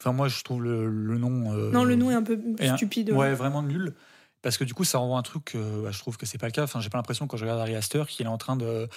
Enfin, 0.00 0.12
moi, 0.12 0.28
je 0.28 0.42
trouve 0.44 0.62
le, 0.62 0.88
le 0.88 1.18
nom. 1.18 1.52
euh, 1.56 1.70
Non, 1.72 1.84
le 1.84 1.96
nom 1.96 2.10
est 2.10 2.14
un 2.14 2.22
peu 2.22 2.38
un- 2.60 2.76
stupide. 2.76 3.10
Ouais, 3.10 3.34
vraiment 3.34 3.62
nul. 3.62 3.94
Parce 4.40 4.56
que 4.56 4.62
du 4.64 4.72
coup, 4.72 4.84
ça 4.84 4.98
renvoie 4.98 5.18
un 5.18 5.22
truc, 5.22 5.56
bah, 5.56 5.90
je 5.90 5.98
trouve 5.98 6.16
que 6.16 6.24
c'est 6.24 6.38
pas 6.38 6.46
le 6.46 6.52
cas. 6.52 6.62
Enfin, 6.62 6.80
j'ai 6.80 6.90
pas 6.90 6.98
l'impression 6.98 7.26
quand 7.26 7.36
je 7.36 7.42
regarde 7.44 7.60
Ari 7.60 7.74
Aster 7.74 8.04
qu'il 8.08 8.24
est 8.26 8.28
en 8.28 8.38
train 8.38 8.54
de, 8.56 8.88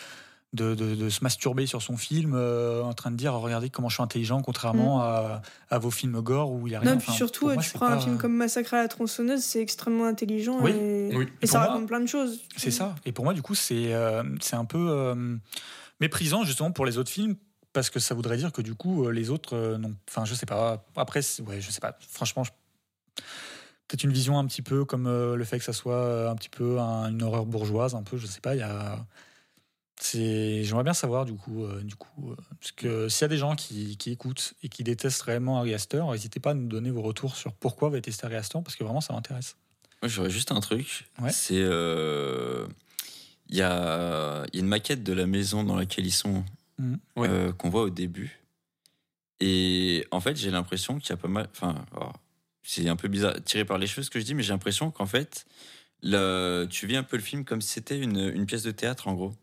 de, 0.53 0.75
de- 0.75 0.95
de 0.95 1.09
se 1.09 1.23
masturber 1.23 1.65
sur 1.65 1.81
son 1.81 1.95
film, 1.95 2.33
euh, 2.35 2.83
en 2.83 2.93
train 2.93 3.09
de 3.11 3.15
dire 3.15 3.33
regardez 3.33 3.69
comment 3.69 3.87
je 3.87 3.95
suis 3.95 4.03
intelligent, 4.03 4.41
contrairement 4.41 5.01
à, 5.01 5.41
à 5.69 5.77
vos 5.79 5.91
films 5.91 6.19
gore 6.21 6.51
où 6.51 6.67
il 6.67 6.73
y 6.73 6.75
a 6.75 6.79
rien. 6.81 6.91
Mm. 6.91 6.93
Non, 6.95 6.99
puis 6.99 7.11
surtout, 7.13 7.45
moi, 7.45 7.57
tu 7.57 7.71
prends 7.71 7.85
un 7.87 7.99
film 7.99 8.17
comme 8.17 8.35
Massacre 8.35 8.73
à 8.73 8.77
la 8.81 8.87
tronçonneuse, 8.89 9.41
c'est 9.41 9.61
extrêmement 9.61 10.05
intelligent 10.05 10.57
Oui, 10.61 10.71
et, 10.71 11.11
oui. 11.15 11.25
et 11.41 11.43
Et 11.45 11.47
ça 11.47 11.59
moi- 11.59 11.67
raconte 11.69 11.87
plein 11.87 12.01
de 12.01 12.05
choses. 12.07 12.41
C'est 12.57 12.71
ça. 12.71 12.95
Et 13.05 13.13
pour 13.13 13.23
moi, 13.23 13.33
du 13.33 13.41
coup, 13.41 13.55
c'est 13.55 13.93
euh, 13.93 14.23
c'est 14.41 14.57
un 14.57 14.65
peu 14.65 14.87
euh, 14.89 15.37
méprisant 16.01 16.43
justement 16.43 16.71
pour 16.71 16.85
les 16.85 16.97
autres 16.97 17.11
films 17.11 17.35
parce 17.73 17.89
que 17.89 17.99
ça 18.01 18.13
voudrait 18.13 18.35
dire 18.35 18.51
que 18.51 18.61
du 18.61 18.75
coup, 18.75 19.09
les 19.09 19.29
autres 19.29 19.55
euh, 19.55 19.77
non. 19.77 19.93
Enfin, 20.09 20.25
je 20.25 20.33
sais 20.35 20.45
pas. 20.45 20.83
Après, 20.97 21.21
c'est- 21.21 21.41
ouais, 21.43 21.61
je 21.61 21.71
sais 21.71 21.79
pas. 21.79 21.97
Franchement, 22.09 22.43
je- 22.43 22.51
peut-être 23.87 24.03
une 24.03 24.11
vision 24.11 24.37
un 24.37 24.45
petit 24.47 24.61
peu 24.61 24.83
comme 24.83 25.07
euh, 25.07 25.35
le 25.37 25.43
fait 25.45 25.59
que 25.59 25.63
ça 25.65 25.71
soit 25.73 26.29
un 26.29 26.35
petit 26.35 26.49
peu 26.49 26.79
un- 26.79 27.09
une 27.09 27.23
horreur 27.23 27.45
bourgeoise, 27.45 27.95
un 27.95 28.03
peu. 28.03 28.17
Je 28.17 28.25
sais 28.27 28.41
pas. 28.41 28.55
Il 28.55 28.59
y 28.59 28.63
a. 28.63 28.97
C'est. 30.03 30.63
J'aimerais 30.63 30.83
bien 30.83 30.93
savoir 30.93 31.25
du 31.25 31.33
coup, 31.35 31.63
euh, 31.63 31.81
du 31.83 31.95
coup, 31.95 32.31
euh, 32.31 32.35
parce 32.59 32.71
que 32.71 33.07
s'il 33.07 33.21
y 33.21 33.25
a 33.25 33.27
des 33.27 33.37
gens 33.37 33.55
qui, 33.55 33.97
qui 33.97 34.09
écoutent 34.11 34.55
et 34.63 34.69
qui 34.69 34.83
détestent 34.83 35.21
réellement 35.21 35.59
Ari 35.59 35.73
Aster, 35.75 36.03
n'hésitez 36.11 36.39
pas 36.39 36.51
à 36.51 36.53
nous 36.55 36.67
donner 36.67 36.89
vos 36.89 37.03
retours 37.03 37.35
sur 37.35 37.53
pourquoi 37.53 37.89
vous 37.89 37.95
détestez 37.95 38.25
Ari 38.25 38.35
Aster 38.35 38.59
parce 38.63 38.75
que 38.75 38.83
vraiment 38.83 39.01
ça 39.01 39.13
m'intéresse. 39.13 39.57
Moi, 40.01 40.09
j'aurais 40.09 40.31
juste 40.31 40.51
un 40.51 40.59
truc. 40.59 41.07
Ouais. 41.21 41.31
C'est. 41.31 41.59
euh, 41.59 42.65
Il 43.49 43.57
y, 43.57 43.61
a, 43.61 44.43
il 44.51 44.55
y 44.55 44.59
a 44.59 44.61
une 44.61 44.67
maquette 44.67 45.03
de 45.03 45.13
la 45.13 45.27
maison 45.27 45.63
dans 45.63 45.75
laquelle 45.75 46.05
ils 46.07 46.11
sont. 46.11 46.43
Ouais. 47.15 47.27
euh, 47.29 47.51
qu'on 47.53 47.69
voit 47.69 47.83
au 47.83 47.89
début. 47.91 48.39
Et 49.39 50.07
en 50.09 50.19
fait, 50.19 50.35
j'ai 50.35 50.49
l'impression 50.49 50.97
qu'il 50.99 51.09
y 51.11 51.13
a 51.13 51.17
pas 51.17 51.27
mal. 51.27 51.47
Enfin, 51.51 51.85
c'est 52.63 52.87
un 52.89 52.95
peu 52.95 53.07
bizarre, 53.07 53.35
tiré 53.43 53.65
par 53.65 53.77
les 53.77 53.85
cheveux 53.85 54.01
ce 54.03 54.09
que 54.09 54.19
je 54.19 54.25
dis, 54.25 54.33
mais 54.33 54.41
j'ai 54.43 54.53
l'impression 54.53 54.89
qu'en 54.89 55.05
fait, 55.05 55.45
le, 56.01 56.65
tu 56.69 56.87
vis 56.87 56.95
un 56.95 57.03
peu 57.03 57.17
le 57.17 57.23
film 57.23 57.43
comme 57.45 57.61
si 57.61 57.69
c'était 57.69 57.99
une, 57.99 58.17
une 58.33 58.45
pièce 58.47 58.63
de 58.63 58.71
théâtre, 58.71 59.07
en 59.07 59.13
gros. 59.13 59.33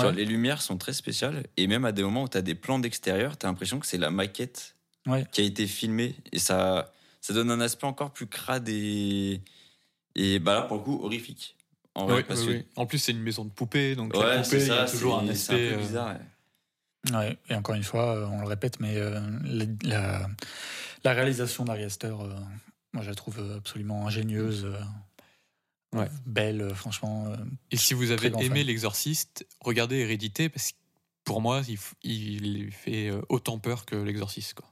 Genre, 0.00 0.12
les 0.12 0.24
lumières 0.24 0.62
sont 0.62 0.78
très 0.78 0.92
spéciales. 0.92 1.44
Et 1.56 1.66
même 1.66 1.84
à 1.84 1.92
des 1.92 2.02
moments 2.02 2.22
où 2.24 2.28
tu 2.28 2.38
as 2.38 2.42
des 2.42 2.54
plans 2.54 2.78
d'extérieur, 2.78 3.36
tu 3.36 3.46
as 3.46 3.48
l'impression 3.48 3.78
que 3.80 3.86
c'est 3.86 3.98
la 3.98 4.10
maquette 4.10 4.74
Ouais. 5.06 5.26
qui 5.32 5.40
a 5.40 5.44
été 5.44 5.66
filmée. 5.66 6.14
Et 6.32 6.38
ça, 6.38 6.92
ça 7.20 7.32
donne 7.34 7.50
un 7.50 7.60
aspect 7.60 7.86
encore 7.86 8.12
plus 8.12 8.26
crade 8.26 8.68
et. 8.68 9.40
Et 10.14 10.38
bah 10.38 10.54
là, 10.54 10.62
pour 10.62 10.76
le 10.76 10.82
coup, 10.82 11.00
horrifique. 11.02 11.56
En 11.94 12.04
vrai, 12.06 12.16
Ouais, 12.16 12.22
parce 12.22 12.40
ouais, 12.42 12.46
que. 12.46 12.52
ouais. 12.52 12.66
En 12.76 12.86
plus, 12.86 12.98
c'est 12.98 13.12
une 13.12 13.22
maison 13.22 13.44
de 13.44 13.50
poupées, 13.50 13.96
donc 13.96 14.14
Ouais, 14.14 14.24
la 14.36 14.44
c'est 14.44 14.50
poupée, 14.58 14.62
il 14.66 14.68
y 14.68 14.78
a 14.78 14.86
ça, 14.86 14.92
toujours 14.92 15.18
un 15.18 15.28
aspect. 15.28 15.68
peu 15.70 15.74
euh, 15.74 15.78
bizarre. 15.78 16.08
ouais. 16.08 16.20
Ouais, 17.16 17.36
et 17.48 17.54
encore 17.56 17.74
une 17.74 17.82
fois, 17.82 18.16
euh, 18.16 18.26
on 18.26 18.40
le 18.40 18.46
répète, 18.46 18.78
mais 18.78 18.96
euh, 18.96 19.20
la, 19.44 19.64
la, 19.82 20.28
la 21.02 21.12
réalisation 21.12 21.64
d'Ari 21.64 21.82
Aster, 21.82 22.06
euh, 22.20 22.32
moi 22.92 23.02
je 23.02 23.08
la 23.08 23.14
trouve 23.16 23.40
absolument 23.56 24.06
ingénieuse, 24.06 24.64
euh, 24.66 24.78
Ouais. 25.92 26.08
belle, 26.26 26.62
euh, 26.62 26.74
franchement. 26.74 27.26
euh, 27.28 27.36
Et 27.70 27.76
si 27.76 27.92
vous 27.94 28.10
avez 28.12 28.28
aimé. 28.44 28.64
L'Exorciste, 28.64 29.46
regardez 29.60 29.96
Hérédité, 29.98 30.48
parce 30.48 30.72
que 30.72 30.76
pour 31.24 31.40
moi, 31.40 31.62
il, 31.68 31.78
il 32.02 32.72
fait 32.72 33.08
euh, 33.10 33.20
autant 33.28 33.58
peur 33.58 33.84
que 33.84 33.94
L'Exorciste. 33.96 34.54
quoi. 34.54 34.68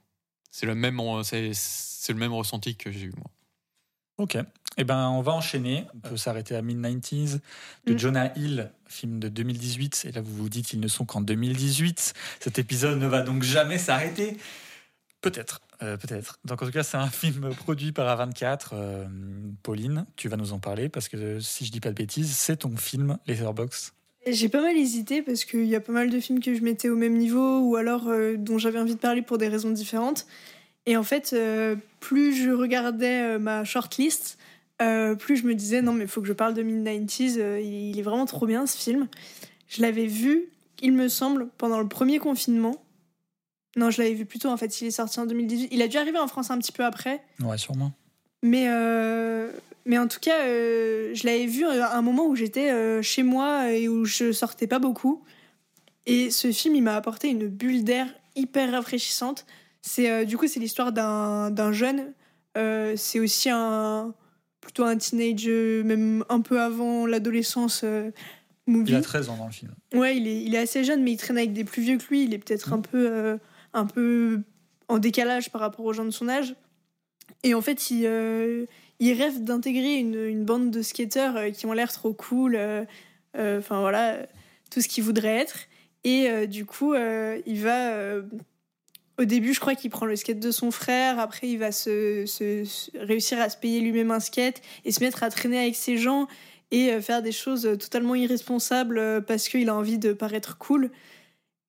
C'est 0.51 0.66
le, 0.66 0.74
même, 0.74 0.98
en- 0.98 1.22
c'est 1.22 1.52
c'est 1.55 2.12
le 2.12 2.18
même 2.18 2.32
ressenti 2.32 2.74
que 2.76 2.90
j'ai 2.90 3.06
eu, 3.06 3.12
moi. 3.16 3.30
Ok. 4.18 4.36
Eh 4.76 4.84
ben, 4.84 5.09
on 5.10 5.20
va 5.22 5.32
enchaîner. 5.32 5.86
On 5.94 5.98
peut 6.01 6.16
s'arrêter 6.16 6.55
à 6.56 6.62
Mid-90s 6.62 7.40
de 7.86 7.94
Mm. 7.94 7.98
Jonah 7.98 8.32
Hill, 8.38 8.70
film 8.86 9.18
de 9.20 9.28
2018. 9.28 10.06
Et 10.09 10.12
là, 10.12 10.20
vous 10.20 10.34
vous 10.34 10.48
dites, 10.48 10.72
ils 10.72 10.80
ne 10.80 10.88
sont 10.88 11.05
qu'en 11.05 11.20
2018. 11.20 12.14
Cet 12.40 12.59
épisode 12.59 12.98
ne 12.98 13.06
va 13.06 13.22
donc 13.22 13.42
jamais 13.42 13.78
s'arrêter. 13.78 14.36
Peut-être, 15.20 15.60
euh, 15.82 15.97
peut-être. 15.97 16.39
Donc, 16.44 16.62
en 16.62 16.66
tout 16.66 16.73
cas, 16.73 16.82
c'est 16.82 16.97
un 16.97 17.07
film 17.11 17.51
produit 17.55 17.93
par 17.93 18.07
A24. 18.19 18.69
Euh, 18.73 19.05
Pauline, 19.62 20.07
tu 20.16 20.28
vas 20.28 20.36
nous 20.36 20.52
en 20.52 20.59
parler 20.59 20.89
parce 20.89 21.09
que 21.09 21.40
si 21.40 21.65
je 21.65 21.73
dis 21.73 21.81
pas 21.81 21.90
de 21.90 21.94
bêtises, 21.94 22.35
c'est 22.36 22.57
ton 22.57 22.77
film 22.77 23.19
Letterboxd. 23.27 23.93
J'ai 24.27 24.51
pas 24.51 24.61
mal 24.61 24.77
hésité 24.77 25.23
parce 25.23 25.44
qu'il 25.44 25.65
y 25.65 25.74
a 25.74 25.81
pas 25.81 25.93
mal 25.93 26.11
de 26.11 26.20
films 26.20 26.40
que 26.40 26.55
je 26.55 26.61
mettais 26.61 26.90
au 26.90 26.97
même 26.97 27.16
niveau 27.16 27.61
ou 27.61 27.77
alors 27.77 28.09
euh, 28.09 28.36
dont 28.36 28.59
j'avais 28.59 28.78
envie 28.78 28.94
de 28.94 29.01
parler 29.01 29.23
pour 29.23 29.39
des 29.39 29.48
raisons 29.48 29.70
différentes. 29.70 30.27
Et 30.86 30.97
en 30.97 31.02
fait, 31.02 31.36
plus 32.01 32.35
je 32.35 32.51
regardais 32.51 33.39
ma 33.39 33.65
shortlist, 33.65 34.39
plus 35.19 35.36
je 35.36 35.47
me 35.47 35.55
disais 35.55 35.82
non 35.82 35.93
mais 35.93 36.05
il 36.05 36.09
faut 36.09 36.20
que 36.20 36.27
je 36.27 36.32
parle 36.32 36.55
de 36.55 36.62
Mid-90s, 36.62 37.36
euh, 37.39 37.61
il 37.61 37.98
est 37.98 38.02
vraiment 38.02 38.27
trop 38.27 38.47
bien 38.47 38.66
ce 38.66 38.78
film. 38.78 39.07
Je 39.69 39.82
l'avais 39.82 40.07
vu, 40.07 40.47
il 40.82 40.93
me 40.93 41.09
semble, 41.09 41.48
pendant 41.59 41.81
le 41.81 41.89
premier 41.89 42.19
confinement. 42.19 42.82
Non, 43.76 43.90
je 43.90 44.02
l'avais 44.02 44.14
vu 44.14 44.26
plutôt 44.26 44.48
en 44.48 44.56
fait, 44.56 44.80
il 44.80 44.88
est 44.88 44.90
sorti 44.92 45.20
en 45.20 45.26
2018. 45.26 45.68
Il 45.70 45.82
a 45.82 45.88
dû 45.88 45.97
arriver 45.97 46.18
en 46.18 46.26
France 46.26 46.51
un 46.51 46.59
petit 46.59 46.72
peu 46.72 46.84
après. 46.84 47.22
Ouais, 47.42 47.56
sûrement. 47.59 47.92
Mais, 48.42 48.66
euh, 48.68 49.51
mais 49.84 49.98
en 49.98 50.09
tout 50.09 50.18
cas, 50.20 50.40
euh, 50.47 51.10
je 51.14 51.24
l'avais 51.26 51.47
vu 51.47 51.64
à 51.66 51.94
un 51.97 52.02
moment 52.02 52.26
où 52.26 52.34
j'étais 52.34 52.70
euh, 52.70 53.02
chez 53.02 53.22
moi 53.22 53.70
et 53.72 53.88
où 53.88 54.05
je 54.05 54.32
sortais 54.32 54.66
pas 54.66 54.78
beaucoup. 54.78 55.22
Et 56.06 56.30
ce 56.30 56.51
film, 56.51 56.74
il 56.74 56.82
m'a 56.82 56.97
apporté 56.97 57.28
une 57.28 57.47
bulle 57.48 57.84
d'air 57.84 58.06
hyper 58.34 58.72
rafraîchissante. 58.72 59.47
C'est 59.82 60.10
euh, 60.10 60.24
du 60.24 60.36
coup, 60.36 60.47
c'est 60.47 60.60
l'histoire 60.60 60.92
d'un 60.92 61.72
jeune. 61.72 62.12
Euh, 62.59 62.94
c'est 62.97 63.20
aussi 63.20 63.48
un 63.51 64.12
plutôt 64.60 64.84
un 64.84 64.97
teenage, 64.97 65.44
euh, 65.47 65.82
même 65.84 66.24
un 66.28 66.40
peu 66.40 66.60
avant 66.60 67.06
l'adolescence. 67.06 67.82
euh, 67.84 68.10
movie. 68.66 68.92
Il 68.92 68.97
a 68.97 69.01
13 69.01 69.28
ans 69.30 69.36
dans 69.36 69.47
le 69.47 69.52
film. 69.52 69.72
Ouais, 69.94 70.16
il 70.16 70.26
est, 70.28 70.42
il 70.42 70.55
est 70.55 70.59
assez 70.59 70.84
jeune, 70.84 71.02
mais 71.02 71.12
il 71.12 71.16
traîne 71.16 71.38
avec 71.38 71.52
des 71.52 71.64
plus 71.64 71.82
vieux 71.82 71.97
que 71.98 72.05
lui. 72.09 72.24
Il 72.24 72.34
est 72.34 72.38
peut-être 72.38 72.72
un 72.72 72.80
peu, 72.80 73.09
euh, 73.10 73.36
un 73.72 73.86
peu 73.86 74.42
en 74.88 74.98
décalage 74.98 75.51
par 75.51 75.60
rapport 75.60 75.84
aux 75.84 75.92
gens 75.92 76.05
de 76.05 76.10
son 76.10 76.28
âge. 76.28 76.55
Et 77.42 77.55
en 77.55 77.60
fait, 77.60 77.90
il, 77.90 78.05
euh, 78.06 78.66
rêve 79.01 79.42
d'intégrer 79.42 79.97
une, 79.97 80.44
bande 80.44 80.70
de 80.70 80.82
skateurs 80.82 81.36
euh, 81.36 81.51
qui 81.51 81.66
ont 81.66 81.72
l'air 81.72 81.92
trop 81.92 82.12
cool. 82.12 82.56
euh, 82.56 82.84
Enfin 83.36 83.80
voilà, 83.80 84.18
tout 84.70 84.80
ce 84.80 84.88
qu'il 84.88 85.05
voudrait 85.05 85.38
être. 85.38 85.60
Et 86.02 86.47
du 86.47 86.64
coup, 86.64 86.94
il 86.94 87.60
va. 87.62 88.16
au 89.18 89.24
début, 89.24 89.55
je 89.55 89.60
crois 89.60 89.74
qu'il 89.74 89.90
prend 89.90 90.06
le 90.06 90.16
skate 90.16 90.40
de 90.40 90.51
son 90.51 90.70
frère. 90.72 91.20
Après, 91.20 91.47
il 91.47 91.59
va 91.59 91.70
se, 91.70 92.24
réussir 92.98 93.40
à 93.40 93.48
se 93.51 93.56
payer 93.56 93.80
lui-même 93.80 94.10
un 94.10 94.18
skate 94.18 94.60
et 94.84 94.90
se 94.90 95.05
mettre 95.05 95.22
à 95.22 95.30
traîner 95.30 95.60
avec 95.60 95.76
ces 95.76 95.97
gens 95.97 96.26
et 96.72 97.01
faire 97.01 97.22
des 97.22 97.30
choses 97.30 97.62
totalement 97.78 98.16
irresponsables 98.16 99.24
parce 99.26 99.48
qu'il 99.48 99.68
a 99.68 99.76
envie 99.76 99.98
de 99.98 100.12
paraître 100.12 100.59
cool. 100.59 100.90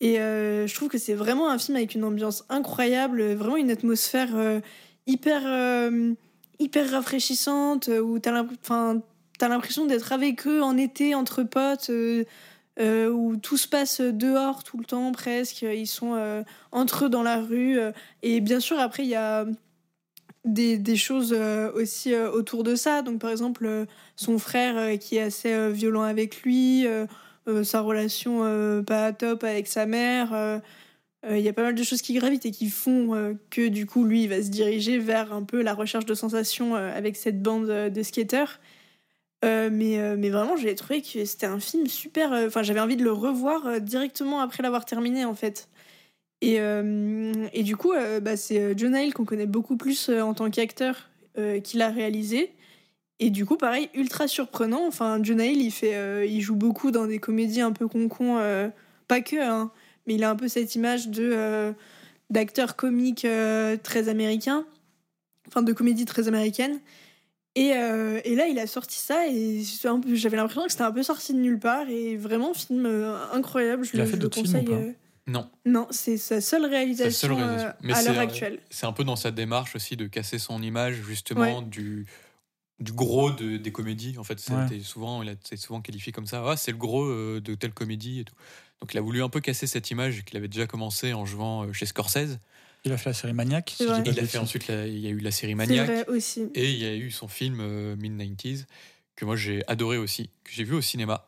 Et 0.01 0.19
euh, 0.19 0.65
je 0.65 0.73
trouve 0.73 0.89
que 0.89 0.97
c'est 0.97 1.13
vraiment 1.13 1.49
un 1.49 1.59
film 1.59 1.77
avec 1.77 1.93
une 1.93 2.03
ambiance 2.03 2.43
incroyable, 2.49 3.33
vraiment 3.33 3.55
une 3.55 3.69
atmosphère 3.69 4.35
euh, 4.35 4.59
hyper, 5.05 5.43
euh, 5.45 6.13
hyper 6.57 6.89
rafraîchissante, 6.89 7.87
où 7.87 8.17
t'as 8.17 8.31
l'impression 8.31 9.85
d'être 9.85 10.11
avec 10.11 10.47
eux 10.47 10.63
en 10.63 10.75
été, 10.75 11.13
entre 11.13 11.43
potes, 11.43 11.91
où 12.79 13.35
tout 13.37 13.57
se 13.57 13.67
passe 13.67 14.01
dehors 14.01 14.63
tout 14.63 14.79
le 14.79 14.85
temps 14.85 15.11
presque. 15.11 15.61
Ils 15.61 15.85
sont 15.85 16.43
entre 16.71 17.05
eux 17.05 17.09
dans 17.09 17.23
la 17.23 17.39
rue. 17.39 17.77
et 18.23 18.41
bien 18.41 18.59
sûr, 18.59 18.79
après, 18.79 19.03
il 19.03 19.09
y 19.09 19.15
a 19.15 19.45
des, 20.45 20.79
des 20.79 20.95
choses 20.95 21.33
aussi 21.75 22.15
autour 22.15 22.63
de 22.63 22.73
ça. 22.73 23.03
Donc, 23.03 23.19
par 23.19 23.29
exemple, 23.29 23.85
son 24.15 24.39
frère 24.39 24.97
qui 24.97 25.17
est 25.17 25.21
assez 25.21 25.71
violent 25.71 26.01
avec 26.01 26.41
lui, 26.41 26.87
sa 27.63 27.81
relation 27.81 28.43
euh, 28.43 28.81
pas 28.81 29.13
top 29.13 29.43
avec 29.43 29.67
sa 29.67 29.85
mère. 29.85 30.33
euh, 30.33 30.59
euh, 31.25 31.37
Il 31.37 31.43
y 31.43 31.49
a 31.49 31.53
pas 31.53 31.63
mal 31.63 31.75
de 31.75 31.83
choses 31.83 32.01
qui 32.01 32.13
gravitent 32.13 32.45
et 32.45 32.51
qui 32.51 32.69
font 32.69 33.15
euh, 33.15 33.33
que 33.49 33.67
du 33.67 33.85
coup, 33.85 34.03
lui, 34.05 34.23
il 34.23 34.29
va 34.29 34.41
se 34.41 34.49
diriger 34.49 34.97
vers 34.99 35.33
un 35.33 35.43
peu 35.43 35.61
la 35.61 35.73
recherche 35.73 36.05
de 36.05 36.13
sensations 36.13 36.75
euh, 36.75 36.95
avec 36.95 37.15
cette 37.15 37.41
bande 37.41 37.69
euh, 37.69 37.89
de 37.89 38.03
skateurs. 38.03 38.59
Euh, 39.43 39.69
mais, 39.71 39.97
euh, 39.99 40.15
mais 40.19 40.29
vraiment, 40.29 40.55
j'ai 40.55 40.75
trouvé 40.75 41.01
que 41.01 41.25
c'était 41.25 41.47
un 41.47 41.59
film 41.59 41.87
super. 41.87 42.31
euh, 42.33 42.47
Enfin, 42.47 42.61
j'avais 42.63 42.79
envie 42.79 42.97
de 42.97 43.03
le 43.03 43.11
revoir 43.11 43.65
euh, 43.67 43.79
directement 43.79 44.39
après 44.41 44.61
l'avoir 44.63 44.85
terminé, 44.85 45.25
en 45.25 45.33
fait. 45.35 45.67
Et, 46.41 46.59
euh, 46.59 47.31
et 47.53 47.63
du 47.63 47.75
coup, 47.75 47.93
euh, 47.93 48.19
bah, 48.19 48.37
c'est 48.37 48.59
euh, 48.59 48.73
Jonah 48.77 49.03
Hill 49.03 49.13
qu'on 49.13 49.25
connaît 49.25 49.47
beaucoup 49.47 49.77
plus 49.77 50.09
euh, 50.09 50.21
en 50.21 50.33
tant 50.33 50.49
qu'acteur 50.49 51.09
euh, 51.37 51.59
qui 51.59 51.77
l'a 51.77 51.89
réalisé. 51.89 52.51
Et 53.23 53.30
du 53.30 53.45
coup, 53.45 53.56
pareil, 53.56 53.88
ultra 53.93 54.27
surprenant. 54.27 54.85
Enfin, 54.88 55.19
Jonah 55.23 55.45
Hill, 55.45 55.61
il, 55.61 55.72
fait, 55.72 55.95
euh, 55.95 56.26
il 56.26 56.41
joue 56.41 56.56
beaucoup 56.56 56.91
dans 56.91 57.06
des 57.06 57.19
comédies 57.19 57.61
un 57.61 57.72
peu 57.72 57.88
con-con. 57.88 58.38
euh, 58.39 58.68
pas 59.07 59.22
que, 59.22 59.35
hein, 59.41 59.72
mais 60.07 60.15
il 60.15 60.23
a 60.23 60.30
un 60.31 60.35
peu 60.35 60.48
cette 60.48 60.73
image 60.76 61.07
de 61.10 61.31
euh, 61.34 61.72
d'acteur 62.31 62.76
comique 62.76 63.23
euh, 63.26 63.77
très 63.81 64.10
américain. 64.10 64.65
Enfin, 65.48 65.61
de 65.61 65.72
comédie 65.73 66.06
très 66.06 66.27
américaine. 66.27 66.80
Et, 67.56 67.73
euh, 67.76 68.22
et 68.23 68.35
là, 68.35 68.48
il 68.48 68.57
a 68.57 68.65
sorti 68.65 68.98
ça 68.98 69.27
et 69.27 69.61
j'avais 70.14 70.38
l'impression 70.38 70.64
que 70.64 70.72
c'était 70.72 70.84
un 70.84 70.91
peu 70.91 71.03
sorti 71.03 71.34
de 71.34 71.39
nulle 71.39 71.60
part. 71.60 71.89
Et 71.89 72.15
vraiment, 72.18 72.53
film 72.53 72.85
euh, 72.85 73.15
incroyable. 73.34 73.84
Je 73.84 73.91
Il 73.93 73.99
a 74.02 74.03
le, 74.06 74.10
fait 74.10 74.15
je 74.15 74.22
le 74.22 74.22
d'autres 74.23 74.41
films 74.41 74.60
ou 74.61 74.64
pas? 74.64 74.72
Euh, 74.72 74.91
Non, 75.27 75.49
Non, 75.65 75.88
c'est 75.91 76.15
sa 76.18 76.39
seule 76.41 76.65
réalisation, 76.65 77.27
seule 77.30 77.38
réalisation. 77.38 77.68
euh, 77.68 77.73
Mais 77.84 77.93
à 77.93 78.02
l'heure 78.03 78.19
actuelle. 78.19 78.60
c'est 78.72 78.85
un 78.88 78.93
peu 78.93 79.03
dans 79.03 79.18
sa 79.18 79.30
démarche 79.31 79.76
aussi 79.76 79.95
de 79.98 80.07
casser 80.07 80.39
son 80.39 80.61
image 80.64 80.95
justement 81.06 81.61
du, 81.61 82.07
du 82.81 82.91
gros 82.93 83.31
de- 83.31 83.57
des 83.57 83.71
comédies. 83.71 84.17
En 84.17 84.23
fait, 84.23 84.39
Ouais. 84.49 84.65
c'est 84.69 84.79
souvent, 84.81 85.21
il 85.23 85.29
a 85.29 85.35
souvent 85.57 85.81
qualifié 85.81 86.11
comme 86.11 86.25
ça. 86.25 86.43
Ah, 86.45 86.57
c'est 86.57 86.71
le 86.71 86.77
gros 86.77 87.03
euh, 87.05 87.39
de 87.39 87.55
telle 87.55 87.73
comédie 87.73 88.19
et 88.21 88.23
tout. 88.25 88.35
Donc 88.81 88.93
il 88.93 88.97
a 88.97 89.01
voulu 89.01 89.21
un 89.23 89.29
peu 89.29 89.39
casser 89.39 89.67
cette 89.67 89.91
image 89.91 90.23
qu'il 90.25 90.37
avait 90.37 90.47
déjà 90.47 90.65
commencé 90.67 91.13
en 91.13 91.25
jouant 91.25 91.65
euh, 91.65 91.73
chez 91.73 91.85
Scorsese. 91.85 92.39
Il 92.83 92.91
a 92.91 92.97
fait 92.97 93.11
la 93.11 93.13
série 93.13 93.33
Maniac. 93.33 93.75
si 93.77 93.83
Il 93.83 93.89
a 94.19 94.25
fait 94.25 94.39
ensuite, 94.39 94.67
la- 94.67 94.87
il 94.87 94.97
y 94.97 95.05
a 95.05 95.11
eu 95.11 95.19
la 95.19 95.29
série 95.31 95.53
Maniac. 95.53 95.85
vrai 95.87 96.07
aussi. 96.07 96.47
Et 96.55 96.71
il 96.71 96.79
y 96.79 96.85
a 96.85 96.95
eu 96.95 97.11
son 97.11 97.27
film 97.27 97.59
euh, 97.61 97.95
Mid-90s, 97.95 98.65
que 99.15 99.23
moi 99.25 99.35
j'ai 99.35 99.63
adoré 99.67 99.97
aussi, 99.97 100.31
que 100.43 100.51
j'ai 100.51 100.63
vu 100.63 100.73
au 100.73 100.81
cinéma. 100.81 101.27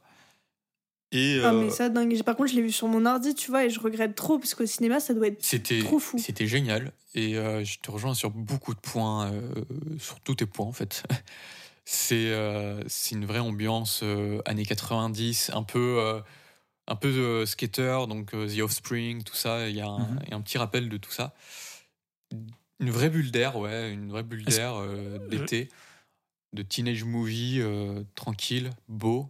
Et 1.13 1.39
Ah, 1.43 1.49
euh, 1.53 1.59
mais 1.59 1.69
ça, 1.69 1.89
dingue. 1.89 2.21
Par 2.23 2.35
contre, 2.35 2.49
je 2.49 2.55
l'ai 2.55 2.61
vu 2.63 2.71
sur 2.71 2.87
mon 2.87 3.05
ordi, 3.05 3.35
tu 3.35 3.49
vois, 3.51 3.63
et 3.65 3.69
je 3.69 3.79
regrette 3.79 4.15
trop 4.15 4.39
parce 4.39 4.55
qu'au 4.55 4.65
cinéma, 4.65 4.99
ça 4.99 5.13
doit 5.13 5.27
être. 5.27 5.37
c'était 5.43 5.79
trop 5.79 5.99
fou. 5.99 6.17
C'était 6.17 6.47
génial. 6.47 6.91
Et 7.15 7.37
euh, 7.37 7.63
je 7.63 7.77
te 7.79 7.91
rejoins 7.91 8.13
sur 8.15 8.31
beaucoup 8.31 8.73
de 8.73 8.79
points, 8.79 9.31
euh, 9.31 9.49
sur 9.99 10.19
tous 10.21 10.35
tes 10.35 10.45
points 10.47 10.65
en 10.65 10.71
fait. 10.73 11.03
C'est 11.85 12.31
euh, 12.31 12.81
c'est 12.87 13.13
une 13.15 13.25
vraie 13.25 13.39
ambiance 13.39 14.01
euh, 14.03 14.41
années 14.45 14.65
90, 14.65 15.51
un 15.53 15.63
peu, 15.63 15.97
euh, 15.99 16.21
un 16.87 16.95
peu 16.95 17.11
de 17.11 17.43
skater, 17.45 18.05
donc 18.07 18.33
euh, 18.33 18.47
The 18.47 18.61
Offspring, 18.61 19.23
tout 19.23 19.35
ça. 19.35 19.67
Il 19.69 19.75
y, 19.75 19.81
a 19.81 19.87
un- 19.87 19.99
Mhm. 20.13 20.19
y 20.29 20.33
a 20.33 20.37
un 20.37 20.41
petit 20.41 20.57
rappel 20.57 20.87
de 20.87 20.95
tout 20.95 21.11
ça. 21.11 21.33
Une 22.79 22.89
vraie 22.89 23.09
bulle 23.09 23.31
d'air, 23.31 23.57
ouais, 23.57 23.91
une 23.91 24.09
vraie 24.09 24.23
bulle 24.23 24.45
d'air 24.45 24.75
euh, 24.75 25.17
d'été, 25.27 25.69
de 26.53 26.63
teenage 26.63 27.03
movie 27.03 27.59
euh, 27.59 28.03
tranquille, 28.15 28.69
beau, 28.87 29.29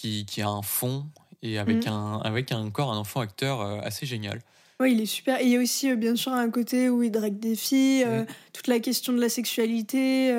qui, 0.00 0.24
qui 0.26 0.40
a 0.42 0.48
un 0.48 0.62
fond 0.62 1.06
et 1.42 1.58
avec, 1.58 1.86
Mhm. 1.86 1.92
un, 1.92 2.20
avec 2.24 2.52
un, 2.52 2.58
encore 2.60 2.92
un 2.92 2.96
enfant 2.96 3.20
acteur 3.20 3.60
euh, 3.60 3.80
assez 3.82 4.06
génial. 4.06 4.40
Ouais, 4.80 4.92
il 4.92 5.00
est 5.00 5.06
super. 5.06 5.40
Et 5.40 5.44
il 5.44 5.50
y 5.50 5.56
a 5.56 5.60
aussi, 5.60 5.90
euh, 5.90 5.96
bien 5.96 6.16
sûr, 6.16 6.32
un 6.32 6.50
côté 6.50 6.88
où 6.88 7.02
il 7.02 7.10
drague 7.10 7.38
des 7.38 7.54
filles, 7.56 8.04
euh, 8.06 8.24
toute 8.52 8.66
la 8.66 8.80
question 8.80 9.12
de 9.12 9.20
la 9.20 9.28
sexualité. 9.28 10.30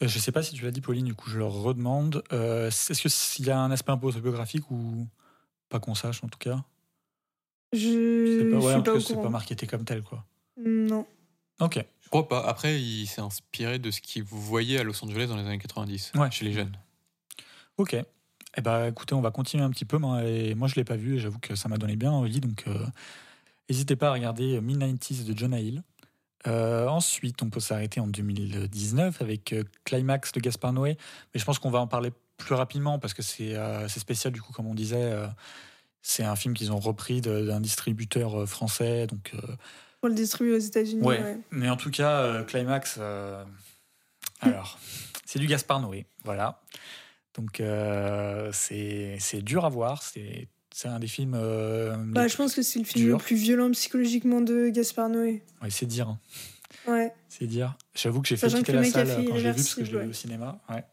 Je 0.00 0.18
sais 0.18 0.32
pas 0.32 0.42
si 0.42 0.54
tu 0.54 0.64
l'as 0.64 0.70
dit, 0.72 0.80
Pauline, 0.80 1.04
du 1.04 1.14
coup, 1.14 1.30
je 1.30 1.38
leur 1.38 1.52
redemande. 1.52 2.24
Euh, 2.32 2.68
Est-ce 2.68 3.36
qu'il 3.36 3.46
y 3.46 3.50
a 3.50 3.58
un 3.58 3.70
aspect 3.70 3.92
un 3.92 3.98
peu 3.98 4.06
autobiographique 4.08 4.68
ou 4.70 5.06
pas 5.68 5.78
qu'on 5.80 5.94
sache 5.94 6.22
en 6.24 6.28
tout 6.28 6.38
cas? 6.40 6.62
Je 7.72 7.78
je 7.78 8.56
ouais, 8.56 8.82
pas 8.82 9.00
c'est 9.00 9.14
pas 9.20 9.28
marketé 9.30 9.66
comme 9.66 9.84
tel, 9.84 10.02
quoi. 10.02 10.24
Non. 10.58 11.06
Ok. 11.60 11.82
Je 12.02 12.08
crois 12.08 12.28
pas. 12.28 12.44
Après, 12.46 12.80
il 12.80 13.06
s'est 13.06 13.20
inspiré 13.20 13.78
de 13.78 13.90
ce 13.90 14.00
qu'il 14.00 14.22
voyait 14.24 14.78
à 14.78 14.82
Los 14.82 15.02
Angeles 15.04 15.26
dans 15.28 15.36
les 15.36 15.44
années 15.46 15.58
90, 15.58 16.12
Ouais. 16.16 16.30
chez 16.30 16.44
les 16.44 16.52
jeunes. 16.52 16.76
Ok. 17.78 17.96
Eh 18.56 18.60
ben, 18.60 18.86
écoutez, 18.86 19.14
on 19.14 19.20
va 19.20 19.30
continuer 19.30 19.64
un 19.64 19.70
petit 19.70 19.84
peu. 19.84 19.98
Moi, 19.98 20.24
et 20.24 20.54
moi 20.54 20.68
je 20.68 20.74
l'ai 20.74 20.84
pas 20.84 20.96
vu 20.96 21.16
et 21.16 21.18
j'avoue 21.18 21.38
que 21.38 21.54
ça 21.54 21.68
m'a 21.68 21.78
donné 21.78 21.96
bien 21.96 22.10
envie. 22.12 22.40
Donc, 22.40 22.64
euh, 22.66 22.86
n'hésitez 23.68 23.96
pas 23.96 24.08
à 24.08 24.12
regarder 24.12 24.60
Mid-90s 24.60 25.24
de 25.24 25.36
Jonah 25.38 25.60
Hill. 25.60 25.82
Euh, 26.48 26.86
ensuite, 26.88 27.40
on 27.42 27.50
peut 27.50 27.60
s'arrêter 27.60 28.00
en 28.00 28.06
2019 28.08 29.22
avec 29.22 29.52
euh, 29.52 29.62
Climax 29.84 30.32
de 30.32 30.40
Gaspar 30.40 30.72
Noé. 30.72 30.98
Mais 31.32 31.40
je 31.40 31.44
pense 31.44 31.58
qu'on 31.58 31.70
va 31.70 31.78
en 31.78 31.86
parler 31.86 32.12
plus 32.36 32.54
rapidement 32.54 32.98
parce 32.98 33.14
que 33.14 33.22
c'est 33.22 33.54
euh, 33.54 33.88
spécial, 33.88 34.32
du 34.32 34.42
coup, 34.42 34.52
comme 34.52 34.66
on 34.66 34.74
disait. 34.74 35.12
euh, 35.12 35.26
c'est 36.04 36.24
un 36.24 36.34
film 36.34 36.52
qu'ils 36.54 36.72
ont 36.72 36.80
repris 36.80 37.20
d'un 37.20 37.60
distributeur 37.60 38.40
euh, 38.40 38.46
français. 38.46 39.06
Donc, 39.06 39.30
euh, 39.34 39.40
Pour 40.00 40.08
le 40.08 40.14
distribuer 40.16 40.54
aux 40.56 40.58
États-Unis. 40.58 41.00
Ouais, 41.00 41.22
ouais. 41.22 41.38
mais 41.52 41.70
en 41.70 41.76
tout 41.76 41.92
cas, 41.92 42.22
euh, 42.22 42.42
Climax, 42.42 42.96
euh, 42.98 43.44
alors, 44.40 44.78
c'est 45.24 45.38
du 45.38 45.46
Gaspard 45.46 45.80
Noé, 45.80 46.04
voilà. 46.24 46.60
Donc, 47.34 47.60
euh, 47.60 48.50
c'est 48.52 49.42
dur 49.42 49.64
à 49.64 49.68
voir, 49.68 50.02
c'est 50.02 50.48
un 50.84 50.98
des 50.98 51.06
films. 51.06 51.34
euh, 51.36 51.96
Bah, 51.98 52.28
je 52.28 52.36
pense 52.36 52.54
que 52.54 52.62
c'est 52.62 52.78
le 52.78 52.84
film 52.84 53.04
dur. 53.06 53.18
le 53.18 53.22
plus 53.24 53.36
violent 53.36 53.70
psychologiquement 53.72 54.40
de 54.40 54.68
Gaspard 54.68 55.08
Noé. 55.08 55.42
Ouais, 55.62 55.70
c'est 55.70 55.86
dire, 55.86 56.08
hein, 56.08 56.18
Ouais. 56.86 57.12
c'est 57.28 57.46
dire. 57.46 57.76
J'avoue 57.94 58.20
que 58.22 58.28
j'ai 58.28 58.36
fait 58.36 58.48
quitter 58.48 58.72
la 58.72 58.84
salle 58.84 59.24
quand 59.26 59.36
j'ai 59.36 59.50
vu 59.50 59.56
parce 59.56 59.74
que 59.74 59.84
je 59.84 59.92
l'ai 59.96 60.04
vu 60.04 60.10
au 60.10 60.12
cinéma. 60.12 60.60
Ouais. 60.68 60.84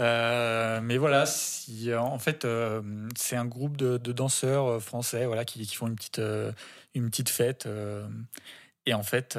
Euh, 0.00 0.80
mais 0.80 0.96
voilà, 0.96 1.26
si, 1.26 1.90
euh, 1.90 2.00
en 2.00 2.18
fait, 2.20 2.44
euh, 2.44 2.80
c'est 3.16 3.34
un 3.36 3.44
groupe 3.44 3.76
de, 3.76 3.98
de 3.98 4.12
danseurs 4.12 4.80
français, 4.82 5.26
voilà, 5.26 5.44
qui, 5.44 5.66
qui 5.66 5.74
font 5.74 5.88
une 5.88 5.96
petite, 5.96 6.20
euh, 6.20 6.52
une 6.94 7.10
petite 7.10 7.28
fête. 7.30 7.68
et 8.86 8.94
en 8.94 9.02
fait, 9.02 9.38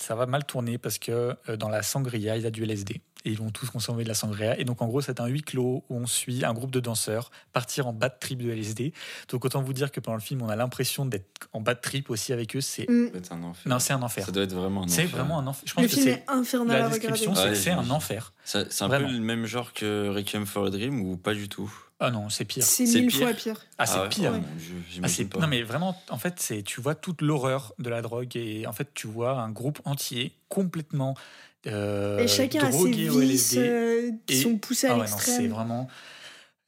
ça 0.00 0.14
va 0.14 0.26
mal 0.26 0.44
tourner 0.44 0.78
parce 0.78 0.98
que 0.98 1.36
dans 1.56 1.68
la 1.68 1.82
sangria, 1.82 2.36
il 2.36 2.42
y 2.42 2.46
a 2.46 2.50
du 2.50 2.62
LSD. 2.64 3.00
Et 3.26 3.30
ils 3.30 3.38
vont 3.38 3.50
tous 3.50 3.70
consommer 3.70 4.02
de 4.04 4.08
la 4.08 4.14
sangria. 4.14 4.58
Et 4.60 4.64
donc, 4.64 4.82
en 4.82 4.86
gros, 4.86 5.00
c'est 5.00 5.18
un 5.18 5.26
huis 5.26 5.40
clos 5.42 5.82
où 5.88 5.96
on 5.96 6.06
suit 6.06 6.44
un 6.44 6.52
groupe 6.52 6.70
de 6.70 6.80
danseurs 6.80 7.30
partir 7.54 7.86
en 7.86 7.92
bad 7.94 8.18
trip 8.20 8.42
de 8.42 8.50
LSD. 8.50 8.92
Donc, 9.30 9.44
autant 9.46 9.62
vous 9.62 9.72
dire 9.72 9.90
que 9.90 9.98
pendant 10.00 10.16
le 10.16 10.20
film, 10.22 10.42
on 10.42 10.48
a 10.50 10.56
l'impression 10.56 11.06
d'être 11.06 11.48
en 11.54 11.60
bad 11.62 11.80
trip 11.80 12.10
aussi 12.10 12.32
avec 12.34 12.54
eux. 12.54 12.60
C'est 12.60 12.88
Mm. 12.88 13.06
Ça 13.06 13.10
doit 13.12 13.18
être 13.20 13.32
un 13.32 13.42
enfer. 13.44 13.62
non, 13.70 13.78
c'est 13.78 13.92
un 13.94 14.02
enfer. 14.02 14.26
Ça 14.26 14.32
doit 14.32 14.42
être 14.44 14.52
vraiment 14.54 14.82
un 14.84 14.88
C'est 14.88 15.04
enfer. 15.04 15.16
vraiment 15.16 15.38
un 15.38 15.46
enfer. 15.46 15.62
Je 15.66 15.72
pense 15.74 15.82
Le 15.84 15.88
que 15.88 15.94
film 15.94 16.04
c'est 16.06 16.12
est 16.12 16.24
infernal 16.28 16.78
la 16.82 16.88
description, 16.90 17.34
c'est 17.34 17.48
Ouais, 17.48 17.54
c'est 17.54 17.70
un 17.70 17.88
enfer. 17.90 18.32
C'est 18.44 18.82
un 18.82 18.88
Vraiment. 18.88 19.06
peu 19.08 19.14
le 19.14 19.20
même 19.20 19.46
genre 19.46 19.72
que 19.72 20.10
Requiem 20.10 20.44
for 20.44 20.66
a 20.66 20.70
Dream 20.70 21.00
ou 21.00 21.16
pas 21.16 21.32
du 21.32 21.48
tout? 21.48 21.72
Ah 22.00 22.10
non, 22.10 22.28
c'est 22.28 22.44
pire. 22.44 22.62
C'est 22.64 22.84
C'est 22.86 23.00
mille 23.00 23.08
pire. 23.10 23.28
fois 23.28 23.32
pire. 23.34 23.64
Ah, 23.78 23.86
c'est 23.86 24.00
ouais, 24.00 24.08
pire. 24.10 24.32
oh 24.36 24.44
Ah, 25.02 25.08
c'est- 25.08 25.24
pas. 25.26 25.38
non 25.38 25.46
mais 25.46 25.62
vraiment, 25.62 25.96
en 26.10 26.18
fait, 26.18 26.34
c'est 26.40 26.62
tu 26.62 26.80
vois 26.82 26.94
toute 26.94 27.22
l'horreur 27.22 27.72
de 27.78 27.88
la 27.88 28.02
drogue 28.02 28.36
et 28.36 28.66
en 28.66 28.72
fait 28.72 28.88
tu 28.92 29.06
vois 29.06 29.40
un 29.40 29.50
groupe 29.50 29.80
entier 29.86 30.36
complètement 30.50 31.14
euh, 31.66 32.18
Et 32.18 32.28
chacun 32.28 32.64
a 32.66 32.72
ses 32.72 32.90
vices 32.90 33.54
euh, 33.56 34.10
qui 34.26 34.34
Et- 34.34 34.42
sont 34.42 34.56
poussés 34.58 34.86
à 34.86 34.92
Ah 34.92 34.98
ouais, 34.98 35.00
non, 35.02 35.06
c'est 35.06 35.26
l'extrême. 35.30 35.50
vraiment. 35.50 35.88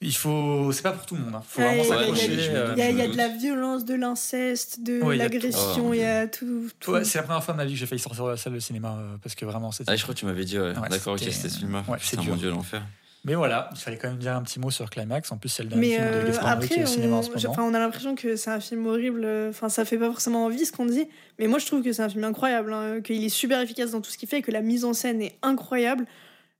Il 0.02 0.14
faut, 0.14 0.70
c'est 0.72 0.82
pas 0.82 0.92
pour 0.92 1.06
tout 1.06 1.14
le 1.16 1.22
monde. 1.22 1.34
hein. 1.36 1.42
Faut 1.48 1.62
Ouais, 1.62 1.82
vraiment 1.82 1.82
il 1.82 1.88
y 1.88 1.92
a- 1.92 1.98
s'accrocher. 1.98 2.32
il 2.32 2.40
y 2.40 2.46
a- 2.48 2.50
euh, 2.50 2.72
Il 2.76 2.78
y 2.78 2.82
a, 2.82 2.90
il 2.90 2.98
y 2.98 3.00
a 3.00 3.06
je 3.06 3.12
de 3.12 3.16
la 3.16 3.28
violence, 3.28 3.84
de 3.86 3.94
l'inceste, 3.94 4.82
de 4.82 5.00
Ouais, 5.00 5.16
l'agression, 5.16 5.94
il 5.94 6.00
y 6.00 6.04
a 6.04 6.26
tout. 6.28 6.68
tout. 6.80 6.90
ouais, 6.92 7.02
c'est 7.04 7.16
la 7.18 7.24
première 7.24 7.42
fois 7.42 7.54
de 7.54 7.56
ma 7.58 7.64
vie 7.64 7.72
que 7.72 7.78
j'ai 7.78 7.86
failli 7.86 7.98
sortir 8.00 8.24
de 8.26 8.30
la 8.30 8.36
salle 8.36 8.52
de 8.52 8.60
cinéma 8.60 8.98
euh, 9.00 9.16
parce 9.22 9.34
que 9.34 9.46
vraiment 9.46 9.72
c'était. 9.72 9.90
Ah, 9.90 9.96
je 9.96 10.02
crois 10.02 10.14
que 10.14 10.20
tu 10.20 10.26
m'avais 10.26 10.44
dit, 10.44 10.58
ouais. 10.58 10.76
Ouais, 10.78 10.88
D'accord, 10.90 11.14
ok, 11.14 11.20
c'était- 11.20 11.48
ce 11.48 11.58
film-là. 11.60 11.82
Putain, 11.98 12.22
mon 12.24 12.36
Dieu, 12.36 12.50
l'enfer. 12.50 12.82
Mais 13.26 13.34
voilà, 13.34 13.68
il 13.72 13.78
fallait 13.78 13.98
quand 13.98 14.08
même 14.08 14.16
dire 14.18 14.34
un 14.34 14.42
petit 14.42 14.58
mot 14.60 14.70
sur 14.70 14.88
Climax. 14.88 15.30
En 15.32 15.36
plus, 15.36 15.48
c'est 15.50 15.64
le 15.64 15.68
dernier 15.68 15.96
film 15.96 16.04
de 16.04 16.08
euh, 16.14 16.26
Gaspard 16.28 16.56
Noé 16.58 16.66
qui 16.68 16.72
est 16.74 16.76
après, 16.78 16.84
au 16.84 16.94
cinéma 16.94 17.16
en 17.16 17.18
on, 17.18 17.22
ce 17.22 17.28
moment. 17.30 17.40
enfin, 17.50 17.62
on 17.64 17.74
a 17.74 17.78
l'impression 17.80 18.14
que 18.14 18.36
c'est 18.36 18.50
un 18.50 18.60
film 18.60 18.86
horrible. 18.86 19.26
Enfin, 19.50 19.68
ça 19.68 19.84
fait 19.84 19.98
pas 19.98 20.06
forcément 20.06 20.44
envie 20.44 20.64
ce 20.64 20.72
qu'on 20.72 20.86
dit. 20.86 21.06
Mais 21.38 21.48
moi, 21.48 21.58
je 21.58 21.66
trouve 21.66 21.82
que 21.82 21.92
c'est 21.92 22.02
un 22.02 22.08
film 22.08 22.24
incroyable. 22.24 22.72
hein, 22.72 23.00
qu'il 23.02 23.22
est 23.24 23.28
super 23.28 23.60
efficace 23.60 23.90
dans 23.90 24.00
tout 24.00 24.10
ce 24.10 24.16
qu'il 24.16 24.28
fait, 24.28 24.42
que 24.42 24.50
la 24.52 24.62
mise 24.62 24.84
en 24.84 24.92
scène 24.94 25.20
est 25.20 25.36
incroyable. 25.42 26.06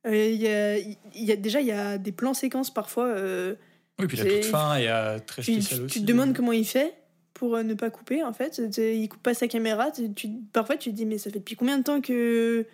Euh, 0.07 0.15
y, 0.31 0.47
a, 0.49 0.77
il 0.79 0.97
y 1.15 1.33
a 1.33 1.37
déjà 1.37 1.61
il 1.61 1.67
y 1.67 1.73
a 1.73 1.99
des 1.99 2.13
plans 2.13 2.35
séquences 2.35 2.73
parfois. 2.75 3.07
euh, 3.07 3.55
Oui, 3.99 4.07
puis 4.09 4.17
la 4.17 4.25
toute 4.25 4.45
fin 4.45 4.77
est 4.77 4.89
euh, 4.89 5.19
très 5.25 5.43
spéciale 5.43 5.79
tu- 5.81 5.85
aussi. 5.85 5.95
tu 5.95 6.01
te 6.01 6.05
demandes 6.07 6.35
comment 6.35 6.53
il 6.53 6.65
fait 6.67 6.95
pour 7.35 7.55
euh, 7.57 7.63
ne 7.63 7.75
pas 7.75 7.91
couper 7.91 8.23
en 8.25 8.33
fait. 8.33 8.61
Il 8.79 9.09
coupe 9.09 9.23
pas 9.23 9.35
sa 9.35 9.47
caméra. 9.49 9.91
Tu- 9.93 10.29
parfois 10.53 10.77
tu 10.77 10.91
te 10.91 10.95
dis 10.97 11.07
mais 11.07 11.19
ça 11.19 11.31
fait 11.31 11.39
depuis 11.39 11.55
combien 11.57 11.79
de 11.79 11.83
temps 11.85 12.01
que 12.01 12.67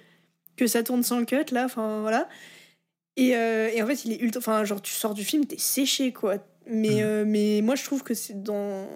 que 0.57 0.67
ça 0.67 0.83
tourne 0.83 1.03
sans 1.03 1.25
cut 1.25 1.45
là. 1.53 1.65
Enfin 1.67 2.01
voilà. 2.03 2.29
Et, 3.17 3.37
euh, 3.37 3.69
et 3.73 3.83
en 3.83 3.87
fait 3.87 4.05
il 4.05 4.13
est 4.13 4.21
ultra. 4.21 4.39
Enfin 4.39 4.65
genre 4.65 4.81
tu 4.83 4.93
sors 4.93 5.15
du 5.15 5.25
film 5.25 5.45
t'es 5.47 5.59
séché 5.59 6.13
quoi. 6.13 6.37
Mais 6.67 6.89
Mhm. 6.97 7.01
euh, 7.03 7.25
mais 7.27 7.61
moi 7.63 7.75
je 7.75 7.85
trouve 7.85 8.03
que 8.03 8.15
c'est 8.15 8.43
dans 8.43 8.87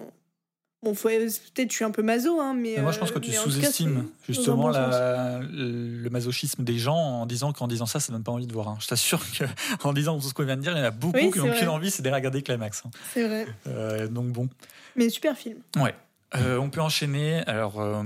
bon 0.83 0.93
peut-être 0.93 1.69
je 1.69 1.75
suis 1.75 1.83
un 1.83 1.91
peu 1.91 2.01
maso 2.03 2.39
hein 2.39 2.53
mais. 2.53 2.73
Mais 2.77 2.81
moi, 2.83 2.91
je 2.91 2.99
pense 2.99 3.09
euh, 3.11 3.13
que 3.15 3.19
tu 3.19 3.31
sous-estimes 3.33 4.07
justement 4.27 4.69
la- 4.69 5.39
le 5.51 6.09
masochisme 6.09 6.63
des 6.63 6.77
gens 6.77 6.95
en 6.95 7.25
disant 7.25 7.51
qu'en 7.51 7.67
disant 7.67 7.85
ça, 7.85 7.99
ça 7.99 8.11
donne 8.13 8.23
pas 8.23 8.31
envie 8.31 8.47
de 8.47 8.53
voir. 8.53 8.69
hein. 8.69 8.77
Je 8.79 8.87
t'assure 8.87 9.19
qu'en 9.79 9.91
disant 9.93 10.17
tout 10.19 10.27
ce 10.27 10.33
qu'on 10.33 10.45
vient 10.45 10.55
de 10.55 10.61
dire, 10.61 10.71
il 10.73 10.77
y 10.77 10.81
en 10.81 10.85
a 10.85 10.91
beaucoup 10.91 11.17
Oui, 11.17 11.31
qui 11.31 11.39
n'ont 11.39 11.51
qu'une 11.51 11.67
envie, 11.69 11.91
c'est 11.91 12.01
d'aller 12.03 12.15
regarder 12.15 12.41
Climax. 12.41 12.83
hein. 12.85 12.91
C'est 13.13 13.27
vrai. 13.27 13.47
Euh, 13.67 14.07
donc 14.07 14.27
bon. 14.31 14.47
Mais 14.95 15.09
super 15.09 15.35
film. 15.37 15.57
Ouais. 15.75 15.93
Euh, 16.35 16.57
on 16.57 16.69
peut 16.69 16.81
enchaîner. 16.81 17.39
Alors, 17.47 17.79
euh, 17.79 18.03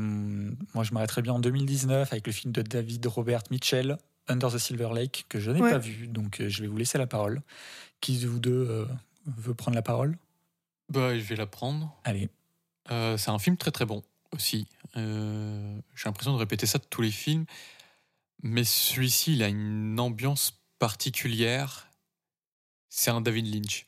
moi, 0.73 0.83
je 0.83 0.93
m'arrêterai 0.93 1.21
bien 1.21 1.33
en 1.33 1.39
2019 1.39 2.11
avec 2.11 2.25
le 2.27 2.33
film 2.33 2.51
de 2.53 2.61
David 2.61 3.05
Robert 3.07 3.41
Mitchell, 3.51 3.97
Under 4.27 4.51
the 4.51 4.57
Silver 4.57 4.89
Lake, 4.93 5.25
que 5.29 5.39
je 5.39 5.51
n'ai 5.51 5.61
Ouais. 5.61 5.71
pas 5.71 5.77
vu. 5.77 6.07
Donc, 6.07 6.39
euh, 6.39 6.49
je 6.49 6.61
vais 6.61 6.67
vous 6.67 6.77
laisser 6.77 6.97
la 6.97 7.07
parole. 7.07 7.41
Qui 7.99 8.17
de 8.19 8.27
vous 8.27 8.39
deux 8.39 8.67
euh, 8.69 8.85
veut 9.25 9.53
prendre 9.53 9.75
la 9.75 9.81
parole? 9.81 10.17
Bah, 10.89 11.17
je 11.17 11.23
vais 11.23 11.35
la 11.35 11.45
prendre. 11.47 11.95
Allez. 12.03 12.29
Euh, 12.91 13.17
c'est 13.17 13.29
un 13.29 13.39
film 13.39 13.57
très 13.57 13.71
très 13.71 13.85
bon 13.85 14.03
aussi. 14.33 14.67
Euh, 14.97 15.79
J'ai 15.95 16.05
l'impression 16.09 16.33
de 16.33 16.37
répéter 16.37 16.65
ça 16.65 16.77
de 16.79 16.83
tous 16.89 17.01
les 17.01 17.11
films, 17.11 17.45
mais 18.43 18.63
celui-ci, 18.63 19.33
il 19.33 19.43
a 19.43 19.47
une 19.47 19.99
ambiance 19.99 20.59
particulière 20.79 21.87
c'est 22.93 23.09
un 23.11 23.21
David 23.21 23.53
Lynch. 23.53 23.85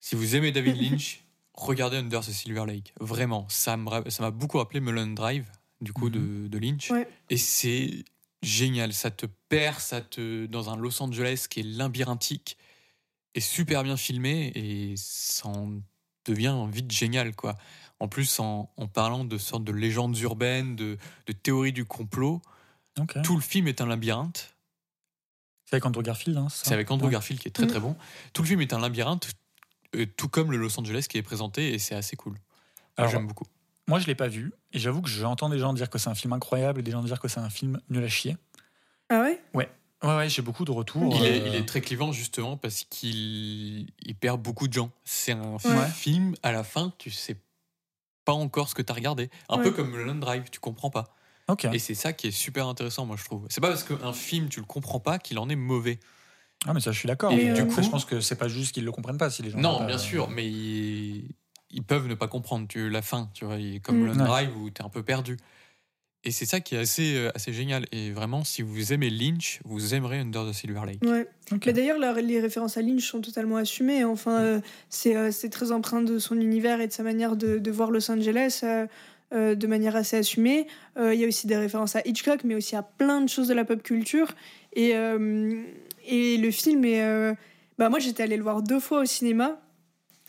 Si 0.00 0.14
vous 0.16 0.36
aimez 0.36 0.52
David 0.52 0.76
Lynch, 0.80 1.22
regardez 1.52 1.98
Under 1.98 2.20
the 2.20 2.30
Silver 2.30 2.64
Lake. 2.66 2.94
Vraiment, 2.98 3.46
ça 3.50 3.76
m'a 3.76 4.08
ça 4.10 4.22
m'a 4.22 4.30
beaucoup 4.30 4.56
rappelé 4.58 4.80
Mulholland 4.80 5.14
Drive, 5.14 5.50
du 5.82 5.92
coup, 5.92 6.08
de, 6.08 6.48
de 6.48 6.58
Lynch. 6.58 6.90
Ouais. 6.90 7.06
Et 7.28 7.36
c'est 7.36 8.04
génial. 8.42 8.92
Ça 8.92 9.10
te 9.10 9.26
perd 9.48 9.78
ça 9.80 10.00
te, 10.00 10.46
dans 10.46 10.70
un 10.70 10.76
Los 10.76 11.02
Angeles 11.02 11.46
qui 11.48 11.60
est 11.60 11.64
labyrinthique 11.64 12.56
et 13.34 13.40
super 13.40 13.82
bien 13.84 13.96
filmé 13.96 14.52
et 14.54 14.94
ça 14.96 15.48
en 15.48 15.80
devient 16.26 16.66
vite 16.70 16.90
génial, 16.90 17.34
quoi. 17.34 17.56
En 17.98 18.08
plus, 18.08 18.38
en, 18.40 18.72
en 18.76 18.88
parlant 18.88 19.24
de 19.24 19.38
sortes 19.38 19.64
de 19.64 19.72
légendes 19.72 20.16
urbaines, 20.18 20.76
de, 20.76 20.98
de 21.26 21.32
théories 21.32 21.72
du 21.72 21.84
complot, 21.84 22.42
tout 23.24 23.34
le 23.36 23.40
film 23.42 23.68
est 23.68 23.80
un 23.80 23.86
labyrinthe. 23.86 24.54
C'est 25.64 25.76
avec 25.76 25.86
Andrew 25.86 26.02
Garfield, 26.02 26.36
hein, 26.36 26.48
C'est 26.50 26.74
avec 26.74 26.90
Andrew 26.90 27.06
Ouais. 27.06 27.12
Garfield 27.12 27.40
qui 27.40 27.48
est 27.48 27.52
très 27.52 27.64
Mm. 27.64 27.68
très 27.68 27.80
bon. 27.80 27.96
Tout 28.34 28.42
le 28.42 28.48
film 28.48 28.60
est 28.60 28.72
un 28.74 28.78
labyrinthe, 28.80 29.30
euh, 29.96 30.04
tout 30.16 30.28
comme 30.28 30.50
le 30.52 30.58
Los 30.58 30.78
Angeles 30.78 31.06
qui 31.08 31.16
est 31.16 31.22
présenté, 31.22 31.72
et 31.72 31.78
c'est 31.78 31.94
assez 31.94 32.16
cool. 32.16 32.36
Alors, 32.98 33.10
J'aime 33.10 33.26
beaucoup. 33.26 33.46
Moi, 33.88 33.98
je 33.98 34.06
l'ai 34.06 34.14
pas 34.14 34.28
vu, 34.28 34.52
et 34.72 34.78
j'avoue 34.78 35.02
que 35.02 35.08
j'entends 35.08 35.48
des 35.48 35.58
gens 35.58 35.72
dire 35.72 35.90
que 35.90 35.98
c'est 35.98 36.08
un 36.08 36.14
film 36.14 36.32
incroyable 36.32 36.80
et 36.80 36.82
des 36.82 36.92
gens 36.92 37.02
dire 37.02 37.20
que 37.20 37.28
c'est 37.28 37.40
un 37.40 37.50
film 37.50 37.80
nul 37.90 38.04
à 38.04 38.08
chier. 38.08 38.36
Ah 39.10 39.20
ouais? 39.22 39.42
Ouais, 39.54 39.68
ouais, 40.04 40.28
j'ai 40.28 40.40
beaucoup 40.42 40.64
de 40.64 40.70
retours. 40.70 41.16
Il, 41.16 41.26
est, 41.26 41.40
euh, 41.42 41.48
il 41.48 41.54
est 41.56 41.66
très 41.66 41.80
clivant 41.80 42.12
justement 42.12 42.56
parce 42.56 42.84
qu'il 42.84 43.88
il 44.00 44.14
perd 44.14 44.40
beaucoup 44.40 44.68
de 44.68 44.72
gens. 44.72 44.90
C'est 45.04 45.32
un 45.32 45.56
Ouais. 45.56 45.88
film, 45.92 46.34
à 46.42 46.52
la 46.52 46.62
fin, 46.64 46.92
tu 46.98 47.10
sais 47.10 47.36
pas 48.24 48.32
encore 48.32 48.68
ce 48.68 48.74
que 48.74 48.82
tu 48.82 48.92
as 48.92 48.94
regardé. 48.94 49.30
Un 49.48 49.58
Ouais. 49.58 49.64
peu 49.64 49.70
comme 49.72 49.96
Land 49.96 50.14
Drive, 50.16 50.44
tu 50.50 50.60
comprends 50.60 50.90
pas. 50.90 51.14
Ok. 51.48 51.64
Et 51.72 51.78
c'est 51.80 51.94
ça 51.94 52.12
qui 52.12 52.28
est 52.28 52.32
super 52.32 52.68
intéressant, 52.68 53.04
moi 53.04 53.16
je 53.18 53.24
trouve. 53.24 53.46
C'est 53.50 53.60
pas 53.60 53.68
parce 53.68 53.82
qu'un 53.82 54.12
film, 54.12 54.48
tu 54.48 54.60
le 54.60 54.66
comprends 54.66 55.00
pas 55.00 55.18
qu'il 55.18 55.38
en 55.40 55.48
est 55.48 55.56
mauvais. 55.56 55.98
Ah, 56.66 56.72
mais 56.72 56.80
ça, 56.80 56.92
je 56.92 56.98
suis 57.00 57.08
d'accord. 57.08 57.32
Et 57.32 57.46
Mais 57.46 57.52
du 57.52 57.66
coup- 57.66 57.82
je 57.82 57.88
pense 57.90 58.04
que 58.04 58.20
c'est 58.20 58.36
pas 58.36 58.46
juste 58.46 58.72
qu'ils 58.72 58.84
le 58.84 58.92
comprennent 58.92 59.18
pas 59.18 59.28
si 59.28 59.42
les 59.42 59.50
gens. 59.50 59.58
Non, 59.58 59.78
pas- 59.78 59.86
bien 59.86 59.98
sûr, 59.98 60.30
mais 60.30 60.44
ils, 61.72 61.82
peuvent 61.82 62.06
ne 62.06 62.14
pas 62.14 62.28
comprendre 62.28 62.66
tu, 62.68 62.88
la 62.90 63.02
fin, 63.02 63.30
tu 63.34 63.44
vois, 63.44 63.56
comme 63.82 63.98
Mm. 64.04 64.08
Ouais. 64.10 64.16
Drive 64.24 64.56
où 64.56 64.70
tu 64.70 64.82
es 64.82 64.84
un 64.84 64.88
peu 64.88 65.02
perdu. 65.02 65.36
Et 66.24 66.30
c'est 66.30 66.46
ça 66.46 66.60
qui 66.60 66.76
est 66.76 66.78
assez, 66.78 67.16
euh, 67.16 67.30
assez 67.34 67.52
génial. 67.52 67.84
Et 67.90 68.12
vraiment, 68.12 68.44
si 68.44 68.62
vous 68.62 68.92
aimez 68.92 69.10
Lynch, 69.10 69.58
vous 69.64 69.94
aimerez 69.94 70.20
Under 70.20 70.48
the 70.48 70.52
Silver 70.52 70.82
Lake. 70.86 71.02
Ouais. 71.02 71.26
Mais 71.66 71.72
d'ailleurs, 71.72 71.98
les 71.98 72.40
références 72.40 72.76
à 72.76 72.82
Lynch 72.82 73.04
sont 73.08 73.20
totalement 73.20 73.56
assumées. 73.56 74.04
Enfin, 74.04 74.38
Mm. 74.38 74.44
euh, 74.44 74.60
c'est 74.88 75.16
euh, 75.16 75.30
c'est 75.32 75.48
très 75.48 75.72
empreint 75.72 76.02
de 76.02 76.18
son 76.20 76.40
univers 76.40 76.80
et 76.80 76.86
de 76.86 76.92
sa 76.92 77.02
manière 77.02 77.34
de, 77.34 77.58
de 77.58 77.70
voir 77.72 77.90
Los 77.90 78.08
Angeles 78.08 78.60
euh, 78.62 78.86
euh, 79.32 79.54
de 79.56 79.66
manière 79.66 79.96
assez 79.96 80.16
assumée. 80.16 80.68
Euh, 80.96 81.12
Il 81.12 81.20
y 81.20 81.24
a 81.24 81.26
aussi 81.26 81.48
des 81.48 81.56
références 81.56 81.96
à 81.96 82.02
Hitchcock, 82.04 82.44
mais 82.44 82.54
aussi 82.54 82.76
à 82.76 82.82
plein 82.84 83.20
de 83.20 83.28
choses 83.28 83.48
de 83.48 83.54
la 83.54 83.64
pop 83.64 83.82
culture. 83.82 84.28
Et, 84.74 84.94
euh, 84.94 85.60
et 86.06 86.36
le 86.36 86.50
film 86.52 86.84
est. 86.84 87.02
euh, 87.02 87.34
bah, 87.78 87.88
moi, 87.88 87.98
j'étais 87.98 88.22
allée 88.22 88.36
le 88.36 88.42
voir 88.44 88.62
deux 88.62 88.78
fois 88.78 89.00
au 89.00 89.04
cinéma, 89.06 89.60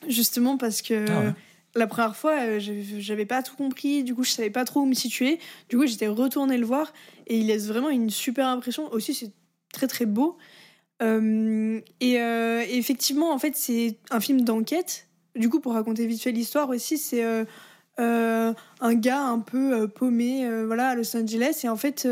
justement 0.08 0.58
parce 0.58 0.82
que. 0.82 1.06
Ah 1.10 1.20
ouais. 1.20 1.34
La 1.76 1.88
première 1.88 2.16
fois, 2.16 2.34
euh, 2.40 2.60
j'avais- 2.60 3.26
pas 3.26 3.42
tout 3.42 3.56
compris, 3.56 4.04
du 4.04 4.14
coup 4.14 4.24
je 4.24 4.30
savais 4.30 4.52
pas 4.52 4.64
trop 4.64 4.82
où 4.82 4.86
me 4.86 4.94
situer. 4.94 5.40
Du 5.70 5.78
coup 5.78 5.88
j'étais 5.88 6.08
retournée 6.08 6.58
le 6.60 6.68
voir 6.68 6.94
et 7.26 7.40
il 7.40 7.48
laisse 7.48 7.66
vraiment 7.66 7.90
une 7.90 8.12
super 8.12 8.48
impression. 8.48 8.92
Aussi 8.94 9.16
c'est 9.16 9.32
très 9.74 9.88
très 9.88 10.06
beau. 10.06 10.38
Euh, 11.02 11.82
et, 12.00 12.20
euh, 12.22 12.64
effectivement, 12.70 13.32
en 13.34 13.40
fait, 13.40 13.56
c'est 13.56 13.98
un 14.12 14.20
film 14.20 14.42
d'enquête. 14.42 15.08
Du 15.36 15.50
coup, 15.50 15.60
pour 15.60 15.74
raconter 15.74 16.06
vite 16.06 16.22
fait 16.22 16.32
l'histoire 16.32 16.70
aussi, 16.70 17.00
c'est 17.00 17.24
euh, 17.24 18.54
un 18.80 18.94
gars 18.94 19.24
un 19.24 19.40
peu 19.40 19.88
paumé 19.88 20.48
voilà, 20.66 20.90
à 20.90 20.96
Los 20.96 21.18
Angeles. 21.18 21.62
Et 21.64 21.70
en 21.70 21.76
fait, 21.76 22.08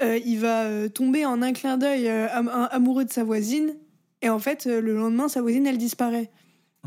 il 0.00 0.38
va 0.38 0.88
tomber 0.88 1.26
en 1.26 1.42
un 1.42 1.52
clin 1.52 1.76
d'œil 1.76 2.08
am- 2.08 2.48
am- 2.48 2.68
amoureux 2.70 3.04
de 3.04 3.12
sa 3.12 3.24
voisine. 3.24 3.74
Et 4.22 4.30
en 4.30 4.38
fait, 4.38 4.64
le 4.64 4.94
lendemain, 4.94 5.28
sa 5.28 5.42
voisine, 5.42 5.66
elle 5.66 5.76
disparaît. 5.78 6.30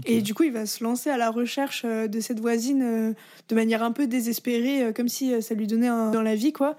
Et 0.06 0.22
du 0.22 0.34
coup, 0.34 0.44
il 0.44 0.52
va 0.52 0.66
se 0.66 0.84
lancer 0.84 1.10
à 1.10 1.18
la 1.18 1.30
recherche 1.30 1.84
euh, 1.86 2.08
de 2.08 2.20
cette 2.20 2.40
voisine 2.40 2.82
euh, 2.84 3.14
de 3.50 3.56
manière 3.56 3.84
un 3.84 3.92
peu 3.92 4.08
désespérée, 4.08 4.84
euh, 4.84 4.94
comme 4.94 5.10
si 5.10 5.42
ça 5.42 5.56
lui 5.56 5.68
donnait 5.68 5.88
un 5.88 6.12
dans 6.12 6.22
la 6.22 6.36
vie, 6.36 6.54
quoi. 6.54 6.78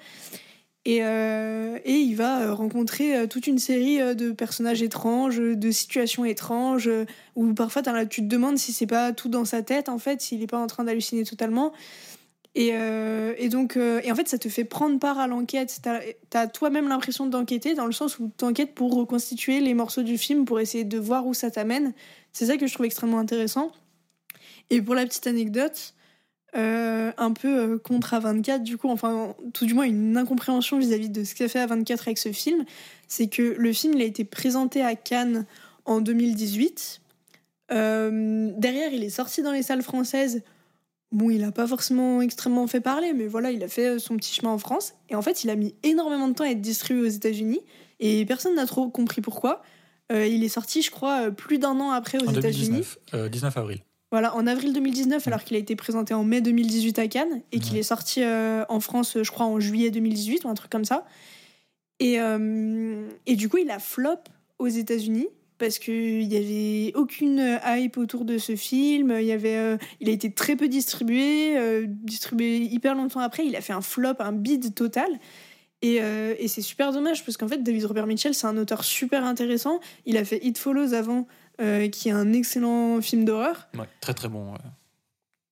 Et, 0.85 1.01
et 1.01 1.99
il 1.99 2.15
va 2.15 2.55
rencontrer 2.55 3.28
toute 3.28 3.47
une 3.47 3.59
série 3.59 3.99
de 4.15 4.31
personnages 4.31 4.81
étranges, 4.81 5.36
de 5.36 5.70
situations 5.70 6.24
étranges, 6.24 6.89
où 7.36 7.53
parfois 7.53 7.82
tu 8.07 8.23
te 8.23 8.27
demandes 8.27 8.57
si 8.57 8.73
c'est 8.73 8.86
pas 8.86 9.12
tout 9.12 9.28
dans 9.28 9.45
sa 9.45 9.61
tête, 9.61 9.90
en 9.90 9.99
fait, 9.99 10.23
s'il 10.23 10.43
est 10.43 10.47
pas 10.47 10.57
en 10.57 10.66
train 10.66 10.85
d'halluciner 10.85 11.24
totalement. 11.24 11.74
Et, 12.55 12.69
et 12.69 13.49
donc, 13.51 13.77
et 13.77 14.11
en 14.11 14.15
fait, 14.15 14.28
ça 14.28 14.39
te 14.39 14.49
fait 14.49 14.65
prendre 14.65 14.99
part 14.99 15.19
à 15.19 15.27
l'enquête. 15.27 15.78
T'as 15.82 16.01
as, 16.32 16.47
toi-même 16.47 16.89
l'impression 16.89 17.27
d'enquêter, 17.27 17.74
dans 17.74 17.86
le 17.86 17.93
sens 17.93 18.19
où 18.19 18.31
t'enquêtes 18.35 18.74
pour 18.74 18.95
reconstituer 18.95 19.61
les 19.61 19.74
morceaux 19.74 20.03
du 20.03 20.16
film, 20.16 20.47
pour 20.47 20.59
essayer 20.59 20.85
de 20.85 20.99
voir 20.99 21.27
où 21.27 21.35
ça 21.35 21.51
t'amène. 21.51 21.93
C'est 22.32 22.46
ça 22.46 22.56
que 22.56 22.66
je 22.66 22.74
trouve 22.74 22.86
extrêmement 22.86 23.18
intéressant. 23.18 23.72
Et 24.70 24.82
pour 24.82 24.94
la 24.94 25.06
petite 25.06 25.26
anecdote, 25.26 25.94
euh, 26.56 27.12
un 27.18 27.32
peu 27.32 27.59
euh, 27.59 27.78
contre 27.78 28.14
A24, 28.14 28.62
du 28.62 28.78
coup, 28.78 28.88
enfin, 28.88 29.34
tout 29.52 29.66
du 29.66 29.74
moins 29.74 29.84
une 29.84 30.16
incompréhension 30.16 30.78
vis-à-vis 30.78 31.10
de 31.10 31.24
ce 31.24 31.34
qu'a 31.34 31.48
fait 31.48 31.64
A24 31.64 32.00
avec 32.02 32.18
ce 32.18 32.32
film, 32.32 32.64
c'est 33.06 33.28
que 33.28 33.42
le 33.42 33.72
film 33.72 33.94
il 33.94 34.02
a 34.02 34.06
été 34.06 34.24
présenté 34.24 34.82
à 34.82 34.94
Cannes 34.94 35.46
en 35.84 36.00
2018. 36.00 37.00
Euh, 37.70 38.50
derrière, 38.56 38.92
il 38.92 39.05
est 39.05 39.10
sorti 39.10 39.42
dans 39.42 39.52
les 39.52 39.62
salles 39.62 39.82
françaises. 39.82 40.42
Bon, 41.12 41.30
il 41.30 41.40
n'a 41.40 41.52
pas 41.52 41.66
forcément 41.66 42.22
extrêmement 42.22 42.66
fait 42.66 42.80
parler, 42.80 43.12
mais 43.14 43.26
voilà, 43.26 43.50
il 43.50 43.62
a 43.62 43.68
fait 43.68 43.98
son 43.98 44.16
petit 44.16 44.34
chemin 44.34 44.52
en 44.52 44.59
France. 44.59 44.94
Et 45.10 45.14
en 45.14 45.22
fait, 45.22 45.44
il 45.44 45.50
a 45.50 45.56
mis 45.56 45.74
énormément 45.82 46.28
de 46.28 46.34
temps 46.34 46.44
à 46.44 46.48
être 46.48 46.60
distribué 46.60 47.02
aux 47.02 47.10
États-Unis. 47.10 47.60
Et 48.00 48.24
personne 48.24 48.55
n'a 48.55 48.66
trop 48.66 48.88
compris 48.88 49.20
pourquoi. 49.20 49.62
Euh, 50.12 50.26
il 50.26 50.43
est 50.44 50.48
sorti, 50.48 50.82
je 50.82 50.90
crois, 50.90 51.26
euh, 51.26 51.30
plus 51.30 51.59
d'un 51.59 51.78
an 51.80 51.90
après 51.90 52.18
aux 52.18 52.30
États-Unis. 52.30 52.68
2019, 52.68 52.98
euh, 53.14 53.28
19 53.28 53.56
avril. 53.56 53.78
Voilà, 54.10 54.35
en 54.35 54.47
avril 54.47 54.72
2019, 54.72 55.26
Mm. 55.26 55.28
alors 55.28 55.44
qu'il 55.44 55.56
a 55.56 55.60
été 55.60 55.76
présenté 55.76 56.14
en 56.14 56.24
mai 56.24 56.40
2018 56.40 56.98
à 56.98 57.09
Cannes 57.09 57.43
et 57.52 57.59
qu'il 57.60 57.74
Ouais. 57.74 57.80
est 57.80 57.82
sorti 57.82 58.22
euh, 58.22 58.64
en 58.70 58.80
France, 58.80 59.18
je 59.22 59.30
crois, 59.30 59.44
en 59.47 59.60
juillet 59.60 59.90
2018 59.90 60.44
ou 60.44 60.48
un 60.48 60.55
truc 60.55 60.70
comme 60.70 60.86
ça. 60.86 61.05
Et, 62.01 62.20
euh, 62.20 63.06
et 63.26 63.36
du 63.36 63.48
coup, 63.51 63.59
il 63.59 63.70
a 63.70 63.78
flop 63.78 64.16
aux 64.59 64.68
États-Unis 64.68 65.26
parce 65.59 65.78
qu'il 65.80 66.26
n'y 66.28 66.36
avait 66.36 66.93
aucune 66.97 67.59
hype 67.66 67.98
autour 67.98 68.24
de 68.24 68.39
ce 68.39 68.55
film. 68.56 69.14
Il, 69.18 69.26
y 69.26 69.32
avait, 69.32 69.56
euh, 69.56 69.76
il 70.01 70.09
a 70.09 70.12
été 70.12 70.32
très 70.32 70.55
peu 70.56 70.68
distribué, 70.68 71.85
distribué 71.86 72.59
hyper 72.59 72.94
longtemps 72.94 73.20
après. 73.20 73.44
Il 73.44 73.56
a 73.56 73.60
fait 73.60 73.72
un 73.72 73.80
flop, 73.82 74.14
un 74.20 74.32
bid 74.32 74.72
total. 74.74 75.09
Et, 75.82 75.98
euh, 76.00 76.34
et 76.38 76.48
c'est 76.48 76.62
super 76.62 76.92
dommage 76.92 77.24
parce 77.24 77.36
qu'en 77.36 77.48
fait, 77.48 77.62
David 77.62 77.84
Robert 77.84 78.06
Mitchell, 78.06 78.34
c'est 78.34 78.46
un 78.46 78.56
auteur 78.56 78.82
super 78.84 79.24
intéressant. 79.24 79.80
Il 80.06 80.16
a 80.16 80.24
fait 80.24 80.44
It 80.44 80.59
Follows 80.59 80.92
avant, 80.92 81.26
euh, 81.60 81.88
qui 81.88 82.09
est 82.09 82.12
un 82.12 82.32
excellent 82.32 83.00
film 83.00 83.24
d'horreur. 83.24 83.68
Ouais, 83.74 83.86
très 84.00 84.14
très 84.14 84.28
bon. 84.28 84.52
ouais. 84.52 84.59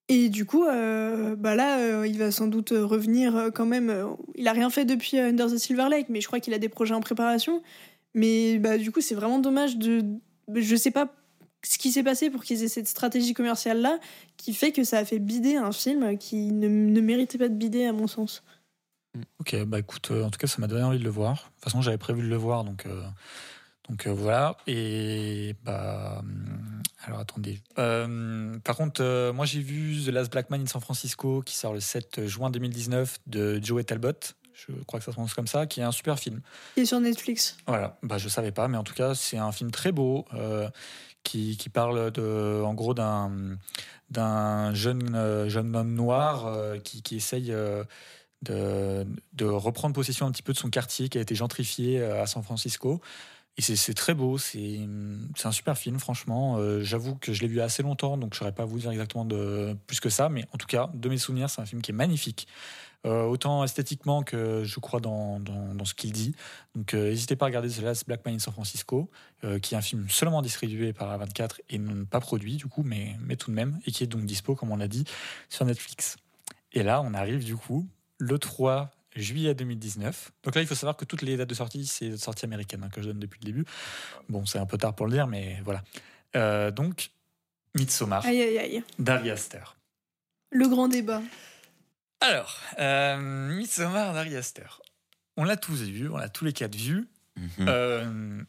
Et 0.08 0.28
du 0.28 0.44
coup, 0.44 0.64
euh, 0.64 1.34
bah 1.34 1.56
là, 1.56 2.04
il 2.06 2.16
va 2.18 2.30
sans 2.30 2.46
doute 2.46 2.70
revenir 2.70 3.50
quand 3.54 3.66
même. 3.66 3.92
il 4.36 4.46
a 4.46 4.52
rien 4.52 4.70
fait 4.70 4.84
depuis 4.84 5.18
Under 5.18 5.46
the 5.46 5.58
Silver 5.58 5.88
Lake, 5.90 6.06
mais 6.08 6.20
je 6.20 6.28
crois 6.28 6.38
qu'il 6.38 6.54
a 6.54 6.58
des 6.58 6.68
projets 6.68 6.94
en 6.94 7.00
préparation. 7.00 7.60
Mais 8.14 8.58
bah, 8.58 8.78
du 8.78 8.92
coup, 8.92 9.00
c'est 9.00 9.16
vraiment 9.16 9.40
dommage 9.40 9.76
de. 9.76 10.04
Je 10.54 10.76
sais 10.76 10.92
pas 10.92 11.12
ce 11.64 11.78
qui 11.78 11.90
s'est 11.90 12.04
passé 12.04 12.30
pour 12.30 12.44
qu'ils 12.44 12.62
aient 12.62 12.68
cette 12.68 12.86
stratégie 12.86 13.34
commerciale 13.34 13.80
là, 13.80 13.98
qui 14.36 14.54
fait 14.54 14.70
que 14.70 14.84
ça 14.84 14.98
a 14.98 15.04
fait 15.04 15.18
bider 15.18 15.56
un 15.56 15.72
film 15.72 16.16
qui 16.16 16.52
ne, 16.52 16.68
ne 16.68 17.00
méritait 17.00 17.38
pas 17.38 17.48
de 17.48 17.54
bider, 17.54 17.84
à 17.84 17.92
mon 17.92 18.06
sens. 18.06 18.44
Ok, 19.40 19.56
bah 19.64 19.78
écoute, 19.78 20.10
euh, 20.10 20.24
en 20.24 20.30
tout 20.30 20.38
cas, 20.38 20.46
ça 20.46 20.60
m'a 20.60 20.66
donné 20.66 20.82
envie 20.82 20.98
de 20.98 21.04
le 21.04 21.10
voir. 21.10 21.34
De 21.34 21.38
toute 21.38 21.64
façon, 21.64 21.82
j'avais 21.82 21.98
prévu 21.98 22.22
de 22.22 22.28
le 22.28 22.36
voir, 22.36 22.64
donc, 22.64 22.86
euh, 22.86 23.02
donc 23.88 24.06
euh, 24.06 24.12
voilà. 24.12 24.56
Et 24.66 25.54
bah. 25.64 26.18
hum, 26.20 26.82
Alors 27.04 27.20
attendez. 27.20 27.60
Euh, 27.78 28.58
par 28.60 28.76
contre, 28.76 29.02
euh, 29.02 29.32
moi 29.32 29.46
j'ai 29.46 29.60
vu 29.60 30.02
The 30.04 30.08
Last 30.08 30.30
Black 30.32 30.50
Man 30.50 30.62
in 30.62 30.66
San 30.66 30.80
Francisco 30.80 31.42
qui 31.42 31.56
sort 31.56 31.72
le 31.72 31.80
7 31.80 32.26
juin 32.26 32.50
2019 32.50 33.18
de 33.26 33.60
Joey 33.62 33.84
Talbot. 33.84 34.12
Je 34.54 34.72
crois 34.86 34.98
que 34.98 35.04
ça 35.04 35.12
se 35.12 35.16
prononce 35.16 35.34
comme 35.34 35.46
ça, 35.46 35.66
qui 35.66 35.80
est 35.80 35.84
un 35.84 35.92
super 35.92 36.18
film. 36.18 36.40
Il 36.76 36.84
est 36.84 36.86
sur 36.86 36.98
Netflix. 36.98 37.58
Voilà, 37.66 37.98
bah, 38.02 38.16
je 38.16 38.28
savais 38.30 38.52
pas, 38.52 38.68
mais 38.68 38.78
en 38.78 38.84
tout 38.84 38.94
cas, 38.94 39.14
c'est 39.14 39.36
un 39.36 39.52
film 39.52 39.70
très 39.70 39.92
beau 39.92 40.24
qui, 41.24 41.58
qui 41.58 41.68
parle 41.68 42.10
de, 42.10 42.62
en 42.64 42.72
gros 42.72 42.94
d'un 42.94 43.58
d'un 44.08 44.72
jeune, 44.72 45.48
jeune 45.48 45.76
homme 45.76 45.92
noir 45.92 46.74
qui, 46.84 47.02
qui 47.02 47.16
essaye 47.16 47.54
de, 48.52 49.44
reprendre 49.44 49.94
possession 49.94 50.26
un 50.26 50.32
petit 50.32 50.42
peu 50.42 50.52
de 50.52 50.58
son 50.58 50.70
quartier 50.70 51.08
qui 51.08 51.18
a 51.18 51.20
été 51.20 51.34
gentrifié 51.34 52.00
euh, 52.00 52.22
à 52.22 52.26
San 52.26 52.42
Francisco. 52.42 53.00
Et 53.58 53.62
c'est- 53.62 53.94
très 53.94 54.12
beau, 54.12 54.36
c'est 54.36 54.80
un 55.44 55.52
super 55.52 55.78
film, 55.78 55.98
franchement. 55.98 56.58
Euh, 56.58 56.82
J'avoue 56.82 57.14
que 57.14 57.32
je 57.32 57.40
l'ai 57.40 57.48
vu 57.48 57.60
assez 57.60 57.82
longtemps, 57.82 58.18
donc 58.18 58.34
je 58.34 58.36
ne 58.36 58.38
saurais 58.40 58.54
pas 58.54 58.66
vous 58.66 58.78
dire 58.78 58.90
exactement 58.90 59.26
plus 59.86 60.00
que 60.00 60.10
ça, 60.10 60.28
mais 60.28 60.44
en 60.52 60.58
tout 60.58 60.66
cas, 60.66 60.90
de 60.92 61.08
mes 61.08 61.16
souvenirs, 61.16 61.48
c'est 61.48 61.62
un 61.62 61.66
film 61.66 61.80
qui 61.80 61.90
est 61.90 61.94
magnifique. 61.94 62.46
Euh, 63.06 63.22
autant 63.22 63.62
esthétiquement 63.62 64.24
que 64.24 64.64
je 64.64 64.80
crois 64.80 64.98
dans, 65.00 65.38
dans, 65.38 65.84
ce 65.84 65.94
qu'il 65.94 66.12
dit. 66.12 66.34
Donc 66.74 66.92
n'hésitez 66.92 67.36
pas 67.36 67.46
à 67.46 67.48
regarder 67.48 67.70
The 67.70 67.80
Last 67.82 68.06
Black 68.06 68.24
Man 68.24 68.34
in 68.34 68.38
San 68.40 68.52
Francisco, 68.52 69.08
qui 69.62 69.74
est 69.74 69.76
un 69.78 69.82
film 69.82 70.08
seulement 70.10 70.42
distribué 70.42 70.92
par 70.92 71.16
A24 71.16 71.60
et 71.70 71.78
non 71.78 72.04
pas 72.04 72.20
produit 72.20 72.56
du 72.56 72.66
coup, 72.66 72.82
mais, 72.82 73.16
mais 73.20 73.36
tout 73.36 73.50
de 73.50 73.54
même, 73.54 73.78
et 73.86 73.92
qui 73.92 74.02
est 74.02 74.08
donc 74.08 74.24
dispo, 74.24 74.56
comme 74.56 74.72
on 74.72 74.76
l'a 74.76 74.88
dit, 74.88 75.04
sur 75.48 75.64
Netflix. 75.64 76.16
Et 76.72 76.82
là, 76.82 77.00
on 77.00 77.14
arrive 77.14 77.44
du 77.44 77.56
coup 77.56 77.88
le 78.18 78.38
3 78.38 78.90
juillet 79.14 79.54
2019. 79.54 80.32
Donc 80.42 80.54
là, 80.54 80.60
il 80.60 80.66
faut 80.66 80.74
savoir 80.74 80.96
que 80.96 81.04
toutes 81.04 81.22
les 81.22 81.36
dates 81.36 81.48
de 81.48 81.54
sortie, 81.54 81.86
c'est 81.86 82.10
de 82.10 82.16
sortie 82.16 82.44
américaine 82.44 82.82
hein, 82.84 82.90
que 82.92 83.00
je 83.00 83.08
donne 83.08 83.18
depuis 83.18 83.40
le 83.42 83.46
début. 83.46 83.64
Bon, 84.28 84.44
c'est 84.46 84.58
un 84.58 84.66
peu 84.66 84.78
tard 84.78 84.94
pour 84.94 85.06
le 85.06 85.12
dire, 85.12 85.26
mais 85.26 85.60
voilà. 85.64 85.82
Euh, 86.34 86.70
donc, 86.70 87.10
Midsommar 87.74 88.24
Aïe, 88.26 88.42
aïe, 88.42 88.58
aïe. 88.58 88.84
d'Ari 88.98 89.30
Aster. 89.30 89.76
Le 90.50 90.68
grand 90.68 90.88
débat. 90.88 91.22
Alors, 92.20 92.60
euh, 92.78 93.16
Midsommar 93.54 94.14
d'Ari 94.14 94.36
Aster. 94.36 94.80
On 95.36 95.44
l'a 95.44 95.56
tous 95.56 95.82
vu, 95.82 96.08
on 96.08 96.16
l'a 96.16 96.28
tous 96.28 96.44
les 96.44 96.52
quatre 96.52 96.74
vu. 96.74 97.08
Mhm. 97.36 97.66
Euh, 97.68 98.42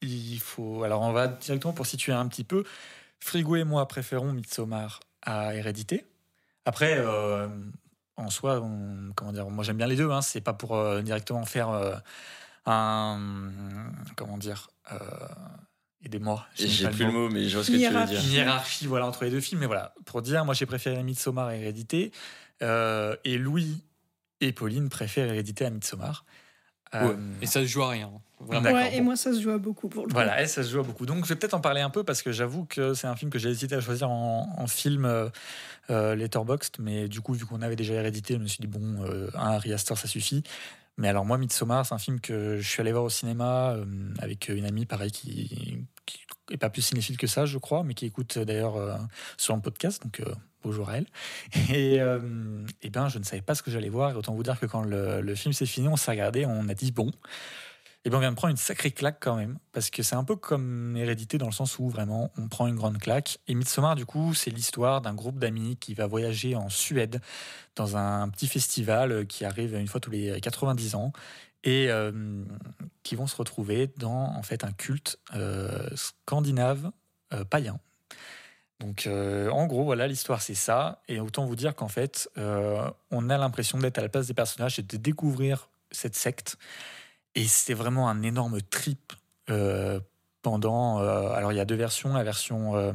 il 0.00 0.38
faut. 0.38 0.84
Alors, 0.84 1.02
on 1.02 1.12
va 1.12 1.28
directement 1.28 1.74
pour 1.74 1.86
situer 1.86 2.12
un 2.12 2.26
petit 2.28 2.44
peu. 2.44 2.64
Frigo 3.20 3.56
et 3.56 3.64
moi 3.64 3.86
préférons 3.88 4.32
Midsommar 4.32 5.00
à 5.22 5.54
Hérédité. 5.54 6.06
Après, 6.64 6.96
euh, 6.98 7.48
en 8.18 8.30
soi, 8.30 8.60
on- 8.60 9.12
comment 9.14 9.32
dire, 9.32 9.48
moi 9.48 9.64
j'aime 9.64 9.76
bien 9.76 9.86
les 9.86 9.96
deux. 9.96 10.10
Hein, 10.10 10.22
c'est 10.22 10.40
pas 10.40 10.52
pour 10.52 10.76
euh, 10.76 11.02
directement 11.02 11.44
faire 11.44 11.70
euh, 11.70 11.94
un. 12.66 13.30
Comment 14.16 14.38
dire 14.38 14.70
euh, 14.92 14.98
Aidez-moi. 16.04 16.46
j'ai 16.54 16.88
plus 16.90 17.06
le 17.06 17.12
mot. 17.12 17.22
mot, 17.22 17.28
mais 17.28 17.48
je 17.48 17.56
vois 17.56 17.64
ce 17.64 17.72
que 17.72 17.76
tu 17.76 17.88
veux 17.92 18.06
dire. 18.06 18.20
Une 18.24 18.30
hiérarchie 18.32 18.86
voilà, 18.86 19.06
entre 19.06 19.24
les 19.24 19.30
deux 19.30 19.40
films. 19.40 19.60
Mais 19.60 19.66
voilà, 19.66 19.94
pour 20.04 20.22
dire, 20.22 20.44
moi 20.44 20.54
j'ai 20.54 20.66
préféré 20.66 21.02
Midsommar 21.02 21.46
à 21.48 21.56
Hérédité. 21.56 22.12
Euh, 22.62 23.16
et 23.24 23.36
Louis 23.38 23.82
et 24.40 24.52
Pauline 24.52 24.88
préfèrent 24.88 25.26
Hérédité 25.28 25.64
à 25.66 25.70
Midsommar. 25.70 26.24
Ouais. 26.94 27.16
Et 27.42 27.46
ça 27.46 27.60
se 27.60 27.66
joue 27.66 27.82
à 27.82 27.90
rien. 27.90 28.10
Ouais, 28.40 28.94
et 28.94 28.98
bon. 28.98 29.04
moi, 29.04 29.16
ça 29.16 29.32
se 29.32 29.40
joue 29.40 29.50
à 29.50 29.58
beaucoup 29.58 29.88
pour 29.88 30.02
le 30.02 30.08
coup. 30.08 30.14
Voilà, 30.14 30.42
et 30.42 30.46
ça 30.46 30.62
se 30.62 30.70
joue 30.70 30.80
à 30.80 30.82
beaucoup. 30.82 31.06
Donc 31.06 31.24
je 31.24 31.28
vais 31.28 31.36
peut-être 31.36 31.54
en 31.54 31.60
parler 31.60 31.80
un 31.80 31.90
peu 31.90 32.04
parce 32.04 32.22
que 32.22 32.30
j'avoue 32.30 32.64
que 32.64 32.94
c'est 32.94 33.06
un 33.06 33.16
film 33.16 33.30
que 33.30 33.38
j'ai 33.38 33.48
hésité 33.48 33.74
à 33.74 33.80
choisir 33.80 34.10
en, 34.10 34.48
en 34.56 34.66
film 34.66 35.04
euh, 35.04 35.28
euh, 35.90 36.14
Letterboxd, 36.14 36.76
mais 36.78 37.08
du 37.08 37.20
coup, 37.20 37.32
vu 37.32 37.46
qu'on 37.46 37.62
avait 37.62 37.76
déjà 37.76 37.94
hérédité, 37.94 38.34
je 38.34 38.38
me 38.38 38.46
suis 38.46 38.60
dit, 38.60 38.68
bon, 38.68 39.02
euh, 39.04 39.30
un 39.34 39.52
Harry 39.52 39.72
Astor, 39.72 39.98
ça 39.98 40.06
suffit. 40.06 40.42
Mais 40.98 41.08
alors, 41.08 41.24
moi, 41.24 41.38
Midsommar, 41.38 41.86
c'est 41.86 41.94
un 41.94 41.98
film 41.98 42.20
que 42.20 42.58
je 42.58 42.68
suis 42.68 42.80
allé 42.80 42.90
voir 42.92 43.04
au 43.04 43.10
cinéma 43.10 43.70
euh, 43.70 43.84
avec 44.20 44.48
une 44.48 44.64
amie, 44.64 44.84
pareil, 44.84 45.12
qui, 45.12 45.78
qui 46.06 46.26
est 46.50 46.56
pas 46.56 46.70
plus 46.70 46.82
cinéphile 46.82 47.16
que 47.16 47.26
ça, 47.26 47.46
je 47.46 47.58
crois, 47.58 47.82
mais 47.84 47.94
qui 47.94 48.06
écoute 48.06 48.38
d'ailleurs 48.38 48.76
euh, 48.76 48.96
sur 49.36 49.54
un 49.54 49.60
podcast, 49.60 50.02
donc 50.02 50.20
euh, 50.20 50.34
bonjour 50.62 50.88
à 50.88 50.98
elle. 50.98 51.06
Et, 51.74 52.00
euh, 52.00 52.20
et 52.82 52.90
ben, 52.90 53.08
je 53.08 53.18
ne 53.18 53.24
savais 53.24 53.42
pas 53.42 53.54
ce 53.54 53.62
que 53.62 53.70
j'allais 53.70 53.88
voir, 53.88 54.10
et 54.10 54.14
autant 54.14 54.34
vous 54.34 54.42
dire 54.42 54.58
que 54.58 54.66
quand 54.66 54.82
le, 54.82 55.20
le 55.20 55.34
film 55.34 55.52
s'est 55.52 55.66
fini, 55.66 55.88
on 55.88 55.96
s'est 55.96 56.10
regardé, 56.10 56.46
on 56.46 56.68
a 56.68 56.74
dit, 56.74 56.90
bon, 56.92 57.10
et 58.04 58.10
ben 58.10 58.18
on 58.18 58.20
vient 58.20 58.30
de 58.30 58.36
prendre 58.36 58.52
une 58.52 58.56
sacrée 58.56 58.90
claque 58.90 59.18
quand 59.20 59.36
même, 59.36 59.58
parce 59.72 59.90
que 59.90 60.02
c'est 60.02 60.14
un 60.14 60.24
peu 60.24 60.36
comme 60.36 60.96
Hérédité 60.96 61.36
dans 61.36 61.46
le 61.46 61.52
sens 61.52 61.78
où 61.78 61.88
vraiment 61.88 62.30
on 62.38 62.48
prend 62.48 62.66
une 62.66 62.76
grande 62.76 62.98
claque. 62.98 63.38
Et 63.48 63.54
Midsommar, 63.54 63.96
du 63.96 64.06
coup, 64.06 64.34
c'est 64.34 64.50
l'histoire 64.50 65.00
d'un 65.00 65.14
groupe 65.14 65.38
d'amis 65.38 65.76
qui 65.76 65.94
va 65.94 66.06
voyager 66.06 66.54
en 66.54 66.68
Suède 66.68 67.20
dans 67.76 67.96
un 67.96 68.28
petit 68.28 68.48
festival 68.48 69.26
qui 69.26 69.44
arrive 69.44 69.74
une 69.74 69.88
fois 69.88 70.00
tous 70.00 70.10
les 70.10 70.40
90 70.40 70.94
ans 70.94 71.12
et 71.64 71.90
euh, 71.90 72.44
qui 73.02 73.16
vont 73.16 73.26
se 73.26 73.36
retrouver 73.36 73.90
dans 73.96 74.34
en 74.36 74.42
fait 74.42 74.64
un 74.64 74.72
culte 74.72 75.18
euh, 75.34 75.88
scandinave 75.96 76.92
euh, 77.32 77.44
païen. 77.44 77.80
Donc 78.80 79.06
euh, 79.06 79.50
en 79.50 79.66
gros 79.66 79.84
voilà 79.84 80.06
l'histoire 80.06 80.40
c'est 80.40 80.54
ça 80.54 81.02
et 81.08 81.18
autant 81.18 81.44
vous 81.44 81.56
dire 81.56 81.74
qu'en 81.74 81.88
fait 81.88 82.30
euh, 82.38 82.88
on 83.10 83.28
a 83.28 83.36
l'impression 83.36 83.78
d'être 83.78 83.98
à 83.98 84.02
la 84.02 84.08
place 84.08 84.28
des 84.28 84.34
personnages 84.34 84.78
et 84.78 84.82
de 84.82 84.96
découvrir 84.96 85.68
cette 85.90 86.14
secte 86.14 86.56
et 87.38 87.46
c'est 87.46 87.74
vraiment 87.74 88.08
un 88.08 88.22
énorme 88.22 88.60
trip 88.60 89.12
euh, 89.48 90.00
pendant. 90.42 90.98
euh, 91.00 91.30
alors, 91.30 91.52
il 91.52 91.56
y 91.56 91.60
a 91.60 91.64
deux 91.64 91.76
versions 91.76 92.12
la 92.14 92.24
version 92.24 92.74
euh, 92.74 92.92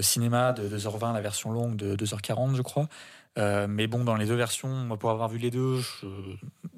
cinéma 0.00 0.54
de 0.54 0.66
2h20, 0.74 1.12
la 1.12 1.20
version 1.20 1.52
longue 1.52 1.76
de 1.76 1.94
2h40, 1.94 2.54
je 2.56 2.62
crois. 2.62 2.88
Mais 3.36 3.86
bon, 3.86 4.02
dans 4.02 4.16
les 4.16 4.26
deux 4.26 4.34
versions, 4.34 4.88
pour 4.96 5.10
avoir 5.10 5.28
vu 5.28 5.38
les 5.38 5.52
deux, 5.52 5.80
je, 5.80 6.06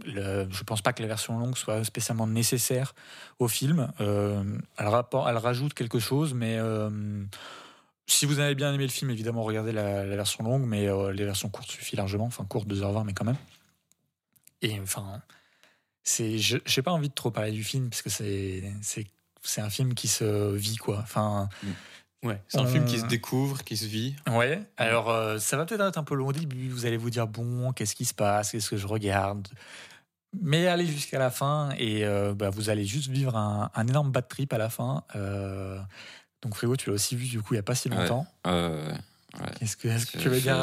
le- 0.04 0.46
je 0.50 0.62
pense 0.62 0.82
pas 0.82 0.92
que 0.92 1.00
la 1.00 1.08
version 1.08 1.38
longue 1.38 1.56
soit 1.56 1.84
spécialement 1.84 2.26
nécessaire 2.26 2.92
au 3.38 3.48
film. 3.48 3.90
Elle, 3.98 4.86
rapport- 4.88 5.26
elle 5.28 5.38
rajoute 5.38 5.72
quelque 5.72 5.98
chose, 6.00 6.34
mais. 6.34 6.58
si 8.06 8.26
vous 8.26 8.40
avez 8.40 8.54
bien 8.54 8.74
aimé 8.74 8.84
le 8.84 8.90
film, 8.90 9.10
évidemment, 9.10 9.42
regardez 9.42 9.72
la, 9.72 10.04
version 10.04 10.44
longue, 10.44 10.66
mais 10.66 10.86
les 11.14 11.24
versions 11.24 11.48
courtes 11.48 11.70
suffisent 11.70 11.96
largement. 11.98 12.26
Enfin, 12.26 12.44
courte, 12.44 12.68
2h20, 12.68 13.04
mais 13.04 13.14
quand 13.14 13.24
même. 13.24 13.38
Et 14.60 14.78
enfin, 14.80 15.22
c'est, 16.02 16.38
je 16.38 16.58
j'ai 16.66 16.82
pas 16.82 16.92
envie 16.92 17.08
de 17.08 17.14
trop 17.14 17.30
parler 17.30 17.52
du 17.52 17.64
film 17.64 17.88
parce 17.90 18.02
que 18.02 18.10
c'est, 18.10 18.62
c'est, 18.82 19.06
c'est 19.42 19.60
un 19.60 19.70
film 19.70 19.94
qui 19.94 20.08
se 20.08 20.54
vit 20.54 20.76
quoi. 20.76 20.98
Enfin, 21.02 21.48
Ouais, 22.22 22.38
c'est 22.48 22.58
un 22.58 22.66
film 22.66 22.84
qui 22.84 22.98
se 22.98 23.04
Euh, 23.04 23.08
découvre, 23.08 23.64
qui 23.64 23.78
se 23.78 23.86
vit. 23.86 24.14
ouais. 24.28 24.62
Alors, 24.76 25.08
euh, 25.08 25.38
ça 25.38 25.56
va 25.56 25.64
peut-être 25.64 25.80
être 25.80 25.96
un 25.96 26.04
peu 26.04 26.14
long 26.14 26.26
au 26.26 26.32
début. 26.34 26.68
Vous 26.68 26.84
allez 26.84 26.98
vous 26.98 27.08
dire 27.08 27.26
bon, 27.26 27.72
qu'est-ce 27.72 27.94
qui 27.94 28.04
se 28.04 28.12
passe, 28.12 28.50
qu'est-ce 28.50 28.68
que 28.68 28.76
je 28.76 28.86
regarde? 28.86 29.48
Mais 30.38 30.66
allez 30.66 30.86
jusqu'à 30.86 31.18
la 31.18 31.30
fin 31.30 31.70
et 31.78 32.04
euh, 32.04 32.34
bah, 32.34 32.50
vous 32.50 32.68
allez 32.68 32.84
juste 32.84 33.08
vivre 33.08 33.36
un, 33.36 33.70
un 33.74 33.86
énorme 33.88 34.12
bad 34.12 34.28
trip 34.28 34.52
à 34.52 34.58
la 34.58 34.68
fin. 34.68 35.02
Euh, 35.16 35.80
donc 36.42 36.54
Frigo, 36.54 36.76
tu 36.76 36.90
l'as 36.90 36.94
aussi 36.96 37.16
vu 37.16 37.26
du 37.26 37.40
coup 37.40 37.54
il 37.54 37.56
y 37.56 37.60
a 37.60 37.62
pas 37.62 37.74
si 37.74 37.88
Ouais. 37.88 37.96
longtemps. 37.96 38.26
Qu'est-ce 39.58 39.76
que, 39.76 39.88
est-ce 39.88 40.06
que 40.06 40.18
Je- 40.18 40.22
tu 40.22 40.28
veux 40.28 40.40
dire 40.40 40.56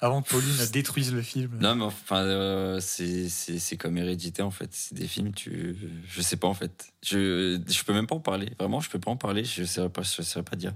avant 0.00 0.22
que 0.22 0.28
Pauline 0.28 0.54
détruise 0.72 1.12
le 1.12 1.22
film 1.22 1.56
non, 1.60 1.74
mais 1.74 1.84
enfin, 1.84 2.22
euh, 2.22 2.80
c'est 2.80 3.76
comme 3.78 3.96
hérédité 3.98 4.42
en 4.42 4.50
fait. 4.50 4.68
C'est 4.72 4.94
des 4.94 5.06
films, 5.08 5.32
tu. 5.32 5.76
Je 6.06 6.20
sais 6.22 6.36
pas 6.36 6.48
en 6.48 6.54
fait. 6.54 6.92
Je, 7.04 7.60
je 7.66 7.82
peux 7.84 7.92
même 7.94 8.06
pas 8.06 8.14
en 8.16 8.20
parler. 8.20 8.50
Vraiment, 8.58 8.80
je 8.80 8.90
peux 8.90 8.98
pas 9.00 9.10
en 9.10 9.16
parler. 9.16 9.44
Je 9.44 9.64
saurais 9.64 9.88
pas, 9.88 10.02
je 10.02 10.22
saurais 10.22 10.44
pas 10.44 10.56
dire. 10.56 10.74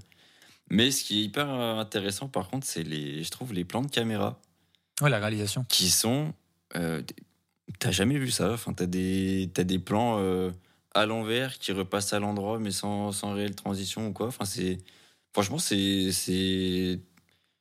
Mais 0.70 0.90
ce 0.90 1.05
qui 1.05 1.20
est 1.20 1.24
hyper 1.24 1.48
intéressant 1.51 2.28
par 2.28 2.48
contre, 2.48 2.66
c'est 2.66 2.82
les, 2.82 3.22
je 3.24 3.30
trouve 3.30 3.52
les 3.52 3.64
plans 3.64 3.82
de 3.82 3.90
caméra 3.90 4.40
Ouais, 5.02 5.10
la 5.10 5.18
réalisation. 5.18 5.64
qui 5.68 5.90
sont. 5.90 6.32
euh, 6.76 7.02
t'as 7.78 7.90
jamais 7.90 8.18
vu 8.18 8.30
ça? 8.30 8.52
Enfin, 8.52 8.72
t'as 8.72 8.86
des, 8.86 9.51
t'as 9.52 9.64
des 9.64 9.78
plans 9.78 10.18
euh, 10.18 10.51
à 10.94 11.06
l'envers 11.06 11.59
qui 11.59 11.72
repassent 11.72 12.12
à 12.12 12.18
l'endroit, 12.20 12.59
mais 12.59 12.70
sans, 12.70 13.10
sans 13.12 13.32
réelle 13.34 13.55
transition 13.55 14.06
ou 14.09 14.12
quoi. 14.12 14.28
Enfin, 14.28 14.44
c'est. 14.44 14.78
Franchement, 15.32 15.59
c'est. 15.59 16.12
c'est- 16.12 17.01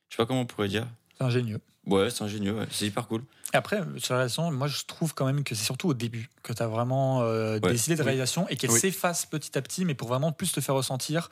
Je 0.08 0.16
sais 0.16 0.16
pas 0.16 0.26
comment 0.26 0.40
on 0.42 0.46
pourrait 0.46 0.68
dire. 0.68 0.86
C'est 1.20 1.26
ingénieux. 1.26 1.60
Ouais, 1.86 2.08
c'est 2.08 2.24
ingénieux, 2.24 2.54
ouais. 2.58 2.66
c'est 2.70 2.86
hyper 2.86 3.06
cool. 3.06 3.22
Après, 3.52 3.82
sur 3.98 4.14
la 4.14 4.20
réalisation, 4.20 4.50
moi 4.52 4.68
je 4.68 4.84
trouve 4.86 5.12
quand 5.12 5.26
même 5.26 5.44
que 5.44 5.54
c'est 5.54 5.64
surtout 5.64 5.88
au 5.88 5.94
début 5.94 6.30
que 6.42 6.52
tu 6.54 6.62
as 6.62 6.66
vraiment 6.66 7.20
euh, 7.22 7.58
Ouais. 7.62 7.72
décidé 7.72 7.94
de 7.96 8.00
Oui. 8.00 8.06
réalisation 8.06 8.48
et 8.48 8.56
qu'elle 8.56 8.70
Oui. 8.70 8.80
s'efface 8.80 9.26
petit 9.26 9.58
à 9.58 9.60
petit, 9.62 9.84
mais 9.84 9.94
pour 9.94 10.08
vraiment 10.08 10.32
plus 10.32 10.50
te 10.52 10.60
faire 10.60 10.74
ressentir 10.74 11.28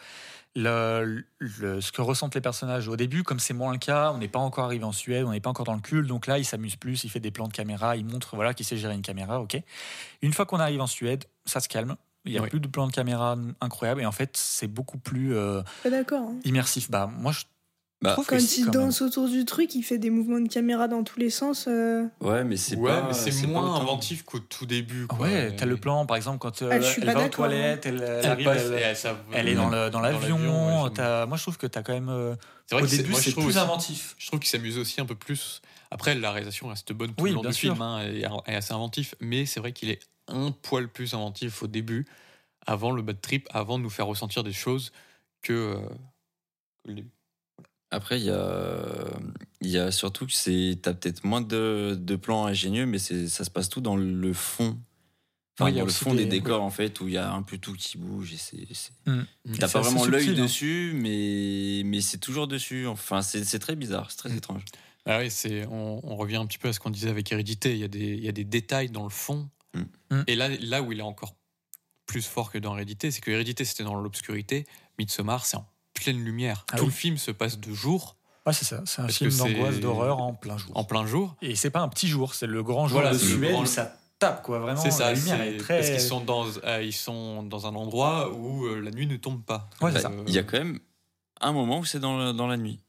le, 0.56 1.24
le- 1.38 1.80
ce 1.80 1.90
que 1.92 2.02
ressentent 2.02 2.34
les 2.34 2.40
personnages 2.40 2.88
au 2.88 2.96
début. 2.96 3.22
Comme 3.22 3.38
c'est 3.38 3.54
moins 3.54 3.72
le 3.72 3.78
cas, 3.78 4.12
on 4.12 4.18
n'est 4.18 4.28
pas 4.28 4.38
encore 4.40 4.64
arrivé 4.64 4.84
en 4.84 4.92
Suède, 4.92 5.24
on 5.24 5.30
n'est 5.30 5.40
pas 5.40 5.50
encore 5.50 5.64
dans 5.66 5.74
le 5.74 5.80
culte, 5.80 6.06
donc 6.08 6.26
là 6.26 6.38
il 6.38 6.44
s'amuse 6.44 6.76
plus, 6.76 7.04
il 7.04 7.10
fait 7.10 7.20
des 7.20 7.30
plans 7.30 7.48
de 7.48 7.52
caméra, 7.52 7.96
il 7.96 8.04
montre 8.04 8.34
voilà, 8.36 8.52
qu'il 8.54 8.66
sait 8.66 8.76
gérer 8.76 8.94
une 8.94 9.02
caméra, 9.02 9.40
ok. 9.40 9.56
Une 10.22 10.32
fois 10.32 10.44
qu'on 10.44 10.60
arrive 10.60 10.80
en 10.80 10.86
Suède, 10.86 11.24
ça 11.46 11.60
se 11.60 11.68
calme. 11.68 11.96
Il 12.24 12.32
n'y 12.32 12.38
a 12.38 12.42
Oui. 12.42 12.48
plus 12.50 12.60
de 12.60 12.66
plans 12.68 12.86
de 12.86 12.92
caméra 12.92 13.36
incroyables 13.62 14.02
et 14.02 14.06
en 14.06 14.12
fait 14.12 14.36
c'est 14.36 14.66
beaucoup 14.66 14.98
plus 14.98 15.34
euh, 15.34 15.62
d'accord. 15.84 16.28
hein. 16.28 16.34
immersif. 16.44 16.90
Bah, 16.90 17.08
moi 17.16 17.32
je 17.32 17.44
Bah, 18.00 18.12
trouve 18.12 18.26
Quand 18.26 18.38
il 18.56 18.66
danse 18.70 19.02
autour 19.02 19.28
du 19.28 19.44
truc, 19.44 19.74
il 19.74 19.82
fait 19.82 19.98
des 19.98 20.10
mouvements 20.10 20.38
de 20.38 20.46
caméra 20.48 20.86
dans 20.86 21.02
tous 21.02 21.18
les 21.18 21.30
sens. 21.30 21.64
euh, 21.66 22.06
Ouais, 22.20 22.44
mais 22.44 22.56
c'est 22.56 22.76
Ouais, 22.76 22.90
pas. 22.92 23.08
mais 23.08 23.12
c'est 23.12 23.32
pas 23.42 23.48
moins 23.48 23.74
inventif 23.80 24.22
qu'au 24.22 24.38
tout 24.38 24.66
début. 24.66 25.08
Quoi. 25.08 25.18
Ouais, 25.18 25.56
t'as 25.56 25.66
Et- 25.66 25.68
le 25.68 25.76
plan, 25.76 26.06
par 26.06 26.16
exemple, 26.16 26.38
quand 26.38 26.62
euh, 26.62 26.68
Ah, 26.70 26.80
je 26.80 26.86
suis 26.86 27.02
elle 27.02 27.08
va 27.10 27.18
aux 27.18 27.22
hein. 27.22 27.28
toilettes, 27.28 27.86
elle, 27.86 27.96
elle 27.96 28.02
Elle 28.24 28.26
arrive, 28.26 28.44
passe 28.44 28.62
elle- 28.66 28.72
et 28.78 28.82
elle, 28.82 28.96
ça- 28.96 29.16
Elle 29.32 29.48
est 29.48 29.56
dans 29.56 29.68
le 29.68 29.90
dans 29.90 29.98
l'avion. 30.00 30.38
l'avion, 30.38 30.84
ouais, 30.84 30.90
t'as- 30.94 31.26
moi, 31.26 31.36
je 31.36 31.42
trouve 31.42 31.58
que 31.58 31.66
t'as 31.66 31.82
quand 31.82 31.92
même. 31.92 32.08
euh, 32.08 32.36
C'est 32.66 32.76
vrai 32.76 32.84
au 32.84 32.86
que 32.86 32.90
début, 32.92 33.12
je 33.14 33.16
c'est 33.18 33.32
plus 33.32 33.46
aussi- 33.46 33.58
inventif. 33.58 34.14
Je 34.16 34.26
trouve 34.28 34.38
qu'il 34.38 34.48
s'amuse 34.48 34.78
aussi 34.78 35.00
un 35.00 35.06
peu 35.06 35.16
plus. 35.16 35.60
Après, 35.90 36.14
la 36.14 36.30
réalisation 36.30 36.68
reste 36.68 36.92
bonne 36.92 37.14
tout 37.14 37.24
Oui, 37.24 37.30
le 37.30 37.36
long 37.36 37.42
du 37.42 37.52
sûr. 37.52 37.72
film 37.72 37.82
hein, 37.82 38.00
et 38.06 38.20
est 38.46 38.54
assez 38.54 38.74
inventif, 38.74 39.16
mais 39.20 39.44
c'est 39.44 39.58
vrai 39.58 39.72
qu'il 39.72 39.90
est 39.90 39.98
un 40.28 40.52
poil 40.52 40.86
plus 40.88 41.14
inventif 41.14 41.64
au 41.64 41.66
début, 41.66 42.06
avant 42.64 42.92
le 42.92 43.02
bad 43.02 43.20
trip, 43.20 43.48
avant 43.50 43.76
de 43.78 43.82
nous 43.82 43.90
faire 43.90 44.06
ressentir 44.06 44.44
des 44.44 44.52
choses 44.52 44.92
que, 45.42 45.52
euh, 45.52 45.76
que 46.84 46.88
le 46.90 46.94
début. 46.94 47.10
Après, 47.90 48.20
il 48.20 48.26
y 48.26 48.30
a, 48.30 48.84
il 49.62 49.70
y 49.70 49.78
a 49.78 49.90
surtout 49.90 50.26
que 50.26 50.32
c'est. 50.32 50.78
T'as 50.82 50.92
peut-être 50.94 51.24
moins 51.24 51.40
de, 51.40 51.96
de 51.98 52.16
plans 52.16 52.44
ingénieux, 52.46 52.84
mais 52.86 52.98
c'est, 52.98 53.28
ça 53.28 53.44
se 53.44 53.50
passe 53.50 53.68
tout 53.68 53.80
dans 53.80 53.96
le 53.96 54.32
fond. 54.34 54.78
Enfin, 55.58 55.64
Oui, 55.66 55.72
il 55.72 55.74
y 55.74 55.78
a 55.78 55.80
dans 55.82 55.86
le 55.86 55.92
fond 55.92 56.14
des- 56.14 56.24
des, 56.24 56.30
décors, 56.30 56.62
en 56.62 56.70
fait, 56.70 57.00
où 57.00 57.08
il 57.08 57.14
y 57.14 57.16
a 57.16 57.32
un 57.32 57.42
peu 57.42 57.58
tout 57.58 57.72
qui 57.72 57.96
bouge. 57.98 58.32
Et 58.34 58.36
c'est, 58.36 58.66
c'est- 58.74 58.92
Mm. 59.06 59.22
T'as 59.58 59.68
pas 59.68 59.80
vraiment 59.80 60.04
l'œil 60.04 60.28
hein. 60.30 60.32
dessus, 60.34 60.92
mais, 60.94 61.82
mais 61.86 62.00
c'est 62.02 62.18
toujours 62.18 62.46
dessus. 62.46 62.86
Enfin, 62.86 63.22
c'est, 63.22 63.42
c'est 63.44 63.58
très 63.58 63.74
bizarre, 63.74 64.10
c'est 64.10 64.18
très 64.18 64.28
Mm. 64.28 64.36
étrange. 64.36 64.64
Ah 65.06 65.20
oui, 65.20 65.30
c'est, 65.30 65.64
on, 65.66 66.00
on 66.04 66.16
revient 66.16 66.36
un 66.36 66.46
petit 66.46 66.58
peu 66.58 66.68
à 66.68 66.72
ce 66.74 66.78
qu'on 66.80 66.90
disait 66.90 67.08
avec 67.08 67.32
Hérédité. 67.32 67.72
Il 67.72 67.78
y 67.78 67.84
a 67.84 67.88
des, 67.88 68.04
il 68.14 68.22
y 68.24 68.28
a 68.28 68.32
des 68.32 68.44
détails 68.44 68.90
dans 68.90 69.04
le 69.04 69.08
fond. 69.10 69.48
Mm. 70.10 70.22
Et 70.26 70.34
là, 70.36 70.48
là 70.60 70.82
où 70.82 70.92
il 70.92 70.98
est 70.98 71.02
encore 71.02 71.34
plus 72.06 72.22
fort 72.26 72.52
que 72.52 72.58
dans 72.58 72.74
Hérédité, 72.74 73.10
c'est 73.10 73.20
que 73.22 73.30
Hérédité, 73.30 73.64
c'était 73.64 73.84
dans 73.84 73.94
l'obscurité. 73.94 74.66
Midsommar, 74.98 75.44
c'est 75.46 75.56
en 75.56 75.66
pleine 76.00 76.22
lumière. 76.24 76.64
Ah 76.72 76.76
Tout 76.76 76.84
oui. 76.84 76.90
le 76.90 76.94
film 76.94 77.16
se 77.18 77.30
passe 77.30 77.58
de 77.58 77.72
jour, 77.72 78.16
Ouais, 78.46 78.52
c'est 78.54 78.64
ça. 78.64 78.80
C'est 78.86 79.02
un 79.02 79.08
film 79.08 79.30
d'angoisse, 79.30 79.78
d'horreur 79.78 80.20
en 80.22 80.32
plein 80.32 80.56
jour. 80.56 80.74
en 80.74 80.82
plein 80.84 81.04
jour. 81.04 81.36
Et 81.42 81.54
c'est 81.54 81.68
pas 81.70 81.80
un 81.80 81.88
petit 81.88 82.08
jour, 82.08 82.34
c'est 82.34 82.46
le 82.46 82.62
grand 82.62 82.88
jour 82.88 83.00
Voilà, 83.00 83.12
de 83.12 83.18
Suède 83.18 83.52
grand- 83.52 83.62
où 83.62 83.66
ça 83.66 83.94
tape, 84.18 84.42
quoi. 84.42 84.58
Vraiment, 84.58 84.80
C'est 84.80 84.90
ça, 84.90 85.12
la 85.12 85.14
lumière 85.14 85.36
c'est- 85.38 85.54
est 85.54 85.56
très. 85.58 85.76
parce 85.78 85.90
qu'ils 85.90 86.00
sont 86.00 86.20
dans, 86.22 86.46
euh, 86.64 86.82
ils 86.82 86.94
sont 86.94 87.42
dans 87.42 87.66
un 87.66 87.74
endroit 87.74 88.32
où 88.32 88.64
euh, 88.66 88.80
la 88.80 88.90
nuit 88.90 89.06
ne 89.06 89.16
tombe 89.16 89.42
pas. 89.44 89.68
Ouais, 89.82 89.92
ça. 89.92 90.08
euh, 90.10 90.24
Il 90.26 90.32
y 90.34 90.38
a 90.38 90.42
quand 90.44 90.56
même 90.58 90.78
un 91.42 91.52
moment 91.52 91.78
où 91.80 91.84
c'est 91.84 92.00
dans, 92.00 92.16
la- 92.16 92.32
dans 92.32 92.46
la 92.46 92.56
nuit. 92.56 92.80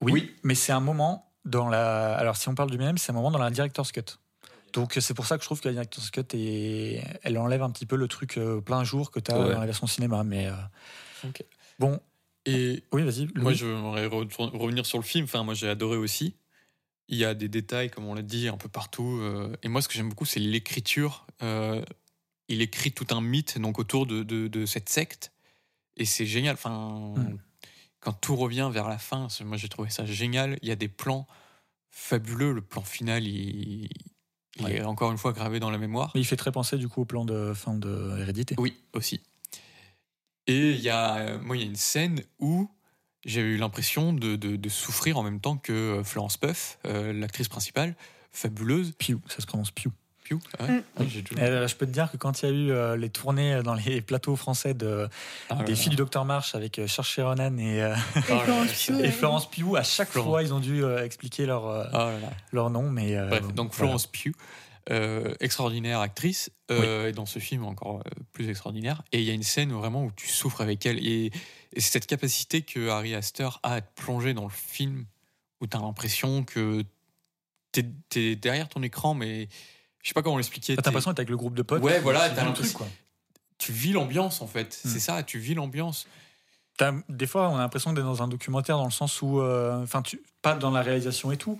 Oui, 0.00 0.34
mais 0.42 0.54
c'est 0.54 0.72
un 0.72 0.80
moment 0.80 1.30
dans 1.44 1.68
la. 1.68 2.14
Alors, 2.16 2.36
si 2.36 2.48
on 2.48 2.54
parle 2.54 2.70
du 2.70 2.78
même, 2.78 2.96
c'est 2.98 3.12
un 3.12 3.14
moment 3.14 3.30
dans 3.30 3.38
la 3.38 3.50
director's 3.50 3.92
cut. 3.92 4.00
Donc 4.72 4.96
c'est 5.00 5.14
pour 5.14 5.26
ça 5.26 5.36
que 5.36 5.42
je 5.42 5.46
trouve 5.46 5.60
que 5.60 5.68
la 5.68 5.74
Director's 5.74 6.10
Cut, 6.10 6.24
est... 6.34 7.04
elle 7.22 7.38
enlève 7.38 7.62
un 7.62 7.70
petit 7.70 7.86
peu 7.86 7.94
le 7.94 8.08
truc 8.08 8.38
euh, 8.38 8.60
plein 8.60 8.82
jour 8.82 9.12
que 9.12 9.20
tu 9.20 9.30
as 9.30 9.38
Ouais. 9.38 9.52
dans 9.54 9.60
la 9.60 9.66
version 9.66 9.86
cinéma. 9.86 10.24
Mais 10.24 10.48
euh, 10.48 11.30
bon, 11.78 12.00
Et 12.46 12.82
oui, 12.92 13.02
vas-y. 13.02 13.28
moi, 13.36 13.52
je 13.54 13.66
voudrais 13.66 14.06
revenir 14.06 14.84
sur 14.86 14.98
le 14.98 15.04
film. 15.04 15.24
Enfin, 15.24 15.42
moi, 15.44 15.54
j'ai 15.54 15.68
adoré 15.68 15.96
aussi. 15.96 16.34
Il 17.08 17.16
y 17.18 17.24
a 17.24 17.34
des 17.34 17.48
détails, 17.48 17.90
comme 17.90 18.04
on 18.06 18.14
l'a 18.14 18.22
dit, 18.22 18.48
un 18.48 18.56
peu 18.56 18.68
partout. 18.68 19.18
euh, 19.20 19.54
Et 19.62 19.68
moi, 19.68 19.82
ce 19.82 19.88
que 19.88 19.94
j'aime 19.94 20.08
beaucoup, 20.08 20.24
c'est 20.24 20.40
l'écriture. 20.40 21.26
Euh, 21.42 21.82
Il 22.48 22.60
écrit 22.60 22.92
tout 22.92 23.06
un 23.10 23.20
mythe 23.22 23.58
donc 23.58 23.78
autour 23.78 24.06
de, 24.06 24.22
de, 24.22 24.48
de 24.48 24.66
cette 24.66 24.88
secte. 24.90 25.32
Et 25.96 26.04
c'est 26.04 26.26
génial. 26.26 26.54
Enfin, 26.54 27.14
Mm. 27.16 27.38
quand 28.00 28.12
tout 28.12 28.36
revient 28.36 28.68
vers 28.72 28.88
la 28.88 28.98
fin, 28.98 29.28
moi, 29.44 29.56
j'ai 29.56 29.68
trouvé 29.68 29.88
ça 29.90 30.04
génial. 30.04 30.58
Il 30.62 30.68
y 30.68 30.72
a 30.72 30.76
des 30.76 30.88
plans 30.88 31.26
fabuleux. 31.90 32.52
Le 32.52 32.60
plan 32.60 32.82
final, 32.82 33.26
il, 33.26 33.88
il 34.58 34.64
Ouais. 34.64 34.76
est 34.76 34.82
encore 34.84 35.10
une 35.10 35.18
fois 35.18 35.32
gravé 35.32 35.60
dans 35.60 35.70
la 35.70 35.78
mémoire. 35.78 36.10
Mais 36.14 36.20
il 36.20 36.24
fait 36.26 36.36
très 36.36 36.52
penser 36.52 36.76
du 36.76 36.88
coup 36.88 37.00
au 37.02 37.04
plan 37.06 37.24
de 37.24 37.52
fin 37.54 37.74
de 37.74 38.18
Hérédité. 38.20 38.54
Oui, 38.58 38.74
aussi. 38.92 39.20
Et 40.46 40.70
il 40.70 40.80
y 40.80 40.90
a, 40.90 41.16
euh, 41.16 41.38
moi, 41.40 41.56
il 41.56 41.60
y 41.60 41.64
a 41.64 41.68
une 41.68 41.76
scène 41.76 42.20
où 42.38 42.68
j'ai 43.24 43.40
eu 43.40 43.56
l'impression 43.56 44.12
de, 44.12 44.36
de- 44.36 44.56
de 44.56 44.68
souffrir 44.68 45.16
en 45.18 45.22
même 45.22 45.40
temps 45.40 45.56
que 45.56 45.72
euh, 45.72 46.04
Florence 46.04 46.36
Puff, 46.36 46.78
euh, 46.86 47.12
l'actrice 47.12 47.48
principale, 47.48 47.94
fabuleuse. 48.32 48.92
Pew, 48.98 49.16
ça 49.28 49.40
se 49.40 49.46
prononce 49.46 49.70
Pew. 49.70 49.88
Pew, 50.28 50.38
ah 50.58 50.64
ouais, 50.64 50.70
Mm. 50.70 50.82
ah, 50.98 51.02
j'ai 51.08 51.22
toujours- 51.22 51.42
Euh, 51.44 51.66
je 51.68 51.76
peux 51.76 51.84
te 51.86 51.90
dire 51.90 52.10
que 52.10 52.16
quand 52.16 52.42
il 52.42 52.48
y 52.48 52.48
a 52.48 52.54
eu 52.54 52.70
euh, 52.70 52.96
les 52.96 53.10
tournées 53.10 53.62
dans 53.62 53.74
les 53.74 54.00
plateaux 54.00 54.36
français 54.36 54.72
de, 54.74 55.06
Ah 55.50 55.62
des 55.64 55.72
là. 55.72 55.76
filles 55.76 55.90
du 55.90 55.96
Docteur 55.96 56.24
March 56.24 56.54
avec 56.54 56.78
euh, 56.78 56.86
Ronan 57.18 57.56
et, 57.58 57.92
Florence 59.12 59.44
et 59.44 59.48
Pugh, 59.62 59.76
à 59.76 59.82
chaque 59.82 60.08
Florence. 60.10 60.30
fois, 60.30 60.42
ils 60.42 60.52
ont 60.54 60.60
dû 60.60 60.82
euh, 60.82 61.04
expliquer 61.04 61.44
leur, 61.46 61.66
euh, 61.66 61.84
Ah 61.92 61.98
là 62.12 62.18
là. 62.20 62.30
leur 62.52 62.70
nom. 62.70 62.90
Mais, 62.90 63.16
euh, 63.16 63.28
Bref, 63.28 63.42
donc 63.48 63.68
voilà. 63.72 63.72
Florence 63.72 64.06
Pugh, 64.06 64.34
euh, 64.90 65.34
extraordinaire 65.40 66.00
actrice, 66.00 66.50
euh, 66.70 67.08
et 67.08 67.12
dans 67.12 67.26
ce 67.26 67.38
film 67.38 67.64
encore 67.64 68.00
euh, 68.00 68.10
plus 68.32 68.48
extraordinaire. 68.48 69.02
Et 69.12 69.20
il 69.20 69.24
y 69.24 69.30
a 69.30 69.34
une 69.34 69.42
scène 69.42 69.72
où, 69.72 69.78
vraiment 69.78 70.04
où 70.04 70.12
tu 70.14 70.28
souffres 70.28 70.60
avec 70.60 70.84
elle. 70.86 70.98
Et, 71.06 71.26
et 71.72 71.80
c'est 71.80 71.92
cette 71.92 72.06
capacité 72.06 72.62
que 72.62 72.88
Harry 72.88 73.14
Astor 73.14 73.60
a 73.62 73.74
à 73.74 73.80
te 73.80 74.00
plonger 74.02 74.34
dans 74.34 74.44
le 74.44 74.50
film, 74.50 75.06
où 75.60 75.66
tu 75.66 75.76
as 75.76 75.80
l'impression 75.80 76.44
que 76.44 76.82
tu 77.72 77.84
es, 78.16 78.36
derrière 78.36 78.68
ton 78.68 78.82
écran, 78.82 79.14
mais 79.14 79.48
je 80.02 80.08
sais 80.08 80.14
pas 80.14 80.22
comment 80.22 80.36
l'expliquer. 80.36 80.76
T'as 80.76 80.82
t'es- 80.82 80.90
l'impression 80.90 81.10
d'être 81.12 81.18
avec 81.20 81.30
le 81.30 81.36
groupe 81.36 81.54
de 81.54 81.62
potes. 81.62 81.82
Ouais, 81.82 82.00
voilà, 82.00 82.28
tu 82.28 82.34
t'as 82.36 82.44
l'impression- 82.44 82.78
quoi. 82.78 82.88
tu 83.58 83.72
vis 83.72 83.92
l'ambiance 83.92 84.42
en 84.42 84.46
fait. 84.46 84.80
Mm. 84.84 84.88
C'est 84.90 85.00
ça, 85.00 85.22
tu 85.22 85.38
vis 85.38 85.54
l'ambiance. 85.54 86.06
T'as- 86.76 86.92
Des 87.08 87.26
fois, 87.26 87.48
on 87.50 87.56
a 87.56 87.60
l'impression 87.60 87.92
d'être 87.92 88.04
dans 88.04 88.22
un 88.22 88.28
documentaire 88.28 88.76
dans 88.76 88.84
le 88.84 88.90
sens 88.90 89.22
où, 89.22 89.40
euh, 89.40 89.82
enfin, 89.82 90.02
tu, 90.02 90.20
pas 90.42 90.54
dans 90.54 90.70
la 90.72 90.82
réalisation 90.82 91.30
et 91.32 91.36
tout, 91.36 91.58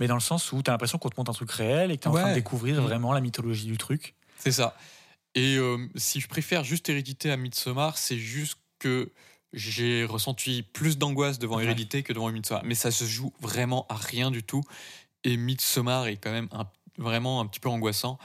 mais 0.00 0.06
dans 0.08 0.14
le 0.14 0.20
sens 0.20 0.50
où 0.52 0.60
t'as 0.62 0.72
l'impression 0.72 0.98
qu'on 0.98 1.10
te 1.10 1.14
montre 1.18 1.30
un 1.30 1.34
truc 1.34 1.50
réel 1.52 1.90
et 1.92 1.96
que 1.96 2.02
t'es 2.02 2.08
en 2.08 2.12
train 2.14 2.30
de 2.30 2.34
découvrir 2.34 2.76
Mm. 2.80 2.84
vraiment 2.84 3.12
la 3.12 3.20
mythologie 3.20 3.66
du 3.66 3.78
truc. 3.78 4.14
C'est 4.38 4.50
ça. 4.52 4.76
Et 5.36 5.56
euh, 5.58 5.86
si 5.94 6.18
je 6.20 6.26
préfère 6.26 6.64
juste 6.64 6.88
Hérédité 6.88 7.30
à 7.30 7.36
Midsommar, 7.36 7.96
c'est 7.98 8.18
juste 8.18 8.58
que 8.80 9.12
j'ai 9.52 10.04
ressenti 10.04 10.62
plus 10.62 10.96
d'angoisse 10.98 11.38
devant 11.38 11.56
Ouais. 11.58 11.64
Hérédité 11.64 12.02
que 12.02 12.12
devant 12.12 12.30
Midsommar. 12.32 12.64
Mais 12.64 12.74
ça 12.74 12.90
se 12.90 13.04
joue 13.04 13.32
vraiment 13.40 13.86
à 13.88 13.94
rien 13.94 14.30
du 14.32 14.42
tout. 14.42 14.62
Et 15.22 15.36
Midsommar 15.36 16.06
est 16.08 16.16
quand 16.16 16.32
même 16.32 16.48
un- 16.52 16.66
vraiment 16.98 17.40
un 17.40 17.46
petit 17.46 17.60
peu 17.60 17.68
angoissant. 17.68 18.18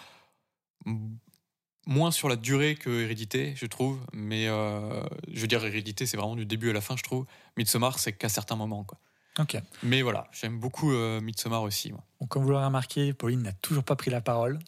Moins 1.88 2.10
sur 2.12 2.30
la 2.30 2.36
durée 2.36 2.76
que 2.76 2.90
Hérédité, 3.04 3.54
je 3.56 3.66
trouve. 3.68 4.00
Mais 4.14 4.48
euh, 4.48 5.04
je 5.32 5.40
veux 5.42 5.48
dire, 5.48 5.64
Hérédité, 5.64 6.06
c'est 6.08 6.18
vraiment 6.18 6.36
du 6.36 6.46
début 6.46 6.72
à 6.72 6.74
la 6.74 6.82
fin, 6.82 6.96
je 6.98 7.04
trouve. 7.04 7.26
Midsommar, 7.58 8.00
c'est 8.00 8.14
qu'à 8.14 8.30
certains 8.30 8.56
moments. 8.56 8.84
Quoi. 8.84 8.98
Ok. 9.40 9.58
Mais 9.84 10.02
voilà, 10.02 10.28
j'aime 10.32 10.60
beaucoup 10.60 10.92
euh, 10.94 11.20
Midsommar 11.20 11.62
aussi. 11.64 11.92
Moi. 11.92 12.02
Bon, 12.22 12.28
comme 12.28 12.44
vous 12.44 12.50
l'aurez 12.52 12.64
remarqué, 12.66 13.12
Pauline 13.14 13.42
n'a 13.44 13.52
toujours 13.52 13.84
pas 13.84 13.96
pris 13.98 14.10
la 14.10 14.22
parole, 14.22 14.60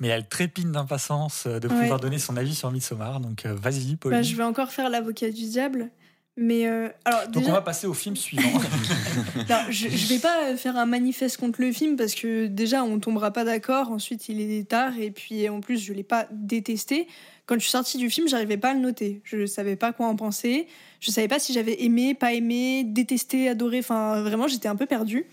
mais 0.00 0.08
elle 0.08 0.28
trépine 0.28 0.72
d'impatience 0.72 1.44
euh, 1.46 1.60
de 1.60 1.68
Ouais. 1.68 1.80
pouvoir 1.80 2.00
donner 2.00 2.18
son 2.18 2.36
avis 2.36 2.54
sur 2.54 2.70
Midsommar. 2.72 3.20
Donc 3.20 3.46
euh, 3.46 3.54
vas-y, 3.54 3.96
Pauline. 3.96 4.18
bah, 4.18 4.22
je 4.22 4.34
vais 4.34 4.42
encore 4.42 4.70
faire 4.70 4.90
l'avocat 4.90 5.30
du 5.30 5.48
diable. 5.48 5.90
Mais 6.38 6.66
euh, 6.66 6.88
alors 7.06 7.28
Donc 7.28 7.44
on 7.48 7.52
va 7.52 7.62
passer 7.62 7.86
au 7.86 7.94
film 7.94 8.14
suivant. 8.14 8.42
Non, 9.48 9.56
je, 9.70 9.88
je 9.88 10.06
vais 10.08 10.18
pas 10.18 10.54
faire 10.56 10.76
un 10.76 10.84
manifeste 10.84 11.38
contre 11.38 11.62
le 11.62 11.72
film 11.72 11.96
parce 11.96 12.14
que 12.14 12.46
déjà 12.46 12.84
on 12.84 12.98
tombera 12.98 13.30
pas 13.30 13.44
d'accord. 13.44 13.90
Ensuite 13.90 14.28
il 14.28 14.40
est 14.40 14.68
tard 14.68 14.98
et 14.98 15.10
puis 15.10 15.48
en 15.48 15.60
plus 15.60 15.78
je 15.82 15.94
l'ai 15.94 16.02
pas 16.02 16.26
détesté. 16.30 17.08
Quand 17.46 17.54
je 17.54 17.60
suis 17.60 17.70
sortie 17.70 17.96
du 17.96 18.10
film, 18.10 18.28
j'arrivais 18.28 18.58
pas 18.58 18.70
à 18.70 18.74
le 18.74 18.80
noter. 18.80 19.20
Je 19.24 19.46
savais 19.46 19.76
pas 19.76 19.92
quoi 19.92 20.08
en 20.08 20.16
penser. 20.16 20.66
Je 21.00 21.10
savais 21.10 21.28
pas 21.28 21.38
si 21.38 21.52
j'avais 21.54 21.82
aimé, 21.84 22.14
pas 22.14 22.34
aimé, 22.34 22.84
détesté, 22.84 23.48
adoré. 23.48 23.78
Enfin 23.78 24.20
vraiment 24.22 24.46
j'étais 24.46 24.68
un 24.68 24.76
peu 24.76 24.86
perdue. 24.86 25.26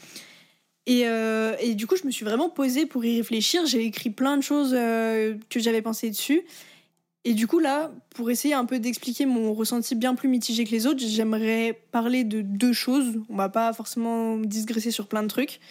Et, 0.86 1.04
euh, 1.06 1.56
et 1.60 1.76
du 1.76 1.86
coup 1.86 1.98
je 1.98 2.06
me 2.06 2.12
suis 2.12 2.24
vraiment 2.24 2.50
posée 2.50 2.86
pour 2.86 3.04
y 3.04 3.18
réfléchir. 3.18 3.66
J'ai 3.66 3.84
écrit 3.84 4.10
plein 4.10 4.38
de 4.38 4.44
choses 4.44 4.74
euh, 4.74 5.36
que 5.50 5.60
j'avais 5.60 5.82
pensé 5.82 6.10
dessus. 6.10 6.44
Et 7.26 7.34
du 7.34 7.48
coup, 7.48 7.60
là, 7.60 7.92
pour 8.10 8.30
essayer 8.30 8.54
un 8.54 8.66
peu 8.66 8.80
d'expliquer 8.80 9.26
mon 9.26 9.54
ressenti 9.54 9.96
bien 9.96 10.14
plus 10.14 10.28
mitigé 10.28 10.66
que 10.66 10.72
les 10.72 10.88
autres, 10.88 11.00
j'aimerais 11.00 11.82
parler 11.92 12.26
de 12.26 12.42
deux 12.42 12.74
choses. 12.74 13.22
On 13.30 13.36
va 13.36 13.50
pas 13.50 13.72
forcément 13.72 14.38
digresser 14.38 14.92
sur 14.92 15.08
plein 15.08 15.24
de 15.24 15.30
trucs. 15.30 15.62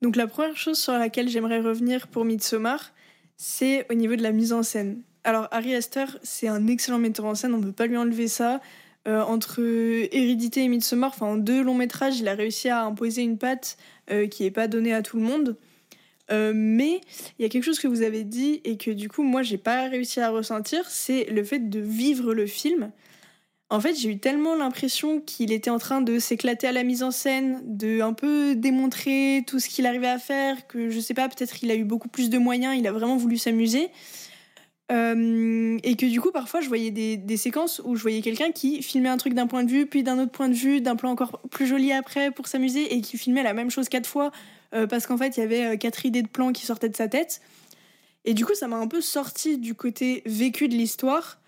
Donc, 0.00 0.16
la 0.16 0.26
première 0.26 0.56
chose 0.56 0.78
sur 0.78 0.94
laquelle 0.94 1.28
j'aimerais 1.28 1.60
revenir 1.60 2.08
pour 2.08 2.24
Midsommar, 2.24 2.92
c'est 3.36 3.86
au 3.90 3.94
niveau 3.94 4.16
de 4.16 4.22
la 4.22 4.32
mise 4.32 4.52
en 4.52 4.62
scène. 4.62 5.02
Alors, 5.24 5.48
Harry 5.50 5.74
Astor, 5.74 6.08
c'est 6.22 6.48
un 6.48 6.66
excellent 6.66 6.98
metteur 6.98 7.26
en 7.26 7.34
scène, 7.34 7.54
on 7.54 7.58
ne 7.58 7.64
peut 7.64 7.72
pas 7.72 7.86
lui 7.86 7.96
enlever 7.96 8.28
ça. 8.28 8.60
Euh, 9.06 9.20
entre 9.20 9.60
Hérédité 9.60 10.64
et 10.64 10.68
Midsommar, 10.68 11.10
enfin, 11.14 11.26
en 11.26 11.36
deux 11.36 11.62
longs 11.62 11.74
métrages, 11.74 12.18
il 12.18 12.28
a 12.28 12.34
réussi 12.34 12.70
à 12.70 12.84
imposer 12.84 13.22
une 13.22 13.36
patte 13.36 13.76
euh, 14.10 14.26
qui 14.26 14.44
n'est 14.44 14.50
pas 14.50 14.68
donnée 14.68 14.94
à 14.94 15.02
tout 15.02 15.18
le 15.18 15.22
monde. 15.22 15.56
Euh, 16.30 16.52
mais 16.54 17.00
il 17.38 17.42
y 17.42 17.44
a 17.44 17.48
quelque 17.48 17.64
chose 17.64 17.78
que 17.78 17.88
vous 17.88 18.02
avez 18.02 18.24
dit 18.24 18.62
et 18.64 18.78
que 18.78 18.90
du 18.90 19.10
coup 19.10 19.22
moi 19.22 19.42
j'ai 19.42 19.58
pas 19.58 19.88
réussi 19.88 20.20
à 20.20 20.30
ressentir, 20.30 20.88
c'est 20.88 21.24
le 21.24 21.44
fait 21.44 21.68
de 21.68 21.80
vivre 21.80 22.32
le 22.32 22.46
film. 22.46 22.92
En 23.70 23.80
fait, 23.80 23.94
j'ai 23.94 24.10
eu 24.10 24.18
tellement 24.18 24.54
l'impression 24.54 25.20
qu'il 25.20 25.50
était 25.50 25.70
en 25.70 25.78
train 25.78 26.00
de 26.00 26.18
s'éclater 26.18 26.66
à 26.66 26.72
la 26.72 26.84
mise 26.84 27.02
en 27.02 27.10
scène, 27.10 27.60
de 27.64 28.02
un 28.02 28.12
peu 28.12 28.54
démontrer 28.54 29.42
tout 29.46 29.58
ce 29.58 29.68
qu'il 29.68 29.86
arrivait 29.86 30.06
à 30.06 30.18
faire, 30.18 30.66
que 30.68 30.90
je 30.90 31.00
sais 31.00 31.14
pas, 31.14 31.28
peut-être 31.28 31.64
il 31.64 31.70
a 31.70 31.74
eu 31.74 31.82
beaucoup 31.82 32.08
plus 32.08 32.30
de 32.30 32.38
moyens, 32.38 32.76
il 32.78 32.86
a 32.86 32.92
vraiment 32.92 33.16
voulu 33.16 33.36
s'amuser. 33.38 33.88
Euh, 34.92 35.78
et 35.82 35.96
que 35.96 36.04
du 36.06 36.20
coup, 36.20 36.30
parfois, 36.30 36.60
je 36.60 36.68
voyais 36.68 36.90
des, 36.90 37.16
des 37.16 37.36
séquences 37.38 37.80
où 37.84 37.96
je 37.96 38.02
voyais 38.02 38.20
quelqu'un 38.20 38.52
qui 38.52 38.82
filmait 38.82 39.08
un 39.08 39.16
truc 39.16 39.32
d'un 39.32 39.46
point 39.46 39.64
de 39.64 39.70
vue, 39.70 39.86
puis 39.86 40.02
d'un 40.02 40.18
autre 40.18 40.30
point 40.30 40.48
de 40.48 40.54
vue, 40.54 40.80
d'un 40.82 40.94
plan 40.94 41.10
encore 41.10 41.40
plus 41.50 41.66
joli 41.66 41.90
après 41.90 42.30
pour 42.30 42.46
s'amuser, 42.48 42.94
et 42.94 43.00
qui 43.00 43.16
filmait 43.16 43.42
la 43.42 43.54
même 43.54 43.70
chose 43.70 43.88
quatre 43.88 44.06
fois 44.06 44.30
euh, 44.74 44.86
parce 44.86 45.06
qu'en 45.06 45.16
fait, 45.16 45.36
il 45.36 45.40
y 45.40 45.42
avait 45.42 45.64
euh, 45.64 45.76
quatre 45.76 46.04
idées 46.04 46.22
de 46.22 46.28
plans 46.28 46.52
qui 46.52 46.66
sortaient 46.66 46.88
de 46.88 46.96
sa 46.96 47.08
tête. 47.08 47.40
Et 48.24 48.34
du 48.34 48.44
coup, 48.44 48.54
ça 48.54 48.68
m'a 48.68 48.76
un 48.76 48.88
peu 48.88 49.00
sorti 49.00 49.58
du 49.58 49.74
côté 49.74 50.22
vécu 50.26 50.68
de 50.68 50.74
l'histoire 50.74 51.38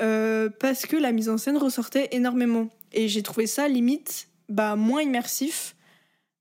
euh, 0.00 0.48
parce 0.60 0.86
que 0.86 0.96
la 0.96 1.12
mise 1.12 1.28
en 1.28 1.38
scène 1.38 1.56
ressortait 1.56 2.08
énormément. 2.12 2.68
Et 2.92 3.08
j'ai 3.08 3.22
trouvé 3.22 3.46
ça 3.46 3.68
limite 3.68 4.28
bah, 4.48 4.76
moins 4.76 5.02
immersif. 5.02 5.74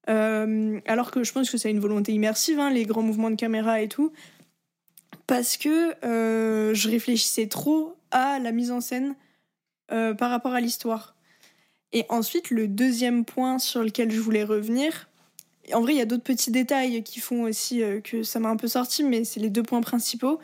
Alors 0.07 1.11
que 1.11 1.25
je 1.25 1.33
pense 1.33 1.49
que 1.49 1.57
c'est 1.57 1.69
une 1.69 1.81
volonté 1.81 2.13
immersive, 2.13 2.61
hein, 2.61 2.69
les 2.69 2.85
grands 2.85 3.01
mouvements 3.01 3.29
de 3.29 3.35
caméra 3.35 3.81
et 3.81 3.89
tout. 3.89 4.13
Parce 5.25 5.57
que 5.57 5.95
je 6.01 6.87
réfléchissais 6.87 7.47
trop 7.47 7.97
à 8.11 8.39
la 8.39 8.53
mise 8.53 8.71
en 8.71 8.79
scène 8.79 9.15
par 9.89 10.29
rapport 10.29 10.53
à 10.53 10.61
l'histoire. 10.61 11.17
Et 11.91 12.05
ensuite, 12.07 12.51
le 12.51 12.69
deuxième 12.69 13.25
point 13.25 13.59
sur 13.59 13.83
lequel 13.83 14.09
je 14.09 14.21
voulais 14.21 14.45
revenir, 14.45 15.09
en 15.73 15.81
vrai, 15.81 15.93
il 15.93 15.97
y 15.97 16.01
a 16.01 16.05
d'autres 16.05 16.23
petits 16.23 16.51
détails 16.51 17.03
qui 17.03 17.19
font 17.19 17.43
aussi 17.43 17.83
euh, 17.83 17.99
que 17.99 18.23
ça 18.23 18.39
m'a 18.39 18.49
un 18.49 18.55
peu 18.55 18.67
sorti, 18.67 19.03
mais 19.03 19.23
c'est 19.23 19.39
les 19.39 19.49
deux 19.49 19.63
points 19.63 19.81
principaux. 19.81 20.39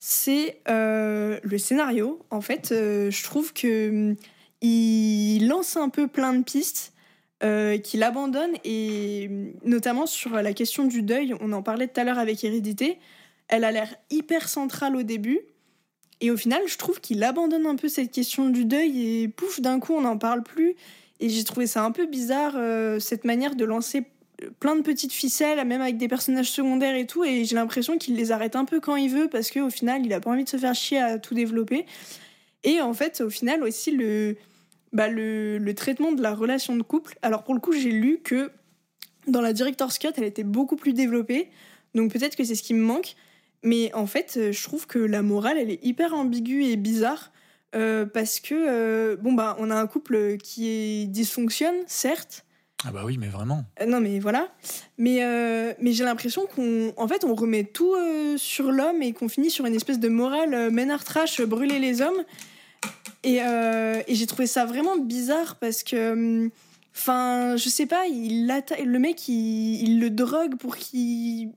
C'est 0.00 0.60
euh, 0.68 1.38
le 1.42 1.58
scénario. 1.58 2.20
En 2.30 2.40
fait, 2.40 2.72
euh, 2.72 3.10
je 3.10 3.24
trouve 3.24 3.52
que 3.52 3.88
hum, 3.88 4.16
il 4.60 5.46
lance 5.46 5.76
un 5.76 5.88
peu 5.88 6.08
plein 6.08 6.34
de 6.34 6.42
pistes 6.42 6.92
qu'il 7.84 8.02
abandonne, 8.02 8.50
et 8.64 9.28
hum, 9.30 9.52
notamment 9.64 10.06
sur 10.06 10.30
la 10.30 10.52
question 10.52 10.84
du 10.84 11.02
deuil. 11.02 11.34
On 11.40 11.52
en 11.52 11.62
parlait 11.62 11.86
tout 11.86 12.00
à 12.00 12.04
l'heure 12.04 12.18
avec 12.18 12.42
Hérédité. 12.42 12.98
Elle 13.48 13.64
a 13.64 13.70
l'air 13.70 13.94
hyper 14.10 14.48
centrale 14.48 14.96
au 14.96 15.02
début. 15.02 15.40
Et 16.20 16.32
au 16.32 16.36
final, 16.36 16.62
je 16.66 16.76
trouve 16.76 17.00
qu'il 17.00 17.22
abandonne 17.22 17.64
un 17.66 17.76
peu 17.76 17.88
cette 17.88 18.10
question 18.10 18.50
du 18.50 18.64
deuil 18.64 19.22
et 19.22 19.28
pouf, 19.28 19.60
d'un 19.60 19.78
coup, 19.78 19.94
on 19.94 20.00
n'en 20.00 20.18
parle 20.18 20.42
plus. 20.42 20.74
Et 21.20 21.28
j'ai 21.28 21.44
trouvé 21.44 21.68
ça 21.68 21.84
un 21.84 21.92
peu 21.92 22.06
bizarre, 22.06 22.56
cette 23.00 23.24
manière 23.24 23.54
de 23.54 23.64
lancer 23.64 24.04
plein 24.60 24.76
de 24.76 24.82
petites 24.82 25.12
ficelles, 25.12 25.64
même 25.66 25.80
avec 25.80 25.96
des 25.96 26.08
personnages 26.08 26.50
secondaires 26.50 26.94
et 26.94 27.06
tout. 27.06 27.24
Et 27.24 27.44
j'ai 27.44 27.54
l'impression 27.54 27.98
qu'il 27.98 28.16
les 28.16 28.32
arrête 28.32 28.56
un 28.56 28.64
peu 28.64 28.80
quand 28.80 28.96
il 28.96 29.10
veut 29.10 29.28
parce 29.28 29.50
qu'au 29.50 29.70
final, 29.70 30.04
il 30.04 30.12
a 30.12 30.20
pas 30.20 30.30
envie 30.30 30.44
de 30.44 30.48
se 30.48 30.56
faire 30.56 30.74
chier 30.74 30.98
à 30.98 31.18
tout 31.18 31.34
développer. 31.34 31.86
Et 32.64 32.80
en 32.80 32.94
fait, 32.94 33.20
au 33.20 33.30
final 33.30 33.62
aussi, 33.62 33.90
le, 33.92 34.36
bah, 34.92 35.08
le, 35.08 35.72
traitement 35.74 36.12
de 36.12 36.22
la 36.22 36.34
relation 36.34 36.76
de 36.76 36.82
couple. 36.82 37.16
Alors 37.22 37.44
pour 37.44 37.54
le 37.54 37.60
coup, 37.60 37.72
j'ai 37.72 37.90
lu 37.90 38.20
que 38.22 38.50
dans 39.26 39.40
la 39.40 39.52
Director's 39.52 39.98
Cut, 39.98 40.08
elle 40.16 40.24
était 40.24 40.44
beaucoup 40.44 40.76
plus 40.76 40.92
développée. 40.92 41.50
Donc 41.94 42.12
peut-être 42.12 42.36
que 42.36 42.44
c'est 42.44 42.54
ce 42.54 42.62
qui 42.62 42.74
me 42.74 42.82
manque. 42.82 43.14
Mais 43.62 43.92
en 43.94 44.06
fait, 44.06 44.34
euh, 44.36 44.52
je 44.52 44.62
trouve 44.62 44.86
que 44.86 44.98
la 44.98 45.22
morale, 45.22 45.58
elle 45.58 45.70
est 45.70 45.84
hyper 45.84 46.14
ambiguë 46.14 46.64
et 46.64 46.76
bizarre. 46.76 47.32
euh, 47.74 48.06
parce 48.06 48.40
que, 48.40 48.54
euh, 48.54 49.16
bon, 49.16 49.34
bah, 49.34 49.54
on 49.58 49.70
a 49.70 49.74
un 49.76 49.86
couple 49.86 50.38
qui 50.38 50.68
est 50.68 51.06
dysfonctionne, 51.06 51.76
certes, 51.86 52.46
Ah 52.86 52.92
bah 52.92 53.02
oui, 53.04 53.18
mais 53.18 53.26
vraiment. 53.26 53.64
Euh, 53.80 53.86
non, 53.86 54.00
mais 54.00 54.20
voilà. 54.20 54.48
Mais, 54.98 55.24
euh, 55.24 55.72
mais 55.80 55.92
j'ai 55.92 56.04
l'impression 56.04 56.46
qu'on 56.46 56.92
en 56.96 57.08
fait, 57.08 57.24
on 57.24 57.34
remet 57.34 57.64
tout 57.64 57.94
euh, 57.94 58.36
sur 58.36 58.70
l'homme 58.70 59.02
et 59.02 59.12
qu'on 59.12 59.28
finit 59.28 59.50
sur 59.50 59.66
une 59.66 59.74
espèce 59.74 59.98
de 59.98 60.08
morale 60.08 60.70
menard 60.70 61.04
trash, 61.04 61.40
brûler 61.42 61.78
les 61.80 62.02
hommes. 62.02 62.22
Et, 63.24 63.38
et 63.38 64.14
j'ai 64.14 64.26
trouvé 64.26 64.46
ça 64.46 64.64
vraiment 64.64 64.96
bizarre 64.96 65.56
parce 65.56 65.82
que. 65.82 66.12
hum, 66.12 66.50
Enfin, 66.94 67.56
je 67.56 67.68
sais 67.68 67.86
pas, 67.86 68.08
il 68.08 68.48
le 68.48 68.98
mec, 68.98 69.28
il, 69.28 69.82
il 69.82 70.00
le 70.00 70.10
drogue 70.10 70.56
pour 70.56 70.76
qu'il 70.76 71.52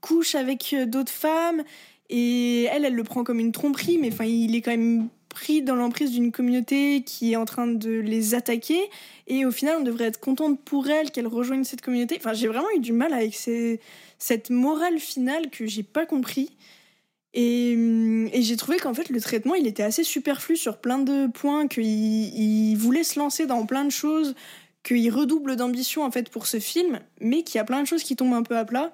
couche 0.00 0.34
avec 0.34 0.74
d'autres 0.86 1.12
femmes. 1.12 1.62
Et 2.08 2.64
elle, 2.64 2.84
elle 2.84 2.96
le 2.96 3.04
prend 3.04 3.22
comme 3.22 3.38
une 3.38 3.52
tromperie, 3.52 3.98
mais 3.98 4.08
enfin, 4.12 4.24
il 4.24 4.56
est 4.56 4.62
quand 4.62 4.72
même 4.72 5.08
pris 5.30 5.62
dans 5.62 5.76
l'emprise 5.76 6.10
d'une 6.10 6.32
communauté 6.32 7.02
qui 7.02 7.32
est 7.32 7.36
en 7.36 7.46
train 7.46 7.66
de 7.66 7.90
les 7.90 8.34
attaquer. 8.34 8.90
Et 9.26 9.46
au 9.46 9.50
final, 9.50 9.76
on 9.80 9.82
devrait 9.82 10.04
être 10.04 10.20
contente 10.20 10.60
pour 10.62 10.88
elle 10.90 11.10
qu'elle 11.10 11.26
rejoigne 11.26 11.64
cette 11.64 11.80
communauté. 11.80 12.16
Enfin, 12.18 12.34
j'ai 12.34 12.48
vraiment 12.48 12.70
eu 12.76 12.80
du 12.80 12.92
mal 12.92 13.14
avec 13.14 13.34
cette 13.34 14.50
morale 14.50 14.98
finale 14.98 15.48
que 15.48 15.66
j'ai 15.66 15.82
pas 15.82 16.04
compris. 16.04 16.50
Et, 17.32 17.74
hum, 17.76 18.28
et 18.32 18.42
j'ai 18.42 18.56
trouvé 18.56 18.78
qu'en 18.78 18.92
fait, 18.92 19.08
le 19.08 19.20
traitement, 19.20 19.54
il 19.54 19.66
était 19.66 19.84
assez 19.84 20.04
superflu 20.04 20.56
sur 20.56 20.78
plein 20.78 20.98
de 20.98 21.28
points, 21.28 21.68
qu'il 21.68 21.84
il 21.84 22.74
voulait 22.76 23.04
se 23.04 23.18
lancer 23.18 23.46
dans 23.46 23.64
plein 23.64 23.84
de 23.84 23.90
choses, 23.90 24.34
qu'il 24.82 25.10
redouble 25.12 25.56
d'ambition 25.56 26.04
en 26.04 26.10
fait 26.10 26.30
pour 26.30 26.46
ce 26.46 26.58
film, 26.58 27.00
mais 27.20 27.42
qu'il 27.42 27.56
y 27.56 27.60
a 27.60 27.64
plein 27.64 27.82
de 27.82 27.86
choses 27.86 28.02
qui 28.02 28.16
tombent 28.16 28.34
un 28.34 28.42
peu 28.42 28.56
à 28.56 28.64
plat. 28.64 28.92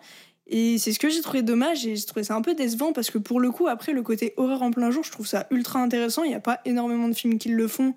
Et 0.49 0.79
c'est 0.79 0.93
ce 0.93 0.99
que 0.99 1.09
j'ai 1.09 1.21
trouvé 1.23 1.43
dommage 1.43 1.87
et 1.87 1.97
j'ai 1.97 2.05
trouvé 2.05 2.23
ça 2.23 2.37
un 2.37 2.43
peu 2.43 2.55
décevant 2.55 2.93
parce 2.93 3.11
que 3.11 3.19
pour 3.19 3.41
le 3.41 3.51
coup, 3.51 3.67
après 3.67 3.93
le 3.93 4.03
côté 4.03 4.33
horreur 4.37 4.63
en 4.63 4.71
plein 4.71 4.91
jour, 4.93 5.03
je 5.03 5.11
trouve 5.11 5.27
ça 5.27 5.47
ultra 5.51 5.81
intéressant. 5.81 6.23
Il 6.23 6.29
n'y 6.29 6.37
a 6.37 6.41
pas 6.41 6.61
énormément 6.65 7.09
de 7.09 7.15
films 7.15 7.39
qui 7.39 7.49
le 7.49 7.67
font. 7.67 7.95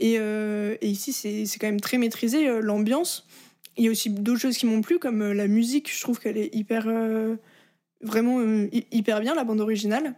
Et, 0.00 0.16
euh, 0.18 0.76
ici, 0.82 1.12
c'est 1.12 1.58
quand 1.58 1.68
même 1.68 1.80
très 1.80 1.96
maîtrisé, 1.98 2.48
euh, 2.48 2.60
l'ambiance. 2.60 3.26
Il 3.76 3.84
y 3.84 3.88
a 3.88 3.90
aussi 3.90 4.10
d'autres 4.10 4.40
choses 4.40 4.56
qui 4.58 4.66
m'ont 4.66 4.82
plu, 4.82 4.98
comme 4.98 5.22
euh, 5.22 5.32
la 5.34 5.46
musique. 5.46 5.94
Je 5.94 6.00
trouve 6.00 6.18
qu'elle 6.18 6.38
est 6.38 6.52
hyper. 6.54 6.88
vraiment 8.00 8.40
hy- 8.42 8.86
hyper 8.90 9.20
bien, 9.20 9.34
la 9.34 9.44
bande 9.44 9.60
originale. 9.60 10.14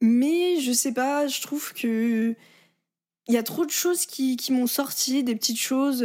Mais 0.00 0.60
je 0.60 0.72
sais 0.72 0.92
pas, 0.92 1.26
je 1.26 1.40
trouve 1.42 1.72
que. 1.74 2.34
Il 3.28 3.34
y 3.34 3.38
a 3.38 3.42
trop 3.42 3.66
de 3.66 3.70
choses 3.70 4.06
qui, 4.06 4.36
qui 4.36 4.52
m'ont 4.52 4.68
sorti, 4.68 5.24
des 5.24 5.34
petites 5.34 5.58
choses 5.58 6.04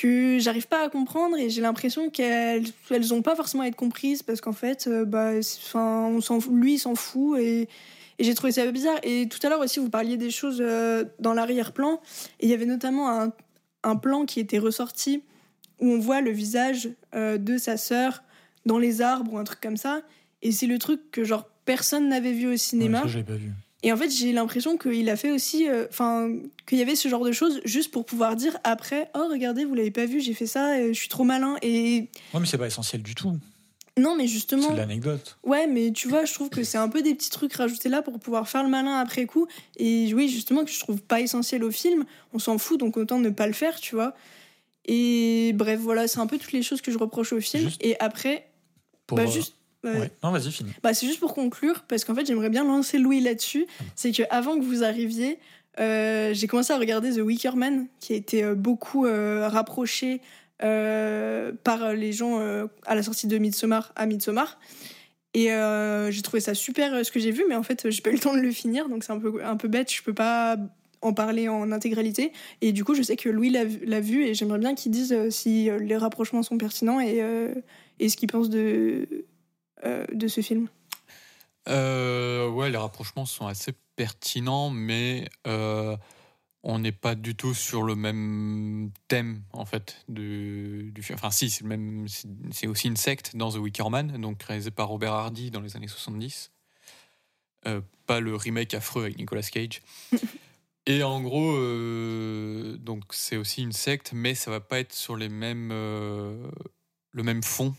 que 0.00 0.38
j'arrive 0.38 0.66
pas 0.66 0.82
à 0.84 0.88
comprendre 0.88 1.36
et 1.36 1.50
j'ai 1.50 1.60
l'impression 1.60 2.08
qu'elles 2.08 2.64
elles 2.90 3.12
ont 3.12 3.20
pas 3.20 3.36
forcément 3.36 3.64
à 3.64 3.66
être 3.66 3.76
comprises 3.76 4.22
parce 4.22 4.40
qu'en 4.40 4.52
fait, 4.54 4.86
euh, 4.86 5.04
bah, 5.04 5.42
c'est- 5.42 5.60
'fin, 5.60 6.06
on 6.06 6.20
s'en 6.22 6.38
lui 6.50 6.74
il 6.74 6.78
s'en 6.78 6.94
fout 6.94 7.38
et, 7.38 7.68
j'ai 8.18 8.34
trouvé 8.34 8.52
ça 8.52 8.70
bizarre. 8.70 8.98
Et 9.02 9.28
tout 9.28 9.38
à 9.46 9.48
l'heure 9.48 9.60
aussi, 9.60 9.78
vous 9.80 9.88
parliez 9.88 10.16
des 10.18 10.30
choses 10.30 10.58
euh, 10.60 11.04
dans 11.20 11.32
l'arrière-plan 11.32 12.00
et 12.40 12.46
il 12.46 12.50
y 12.50 12.54
avait 12.54 12.66
notamment 12.66 13.10
un, 13.10 13.32
un 13.82 13.96
plan 13.96 14.26
qui 14.26 14.40
était 14.40 14.58
ressorti 14.58 15.22
où 15.80 15.86
on 15.86 15.98
voit 15.98 16.20
le 16.20 16.30
visage 16.30 16.90
euh, 17.14 17.38
de 17.38 17.56
sa 17.58 17.76
sœur 17.78 18.22
dans 18.66 18.78
les 18.78 19.00
arbres 19.00 19.32
ou 19.32 19.38
un 19.38 19.44
truc 19.44 19.60
comme 19.60 19.78
ça. 19.78 20.02
Et 20.42 20.52
c'est 20.52 20.66
le 20.66 20.78
truc 20.78 21.10
que 21.10 21.24
genre 21.24 21.46
personne 21.64 22.08
n'avait 22.08 22.32
vu 22.32 22.46
au 22.52 22.56
cinéma. 22.56 23.02
Ouais, 23.04 23.10
ça, 23.10 23.22
pas 23.22 23.34
vu. 23.34 23.52
Et 23.82 23.92
en 23.92 23.96
fait, 23.96 24.10
j'ai 24.10 24.32
l'impression 24.32 24.76
qu'il 24.76 25.08
a 25.08 25.16
fait 25.16 25.30
aussi, 25.30 25.68
euh, 25.68 25.86
enfin, 25.88 26.30
qu'il 26.66 26.78
y 26.78 26.82
avait 26.82 26.96
ce 26.96 27.08
genre 27.08 27.24
de 27.24 27.32
choses 27.32 27.60
juste 27.64 27.90
pour 27.90 28.04
pouvoir 28.04 28.36
dire 28.36 28.58
après, 28.62 29.10
oh 29.14 29.26
regardez, 29.30 29.64
vous 29.64 29.74
l'avez 29.74 29.90
pas 29.90 30.04
vu, 30.04 30.20
j'ai 30.20 30.34
fait 30.34 30.46
ça, 30.46 30.74
euh, 30.74 30.88
je 30.88 30.98
suis 30.98 31.08
trop 31.08 31.24
malin. 31.24 31.56
Et 31.62 32.08
Ouais, 32.34 32.40
mais 32.40 32.46
c'est 32.46 32.58
pas 32.58 32.66
essentiel 32.66 33.02
du 33.02 33.14
tout. 33.14 33.38
non, 33.96 34.14
mais 34.16 34.24
C'est 34.24 34.34
justement, 34.34 34.72
de 34.72 34.76
l'anecdote. 34.76 35.38
ouais, 35.44 35.66
mais 35.66 35.92
tu 35.92 36.08
vois, 36.08 36.26
je 36.26 36.34
trouve 36.34 36.50
que 36.50 36.62
c'est 36.62 36.76
un 36.78 36.88
peu 36.90 37.00
des 37.02 37.14
petits 37.14 37.30
trucs 37.30 37.54
rajoutés 37.54 37.88
là 37.88 38.02
pour 38.02 38.18
pouvoir 38.18 38.48
faire 38.48 38.62
le 38.62 38.68
malin 38.68 38.98
après 38.98 39.24
coup. 39.24 39.46
Et 39.78 40.12
oui, 40.14 40.28
justement, 40.28 40.64
que 40.64 40.70
je 40.70 40.80
trouve 40.80 41.00
pas 41.00 41.20
essentiel 41.20 41.64
au 41.64 41.70
film. 41.70 42.04
On 42.34 42.38
s'en 42.38 42.58
fout, 42.58 42.78
donc 42.78 42.98
autant 42.98 43.18
ne 43.18 43.30
pas 43.30 43.46
le 43.46 43.54
faire, 43.54 43.80
tu 43.80 43.94
vois. 43.94 44.14
Et 44.84 45.52
bref, 45.54 45.80
voilà, 45.80 46.06
c'est 46.06 46.18
un 46.18 46.26
peu 46.26 46.36
toutes 46.38 46.52
les 46.52 46.62
choses 46.62 46.82
que 46.82 46.92
je 46.92 46.98
reproche 46.98 47.32
au 47.32 47.40
film. 47.40 47.64
Juste 47.64 47.80
Et 47.82 47.98
après, 48.00 48.50
Pour, 49.06 49.16
bah 49.16 49.26
juste. 49.26 49.54
Euh, 49.84 50.00
ouais. 50.00 50.10
Non, 50.22 50.30
vas-y, 50.30 50.50
finis. 50.52 50.72
bah, 50.82 50.92
c'est 50.94 51.06
juste 51.06 51.20
pour 51.20 51.34
conclure, 51.34 51.84
parce 51.88 52.04
qu'en 52.04 52.14
fait, 52.14 52.26
j'aimerais 52.26 52.50
bien 52.50 52.64
lancer 52.64 52.98
Louis 52.98 53.20
là-dessus. 53.20 53.66
Ah. 53.80 53.84
C'est 53.96 54.12
que 54.12 54.22
avant 54.30 54.58
que 54.58 54.64
vous 54.64 54.84
arriviez, 54.84 55.38
euh, 55.78 56.34
j'ai 56.34 56.46
commencé 56.46 56.72
à 56.72 56.78
regarder 56.78 57.12
The 57.14 57.20
Wicker 57.20 57.56
Man, 57.56 57.86
qui 58.00 58.12
a 58.12 58.16
été 58.16 58.42
euh, 58.44 58.54
beaucoup 58.54 59.06
euh, 59.06 59.48
rapproché 59.48 60.20
par 61.64 61.94
les 61.94 62.12
gens 62.12 62.38
à 62.84 62.94
la 62.94 63.02
sortie 63.02 63.26
de 63.26 63.38
Midsommar 63.38 63.92
à 63.96 64.04
Midsommar. 64.04 64.58
Et 65.32 65.48
j'ai 66.10 66.20
trouvé 66.22 66.40
ça 66.40 66.52
super 66.52 67.02
ce 67.02 67.10
que 67.10 67.18
j'ai 67.18 67.30
vu, 67.30 67.44
mais 67.48 67.54
en 67.54 67.62
fait, 67.62 67.88
j'ai 67.90 68.02
pas 68.02 68.10
eu 68.10 68.14
le 68.14 68.18
temps 68.18 68.34
de 68.34 68.40
le 68.42 68.50
finir, 68.50 68.90
donc 68.90 69.02
c'est 69.02 69.12
un 69.12 69.18
peu, 69.18 69.42
un 69.42 69.56
peu 69.56 69.68
bête. 69.68 69.90
Je 69.90 70.02
peux 70.02 70.12
pas 70.12 70.58
en 71.00 71.14
parler 71.14 71.48
en 71.48 71.72
intégralité. 71.72 72.32
Et 72.60 72.72
du 72.72 72.84
coup, 72.84 72.94
je 72.94 73.00
sais 73.00 73.16
que 73.16 73.30
Louis 73.30 73.48
l'a 73.48 73.64
vu- 73.64 73.80
l'a 73.86 74.00
vu, 74.00 74.24
et 74.26 74.34
j'aimerais 74.34 74.58
bien 74.58 74.74
qu'il 74.74 74.92
dise 74.92 75.16
si 75.30 75.70
les 75.80 75.96
rapprochements 75.96 76.42
sont 76.42 76.58
pertinents 76.58 77.00
et, 77.00 77.24
et 77.98 78.08
ce 78.10 78.18
qu'il 78.18 78.28
pense 78.30 78.50
de, 78.50 79.08
de 79.84 80.28
ce 80.28 80.40
film? 80.40 80.68
Euh, 81.68 82.48
ouais, 82.48 82.70
les 82.70 82.76
rapprochements 82.76 83.26
sont 83.26 83.46
assez 83.46 83.72
pertinents, 83.96 84.70
mais 84.70 85.28
euh, 85.46 85.96
on 86.62 86.78
n'est 86.78 86.92
pas 86.92 87.14
du 87.14 87.34
tout 87.36 87.54
sur 87.54 87.82
le 87.82 87.94
même 87.94 88.90
thème 89.08 89.42
en 89.52 89.64
fait 89.64 90.04
du, 90.08 90.90
du 90.94 91.02
film. 91.02 91.16
Enfin, 91.18 91.30
si, 91.30 91.50
c'est 91.50 91.62
le 91.62 91.68
même. 91.68 92.08
c'est- 92.08 92.28
C'est 92.52 92.66
aussi 92.66 92.88
une 92.88 92.96
secte 92.96 93.36
dans 93.36 93.50
The 93.52 93.56
Wicker 93.56 93.88
Man, 93.90 94.20
donc 94.20 94.42
réalisé 94.42 94.70
par 94.70 94.88
Robert 94.88 95.12
Hardy 95.12 95.50
dans 95.50 95.60
les 95.60 95.76
années 95.76 95.88
70. 95.88 96.50
Euh, 97.66 97.82
pas 98.06 98.20
le 98.20 98.34
remake 98.36 98.72
affreux 98.74 99.02
avec 99.04 99.18
Nicolas 99.18 99.42
Cage. 99.42 99.82
Et 100.86 101.02
en 101.02 101.20
gros, 101.20 101.54
euh, 101.56 102.76
donc 102.78 103.04
c'est 103.10 103.36
aussi 103.36 103.62
une 103.62 103.72
secte, 103.72 104.12
mais 104.14 104.34
ça 104.34 104.50
va 104.50 104.60
pas 104.60 104.80
être 104.80 104.94
sur 104.94 105.14
les 105.14 105.28
mêmes, 105.28 105.70
euh, 105.72 106.50
le 107.12 107.22
même 107.22 107.42
fond 107.42 107.74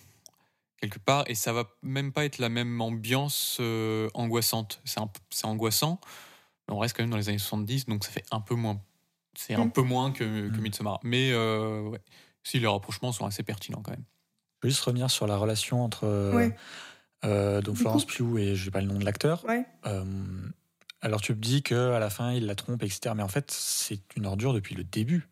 quelque 0.82 1.00
part, 1.00 1.24
et 1.28 1.36
ça 1.36 1.54
va 1.54 1.66
même 1.84 2.12
pas 2.12 2.26
être 2.26 2.40
la 2.40 2.50
même 2.50 2.82
ambiance 2.82 3.58
euh, 3.62 4.10
angoissante. 4.14 4.82
C'est 4.84 5.46
angoissant, 5.46 6.02
mais 6.68 6.74
on 6.74 6.80
reste 6.80 6.98
quand 6.98 7.04
même 7.04 7.12
dans 7.12 7.18
les 7.18 7.30
années 7.30 7.38
70, 7.38 7.86
donc 7.86 8.04
ça 8.04 8.12
fait 8.12 8.26
un 8.32 8.42
peu 8.42 8.56
moins. 8.56 8.82
C'est 9.38 9.54
un 9.54 9.66
Mm. 9.66 9.72
peu 9.72 9.82
moins 9.84 10.12
que, 10.12 10.50
que 10.50 10.58
Mm. 10.58 10.62
Midsommar. 10.62 11.00
Mais 11.04 11.32
euh, 11.32 11.82
ouais, 11.84 12.02
si 12.44 12.60
les 12.60 12.68
rapprochements 12.68 13.12
sont 13.14 13.26
assez 13.26 13.44
pertinents 13.44 13.82
quand 13.82 13.92
même. 13.92 14.04
Je 14.62 14.68
veux 14.68 14.72
juste 14.72 14.84
revenir 14.84 15.10
sur 15.10 15.26
la 15.28 15.38
relation 15.38 15.84
entre 15.84 16.04
euh, 16.06 16.36
Ouais. 16.36 16.56
euh, 17.26 17.62
donc 17.62 17.78
Florence. 17.78 18.06
Pugh 18.06 18.38
et 18.40 18.56
je 18.56 18.66
sais 18.66 18.72
pas 18.72 18.82
le 18.82 18.88
nom 18.88 19.00
de 19.00 19.06
l'acteur. 19.06 19.46
Ouais. 19.46 19.66
Euh, 19.86 20.04
alors 21.02 21.22
tu 21.22 21.34
me 21.34 21.40
dis 21.40 21.64
que 21.64 21.92
à 21.94 22.00
la 22.00 22.10
fin 22.10 22.34
il 22.34 22.46
la 22.46 22.56
trompe, 22.56 22.84
etc. 22.84 23.14
Mais 23.16 23.24
en 23.24 23.28
fait 23.28 23.50
c'est 23.52 24.02
une 24.16 24.26
ordure 24.26 24.54
depuis 24.54 24.76
le 24.76 24.84
début. 24.84 25.28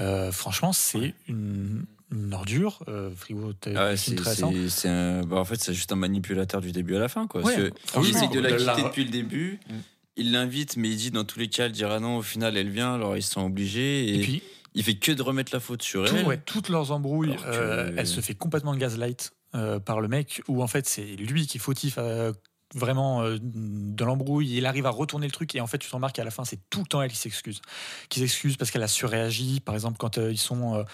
Euh, 0.00 0.30
franchement 0.32 0.72
c'est 0.72 1.14
une, 1.28 1.84
une 2.12 2.34
ordure. 2.34 2.82
Euh, 2.88 3.10
Frigo, 3.14 3.52
Ah 3.76 3.86
ouais, 3.90 3.96
c'est, 3.96 5.22
bah, 5.26 5.36
en 5.36 5.44
fait, 5.44 5.60
c'est 5.60 5.74
juste 5.74 5.92
un 5.92 5.96
manipulateur 5.96 6.60
du 6.60 6.72
début 6.72 6.96
à 6.96 6.98
la 6.98 7.08
fin. 7.08 7.26
Quoi. 7.26 7.42
Ouais, 7.42 7.54
il 8.02 8.08
essaye 8.10 8.28
de 8.28 8.40
la 8.40 8.50
de 8.50 8.56
quitter 8.56 8.64
la- 8.82 8.82
depuis 8.82 9.04
le 9.04 9.10
début. 9.10 9.60
Mm. 9.68 9.74
Il 10.16 10.32
l'invite, 10.32 10.76
mais 10.76 10.88
il 10.90 10.96
dit 10.96 11.10
dans 11.10 11.24
tous 11.24 11.38
les 11.38 11.48
cas, 11.48 11.66
elle 11.66 11.72
dira 11.72 12.00
non. 12.00 12.16
Au 12.18 12.22
final, 12.22 12.56
elle 12.56 12.68
vient, 12.68 12.94
alors 12.94 13.16
ils 13.16 13.22
sont 13.22 13.42
obligés. 13.46 14.08
Et, 14.08 14.18
Et 14.18 14.20
puis 14.22 14.42
il 14.74 14.82
fait 14.82 14.94
que 14.94 15.12
de 15.12 15.22
remettre 15.22 15.52
la 15.54 15.60
faute 15.60 15.82
sur 15.82 16.04
tout- 16.04 16.14
elle. 16.16 16.26
ouais, 16.26 16.38
toutes 16.44 16.68
leurs 16.68 16.90
embrouilles, 16.92 17.36
que- 17.36 17.42
euh, 17.46 17.92
elle 17.96 18.06
se 18.06 18.20
fait 18.20 18.34
complètement 18.34 18.74
gaslight 18.76 19.32
euh, 19.54 19.78
par 19.80 20.00
le 20.00 20.08
mec, 20.08 20.42
où 20.48 20.62
en 20.62 20.66
fait 20.68 20.86
c'est 20.86 21.04
lui 21.16 21.46
qui 21.46 21.58
est 21.58 21.60
fautif 21.60 21.94
euh, 21.98 22.32
vraiment 22.74 23.22
euh, 23.22 23.38
de 23.40 24.04
l'embrouille, 24.04 24.56
il 24.56 24.66
arrive 24.66 24.86
à 24.86 24.90
retourner 24.90 25.26
le 25.26 25.32
truc, 25.32 25.54
et 25.54 25.60
en 25.60 25.66
fait 25.66 25.78
tu 25.78 25.88
te 25.88 25.94
remarques 25.94 26.14
qu'à 26.16 26.24
la 26.24 26.30
fin 26.30 26.44
c'est 26.44 26.58
tout 26.70 26.80
le 26.80 26.86
temps 26.86 27.02
elle 27.02 27.10
qui 27.10 27.16
s'excuse. 27.16 27.60
Qui 28.08 28.20
s'excuse 28.20 28.56
parce 28.56 28.70
qu'elle 28.70 28.82
a 28.82 28.88
surréagi, 28.88 29.60
par 29.60 29.74
exemple 29.74 29.96
quand 29.98 30.18
euh, 30.18 30.30
ils 30.30 30.38
sont 30.38 30.84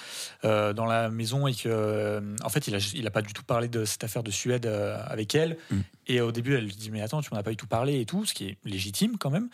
euh, 0.45 0.73
dans 0.73 0.87
la 0.87 1.11
maison 1.11 1.47
et 1.47 1.55
que 1.55 2.23
en 2.43 2.49
fait 2.49 2.67
il 2.69 2.75
a, 2.75 2.79
il 2.95 3.07
a 3.07 3.11
pas 3.11 3.23
du 3.23 3.33
tout 3.33 3.43
parlé 3.45 3.69
de 3.69 3.85
cette 3.85 4.05
affaire 4.05 4.23
de 4.23 4.31
Suède 4.31 4.67
avec 4.67 5.35
elle, 5.35 5.59
Mm. 5.71 5.81
et 6.09 6.21
au 6.21 6.33
début 6.33 6.55
elle 6.55 6.65
lui 6.65 6.75
dit 6.75 6.91
mais 6.91 7.01
attends 7.03 7.21
tu 7.21 7.29
m'en 7.33 7.39
as 7.39 7.43
pas 7.43 7.51
du 7.51 7.57
tout 7.57 7.67
parlé 7.67 8.01
et 8.01 8.07
tout, 8.07 8.25
ce 8.25 8.35
qui 8.35 8.47
est 8.49 8.59
légitime 8.65 9.17
quand 9.19 9.31
même. 9.31 9.49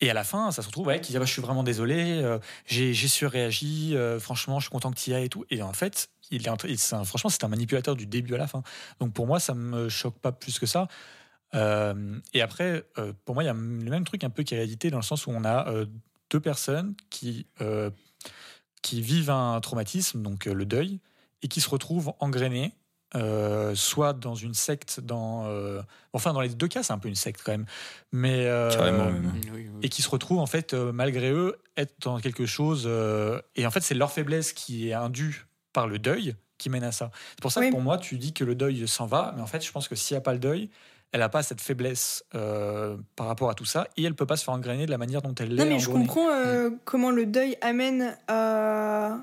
Et 0.00 0.10
à 0.10 0.14
la 0.14 0.24
fin, 0.24 0.50
ça 0.50 0.60
se 0.60 0.66
retrouve 0.66 0.92
qui 1.00 1.12
dit 1.12 1.16
ah 1.16 1.20
bah, 1.20 1.24
je 1.26 1.32
suis 1.32 1.40
vraiment 1.40 1.62
désolé, 1.62 2.20
euh, 2.22 2.38
j'ai 2.66 2.92
surréagi, 2.94 3.96
euh, 3.96 4.18
franchement, 4.18 4.58
je 4.58 4.64
suis 4.64 4.70
content 4.70 4.90
que 4.90 4.98
tu 4.98 5.10
y 5.10 5.14
ailles 5.14 5.24
et 5.26 5.28
tout. 5.28 5.44
Et 5.50 5.62
en 5.62 5.72
fait, 5.72 6.08
il 6.30 6.46
est, 6.46 6.50
il- 6.68 6.94
un- 6.94 7.04
franchement, 7.04 7.30
c'est 7.30 7.44
un 7.44 7.48
manipulateur 7.48 7.94
du 7.96 8.06
début 8.06 8.34
à 8.34 8.38
la 8.38 8.46
fin. 8.48 8.62
Donc 9.00 9.12
pour 9.12 9.26
moi, 9.26 9.38
ça 9.40 9.54
me 9.54 9.88
choque 9.88 10.18
pas 10.18 10.32
plus 10.32 10.58
que 10.58 10.66
ça. 10.66 10.88
Euh, 11.54 12.18
et 12.32 12.42
après, 12.42 12.84
euh, 12.98 13.12
pour 13.24 13.34
moi, 13.34 13.44
il 13.44 13.46
y 13.46 13.50
a 13.50 13.54
le 13.54 13.58
même 13.90 14.04
truc 14.04 14.24
un 14.24 14.30
peu 14.30 14.42
qui 14.42 14.54
est 14.54 14.58
réédité 14.58 14.90
dans 14.90 14.98
le 14.98 15.02
sens 15.04 15.26
où 15.26 15.30
on 15.30 15.44
a 15.44 15.68
euh, 15.68 15.86
deux 16.30 16.40
personnes 16.40 16.94
qui, 17.10 17.46
euh, 17.60 17.90
qui 18.82 19.00
vivent 19.00 19.30
un 19.30 19.60
traumatisme, 19.60 20.22
donc 20.22 20.46
euh, 20.46 20.54
le 20.54 20.64
deuil, 20.66 21.00
et 21.42 21.48
qui 21.48 21.60
se 21.60 21.68
retrouvent 21.70 22.12
engrainées. 22.20 22.72
euh, 23.16 23.76
soit 23.76 24.12
dans 24.12 24.34
une 24.34 24.54
secte, 24.54 24.98
dans 24.98 25.46
euh, 25.46 25.80
enfin 26.12 26.32
dans 26.32 26.40
les 26.40 26.48
deux 26.48 26.66
cas 26.66 26.82
c'est 26.82 26.92
un 26.92 26.98
peu 26.98 27.06
une 27.08 27.14
secte 27.14 27.42
quand 27.44 27.52
même, 27.52 27.66
mais 28.10 28.46
euh, 28.46 28.70
Carrément, 28.70 29.04
même. 29.04 29.30
Oui, 29.52 29.68
oui. 29.72 29.80
et 29.82 29.88
qui 29.88 30.02
se 30.02 30.08
retrouvent 30.10 30.40
en 30.40 30.46
fait 30.46 30.74
euh, 30.74 30.90
malgré 30.90 31.30
eux 31.30 31.54
être 31.76 31.94
dans 32.00 32.18
quelque 32.18 32.44
chose 32.44 32.84
euh, 32.88 33.40
et 33.54 33.66
en 33.66 33.70
fait 33.70 33.82
c'est 33.82 33.94
leur 33.94 34.10
faiblesse 34.10 34.52
qui 34.52 34.88
est 34.88 34.94
indue 34.94 35.46
par 35.72 35.86
le 35.86 36.00
deuil 36.00 36.34
qui 36.58 36.70
mène 36.70 36.82
à 36.82 36.90
ça. 36.90 37.12
C'est 37.30 37.40
pour 37.40 37.52
ça 37.52 37.60
Oui. 37.60 37.66
que 37.68 37.72
pour 37.72 37.82
moi 37.82 37.98
tu 37.98 38.18
dis 38.18 38.32
que 38.32 38.42
le 38.42 38.56
deuil 38.56 38.88
s'en 38.88 39.06
va, 39.06 39.32
mais 39.36 39.42
en 39.42 39.46
fait 39.46 39.64
je 39.64 39.70
pense 39.70 39.86
que 39.86 39.94
s'il 39.94 40.16
n'y 40.16 40.18
a 40.18 40.22
pas 40.22 40.32
le 40.32 40.40
deuil, 40.40 40.68
elle 41.14 41.20
n'a 41.20 41.28
pas 41.28 41.44
cette 41.44 41.60
faiblesse 41.60 42.24
euh, 42.34 42.96
par 43.14 43.28
rapport 43.28 43.48
à 43.48 43.54
tout 43.54 43.64
ça 43.64 43.86
et 43.96 44.02
elle 44.02 44.16
peut 44.16 44.26
pas 44.26 44.36
se 44.36 44.42
faire 44.42 44.52
engrainer 44.52 44.84
de 44.84 44.90
la 44.90 44.98
manière 44.98 45.22
dont 45.22 45.32
elle 45.36 45.54
l'est. 45.54 45.64
Non, 45.64 45.70
mais 45.70 45.78
je 45.78 45.88
comprends 45.88 46.28
euh, 46.28 46.70
comment 46.84 47.12
le 47.12 47.24
deuil 47.24 47.56
amène 47.60 48.18
à, 48.26 49.18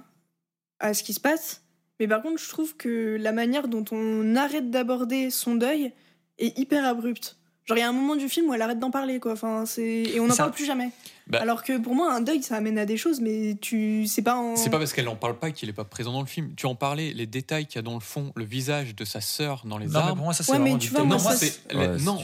à 0.79 0.93
ce 0.93 1.03
qui 1.03 1.13
se 1.13 1.19
passe. 1.19 1.65
Mais 1.99 2.07
par 2.07 2.21
contre, 2.21 2.41
je 2.41 2.47
trouve 2.47 2.77
que 2.77 3.17
la 3.19 3.33
manière 3.33 3.67
dont 3.67 3.83
on 3.91 4.37
arrête 4.37 4.71
d'aborder 4.71 5.29
son 5.31 5.55
deuil 5.55 5.91
est 6.39 6.57
hyper 6.57 6.85
abrupte. 6.85 7.37
Genre, 7.67 7.77
il 7.77 7.81
y 7.81 7.83
a 7.83 7.89
un 7.89 7.93
moment 7.93 8.15
du 8.15 8.27
film 8.27 8.49
où 8.49 8.53
elle 8.53 8.61
arrête 8.61 8.79
d'en 8.79 8.91
parler, 8.91 9.19
quoi. 9.19 9.33
Enfin, 9.33 9.65
c'est... 9.65 9.83
Et 9.83 10.19
on 10.19 10.27
n'en 10.27 10.35
parle 10.35 10.51
plus 10.51 10.65
jamais. 10.65 10.89
Bah- 11.27 11.39
Alors 11.41 11.63
que 11.63 11.77
pour 11.77 11.93
moi, 11.95 12.11
un 12.13 12.19
deuil, 12.19 12.41
ça 12.43 12.55
amène 12.57 12.77
à 12.79 12.85
des 12.85 12.97
choses, 12.97 13.21
mais 13.21 13.55
tu. 13.61 14.05
C'est 14.07 14.23
pas 14.23 14.35
en. 14.35 14.55
C'est 14.57 14.69
pas 14.71 14.79
parce 14.79 14.91
qu'elle 14.91 15.05
n'en 15.05 15.15
parle 15.15 15.37
pas 15.37 15.51
qu'il 15.51 15.69
est 15.69 15.73
pas 15.73 15.85
présent 15.85 16.11
dans 16.11 16.19
le 16.19 16.27
film. 16.27 16.53
Tu 16.57 16.65
en 16.65 16.75
parlais, 16.75 17.13
les 17.13 17.27
détails 17.27 17.67
qu'il 17.67 17.75
y 17.75 17.79
a 17.79 17.83
dans 17.83 17.93
le 17.93 17.99
fond, 18.01 18.33
le 18.35 18.43
visage 18.43 18.95
de 18.95 19.05
sa 19.05 19.21
sœur 19.21 19.61
dans 19.65 19.77
les 19.77 19.85
Non, 19.85 19.91
mais 19.93 19.97
arbres. 19.99 20.15
pour 20.15 20.25
moi, 20.25 20.33
ça, 20.33 20.43
c'est 20.43 20.51
Ouais, 20.51 20.59
mais 20.59 20.77
tu 20.77 20.89
vois, 20.89 21.03
moi, 21.03 21.15
non, 21.17 21.23
ça, 21.23 21.35
c'est, 21.37 21.73
Ouais, 21.73 21.97
non 21.99 22.17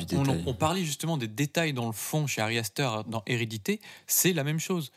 on, 0.46 0.54
parlait 0.56 0.84
justement 0.84 1.16
des 1.18 1.28
détails 1.28 1.72
dans 1.72 1.86
le 1.86 1.94
fond 1.94 2.28
chez 2.28 2.42
Ari 2.42 2.58
Aster 2.58 2.90
dans 3.08 3.24
Hérédité. 3.28 3.80
C'est 4.08 4.34
la 4.34 4.44
même 4.44 4.60
chose. 4.60 4.92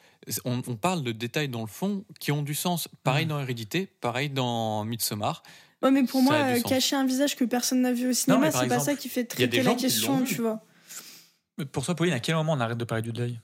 On, 0.45 0.61
on 0.67 0.75
parle 0.77 1.03
de 1.05 1.13
détails 1.13 1.49
dans 1.49 1.61
le 1.61 1.67
fond 1.69 2.03
qui 2.19 2.33
ont 2.33 2.43
du 2.43 2.55
sens. 2.55 2.89
Pareil 3.05 3.27
Mm. 3.27 3.29
dans 3.29 3.41
Hérédité, 3.41 3.87
pareil 4.01 4.31
dans 4.31 4.85
Midsommar. 4.85 5.43
Ouais, 5.83 5.91
mais 5.91 6.03
pour 6.05 6.21
Ça 6.21 6.25
moi, 6.25 6.35
euh, 6.37 6.61
cacher 6.61 6.97
un 6.97 7.07
visage 7.07 7.37
que 7.37 7.45
personne 7.45 7.81
n'a 7.81 7.93
vu 7.93 8.09
au 8.11 8.13
cinéma, 8.13 8.51
c'est 8.51 8.67
pas 8.69 8.81
ça 8.81 8.95
qui 8.95 9.09
fait 9.09 9.25
traiter 9.25 9.63
la 9.63 9.75
question, 9.75 10.23
tu 10.25 10.43
vois. 10.43 10.61
Mais 11.59 11.65
Pour 11.65 11.85
toi, 11.85 11.95
Pauline, 11.95 12.15
à 12.15 12.21
quel 12.21 12.35
moment 12.35 12.53
on 12.55 12.61
arrête 12.61 12.79
de 12.79 12.85
parler 12.85 13.03
du 13.03 13.13
deuil? 13.13 13.39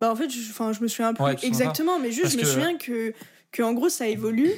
Bah 0.00 0.10
en 0.10 0.16
fait, 0.16 0.28
je, 0.30 0.40
je 0.40 0.82
me 0.82 0.88
souviens 0.88 1.14
plus 1.14 1.22
Ouais, 1.24 1.36
exactement, 1.42 1.98
mais 2.00 2.10
juste 2.10 2.22
Parce 2.22 2.32
je 2.34 2.38
me 2.38 2.42
que- 2.42 2.48
souviens 2.48 2.76
que, 2.76 3.14
que 3.52 3.62
en 3.62 3.72
gros 3.72 3.88
ça 3.88 4.08
évolue 4.08 4.50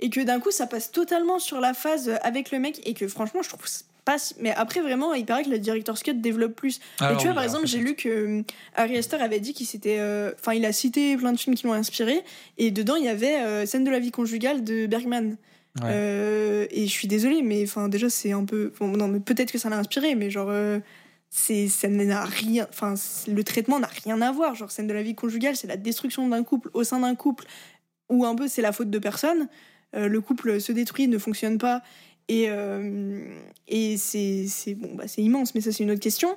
et 0.00 0.10
que 0.10 0.20
d'un 0.20 0.40
coup 0.40 0.50
ça 0.50 0.66
passe 0.66 0.90
totalement 0.90 1.38
sur 1.38 1.60
la 1.60 1.74
phase 1.74 2.10
avec 2.22 2.50
le 2.50 2.58
mec 2.58 2.80
et 2.84 2.94
que 2.94 3.06
franchement 3.06 3.42
je 3.42 3.48
trouve 3.50 3.60
c'est 3.66 3.84
pas 4.04 4.18
si- 4.18 4.34
mais 4.40 4.50
après 4.50 4.80
vraiment 4.80 5.14
il 5.14 5.24
paraît 5.24 5.44
que 5.44 5.50
le 5.50 5.60
director's 5.60 6.02
cut 6.02 6.14
développe 6.14 6.56
plus. 6.56 6.78
et 6.78 6.80
tu 6.98 7.04
vois 7.06 7.28
oui, 7.28 7.34
par 7.34 7.44
exemple 7.44 7.66
j'ai 7.68 7.78
lu 7.78 7.94
que 7.94 8.08
euh, 8.08 8.42
Ari 8.74 8.96
Aster 8.98 9.16
avait 9.22 9.38
dit 9.38 9.54
qu'il 9.54 9.66
s'était 9.66 9.98
euh, 10.00 10.32
enfin 10.40 10.54
il 10.54 10.64
a 10.64 10.72
cité 10.72 11.16
plein 11.16 11.32
de 11.32 11.38
films 11.38 11.54
qui 11.54 11.66
l'ont 11.68 11.72
inspiré 11.72 12.24
et 12.58 12.72
dedans 12.72 12.96
il 12.96 13.04
y 13.04 13.08
avait 13.08 13.36
euh, 13.42 13.66
scène 13.66 13.84
de 13.84 13.90
la 13.92 14.00
vie 14.00 14.10
conjugale 14.10 14.64
de 14.64 14.86
Bergman. 14.86 15.36
Euh, 15.82 16.66
et 16.70 16.86
je 16.86 16.90
suis 16.90 17.08
désolée 17.08 17.42
mais 17.42 17.64
enfin 17.64 17.88
déjà 17.88 18.08
c'est 18.08 18.30
un 18.30 18.44
peu 18.44 18.72
bon, 18.78 18.96
non 18.96 19.08
mais 19.08 19.18
peut-être 19.18 19.50
que 19.50 19.58
ça 19.58 19.68
l'a 19.68 19.78
inspiré 19.78 20.14
mais 20.14 20.30
genre 20.30 20.48
euh, 20.50 20.78
ça 21.30 21.88
n'a 21.88 22.24
rien 22.24 22.68
enfin 22.70 22.94
le 23.26 23.42
traitement 23.42 23.80
n'a 23.80 23.88
rien 24.04 24.20
à 24.22 24.30
voir. 24.30 24.54
Genre 24.54 24.70
scène 24.70 24.86
de 24.86 24.92
la 24.92 25.02
vie 25.02 25.16
conjugale 25.16 25.56
c'est 25.56 25.66
la 25.66 25.76
destruction 25.76 26.28
d'un 26.28 26.44
couple 26.44 26.70
au 26.74 26.84
sein 26.84 27.00
d'un 27.00 27.16
couple 27.16 27.46
où 28.08 28.24
un 28.24 28.36
peu 28.36 28.46
c'est 28.46 28.62
la 28.62 28.70
faute 28.70 28.90
de 28.90 28.98
personne. 29.00 29.48
Euh, 29.96 30.06
le 30.06 30.20
couple 30.20 30.60
se 30.60 30.70
détruit 30.70 31.08
ne 31.08 31.18
fonctionne 31.18 31.58
pas 31.58 31.82
et 32.28 32.48
et 33.66 33.96
c'est 33.96 34.46
c'est 34.46 34.74
bon 34.74 34.94
bah 34.94 35.08
c'est 35.08 35.22
immense 35.22 35.56
mais 35.56 35.60
ça 35.60 35.72
c'est 35.72 35.82
une 35.82 35.90
autre 35.90 36.00
question. 36.00 36.36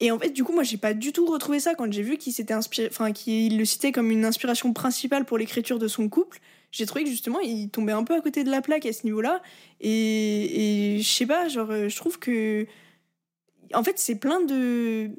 Et 0.00 0.10
en 0.10 0.18
fait 0.18 0.30
du 0.30 0.42
coup 0.42 0.52
moi 0.52 0.64
j'ai 0.64 0.76
pas 0.76 0.92
du 0.92 1.12
tout 1.12 1.26
retrouvé 1.26 1.60
ça 1.60 1.76
quand 1.76 1.92
j'ai 1.92 2.02
vu 2.02 2.16
qu'il 2.16 2.32
s'était 2.32 2.54
inspiré 2.54 2.88
enfin 2.90 3.12
qu'il 3.12 3.58
le 3.58 3.64
citait 3.64 3.92
comme 3.92 4.10
une 4.10 4.24
inspiration 4.24 4.72
principale 4.72 5.24
pour 5.24 5.38
l'écriture 5.38 5.78
de 5.78 5.86
son 5.86 6.08
couple 6.08 6.40
j'ai 6.70 6.86
trouvé 6.86 7.04
que 7.04 7.10
justement 7.10 7.40
il 7.40 7.70
tombait 7.70 7.92
un 7.92 8.04
peu 8.04 8.14
à 8.14 8.20
côté 8.20 8.44
de 8.44 8.50
la 8.50 8.60
plaque 8.60 8.86
à 8.86 8.92
ce 8.92 9.04
niveau-là. 9.04 9.42
Et, 9.80 10.96
et 10.96 11.02
je 11.02 11.08
sais 11.08 11.26
pas 11.26 11.48
genre 11.48 11.70
euh, 11.70 11.88
je 11.88 11.96
trouve 11.96 12.18
que 12.18 12.66
en 13.74 13.82
fait 13.82 13.98
c'est 13.98 14.16
plein 14.16 14.40
de 14.40 15.10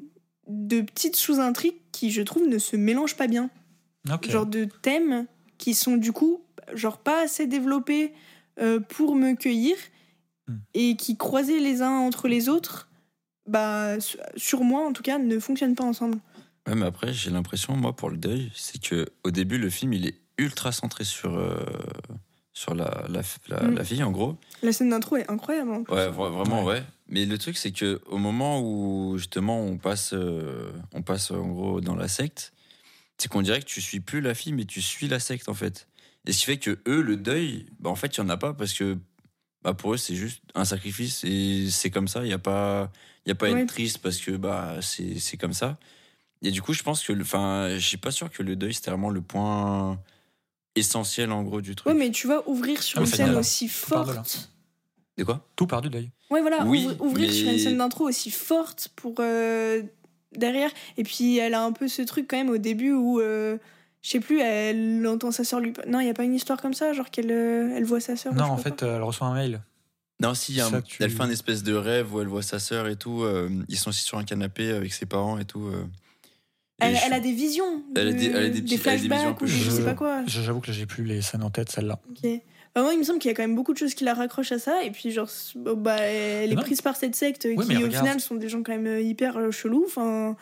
de 0.46 0.80
petites 0.80 1.16
sous-intrigues 1.16 1.76
qui 1.92 2.10
je 2.10 2.22
trouve 2.22 2.46
ne 2.46 2.58
se 2.58 2.76
mélangent 2.76 3.16
pas 3.16 3.28
bien. 3.28 3.50
Genre 4.28 4.46
de 4.46 4.64
thèmes 4.82 5.26
qui 5.58 5.74
sont 5.74 5.96
du 5.96 6.12
coup 6.12 6.40
genre 6.74 6.98
pas 6.98 7.22
assez 7.22 7.46
développés 7.46 8.12
euh, 8.60 8.80
pour 8.80 9.14
me 9.14 9.34
cueillir 9.34 9.76
Hmm. 10.48 10.56
et 10.74 10.96
qui 10.96 11.16
croisés 11.18 11.60
les 11.60 11.80
uns 11.82 11.98
entre 11.98 12.26
les 12.26 12.48
autres 12.48 12.88
bah 13.46 14.00
su- 14.00 14.16
sur 14.36 14.64
moi 14.64 14.84
en 14.86 14.92
tout 14.94 15.02
cas 15.02 15.18
ne 15.18 15.38
fonctionnent 15.38 15.74
pas 15.76 15.84
ensemble. 15.84 16.18
Ouais, 16.66 16.74
mais 16.74 16.86
après, 16.86 17.12
j'ai 17.12 17.30
l'impression, 17.30 17.76
moi, 17.76 17.94
pour 17.94 18.10
le 18.10 18.16
deuil, 18.16 18.50
c'est 18.54 18.80
que 18.82 19.06
au 19.22 19.30
début, 19.30 19.58
le 19.58 19.68
film, 19.70 19.92
il 19.92 20.06
est 20.06 20.18
ultra 20.40 20.72
centré 20.72 21.04
sur, 21.04 21.32
euh, 21.36 21.54
sur 22.52 22.74
la, 22.74 23.04
la, 23.08 23.22
la, 23.48 23.62
Mm. 23.62 23.74
la 23.74 23.84
fille, 23.84 24.02
en 24.02 24.10
gros. 24.10 24.36
la 24.62 24.72
scène 24.72 24.90
d'intro 24.90 25.16
est 25.16 25.30
incroyable 25.30 25.70
en 25.70 25.82
plus. 25.84 25.94
Ouais, 25.94 26.08
vra- 26.08 26.30
vraiment, 26.30 26.64
Ouais. 26.64 26.74
ouais. 26.80 26.82
Mais 27.08 27.24
le 27.26 27.38
truc, 27.38 27.56
c'est 27.56 27.72
que 27.72 28.00
au 28.06 28.18
moment 28.18 28.60
où 28.60 29.16
justement 29.18 29.60
on 29.60 29.78
passe, 29.78 30.12
euh, 30.14 30.70
on 30.92 31.02
passe 31.02 31.30
en 31.30 31.46
gros 31.48 31.80
dans 31.80 31.96
la 31.96 32.08
secte, 32.08 32.52
c'est 33.18 33.28
qu'on 33.28 33.42
dirait 33.42 33.60
que 33.60 33.66
tu 33.66 33.80
suis 33.80 34.00
plus 34.00 34.20
la 34.20 34.34
fille, 34.34 34.52
mais 34.52 34.64
tu 34.64 34.80
suis 34.82 35.08
la 35.08 35.20
secte 35.20 35.48
en 35.48 35.54
fait. 35.54 35.88
Et 36.26 36.32
ce 36.32 36.38
qui 36.40 36.44
fait 36.46 36.58
que 36.58 36.78
eux, 36.86 37.00
le 37.02 37.16
deuil, 37.16 37.66
bah, 37.80 37.90
en 37.90 37.94
fait, 37.96 38.16
il 38.16 38.20
y 38.20 38.22
en 38.22 38.28
a 38.28 38.36
pas 38.36 38.52
parce 38.54 38.72
que 38.74 38.98
bah, 39.62 39.74
pour 39.74 39.94
eux, 39.94 39.96
c'est 39.96 40.14
juste 40.14 40.42
un 40.54 40.64
sacrifice 40.64 41.22
et 41.24 41.68
c'est 41.70 41.90
comme 41.90 42.08
ça. 42.08 42.24
Il 42.24 42.28
y 42.30 42.32
a 42.32 42.38
pas, 42.38 42.90
y 43.26 43.30
a 43.30 43.34
pas 43.34 43.46
à 43.48 43.52
Ouais. 43.52 43.62
être 43.62 43.68
triste 43.68 43.98
parce 43.98 44.18
que 44.18 44.32
bah 44.32 44.76
c'est 44.80 45.18
c'est 45.18 45.36
comme 45.36 45.52
ça. 45.54 45.78
Et 46.42 46.50
du 46.50 46.62
coup, 46.62 46.72
je 46.72 46.82
pense 46.82 47.02
que, 47.04 47.12
enfin, 47.20 47.68
je 47.76 47.86
suis 47.86 47.98
pas 47.98 48.10
sûr 48.10 48.30
que 48.30 48.42
le 48.42 48.56
deuil 48.56 48.72
c'était 48.72 48.90
vraiment 48.90 49.10
le 49.10 49.20
point 49.20 49.98
essentiel 50.76 51.32
en 51.32 51.42
gros 51.42 51.60
du 51.60 51.74
truc. 51.74 51.92
ouais 51.92 51.98
mais 51.98 52.10
tu 52.10 52.26
vois 52.26 52.48
ouvrir 52.48 52.82
sur 52.82 52.98
Ah, 52.98 53.02
une 53.02 53.06
scène 53.06 53.34
aussi 53.34 53.66
de 53.66 53.70
forte 53.70 54.50
De 55.18 55.24
quoi? 55.24 55.44
Tout 55.56 55.66
part 55.66 55.82
du 55.82 55.90
deuil. 55.90 56.10
Ouais, 56.30 56.40
voilà, 56.40 56.64
Oui, 56.64 56.88
ouvrir 57.00 57.28
mais- 57.28 57.34
sur 57.34 57.48
une 57.50 57.58
scène 57.58 57.78
d'intro 57.78 58.04
aussi 58.08 58.30
forte 58.30 58.88
pour 58.96 59.14
euh, 59.18 59.82
derrière. 60.36 60.70
Et 60.96 61.02
puis 61.02 61.38
elle 61.38 61.54
a 61.54 61.62
un 61.64 61.72
peu 61.72 61.88
ce 61.88 62.02
truc 62.02 62.26
quand 62.28 62.36
même 62.36 62.50
au 62.50 62.58
début 62.58 62.92
où, 62.92 63.20
euh, 63.20 63.58
je 64.02 64.10
sais 64.10 64.20
plus, 64.20 64.40
elle 64.40 65.04
entend 65.06 65.30
sa 65.32 65.44
sœur 65.44 65.60
lui. 65.60 65.72
Non, 65.88 66.00
il 66.00 66.06
y 66.06 66.10
a 66.10 66.14
pas 66.14 66.24
une 66.24 66.34
histoire 66.34 66.60
comme 66.62 66.72
ça, 66.74 66.92
genre 66.92 67.10
qu'elle 67.10 67.30
euh, 67.32 67.74
elle 67.76 67.84
voit 67.84 68.00
sa 68.00 68.16
sœur. 68.16 68.32
Non, 68.34 68.44
en 68.44 68.56
fait, 68.56 68.78
quoi. 68.78 68.88
elle 68.88 69.02
reçoit 69.02 69.26
un 69.26 69.34
mail. 69.34 69.60
Non, 70.22 70.34
si, 70.34 70.52
il 70.52 70.58
y 70.58 70.60
a 70.60 70.66
un- 70.66 70.70
Ça, 70.70 70.82
tu- 70.82 71.02
elle 71.02 71.10
fait 71.10 71.22
un 71.22 71.30
espèce 71.30 71.62
de 71.62 71.74
rêve 71.74 72.14
où 72.14 72.20
elle 72.20 72.28
voit 72.28 72.42
sa 72.42 72.58
sœur 72.58 72.86
et 72.88 72.96
tout. 72.96 73.22
euh, 73.24 73.48
ils 73.68 73.76
sont 73.78 73.90
assis 73.90 74.04
sur 74.04 74.18
un 74.18 74.24
canapé 74.24 74.70
avec 74.70 74.92
ses 74.92 75.06
parents 75.06 75.38
et 75.38 75.44
tout. 75.44 75.66
euh. 75.66 75.84
Elle, 76.80 76.96
je- 76.96 77.00
elle 77.06 77.12
a 77.12 77.20
des 77.20 77.32
visions, 77.32 77.82
Elle 77.96 78.08
a 78.08 78.12
de- 78.12 78.18
des- 78.18 78.26
elle 78.26 78.36
a 78.36 78.48
des 78.48 78.62
petits- 78.62 78.74
elle 78.84 78.88
a 78.90 78.96
des 78.96 78.98
flashbacks 79.08 79.40
ou 79.42 79.46
je, 79.46 79.56
je 79.64 79.70
sais 79.70 79.84
pas 79.84 79.94
quoi. 79.94 80.22
J'avoue 80.26 80.60
que 80.60 80.72
j'ai 80.72 80.86
plus 80.86 81.04
les 81.04 81.20
scènes 81.22 81.42
en 81.42 81.50
tête, 81.50 81.70
celle-là. 81.70 81.98
Ok. 82.10 82.30
Bah, 82.74 82.82
moi, 82.82 82.92
il 82.92 82.98
me 83.00 83.04
semble 83.04 83.18
qu'il 83.18 83.28
y 83.28 83.32
a 83.32 83.34
quand 83.34 83.42
même 83.42 83.56
beaucoup 83.56 83.72
de 83.72 83.78
choses 83.78 83.94
qui 83.94 84.04
la 84.04 84.14
raccrochent 84.14 84.52
à 84.52 84.58
ça. 84.60 84.84
Et 84.84 84.90
puis, 84.92 85.10
genre, 85.10 85.28
bon, 85.56 85.74
bah, 85.76 85.96
elle 85.98 86.52
est 86.52 86.54
Non. 86.54 86.62
prise 86.62 86.80
par 86.82 86.94
cette 86.96 87.16
secte 87.16 87.44
Ouais, 87.44 87.56
qui, 87.66 87.76
au 87.76 87.80
regarde. 87.80 87.94
final, 87.94 88.20
sont 88.20 88.36
des 88.36 88.48
gens 88.48 88.62
quand 88.62 88.70
même 88.72 88.86
euh, 88.86 89.00
hyper 89.00 89.36
euh, 89.38 89.50
chelous. 89.50 89.84
Enfin. 89.86 90.36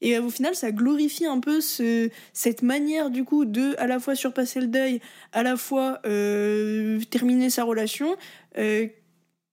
Et 0.00 0.16
euh, 0.16 0.22
au 0.22 0.30
final, 0.30 0.54
ça 0.54 0.70
glorifie 0.72 1.24
un 1.26 1.40
peu 1.40 1.60
ce, 1.60 2.08
cette 2.32 2.62
manière, 2.62 3.10
du 3.10 3.24
coup, 3.24 3.44
de 3.44 3.74
à 3.78 3.86
la 3.86 4.00
fois 4.00 4.14
surpasser 4.14 4.60
le 4.60 4.66
deuil, 4.66 5.00
à 5.32 5.42
la 5.42 5.56
fois 5.56 6.00
euh, 6.06 7.00
terminer 7.10 7.48
sa 7.50 7.64
relation, 7.64 8.16
euh, 8.58 8.86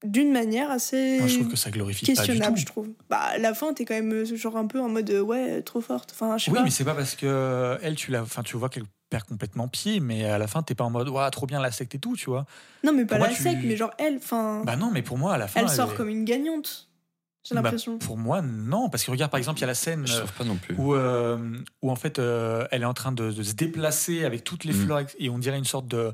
d'une 0.03 0.31
manière 0.31 0.71
assez 0.71 1.17
Moi, 1.19 1.27
je 1.27 1.35
trouve 1.35 1.47
que 1.49 1.55
ça 1.57 1.69
glorifie 1.71 2.05
pas 2.05 2.11
du 2.11 2.17
questionnable, 2.17 2.55
tout. 2.55 2.61
je 2.61 2.65
trouve. 2.65 2.89
Bah, 3.09 3.17
à 3.19 3.38
la 3.38 3.53
fin, 3.53 3.73
t'es 3.73 3.85
quand 3.85 3.93
même 3.93 4.11
euh, 4.13 4.25
genre 4.35 4.57
un 4.57 4.65
peu 4.67 4.80
en 4.81 4.89
mode, 4.89 5.09
euh, 5.11 5.21
ouais, 5.21 5.61
trop 5.61 5.81
forte. 5.81 6.11
Enfin, 6.13 6.38
je 6.38 6.45
sais 6.45 6.51
Oui, 6.51 6.57
pas. 6.57 6.63
mais 6.63 6.69
c'est 6.71 6.85
pas 6.85 6.95
parce 6.95 7.15
que 7.15 7.25
euh, 7.27 7.77
elle, 7.81 7.95
tu 7.95 8.11
la, 8.11 8.23
enfin, 8.23 8.41
tu 8.43 8.57
vois 8.57 8.69
qu'elle 8.69 8.85
perd 9.09 9.25
complètement 9.25 9.67
pied, 9.67 9.99
mais 9.99 10.25
à 10.25 10.38
la 10.38 10.47
fin, 10.47 10.63
t'es 10.63 10.73
pas 10.75 10.83
en 10.85 10.89
mode, 10.89 11.09
waouh, 11.09 11.30
trop 11.30 11.45
bien 11.45 11.59
la 11.61 11.71
secte 11.71 11.93
et 11.95 11.99
tout, 11.99 12.15
tu 12.15 12.30
vois. 12.30 12.45
Non, 12.83 12.93
mais 12.93 13.05
pas 13.05 13.15
Pour 13.17 13.23
la 13.25 13.30
moi, 13.30 13.35
tu- 13.38 13.43
secte, 13.43 13.61
mais 13.63 13.75
genre 13.75 13.91
elle, 13.97 14.15
enfin. 14.17 14.63
Bah 14.65 14.75
non, 14.75 14.89
mais 14.91 15.01
pour 15.01 15.17
moi, 15.17 15.33
à 15.33 15.38
la 15.38 15.47
fin, 15.47 15.61
elle 15.61 15.69
sort 15.69 15.91
est- 15.91 15.95
comme 15.95 16.09
une 16.09 16.25
gagnante. 16.25 16.88
J'ai 17.43 17.55
Bah, 17.55 17.61
l'impression. 17.63 17.97
pour 17.97 18.17
moi, 18.19 18.41
non, 18.43 18.88
parce 18.89 19.03
que 19.03 19.09
regarde, 19.11 19.31
par 19.31 19.39
exemple, 19.39 19.57
il 19.57 19.61
y 19.61 19.63
a 19.63 19.67
la 19.67 19.73
scène 19.73 20.05
Je 20.05 20.13
euh, 20.13 20.25
pas 20.38 20.43
non 20.43 20.57
plus. 20.57 20.75
où, 20.77 20.93
euh, 20.93 21.39
où 21.81 21.89
en 21.89 21.95
fait, 21.95 22.19
euh, 22.19 22.67
elle 22.69 22.83
est 22.83 22.85
en 22.85 22.93
train 22.93 23.11
de, 23.11 23.31
de 23.31 23.41
se 23.43 23.53
déplacer 23.53 24.25
avec 24.25 24.43
toutes 24.43 24.63
les 24.63 24.73
Mm. 24.73 24.85
fleurs 24.85 25.01
et 25.17 25.30
on 25.31 25.39
dirait 25.39 25.57
une 25.57 25.65
sorte 25.65 25.88
de 25.88 26.13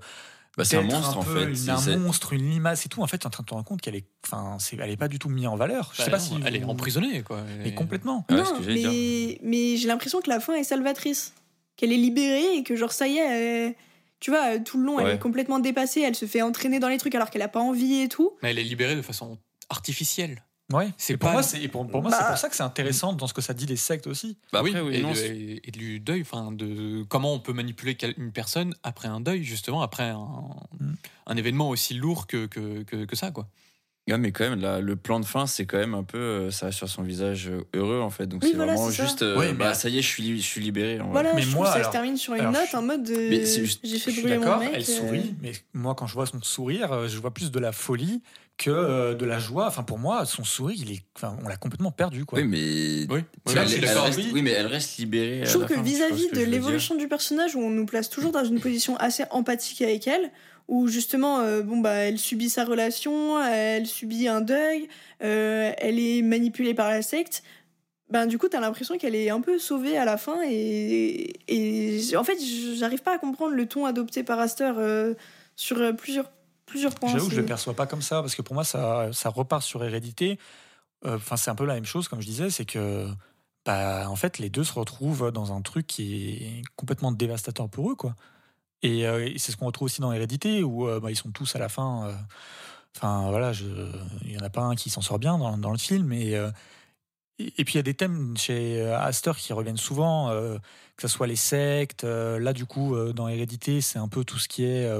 Bah, 0.58 0.66
c'est 0.66 0.78
un 0.78 0.82
monstre 0.82 1.18
en 1.20 1.24
peu 1.24 1.36
fait. 1.40 1.44
une- 1.64 1.70
un 1.70 1.78
c'est- 1.78 1.96
monstre, 1.98 2.34
une 2.34 2.50
limace 2.50 2.86
et 2.86 2.90
tout. 2.90 3.04
En 3.04 3.08
fait, 3.08 3.20
tu 3.20 3.24
es 3.24 3.28
en 3.28 3.30
train 3.30 3.44
de 3.44 3.48
te 3.48 3.54
rendre 3.54 3.66
compte 3.66 3.80
qu'elle 3.80 3.96
est, 3.96 4.06
enfin, 4.26 4.58
c'est, 4.60 4.76
elle 4.78 4.90
est 4.90 4.98
pas 4.98 5.08
du 5.08 5.20
tout 5.20 5.30
mise 5.30 5.46
en 5.48 5.56
valeur. 5.56 5.92
Je 5.94 6.02
sais 6.02 6.10
Bah 6.10 6.18
pas 6.18 6.24
non, 6.24 6.30
si 6.38 6.40
elle 6.46 6.56
est 6.56 6.64
emprisonnée, 6.64 7.22
quoi. 7.22 7.42
Mais 7.64 7.74
complètement. 7.76 8.26
Ouais, 8.30 8.38
non, 8.38 8.46
ce 8.46 8.54
que 8.54 8.64
j'allais 8.64 8.80
dire. 8.80 8.90
mais, 8.92 9.40
mais 9.44 9.78
j'ai 9.78 9.88
l'impression 9.88 10.20
que 10.20 10.30
la 10.30 10.40
fin 10.40 10.56
est 10.56 10.64
salvatrice. 10.64 11.34
Qu'elle 11.76 11.92
est 11.94 11.98
libérée 11.98 12.56
et 12.58 12.64
que, 12.64 12.76
genre, 12.76 12.92
ça 12.92 13.08
y 13.08 13.18
est, 13.18 13.68
elle- 13.68 13.76
tu 14.20 14.32
vois, 14.32 14.58
tout 14.58 14.80
le 14.80 14.86
long, 14.86 15.00
elle 15.00 15.14
est 15.14 15.20
complètement 15.20 15.60
dépassée, 15.60 16.02
elle 16.02 16.16
se 16.16 16.26
fait 16.26 16.42
entraîner 16.42 16.80
dans 16.80 16.88
les 16.90 16.98
trucs 16.98 17.14
alors 17.14 17.30
qu'elle 17.30 17.44
a 17.44 17.48
pas 17.48 17.60
envie 17.60 18.02
et 18.02 18.10
tout. 18.10 18.32
Mais 18.42 18.50
elle 18.50 18.58
est 18.58 18.64
libérée 18.64 18.96
de 18.96 19.04
façon 19.04 19.38
artificielle. 19.70 20.44
Ouais. 20.74 20.90
C'est 20.98 21.16
pour 21.16 21.28
pas- 21.30 21.34
moi, 21.34 21.44
c'est 21.44 21.62
et 21.62 21.68
pour, 21.70 21.88
pour 21.88 22.02
moi, 22.02 22.12
c'est 22.12 22.18
Bah- 22.20 22.28
pour 22.28 22.38
ça 22.38 22.50
que 22.50 22.56
c'est 22.56 22.64
intéressant 22.64 23.14
dans 23.14 23.28
ce 23.28 23.34
que 23.34 23.42
ça 23.42 23.54
dit 23.54 23.66
les 23.66 23.78
sectes 23.78 24.06
aussi. 24.08 24.38
Bah, 24.52 24.60
après, 24.60 24.82
oui, 24.82 24.96
et, 24.96 25.02
non, 25.02 25.12
de- 25.12 25.16
c'est- 25.16 25.36
et- 25.38 25.68
et 25.68 25.72
du 25.72 26.00
deuil, 26.02 26.22
enfin, 26.22 26.52
de 26.52 27.04
comment 27.04 27.34
on 27.34 27.40
peut 27.40 27.54
manipuler 27.54 27.98
une 28.18 28.32
personne 28.34 28.74
après 28.84 29.08
un 29.08 29.22
deuil, 29.22 29.44
justement, 29.44 29.82
après 29.82 30.10
un, 30.10 30.50
Mm. 30.80 30.94
un 31.28 31.38
événement 31.38 31.70
aussi 31.70 31.94
lourd 31.94 32.28
que, 32.28 32.48
que, 32.48 32.84
que, 32.84 33.06
que 33.06 33.16
ça, 33.16 33.32
quoi. 33.32 33.48
Ouais, 34.08 34.18
mais 34.18 34.32
quand 34.32 34.50
même, 34.50 34.60
là, 34.62 34.80
le 34.80 34.96
plan 34.96 35.20
de 35.20 35.26
fin, 35.26 35.48
c'est 35.48 35.66
quand 35.66 35.78
même 35.78 35.94
un 35.94 36.04
peu 36.04 36.18
euh, 36.18 36.52
ça 36.52 36.72
sur 36.72 36.88
son 36.88 37.04
visage 37.04 37.50
euh, 37.50 37.62
heureux 37.76 38.00
en 38.00 38.10
fait. 38.10 38.26
Donc 38.28 38.42
Oui, 38.44 38.50
c'est 38.52 38.56
voilà, 38.56 38.74
vraiment 38.76 38.90
c'est 38.90 38.98
ça. 38.98 39.04
juste, 39.06 39.22
euh, 39.22 39.38
Ouais, 39.38 39.54
bah 39.54 39.74
ça 39.74 39.90
y 39.90 39.98
est, 40.00 40.02
je 40.02 40.08
suis, 40.08 40.24
li- 40.24 40.38
je 40.40 40.46
suis 40.46 40.62
libéré. 40.62 41.00
en 41.00 41.06
vrai. 41.06 41.12
Voilà, 41.12 41.34
Mais 41.34 41.42
je 41.42 41.48
moi, 41.48 41.56
trouve 41.56 41.66
que 41.66 41.70
ça 41.72 41.76
alors- 41.80 41.88
se 41.88 41.92
termine 41.92 42.18
sur 42.18 42.34
une 42.34 42.40
alors, 42.42 42.54
note 42.54 42.68
je- 42.72 42.78
en 42.78 42.82
mode 42.82 43.06
juste- 43.08 43.80
j'ai 43.84 44.00
fait 44.00 44.12
Je 44.12 44.16
suis 44.16 44.22
brûler 44.22 44.38
mon 44.38 44.58
mec. 44.60 44.70
elle 44.74 44.82
euh, 44.82 44.84
sourit, 44.84 45.36
mais 45.42 45.52
moi, 45.74 45.94
quand 45.96 46.08
je 46.08 46.14
vois 46.14 46.26
son 46.26 46.42
sourire, 46.42 47.08
je 47.10 47.18
vois 47.20 47.34
plus 47.34 47.52
de 47.52 47.60
la 47.60 47.72
folie 47.74 48.22
que 48.58 48.72
euh, 48.72 49.14
de 49.14 49.26
la 49.26 49.38
joie. 49.40 49.68
Enfin, 49.68 49.84
pour 49.84 50.00
moi, 50.00 50.26
son 50.26 50.44
sourire, 50.44 50.78
il 50.82 50.92
est, 50.94 51.02
enfin, 51.16 51.38
on 51.44 51.48
l'a 51.48 51.58
complètement 51.58 51.92
perdu, 51.92 52.26
quoi. 52.26 52.40
Oui, 52.40 52.46
mais 52.48 52.58
Oui, 53.14 53.24
elle, 53.46 53.54
vois, 53.54 53.64
je 53.64 53.68
suis 53.68 53.78
elle 53.78 53.82
d'accord. 53.86 54.06
reste, 54.06 54.20
oui. 54.34 54.42
mais 54.42 54.52
elle 54.52 54.66
reste 54.68 54.98
libérée. 54.98 55.42
Je 55.46 55.52
trouve 55.52 55.66
que 55.66 55.80
vis-à-vis 55.80 56.30
de 56.32 56.42
l'évolution 56.44 56.96
du 56.96 57.08
personnage, 57.08 57.56
où 57.56 57.60
on 57.60 57.70
nous 57.70 57.86
place 57.86 58.10
toujours 58.10 58.32
dans 58.32 58.46
une 58.46 58.60
position 58.60 58.96
assez 58.98 59.26
empathique 59.32 59.82
avec 59.82 60.08
elle, 60.08 60.32
où 60.68 60.88
justement, 60.88 61.40
euh, 61.40 61.62
bon 61.62 61.78
bah, 61.78 61.94
elle 61.94 62.18
subit 62.20 62.50
sa 62.50 62.66
relation, 62.66 63.42
elle 63.44 63.88
subit 63.88 64.28
un 64.28 64.42
deuil, 64.42 64.88
euh, 65.24 65.72
elle 65.78 66.00
est 66.00 66.22
manipulée 66.22 66.74
par 66.74 66.90
la 66.90 67.02
secte. 67.02 67.44
ben, 68.10 68.26
du 68.26 68.38
coup, 68.38 68.48
t'as 68.48 68.60
l'impression 68.60 68.98
qu'elle 68.98 69.16
est 69.16 69.30
un 69.30 69.42
peu 69.42 69.60
sauvée 69.60 69.98
à 69.98 70.06
la 70.06 70.18
fin. 70.18 70.42
Et, 70.46 71.34
et 71.48 72.16
en 72.16 72.24
fait, 72.24 72.38
j'arrive 72.78 73.02
pas 73.02 73.16
à 73.16 73.18
comprendre 73.18 73.54
le 73.54 73.66
ton 73.66 73.86
adopté 73.86 74.24
par 74.24 74.40
Aster 74.40 74.74
euh, 74.78 75.14
sur 75.56 75.96
plusieurs, 75.96 76.32
plusieurs 76.66 76.96
points. 76.96 77.12
J'avoue 77.12 77.28
que 77.28 77.36
je 77.36 77.42
le 77.42 77.46
perçois 77.46 77.74
pas 77.74 77.86
comme 77.88 78.02
ça, 78.02 78.22
parce 78.22 78.36
que 78.36 78.42
pour 78.42 78.54
moi, 78.54 78.64
ça, 78.64 79.10
ça 79.12 79.30
repart 79.30 79.62
sur 79.64 79.84
hérédité. 79.84 80.40
Euh, 81.06 81.16
Enfin, 81.18 81.38
c'est 81.38 81.52
un 81.52 81.56
peu 81.56 81.66
la 81.66 81.76
même 81.76 81.86
chose, 81.86 82.08
comme 82.08 82.22
je 82.22 82.28
disais, 82.28 82.50
c'est 82.50 82.66
que, 82.66 83.08
bah, 83.66 84.10
en 84.10 84.16
fait, 84.16 84.40
les 84.40 84.50
deux 84.50 84.64
se 84.64 84.74
retrouvent 84.74 85.32
dans 85.32 85.52
un 85.52 85.62
truc 85.62 85.86
qui 85.86 86.34
est 86.34 86.62
complètement 86.76 87.12
dévastateur 87.12 87.70
pour 87.70 87.92
eux, 87.92 87.96
quoi. 87.96 88.16
Et, 88.84 89.08
euh, 89.08 89.26
et 89.26 89.38
c'est 89.40 89.52
ce 89.52 89.58
qu'on 89.58 89.66
retrouve 89.66 89.88
aussi 89.88 90.02
dans 90.02 90.12
Hérédité, 90.12 90.64
où 90.64 90.88
euh, 90.88 91.00
bah, 91.00 91.12
ils 91.12 91.16
sont 91.16 91.32
tous 91.32 91.56
à 91.56 91.60
la 91.60 91.70
fin. 91.70 92.08
euh, 92.08 92.14
Enfin, 92.96 93.30
voilà, 93.30 93.52
il 94.24 94.32
y 94.32 94.40
en 94.40 94.44
a 94.44 94.50
pas 94.50 94.64
un 94.64 94.76
qui 94.76 94.90
s'en 94.90 95.02
sort 95.02 95.20
bien 95.20 95.38
dans, 95.38 95.72
le 95.72 95.78
film, 95.78 96.12
et, 96.14 96.32
et, 97.38 97.64
puis 97.64 97.76
il 97.76 97.76
y 97.76 97.80
a 97.80 97.84
des 97.84 97.94
thèmes 97.94 98.36
chez 98.38 98.82
Astor 98.90 99.38
qui 99.38 99.54
reviennent 99.54 99.78
souvent, 99.78 100.32
que 100.32 101.02
ce 101.04 101.08
soit 101.08 101.28
les 101.28 101.36
sectes. 101.36 102.06
là, 102.06 102.54
du 102.54 102.66
coup, 102.66 102.98
dans 103.14 103.28
Hérédité, 103.28 103.82
c'est 103.82 104.00
un 104.00 104.08
peu 104.08 104.26
tout 104.26 104.40
ce 104.40 104.48
qui 104.48 104.64
est. 104.64 104.92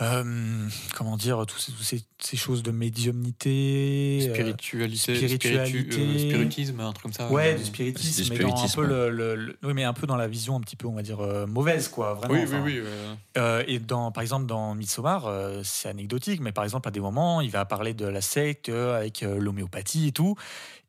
euh, 0.00 0.22
euh, 0.24 0.68
comment 0.96 1.16
dire, 1.16 1.44
tous 1.46 1.58
ces, 1.58 1.72
tous 1.72 1.82
ces- 1.82 2.04
ces 2.18 2.36
choses 2.36 2.62
de 2.62 2.70
médiumnité. 2.70 4.26
euh, 4.28 4.32
Spiritualité, 4.34 4.96
spiritualité. 5.16 5.78
spiritu- 5.90 6.00
euh, 6.00 6.18
spiritisme, 6.18 6.80
un 6.80 6.92
truc 6.92 7.02
comme 7.04 7.12
ça. 7.12 7.30
Ouais, 7.30 7.54
euh, 7.54 7.58
du 7.58 7.64
spiritisme, 7.64 8.26
mais 8.30 8.38
dans 8.38 8.64
un 8.64 8.68
peu 8.68 8.84
le, 8.84 9.10
le- 9.10 9.34
le- 9.36 9.58
oui, 9.62 9.72
mais 9.74 9.84
un 9.84 9.92
peu 9.92 10.06
dans 10.06 10.16
la 10.16 10.28
vision 10.28 10.56
un 10.56 10.60
petit 10.60 10.76
peu, 10.76 10.86
on 10.86 10.94
va 10.94 11.02
dire 11.02 11.20
euh, 11.20 11.46
mauvaise, 11.46 11.88
quoi. 11.88 12.14
Vraiment. 12.14 12.34
Oui, 12.34 12.40
oui, 12.40 12.46
enfin, 12.46 12.62
oui. 12.64 12.78
euh, 12.78 13.14
euh, 13.38 13.64
et 13.66 13.78
dans, 13.78 14.10
par 14.12 14.22
exemple, 14.22 14.46
dans 14.46 14.74
Midsommar, 14.74 15.26
euh, 15.26 15.60
c'est 15.64 15.88
anecdotique, 15.88 16.40
mais 16.40 16.52
par 16.52 16.64
exemple, 16.64 16.88
à 16.88 16.90
des 16.90 17.00
moments, 17.00 17.40
il 17.40 17.50
va 17.50 17.64
parler 17.64 17.94
de 17.94 18.06
la 18.06 18.20
secte 18.20 18.68
euh, 18.68 18.96
avec 18.98 19.22
euh, 19.22 19.38
l'homéopathie 19.38 20.08
et 20.08 20.12
tout. 20.12 20.34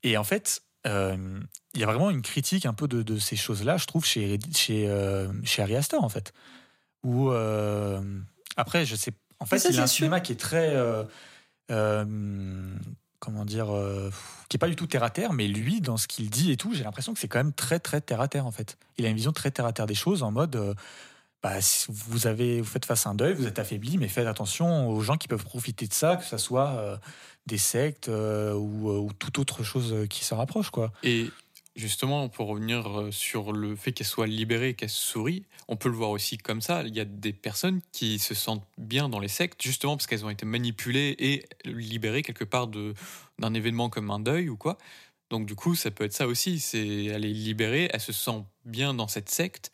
Et 0.04 0.18
en 0.18 0.24
fait, 0.24 0.62
euh, 0.88 1.40
il 1.74 1.80
y 1.80 1.84
a 1.84 1.88
vraiment 1.88 2.10
une 2.10 2.22
critique 2.22 2.66
un 2.66 2.74
peu 2.74 2.88
de, 2.88 3.02
de 3.04 3.18
ces 3.20 3.36
choses-là, 3.36 3.78
je 3.78 3.86
trouve, 3.86 4.06
chez, 4.06 4.40
chez, 4.56 4.88
euh, 4.88 5.28
chez 5.44 5.62
Ari 5.62 5.76
Aster, 5.76 5.98
en 5.98 6.10
fait. 6.10 6.34
Où, 7.04 7.32
euh, 7.32 8.00
après, 8.58 8.86
je 8.86 8.96
sais. 8.96 9.12
En 9.40 9.46
fait, 9.46 9.60
ça, 9.60 9.70
il 9.70 9.80
a 9.80 9.84
un 9.84 9.88
sûr. 9.88 9.98
cinéma 9.98 10.20
qui 10.22 10.32
est 10.34 10.40
très. 10.40 10.70
euh, 10.76 11.04
euh, 11.72 12.06
comment 13.20 13.46
dire 13.46 13.74
euh, 13.74 14.10
qui 14.50 14.58
est 14.58 14.60
pas 14.60 14.68
du 14.68 14.76
tout 14.76 14.88
terre 14.88 15.04
à 15.04 15.10
terre 15.12 15.32
mais 15.32 15.48
lui 15.48 15.80
dans 15.80 15.96
ce 15.96 16.08
qu'il 16.08 16.30
dit 16.30 16.52
et 16.52 16.58
tout 16.58 16.74
j'ai 16.74 16.84
l'impression 16.84 17.14
que 17.14 17.20
c'est 17.20 17.28
quand 17.28 17.38
même 17.40 17.54
très 17.54 17.80
très 17.80 18.02
terre 18.02 18.20
à 18.20 18.28
terre 18.28 18.48
en 18.48 18.52
fait 18.52 18.78
il 18.98 19.06
a 19.06 19.10
une 19.10 19.16
vision 19.16 19.32
très 19.32 19.52
terre 19.52 19.66
à 19.68 19.72
terre 19.74 19.86
des 19.86 19.94
choses 19.96 20.24
en 20.24 20.32
mode 20.32 20.56
euh, 20.56 20.74
bah, 21.44 21.62
si 21.62 21.86
vous 21.90 22.26
avez 22.28 22.60
vous 22.62 22.68
faites 22.68 22.86
face 22.86 23.06
à 23.06 23.12
un 23.12 23.16
deuil 23.16 23.34
vous 23.36 23.46
êtes 23.46 23.60
affaibli 23.60 23.98
mais 24.00 24.08
faites 24.08 24.28
attention 24.28 24.90
aux 24.90 25.02
gens 25.02 25.18
qui 25.18 25.28
peuvent 25.28 25.44
profiter 25.46 25.88
de 25.88 25.94
ça 25.94 26.16
que 26.18 26.26
ce 26.26 26.38
soit 26.38 26.70
euh, 26.72 26.98
des 27.46 27.60
sectes 27.60 28.10
euh, 28.10 28.54
ou, 28.56 28.90
euh, 28.90 28.98
ou 28.98 29.14
toute 29.14 29.38
autre 29.38 29.64
chose 29.64 29.96
qui 30.10 30.26
se 30.26 30.34
rapproche 30.34 30.72
quoi 30.72 30.92
Et 31.04 31.30
justement, 31.76 32.30
pour 32.30 32.48
revenir 32.48 33.00
euh, 33.00 33.12
sur 33.12 33.54
le 33.54 33.76
fait 33.76 33.92
qu'elle 33.92 34.08
soit 34.08 34.28
libérée, 34.28 34.74
qu'elle 34.74 34.90
sourit, 34.90 35.46
on 35.68 35.76
peut 35.76 35.90
le 35.90 35.96
voir 35.96 36.10
aussi 36.10 36.38
comme 36.38 36.62
ça. 36.62 36.84
Il 36.84 36.96
y 36.96 37.00
a 37.00 37.06
des 37.06 37.34
personnes 37.34 37.82
qui 37.92 38.20
se 38.20 38.34
sentent 38.34 38.68
bien 38.78 39.10
dans 39.10 39.20
les 39.20 39.28
sectes, 39.28 39.62
justement 39.62 39.96
parce 39.96 40.08
qu'elles 40.08 40.26
ont 40.26 40.30
été 40.30 40.46
manipulées 40.46 41.16
et 41.20 41.46
libérées 41.66 42.24
quelque 42.24 42.44
part 42.44 42.68
d'un 42.68 43.54
événement 43.54 43.90
comme 43.90 44.12
un 44.12 44.20
deuil 44.20 44.50
ou 44.50 44.58
quoi. 44.58 44.78
Donc 45.30 45.46
du 45.46 45.56
coup, 45.56 45.76
ça 45.76 45.92
peut 45.92 46.04
être 46.04 46.14
ça 46.14 46.28
aussi. 46.28 46.60
C'est 46.60 47.06
elle 47.06 47.26
est 47.26 47.34
libérée, 47.34 47.90
elle 47.94 48.02
se 48.02 48.12
sent 48.12 48.44
bien 48.66 48.94
dans 48.94 49.08
cette 49.08 49.30
secte, 49.30 49.72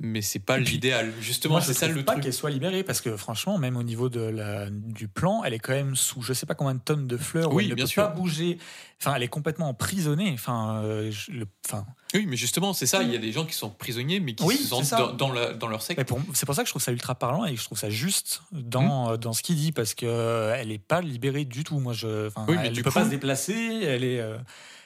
mais 0.00 0.22
c'est 0.22 0.38
pas 0.38 0.58
l'idéal. 0.58 1.12
Justement, 1.20 1.60
c'est 1.60 1.74
ça 1.74 1.86
le 1.88 2.02
pas 2.04 2.12
truc. 2.12 2.24
qu'elle 2.24 2.32
soit 2.32 2.50
libérée 2.50 2.82
parce 2.82 3.00
que 3.00 3.16
franchement, 3.16 3.58
même 3.58 3.76
au 3.76 3.82
niveau 3.82 4.08
de 4.08 4.20
la, 4.20 4.68
du 4.70 5.06
plan, 5.08 5.42
elle 5.44 5.54
est 5.54 5.58
quand 5.58 5.72
même 5.74 5.94
sous 5.94 6.22
je 6.22 6.32
sais 6.32 6.46
pas 6.46 6.54
combien 6.54 6.74
de 6.74 6.80
tonnes 6.80 7.06
de 7.06 7.16
fleurs. 7.16 7.52
où 7.52 7.56
Oui, 7.56 7.64
elle 7.64 7.70
ne 7.70 7.74
bien 7.76 7.84
peut 7.84 7.88
sûr. 7.90 8.02
pas 8.02 8.08
bouger. 8.08 8.58
Enfin, 9.00 9.14
elle 9.14 9.22
est 9.22 9.28
complètement 9.28 9.68
emprisonnée. 9.68 10.30
Enfin, 10.32 10.82
euh, 10.82 11.10
je- 11.10 11.30
le- 11.32 11.46
enfin, 11.66 11.86
Oui, 12.14 12.26
mais 12.26 12.36
justement, 12.36 12.72
c'est 12.72 12.86
ça. 12.86 13.02
Il 13.02 13.12
y 13.12 13.14
a 13.14 13.18
des 13.18 13.30
gens 13.32 13.44
qui 13.46 13.54
sont 13.54 13.70
prisonniers, 13.70 14.18
mais 14.20 14.34
qui 14.34 14.42
Oui, 14.44 14.56
se 14.56 14.64
sentent 14.66 14.90
dans, 14.90 15.12
dans 15.12 15.32
la- 15.32 15.52
dans 15.52 15.68
leur 15.68 15.80
secte. 15.82 16.00
C'est 16.34 16.44
pour 16.46 16.54
ça 16.54 16.62
que 16.62 16.66
je 16.68 16.72
trouve 16.72 16.82
ça 16.82 16.90
ultra 16.92 17.14
parlant 17.14 17.44
et 17.44 17.54
que 17.54 17.60
je 17.60 17.64
trouve 17.64 17.78
ça 17.78 17.88
juste 17.90 18.42
dans, 18.52 19.08
Hmm. 19.08 19.12
euh, 19.12 19.16
dans 19.16 19.32
ce 19.32 19.42
qu'il 19.42 19.54
dit 19.56 19.70
parce 19.72 19.94
que 19.94 20.06
euh, 20.06 20.54
elle 20.58 20.72
est 20.72 20.78
pas 20.78 21.00
libérée 21.02 21.44
du 21.44 21.62
tout. 21.62 21.78
Moi, 21.78 21.92
je, 21.92 22.26
Oui, 22.48 22.56
mais 22.56 22.66
elle 22.66 22.72
ne 22.72 22.82
peut 22.82 22.90
coup- 22.90 22.94
pas 22.94 23.04
se 23.04 23.10
déplacer. 23.10 23.54
Elle 23.84 24.02
est. 24.04 24.18
euh, 24.20 24.38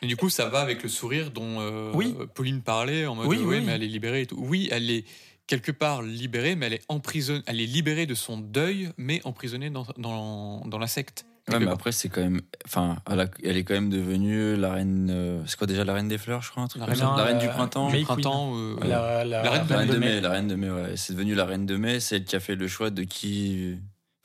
Et 0.03 0.07
du 0.07 0.17
coup, 0.17 0.29
ça 0.29 0.49
va 0.51 0.61
avec 0.61 0.83
le 0.83 0.89
sourire 0.91 1.31
dont 1.31 1.61
euh, 1.61 1.91
Oui. 1.95 2.15
Pauline 2.35 2.61
parlait 2.63 3.07
en 3.07 3.15
mode 3.15 3.27
Oui, 3.27 3.39
mais 3.65 3.73
elle 3.73 3.83
est 3.83 3.87
libérée 3.89 4.23
et 4.23 4.27
tout. 4.27 4.37
Oui, 4.39 4.69
elle 4.71 4.91
est 4.91 5.05
quelque 5.47 5.73
part 5.73 6.03
libérée, 6.03 6.57
mais 6.57 6.67
elle 6.67 6.75
est 6.75 6.85
emprisonnée. 6.89 7.43
Elle 7.47 7.61
est 7.61 7.67
libérée 7.67 8.05
de 8.07 8.15
son 8.15 8.37
deuil, 8.39 8.91
mais 8.99 9.21
emprisonnée 9.25 9.71
dans, 9.71 9.87
dans 9.97 10.79
la 10.79 10.87
secte. 10.87 11.25
Ouais, 11.51 11.59
mais 11.59 11.71
après, 11.71 11.93
c'est 11.93 12.09
quand 12.09 12.23
même. 12.23 12.41
Enfin, 12.65 12.97
elle, 13.11 13.21
a- 13.21 13.27
elle 13.43 13.57
est 13.59 13.65
quand 13.65 13.75
même 13.75 13.91
devenue 13.91 14.57
la 14.57 14.73
reine. 14.73 15.09
euh, 15.11 15.43
c'est 15.47 15.59
quoi 15.59 15.67
déjà 15.67 15.85
la 15.85 15.93
reine 15.93 16.09
des 16.09 16.17
fleurs, 16.17 16.41
je 16.43 16.51
crois 16.51 16.63
un 16.63 16.69
truc 16.69 16.81
La 16.81 16.87
comme 16.87 16.95
reine- 16.95 17.07
ça 17.11 17.17
La 17.19 17.25
reine 17.25 17.39
du 17.39 17.47
euh, 17.49 17.51
printemps 17.53 17.91
May 17.91 17.99
Du 17.99 18.05
printemps. 18.05 18.53
euh, 18.57 18.77
la, 18.83 19.25
la- 19.25 19.43
La 19.43 19.51
reine 19.51 19.63
reine 19.69 19.89
de 19.89 19.97
mai. 19.99 20.07
mai, 20.15 20.21
la 20.23 20.31
reine 20.31 20.49
de 20.49 20.55
mai, 20.55 20.71
ouais. 20.71 20.97
C'est 20.97 21.13
devenu 21.13 21.35
la 21.35 21.45
reine 21.45 21.67
de 21.67 21.77
mai, 21.77 22.01
c'est 22.01 22.17
elle 22.17 22.25
qui 22.25 22.35
a 22.35 22.41
fait 22.41 22.55
le 22.55 22.67
choix 22.67 22.89
de 22.91 23.03
qui. 23.03 23.77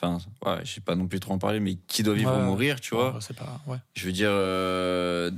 Enfin, 0.02 0.20
ouais, 0.46 0.60
je 0.64 0.72
sais 0.76 0.80
pas 0.82 0.96
non 0.96 1.08
plus 1.08 1.20
trop 1.20 1.34
en 1.34 1.40
parler, 1.40 1.60
mais 1.60 1.76
qui 1.88 2.04
doit 2.04 2.14
vivre 2.14 2.32
Ouais. 2.34 2.42
ou 2.42 2.46
mourir, 2.46 2.80
tu 2.80 2.96
vois. 2.96 3.20
Pas. 3.38 3.60
Ouais. 3.68 3.78
Je 3.96 4.06
veux 4.06 4.14
dire. 4.14 4.30
euh, 4.32 5.30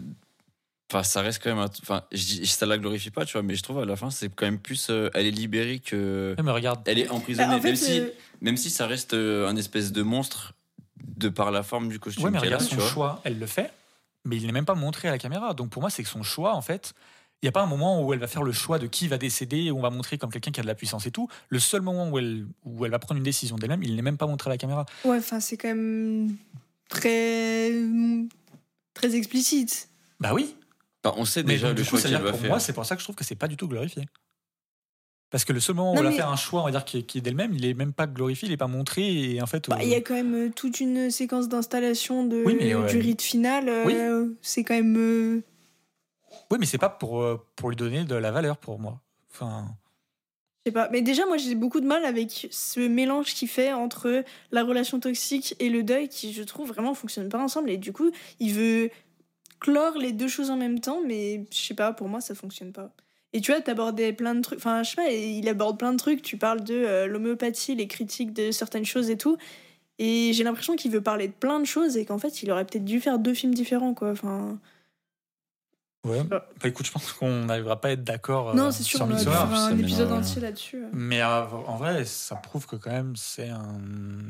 Enfin, 0.93 1.03
ça 1.03 1.21
reste 1.21 1.41
quand 1.41 1.49
même. 1.49 1.59
un- 1.63 1.69
Enfin, 1.81 2.03
je 2.11 2.43
ça 2.43 2.65
la 2.65 2.77
glorifie 2.77 3.11
pas, 3.11 3.23
tu 3.25 3.31
vois, 3.33 3.43
mais 3.43 3.55
je 3.55 3.63
trouve 3.63 3.79
à 3.79 3.85
la 3.85 3.95
fin, 3.95 4.09
c'est 4.11 4.27
quand 4.35 4.45
même 4.45 4.59
plus. 4.59 4.87
euh, 4.89 5.09
elle 5.13 5.25
est 5.25 5.31
libérée 5.31 5.79
que. 5.79 6.35
Ouais, 6.37 6.43
mais 6.43 6.51
regarde. 6.51 6.81
Elle 6.85 6.99
est 6.99 7.09
emprisonnée, 7.09 7.47
Bah, 7.47 7.55
en 7.55 7.61
fait, 7.61 7.67
même, 7.69 7.75
si, 7.77 7.99
euh, 8.01 8.07
même 8.41 8.57
si 8.57 8.69
ça 8.69 8.87
reste 8.87 9.13
euh, 9.13 9.47
un 9.47 9.55
espèce 9.55 9.93
de 9.93 10.01
monstre 10.03 10.53
de 11.17 11.29
par 11.29 11.51
la 11.51 11.63
forme 11.63 11.89
du 11.89 11.99
costume 11.99 12.25
Ouais, 12.25 12.31
mais 12.31 12.39
regarde 12.39 12.63
son 12.63 12.79
choix. 12.79 13.21
Elle 13.23 13.39
le 13.39 13.45
fait, 13.47 13.71
mais 14.25 14.37
il 14.37 14.45
n'est 14.45 14.51
même 14.51 14.65
pas 14.65 14.75
montré 14.75 15.07
à 15.07 15.11
la 15.11 15.17
caméra. 15.17 15.53
Donc 15.53 15.69
pour 15.69 15.81
moi, 15.81 15.89
c'est 15.89 16.03
que 16.03 16.09
son 16.09 16.23
choix, 16.23 16.53
en 16.55 16.61
fait. 16.61 16.93
Il 17.43 17.45
n'y 17.45 17.49
a 17.49 17.53
pas 17.53 17.63
un 17.63 17.67
moment 17.67 18.03
où 18.05 18.13
elle 18.13 18.19
va 18.19 18.27
faire 18.27 18.43
le 18.43 18.51
choix 18.51 18.77
de 18.77 18.85
qui 18.85 19.07
va 19.07 19.17
décéder, 19.17 19.71
où 19.71 19.79
on 19.79 19.81
va 19.81 19.89
montrer 19.89 20.19
comme 20.19 20.29
quelqu'un 20.31 20.51
qui 20.51 20.59
a 20.59 20.63
de 20.63 20.67
la 20.67 20.75
puissance 20.75 21.07
et 21.07 21.11
tout. 21.11 21.27
Le 21.49 21.57
seul 21.57 21.81
moment 21.81 22.07
où 22.09 22.19
elle, 22.19 22.45
où 22.65 22.85
elle 22.85 22.91
va 22.91 22.99
prendre 22.99 23.17
une 23.17 23.23
décision 23.23 23.55
d'elle-même, 23.55 23.81
il 23.81 23.95
n'est 23.95 24.03
même 24.03 24.17
pas 24.17 24.27
montré 24.27 24.49
à 24.49 24.53
la 24.53 24.57
caméra. 24.59 24.85
Ouais, 25.05 25.17
enfin, 25.17 25.39
c'est 25.39 25.57
quand 25.57 25.69
même 25.69 26.35
très. 26.87 27.71
très 28.93 29.15
explicite. 29.15 29.89
Bah 30.19 30.35
oui, 30.35 30.55
on 31.03 31.25
sait 31.25 31.41
Mais 31.41 31.53
déjà 31.53 31.69
donc, 31.69 31.77
le 31.77 31.83
du 31.83 31.89
coup, 31.89 31.97
choix 31.97 31.99
ça 32.01 32.09
veut 32.09 32.13
qu'elle 32.13 32.21
dire 32.21 32.25
va 32.25 32.31
pour 32.31 32.41
faire. 32.41 32.49
moi, 32.51 32.59
c'est 32.59 32.73
pour 32.73 32.85
ça 32.85 32.95
que 32.95 32.99
je 33.01 33.05
trouve 33.07 33.15
que 33.15 33.23
c'est 33.23 33.33
pas 33.35 33.47
du 33.47 33.57
tout 33.57 33.67
glorifié. 33.67 34.05
Parce 35.31 35.45
que 35.45 35.53
le 35.53 35.59
seul 35.61 35.75
moment 35.77 35.91
où 35.93 35.95
Non, 35.95 35.99
elle 36.01 36.05
va 36.05 36.09
mais- 36.11 36.17
faire 36.17 36.29
un 36.29 36.35
choix, 36.35 36.61
on 36.61 36.65
va 36.65 36.71
dire, 36.71 36.83
qui 36.85 36.97
est, 36.99 37.03
qui 37.03 37.17
est 37.17 37.21
d'elle-même, 37.21 37.53
il 37.53 37.65
est 37.65 37.73
même 37.73 37.93
pas 37.93 38.05
glorifié, 38.05 38.47
il 38.49 38.51
est 38.51 38.57
pas 38.57 38.67
montré. 38.67 39.01
Et 39.31 39.41
en 39.41 39.45
fait, 39.47 39.69
Bah, 39.69 39.77
euh, 39.79 39.83
Il 39.83 39.89
y 39.89 39.95
a 39.95 40.01
quand 40.01 40.13
même 40.13 40.35
euh, 40.35 40.49
toute 40.53 40.79
une 40.81 41.09
séquence 41.09 41.47
d'installation 41.47 42.25
de, 42.25 42.43
Oui, 42.45 42.57
mais, 42.59 42.75
ouais. 42.75 42.85
du 42.91 42.97
rite 42.99 43.21
final. 43.21 43.69
euh, 43.69 44.27
C'est 44.41 44.63
quand 44.65 44.73
même. 44.75 45.41
oui, 46.51 46.57
mais 46.59 46.65
c'est 46.65 46.77
pas 46.77 46.89
pour, 46.89 47.25
pour 47.55 47.69
lui 47.69 47.75
donner 47.77 48.03
de 48.03 48.15
la 48.15 48.31
valeur 48.31 48.57
pour 48.57 48.77
moi. 48.77 48.99
Enfin, 49.31 49.67
Je 50.65 50.69
sais 50.69 50.73
pas. 50.73 50.89
Mais 50.91 51.01
déjà, 51.01 51.25
moi, 51.25 51.37
j'ai 51.37 51.55
beaucoup 51.55 51.79
de 51.79 51.87
mal 51.87 52.03
avec 52.03 52.49
ce 52.51 52.81
mélange 52.81 53.33
qu'il 53.33 53.47
fait 53.47 53.71
entre 53.71 54.25
la 54.51 54.63
relation 54.65 54.99
toxique 54.99 55.55
et 55.59 55.69
le 55.69 55.83
deuil 55.83 56.09
qui, 56.09 56.33
je 56.33 56.43
trouve, 56.43 56.67
vraiment 56.67 56.93
fonctionne 56.93 57.29
pas 57.29 57.39
ensemble. 57.41 57.69
Et 57.69 57.77
du 57.77 57.93
coup, 57.93 58.11
il 58.41 58.53
veut 58.53 58.89
clore 59.61 59.97
les 59.97 60.11
deux 60.11 60.27
choses 60.27 60.49
en 60.49 60.57
même 60.57 60.79
temps, 60.81 60.99
mais 61.07 61.45
je 61.53 61.57
sais 61.57 61.73
pas, 61.73 61.93
pour 61.93 62.09
moi, 62.09 62.19
ça 62.19 62.35
fonctionne 62.35 62.73
pas. 62.73 62.91
Et 63.33 63.41
tu 63.41 63.51
vois, 63.51 63.61
t'abordais 63.61 64.13
plein 64.13 64.35
de 64.35 64.41
trucs. 64.41 64.59
Enfin, 64.59 64.83
je 64.83 64.89
sais 64.91 64.95
pas, 64.95 65.09
il 65.09 65.47
aborde 65.47 65.79
plein 65.79 65.93
de 65.93 65.97
trucs. 65.97 66.21
Tu 66.21 66.37
parles 66.37 66.63
de 66.63 66.73
euh, 66.73 67.07
l'homéopathie, 67.07 67.75
les 67.75 67.87
critiques 67.87 68.33
de 68.33 68.51
certaines 68.51 68.85
choses 68.85 69.09
et 69.09 69.17
tout. 69.17 69.37
Et 69.99 70.33
j'ai 70.33 70.43
l'impression 70.43 70.75
qu'il 70.75 70.91
veut 70.91 71.01
parler 71.01 71.27
de 71.27 71.33
plein 71.33 71.59
de 71.59 71.65
choses 71.65 71.97
et 71.97 72.05
qu'en 72.05 72.17
fait, 72.17 72.43
il 72.43 72.51
aurait 72.51 72.65
peut-être 72.65 72.85
dû 72.85 72.99
faire 72.99 73.19
deux 73.19 73.33
films 73.33 73.53
différents, 73.53 73.93
quoi. 73.93 74.11
Enfin, 74.11 74.59
ouais. 76.05 76.23
Bah, 76.23 76.47
écoute, 76.63 76.85
je 76.85 76.91
pense 76.91 77.11
qu'on 77.13 77.45
n'arrivera 77.45 77.79
pas 77.79 77.89
à 77.89 77.91
être 77.91 78.03
d'accord 78.03 78.49
euh, 78.49 78.53
non, 78.53 78.71
c'est 78.71 78.83
sûr, 78.83 78.97
sur 78.99 79.07
on 79.07 79.17
ça 79.17 79.45
un 79.47 79.77
épisode 79.77 80.11
entier 80.11 80.41
là-dessus. 80.41 80.83
Mais 80.93 81.21
euh, 81.21 81.45
en 81.45 81.77
vrai, 81.77 82.05
ça 82.05 82.35
prouve 82.35 82.65
que 82.67 82.75
quand 82.75 82.91
même, 82.91 83.15
c'est 83.15 83.49
un... 83.49 83.79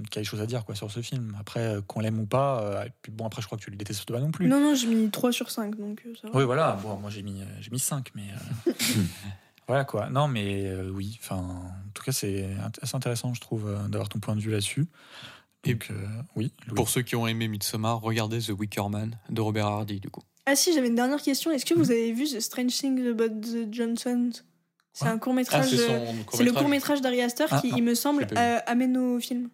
qu'il 0.10 0.16
y 0.16 0.20
a 0.20 0.22
des 0.22 0.24
choses 0.24 0.42
à 0.42 0.46
dire 0.46 0.66
quoi, 0.66 0.76
sur 0.76 0.92
ce 0.92 1.02
film. 1.02 1.36
Après, 1.40 1.62
euh, 1.62 1.82
qu'on 1.82 2.00
l'aime 2.02 2.20
ou 2.20 2.26
pas, 2.26 2.62
euh, 2.62 2.84
et 2.86 2.92
puis 3.02 3.12
bon, 3.12 3.26
après, 3.26 3.42
je 3.42 3.48
crois 3.48 3.58
que 3.58 3.64
tu 3.64 3.72
le 3.72 3.78
détestes 3.78 4.12
pas 4.12 4.20
non 4.20 4.32
plus. 4.32 4.48
Non, 4.48 4.60
non, 4.60 4.76
j'ai 4.76 4.88
mis 4.88 5.10
3 5.10 5.32
sur 5.32 5.50
5, 5.52 5.76
donc 5.78 6.04
euh, 6.06 6.14
ça 6.22 6.30
va. 6.30 6.38
Oui, 6.38 6.44
voilà. 6.46 6.78
Bon, 6.84 6.98
moi, 6.98 7.10
j'ai 7.10 7.24
mis, 7.24 7.42
euh, 7.42 7.46
j'ai 7.60 7.72
mis 7.72 7.80
5, 7.80 8.12
mais. 8.16 8.28
euh, 8.68 8.72
voilà, 9.68 9.86
quoi. 9.86 10.10
Non, 10.10 10.28
mais 10.28 10.66
euh, 10.68 10.90
oui. 10.90 11.18
Enfin, 11.22 11.38
en 11.38 11.92
tout 11.94 12.04
cas, 12.04 12.12
c'est 12.12 12.50
assez 12.82 12.96
intéressant, 12.96 13.34
je 13.34 13.42
trouve, 13.42 13.68
euh, 13.68 13.88
d'avoir 13.88 14.10
ton 14.10 14.20
point 14.20 14.36
de 14.36 14.42
vue 14.42 14.52
là-dessus. 14.52 14.88
Et 15.64 15.74
euh, 15.92 15.94
oui. 16.36 16.52
Louis. 16.66 16.76
Pour 16.76 16.90
ceux 16.90 17.04
qui 17.04 17.16
ont 17.16 17.28
aimé 17.28 17.48
Midsommar, 17.48 18.02
regardez 18.02 18.40
The 18.40 18.50
Wicker 18.50 18.90
Man 18.90 19.16
de 19.30 19.42
Robert 19.42 19.68
Hardy, 19.68 20.00
du 20.00 20.10
coup. 20.10 20.24
Ah 20.46 20.56
si, 20.56 20.74
j'avais 20.74 20.88
une 20.88 20.96
dernière 20.96 21.22
question. 21.22 21.52
Est-ce 21.52 21.66
que 21.66 21.74
vous 21.74 21.92
avez 21.92 22.12
vu 22.12 22.26
The 22.26 22.40
Strange 22.40 22.72
Things 22.72 23.08
About 23.08 23.30
the 23.42 23.72
Johnsons 23.72 24.32
C'est 24.94 25.08
un 25.08 25.18
court 25.20 25.34
métrage. 25.34 25.68
c'est 26.34 26.44
le 26.44 26.52
court 26.52 26.68
métrage 26.68 27.02
d'Ari 27.02 27.22
Aster 27.22 27.46
Ah, 27.52 27.60
qui, 27.62 27.70
non, 27.72 27.78
il 27.78 27.84
me 27.84 27.94
semble, 27.96 28.28
euh, 28.36 28.60
amène 28.66 28.98
au 28.98 29.20
film. 29.20 29.50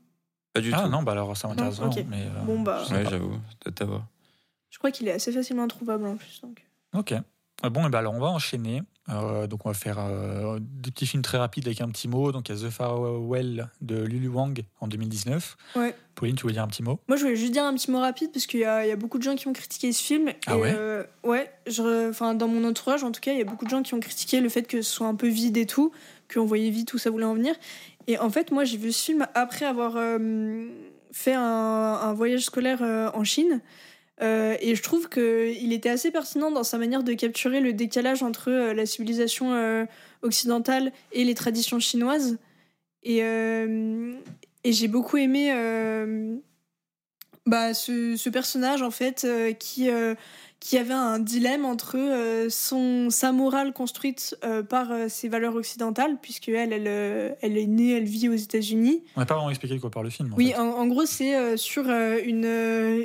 Pas 0.54 0.62
du 0.62 0.72
Ah 0.74 0.84
tout. 0.84 0.90
non, 0.90 1.04
bah 1.04 1.12
alors 1.12 1.36
ça 1.38 1.48
m'intéresse 1.50 1.80
Non, 1.80 1.88
ok. 1.88 1.94
vraiment. 1.94 2.10
Mais, 2.10 2.24
euh, 2.26 2.44
Bon, 2.46 2.60
bah. 2.62 2.84
Ouais, 2.90 3.04
j'avoue. 3.10 3.38
Je 4.70 4.78
crois 4.78 4.92
qu'il 4.92 5.08
est 5.08 5.12
assez 5.12 5.32
facilement 5.32 5.64
introuvable 5.64 6.06
en 6.08 6.16
plus. 6.16 6.42
Donc. 6.42 6.66
Ok. 6.96 7.14
Bon, 7.64 7.86
et 7.88 7.90
ben 7.90 8.00
alors 8.00 8.14
on 8.14 8.20
va 8.20 8.28
enchaîner 8.28 8.82
Euh, 9.10 9.48
donc 9.48 9.66
on 9.66 9.70
va 9.70 9.74
faire 9.74 9.98
euh, 10.00 10.60
des 10.60 10.92
petits 10.92 11.08
films 11.08 11.24
très 11.24 11.38
rapides 11.38 11.66
avec 11.66 11.80
un 11.82 11.88
petit 11.90 12.08
mot. 12.08 12.32
Donc 12.32 12.50
il 12.50 12.56
y 12.56 12.60
a 12.60 12.68
The 12.68 12.72
Farewell 12.72 13.70
de 13.82 14.02
Lulu 14.04 14.28
Wang 14.28 14.64
en 14.82 14.88
2019. 14.88 15.58
Ouais. 15.76 15.96
Pauline, 16.16 16.36
tu 16.36 16.42
voulais 16.42 16.54
dire 16.54 16.64
un 16.64 16.68
petit 16.68 16.84
mot? 16.84 17.00
Moi, 17.08 17.16
je 17.18 17.24
voulais 17.24 17.36
juste 17.36 17.54
dire 17.54 17.64
un 17.64 17.74
petit 17.74 17.92
mot 17.92 18.00
rapide 18.00 18.32
parce 18.34 18.46
qu'il 18.48 18.60
y, 18.60 18.66
a 18.66 18.86
il 18.86 18.90
y 18.90 18.92
a 18.92 18.96
beaucoup 18.96 19.18
de 19.18 19.24
gens 19.24 19.36
qui 19.36 19.48
ont 19.48 19.54
critiqué 19.54 19.92
ce 19.92 20.04
film. 20.04 20.30
Ah 20.48 20.56
et, 20.56 20.60
ouais? 20.60 20.74
euh, 20.76 21.04
Ouais, 21.24 21.52
enfin, 22.10 22.34
dans 22.34 22.48
mon 22.48 22.68
entourage, 22.68 23.04
en 23.04 23.12
tout 23.12 23.22
cas, 23.22 23.32
il 23.32 23.38
y 23.38 23.42
a 23.42 23.46
beaucoup 23.46 23.66
de 23.66 23.70
gens 23.70 23.84
qui 23.84 23.94
ont 23.94 24.00
critiqué 24.00 24.42
le 24.42 24.50
fait 24.50 24.64
que 24.64 24.82
ce 24.82 24.92
soit 24.92 25.08
un 25.08 25.16
peu 25.16 25.28
vide 25.28 25.58
et 25.58 25.66
tout, 25.66 25.92
qu'on 26.34 26.46
voyait 26.46 26.70
vite 26.72 26.94
où 26.94 26.98
ça 26.98 27.10
voulait 27.10 27.26
en 27.26 27.36
venir. 27.36 27.54
Et 28.08 28.18
en 28.18 28.30
fait, 28.30 28.52
moi, 28.52 28.64
j'ai 28.64 28.78
vu 28.78 28.92
ce 28.92 29.04
film 29.06 29.28
après 29.36 29.66
avoir 29.66 29.94
euh, 29.96 30.68
fait 31.12 31.34
un, 31.34 31.42
un 31.42 32.14
voyage 32.14 32.46
scolaire 32.46 32.82
en 33.14 33.24
Chine. 33.24 33.62
Euh, 34.22 34.58
et 34.60 34.76
je 34.76 34.82
trouve 34.82 35.10
qu'il 35.10 35.74
était 35.74 35.90
assez 35.90 36.12
pertinent 36.12 36.52
dans 36.52 36.64
sa 36.64 36.78
manière 36.78 37.04
de 37.04 37.14
capturer 37.14 37.60
le 37.60 37.74
décalage 37.74 38.24
entre 38.24 38.50
euh, 38.50 38.74
la 38.74 38.86
civilisation 38.86 39.54
euh, 39.54 39.86
occidentale 40.24 40.92
et 41.12 41.24
les 41.24 41.36
traditions 41.36 41.80
chinoises. 41.80 42.38
Et, 43.04 43.22
j'ai 44.66 44.88
beaucoup 44.90 45.16
aimé 45.16 45.50
bah, 47.46 47.74
ce, 47.74 48.18
ce 48.18 48.30
personnage, 48.30 48.82
en 48.82 48.92
fait, 48.92 49.26
qui, 49.60 49.90
qui 50.60 50.78
avait 50.78 50.94
un 50.94 51.20
dilemme 51.20 51.66
entre 51.66 51.98
euh, 51.98 52.50
son, 52.50 53.10
sa 53.10 53.32
morale 53.32 53.74
construite 53.74 54.36
euh, 54.44 54.64
par 54.64 54.92
euh, 54.92 55.08
ses 55.08 55.30
valeurs 55.30 55.56
occidentales, 55.56 56.18
puisque 56.22 56.50
elle, 56.50 56.74
elle, 56.74 57.36
elle 57.42 57.58
est 57.58 57.68
née, 57.68 57.92
elle 57.92 58.06
vit 58.06 58.28
aux 58.30 58.34
États-Unis. 58.34 59.04
On 59.16 59.20
n'a 59.20 59.26
pas 59.26 59.36
vraiment 59.36 59.50
expliqué 59.50 59.76
de 59.76 59.80
quoi 59.80 59.92
parle 59.92 60.06
le 60.06 60.12
film. 60.12 60.34
en 60.34 60.36
Oui, 60.36 60.48
fait. 60.48 60.58
en, 60.58 60.70
en 60.70 60.88
gros, 60.88 61.06
c'est 61.06 61.58
sur 61.58 61.84
une, 61.90 62.46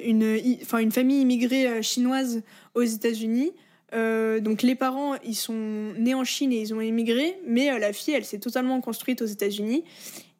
une, 0.04 0.40
enfin, 0.62 0.78
une 0.78 0.92
famille 0.92 1.20
immigrée 1.20 1.82
chinoise 1.82 2.42
aux 2.74 2.82
États-Unis. 2.82 3.52
Euh, 3.94 4.40
donc 4.40 4.62
les 4.62 4.74
parents, 4.74 5.14
ils 5.24 5.34
sont 5.34 5.92
nés 5.98 6.14
en 6.14 6.24
Chine 6.24 6.52
et 6.52 6.60
ils 6.60 6.72
ont 6.72 6.80
immigré, 6.80 7.38
mais 7.46 7.70
euh, 7.70 7.78
la 7.78 7.92
fille, 7.92 8.14
elle 8.14 8.24
s'est 8.24 8.38
totalement 8.38 8.80
construite 8.80 9.20
aux 9.22 9.26
États-Unis. 9.26 9.84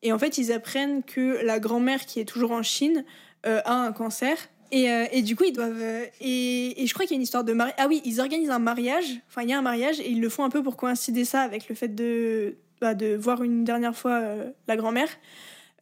Et 0.03 0.13
en 0.13 0.19
fait, 0.19 0.39
ils 0.39 0.53
apprennent 0.53 1.03
que 1.03 1.45
la 1.45 1.61
grand-mère 1.61 2.07
qui 2.07 2.19
est 2.21 2.25
toujours 2.25 2.53
en 2.53 2.63
Chine 2.63 3.05
euh, 3.47 3.61
a 3.65 3.75
un 3.75 3.93
cancer. 3.93 4.37
Et, 4.73 4.91
euh, 4.91 5.05
et 5.13 5.21
du 5.21 5.37
coup, 5.37 5.45
ils 5.45 5.53
doivent. 5.53 5.81
euh, 5.81 6.07
et, 6.21 6.87
je 6.87 6.95
crois 6.95 7.05
qu'il 7.05 7.13
y 7.13 7.17
a 7.17 7.19
une 7.19 7.23
histoire 7.23 7.45
de 7.45 7.53
mariage. 7.53 7.77
Ah 7.79 7.87
oui, 7.89 8.01
ils 8.07 8.21
organisent 8.21 8.51
un 8.51 8.59
mariage. 8.59 9.21
Enfin, 9.29 9.43
il 9.43 9.51
y 9.51 9.53
a 9.53 9.59
un 9.59 9.63
mariage 9.63 10.01
et 10.01 10.11
ils 10.11 10.21
le 10.21 10.29
font 10.31 10.45
un 10.45 10.51
peu 10.51 10.63
pour 10.63 10.77
coïncider 10.77 11.27
ça 11.27 11.43
avec 11.43 11.69
le 11.69 11.75
fait 11.75 11.95
de, 11.95 12.57
bah, 12.81 12.95
voir 13.19 13.43
une 13.43 13.65
dernière 13.65 13.95
fois 13.95 14.13
euh, 14.13 14.51
la 14.67 14.77
grand-mère. 14.77 15.09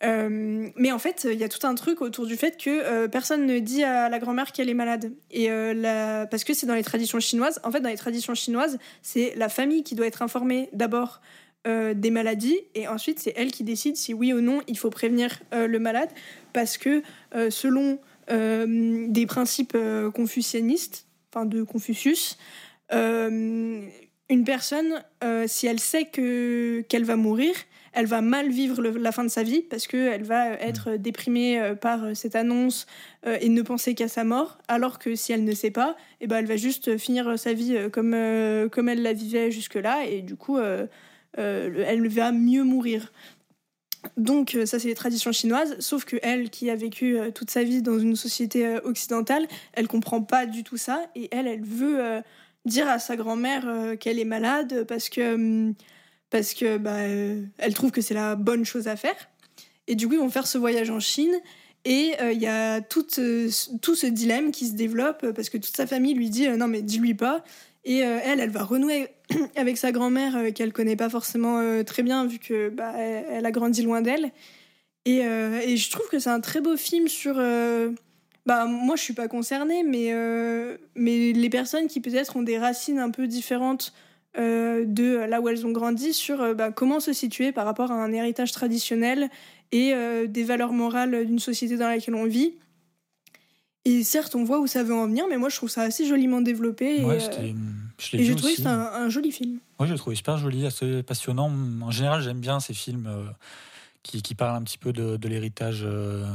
Mais 0.03 0.93
en 0.93 0.99
fait, 0.99 1.29
il 1.31 1.39
y 1.39 1.45
a 1.45 1.49
tout 1.51 1.67
un 1.67 1.75
truc 1.75 2.01
autour 2.01 2.27
du 2.27 2.37
fait 2.37 2.57
que 2.57 3.07
personne 3.09 3.45
ne 3.45 3.59
dit 3.59 3.85
à 3.85 4.09
la 4.09 4.19
grand-mère 4.19 4.51
qu'elle 4.51 4.71
est 4.71 4.75
malade. 4.75 5.13
Et 5.31 5.51
parce 6.31 6.43
que 6.43 6.55
c'est 6.55 6.65
dans 6.65 6.75
les 6.75 6.83
traditions 6.83 7.21
chinoises. 7.21 7.61
En 7.65 7.71
fait, 7.71 7.81
dans 7.81 7.91
les 7.91 7.99
traditions 7.99 8.35
chinoises, 8.35 8.79
c'est 9.03 9.35
la 9.37 9.51
famille 9.51 9.83
qui 9.83 9.95
doit 9.95 10.07
être 10.07 10.23
informée 10.23 10.71
d'abord 10.73 11.21
des 11.67 12.11
maladies 12.11 12.59
et 12.75 12.89
ensuite 12.89 13.19
c'est 13.19 13.35
elle 13.37 13.53
qui 13.53 13.63
décide 13.63 13.99
si 13.99 14.15
oui 14.15 14.33
ou 14.33 14.41
non 14.41 14.63
il 14.67 14.79
faut 14.79 14.89
prévenir 14.89 15.39
le 15.53 15.79
malade 15.79 16.09
parce 16.55 16.79
que 16.79 17.03
selon 17.51 17.99
des 18.33 19.27
principes 19.27 19.73
euh, 19.75 20.11
confucianistes, 20.11 21.07
enfin 21.33 21.47
de 21.47 21.63
Confucius, 21.63 22.39
euh, 22.93 23.81
une 24.29 24.45
personne, 24.45 25.03
euh, 25.25 25.45
si 25.49 25.67
elle 25.67 25.81
sait 25.81 26.05
que 26.05 26.83
qu'elle 26.89 27.05
va 27.05 27.17
mourir, 27.17 27.53
elle 27.93 28.07
va 28.07 28.21
mal 28.21 28.51
vivre 28.51 28.81
le- 28.81 28.91
la 28.99 29.11
fin 29.11 29.25
de 29.25 29.29
sa 29.29 29.43
vie 29.43 29.63
parce 29.63 29.89
qu'elle 29.89 30.23
va 30.23 30.53
être 30.53 30.97
déprimée 30.97 31.61
euh, 31.61 31.75
par 31.75 32.05
euh, 32.05 32.15
cette 32.15 32.37
annonce 32.37 32.87
euh, 33.27 33.37
et 33.41 33.49
ne 33.49 33.63
penser 33.63 33.95
qu'à 33.97 34.07
sa 34.07 34.23
mort, 34.23 34.59
alors 34.69 35.01
que 35.01 35.17
si 35.17 35.33
elle 35.33 35.45
ne 35.45 35.53
sait 35.55 35.73
pas, 35.73 35.97
eh 36.21 36.29
ben, 36.29 36.37
elle 36.39 36.47
va 36.47 36.57
juste 36.57 36.97
finir 36.99 37.37
sa 37.39 37.53
vie 37.53 37.77
euh, 37.77 37.89
comme, 37.91 38.15
euh, 38.15 38.69
comme 38.69 38.89
elle 38.89 39.03
la 39.03 39.13
vivait 39.13 39.51
jusque-là 39.51 40.05
et 40.07 40.23
du 40.23 40.37
coup, 40.37 40.59
euh, 40.59 40.87
euh, 41.39 41.85
elle 41.87 42.07
va 42.09 42.31
mieux 42.33 42.63
mourir. 42.63 43.13
Donc 44.17 44.55
euh, 44.55 44.67
ça 44.67 44.79
c'est 44.79 44.89
les 44.89 44.95
traditions 44.95 45.33
chinoises, 45.33 45.77
sauf 45.79 46.05
que 46.05 46.17
elle 46.23 46.51
qui 46.51 46.71
a 46.71 46.77
vécu 46.77 47.19
euh, 47.19 47.31
toute 47.31 47.51
sa 47.51 47.63
vie 47.63 47.83
dans 47.83 47.99
une 47.99 48.17
société 48.17 48.67
euh, 48.67 48.81
occidentale, 48.85 49.47
elle 49.73 49.89
comprend 49.89 50.23
pas 50.23 50.47
du 50.47 50.65
tout 50.65 50.77
ça. 50.77 51.03
Et 51.15 51.29
elle 51.33 51.47
elle 51.47 51.65
veut 51.65 52.23
dire 52.65 52.89
à 52.89 52.99
sa 52.99 53.17
grand-mère 53.17 53.97
qu'elle 53.99 54.19
est 54.19 54.25
malade 54.25 54.85
parce 54.87 55.09
que 55.09 55.73
parce 56.31 56.55
que 56.55 56.79
bah, 56.79 57.01
elle 57.59 57.75
trouve 57.75 57.91
que 57.91 58.01
c'est 58.01 58.15
la 58.15 58.37
bonne 58.37 58.65
chose 58.65 58.89
à 58.89 58.97
faire. 58.97 59.17
Et 59.87 59.95
du 59.95 60.07
coup 60.07 60.15
ils 60.15 60.21
vont 60.21 60.31
faire 60.31 60.47
ce 60.47 60.59
voyage 60.59 60.91
en 60.91 61.01
Chine. 61.01 61.35
Et 61.87 62.13
il 62.21 62.39
y 62.39 62.47
a 62.47 62.83
tout, 62.83 63.07
tout 63.81 63.95
ce 63.95 64.07
dilemme 64.07 64.51
qui 64.51 64.67
se 64.67 64.75
développe 64.75 65.31
parce 65.33 65.49
que 65.49 65.57
toute 65.57 65.75
sa 65.75 65.87
famille 65.87 66.13
lui 66.13 66.29
dit 66.29 66.47
non 66.49 66.69
mais 66.69 66.83
dis-lui 66.83 67.15
pas 67.15 67.43
et 67.85 68.05
euh, 68.05 68.19
elle, 68.23 68.41
elle 68.41 68.51
va 68.51 68.63
renouer 68.63 69.09
avec 69.57 69.79
sa 69.79 69.93
grand-mère 69.93 70.37
euh, 70.37 70.51
qu'elle 70.51 70.73
connaît 70.73 70.97
pas 70.97 71.09
forcément 71.09 71.59
euh, 71.59 71.83
très 71.83 72.03
bien 72.03 72.27
vu 72.27 72.39
que 72.39 72.69
bah, 72.69 72.93
elle, 72.97 73.47
a 73.47 73.51
grandi 73.51 73.83
loin 73.83 74.03
d'elle. 74.03 74.33
Et, 75.07 75.25
euh, 75.25 75.61
et 75.61 75.77
je 75.77 75.91
trouve 75.91 76.09
que 76.09 76.19
c'est 76.19 76.31
un 76.31 76.41
très 76.41 76.61
beau 76.61 76.77
film 76.77 77.09
sur. 77.09 77.37
bah, 78.47 78.67
moi, 78.67 78.97
je 78.97 79.03
suis 79.03 79.15
pas 79.15 79.29
concernée, 79.29 79.83
mais, 79.83 80.13
mais 80.95 81.33
les 81.33 81.51
personnes 81.51 81.87
qui 81.87 82.01
peut-être 82.01 82.37
ont 82.37 82.43
des 82.43 82.59
racines 82.59 82.99
un 82.99 83.11
peu 83.11 83.27
différentes 83.27 83.95
de 84.37 85.25
là 85.27 85.41
où 85.41 85.49
elles 85.49 85.67
ont 85.67 85.73
grandi, 85.73 86.13
sur 86.13 86.55
bah, 86.55 86.71
comment 86.71 87.01
se 87.01 87.15
situer 87.15 87.51
par 87.51 87.65
rapport 87.65 87.91
à 87.91 87.95
un 87.95 88.13
héritage 88.13 88.53
traditionnel 88.53 89.31
et 89.73 89.95
des 90.29 90.45
valeurs 90.45 90.75
morales 90.75 91.25
d'une 91.25 91.39
société 91.39 91.79
dans 91.79 91.89
laquelle 91.89 92.15
on 92.15 92.27
vit. 92.27 92.53
Et 93.87 94.05
certes, 94.05 94.35
on 94.35 94.45
voit 94.45 94.61
où 94.61 94.67
ça 94.67 94.83
veut 94.83 94.95
en 94.95 95.07
venir, 95.07 95.25
mais 95.29 95.39
moi, 95.39 95.49
je 95.49 95.57
trouve 95.57 95.71
ça 95.71 95.83
assez 95.83 96.07
joliment 96.07 96.41
développé. 96.43 97.01
et, 97.01 97.05
Ouais, 97.05 97.17
euh, 97.17 97.21
c'était- 97.21 97.55
je 97.99 98.17
et 98.17 98.19
l'ai 98.19 98.25
trouvé 98.35 98.35
aussi. 98.35 98.51
que 98.51 98.57
c'était 98.57 98.69
un, 98.69 98.79
un 98.93 99.09
joli 99.09 99.33
film. 99.33 99.59
Moi, 99.79 99.87
je 99.87 99.93
l'ai 99.93 99.99
trouvé 99.99 100.17
super 100.17 100.37
joli, 100.37 100.67
assez 100.67 101.03
passionnant. 101.03 101.51
En 101.81 101.91
général, 101.91 102.21
j'aime 102.23 102.41
bien 102.41 102.61
ces 102.61 102.75
films 102.75 103.07
euh, 103.07 103.25
qui, 104.03 104.21
qui 104.21 104.35
parlent 104.35 104.57
un 104.57 104.63
petit 104.63 104.77
peu 104.79 104.93
de, 104.93 105.17
de 105.17 105.29
l'héritage 105.29 105.81
euh, 105.85 106.27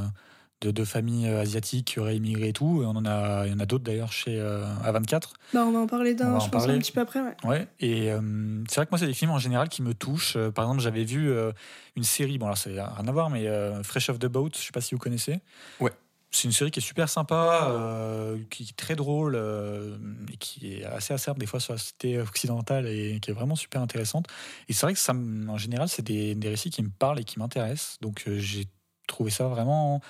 de, 0.62 0.72
de 0.72 0.84
familles 0.84 1.28
euh, 1.28 1.42
asiatiques 1.42 1.86
qui 1.86 2.00
auraient 2.00 2.18
immigré 2.18 2.48
et 2.50 2.54
tout. 2.54 2.82
Et 2.82 2.86
on 2.88 2.96
en 2.96 3.06
a, 3.06 3.46
il 3.46 3.52
y 3.52 3.56
en 3.56 3.60
a 3.60 3.68
d'autres 3.68 3.84
d'ailleurs 3.84 4.12
chez 4.12 4.40
euh, 4.40 4.66
A24. 4.84 5.34
Bah, 5.54 5.66
on 5.68 5.72
va 5.72 5.80
en 5.80 5.88
parler 5.88 6.14
On 6.14 6.18
d'un, 6.18 6.32
va 6.34 6.40
je 6.40 6.46
en 6.46 6.50
pense, 6.50 6.64
parler. 6.64 6.74
un 6.74 6.80
petit 6.80 6.92
peu 6.94 7.02
après. 7.02 7.22
Ouais. 7.22 7.36
Ouais, 7.44 7.68
et 7.80 8.12
euh, 8.12 8.22
c'est 8.68 8.78
vrai 8.78 8.86
que 8.88 8.92
moi, 8.92 8.98
c'est 8.98 9.06
des 9.06 9.14
films 9.14 9.32
en 9.32 9.40
général 9.40 9.70
qui 9.70 9.84
me 9.84 9.94
touchent. 9.94 10.36
Euh, 10.36 10.50
par 10.50 10.66
exemple, 10.66 10.82
j'avais 10.82 11.04
vu 11.04 11.30
euh, 11.30 11.52
une 11.96 12.04
série, 12.04 12.40
bon, 12.40 12.48
alors 12.48 12.58
ça 12.58 12.72
n'a 12.72 12.88
rien 12.90 13.08
à 13.08 13.12
voir, 13.12 13.30
mais 13.30 13.46
euh, 13.48 13.84
Fresh 13.84 14.10
Off 14.10 14.18
the 14.18 14.26
Boat, 14.26 14.50
je 14.56 14.62
sais 14.62 14.72
pas 14.72 14.82
si 14.82 14.96
vous 14.96 15.00
connaissez. 15.00 15.42
Ouais. 15.80 15.92
C'est 16.36 16.44
une 16.50 16.52
série 16.52 16.70
qui 16.70 16.80
est 16.80 16.84
super 16.84 17.08
sympa, 17.08 17.70
euh, 17.72 18.38
qui 18.50 18.64
est 18.64 18.76
très 18.76 18.96
drôle, 18.98 19.36
euh, 19.38 19.98
et 20.34 20.36
qui 20.36 20.74
est 20.74 20.84
assez 20.84 21.14
acerbe 21.14 21.38
des 21.40 21.46
fois 21.46 21.62
sur 21.62 21.72
la 21.72 21.80
société 21.80 22.20
occidentale 22.20 22.88
et 22.88 23.20
qui 23.22 23.32
est 23.32 23.34
vraiment 23.34 23.56
super 23.56 23.82
intéressante. 23.82 24.28
Et 24.68 24.74
c'est 24.74 24.86
vrai 24.86 24.92
que 24.94 25.00
ça, 25.00 25.14
en 25.14 25.58
général, 25.58 25.88
c'est 25.88 26.02
des, 26.02 26.36
des 26.36 26.50
récits 26.50 26.72
qui 26.72 26.84
me 26.84 26.90
parlent 26.90 27.22
et 27.22 27.24
qui 27.24 27.40
m'intéressent. 27.40 28.00
Donc 28.02 28.26
euh, 28.28 28.38
j'ai 28.38 28.66
trouvé 29.08 29.32
ça 29.32 29.48
vraiment, 29.48 30.02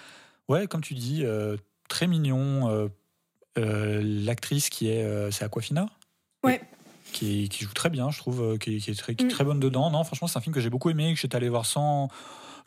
ouais, 0.48 0.66
comme 0.66 0.82
tu 0.82 0.96
dis, 0.96 1.24
très 1.90 2.08
mignon. 2.08 2.90
L'actrice 3.56 4.70
qui 4.70 4.90
est, 4.90 5.32
c'est 5.32 5.46
Aquafina 5.46 5.88
Ouais. 6.44 6.60
qui, 7.14 7.50
qui 7.50 7.64
joue 7.66 7.74
très 7.74 7.90
bien, 7.92 8.10
je 8.10 8.18
trouve, 8.18 8.58
qui, 8.58 8.80
qui 8.80 8.92
est 8.92 8.96
très, 8.96 9.14
qui 9.16 9.24
est 9.26 9.28
Mm. 9.28 9.30
très 9.30 9.44
bonne 9.44 9.60
dedans. 9.60 9.92
Non, 9.92 10.04
franchement, 10.04 10.28
c'est 10.28 10.38
un 10.38 10.42
film 10.42 10.54
que 10.56 10.62
j'ai 10.62 10.70
beaucoup 10.72 10.90
aimé, 10.90 11.14
que 11.14 11.20
j'étais 11.20 11.36
allé 11.38 11.50
voir 11.50 11.66
sans, 11.66 12.10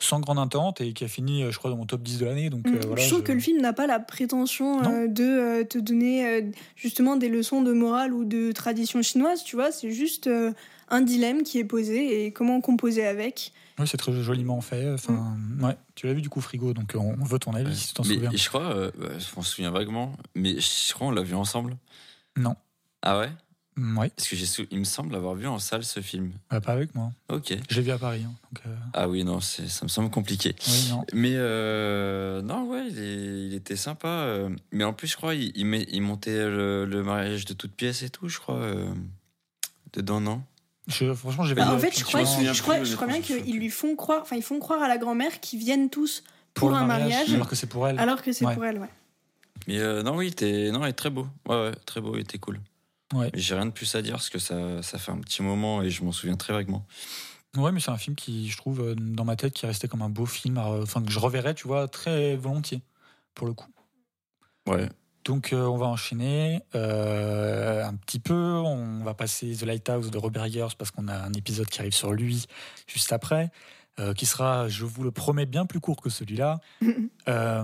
sans 0.01 0.19
grande 0.21 0.39
intente 0.39 0.79
et 0.81 0.93
qui 0.93 1.03
a 1.03 1.07
fini, 1.07 1.43
euh, 1.43 1.51
je 1.51 1.57
crois, 1.57 1.69
dans 1.69 1.77
mon 1.77 1.85
top 1.85 2.01
10 2.01 2.19
de 2.19 2.25
l'année. 2.25 2.49
Donc, 2.49 2.67
euh, 2.67 2.71
Mm. 2.79 2.85
voilà, 2.87 3.01
je 3.03 3.07
trouve 3.09 3.19
je- 3.19 3.23
que 3.25 3.31
le 3.33 3.39
film 3.39 3.61
n'a 3.61 3.73
pas 3.73 3.85
la 3.87 3.99
prétention 3.99 4.81
euh, 4.83 5.07
de 5.07 5.23
euh, 5.23 5.63
te 5.65 5.77
donner 5.77 6.25
euh, 6.25 6.41
justement 6.75 7.15
des 7.17 7.27
leçons 7.29 7.61
de 7.61 7.73
morale 7.73 8.13
ou 8.13 8.23
de 8.25 8.51
tradition 8.53 9.01
chinoise, 9.01 9.43
tu 9.43 9.55
vois. 9.57 9.71
C'est 9.71 9.91
juste 9.91 10.27
euh, 10.27 10.53
un 10.89 11.01
dilemme 11.01 11.43
qui 11.43 11.59
est 11.59 11.63
posé 11.65 12.25
et 12.25 12.31
comment 12.31 12.61
composer 12.61 13.05
avec. 13.05 13.51
Oui, 13.77 13.87
c'est 13.87 13.97
très 13.97 14.11
joliment 14.13 14.59
fait. 14.61 14.89
Enfin, 14.91 15.35
ouais. 15.61 15.75
Tu 15.95 16.07
l'as 16.07 16.13
vu 16.13 16.21
du 16.21 16.29
coup, 16.29 16.41
Frigo, 16.41 16.73
donc 16.73 16.93
on 16.95 17.13
veut 17.23 17.39
ton 17.39 17.53
avis 17.53 17.75
si 17.75 17.89
tu 17.89 17.93
t'en 17.93 18.03
mais 18.03 18.15
souviens. 18.15 18.31
je 18.33 18.47
crois, 18.49 18.73
euh, 18.75 18.91
bah, 18.97 19.07
je 19.19 19.35
m'en 19.35 19.41
souviens 19.41 19.71
vaguement, 19.71 20.13
mais 20.35 20.59
je 20.59 20.93
crois 20.93 21.07
on 21.07 21.11
l'a 21.11 21.21
vu 21.23 21.35
ensemble. 21.35 21.77
Non. 22.37 22.55
Ah 23.01 23.19
ouais? 23.19 23.29
Mm, 23.77 23.97
Ouais, 23.97 24.09
Parce 24.15 24.27
que 24.27 24.35
j'ai 24.35 24.45
sou- 24.45 24.65
il 24.71 24.79
me 24.79 24.83
semble 24.83 25.15
avoir 25.15 25.35
vu 25.35 25.47
en 25.47 25.59
salle 25.59 25.83
ce 25.85 26.01
film. 26.01 26.31
bah, 26.49 26.59
pas 26.59 26.73
avec 26.73 26.93
moi. 26.95 27.11
Ok. 27.29 27.53
Je 27.69 27.75
l'ai 27.75 27.81
vu 27.81 27.91
à 27.91 27.97
Paris. 27.97 28.23
hein, 28.25 28.33
donc, 28.51 28.63
euh, 28.65 28.75
Ah 28.93 29.07
oui, 29.07 29.23
non, 29.23 29.39
c'est- 29.39 29.67
ça 29.69 29.83
me 29.85 29.89
semble 29.89 30.09
compliqué. 30.09 30.55
oui, 30.67 30.87
non. 30.89 31.05
Mais 31.13 31.33
euh, 31.35 32.41
non, 32.41 32.67
ouais, 32.69 32.87
il, 32.89 32.99
est- 32.99 33.47
il 33.47 33.53
était 33.53 33.75
sympa. 33.77 34.07
euh, 34.07 34.49
mais 34.71 34.83
en 34.83 34.93
plus, 34.93 35.07
je 35.07 35.15
crois, 35.15 35.35
il, 35.35 35.51
il, 35.55 35.65
met- 35.65 35.87
il 35.91 36.01
montait 36.01 36.37
le, 36.49 36.85
le 36.85 37.03
mariage 37.03 37.45
de 37.45 37.53
toutes 37.53 37.71
pièces 37.73 38.01
et 38.03 38.09
tout, 38.09 38.27
je 38.27 38.39
crois. 38.39 38.55
euh, 38.57 38.89
dedans, 39.93 40.19
non? 40.21 40.41
Je- 40.87 41.13
franchement, 41.13 41.45
j'ai 41.45 41.55
Bah, 41.55 41.65
Bah, 41.65 41.71
en 41.73 41.75
a- 41.75 41.79
fait, 41.79 41.97
je 41.97 42.03
crois, 42.03 42.23
je 42.23 42.61
crois, 42.61 42.75
plus, 42.77 42.85
je 42.85 42.95
crois 42.95 43.07
bien 43.07 43.21
qu'ils 43.21 43.55
lui 43.57 43.69
font 43.69 43.95
croire, 43.95 44.21
enfin, 44.21 44.35
ils 44.35 44.43
font 44.43 44.59
croire 44.59 44.81
à 44.81 44.87
la 44.87 44.97
grand-mère 44.97 45.39
qu'ils 45.39 45.59
viennent 45.59 45.89
tous 45.89 46.23
pour, 46.53 46.75
un 46.75 46.85
mariage, 46.85 47.31
alors 47.33 47.47
que 47.47 47.55
c'est 47.55 47.67
pour 47.67 47.87
elle. 47.87 47.97
alors 47.99 48.21
que 48.21 48.31
c'est 48.33 48.45
Ouais. 48.45 48.53
pour 48.55 48.65
elle, 48.65 48.79
ouais. 48.79 48.89
Mais 49.67 49.77
euh, 49.79 50.03
non, 50.03 50.15
oui, 50.15 50.27
il 50.27 50.31
était, 50.31 50.71
non, 50.71 50.83
il 50.85 50.89
est 50.89 50.93
très 50.93 51.09
beau. 51.09 51.27
Ouais, 51.47 51.55
ouais, 51.55 51.71
très 51.85 52.01
beau, 52.01 52.15
il 52.15 52.21
était 52.21 52.37
cool. 52.39 52.59
Ouais. 53.13 53.31
J'ai 53.33 53.55
rien 53.55 53.65
de 53.65 53.71
plus 53.71 53.93
à 53.95 54.01
dire 54.01 54.13
parce 54.15 54.29
que 54.29 54.39
ça, 54.39 54.83
ça 54.83 54.97
fait 54.97 55.11
un 55.11 55.19
petit 55.19 55.41
moment 55.41 55.81
et 55.81 55.89
je 55.89 56.03
m'en 56.03 56.11
souviens 56.11 56.35
très 56.35 56.53
vaguement. 56.53 56.85
Ouais, 57.57 57.71
mais 57.71 57.79
c'est 57.79 57.89
un 57.89 57.97
film 57.97 58.15
qui, 58.15 58.47
je 58.49 58.57
trouve, 58.57 58.81
euh, 58.81 58.95
dans 58.95 59.25
ma 59.25 59.35
tête, 59.35 59.53
qui 59.53 59.65
est 59.65 59.67
resté 59.67 59.87
comme 59.87 60.03
un 60.03 60.09
beau 60.09 60.27
film, 60.27 60.59
enfin 60.59 61.01
que 61.01 61.09
je 61.09 61.17
reverrais, 61.17 61.55
tu 61.55 61.67
vois, 61.67 61.87
très 61.87 62.35
volontiers, 62.35 62.81
pour 63.33 63.47
le 63.47 63.53
coup. 63.53 63.69
Ouais. 64.67 64.87
Donc 65.25 65.53
euh, 65.53 65.65
on 65.65 65.77
va 65.77 65.87
enchaîner 65.87 66.61
euh, 66.75 67.85
un 67.85 67.93
petit 67.95 68.19
peu. 68.19 68.33
On 68.33 69.03
va 69.03 69.13
passer 69.13 69.55
The 69.55 69.63
Lighthouse 69.63 70.11
de 70.11 70.17
Robert 70.17 70.45
Eggers 70.45 70.69
parce 70.77 70.91
qu'on 70.91 71.07
a 71.07 71.15
un 71.15 71.33
épisode 71.33 71.67
qui 71.67 71.79
arrive 71.79 71.93
sur 71.93 72.13
lui 72.13 72.45
juste 72.87 73.11
après, 73.11 73.51
euh, 73.99 74.13
qui 74.13 74.25
sera, 74.25 74.67
je 74.69 74.85
vous 74.85 75.03
le 75.03 75.11
promets, 75.11 75.45
bien 75.45 75.65
plus 75.65 75.79
court 75.79 76.01
que 76.01 76.09
celui-là. 76.09 76.59
Euh, 77.27 77.63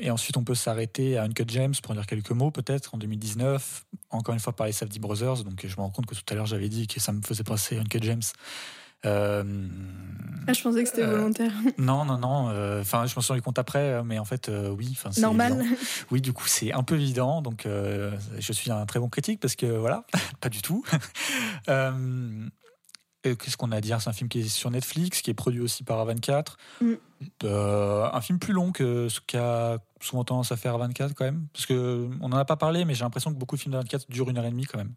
et 0.00 0.10
ensuite 0.10 0.36
on 0.36 0.42
peut 0.42 0.56
s'arrêter 0.56 1.16
à 1.18 1.22
Uncut 1.22 1.44
James 1.46 1.74
pour 1.84 1.94
dire 1.94 2.04
quelques 2.04 2.32
mots 2.32 2.50
peut-être 2.50 2.96
en 2.96 2.98
2019. 2.98 3.84
Encore 4.10 4.34
une 4.34 4.40
fois 4.40 4.52
par 4.52 4.66
les 4.66 4.72
Safdie 4.72 4.98
Brothers. 4.98 5.44
Donc 5.44 5.64
je 5.64 5.76
me 5.76 5.82
rends 5.82 5.90
compte 5.90 6.06
que 6.06 6.16
tout 6.16 6.22
à 6.30 6.34
l'heure 6.34 6.46
j'avais 6.46 6.68
dit 6.68 6.88
que 6.88 6.98
ça 6.98 7.12
me 7.12 7.20
faisait 7.22 7.44
penser 7.44 7.76
à 7.76 7.80
Uncut 7.82 8.00
James. 8.02 8.22
Euh, 9.06 9.44
Ah, 10.48 10.52
je 10.52 10.62
pensais 10.62 10.82
que 10.82 10.88
c'était 10.88 11.02
Euh, 11.04 11.10
volontaire. 11.18 11.52
non, 11.78 12.04
non, 12.04 12.18
non. 12.18 12.48
euh, 12.48 12.80
Enfin, 12.80 13.06
je 13.06 13.14
m'en 13.14 13.20
suis 13.22 13.32
rendu 13.32 13.42
compte 13.42 13.58
après, 13.60 14.02
mais 14.02 14.18
en 14.18 14.24
fait, 14.24 14.50
oui. 14.76 14.98
Normal. 15.18 15.52
évident. 15.60 15.76
Oui, 16.10 16.20
du 16.20 16.32
coup, 16.32 16.48
c'est 16.48 16.72
un 16.72 16.82
peu 16.82 16.96
évident. 16.96 17.40
Donc, 17.40 17.66
je 17.66 18.52
suis 18.52 18.72
un 18.72 18.84
très 18.86 18.98
bon 18.98 19.08
critique 19.10 19.38
parce 19.38 19.54
que 19.54 19.66
voilà, 19.66 20.04
pas 20.40 20.48
du 20.48 20.60
tout. 20.60 20.84
Euh, 23.26 23.34
Qu'est-ce 23.34 23.56
qu'on 23.56 23.72
a 23.72 23.76
à 23.76 23.80
dire? 23.80 24.00
C'est 24.00 24.10
un 24.10 24.12
film 24.12 24.28
qui 24.28 24.40
est 24.40 24.48
sur 24.48 24.70
Netflix, 24.70 25.22
qui 25.22 25.30
est 25.30 25.34
produit 25.34 25.60
aussi 25.60 25.82
par 25.84 25.98
A24. 26.06 26.56
Mm. 26.80 26.92
Euh, 27.44 28.08
un 28.12 28.20
film 28.20 28.38
plus 28.38 28.52
long 28.52 28.72
que 28.72 29.08
ce 29.08 29.20
qu'a 29.20 29.78
souvent 30.00 30.24
tendance 30.24 30.52
à 30.52 30.56
faire 30.56 30.76
A24 30.78 31.14
quand 31.14 31.24
même. 31.24 31.46
Parce 31.52 31.66
que 31.66 32.08
on 32.20 32.28
n'en 32.28 32.36
a 32.36 32.44
pas 32.44 32.56
parlé, 32.56 32.84
mais 32.84 32.94
j'ai 32.94 33.04
l'impression 33.04 33.32
que 33.32 33.38
beaucoup 33.38 33.56
de 33.56 33.60
films 33.60 33.74
d'A24 33.74 34.06
durent 34.08 34.28
une 34.30 34.38
heure 34.38 34.44
et 34.44 34.50
demie 34.50 34.66
quand 34.66 34.78
même. 34.78 34.92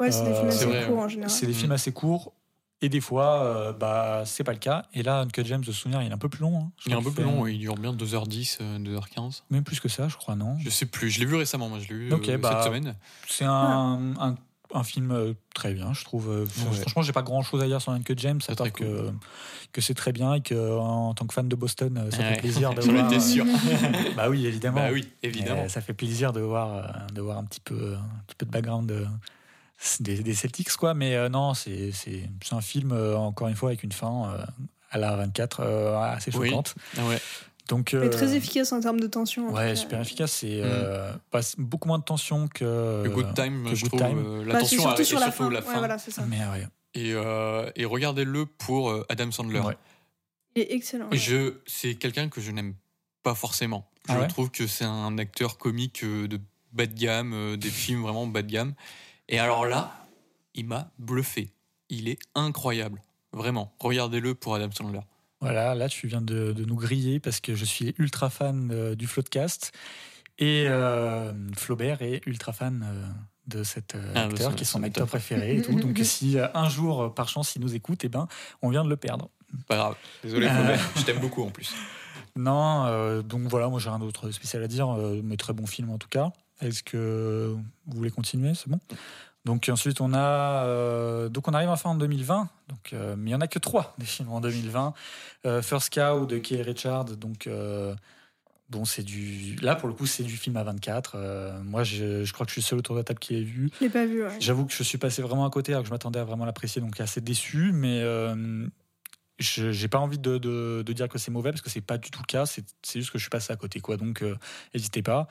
Ouais, 0.00 0.10
c'est 0.10 0.24
des 0.24 0.30
Euh, 0.30 0.34
films 0.34 0.50
c'est 0.50 0.56
assez 0.64 0.66
vrai, 0.66 0.86
courts 0.86 0.98
en 1.00 1.08
général. 1.08 1.30
C'est 1.30 1.46
des 1.46 1.52
Mhm. 1.52 1.58
films 1.58 1.72
assez 1.72 1.92
courts. 1.92 2.32
Et 2.80 2.88
des 2.88 3.00
fois, 3.00 3.42
euh, 3.44 3.72
bah, 3.72 4.24
c'est 4.26 4.44
pas 4.44 4.52
le 4.52 4.58
cas. 4.58 4.82
Et 4.92 5.02
là, 5.02 5.20
Uncut 5.20 5.44
James, 5.46 5.62
de 5.62 5.72
souvenir, 5.72 6.02
il 6.02 6.10
est 6.10 6.12
un 6.14 6.18
peu 6.18 6.28
plus 6.28 6.40
long. 6.42 6.58
hein. 6.58 6.72
Je 6.78 6.90
Il 6.90 6.92
est 6.92 6.96
un 6.96 7.02
peu 7.02 7.12
plus 7.12 7.22
long, 7.24 7.46
il 7.46 7.58
dure 7.58 7.76
bien 7.76 7.92
2h10, 7.94 8.58
euh, 8.60 8.78
2h15. 8.78 9.44
Même 9.50 9.64
plus 9.64 9.80
que 9.80 9.88
ça, 9.88 10.08
je 10.08 10.16
crois, 10.16 10.34
non? 10.34 10.56
Je 10.58 10.68
sais 10.70 10.84
plus, 10.86 11.08
je 11.08 11.20
l'ai 11.20 11.24
vu 11.26 11.36
récemment, 11.36 11.68
moi 11.68 11.78
je 11.78 11.88
l'ai 11.88 11.94
vu 11.94 12.12
Ok, 12.12 12.28
euh, 12.28 12.36
bah, 12.36 12.50
cette 12.62 12.72
semaine. 12.72 12.94
C'est 13.28 13.44
un, 13.44 14.14
un, 14.18 14.34
un 14.74 14.84
film 14.84 15.10
euh, 15.12 15.32
très 15.54 15.72
bien, 15.72 15.92
je 15.92 16.04
trouve. 16.04 16.28
Euh, 16.30 16.44
Ouais. 16.44 16.76
Franchement, 16.80 17.02
j'ai 17.02 17.12
pas 17.12 17.22
grand 17.22 17.42
chose 17.42 17.62
à 17.62 17.66
dire 17.66 17.80
sur 17.80 17.92
Uncut 17.92 18.14
James, 18.18 18.40
à 18.48 18.54
part 18.54 18.72
que, 18.72 19.10
que 19.72 19.80
c'est 19.80 19.94
très 19.94 20.12
bien 20.12 20.34
et 20.34 20.40
que 20.40 20.78
en 20.78 21.14
tant 21.14 21.26
que 21.26 21.32
fan 21.34 21.48
de 21.48 21.56
Boston, 21.56 21.96
euh, 21.96 22.10
ça 22.10 22.18
Ouais. 22.18 22.34
fait 22.34 22.40
plaisir 22.40 22.74
de 22.74 22.80
voir. 22.90 23.20
sûr. 23.22 23.44
bah 24.16 24.28
oui, 24.28 24.46
évidemment. 24.46 24.80
bah 24.80 24.88
oui, 24.92 25.08
évidemment. 25.22 25.62
Euh, 25.62 25.68
ça 25.68 25.80
fait 25.80 25.94
plaisir 25.94 26.32
de 26.32 26.40
voir, 26.40 26.74
euh, 26.76 26.82
de 27.14 27.20
voir 27.20 27.38
un 27.38 27.44
petit 27.44 27.60
peu, 27.60 27.94
un 27.94 28.22
petit 28.26 28.34
peu 28.36 28.46
de 28.46 28.50
background 28.50 28.88
de- 28.88 29.06
des, 30.00 30.22
des 30.22 30.34
Celtics, 30.34 30.70
quoi. 30.76 30.94
Mais 30.94 31.14
euh, 31.14 31.28
non, 31.28 31.54
c'est 31.54 31.90
un 32.52 32.60
film, 32.60 32.92
euh, 32.92 33.16
encore 33.16 33.48
une 33.48 33.56
fois, 33.56 33.70
avec 33.70 33.82
une 33.82 33.92
fin 33.92 34.30
euh, 34.32 34.44
à 34.90 34.98
la 34.98 35.16
24 35.16 35.60
euh, 35.60 35.96
assez 35.98 36.30
choquante. 36.30 36.74
Ah 36.98 37.06
ouais. 37.06 37.20
Donc, 37.68 37.94
Mais 37.94 38.00
euh, 38.00 38.10
très 38.10 38.34
efficace 38.36 38.72
en 38.72 38.80
termes 38.80 39.00
de 39.00 39.06
tension. 39.06 39.48
Ouais, 39.50 39.68
cas. 39.68 39.76
super 39.76 40.00
efficace. 40.00 40.32
C'est 40.32 40.60
Mm. 40.60 40.64
euh, 40.64 41.12
pas- 41.30 41.40
beaucoup 41.56 41.88
moins 41.88 41.98
de 41.98 42.04
tension 42.04 42.46
que. 42.48 43.02
Le 43.04 43.10
Good 43.10 43.34
Time, 43.34 43.64
que 43.70 43.74
je 43.74 43.82
Good 43.82 43.90
trouve, 43.98 44.00
Time. 44.08 44.18
euh, 44.18 44.44
Bah, 44.44 44.52
la 44.52 44.54
c'est 44.54 44.60
tension 44.76 44.80
surtout 44.82 45.00
est 45.00 45.04
sur 45.04 45.18
la 45.18 45.26
surtout 45.32 45.44
fin. 45.44 45.50
la 45.50 45.60
Ouais, 45.60 45.78
voilà, 45.78 45.98
c'est 45.98 46.10
ça. 46.10 46.24
Mais 46.28 46.38
ouais. 46.40 46.66
Et, 46.94 47.12
euh, 47.14 47.70
et 47.74 47.84
regardez-le 47.86 48.44
pour 48.46 48.90
euh, 48.90 49.06
Adam 49.08 49.30
Sandler. 49.30 49.60
Ouais. 49.60 49.76
Il 50.56 50.62
est 50.62 50.72
excellent. 50.74 51.08
ouais. 51.10 51.16
Je, 51.16 51.54
c'est 51.66 51.94
quelqu'un 51.96 52.28
que 52.28 52.40
je 52.40 52.50
n'aime 52.52 52.74
pas 53.22 53.34
forcément. 53.34 53.90
Je 54.08 54.12
Ah 54.12 54.20
ouais 54.20 54.28
trouve 54.28 54.50
que 54.50 54.66
c'est 54.66 54.84
un 54.84 55.16
acteur 55.16 55.56
comique 55.56 56.04
euh, 56.04 56.28
de 56.28 56.38
bas 56.72 56.84
de 56.86 56.92
gamme, 56.94 57.32
euh, 57.32 57.56
des 57.56 57.70
films 57.70 58.02
vraiment 58.02 58.26
bas 58.26 58.42
de 58.42 58.50
gamme. 58.52 58.74
Et 59.28 59.38
alors 59.38 59.64
là, 59.66 59.90
il 60.54 60.66
m'a 60.66 60.90
bluffé. 60.98 61.50
Il 61.88 62.08
est 62.08 62.18
incroyable. 62.34 63.00
Vraiment. 63.32 63.74
Regardez-le 63.80 64.34
pour 64.34 64.54
Adam 64.54 64.70
Sandler. 64.70 65.00
Voilà, 65.44 65.74
là 65.74 65.88
tu 65.88 66.06
viens 66.06 66.20
de, 66.22 66.52
de 66.52 66.64
nous 66.64 66.76
griller 66.76 67.20
parce 67.20 67.40
que 67.40 67.54
je 67.54 67.64
suis 67.64 67.94
ultra 67.98 68.30
fan 68.30 68.70
euh, 68.72 68.94
du 68.94 69.06
Floodcast 69.06 69.72
et 70.38 70.64
euh, 70.66 71.32
Flaubert 71.56 72.02
est 72.02 72.22
ultra 72.26 72.52
fan 72.52 72.84
euh, 72.86 73.06
de 73.46 73.62
cet 73.62 73.94
euh, 73.94 74.12
Ah, 74.14 74.26
bah, 74.26 74.32
acteur 74.32 74.54
qui 74.54 74.62
est 74.62 74.66
son 74.66 74.82
acteur 74.82 75.06
préféré 75.06 75.56
et 75.56 75.62
tout. 75.62 75.74
Donc 75.78 75.98
si 76.02 76.38
euh, 76.38 76.46
un 76.54 76.68
jour 76.68 77.12
par 77.14 77.28
chance 77.28 77.54
il 77.56 77.60
nous 77.62 77.74
écoute, 77.74 78.04
eh 78.04 78.08
ben 78.08 78.26
on 78.62 78.70
vient 78.70 78.84
de 78.84 78.88
le 78.88 78.96
perdre. 78.96 79.28
Pas 79.68 79.76
grave. 79.76 79.96
Désolé, 80.22 80.46
Euh. 80.46 80.50
Flaubert. 80.54 80.90
Je 80.96 81.02
t'aime 81.02 81.20
beaucoup 81.20 81.42
en 81.42 81.50
plus. 81.50 81.72
Non, 82.36 82.86
euh, 82.86 83.22
donc 83.22 83.42
voilà, 83.42 83.68
moi 83.68 83.78
j'ai 83.78 83.88
rien 83.90 84.00
d'autre 84.00 84.32
spécial 84.32 84.60
à 84.64 84.66
dire, 84.66 84.88
euh, 84.90 85.20
mais 85.22 85.36
très 85.36 85.52
bon 85.52 85.66
film 85.68 85.90
en 85.90 85.98
tout 85.98 86.08
cas. 86.08 86.32
Est-ce 86.60 86.82
que 86.82 87.54
vous 87.86 87.96
voulez 87.96 88.10
continuer? 88.10 88.54
C'est 88.56 88.68
bon? 88.68 88.80
Donc 89.44 89.68
ensuite 89.70 90.00
on 90.00 90.14
a 90.14 90.64
euh, 90.64 91.28
donc 91.28 91.48
on 91.48 91.52
arrive 91.54 91.68
enfin 91.68 91.90
en 91.90 91.94
2020. 91.96 92.48
Donc 92.68 92.92
euh, 92.92 93.14
mais 93.18 93.30
il 93.30 93.32
y 93.32 93.36
en 93.36 93.40
a 93.42 93.46
que 93.48 93.58
trois 93.58 93.94
des 93.98 94.06
films 94.06 94.30
en 94.30 94.40
2020. 94.40 94.94
Euh, 95.46 95.60
First 95.62 95.92
Cow 95.92 96.24
de 96.26 96.38
Kelly 96.38 96.62
Richard. 96.62 97.04
Donc 97.04 97.46
euh, 97.46 97.94
bon 98.70 98.86
c'est 98.86 99.02
du 99.02 99.56
là 99.56 99.74
pour 99.76 99.88
le 99.88 99.94
coup 99.94 100.06
c'est 100.06 100.22
du 100.22 100.36
film 100.38 100.56
à 100.56 100.64
24. 100.64 101.12
Euh, 101.16 101.62
moi 101.62 101.84
je, 101.84 102.24
je 102.24 102.32
crois 102.32 102.46
que 102.46 102.50
je 102.50 102.54
suis 102.54 102.62
le 102.62 102.66
seul 102.66 102.78
autour 102.78 102.94
de 102.94 103.00
la 103.00 103.04
table 103.04 103.18
qui 103.20 103.34
l'ai 103.34 103.44
vu. 103.44 103.70
Je 103.78 103.84
l'ai 103.84 103.90
pas 103.90 104.06
vu. 104.06 104.24
ouais. 104.24 104.36
J'avoue 104.40 104.64
que 104.64 104.72
je 104.72 104.82
suis 104.82 104.96
passé 104.98 105.20
vraiment 105.20 105.44
à 105.44 105.50
côté 105.50 105.72
alors 105.72 105.82
que 105.82 105.88
je 105.88 105.92
m'attendais 105.94 106.18
à 106.20 106.24
vraiment 106.24 106.46
l'apprécier, 106.46 106.80
donc 106.80 106.98
assez 107.00 107.20
déçu, 107.20 107.72
mais 107.74 108.00
je 109.40 109.72
j'ai 109.72 109.88
pas 109.88 109.98
envie 109.98 110.18
de, 110.18 110.38
de- 110.38 110.82
de 110.86 110.92
dire 110.92 111.08
que 111.08 111.18
c'est 111.18 111.30
mauvais 111.32 111.50
parce 111.50 111.60
que 111.60 111.68
c'est 111.68 111.80
pas 111.80 111.98
du 111.98 112.10
tout 112.10 112.20
le 112.20 112.26
cas, 112.26 112.46
c'est 112.46 112.64
c'est 112.82 113.00
juste 113.00 113.10
que 113.10 113.18
je 113.18 113.24
suis 113.24 113.30
passé 113.30 113.52
à 113.52 113.56
côté, 113.56 113.80
quoi. 113.80 113.96
Donc 113.96 114.24
n'hésitez 114.72 115.02
pas. 115.02 115.28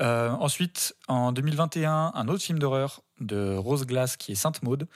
Ensuite, 0.00 0.94
en 1.08 1.32
2021, 1.32 2.12
un 2.14 2.28
autre 2.28 2.42
film 2.44 2.58
d'horreur 2.60 3.02
de 3.20 3.54
Rose 3.56 3.86
Glass 3.86 4.16
qui 4.16 4.32
est 4.32 4.36
Sainte 4.36 4.62
Maude. 4.62 4.86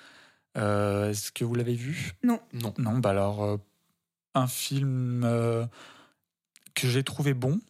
Euh, 0.56 1.10
Est-ce 1.10 1.32
que 1.32 1.44
vous 1.44 1.54
l'avez 1.54 1.74
vu? 1.74 2.12
Non. 2.22 2.40
Non, 2.78 2.98
bah 2.98 3.10
alors 3.10 3.42
euh, 3.42 3.56
un 4.34 4.46
film 4.46 5.22
euh, 5.24 5.66
que 6.74 6.88
j'ai 6.88 7.02
trouvé 7.02 7.34
bon, 7.34 7.60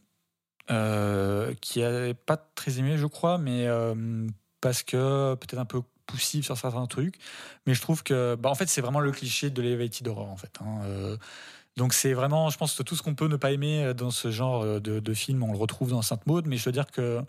euh, 0.71 1.55
qui 1.61 1.81
n'est 1.81 2.15
pas 2.15 2.37
très 2.37 2.79
aimé, 2.79 2.99
je 2.99 3.07
crois, 3.07 3.39
mais 3.39 3.67
euh, 3.67 4.27
parce 4.61 4.83
que 4.83 5.35
peut-être 5.35 5.59
un 5.59 5.65
peu 5.65 5.83
poussif 6.07 6.45
sur 6.45 6.57
certains 6.59 6.87
trucs. 6.87 7.17
Mais 7.67 7.75
je 7.75 7.81
trouve 7.81 8.03
que, 8.03 8.35
bah, 8.35 8.51
en 8.51 8.55
fait, 8.55 8.69
c'est 8.69 8.81
vraiment 8.81 9.01
le 9.01 9.13
cliché 9.13 9.51
de 9.51 9.63
l'elevated 9.63 10.07
horror, 10.09 10.29
en 10.29 10.37
fait. 10.37 10.59
hein. 10.61 10.81
Euh, 10.85 11.17
donc 11.77 11.95
c'est 11.95 12.13
vraiment, 12.13 12.51
je 12.51 12.59
pense 12.59 12.75
que 12.75 12.83
tout 12.83 12.97
ce 12.97 13.03
qu'on 13.03 13.15
peut 13.15 13.29
ne 13.29 13.37
pas 13.37 13.51
aimer 13.51 13.95
dans 13.95 14.11
ce 14.11 14.31
genre 14.31 14.65
de, 14.81 15.01
de 15.01 15.15
film, 15.15 15.43
on 15.43 15.53
le 15.53 15.59
retrouve 15.59 15.91
dans 15.91 16.03
Sainte 16.03 16.27
Maude. 16.27 16.47
Mais 16.47 16.59
je 16.59 16.65
veux 16.65 16.73
dire 16.73 16.91
que, 16.91 17.23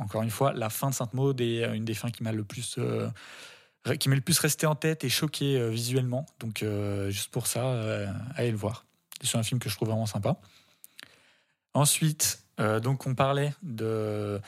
encore 0.00 0.22
une 0.22 0.30
fois, 0.30 0.52
la 0.52 0.70
fin 0.70 0.90
de 0.90 0.94
Sainte 0.94 1.14
Maude 1.14 1.40
est 1.40 1.64
une 1.76 1.84
des 1.84 1.94
fins 1.94 2.10
qui 2.10 2.22
m'a 2.22 2.32
le 2.32 2.44
plus 2.44 2.76
euh, 2.78 3.08
qui 3.98 4.08
m'est 4.08 4.16
le 4.16 4.22
plus 4.22 4.38
resté 4.38 4.66
en 4.66 4.74
tête 4.74 5.04
et 5.04 5.08
choqué 5.08 5.58
euh, 5.58 5.70
visuellement. 5.70 6.26
Donc, 6.38 6.62
euh, 6.62 7.10
juste 7.10 7.30
pour 7.30 7.46
ça, 7.46 7.66
euh, 7.66 8.06
allez 8.34 8.50
le 8.50 8.56
voir. 8.56 8.84
C'est 9.22 9.38
un 9.38 9.42
film 9.42 9.60
que 9.60 9.68
je 9.68 9.76
trouve 9.76 9.88
vraiment 9.88 10.06
sympa. 10.06 10.36
Ensuite, 11.74 12.42
euh, 12.58 12.80
donc 12.80 13.06
on 13.06 13.14
parlait 13.14 13.54
de, 13.62 14.40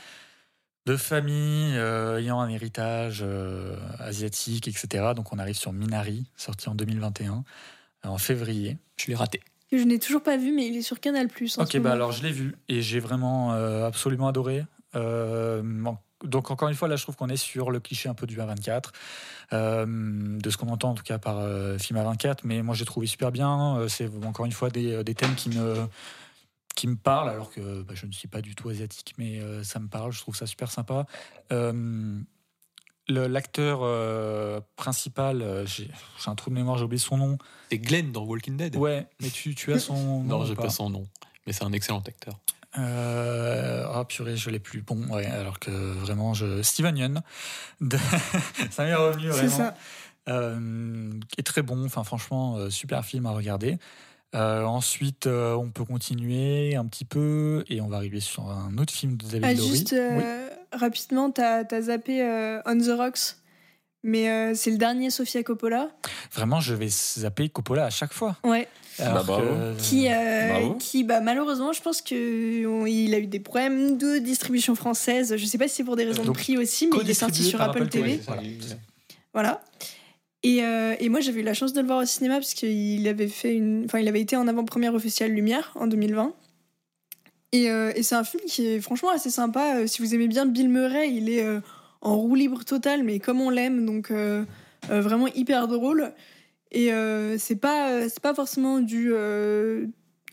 de 0.87 0.97
famille 0.97 1.77
euh, 1.77 2.19
ayant 2.19 2.41
un 2.41 2.49
héritage 2.49 3.21
euh, 3.23 3.77
asiatique, 3.99 4.69
etc. 4.69 5.13
Donc 5.15 5.33
on 5.33 5.39
arrive 5.39 5.57
sur 5.57 5.73
Minari, 5.73 6.25
sorti 6.37 6.69
en 6.69 6.75
2021, 6.75 7.45
en 8.05 8.19
février. 8.19 8.79
Je 8.97 9.07
l'ai 9.07 9.15
raté. 9.15 9.41
Je 9.71 9.85
n'ai 9.85 9.99
toujours 9.99 10.23
pas 10.23 10.37
vu, 10.37 10.53
mais 10.53 10.67
il 10.67 10.77
est 10.77 10.83
sur 10.83 11.01
Canal 11.01 11.29
Plus. 11.29 11.57
Ok, 11.59 11.79
bah 11.79 11.93
alors 11.93 12.13
je 12.13 12.23
l'ai 12.23 12.33
vu 12.33 12.55
et 12.69 12.83
j'ai 12.83 13.01
vraiment 13.01 13.55
euh, 13.55 13.87
absolument 13.87 14.29
adoré. 14.29 14.65
Euh, 14.95 15.63
donc 16.25 16.51
encore 16.51 16.69
une 16.69 16.75
fois, 16.75 16.87
là 16.89 16.97
je 16.97 17.03
trouve 17.03 17.17
qu'on 17.17 17.29
est 17.29 17.37
sur 17.37 17.71
le 17.71 17.81
cliché 17.81 18.09
un 18.09 18.15
peu 18.15 18.27
du 18.27 18.39
A24, 18.39 18.91
euh, 19.53 20.39
de 20.39 20.51
ce 20.51 20.57
qu'on 20.57 20.69
entend 20.69 20.91
en 20.91 20.95
tout 20.95 21.03
cas 21.03 21.19
par 21.19 21.39
euh, 21.39 21.79
film 21.79 21.99
A24, 21.99 22.39
mais 22.45 22.63
moi 22.63 22.75
j'ai 22.75 22.85
trouvé 22.85 23.07
super 23.07 23.33
bien. 23.33 23.87
C'est 23.89 24.09
encore 24.25 24.47
une 24.47 24.53
fois 24.53 24.71
des, 24.71 25.03
des 25.03 25.15
thèmes 25.15 25.35
qui 25.35 25.49
me, 25.51 25.89
qui 26.75 26.87
me 26.87 26.97
parlent, 26.97 27.29
alors 27.29 27.51
que 27.51 27.83
bah, 27.83 27.95
je 27.97 28.07
ne 28.07 28.13
suis 28.13 28.29
pas 28.29 28.41
du 28.41 28.55
tout 28.55 28.69
asiatique, 28.69 29.15
mais 29.19 29.41
euh, 29.41 29.65
ça 29.65 29.81
me 29.81 29.89
parle, 29.89 30.13
je 30.13 30.21
trouve 30.21 30.37
ça 30.37 30.47
super 30.47 30.71
sympa. 30.71 31.07
L'acteur 33.09 34.63
principal, 34.77 35.65
j'ai 35.67 35.91
un 36.27 36.35
trou 36.37 36.51
de 36.51 36.55
mémoire, 36.55 36.79
j'ai 36.79 36.85
oublié 36.85 37.01
son 37.01 37.17
nom. 37.17 37.37
C'est 37.69 37.79
Glenn 37.79 38.13
dans 38.13 38.25
Walking 38.25 38.57
Dead. 38.57 38.77
Ouais, 38.77 39.07
mais 39.21 39.29
tu, 39.29 39.55
tu 39.55 39.73
as 39.73 39.81
son 39.81 39.95
nom 40.23 40.39
Non, 40.39 40.45
j'ai 40.45 40.55
pas? 40.55 40.71
son 40.71 40.89
nom. 40.89 41.07
Mais 41.47 41.53
c'est 41.53 41.65
un 41.65 41.73
excellent 41.73 42.01
acteur. 42.01 42.39
Euh, 42.79 43.85
ah 43.93 44.05
purée, 44.05 44.37
je 44.37 44.51
l'ai 44.51 44.59
plus. 44.59 44.81
Bon, 44.83 45.07
ouais, 45.09 45.27
alors 45.27 45.59
que 45.59 45.71
vraiment, 45.71 46.35
je... 46.35 46.63
Steven 46.63 46.97
Yeun, 46.97 47.23
de... 47.81 47.99
ça 48.71 48.85
m'est 48.85 48.95
revenu 48.95 49.25
C'est 49.33 49.47
vraiment. 49.47 49.57
ça. 49.57 49.75
Euh, 50.29 51.11
est 51.37 51.43
très 51.43 51.63
bon, 51.63 51.85
enfin 51.85 52.05
franchement, 52.05 52.57
euh, 52.57 52.71
super 52.71 53.05
film 53.05 53.27
à 53.27 53.33
regarder. 53.33 53.79
Euh, 54.35 54.63
ensuite, 54.65 55.27
euh, 55.27 55.55
on 55.55 55.71
peut 55.71 55.85
continuer 55.85 56.75
un 56.77 56.87
petit 56.87 57.05
peu 57.05 57.65
et 57.69 57.81
on 57.81 57.89
va 57.89 57.97
arriver 57.99 58.21
sur 58.21 58.49
un 58.49 58.79
autre 58.79 58.93
film 58.93 59.17
de 59.17 59.25
David 59.25 59.45
Ah, 59.45 59.53
Lowery. 59.53 59.69
juste 59.71 59.95
Oui. 59.95 60.23
rapidement, 60.73 61.31
t'as 61.31 61.65
as 61.71 61.81
zappé 61.83 62.23
On 62.65 62.79
the 62.79 62.97
Rocks, 62.97 63.37
mais 64.03 64.55
c'est 64.55 64.71
le 64.71 64.79
dernier 64.79 65.11
Sofia 65.11 65.43
Coppola. 65.43 65.91
Vraiment, 66.33 66.61
je 66.61 66.73
vais 66.75 66.89
zapper 66.89 67.49
Coppola 67.51 67.85
à 67.85 67.91
chaque 67.91 68.15
fois. 68.15 68.37
Ouais. 68.45 68.69
Alors 68.99 69.25
bravo. 69.25 69.47
que- 69.47 69.81
Qui, 69.83 70.09
euh, 70.09 70.49
Bravo. 70.49 70.75
qui 70.75 71.05
bah, 71.05 71.21
malheureusement, 71.21 71.73
je 71.73 71.81
pense 71.83 72.03
qu'il 72.03 73.15
a 73.15 73.19
eu 73.19 73.27
des 73.27 73.41
problèmes 73.41 73.97
de 73.99 74.19
distribution 74.19 74.75
française. 74.75 75.35
Je 75.37 75.45
sais 75.47 75.59
pas 75.59 75.69
si 75.69 75.77
c'est 75.77 75.85
pour 75.85 75.97
des 75.97 76.05
raisons 76.05 76.25
de 76.25 76.31
prix 76.31 76.57
aussi, 76.59 76.87
mais 76.89 76.99
il 77.03 77.11
est 77.11 77.15
sorti 77.15 77.43
sur 77.43 77.61
Apple 77.61 77.79
Apple 77.83 77.89
TV. 77.91 78.11
TV. 78.19 78.23
Voilà. 78.27 78.43
Voilà. 79.33 79.65
Et, 80.45 80.65
euh, 80.65 80.95
et 80.99 81.09
moi, 81.09 81.21
j'avais 81.21 81.41
eu 81.41 81.45
la 81.45 81.55
chance 81.55 81.73
de 81.73 81.81
le 81.81 81.87
voir 81.87 82.01
au 82.01 82.05
cinéma 82.05 82.35
parce 82.35 82.53
qu'il 82.55 83.07
avait 83.07 83.29
fait 83.29 83.55
une, 83.55 83.85
enfin, 83.87 84.01
il 84.01 84.09
avait 84.09 84.21
été 84.21 84.35
en 84.37 84.49
avant-première 84.49 84.93
au 84.95 84.99
Festival 84.99 85.31
Lumière 85.33 85.73
en 85.77 85.87
2020. 85.87 86.35
Et, 87.53 87.71
euh, 87.71 87.93
et 87.95 88.03
c'est 88.03 88.15
un 88.15 88.25
film 88.25 88.43
qui 88.47 88.67
est 88.67 88.81
franchement 88.81 89.11
assez 89.11 89.31
sympa. 89.31 89.77
Euh, 89.77 89.87
si 89.87 90.03
vous 90.03 90.15
aimez 90.15 90.27
bien 90.27 90.47
Bill 90.47 90.69
Murray, 90.69 91.13
il 91.13 91.29
est 91.31 91.43
euh, 91.45 91.61
en 92.01 92.17
roue 92.17 92.35
libre 92.35 92.65
totale, 92.65 93.03
mais 93.05 93.19
comme 93.21 93.41
on 93.41 93.51
l'aime, 93.51 93.85
donc 93.87 94.11
euh, 94.11 94.45
euh, 94.91 95.01
vraiment 95.01 95.29
hyper 95.29 95.69
drôle. 95.69 96.13
Et 96.73 96.93
euh, 96.93 97.37
c'est 97.39 97.57
pas, 97.57 98.09
forcément 98.35 98.81
du 98.81 99.11
euh, 99.13 99.87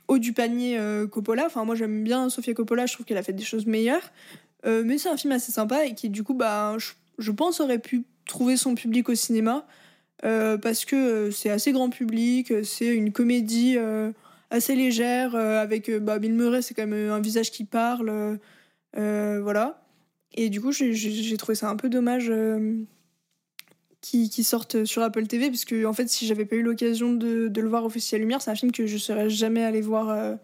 haut 0.08 0.18
du 0.18 0.34
panier 0.34 0.80
euh, 0.80 1.06
Coppola. 1.06 1.46
Enfin, 1.46 1.66
moi 1.66 1.76
j'aime 1.76 2.04
bien 2.04 2.30
Sofia 2.30 2.54
Coppola, 2.54 2.86
je 2.86 2.94
trouve 2.94 3.06
qu'elle 3.06 3.18
a 3.18 3.24
fait 3.24 3.34
des 3.34 3.44
choses 3.44 3.66
meilleures. 3.66 4.12
Euh, 4.66 4.84
mais 4.86 4.98
c'est 4.98 5.10
un 5.10 5.18
film 5.18 5.34
assez 5.34 5.52
sympa 5.52 5.86
et 5.86 5.94
qui, 5.94 6.10
du 6.10 6.24
coup, 6.24 6.34
bah, 6.34 6.76
je, 6.78 6.92
je 7.18 7.32
pense, 7.32 7.60
aurait 7.60 7.80
pu 7.80 8.04
trouver 8.26 8.56
son 8.58 8.74
public 8.74 9.10
au 9.10 9.16
cinéma. 9.16 9.68
parce 10.22 10.86
que 10.86 11.30
c'est 11.32 11.50
assez 11.50 11.72
grand 11.72 11.90
public, 11.90 12.54
c'est 12.64 12.88
une 12.88 13.12
comédie 13.12 13.78
assez 14.50 14.76
légère, 14.76 15.36
avec 15.36 15.92
bah, 15.98 16.20
Bill 16.20 16.34
Murray, 16.34 16.62
c'est 16.62 16.74
quand 16.74 16.88
même 16.88 17.12
un 17.12 17.20
visage 17.20 17.52
qui 17.52 17.66
parle. 17.66 18.40
voilà. 18.96 19.82
Et 20.34 20.50
du 20.50 20.62
coup, 20.62 20.72
j'ai- 20.72 21.38
trouvé 21.38 21.56
ça 21.56 21.70
un 21.70 21.76
peu 21.76 21.90
dommage 21.90 22.32
qu'il 24.02 24.30
qu'il 24.30 24.46
sorte 24.46 24.86
sur 24.86 25.02
Apple 25.02 25.28
TV, 25.28 25.50
parce 25.50 25.66
que 25.66 25.86
en 25.86 25.94
fait, 25.94 26.08
si 26.10 26.26
j'avais 26.26 26.46
pas 26.46 26.56
eu 26.56 26.62
l'occasion 26.62 27.14
de, 27.14 27.48
de 27.48 27.62
le 27.62 27.70
voir 27.70 27.84
au 27.86 27.90
Festival 27.90 28.22
Lumière, 28.22 28.42
c'est 28.42 28.52
un 28.52 28.56
film 28.56 28.72
que 28.72 28.88
je 28.88 28.98
serais 28.98 29.30
jamais 29.30 29.64
allé 29.64 29.82
voir 29.82 30.10
euh, 30.10 30.36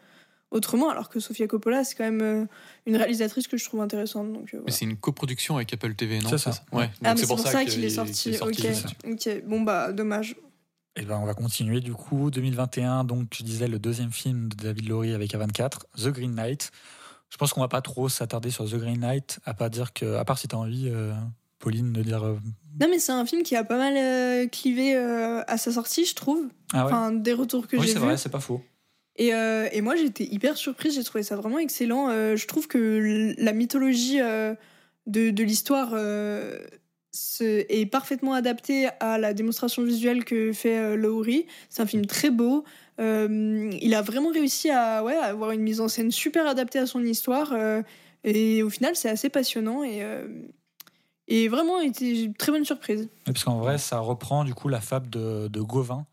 autrement, 0.51 0.90
alors 0.90 1.09
que 1.09 1.19
Sofia 1.19 1.48
Coppola, 1.48 1.84
c'est 1.84 1.95
quand 1.95 2.03
même 2.03 2.22
euh, 2.22 2.45
une 2.85 2.95
réalisatrice 2.95 3.48
que 3.48 3.58
je 3.58 3.66
trouve 3.66 3.82
intéressante. 3.82 4.32
Donc, 4.34 4.53
euh, 4.53 4.61
Mais 4.66 4.72
c'est 4.72 4.85
une 4.85 4.98
coproduction 4.98 5.56
avec 5.56 5.74
Apple 5.74 5.95
TV, 5.95 6.19
non? 6.19 6.30
C'est 6.30 6.38
ça. 6.38 6.51
Ouais. 6.72 6.90
Ah, 7.03 7.16
c'est 7.16 7.27
pour 7.27 7.40
ça 7.40 7.66
qu'il 7.66 7.84
est 7.84 7.90
sorti. 7.90 8.34
ça. 8.34 8.45
ok. 8.45 9.43
Bon, 9.45 9.61
bah, 9.61 9.92
dommage. 9.92 10.35
Et 10.98 11.03
ben, 11.03 11.17
on 11.22 11.25
va 11.25 11.34
continuer 11.34 11.82
du 11.82 11.93
coup. 11.93 12.32
2021, 12.32 13.03
donc 13.03 13.27
je 13.38 13.43
disais 13.43 13.67
le 13.67 13.80
deuxième 13.80 14.11
film 14.11 14.48
de 14.50 14.64
David 14.64 14.88
Laurie 14.88 15.14
avec 15.14 15.34
A24, 15.34 15.80
The 15.98 16.08
Green 16.08 16.35
Knight. 16.35 16.72
Je 17.30 17.38
pense 17.38 17.51
qu'on 17.51 17.59
va 17.59 17.67
pas 17.67 17.82
trop 17.82 18.08
s'attarder 18.08 18.50
sur 18.50 18.64
The 18.69 18.75
Green 18.75 19.00
Knight, 19.01 19.40
à 19.45 19.53
part 19.53 19.69
dire 19.69 19.92
que, 19.92 20.16
à 20.16 20.24
part 20.24 20.38
si 20.38 20.48
tu 20.48 20.56
as 20.56 20.58
envie, 20.59 20.88
euh, 20.88 21.14
Pauline, 21.66 21.92
de 21.92 22.02
dire. 22.03 22.24
euh, 22.24 22.35
Non, 22.80 22.88
mais 22.90 23.00
c'est 23.00 23.11
un 23.11 23.26
film 23.26 23.42
qui 23.44 23.56
a 23.56 23.64
pas 23.64 23.77
mal 23.77 23.95
euh, 23.98 24.48
clivé 24.48 24.95
euh, 24.95 25.42
à 25.48 25.58
sa 25.58 25.72
sortie, 25.72 26.06
je 26.06 26.14
trouve. 26.16 26.48
Ah 26.72 26.77
ouais. 26.85 26.92
Enfin, 26.94 27.11
des 27.11 27.34
retours 27.34 27.68
que 27.68 27.76
oui, 27.76 27.88
j'ai 27.88 27.94
c'est 27.94 28.00
vus. 28.00 28.06
vrai, 28.06 28.18
c'est 28.18 28.30
pas 28.30 28.40
faux. 28.40 28.61
Et, 29.18 29.34
euh, 29.34 29.68
et 29.72 29.82
moi, 29.82 29.95
j'étais 29.95 30.26
hyper 30.26 30.58
surprise, 30.58 30.94
j'ai 30.95 31.03
trouvé 31.03 31.24
ça 31.24 31.35
vraiment 31.35 31.58
excellent. 31.60 32.10
Euh, 32.10 32.35
je 32.35 32.45
trouve 32.48 32.68
que 32.68 33.34
la 33.38 33.53
mythologie 33.53 34.19
euh, 34.22 34.53
de, 35.08 35.32
de 35.32 35.44
l'histoire 35.44 35.92
euh, 35.94 36.60
est 37.40 37.90
parfaitement 37.90 38.34
adaptée 38.34 38.90
à 39.00 39.18
la 39.18 39.34
démonstration 39.34 39.84
visuelle 39.84 40.26
que 40.26 40.52
fait 40.52 40.77
euh, 40.77 40.95
Lowry. 40.98 41.48
C'est 41.69 41.82
un 41.82 41.85
film 41.88 42.06
très 42.06 42.30
beau. 42.30 42.64
Euh, 43.00 43.72
il 43.82 43.94
a 43.95 44.02
vraiment 44.02 44.30
réussi 44.30 44.69
à, 44.69 45.03
ouais, 45.03 45.16
à 45.16 45.26
avoir 45.26 45.52
une 45.52 45.61
mise 45.61 45.80
en 45.82 45.88
scène 45.88 46.11
super 46.11 46.45
adaptée 46.45 46.80
à 46.80 46.85
son 46.85 47.03
histoire. 47.03 47.53
euh, 47.53 47.82
et 48.26 48.64
au 48.64 48.69
final, 48.69 48.95
c'est 48.95 49.10
assez 49.10 49.30
passionnant. 49.30 49.84
Et, 49.84 50.03
euh, 50.03 50.27
et 51.28 51.48
vraiment, 51.48 51.80
été 51.82 52.24
une 52.26 52.34
très 52.34 52.52
bonne 52.52 52.66
surprise. 52.66 53.02
Oui, 53.28 53.34
parce 53.34 53.44
qu'en 53.44 53.58
vrai, 53.60 53.78
ça 53.78 54.00
reprend 54.00 54.44
du 54.44 54.54
coup 54.54 54.68
la 54.68 54.82
fable 54.82 55.10
de, 55.10 55.48
de 55.48 55.62
Gauvin, 55.62 56.06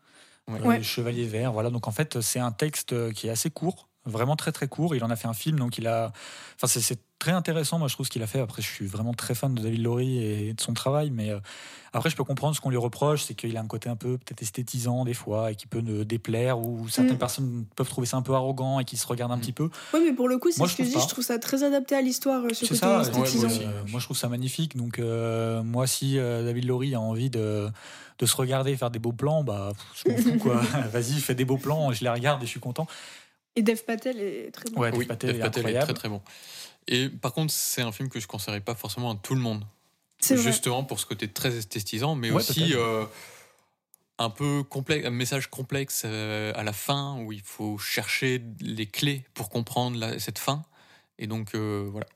Ouais. 0.47 0.59
euh, 0.61 0.67
Ouais. 0.67 0.83
Chevalier 0.83 1.25
Vert. 1.25 1.53
Voilà, 1.53 1.69
donc 1.69 1.87
en 1.87 1.91
fait, 1.91 2.19
c'est 2.21 2.39
un 2.39 2.51
texte 2.51 2.93
euh, 2.93 3.11
qui 3.11 3.27
est 3.27 3.29
assez 3.31 3.49
court, 3.49 3.87
vraiment 4.05 4.35
très 4.35 4.51
très 4.51 4.67
court. 4.67 4.95
Il 4.95 5.03
en 5.03 5.09
a 5.09 5.15
fait 5.15 5.27
un 5.27 5.33
film, 5.33 5.57
donc 5.59 5.77
il 5.77 5.87
a. 5.87 6.11
Enfin, 6.55 6.67
c'est 6.67 6.99
très 7.23 7.31
intéressant, 7.31 7.79
moi 7.79 7.87
je 7.87 7.93
trouve 7.93 8.05
ce 8.05 8.11
qu'il 8.11 8.21
a 8.21 8.27
fait. 8.27 8.39
Après, 8.39 8.61
je 8.61 8.67
suis 8.67 8.85
vraiment 8.85 9.13
très 9.13 9.33
fan 9.33 9.55
de 9.55 9.61
David 9.61 9.81
Laurie 9.81 10.17
et 10.23 10.53
de 10.53 10.59
son 10.61 10.73
travail, 10.73 11.09
mais 11.09 11.29
euh, 11.29 11.39
après, 11.93 12.09
je 12.09 12.15
peux 12.17 12.23
comprendre 12.25 12.53
ce 12.55 12.59
qu'on 12.59 12.69
lui 12.69 12.77
reproche, 12.77 13.23
c'est 13.23 13.33
qu'il 13.33 13.55
a 13.55 13.61
un 13.61 13.67
côté 13.67 13.87
un 13.87 13.95
peu 13.95 14.17
peut-être 14.17 14.41
esthétisant 14.41 15.05
des 15.05 15.13
fois 15.13 15.51
et 15.51 15.55
qui 15.55 15.65
peut 15.67 15.79
ne 15.79 16.03
déplaire, 16.03 16.59
ou 16.59 16.89
certaines 16.89 17.15
Mm. 17.15 17.19
personnes 17.19 17.65
peuvent 17.75 17.87
trouver 17.87 18.07
ça 18.07 18.17
un 18.17 18.21
peu 18.23 18.33
arrogant 18.33 18.79
et 18.79 18.85
qui 18.85 18.97
se 18.97 19.07
regardent 19.07 19.31
un 19.31 19.37
Mm. 19.37 19.41
petit 19.41 19.53
peu. 19.53 19.69
Oui, 19.93 20.01
mais 20.05 20.13
pour 20.13 20.27
le 20.27 20.37
coup, 20.37 20.51
c'est 20.51 20.57
Moi, 20.59 20.67
ce 20.67 20.73
je 20.73 20.77
que 20.79 20.83
je 20.83 20.89
trouve 20.89 20.99
dis. 21.01 21.05
pas. 21.05 21.07
Je 21.09 21.13
trouve 21.13 21.23
ça 21.23 21.39
très 21.39 21.63
adapté 21.63 21.95
à 21.95 22.01
l'histoire, 22.01 22.43
euh, 22.43 22.49
ce 22.49 22.65
C'est 22.65 22.67
côté 22.67 22.79
ça, 22.79 23.01
esthétisant. 23.01 23.47
ouais, 23.47 23.53
moi, 23.59 23.63
euh, 23.73 23.83
moi, 23.91 23.99
je 24.01 24.05
trouve 24.05 24.17
ça 24.17 24.27
magnifique. 24.27 24.75
Donc 24.75 24.99
euh, 24.99 25.63
moi 25.63 25.87
si 25.87 26.17
euh, 26.19 26.43
David 26.43 26.65
Laurie 26.65 26.93
a 26.95 26.99
envie 26.99 27.29
de, 27.29 27.69
de 28.19 28.25
se 28.25 28.35
regarder 28.35 28.71
et 28.71 28.75
faire 28.75 28.91
des 28.91 28.99
beaux 28.99 29.13
plans, 29.13 29.43
bah 29.43 29.71
pff, 29.73 30.03
je 30.05 30.11
m'en 30.11 30.17
fous 30.17 30.39
quoi. 30.39 30.61
Vas-y, 30.91 31.21
fais 31.21 31.35
des 31.35 31.45
beaux 31.45 31.57
plans, 31.57 31.93
je 31.93 32.03
les 32.03 32.09
regarde 32.09 32.43
et 32.43 32.45
je 32.45 32.51
suis 32.51 32.59
content. 32.59 32.85
Et 33.55 33.61
Dev 33.61 33.77
Patel 33.85 34.19
est 34.19 34.49
très 34.51 34.65
bon. 34.71 34.81
Ouais, 34.81 34.89
Dev 34.89 34.97
Oui, 34.99 35.05
Patel 35.05 35.29
Dev 35.29 35.37
est 35.39 35.43
Patel 35.43 35.67
est 35.67 35.79
très 35.79 35.93
très 35.93 36.09
bon. 36.09 36.21
Et 36.87 37.09
par 37.09 37.33
contre, 37.33 37.53
c'est 37.53 37.81
un 37.81 37.91
film 37.91 38.09
que 38.09 38.19
je 38.19 38.27
conseillerais 38.27 38.61
pas 38.61 38.75
forcément 38.75 39.11
à 39.11 39.15
tout 39.15 39.35
le 39.35 39.41
monde. 39.41 39.65
C'est 40.19 40.35
vrai. 40.35 40.43
Justement 40.51 40.83
pour 40.83 40.99
ce 40.99 41.05
côté 41.05 41.27
très 41.27 41.55
esthétisant, 41.55 42.15
mais 42.15 42.29
Ouais, 42.31 42.37
aussi 42.37 42.73
euh, 42.73 43.05
un 44.19 44.29
peu 44.29 44.63
complexe, 44.63 45.05
un 45.05 45.09
message 45.09 45.47
complexe 45.49 46.03
euh, 46.05 46.53
à 46.55 46.63
la 46.63 46.73
fin 46.73 47.17
où 47.19 47.31
il 47.31 47.41
faut 47.41 47.77
chercher 47.77 48.41
les 48.61 48.85
clés 48.85 49.25
pour 49.33 49.49
comprendre 49.49 49.97
la- 49.97 50.19
cette 50.19 50.39
fin. 50.39 50.63
Et 51.19 51.27
donc 51.27 51.55
euh, 51.55 51.87
voilà. 51.91 52.07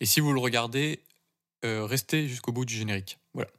Et 0.00 0.06
si 0.06 0.20
vous 0.20 0.32
le 0.32 0.40
regardez, 0.40 1.00
euh, 1.64 1.84
restez 1.84 2.26
jusqu'au 2.28 2.52
bout 2.52 2.64
du 2.64 2.74
générique. 2.74 3.18
Voilà. 3.34 3.50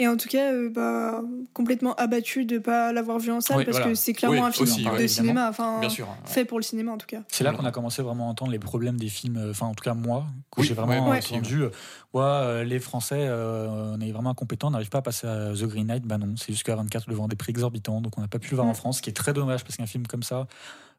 Et 0.00 0.08
en 0.08 0.16
tout 0.16 0.28
cas, 0.28 0.52
euh, 0.52 0.70
bah, 0.70 1.22
complètement 1.52 1.94
abattu 1.94 2.44
de 2.44 2.58
pas 2.58 2.92
l'avoir 2.92 3.20
vu 3.20 3.30
en 3.30 3.40
salle 3.40 3.58
Oui, 3.58 3.64
parce 3.64 3.76
voilà. 3.76 3.92
que 3.92 3.94
c'est 3.94 4.12
clairement 4.12 4.40
Oui, 4.40 4.46
un 4.48 4.50
film 4.50 4.64
aussi, 4.64 4.82
de 4.84 4.90
ouais, 4.90 5.06
cinéma, 5.06 5.48
enfin 5.48 5.78
Bien 5.78 5.88
sûr. 5.88 6.08
ouais. 6.08 6.14
fait 6.24 6.44
pour 6.44 6.58
le 6.58 6.64
cinéma 6.64 6.90
en 6.90 6.98
tout 6.98 7.06
cas. 7.06 7.22
C'est 7.28 7.44
là 7.44 7.52
qu'on 7.52 7.64
a 7.64 7.70
commencé 7.70 8.02
vraiment 8.02 8.26
à 8.26 8.30
entendre 8.32 8.50
les 8.50 8.58
problèmes 8.58 8.96
des 8.98 9.08
films, 9.08 9.36
euh, 9.36 9.50
enfin 9.52 9.66
en 9.66 9.74
tout 9.74 9.84
cas 9.84 9.94
moi, 9.94 10.26
que 10.50 10.62
Oui, 10.62 10.66
j'ai 10.66 10.74
vraiment 10.74 11.10
ouais, 11.10 11.18
entendu, 11.18 11.62
euh, 11.62 11.70
ouais, 12.12 12.64
les 12.64 12.80
Français, 12.80 13.20
euh, 13.20 13.94
on 13.96 14.00
est 14.00 14.10
vraiment 14.10 14.30
incompétents, 14.30 14.66
on 14.66 14.70
n'arrive 14.72 14.88
pas 14.90 14.98
à 14.98 15.02
passer 15.02 15.28
à 15.28 15.52
The 15.54 15.62
Green 15.66 15.86
Knight, 15.86 16.02
bah 16.02 16.18
non, 16.18 16.34
c'est 16.38 16.52
jusqu'à 16.52 16.74
24 16.74 17.08
devant 17.08 17.28
des 17.28 17.36
prix 17.36 17.50
exorbitants, 17.50 18.00
donc 18.00 18.18
on 18.18 18.20
n'a 18.20 18.26
pas 18.28 18.40
pu 18.40 18.50
le 18.50 18.56
voir 18.56 18.66
Mm. 18.66 18.70
en 18.70 18.74
France, 18.74 18.96
ce 18.96 19.02
qui 19.02 19.10
est 19.10 19.14
très 19.14 19.32
dommage 19.32 19.62
parce 19.62 19.76
qu'un 19.76 19.86
film 19.86 20.08
comme 20.08 20.24
ça, 20.24 20.48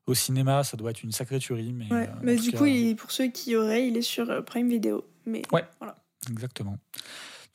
au 0.08 0.14
cinéma, 0.14 0.64
ça 0.64 0.78
doit 0.78 0.92
être 0.92 1.04
une 1.04 1.12
sacrée 1.12 1.40
tuerie. 1.40 1.74
Mais, 1.74 1.88
euh, 1.92 2.06
mais 2.22 2.38
du 2.38 2.52
cas, 2.52 2.60
coup, 2.60 2.66
il- 2.66 2.96
pour 2.96 3.12
ceux 3.12 3.28
qui 3.28 3.58
auraient, 3.58 3.88
il 3.90 3.98
est 3.98 4.02
sur 4.04 4.46
Prime 4.46 4.70
Video. 4.70 5.04
Mais 5.26 5.42
Ouais. 5.52 5.66
voilà. 5.80 5.96
Exactement. 6.32 6.78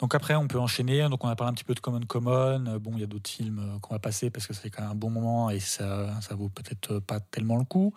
Donc 0.01 0.15
après, 0.15 0.35
on 0.35 0.47
peut 0.47 0.59
enchaîner. 0.59 1.07
Donc 1.09 1.23
on 1.23 1.27
a 1.29 1.35
parlé 1.35 1.51
un 1.51 1.53
petit 1.53 1.63
peu 1.63 1.73
de 1.75 1.79
Common 1.79 2.01
Common. 2.07 2.65
Euh, 2.67 2.79
Bon, 2.79 2.91
il 2.95 2.99
y 3.01 3.03
a 3.03 3.07
d'autres 3.07 3.29
films 3.29 3.59
euh, 3.59 3.79
qu'on 3.79 3.93
va 3.93 3.99
passer 3.99 4.29
parce 4.29 4.47
que 4.47 4.53
fait 4.53 4.69
quand 4.69 4.81
même 4.81 4.91
un 4.91 4.95
bon 4.95 5.09
moment 5.09 5.49
et 5.49 5.59
ça, 5.59 6.09
ça 6.21 6.35
vaut 6.35 6.49
peut-être 6.49 6.99
pas 6.99 7.19
tellement 7.19 7.57
le 7.57 7.65
coup. 7.65 7.93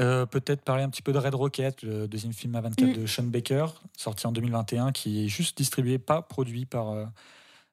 Euh, 0.00 0.24
peut-être 0.24 0.62
parler 0.62 0.82
un 0.84 0.88
petit 0.88 1.02
peu 1.02 1.12
de 1.12 1.18
Red 1.18 1.34
Rocket, 1.34 1.82
le 1.82 2.08
deuxième 2.08 2.32
film 2.32 2.54
à 2.54 2.60
24 2.62 2.88
Mm. 2.88 2.92
de 3.02 3.06
Sean 3.06 3.24
Baker, 3.24 3.66
sorti 3.96 4.26
en 4.26 4.32
2021, 4.32 4.90
qui 4.92 5.24
est 5.24 5.28
juste 5.28 5.56
distribué, 5.58 5.98
pas 5.98 6.22
produit 6.22 6.64
par, 6.64 6.90
euh, 6.90 7.04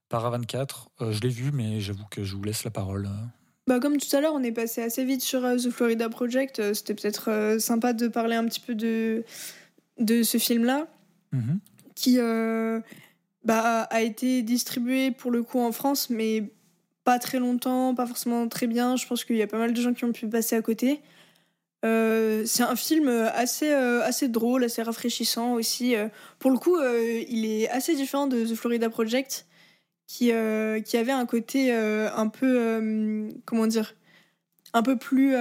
par 0.10 0.26
A24. 0.30 0.90
Euh, 1.02 1.12
je 1.14 1.22
l'ai 1.22 1.30
vu, 1.30 1.52
mais 1.52 1.80
j'avoue 1.80 2.04
que 2.12 2.24
je 2.24 2.36
vous 2.36 2.44
laisse 2.44 2.64
la 2.66 2.72
parole. 2.72 3.08
Bah, 3.68 3.80
comme 3.80 3.98
tout 3.98 4.14
à 4.16 4.20
l'heure, 4.20 4.34
on 4.36 4.44
est 4.44 4.52
passé 4.52 4.82
assez 4.82 5.06
vite 5.06 5.22
sur 5.22 5.46
euh, 5.46 5.56
The 5.58 5.70
Florida 5.70 6.10
Project. 6.10 6.60
euh, 6.60 6.74
C'était 6.74 6.94
peut-être 6.96 7.30
euh, 7.32 7.60
sympa 7.60 7.94
de 7.94 8.08
parler 8.08 8.36
un 8.36 8.46
petit 8.46 8.60
peu 8.60 8.76
de, 8.76 9.24
de 10.00 10.24
ce 10.24 10.38
film-là. 10.40 10.88
Mhm. 11.32 11.60
qui 11.96 12.18
euh, 12.20 12.80
bah, 13.44 13.84
a 13.84 14.02
été 14.02 14.42
distribué 14.42 15.12
pour 15.12 15.32
le 15.32 15.44
coup 15.44 15.60
en 15.60 15.72
France, 15.72 16.10
mais 16.10 16.52
pas 17.04 17.20
très 17.20 17.40
longtemps, 17.40 17.96
pas 17.96 18.06
forcément 18.06 18.48
très 18.48 18.68
bien. 18.68 18.96
Je 18.96 19.08
pense 19.08 19.24
qu'il 19.24 19.38
y 19.38 19.42
a 19.42 19.48
pas 19.48 19.58
mal 19.58 19.74
de 19.74 19.82
gens 19.82 19.94
qui 19.94 20.06
ont 20.06 20.12
pu 20.12 20.28
passer 20.28 20.56
à 20.56 20.62
côté. 20.62 21.02
Euh, 21.86 22.44
c'est 22.46 22.64
un 22.64 22.76
film 22.76 23.08
assez, 23.08 23.72
euh, 23.72 24.04
assez 24.04 24.28
drôle, 24.28 24.66
assez 24.66 24.82
rafraîchissant 24.82 25.54
aussi. 25.54 25.96
Euh, 25.96 26.10
Pour 26.38 26.52
le 26.52 26.58
coup, 26.58 26.76
euh, 26.76 27.24
il 27.30 27.46
est 27.46 27.70
assez 27.70 27.96
différent 27.96 28.28
de 28.28 28.46
The 28.46 28.54
Florida 28.54 28.90
Project, 28.90 29.48
qui, 30.08 30.32
qui 30.86 30.98
avait 30.98 31.12
un 31.12 31.26
côté 31.28 31.72
un 31.72 32.28
peu, 32.28 33.30
comment 33.46 33.68
dire, 33.68 33.96
un 34.74 34.82
peu 34.82 34.98
plus 34.98 35.36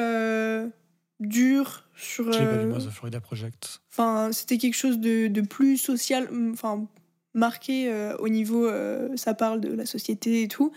dur 1.21 1.85
sur... 1.97 2.31
Je 2.31 2.39
l'ai 2.39 2.45
pas 2.45 2.57
vu, 2.59 2.67
moi, 2.67 2.79
The 2.79 2.91
Florida 2.91 3.21
Project. 3.21 3.81
Enfin, 3.91 4.31
c'était 4.31 4.59
quelque 4.59 4.77
chose 4.77 4.99
de, 4.99 5.29
de 5.29 5.41
plus 5.41 5.79
social, 5.79 6.29
enfin 6.53 6.87
marqué 7.35 7.89
euh, 7.91 8.17
au 8.19 8.29
niveau, 8.29 8.67
euh, 8.67 9.09
ça 9.17 9.35
parle 9.35 9.61
de 9.61 9.73
la 9.73 9.87
société 9.87 10.43
et 10.43 10.49
tout. 10.49 10.73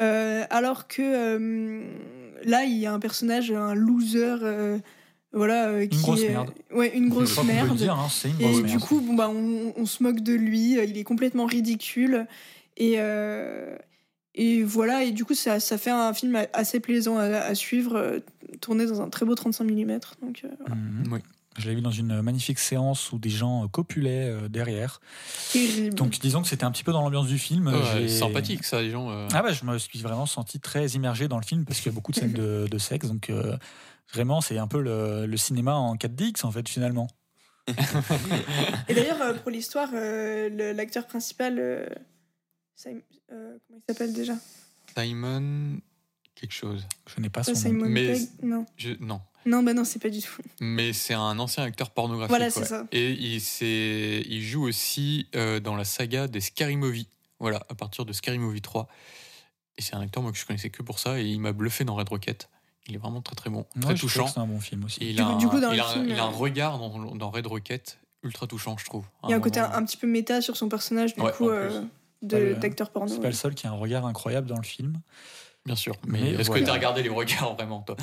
Euh, 0.00 0.44
alors 0.50 0.88
que 0.88 1.00
euh, 1.02 1.82
là, 2.44 2.64
il 2.64 2.76
y 2.76 2.86
a 2.86 2.92
un 2.92 2.98
personnage, 3.00 3.50
un 3.50 3.74
loser, 3.74 4.36
euh, 4.42 4.78
voilà, 5.32 5.68
euh, 5.68 5.86
qui 5.86 6.00
grosse 6.02 6.20
est- 6.22 6.28
merde. 6.28 6.50
ouais, 6.74 6.94
une 6.94 7.08
grosse 7.08 7.42
merde. 7.44 7.74
dire, 7.76 7.94
hein, 7.94 8.08
c'est 8.10 8.28
une 8.28 8.40
Et 8.40 8.44
grosse 8.44 8.56
du 8.58 8.62
merde. 8.64 8.80
coup, 8.80 9.00
bon, 9.00 9.14
bah, 9.14 9.30
on, 9.30 9.72
on 9.76 9.86
se 9.86 10.02
moque 10.02 10.20
de 10.20 10.34
lui, 10.34 10.72
il 10.72 10.98
est 10.98 11.04
complètement 11.04 11.46
ridicule. 11.46 12.26
Et, 12.76 12.96
euh, 12.98 13.74
et 14.34 14.62
voilà, 14.62 15.02
et 15.04 15.12
du 15.12 15.24
coup, 15.24 15.32
ça, 15.34 15.60
ça 15.60 15.78
fait 15.78 15.90
un 15.90 16.12
film 16.12 16.38
assez 16.52 16.78
plaisant 16.78 17.16
à, 17.16 17.24
à 17.24 17.54
suivre, 17.54 18.20
tourné 18.60 18.84
dans 18.84 19.00
un 19.00 19.08
très 19.08 19.24
beau 19.24 19.34
35 19.34 19.64
mm. 19.64 19.98
Donc, 20.20 20.42
euh, 20.44 20.48
voilà. 20.60 20.74
Mhm. 20.74 21.04
Oui. 21.12 21.20
Je 21.58 21.68
l'ai 21.68 21.74
vu 21.74 21.80
dans 21.80 21.90
une 21.90 22.20
magnifique 22.22 22.58
séance 22.58 23.12
où 23.12 23.18
des 23.18 23.30
gens 23.30 23.64
euh, 23.64 23.68
copulaient 23.68 24.28
euh, 24.28 24.48
derrière. 24.48 25.00
terrible. 25.52 25.94
Donc 25.94 26.18
disons 26.18 26.42
que 26.42 26.48
c'était 26.48 26.64
un 26.64 26.70
petit 26.70 26.84
peu 26.84 26.92
dans 26.92 27.00
l'ambiance 27.02 27.26
du 27.28 27.38
film. 27.38 27.68
Ouais, 27.68 28.08
sympathique 28.08 28.64
ça, 28.64 28.82
les 28.82 28.90
gens. 28.90 29.10
euh. 29.10 29.26
Ah 29.32 29.42
bah, 29.42 29.52
je 29.52 29.64
me 29.64 29.78
suis 29.78 29.98
vraiment 30.00 30.26
senti 30.26 30.60
très 30.60 30.86
immergé 30.88 31.28
dans 31.28 31.38
le 31.38 31.44
film 31.44 31.64
parce 31.64 31.78
qu'il 31.80 31.90
y 31.90 31.94
a 31.94 31.96
beaucoup 31.96 32.12
de 32.12 32.16
scènes 32.18 32.32
de, 32.32 32.66
de 32.70 32.78
sexe. 32.78 33.06
Donc 33.08 33.30
euh, 33.30 33.56
vraiment, 34.12 34.40
c'est 34.40 34.58
un 34.58 34.66
peu 34.68 34.80
le, 34.82 35.24
le 35.26 35.36
cinéma 35.36 35.74
en 35.74 35.96
4DX 35.96 36.44
en 36.44 36.50
fait 36.52 36.68
finalement. 36.68 37.08
Et 38.88 38.94
d'ailleurs, 38.94 39.34
pour 39.42 39.50
l'histoire, 39.50 39.88
euh, 39.94 40.72
l'acteur 40.74 41.06
principal, 41.06 41.58
euh, 41.58 41.86
euh, 42.86 43.58
comment 43.66 43.80
il 43.80 43.82
s'appelle 43.92 44.12
déjà? 44.12 44.34
Simon 44.96 45.80
quelque 46.34 46.52
chose. 46.52 46.86
Je 47.14 47.20
n'ai 47.20 47.28
pas 47.30 47.42
son 47.42 47.52
nom. 47.52 47.56
Simon 47.58 47.86
Mais- 47.88 48.12
Pegg 48.12 48.28
Non. 48.42 48.66
Je, 48.76 48.90
non. 49.00 49.20
Non, 49.46 49.62
bah 49.62 49.72
non, 49.74 49.84
c'est 49.84 50.00
pas 50.02 50.10
du 50.10 50.20
tout. 50.20 50.42
mais 50.60 50.92
c'est 50.92 51.14
un 51.14 51.38
ancien 51.38 51.62
acteur 51.62 51.90
pornographique. 51.90 52.30
Voilà, 52.36 52.50
c'est 52.50 52.60
ouais. 52.60 52.66
ça. 52.66 52.84
Et 52.92 53.12
il, 53.12 53.40
il 54.32 54.42
joue 54.42 54.66
aussi 54.66 55.28
euh, 55.36 55.60
dans 55.60 55.76
la 55.76 55.84
saga 55.84 56.26
des 56.28 56.40
Scary 56.40 56.76
Movie. 56.76 57.08
Voilà, 57.38 57.62
à 57.68 57.74
partir 57.74 58.04
de 58.04 58.12
Scary 58.12 58.38
Movie 58.38 58.60
3. 58.62 58.88
Et 59.78 59.82
c'est 59.82 59.94
un 59.94 60.00
acteur 60.00 60.22
moi, 60.22 60.32
que 60.32 60.38
je 60.38 60.46
connaissais 60.46 60.70
que 60.70 60.82
pour 60.82 60.98
ça, 60.98 61.20
et 61.20 61.24
il 61.26 61.38
m'a 61.40 61.52
bluffé 61.52 61.84
dans 61.84 61.94
Red 61.94 62.08
Rocket. 62.08 62.48
Il 62.88 62.94
est 62.94 62.98
vraiment 62.98 63.20
très 63.20 63.34
très 63.36 63.50
bon, 63.50 63.66
très 63.80 63.94
je 63.96 64.00
touchant. 64.00 64.26
C'est 64.26 64.38
un 64.40 64.46
bon 64.46 64.60
film 64.60 64.84
aussi. 64.84 64.98
Il, 65.02 65.16
Du 65.16 65.22
a 65.22 65.24
coup- 65.24 65.30
un, 65.32 65.36
du 65.36 65.48
coup, 65.48 65.60
dans 65.60 65.70
il 65.72 65.76
le 65.76 65.82
a 65.82 65.86
un- 65.88 65.92
film, 65.92 66.06
il 66.08 66.18
a 66.18 66.24
un 66.24 66.28
euh, 66.28 66.36
regard 66.36 66.78
dans, 66.78 67.14
dans 67.14 67.30
Red 67.30 67.46
Rocket 67.46 67.98
ultra 68.22 68.46
touchant, 68.46 68.76
je 68.78 68.84
trouve. 68.84 69.04
Il 69.24 69.30
y 69.30 69.32
a 69.32 69.36
un 69.36 69.40
côté 69.40 69.60
un, 69.60 69.84
petit 69.84 69.96
peu 69.96 70.06
méta 70.06 70.40
sur 70.40 70.56
son 70.56 70.68
personnage, 70.68 71.14
du 71.14 71.20
Ouais, 71.20 71.32
coup, 71.32 71.48
euh, 71.50 71.82
Pas 71.82 71.86
de- 72.22 72.36
le- 72.38 72.54
d'acteur 72.54 72.90
porno. 72.90 73.12
C'est 73.12 73.20
pas 73.20 73.26
le 73.28 73.32
seul 73.34 73.54
qui 73.54 73.66
a 73.66 73.70
un 73.70 73.74
regard 73.76 74.06
incroyable 74.06 74.46
dans 74.48 74.56
le 74.56 74.62
film. 74.64 75.00
Bien 75.66 75.76
sûr. 75.76 75.94
Mais, 76.06 76.20
Mais 76.20 76.30
est-ce 76.30 76.44
voilà. 76.46 76.60
que 76.60 76.64
tu 76.64 76.70
as 76.70 76.74
regardé 76.74 77.02
les 77.02 77.08
regards 77.08 77.54
vraiment, 77.56 77.82
toi? 77.82 77.96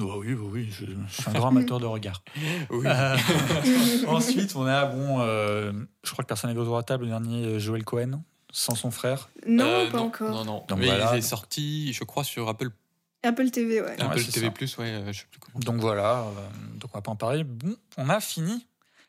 Oh, 0.00 0.16
oui, 0.18 0.34
oui, 0.34 0.48
oui, 0.52 0.68
je, 0.70 0.84
je 0.86 1.12
suis 1.22 1.30
un 1.30 1.32
grand 1.38 1.48
amateur 1.48 1.80
de 1.80 1.86
regard. 1.86 2.22
Oui. 2.70 2.86
Euh, 2.86 3.16
ensuite, 4.08 4.54
on 4.56 4.66
a, 4.66 4.86
bon, 4.86 5.20
euh, 5.20 5.72
je 6.04 6.10
crois 6.12 6.22
que 6.24 6.28
personne 6.28 6.50
n'avait 6.50 6.60
autour 6.60 6.74
de 6.74 6.78
la 6.78 6.84
table, 6.84 7.04
le 7.04 7.10
dernier, 7.10 7.44
euh, 7.44 7.58
Joel 7.58 7.84
Cohen, 7.84 8.22
sans 8.52 8.74
son 8.74 8.90
frère. 8.90 9.28
Non, 9.46 9.64
Euh, 9.64 9.90
pas 9.90 10.00
encore. 10.00 10.30
Non, 10.30 10.44
non. 10.44 10.64
Donc 10.68 10.78
mais 10.78 10.86
voilà. 10.86 11.10
il 11.14 11.18
est 11.18 11.22
sorti, 11.22 11.92
je 11.92 12.04
crois, 12.04 12.24
sur 12.24 12.48
Apple, 12.48 12.70
Apple 13.22 13.50
TV, 13.50 13.80
ouais. 13.80 13.96
Apple 14.00 14.22
TV+, 14.24 14.66
ça. 14.66 14.82
ouais, 14.82 14.88
euh, 14.88 15.12
je 15.12 15.20
sais 15.20 15.26
plus 15.30 15.40
comment. 15.40 15.58
Donc 15.60 15.76
voilà, 15.80 16.20
euh, 16.20 16.32
donc 16.78 16.90
on 16.94 16.98
va 16.98 17.02
pas 17.02 17.10
en 17.10 17.16
parler. 17.16 17.44
Bon, 17.44 17.74
on 17.96 18.08
a 18.08 18.20
fini 18.20 18.66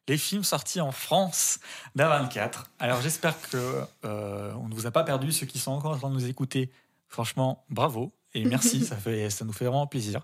les 0.07 0.17
films 0.17 0.43
sortis 0.43 0.81
en 0.81 0.91
France 0.91 1.59
d'A24. 1.95 2.63
Alors 2.79 3.01
j'espère 3.01 3.39
que 3.41 3.57
euh, 4.05 4.53
on 4.55 4.69
ne 4.69 4.73
vous 4.73 4.87
a 4.87 4.91
pas 4.91 5.03
perdu, 5.03 5.31
ceux 5.31 5.45
qui 5.45 5.59
sont 5.59 5.71
encore 5.71 5.91
en 5.93 5.97
train 5.97 6.09
de 6.09 6.15
nous 6.15 6.25
écouter. 6.27 6.71
Franchement, 7.09 7.63
bravo 7.69 8.11
et 8.33 8.43
merci, 8.45 8.83
ça, 8.85 8.95
fait, 8.95 9.29
ça 9.29 9.45
nous 9.45 9.53
fait 9.53 9.65
vraiment 9.65 9.85
plaisir. 9.87 10.21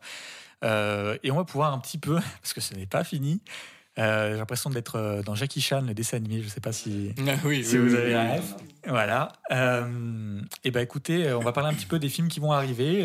Euh, 0.63 1.17
et 1.23 1.31
on 1.31 1.35
va 1.35 1.43
pouvoir 1.43 1.73
un 1.73 1.79
petit 1.79 1.97
peu, 1.97 2.15
parce 2.41 2.53
que 2.53 2.61
ce 2.61 2.73
n'est 2.73 2.85
pas 2.85 3.03
fini, 3.03 3.41
euh, 3.99 4.31
j'ai 4.31 4.37
l'impression 4.37 4.69
d'être 4.69 4.95
euh, 4.95 5.21
dans 5.21 5.35
Jackie 5.35 5.61
Chan, 5.61 5.81
le 5.81 5.93
dessin 5.93 6.17
animé, 6.17 6.39
je 6.39 6.45
ne 6.45 6.49
sais 6.49 6.61
pas 6.61 6.71
si, 6.71 7.13
Ah 7.27 7.33
oui, 7.45 7.63
si 7.63 7.77
oui, 7.77 7.87
vous 7.89 7.95
oui, 7.95 8.01
avez 8.01 8.15
oui. 8.15 8.37
ref. 8.37 8.55
Voilà. 8.87 9.31
Euh, 9.51 10.41
et 10.63 10.71
ben 10.71 10.81
écoutez, 10.81 11.31
on 11.33 11.41
va 11.41 11.51
parler 11.51 11.69
un 11.69 11.73
petit 11.73 11.85
peu 11.85 11.99
des 11.99 12.09
films 12.09 12.27
qui 12.27 12.39
vont 12.39 12.51
arriver. 12.51 13.03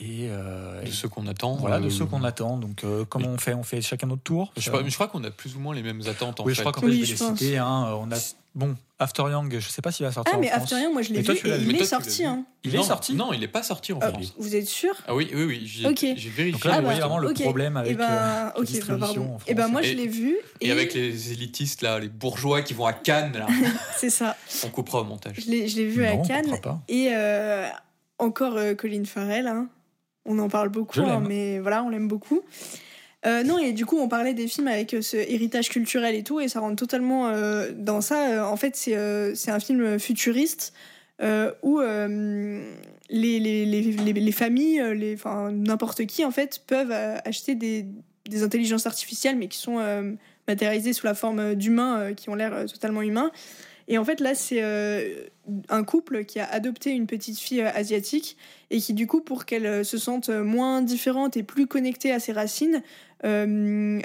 Euh, 0.00 0.04
et, 0.04 0.28
euh, 0.30 0.82
De 0.84 0.90
ceux 0.90 1.08
qu'on 1.08 1.26
attend. 1.26 1.54
voilà, 1.56 1.78
de 1.80 1.86
euh, 1.86 1.90
ceux 1.90 2.06
qu'on 2.06 2.24
attend. 2.24 2.56
Donc, 2.56 2.84
euh, 2.84 3.04
comment 3.08 3.28
on 3.28 3.38
fait? 3.38 3.54
On 3.54 3.62
fait 3.62 3.80
chacun 3.82 4.06
notre 4.06 4.22
tour? 4.22 4.52
Je, 4.56 4.70
mais 4.70 4.88
je 4.90 4.94
crois 4.94 5.08
qu'on 5.08 5.22
a 5.24 5.30
plus 5.30 5.56
ou 5.56 5.60
moins 5.60 5.74
les 5.74 5.82
mêmes 5.82 6.02
attentes 6.08 6.40
en 6.40 6.44
Oui, 6.44 6.52
fait. 6.52 6.56
je 6.56 6.60
crois 6.62 6.72
qu'en 6.72 6.86
Oui, 6.86 7.00
fait, 7.00 7.06
je 7.06 7.10
vais 7.12 7.16
je 7.18 7.22
les 7.24 7.28
pense. 7.30 7.38
citer. 7.38 7.58
hein. 7.58 7.86
Euh, 7.88 7.94
on 8.00 8.10
a, 8.12 8.16
bon, 8.54 8.76
After 8.98 9.22
Young, 9.30 9.56
je 9.58 9.68
sais 9.68 9.80
pas 9.82 9.92
s'il 9.92 10.04
va 10.06 10.12
sortir 10.12 10.32
Ah, 10.34 10.38
en 10.38 10.40
mais 10.40 10.48
France. 10.48 10.62
After 10.64 10.76
Young, 10.82 10.92
moi 10.92 11.02
je 11.02 11.12
l'ai 11.12 11.22
vu 11.22 11.32
et 11.32 11.56
il 11.62 11.76
est 11.76 11.84
sorti. 11.84 12.24
Hein. 12.24 12.44
Il 12.64 12.74
Non, 12.74 12.80
est 12.82 12.84
sorti? 12.84 13.14
Non, 13.14 13.32
il 13.32 13.40
n'est 13.40 13.48
pas 13.48 13.62
sorti 13.62 13.92
en 13.94 13.98
Ah, 14.02 14.08
France. 14.10 14.34
vous 14.38 14.54
êtes 14.56 14.66
sûr? 14.68 14.92
Ah 15.08 15.14
oui, 15.14 15.30
oui, 15.34 15.44
oui. 15.44 15.62
J'ai 15.64 15.84
vérifié. 16.28 16.52
Donc 16.52 16.64
là, 16.64 16.72
Ah 16.74 16.76
vous 16.76 16.82
bah, 16.82 16.88
voyez 16.88 17.00
vraiment 17.00 17.18
le 17.18 17.32
problème 17.32 17.76
avec 17.78 17.92
et 17.92 17.94
euh, 17.94 18.06
la 18.06 18.52
bah, 18.96 19.06
France. 19.06 19.42
Et 19.46 19.54
ben 19.54 19.68
moi 19.68 19.80
je 19.82 19.92
l'ai 19.94 20.06
vu 20.06 20.36
et, 20.60 20.70
avec 20.70 20.92
les 20.94 21.32
élitistes, 21.32 21.80
là, 21.82 21.98
les 21.98 22.08
bourgeois 22.08 22.60
qui 22.62 22.74
vont 22.74 22.84
à 22.86 22.92
Cannes, 22.92 23.32
là, 23.38 23.46
c'est 23.96 24.10
ça. 24.10 24.36
on 24.64 24.68
coupera 24.68 25.00
au 25.00 25.04
montage. 25.04 25.36
Je 25.44 25.50
l'ai 25.50 25.68
je 25.68 25.76
l'ai 25.76 25.86
vu 25.86 26.04
à 26.04 26.16
Cannes 26.18 26.58
et 26.88 27.08
euh, 27.12 27.66
encore 28.18 28.56
euh, 28.56 28.74
Colin 28.74 29.04
Farrell. 29.04 29.50
On 30.26 30.38
en 30.38 30.48
parle 30.48 30.68
beaucoup, 30.68 31.00
hein, 31.00 31.22
mais 31.26 31.58
voilà, 31.58 31.82
on 31.82 31.88
l'aime 31.88 32.08
beaucoup. 32.08 32.42
Euh, 33.26 33.42
non, 33.42 33.58
et 33.58 33.72
du 33.72 33.84
coup, 33.84 33.98
on 33.98 34.08
parlait 34.08 34.32
des 34.32 34.46
films 34.46 34.68
avec 34.68 34.94
euh, 34.94 35.02
ce 35.02 35.16
héritage 35.16 35.68
culturel 35.68 36.14
et 36.14 36.22
tout, 36.22 36.40
et 36.40 36.48
ça 36.48 36.60
rentre 36.60 36.76
totalement 36.76 37.28
euh, 37.28 37.70
dans 37.74 38.00
ça. 38.00 38.48
En 38.50 38.56
fait, 38.56 38.76
c'est 38.76 38.96
euh, 38.96 39.34
c'est 39.34 39.50
un 39.50 39.60
film 39.60 39.98
futuriste 39.98 40.72
où 41.62 41.80
les, 41.80 42.60
les, 43.10 43.66
les, 43.66 43.66
les, 43.66 44.12
les 44.12 44.32
familles, 44.32 44.82
les, 44.94 45.14
enfin, 45.14 45.50
n'importe 45.52 46.06
qui, 46.06 46.24
en 46.24 46.30
fait, 46.30 46.62
peuvent 46.66 46.92
acheter 47.26 47.54
des, 47.54 47.84
des 48.26 48.42
intelligences 48.42 48.86
artificielles, 48.86 49.36
mais 49.36 49.48
qui 49.48 49.58
sont 49.58 50.16
matérialisées 50.48 50.94
sous 50.94 51.04
la 51.04 51.12
forme 51.12 51.54
d'humains 51.54 52.14
qui 52.14 52.30
ont 52.30 52.34
l'air 52.34 52.64
totalement 52.64 53.02
humains. 53.02 53.32
Et 53.90 53.98
en 53.98 54.04
fait, 54.04 54.20
là, 54.20 54.36
c'est 54.36 54.62
euh, 54.62 55.26
un 55.68 55.82
couple 55.82 56.24
qui 56.24 56.38
a 56.38 56.48
adopté 56.48 56.92
une 56.92 57.08
petite 57.08 57.40
fille 57.40 57.60
euh, 57.60 57.72
asiatique 57.74 58.36
et 58.70 58.78
qui, 58.78 58.94
du 58.94 59.08
coup, 59.08 59.20
pour 59.20 59.46
qu'elle 59.46 59.66
euh, 59.66 59.82
se 59.82 59.98
sente 59.98 60.30
moins 60.30 60.80
différente 60.80 61.36
et 61.36 61.42
plus 61.42 61.66
connectée 61.66 62.12
à 62.12 62.20
ses 62.20 62.32
racines, 62.32 62.82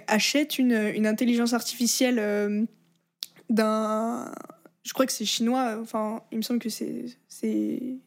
achète 0.08 0.58
une, 0.58 1.06
intelligence 1.06 1.54
artificielle 1.54 2.68
d'un. 3.50 4.30
Je 4.84 4.92
crois 4.92 5.06
que 5.06 5.14
c'est 5.14 5.24
chinois, 5.24 5.78
enfin, 5.82 6.22
il 6.34 6.40
me 6.40 6.44
semble 6.44 6.60
que 6.60 6.70
c'est 6.70 7.06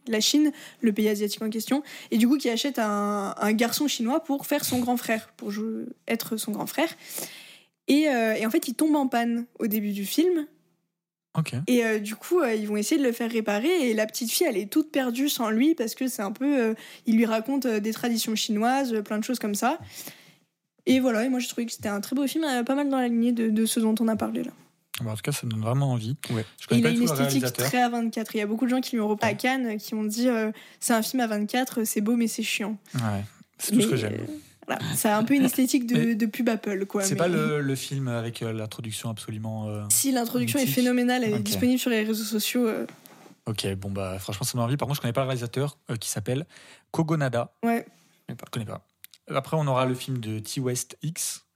la 0.07 0.21
Chine, 0.21 0.53
le 0.83 0.93
pays 0.93 1.09
asiatique 1.09 1.41
en 1.41 1.49
question, 1.49 1.83
et 2.11 2.19
du 2.19 2.29
coup 2.29 2.37
qui 2.37 2.51
achète 2.51 2.79
un, 2.79 3.53
garçon 3.53 3.89
chinois 3.89 4.23
pour 4.23 4.45
faire 4.45 4.67
son 4.67 4.81
grand 4.81 4.99
frère, 4.99 5.33
pour 5.39 5.51
être 6.07 6.37
son 6.37 6.53
grand 6.53 6.67
frère. 6.67 6.91
Et, 7.87 8.03
et 8.03 8.45
en 8.45 8.51
fait, 8.51 8.69
il 8.69 8.75
tombe 8.75 8.95
en 8.95 9.09
panne 9.09 9.47
au 9.59 9.67
début 9.67 9.93
du 9.93 10.05
film, 10.05 10.47
Et 11.67 11.85
euh, 11.85 11.99
du 11.99 12.15
coup, 12.17 12.41
euh, 12.41 12.55
ils 12.55 12.67
vont 12.67 12.77
essayer 12.77 13.01
de 13.01 13.07
le 13.07 13.13
faire 13.13 13.31
réparer. 13.31 13.89
Et 13.91 13.95
la 13.95 14.07
petite 14.07 14.31
fille, 14.31 14.47
elle 14.49 14.57
est 14.57 14.71
toute 14.71 14.91
perdue 14.91 15.29
sans 15.29 15.51
lui 15.51 15.75
parce 15.75 15.95
que 15.95 16.09
c'est 16.09 16.23
un 16.23 16.33
peu. 16.33 16.59
euh, 16.61 16.75
il 17.07 17.17
lui 17.17 17.27
raconte 17.27 17.67
euh, 17.67 17.81
des 17.81 17.93
traditions 17.93 18.35
chinoises, 18.35 18.93
euh, 18.95 19.03
plein 19.03 19.19
de 19.19 19.25
choses 19.25 19.39
comme 19.39 19.55
ça. 19.55 19.79
Et 20.87 21.01
voilà, 21.01 21.25
et 21.25 21.29
moi 21.29 21.39
j'ai 21.39 21.49
trouvé 21.49 21.67
que 21.67 21.73
c'était 21.73 21.89
un 21.91 22.01
très 22.01 22.17
beau 22.17 22.27
film, 22.27 22.45
euh, 22.45 22.63
pas 22.65 22.75
mal 22.75 22.89
dans 22.89 22.99
la 22.99 23.09
lignée 23.09 23.33
de, 23.33 23.51
de 23.51 23.67
ce 23.67 23.79
dont 23.79 23.95
on 24.01 24.09
a 24.09 24.17
parlé 24.17 24.43
là. 24.43 24.53
Bon, 25.03 25.11
en 25.11 25.15
tout 25.15 25.23
cas, 25.23 25.33
ça 25.33 25.47
me 25.47 25.53
donne 25.53 25.61
vraiment 25.61 25.93
envie. 25.93 26.17
Ouais. 26.31 26.45
Je 26.61 26.65
Et 26.65 26.69
connais 26.69 26.81
il 26.81 26.83
pas 26.83 26.89
a 26.89 26.93
une 26.93 27.03
esthétique 27.37 27.53
très 27.53 27.83
à 27.83 27.89
24. 27.89 28.35
Il 28.35 28.39
y 28.39 28.41
a 28.41 28.47
beaucoup 28.47 28.65
de 28.65 28.71
gens 28.71 28.81
qui 28.81 28.97
lui 28.97 29.01
ont 29.01 29.07
repris 29.07 29.29
à 29.29 29.31
Ouais. 29.31 29.37
Cannes, 29.37 29.67
euh, 29.67 29.77
qui 29.77 29.95
ont 29.95 30.03
dit 30.03 30.29
euh, 30.29 30.51
c'est 30.81 30.93
un 30.95 31.03
film 31.03 31.21
à 31.21 31.27
24, 31.29 31.85
c'est 31.85 32.01
beau 32.01 32.17
mais 32.17 32.27
c'est 32.27 32.43
chiant. 32.43 32.77
Ouais, 32.95 33.25
c'est 33.59 33.73
tout 33.73 33.81
ce 33.83 33.87
que 33.87 33.97
j'aime. 33.97 34.17
Voilà, 34.69 34.95
ça 34.95 35.17
a 35.17 35.19
un 35.19 35.25
peu 35.25 35.35
une 35.35 35.45
esthétique 35.45 35.87
de, 35.87 36.27
pub 36.27 36.49
Apple 36.49 36.85
quoi. 36.87 37.03
C'est 37.03 37.15
mais- 37.15 37.19
pas 37.19 37.29
le, 37.29 37.61
le 37.61 37.75
film 37.75 38.07
avec 38.09 38.43
euh, 38.43 38.53
l'introduction 38.53 39.09
absolument. 39.11 39.69
euh, 39.69 39.83
Si 39.91 40.13
l'introduction 40.13 40.59
est 40.61 40.67
phénoménale, 40.67 41.25
elle 41.25 41.35
est 41.35 41.39
disponible 41.41 41.79
sur 41.81 41.91
les 41.91 42.05
réseaux 42.05 42.23
sociaux. 42.25 42.67
euh, 42.69 42.87
Ok, 43.47 43.67
bon 43.77 43.91
bah 43.91 44.19
franchement 44.19 44.45
ça 44.45 44.59
m'a 44.59 44.65
envie. 44.65 44.77
Par 44.77 44.87
contre, 44.87 44.97
je 44.97 45.01
connais 45.01 45.13
pas 45.15 45.23
le 45.23 45.29
réalisateur 45.29 45.79
euh, 45.91 45.97
qui 45.97 46.11
s'appelle 46.11 46.47
Kogonada. 46.91 47.53
Ouais. 47.65 47.87
Je 48.29 48.35
connais 48.51 48.67
pas. 48.67 48.85
Après, 49.31 49.57
on 49.59 49.67
aura 49.67 49.87
le 49.87 49.95
film 49.95 50.19
de 50.19 50.39
T 50.39 50.61
West 50.61 50.97
X, 51.03 51.47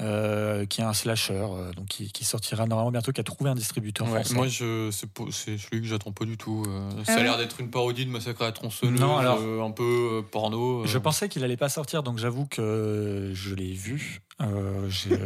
euh, 0.00 0.64
qui 0.66 0.80
est 0.80 0.84
un 0.84 0.92
slasher, 0.94 1.34
euh, 1.34 1.72
donc 1.72 1.86
qui, 1.88 2.10
qui 2.10 2.24
sortira 2.24 2.66
normalement 2.66 2.90
bientôt, 2.90 3.12
qui 3.12 3.20
a 3.20 3.24
trouvé 3.24 3.50
un 3.50 3.54
distributeur 3.54 4.06
Ouais, 4.08 4.20
français. 4.20 4.34
moi, 4.34 4.48
je, 4.48 4.90
c'est, 4.90 5.58
celui 5.58 5.80
que 5.82 5.86
j'attends 5.86 6.12
pas 6.12 6.24
du 6.24 6.36
tout. 6.38 6.64
euh, 6.68 6.90
Ah 7.00 7.04
ça 7.04 7.16
a 7.16 7.22
l'air 7.22 7.36
d'être 7.38 7.60
une 7.60 7.70
parodie 7.70 8.06
de 8.06 8.10
Massacre 8.10 8.42
à 8.42 8.46
la 8.46 8.52
tronçonneuse, 8.52 8.98
Non, 9.00 9.18
alors- 9.18 9.38
euh, 9.40 9.62
un 9.62 9.70
peu 9.70 9.82
euh, 10.18 10.22
porno. 10.22 10.82
euh. 10.82 10.86
Je 10.86 10.98
pensais 10.98 11.28
qu'il 11.28 11.44
allait 11.44 11.56
pas 11.58 11.68
sortir, 11.68 12.02
donc 12.02 12.18
j'avoue 12.18 12.46
que 12.46 13.30
je 13.34 13.54
l'ai 13.54 13.72
vu. 13.72 14.22
Euh, 14.40 14.88
j'ai 14.88 15.18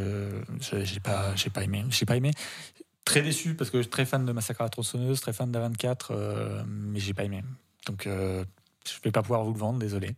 j'ai- 0.61 0.85
j'ai 0.85 1.01
pas, 1.01 1.35
j'ai 1.37 1.51
pas 1.51 1.63
aimé. 1.63 1.85
J'ai 1.91 2.05
pas 2.07 2.17
aimé. 2.17 2.33
Très 3.05 3.23
déçu 3.23 3.55
parce 3.55 3.71
que 3.71 3.79
je 3.79 3.83
suis 3.83 3.91
très 3.91 4.07
fan 4.07 4.25
de 4.25 4.33
Massacre 4.33 4.63
à 4.63 4.65
la 4.65 4.71
tronçonneuse, 4.71 5.21
très 5.21 5.33
fan 5.33 5.53
d'A24, 5.53 6.09
euh, 6.11 6.63
mais 6.67 6.99
j'ai 7.01 7.15
pas 7.15 7.25
aimé. 7.25 7.43
Donc 7.87 8.07
euh, 8.07 8.45
je 8.87 8.93
vais 9.05 9.13
pas 9.13 9.23
pouvoir 9.23 9.45
vous 9.45 9.53
le 9.53 9.59
vendre, 9.59 9.79
désolé. 9.79 10.07
Mais 10.09 10.15
de 10.15 10.17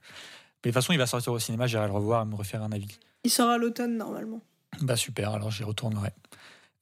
toute 0.71 0.75
façon, 0.75 0.93
il 0.93 0.99
va 0.99 1.07
sortir 1.07 1.33
au 1.33 1.39
cinéma, 1.39 1.67
j'irai 1.67 1.87
le 1.87 1.93
revoir 1.93 2.23
et 2.23 2.27
me 2.27 2.35
refaire 2.37 2.63
un 2.63 2.73
avis. 2.73 2.99
Il 3.27 3.31
sort 3.31 3.51
à 3.51 3.59
l'automne 3.59 3.97
normalement. 3.97 4.41
Bah 4.83 4.95
super, 4.97 5.31
alors 5.33 5.51
j'y 5.51 5.65
retournerai. 5.65 6.11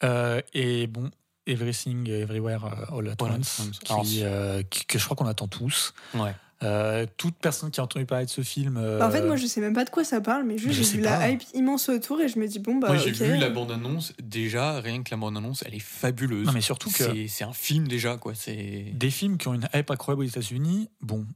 Euh, 0.03 0.43
et 0.53 0.87
bon, 0.87 1.11
Everything 1.47 2.09
Everywhere 2.11 2.93
All 2.93 3.09
at 3.09 3.23
Once, 3.23 3.63
qui, 3.83 4.21
euh, 4.25 4.63
qui- 4.63 4.85
que 4.85 4.99
je 4.99 5.05
crois 5.05 5.17
qu'on 5.17 5.27
attend 5.27 5.49
tous. 5.49 5.95
Ouais. 6.15 6.35
Euh, 6.63 7.07
toute 7.17 7.37
personne 7.37 7.71
qui 7.71 7.81
a 7.81 7.85
entendu 7.85 8.07
parler 8.07 8.27
de 8.27 8.31
ce 8.31 8.41
film. 8.43 8.77
euh, 8.77 8.99
Bah, 8.99 9.09
en 9.09 9.11
fait, 9.11 9.23
moi, 9.23 9.37
je 9.37 9.47
sais 9.47 9.61
même 9.61 9.75
pas 9.75 9.85
de 9.85 9.91
quoi 9.91 10.05
ça 10.05 10.21
parle, 10.21 10.45
mais 10.45 10.57
juste 10.59 10.75
je 10.75 10.83
j'ai 10.83 10.97
vu 10.99 11.03
pas. 11.03 11.19
la 11.19 11.31
hype 11.31 11.43
immense 11.55 11.89
autour 11.89 12.21
et 12.21 12.29
je 12.29 12.39
me 12.39 12.47
dis 12.47 12.59
bon 12.59 12.77
bah 12.77 12.89
Moi, 12.89 12.97
j'ai 12.97 13.11
vu 13.11 13.37
la 13.39 13.51
bande-annonce. 13.51 14.13
Déjà, 14.23 14.81
rien 14.81 15.03
que 15.03 15.11
la 15.11 15.17
bande-annonce, 15.17 15.63
elle 15.67 15.75
est 15.75 15.79
fabuleuse. 15.79 16.47
Non, 16.47 16.53
mais 16.53 16.61
surtout 16.61 16.91
que 16.91 16.97
c'est, 17.05 17.29
c'est 17.29 17.45
un 17.45 17.53
film 17.53 17.89
déjà, 17.89 18.17
quoi. 18.17 18.35
C'est... 18.35 18.93
des 18.95 19.11
films 19.11 19.39
qui 19.39 19.49
ont 19.49 19.55
une 19.55 19.69
hype 19.75 19.91
incroyable 19.91 20.23
aux 20.25 20.29
États-Unis, 20.29 20.91
bon, 21.01 21.27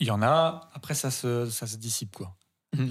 il 0.00 0.06
y 0.08 0.10
en 0.10 0.22
a, 0.22 0.68
après 0.74 0.94
ça 0.94 1.10
se, 1.10 1.48
ça 1.50 1.66
se 1.66 1.76
dissipe 1.76 2.14
quoi. 2.16 2.34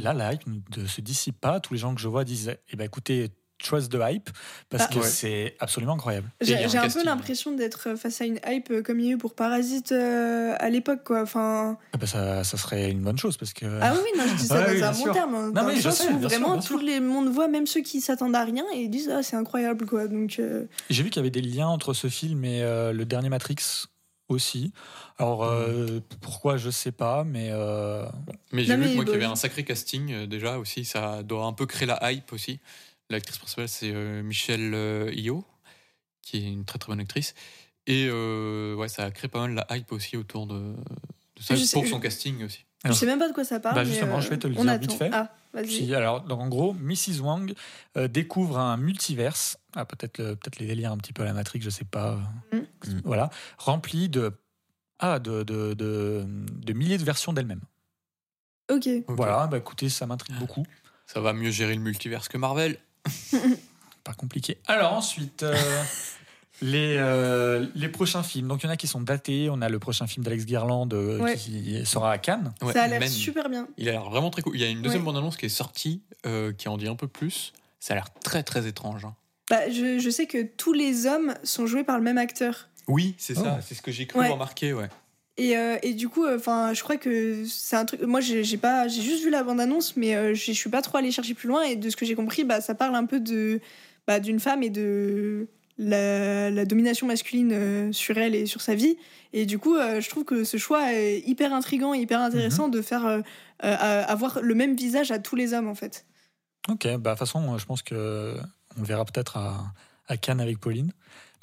Là, 0.02 0.14
la 0.14 0.34
hype 0.34 0.44
ne 0.78 0.86
se 0.88 1.02
dissipe 1.02 1.40
pas. 1.40 1.60
Tous 1.60 1.74
les 1.74 1.80
gens 1.80 1.94
que 1.96 2.02
je 2.02 2.08
vois 2.08 2.24
disent 2.24 2.56
eh 2.70 2.76
ben, 2.76 2.86
écoutez, 2.86 3.30
trust 3.60 3.92
the 3.94 4.00
hype, 4.02 4.30
parce 4.70 4.84
Ah. 4.90 4.94
que 4.94 5.00
Ouais. 5.00 5.06
c'est 5.08 5.56
absolument 5.60 5.94
incroyable. 5.94 6.28
J'ai 6.42 6.58
un 6.78 6.90
peu 6.90 7.04
l'impression 7.06 7.54
d'être 7.54 7.96
face 7.96 8.20
à 8.20 8.26
une 8.26 8.38
hype 8.46 8.70
euh, 8.72 8.82
comme 8.82 9.00
il 9.00 9.06
y 9.06 9.10
a 9.10 9.12
eu 9.14 9.18
pour 9.18 9.36
Parasite 9.36 9.94
euh, 9.94 10.54
à 10.60 10.70
l'époque 10.70 11.04
quoi. 11.06 11.22
Enfin 11.22 11.78
Ah 11.94 11.98
ben, 11.98 12.06
ça, 12.06 12.44
ça 12.44 12.58
serait 12.58 12.92
une 12.92 13.02
bonne 13.02 13.18
chose 13.18 13.38
parce 13.38 13.54
que. 13.54 13.66
ah 13.82 13.94
oui 13.94 14.10
non 14.18 14.26
je 14.28 14.34
dis 14.36 14.48
ça 14.48 14.56
Ouais, 14.66 14.66
dans 14.66 14.72
oui, 14.74 14.84
un 14.84 14.92
bon 14.92 15.04
sûr. 15.04 15.14
terme. 15.14 15.36
hein, 15.36 15.46
Non, 15.48 15.52
dans 15.54 15.68
mais 15.68 15.76
je 15.78 15.90
sais, 15.92 16.08
où 16.08 16.10
sûr, 16.10 16.18
vraiment 16.20 16.54
bien 16.54 16.62
tout 16.62 16.80
sûr. 16.80 16.82
le 16.84 17.00
monde 17.00 17.30
voit, 17.30 17.48
même 17.48 17.66
ceux 17.68 17.82
qui 17.82 18.02
s'attendent 18.02 18.36
à 18.36 18.44
rien 18.44 18.66
et 18.76 18.80
ils 18.82 18.90
disent 18.90 19.10
ah 19.10 19.24
c'est 19.24 19.38
incroyable 19.38 19.86
quoi. 19.86 20.08
Donc 20.10 20.40
euh, 20.40 20.66
J'ai 20.90 21.04
vu 21.04 21.10
qu'il 21.10 21.22
y 21.22 21.24
avait 21.24 21.30
des 21.32 21.42
liens 21.42 21.68
entre 21.68 21.94
ce 21.94 22.08
film 22.10 22.44
et 22.44 22.64
euh, 22.64 22.92
le 22.92 23.06
dernier 23.06 23.30
Matrix 23.30 23.56
aussi. 24.28 24.74
Alors 25.20 25.44
euh, 25.44 26.00
pourquoi 26.22 26.58
je 26.58 26.70
sais 26.70 26.92
pas, 26.92 27.24
mais 27.24 27.50
euh, 27.52 28.06
Mais 28.52 28.64
j'ai 28.64 28.76
vu 28.76 28.82
mais 28.88 28.96
moi, 28.96 29.04
qu'il 29.06 29.14
y 29.14 29.18
avait 29.18 29.26
un 29.26 29.36
sacré 29.36 29.64
casting 29.64 30.12
euh, 30.12 30.26
déjà 30.28 30.58
aussi. 30.58 30.86
Ça 30.86 31.22
doit 31.24 31.46
un 31.46 31.54
peu 31.54 31.66
créer 31.66 31.86
la 31.88 32.12
hype 32.12 32.34
aussi. 32.34 32.60
L'actrice 33.10 33.38
principale, 33.38 33.68
c'est 33.70 33.92
euh, 33.94 34.24
Michelle 34.24 34.74
euh, 34.74 35.12
Yeoh, 35.14 35.46
qui 36.22 36.38
est 36.38 36.52
une 36.52 36.66
très 36.66 36.80
très 36.80 36.90
bonne 36.92 37.00
actrice. 37.00 37.36
Et 37.86 38.08
euh, 38.10 38.76
ouais, 38.76 38.88
ça 38.88 39.04
a 39.04 39.12
créé 39.12 39.30
pas 39.30 39.42
mal 39.48 39.54
la 39.54 39.78
hype 39.78 39.92
aussi 39.92 40.18
autour 40.18 40.48
de, 40.48 40.74
de 41.36 41.42
ça 41.42 41.56
Je 41.56 41.64
sais- 41.64 41.76
pour 41.76 41.86
je- 41.86 41.90
son 41.92 42.00
casting 42.00 42.44
aussi. 42.44 42.66
Je 42.84 42.88
Alors, 42.90 42.98
sais 42.98 43.06
même 43.06 43.20
pas 43.20 43.30
de 43.30 43.34
quoi 43.34 43.44
ça 43.46 43.60
parle. 43.60 43.76
Bah, 43.76 43.84
mais, 43.84 43.90
justement, 43.92 44.18
euh, 44.18 44.22
je 44.22 44.30
vais 44.30 44.38
te 44.38 44.48
le 44.48 44.56
dire 44.56 44.68
attend. 44.70 44.80
vite 44.82 44.92
fait. 44.94 45.10
Ah, 45.14 45.32
alors, 45.96 46.22
donc, 46.22 46.40
en 46.42 46.48
gros, 46.50 46.74
Mrs. 46.74 47.20
Wang 47.22 47.54
euh, 47.98 48.08
découvre 48.08 48.58
un 48.58 48.76
multiverse, 48.78 49.58
ah, 49.76 49.86
peut-être 49.86 50.18
peut-être 50.18 50.60
les 50.60 50.66
délires 50.68 50.92
un 50.92 50.98
petit 50.98 51.14
peu 51.14 51.22
à 51.22 51.26
la 51.26 51.34
Matrix, 51.34 51.62
je 51.62 51.70
sais 51.70 51.86
pas, 51.86 52.18
euh, 52.54 52.58
Mm. 52.88 53.02
voilà, 53.06 53.30
rempli 53.58 54.10
de, 54.10 54.34
ah, 55.06 55.20
de, 55.20 55.44
de, 55.44 55.74
de, 55.74 56.24
de 56.26 56.74
milliers 56.74 56.98
de 56.98 57.04
versions 57.04 57.34
d'elle-même. 57.34 57.62
Ok. 58.72 58.88
Voilà, 59.10 59.48
bah 59.48 59.58
écoutez, 59.58 59.90
ça 59.90 60.06
m'intrigue 60.08 60.38
beaucoup. 60.40 60.66
Ça 61.08 61.20
va 61.20 61.34
mieux 61.34 61.52
gérer 61.52 61.76
le 61.76 61.82
multiverse 61.82 62.30
que 62.30 62.38
Marvel. 62.38 62.78
Pas 64.04 64.14
compliqué. 64.14 64.58
Alors 64.68 64.94
ensuite, 64.94 65.44
euh, 65.44 65.56
les, 66.62 66.96
euh, 66.98 67.66
les 67.76 67.90
prochains 67.90 68.24
films. 68.24 68.48
Donc 68.48 68.64
il 68.64 68.66
y 68.66 68.70
en 68.70 68.72
a 68.72 68.78
qui 68.78 68.88
sont 68.88 69.02
datés. 69.02 69.50
On 69.50 69.62
a 69.62 69.70
le 69.70 69.80
prochain 69.80 70.08
film 70.08 70.24
d'Alex 70.24 70.46
Garland 70.46 70.88
euh, 70.94 71.20
Ouais. 71.20 71.36
qui 71.36 71.86
sera 71.86 72.12
à 72.12 72.18
Cannes. 72.18 72.54
Ouais, 72.62 72.74
ça 72.74 72.84
a 72.84 72.88
l'air 72.88 73.08
super 73.10 73.50
bien. 73.50 73.68
Il 73.78 73.88
a 73.90 73.94
l'air 73.94 74.10
vraiment 74.10 74.30
très 74.30 74.42
cool. 74.42 74.56
Il 74.56 74.62
y 74.62 74.66
a 74.66 74.70
une 74.70 74.82
deuxième 74.82 75.02
Ouais. 75.02 75.08
bande-annonce 75.08 75.38
qui 75.38 75.46
est 75.46 75.50
sortie, 75.50 76.02
euh, 76.26 76.54
qui 76.54 76.70
en 76.70 76.78
dit 76.78 76.88
un 76.88 76.96
peu 76.96 77.08
plus. 77.08 77.52
Ça 77.80 77.94
a 77.94 77.96
l'air 77.96 78.14
très 78.24 78.44
très 78.44 78.66
étrange. 78.68 79.04
hein. 79.06 79.16
Bah, 79.50 79.70
je, 79.70 80.00
je 80.00 80.10
sais 80.10 80.26
que 80.26 80.42
tous 80.42 80.72
les 80.72 81.06
hommes 81.06 81.34
sont 81.44 81.68
joués 81.68 81.84
par 81.84 81.98
le 81.98 82.04
même 82.04 82.18
acteur. 82.18 82.70
Oui, 82.88 83.16
c'est 83.18 83.38
Oh. 83.38 83.44
ça. 83.44 83.60
C'est 83.62 83.76
ce 83.76 83.82
que 83.82 83.92
j'ai 83.92 84.06
cru 84.08 84.20
Ouais. 84.20 84.30
remarquer, 84.30 84.74
ouais. 84.74 84.90
Et, 85.38 85.58
euh, 85.58 85.78
et 85.82 85.94
du 85.94 86.10
coup, 86.10 86.28
enfin, 86.28 86.74
je 86.74 86.84
crois 86.84 86.98
que 86.98 87.44
c'est 87.46 87.76
un 87.76 87.86
truc. 87.86 88.02
Moi, 88.04 88.20
j'ai 88.22 88.58
pas, 88.58 88.88
j'ai 88.88 89.02
juste 89.02 89.24
vu 89.24 89.30
la 89.32 89.42
bande 89.44 89.60
annonce, 89.60 89.98
mais 89.98 90.16
euh, 90.16 90.36
je 90.36 90.52
suis 90.52 90.70
pas 90.70 90.82
trop 90.84 90.98
allée 90.98 91.12
chercher 91.12 91.34
plus 91.34 91.48
loin. 91.48 91.64
Et 91.64 91.76
de 91.76 91.90
ce 91.90 91.96
que 91.96 92.06
j'ai 92.06 92.14
compris, 92.16 92.44
bah, 92.44 92.62
ça 92.62 92.76
parle 92.76 92.96
un 92.96 93.06
peu 93.06 93.20
de, 93.20 93.60
bah, 94.08 94.20
d'une 94.20 94.40
femme 94.40 94.62
et 94.62 94.70
de 94.70 95.48
la, 95.80 96.52
la 96.52 96.66
domination 96.66 97.08
masculine 97.08 97.52
euh, 97.52 97.92
sur 97.92 98.18
elle 98.20 98.36
et 98.36 98.46
sur 98.46 98.62
sa 98.62 98.76
vie. 98.76 98.96
Et 99.36 99.48
du 99.48 99.58
coup, 99.58 99.76
euh, 99.76 100.02
je 100.02 100.10
trouve 100.10 100.24
que 100.24 100.44
ce 100.44 100.58
choix 100.58 100.94
est 100.94 101.22
hyper 101.26 101.52
intrigant 101.52 101.96
et 101.96 102.00
hyper 102.00 102.20
intéressant 102.22 102.68
de 102.68 102.82
faire 102.84 103.08
euh, 103.08 103.22
euh, 103.64 104.04
avoir 104.08 104.40
le 104.40 104.54
même 104.54 104.76
visage 104.76 105.10
à 105.10 105.18
tous 105.18 105.36
les 105.36 105.54
hommes, 105.54 105.68
en 105.68 105.74
fait. 105.74 106.06
Ok, 106.70 106.84
bah 107.00 107.16
de 107.16 107.18
toute 107.18 107.20
façon, 107.20 107.58
je 107.58 107.66
pense 107.66 107.82
que 107.82 108.36
on 108.78 108.82
le 108.82 108.86
verra 108.88 109.04
peut-être 109.04 109.38
à, 109.38 109.74
à 110.08 110.16
Cannes 110.18 110.40
avec 110.40 110.60
Pauline. 110.60 110.92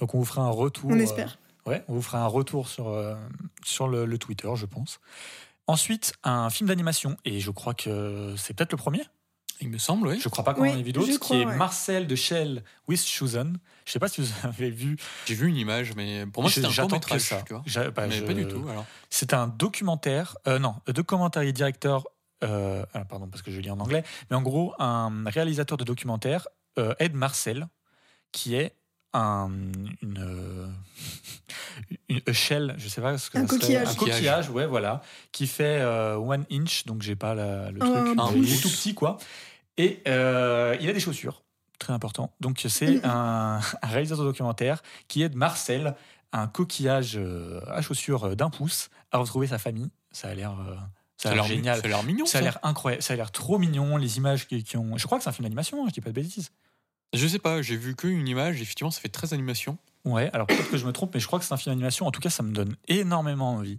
Donc 0.00 0.14
on 0.14 0.18
vous 0.18 0.24
fera 0.24 0.42
un 0.42 0.50
retour. 0.50 0.90
On 0.90 0.94
euh, 0.98 1.02
espère. 1.02 1.38
ouais, 1.66 1.84
on 1.88 1.94
vous 1.94 2.02
fera 2.02 2.20
un 2.22 2.26
retour 2.26 2.68
sur, 2.68 2.88
euh, 2.88 3.14
sur 3.64 3.86
le, 3.88 4.04
le 4.06 4.18
Twitter, 4.18 4.48
je 4.56 4.66
pense. 4.66 4.98
Ensuite, 5.66 6.14
un 6.24 6.50
film 6.50 6.68
d'animation, 6.68 7.16
et 7.24 7.38
je 7.38 7.50
crois 7.50 7.74
que 7.74 8.34
c'est 8.36 8.54
peut-être 8.54 8.72
le 8.72 8.78
premier. 8.78 9.02
Il 9.62 9.68
me 9.68 9.76
semble, 9.76 10.08
oui. 10.08 10.18
Je 10.18 10.28
crois 10.30 10.42
pas 10.42 10.54
qu'on 10.54 10.62
Oui, 10.62 10.70
en 10.70 10.78
ait 10.78 10.82
vu 10.82 10.92
d'autres, 10.92 11.18
qui 11.20 11.34
est 11.34 11.44
ouais. 11.44 11.54
Marcel 11.56 12.06
de 12.06 12.14
Shell 12.16 12.64
with 12.88 13.04
Chosen. 13.04 13.58
Je 13.84 13.92
sais 13.92 13.98
pas 13.98 14.08
si 14.08 14.22
vous 14.22 14.28
avez 14.48 14.70
vu. 14.70 14.96
J'ai 15.26 15.34
vu 15.34 15.48
une 15.48 15.56
image, 15.56 15.94
mais 15.94 16.24
pour 16.26 16.42
moi, 16.42 16.48
Je- 16.48 16.56
c'était 16.56 16.66
un 16.66 16.70
j'attends 16.70 16.88
court 16.88 16.96
métrage, 16.96 17.20
ça. 17.20 17.42
tu 17.46 17.52
vois. 17.52 17.90
Bah, 17.90 18.06
mais 18.06 18.14
je- 18.16 18.24
pas 18.24 18.32
du 18.32 18.48
tout, 18.48 18.66
alors. 18.70 18.86
C'est 19.10 19.34
un 19.34 19.46
documentaire, 19.48 20.36
euh, 20.48 20.58
non, 20.58 20.76
un 20.86 20.92
documentaire 20.92 21.42
et 21.42 21.52
directeur, 21.52 22.04
euh, 22.42 22.86
ah, 22.94 23.04
pardon, 23.04 23.28
parce 23.28 23.42
que 23.42 23.50
je 23.50 23.60
lis 23.60 23.70
en 23.70 23.78
anglais, 23.80 24.02
mais 24.30 24.36
en 24.36 24.42
gros, 24.42 24.74
un 24.78 25.24
réalisateur 25.26 25.76
de 25.76 25.84
documentaire, 25.84 26.48
euh, 26.78 26.94
Ed 26.98 27.14
Marcel, 27.14 27.68
qui 28.32 28.54
est 28.54 28.74
un, 29.12 29.50
une, 30.02 30.18
euh, 30.18 30.66
une 32.08 32.20
a 32.26 32.32
shell, 32.32 32.74
je 32.78 32.88
sais 32.88 33.00
pas 33.00 33.18
ce 33.18 33.30
que 33.30 33.38
Un 33.38 33.42
ça 33.42 33.48
serait. 33.48 33.58
coquillage. 33.60 33.88
Un 33.88 33.94
coquillage, 33.94 34.50
ouais, 34.50 34.66
voilà, 34.66 35.02
qui 35.32 35.46
fait 35.46 35.80
euh, 35.80 36.16
one 36.16 36.44
inch, 36.50 36.84
donc 36.86 37.02
j'ai 37.02 37.16
pas 37.16 37.34
la- 37.34 37.70
le 37.70 37.82
Un 37.82 38.14
truc, 38.16 38.38
il 38.42 38.52
est 38.52 38.62
tout 38.62 38.68
petit, 38.70 38.94
quoi. 38.94 39.18
Et 39.76 40.02
euh, 40.08 40.76
il 40.80 40.88
a 40.88 40.92
des 40.92 41.00
chaussures, 41.00 41.42
très 41.78 41.92
important. 41.92 42.32
Donc 42.40 42.62
c'est 42.68 43.04
un, 43.04 43.60
un 43.82 43.86
réalisateur 43.86 44.24
de 44.24 44.30
documentaire 44.30 44.82
qui 45.08 45.22
aide 45.22 45.34
Marcel, 45.34 45.94
un 46.32 46.46
coquillage 46.46 47.14
euh, 47.16 47.60
à 47.68 47.82
chaussures 47.82 48.36
d'un 48.36 48.50
pouce, 48.50 48.90
à 49.12 49.18
retrouver 49.18 49.46
sa 49.48 49.58
famille. 49.58 49.90
Ça 50.12 50.28
a 50.28 50.34
l'air, 50.34 50.52
euh, 50.52 50.74
ça 51.16 51.30
a 51.30 51.34
l'air 51.34 51.44
génial. 51.44 51.78
Ça 51.80 51.84
a 51.86 51.88
l'air 51.88 52.02
mignon, 52.04 52.26
Ça 52.26 52.38
a 52.38 52.40
l'air 52.42 52.58
incroyable, 52.62 53.02
ça 53.02 53.14
a 53.14 53.16
l'air 53.16 53.30
trop 53.32 53.58
mignon, 53.58 53.96
les 53.96 54.16
images 54.18 54.46
qui, 54.46 54.62
qui 54.62 54.76
ont. 54.76 54.96
Je 54.96 55.06
crois 55.06 55.18
que 55.18 55.24
c'est 55.24 55.30
un 55.30 55.32
film 55.32 55.44
d'animation, 55.44 55.82
hein, 55.82 55.86
je 55.88 55.94
dis 55.94 56.00
pas 56.00 56.10
de 56.10 56.14
bêtises. 56.14 56.50
Je 57.12 57.26
sais 57.26 57.38
pas, 57.38 57.60
j'ai 57.62 57.76
vu 57.76 57.96
qu'une 57.96 58.28
image. 58.28 58.60
Effectivement, 58.62 58.90
ça 58.90 59.00
fait 59.00 59.08
très 59.08 59.32
animation. 59.34 59.78
Ouais, 60.04 60.30
alors 60.32 60.46
peut-être 60.46 60.70
que 60.70 60.76
je 60.78 60.86
me 60.86 60.92
trompe, 60.92 61.12
mais 61.12 61.20
je 61.20 61.26
crois 61.26 61.38
que 61.38 61.44
c'est 61.44 61.52
un 61.52 61.56
film 61.58 61.74
d'animation. 61.74 62.06
En 62.06 62.10
tout 62.10 62.20
cas, 62.20 62.30
ça 62.30 62.42
me 62.42 62.52
donne 62.52 62.76
énormément 62.88 63.50
envie. 63.54 63.78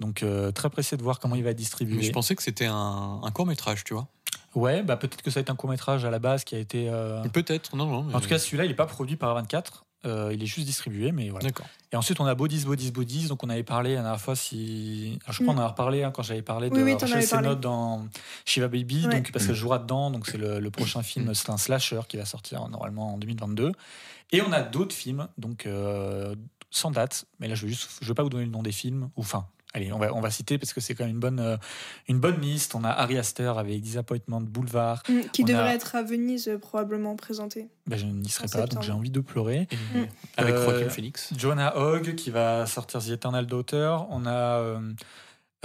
Donc 0.00 0.22
euh, 0.22 0.50
très 0.52 0.70
pressé 0.70 0.96
de 0.96 1.02
voir 1.02 1.18
comment 1.18 1.34
il 1.34 1.42
va 1.44 1.50
être 1.50 1.56
distribué. 1.56 1.96
Mais 1.96 2.02
je 2.02 2.12
pensais 2.12 2.34
que 2.36 2.42
c'était 2.42 2.66
un, 2.66 3.20
un 3.22 3.30
court 3.32 3.46
métrage, 3.46 3.84
tu 3.84 3.92
vois. 3.94 4.06
Ouais, 4.54 4.82
bah 4.82 4.96
peut-être 4.96 5.20
que 5.22 5.30
ça 5.30 5.40
va 5.40 5.42
être 5.42 5.50
un 5.50 5.56
court 5.56 5.68
métrage 5.68 6.04
à 6.06 6.10
la 6.10 6.18
base 6.18 6.44
qui 6.44 6.54
a 6.54 6.58
été. 6.58 6.88
euh, 6.88 7.22
Peut-être, 7.28 7.76
non, 7.76 7.86
non. 7.86 8.04
mais- 8.04 8.14
En 8.14 8.20
tout 8.20 8.28
cas, 8.28 8.38
celui-là, 8.38 8.64
il 8.64 8.68
n'est 8.68 8.74
pas 8.74 8.86
produit 8.86 9.16
par 9.16 9.34
24. 9.34 9.84
Euh, 10.06 10.30
il 10.32 10.42
est 10.42 10.46
juste 10.46 10.66
distribué, 10.66 11.10
mais 11.12 11.28
voilà. 11.30 11.46
d'accord. 11.46 11.66
Et 11.92 11.96
ensuite, 11.96 12.20
on 12.20 12.26
a 12.26 12.34
Bodies, 12.34 12.64
Bodies, 12.64 12.90
Bodies. 12.92 13.28
Donc, 13.28 13.42
on 13.42 13.48
avait 13.48 13.62
parlé 13.64 13.94
la 13.94 14.02
dernière 14.02 14.20
fois 14.20 14.36
si. 14.36 15.18
Alors, 15.24 15.32
je 15.34 15.42
crois 15.42 15.54
Mm. 15.54 15.56
qu'on 15.56 15.62
en 15.62 15.64
a 15.64 15.68
reparlé 15.68 16.02
hein, 16.04 16.10
quand 16.12 16.22
j'avais 16.22 16.42
parlé 16.42 16.70
de 16.70 16.74
Oui, 16.74 16.82
oui, 16.82 16.94
Rachel. 17.00 17.22
Sennott 17.22 17.58
dans 17.60 18.06
Shiva 18.44 18.68
Baby. 18.68 19.06
Ouais. 19.06 19.14
Donc, 19.16 19.32
parce 19.32 19.46
qu'elle 19.46 19.54
jouera 19.56 19.78
dedans. 19.78 20.10
Donc, 20.10 20.26
c'est 20.26 20.38
le, 20.38 20.60
le 20.60 20.70
prochain 20.70 21.02
film. 21.02 21.30
Mm. 21.30 21.34
C'est 21.34 21.50
un 21.50 21.56
slasher 21.58 22.00
qui 22.08 22.16
va 22.16 22.24
sortir 22.26 22.68
normalement 22.68 23.14
en 23.14 23.18
2022. 23.18 23.72
Et 24.32 24.42
on 24.42 24.52
a 24.52 24.60
d'autres 24.60 24.94
films, 24.94 25.26
donc 25.38 25.64
euh, 25.66 26.34
sans 26.70 26.90
date. 26.90 27.24
Mais 27.40 27.48
là, 27.48 27.54
je 27.54 27.62
ne 27.64 27.68
veux, 27.70 27.74
juste- 27.74 27.98
je 28.02 28.12
pas 28.12 28.22
vous 28.22 28.28
donner 28.28 28.44
le 28.44 28.50
nom 28.50 28.62
des 28.62 28.72
films. 28.72 29.08
Ou 29.16 29.22
enfin. 29.22 29.46
Allez, 29.78 29.92
on 29.92 29.98
va, 29.98 30.12
on 30.12 30.20
va 30.20 30.30
citer 30.30 30.58
parce 30.58 30.72
que 30.72 30.80
c'est 30.80 30.96
quand 30.96 31.04
même 31.04 31.14
une 31.14 31.20
bonne, 31.20 31.38
euh, 31.38 31.56
une 32.08 32.18
bonne 32.18 32.40
liste. 32.40 32.74
On 32.74 32.82
a 32.82 32.88
Harry 32.90 33.16
Astor 33.16 33.60
avec 33.60 33.80
Disappointment 33.80 34.40
Boulevard. 34.40 35.04
Mm, 35.08 35.20
Qui 35.32 35.42
On 35.42 35.46
devrait 35.46 35.68
a- 35.68 35.74
être 35.74 35.94
à 35.94 36.02
Venise, 36.02 36.48
euh, 36.48 36.58
probablement 36.58 37.14
présenté. 37.14 37.68
Ben, 37.86 37.96
je 37.96 38.06
n'y 38.06 38.28
serai 38.28 38.46
En 38.46 38.58
pas, 38.60 38.66
donc 38.66 38.82
j'ai 38.82 38.90
envie 38.90 39.10
de 39.12 39.20
pleurer. 39.20 39.68
Mm. 39.94 39.98
Avec 40.36 40.54
Euh, 40.56 40.64
Joaquin 40.64 40.88
Phoenix. 40.90 41.32
Jonah 41.36 41.76
Hogg 41.76 42.16
qui 42.16 42.30
va 42.32 42.66
sortir 42.66 43.00
The 43.00 43.10
Eternal 43.10 43.46
Daughter. 43.46 43.96
On 44.10 44.26
a 44.26 44.30
euh, 44.58 44.80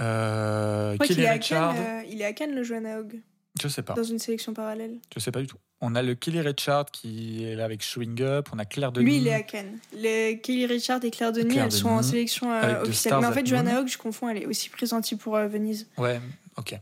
euh, 0.00 0.96
est, 1.00 1.30
Richard. 1.30 1.74
Cannes, 1.74 1.84
euh, 1.84 2.02
il 2.10 2.20
est 2.22 2.24
à 2.24 2.32
Cannes, 2.32 2.54
le 2.54 2.62
Joanna 2.62 3.00
Hogg, 3.00 3.20
Je 3.62 3.68
sais 3.68 3.82
pas. 3.82 3.94
dans 3.94 4.02
une 4.02 4.18
sélection 4.18 4.52
parallèle. 4.52 4.96
Je 5.14 5.20
sais 5.20 5.30
pas 5.30 5.40
du 5.40 5.46
tout. 5.46 5.58
On 5.80 5.94
a 5.94 6.02
le 6.02 6.14
Kelly 6.14 6.40
Richard 6.40 6.86
qui 6.86 7.44
est 7.44 7.54
là 7.54 7.64
avec 7.64 7.82
Showing 7.82 8.20
Up. 8.22 8.48
On 8.52 8.58
a 8.58 8.64
Claire 8.64 8.90
Denis. 8.90 9.04
Lui, 9.06 9.16
il 9.18 9.28
est 9.28 9.34
à 9.34 9.42
Cannes. 9.42 9.78
Les 9.92 10.40
Kelly 10.42 10.66
Richard 10.66 11.04
et 11.04 11.10
Claire 11.10 11.32
Denis, 11.32 11.50
Claire 11.52 11.64
elles 11.66 11.72
sont 11.72 11.88
en 11.88 12.02
sélection 12.02 12.50
euh, 12.52 12.82
officielle. 12.82 13.14
Mais 13.20 13.26
en 13.26 13.32
fait. 13.32 13.46
Joanna 13.46 13.80
Hogg, 13.80 13.88
je 13.88 13.98
confonds, 13.98 14.28
elle 14.28 14.38
est 14.38 14.46
aussi 14.46 14.70
pressentie 14.70 15.16
pour 15.16 15.36
euh, 15.36 15.46
Venise. 15.46 15.86
Ouais, 15.98 16.20
ok. 16.56 16.78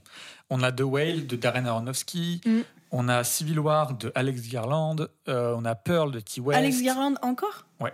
On 0.51 0.63
a 0.63 0.73
The 0.73 0.83
Whale 0.83 1.27
de 1.27 1.37
Darren 1.37 1.67
Aronofsky. 1.67 2.41
Mm. 2.47 2.61
On 2.91 3.09
a 3.09 3.25
Civil 3.25 3.59
War 3.59 3.95
de 3.95 4.13
Alex 4.15 4.49
Garland. 4.49 4.97
Euh, 5.29 5.55
on 5.57 5.65
a 5.65 5.75
Pearl 5.75 6.11
de 6.13 6.21
T. 6.21 6.41
West. 6.41 6.59
Alex 6.59 6.83
Garland 6.83 7.15
encore? 7.23 7.67
Ouais. 7.81 7.93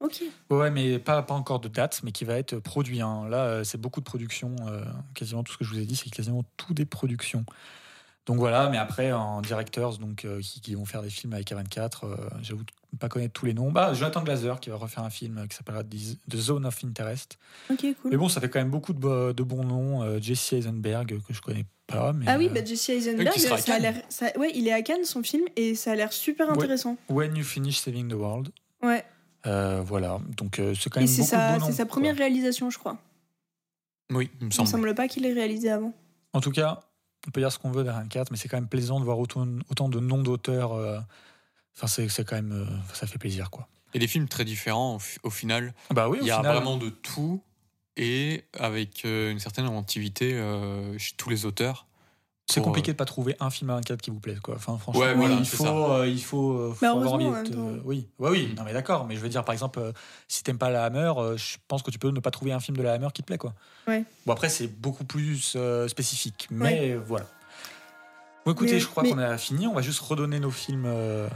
Ok. 0.00 0.22
Ouais, 0.50 0.70
mais 0.70 0.98
pas, 0.98 1.22
pas 1.22 1.34
encore 1.34 1.60
de 1.60 1.68
date, 1.68 2.00
mais 2.04 2.12
qui 2.12 2.24
va 2.24 2.36
être 2.36 2.58
produit. 2.58 3.00
hein. 3.00 3.26
Là, 3.28 3.44
euh, 3.44 3.64
c'est 3.64 3.80
beaucoup 3.80 4.00
de 4.00 4.04
production. 4.04 4.54
euh, 4.68 4.84
quasiment 5.14 5.42
tout 5.42 5.52
ce 5.52 5.58
que 5.58 5.64
je 5.64 5.70
vous 5.70 5.78
ai 5.78 5.84
dit, 5.86 5.96
c'est 5.96 6.10
quasiment 6.10 6.44
tout 6.56 6.74
des 6.74 6.84
productions. 6.84 7.44
Donc 8.26 8.38
voilà, 8.38 8.70
mais 8.70 8.78
après, 8.78 9.12
en 9.12 9.42
directors 9.42 9.98
donc, 9.98 10.24
euh, 10.24 10.40
qui, 10.40 10.60
qui 10.62 10.74
vont 10.74 10.86
faire 10.86 11.02
des 11.02 11.10
films 11.10 11.34
avec 11.34 11.50
A24, 11.50 11.90
euh, 12.04 12.16
j'avoue 12.42 12.62
de 12.64 12.98
pas 12.98 13.08
connaître 13.10 13.34
tous 13.34 13.44
les 13.44 13.52
noms. 13.52 13.70
Bah, 13.70 13.92
Jonathan 13.92 14.22
Glazer 14.22 14.60
qui 14.60 14.70
va 14.70 14.76
refaire 14.76 15.02
un 15.04 15.10
film 15.10 15.36
euh, 15.38 15.46
qui 15.46 15.54
s'appellera 15.56 15.82
The 15.84 16.36
Zone 16.36 16.64
of 16.64 16.82
Interest. 16.84 17.38
Ok, 17.70 17.80
cool. 18.00 18.10
Mais 18.10 18.16
bon, 18.16 18.28
ça 18.30 18.40
fait 18.40 18.48
quand 18.48 18.60
même 18.60 18.70
beaucoup 18.70 18.92
de, 18.94 18.98
bo- 18.98 19.32
de 19.34 19.42
bons 19.42 19.64
noms. 19.64 20.02
Euh, 20.02 20.18
Jesse 20.22 20.54
Eisenberg, 20.54 21.20
que 21.26 21.34
je 21.34 21.40
connais 21.42 21.66
pas. 21.86 22.14
Mais, 22.14 22.24
Ah 22.26 22.38
oui, 22.38 22.48
bah, 22.48 22.64
Jesse 22.64 22.88
Eisenberg, 22.88 23.28
qui 23.30 23.40
sera 23.40 23.56
à 23.56 23.58
ça 23.58 23.72
a 23.74 23.80
Cannes. 23.80 23.82
l'air. 23.94 24.02
ça- 24.08 24.38
Ouais, 24.38 24.52
il 24.54 24.66
est 24.68 24.72
à 24.72 24.80
Cannes, 24.80 25.04
son 25.04 25.22
film, 25.22 25.44
et 25.56 25.74
ça 25.74 25.92
a 25.92 25.94
l'air 25.94 26.12
super 26.12 26.48
intéressant. 26.50 26.96
When 27.10 27.36
You 27.36 27.44
Finish 27.44 27.78
Saving 27.78 28.08
the 28.08 28.14
World. 28.14 28.48
Ouais. 28.82 29.04
Euh, 29.46 29.82
voilà, 29.84 30.18
donc 30.38 30.58
euh, 30.58 30.72
c'est 30.74 30.88
quand 30.88 31.00
Et 31.00 31.04
même 31.04 31.08
c'est 31.12 31.18
beaucoup 31.20 31.26
de 31.26 31.36
sa, 31.36 31.52
bons 31.52 31.58
noms. 31.60 31.66
c'est 31.66 31.72
sa 31.72 31.82
quoi. 31.84 31.90
première 31.90 32.16
réalisation, 32.16 32.70
je 32.70 32.78
crois. 32.78 32.96
Oui, 34.10 34.30
il 34.32 34.36
me 34.36 34.42
Il 34.42 34.46
me 34.46 34.50
semble. 34.50 34.68
semble 34.68 34.94
pas 34.94 35.08
qu'il 35.08 35.26
ait 35.26 35.32
réalisé 35.34 35.70
avant. 35.70 35.92
En 36.32 36.40
tout 36.40 36.50
cas, 36.50 36.80
on 37.26 37.30
peut 37.30 37.40
dire 37.40 37.50
ce 37.52 37.58
qu'on 37.58 37.70
veut 37.70 37.84
d'Ariane 37.84 38.08
4, 38.08 38.30
mais 38.30 38.36
c'est 38.36 38.48
quand 38.48 38.56
même 38.56 38.68
plaisant 38.68 39.00
de 39.00 39.04
voir 39.04 39.18
autant, 39.18 39.46
autant 39.70 39.88
de 39.88 40.00
noms 40.00 40.22
d'auteurs. 40.22 40.72
euh, 40.74 40.98
Enfin, 41.76 41.86
c'est 41.88 42.08
c'est 42.08 42.24
quand 42.24 42.36
même. 42.36 42.52
euh, 42.52 42.94
ça 42.94 43.06
fait 43.06 43.18
plaisir, 43.18 43.50
quoi. 43.50 43.66
Et 43.94 43.98
des 43.98 44.06
films 44.06 44.28
très 44.28 44.44
différents 44.44 44.96
au, 44.96 44.98
fi- 44.98 45.18
au 45.22 45.30
final. 45.30 45.74
Bah 45.90 46.08
oui, 46.08 46.18
au 46.18 46.22
Il 46.22 46.26
y 46.28 46.30
a 46.30 46.36
final, 46.36 46.54
vraiment 46.56 46.76
de 46.76 46.88
tout 46.90 47.42
et 47.96 48.44
avec 48.58 49.04
euh, 49.04 49.30
une 49.30 49.38
certaine 49.38 49.64
inventivité 49.66 50.32
chez 50.98 51.14
tous 51.16 51.30
les 51.30 51.46
auteurs. 51.46 51.86
C'est 52.46 52.60
pour, 52.60 52.66
compliqué 52.66 52.92
de 52.92 52.96
pas 52.96 53.04
trouver 53.06 53.36
un 53.40 53.48
film 53.50 53.70
à 53.70 53.76
24 53.76 54.00
qui 54.02 54.10
vous 54.10 54.20
plaise, 54.20 54.38
quoi. 54.40 54.54
Enfin, 54.56 54.76
franchement, 54.78 55.00
Ouais, 55.00 55.14
voilà, 55.14 55.34
il, 55.34 55.46
faut, 55.46 55.64
euh, 55.66 56.06
il 56.06 56.22
faut, 56.22 56.52
euh, 56.52 56.72
faut 56.74 56.84
avoir 56.86 57.14
envie 57.14 57.50
de-. 57.50 57.80
Oui, 57.84 58.06
ouais, 58.18 58.30
oui, 58.30 58.54
non, 58.56 58.64
mais 58.64 58.72
d'accord, 58.74 59.06
mais 59.06 59.14
je 59.16 59.20
veux 59.20 59.28
dire, 59.30 59.44
par 59.44 59.52
exemple, 59.54 59.78
euh, 59.78 59.92
si 60.28 60.42
t'aimes 60.44 60.58
pas 60.58 60.70
la 60.70 60.84
Hammer, 60.84 61.12
euh, 61.16 61.36
je 61.36 61.56
pense 61.68 61.82
que 61.82 61.90
tu 61.90 61.98
peux 61.98 62.10
ne 62.10 62.20
pas 62.20 62.30
trouver 62.30 62.52
un 62.52 62.60
film 62.60 62.76
de 62.76 62.82
la 62.82 62.92
Hammer 62.92 63.08
qui 63.14 63.22
te 63.22 63.26
plaît, 63.26 63.38
quoi. 63.38 63.54
Ouais. 63.88 64.04
Bon, 64.26 64.32
après, 64.34 64.48
c'est 64.50 64.66
beaucoup 64.66 65.04
plus 65.04 65.54
euh, 65.56 65.88
spécifique, 65.88 66.46
mais 66.50 66.94
voilà. 66.96 67.26
Bon, 68.44 68.52
écoutez, 68.52 68.72
Mais- 68.74 68.80
je 68.80 68.86
crois 68.88 69.02
mais- 69.04 69.10
qu'on 69.12 69.18
a 69.18 69.38
fini. 69.38 69.66
On 69.66 69.72
va 69.72 69.80
juste 69.80 70.00
redonner 70.00 70.38
nos 70.38 70.50
films 70.50 70.84
euh, 70.86 71.26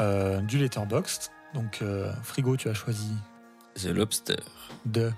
euh, 0.00 0.40
du 0.40 0.56
Letterboxd. 0.58 1.30
Donc, 1.52 1.80
euh, 1.82 2.10
Frigo, 2.22 2.56
tu 2.56 2.68
as 2.70 2.74
choisi 2.74 3.10
The 3.74 3.86
Lobster. 3.88 4.36
de. 4.86 5.12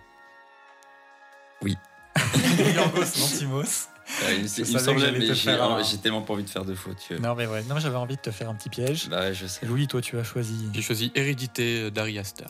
Oui. 1.63 1.77
Yorgos 2.75 3.21
Lantimos. 3.21 3.89
Il, 4.09 4.49
Je 4.49 4.63
il 4.63 4.75
me 4.75 4.79
semblait, 4.79 5.13
mais 5.13 5.27
j'ai 5.27 5.35
faire 5.35 5.63
un- 5.63 5.83
j'ai 5.83 5.97
tellement 5.99 6.23
pas 6.23 6.35
envie 6.35 6.43
de 6.45 6.51
faire 6.51 6.65
de 6.65 6.75
fautes. 6.75 7.09
Non, 7.21 7.35
mais 7.35 7.47
ouais, 7.47 7.63
non, 7.65 7.79
j'avais 7.79 7.97
envie 7.97 8.17
de 8.17 8.21
te 8.21 8.31
faire 8.31 8.49
un 8.51 8.55
petit 8.55 8.69
piège. 8.69 9.09
Bah 9.09 9.21
ouais, 9.21 9.35
je 9.35 9.47
sais. 9.47 9.65
Louis, 9.67 9.87
toi, 9.87 10.01
tu 10.01 10.19
as 10.19 10.25
choisi. 10.25 10.69
J'ai 10.75 10.83
choisi 10.83 11.13
Hérédité 11.15 11.91
d'Ari 11.91 12.19
Aster. 12.19 12.47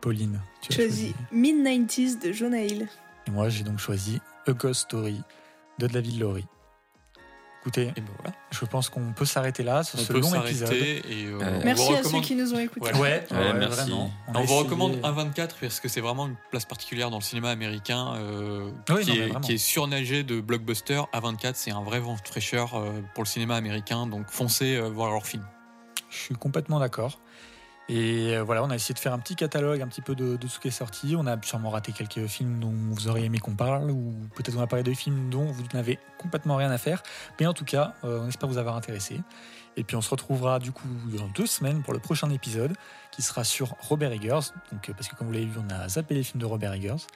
Pauline, 0.00 0.40
tu 0.60 0.72
as 0.72 0.76
Choisi 0.76 1.14
Mid-90s 1.32 2.20
de 2.22 2.32
Jonah 2.32 2.62
Hill. 2.62 2.88
Et 3.26 3.30
moi, 3.30 3.48
j'ai 3.48 3.62
donc 3.64 3.78
choisi 3.78 4.20
A 4.46 4.52
Ghost 4.52 4.82
Story 4.82 5.20
de 5.78 5.86
David 5.86 6.18
Laurie. 6.20 6.46
Écoutez, 7.62 7.92
Et 7.96 8.00
ben 8.00 8.10
voilà. 8.18 8.34
je 8.50 8.64
pense 8.64 8.88
qu'on 8.88 9.12
peut 9.12 9.24
s'arrêter 9.24 9.62
là 9.62 9.84
sur 9.84 9.96
On 9.96 10.02
ce 10.02 10.12
peut 10.12 10.18
long 10.18 10.34
épisode. 10.34 10.66
s'arrêter 10.66 10.96
et 11.08 11.26
euh, 11.26 11.38
Euh, 11.40 11.60
on 11.60 11.64
Merci 11.64 11.94
à 11.94 12.02
ceux 12.02 12.20
qui 12.20 12.34
nous 12.34 12.52
ont 12.52 12.58
écoutés. 12.58 12.80
Voilà. 12.80 12.98
Ouais, 12.98 13.24
Ouais, 13.30 13.36
ouais, 13.38 13.52
merci. 13.54 13.76
vraiment. 13.82 14.10
On, 14.26 14.32
a 14.34 14.38
vous 14.38 14.44
essayé- 14.44 14.58
recommande 14.58 14.96
1.24 15.04 15.54
parce 15.60 15.78
que 15.78 15.88
c'est 15.88 16.00
vraiment 16.00 16.26
une 16.26 16.34
place 16.50 16.64
particulière 16.64 17.10
dans 17.10 17.18
le 17.18 17.22
cinéma 17.22 17.50
américain 17.50 18.14
euh, 18.16 18.68
Oui, 18.90 19.04
qui, 19.04 19.16
non, 19.16 19.38
est, 19.38 19.40
qui 19.42 19.52
est 19.52 19.58
surnagé 19.58 20.24
de 20.24 20.40
blockbuster. 20.40 21.02
A24, 21.12 21.52
c'est 21.54 21.70
un 21.70 21.82
vrai 21.82 22.00
vent 22.00 22.14
de 22.16 22.26
fraîcheur 22.28 22.74
euh, 22.74 22.90
pour 23.14 23.22
le 23.22 23.28
cinéma 23.28 23.54
américain, 23.54 24.08
donc 24.08 24.26
foncez 24.28 24.74
euh, 24.74 24.88
voir 24.88 25.10
leurs 25.12 25.24
films. 25.26 25.46
Je 26.10 26.18
suis 26.18 26.34
complètement 26.34 26.80
d'accord. 26.80 27.20
Et 27.88 28.36
euh, 28.36 28.42
voilà, 28.42 28.62
on 28.62 28.70
a 28.70 28.74
essayé 28.74 28.94
de 28.94 28.98
faire 28.98 29.12
un 29.12 29.18
petit 29.18 29.34
catalogue 29.34 29.82
un 29.82 29.88
petit 29.88 30.00
peu 30.00 30.14
de, 30.14 30.36
de 30.36 30.46
ce 30.46 30.58
qui 30.58 30.68
est 30.68 30.72
sorti. 30.72 31.14
On 31.16 31.26
a 31.26 31.36
sûrement 31.42 31.70
raté 31.70 31.92
quelques 31.92 32.26
films 32.26 32.60
dont 32.60 32.72
vous 32.72 33.08
auriez 33.08 33.26
aimé 33.26 33.38
qu'on 33.38 33.56
parle, 33.56 33.90
ou 33.90 34.14
peut-être 34.34 34.56
on 34.56 34.62
a 34.62 34.66
parlé 34.66 34.82
de 34.82 34.94
films 34.94 35.30
dont 35.30 35.46
vous 35.46 35.64
n'avez 35.74 35.98
complètement 36.18 36.56
rien 36.56 36.70
à 36.70 36.78
faire. 36.78 37.02
Mais 37.40 37.46
en 37.46 37.54
tout 37.54 37.64
cas, 37.64 37.94
euh, 38.04 38.20
on 38.22 38.28
espère 38.28 38.48
vous 38.48 38.58
avoir 38.58 38.76
intéressé. 38.76 39.20
Et 39.76 39.84
puis 39.84 39.96
on 39.96 40.02
se 40.02 40.10
retrouvera 40.10 40.58
du 40.58 40.70
coup 40.70 40.88
dans 41.16 41.28
deux 41.28 41.46
semaines 41.46 41.82
pour 41.82 41.94
le 41.94 41.98
prochain 41.98 42.28
épisode 42.30 42.74
qui 43.10 43.22
sera 43.22 43.42
sur 43.42 43.74
Robert 43.80 44.12
Eggers. 44.12 44.52
Donc, 44.70 44.88
euh, 44.88 44.92
parce 44.92 45.08
que 45.08 45.16
comme 45.16 45.26
vous 45.26 45.32
l'avez 45.32 45.46
vu, 45.46 45.58
on 45.58 45.74
a 45.74 45.88
zappé 45.88 46.14
les 46.14 46.22
films 46.22 46.40
de 46.40 46.46
Robert 46.46 46.72
Eggers. 46.74 47.06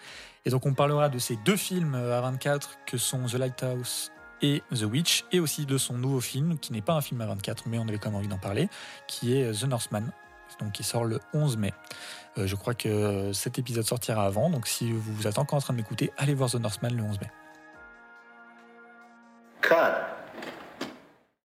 Et 0.44 0.50
donc 0.50 0.66
on 0.66 0.74
parlera 0.74 1.08
de 1.08 1.18
ces 1.18 1.36
deux 1.44 1.56
films 1.56 1.94
à 1.94 2.20
24 2.20 2.78
que 2.86 2.98
sont 2.98 3.26
The 3.26 3.34
Lighthouse 3.34 4.12
et 4.42 4.62
The 4.70 4.82
Witch, 4.82 5.24
et 5.32 5.40
aussi 5.40 5.64
de 5.64 5.78
son 5.78 5.94
nouveau 5.94 6.20
film, 6.20 6.58
qui 6.58 6.72
n'est 6.72 6.82
pas 6.82 6.92
un 6.92 7.00
film 7.00 7.20
à 7.22 7.26
24, 7.26 7.64
mais 7.68 7.78
on 7.78 7.88
avait 7.88 7.98
quand 7.98 8.10
même 8.10 8.18
envie 8.18 8.28
d'en 8.28 8.38
parler, 8.38 8.68
qui 9.08 9.34
est 9.34 9.50
The 9.58 9.64
Northman, 9.64 10.12
donc 10.60 10.72
qui 10.72 10.82
sort 10.82 11.04
le 11.04 11.20
11 11.34 11.56
mai. 11.56 11.72
Euh, 12.38 12.46
je 12.46 12.56
crois 12.56 12.74
que 12.74 13.32
cet 13.32 13.58
épisode 13.58 13.84
sortira 13.84 14.24
avant, 14.24 14.50
donc 14.50 14.66
si 14.66 14.92
vous 14.92 15.26
êtes 15.26 15.38
encore 15.38 15.58
en 15.58 15.60
train 15.60 15.74
de 15.74 15.78
m'écouter, 15.78 16.12
allez 16.16 16.34
voir 16.34 16.50
The 16.50 16.56
Northman 16.56 16.94
le 16.94 17.02
11 17.02 17.20
mai. 17.20 17.30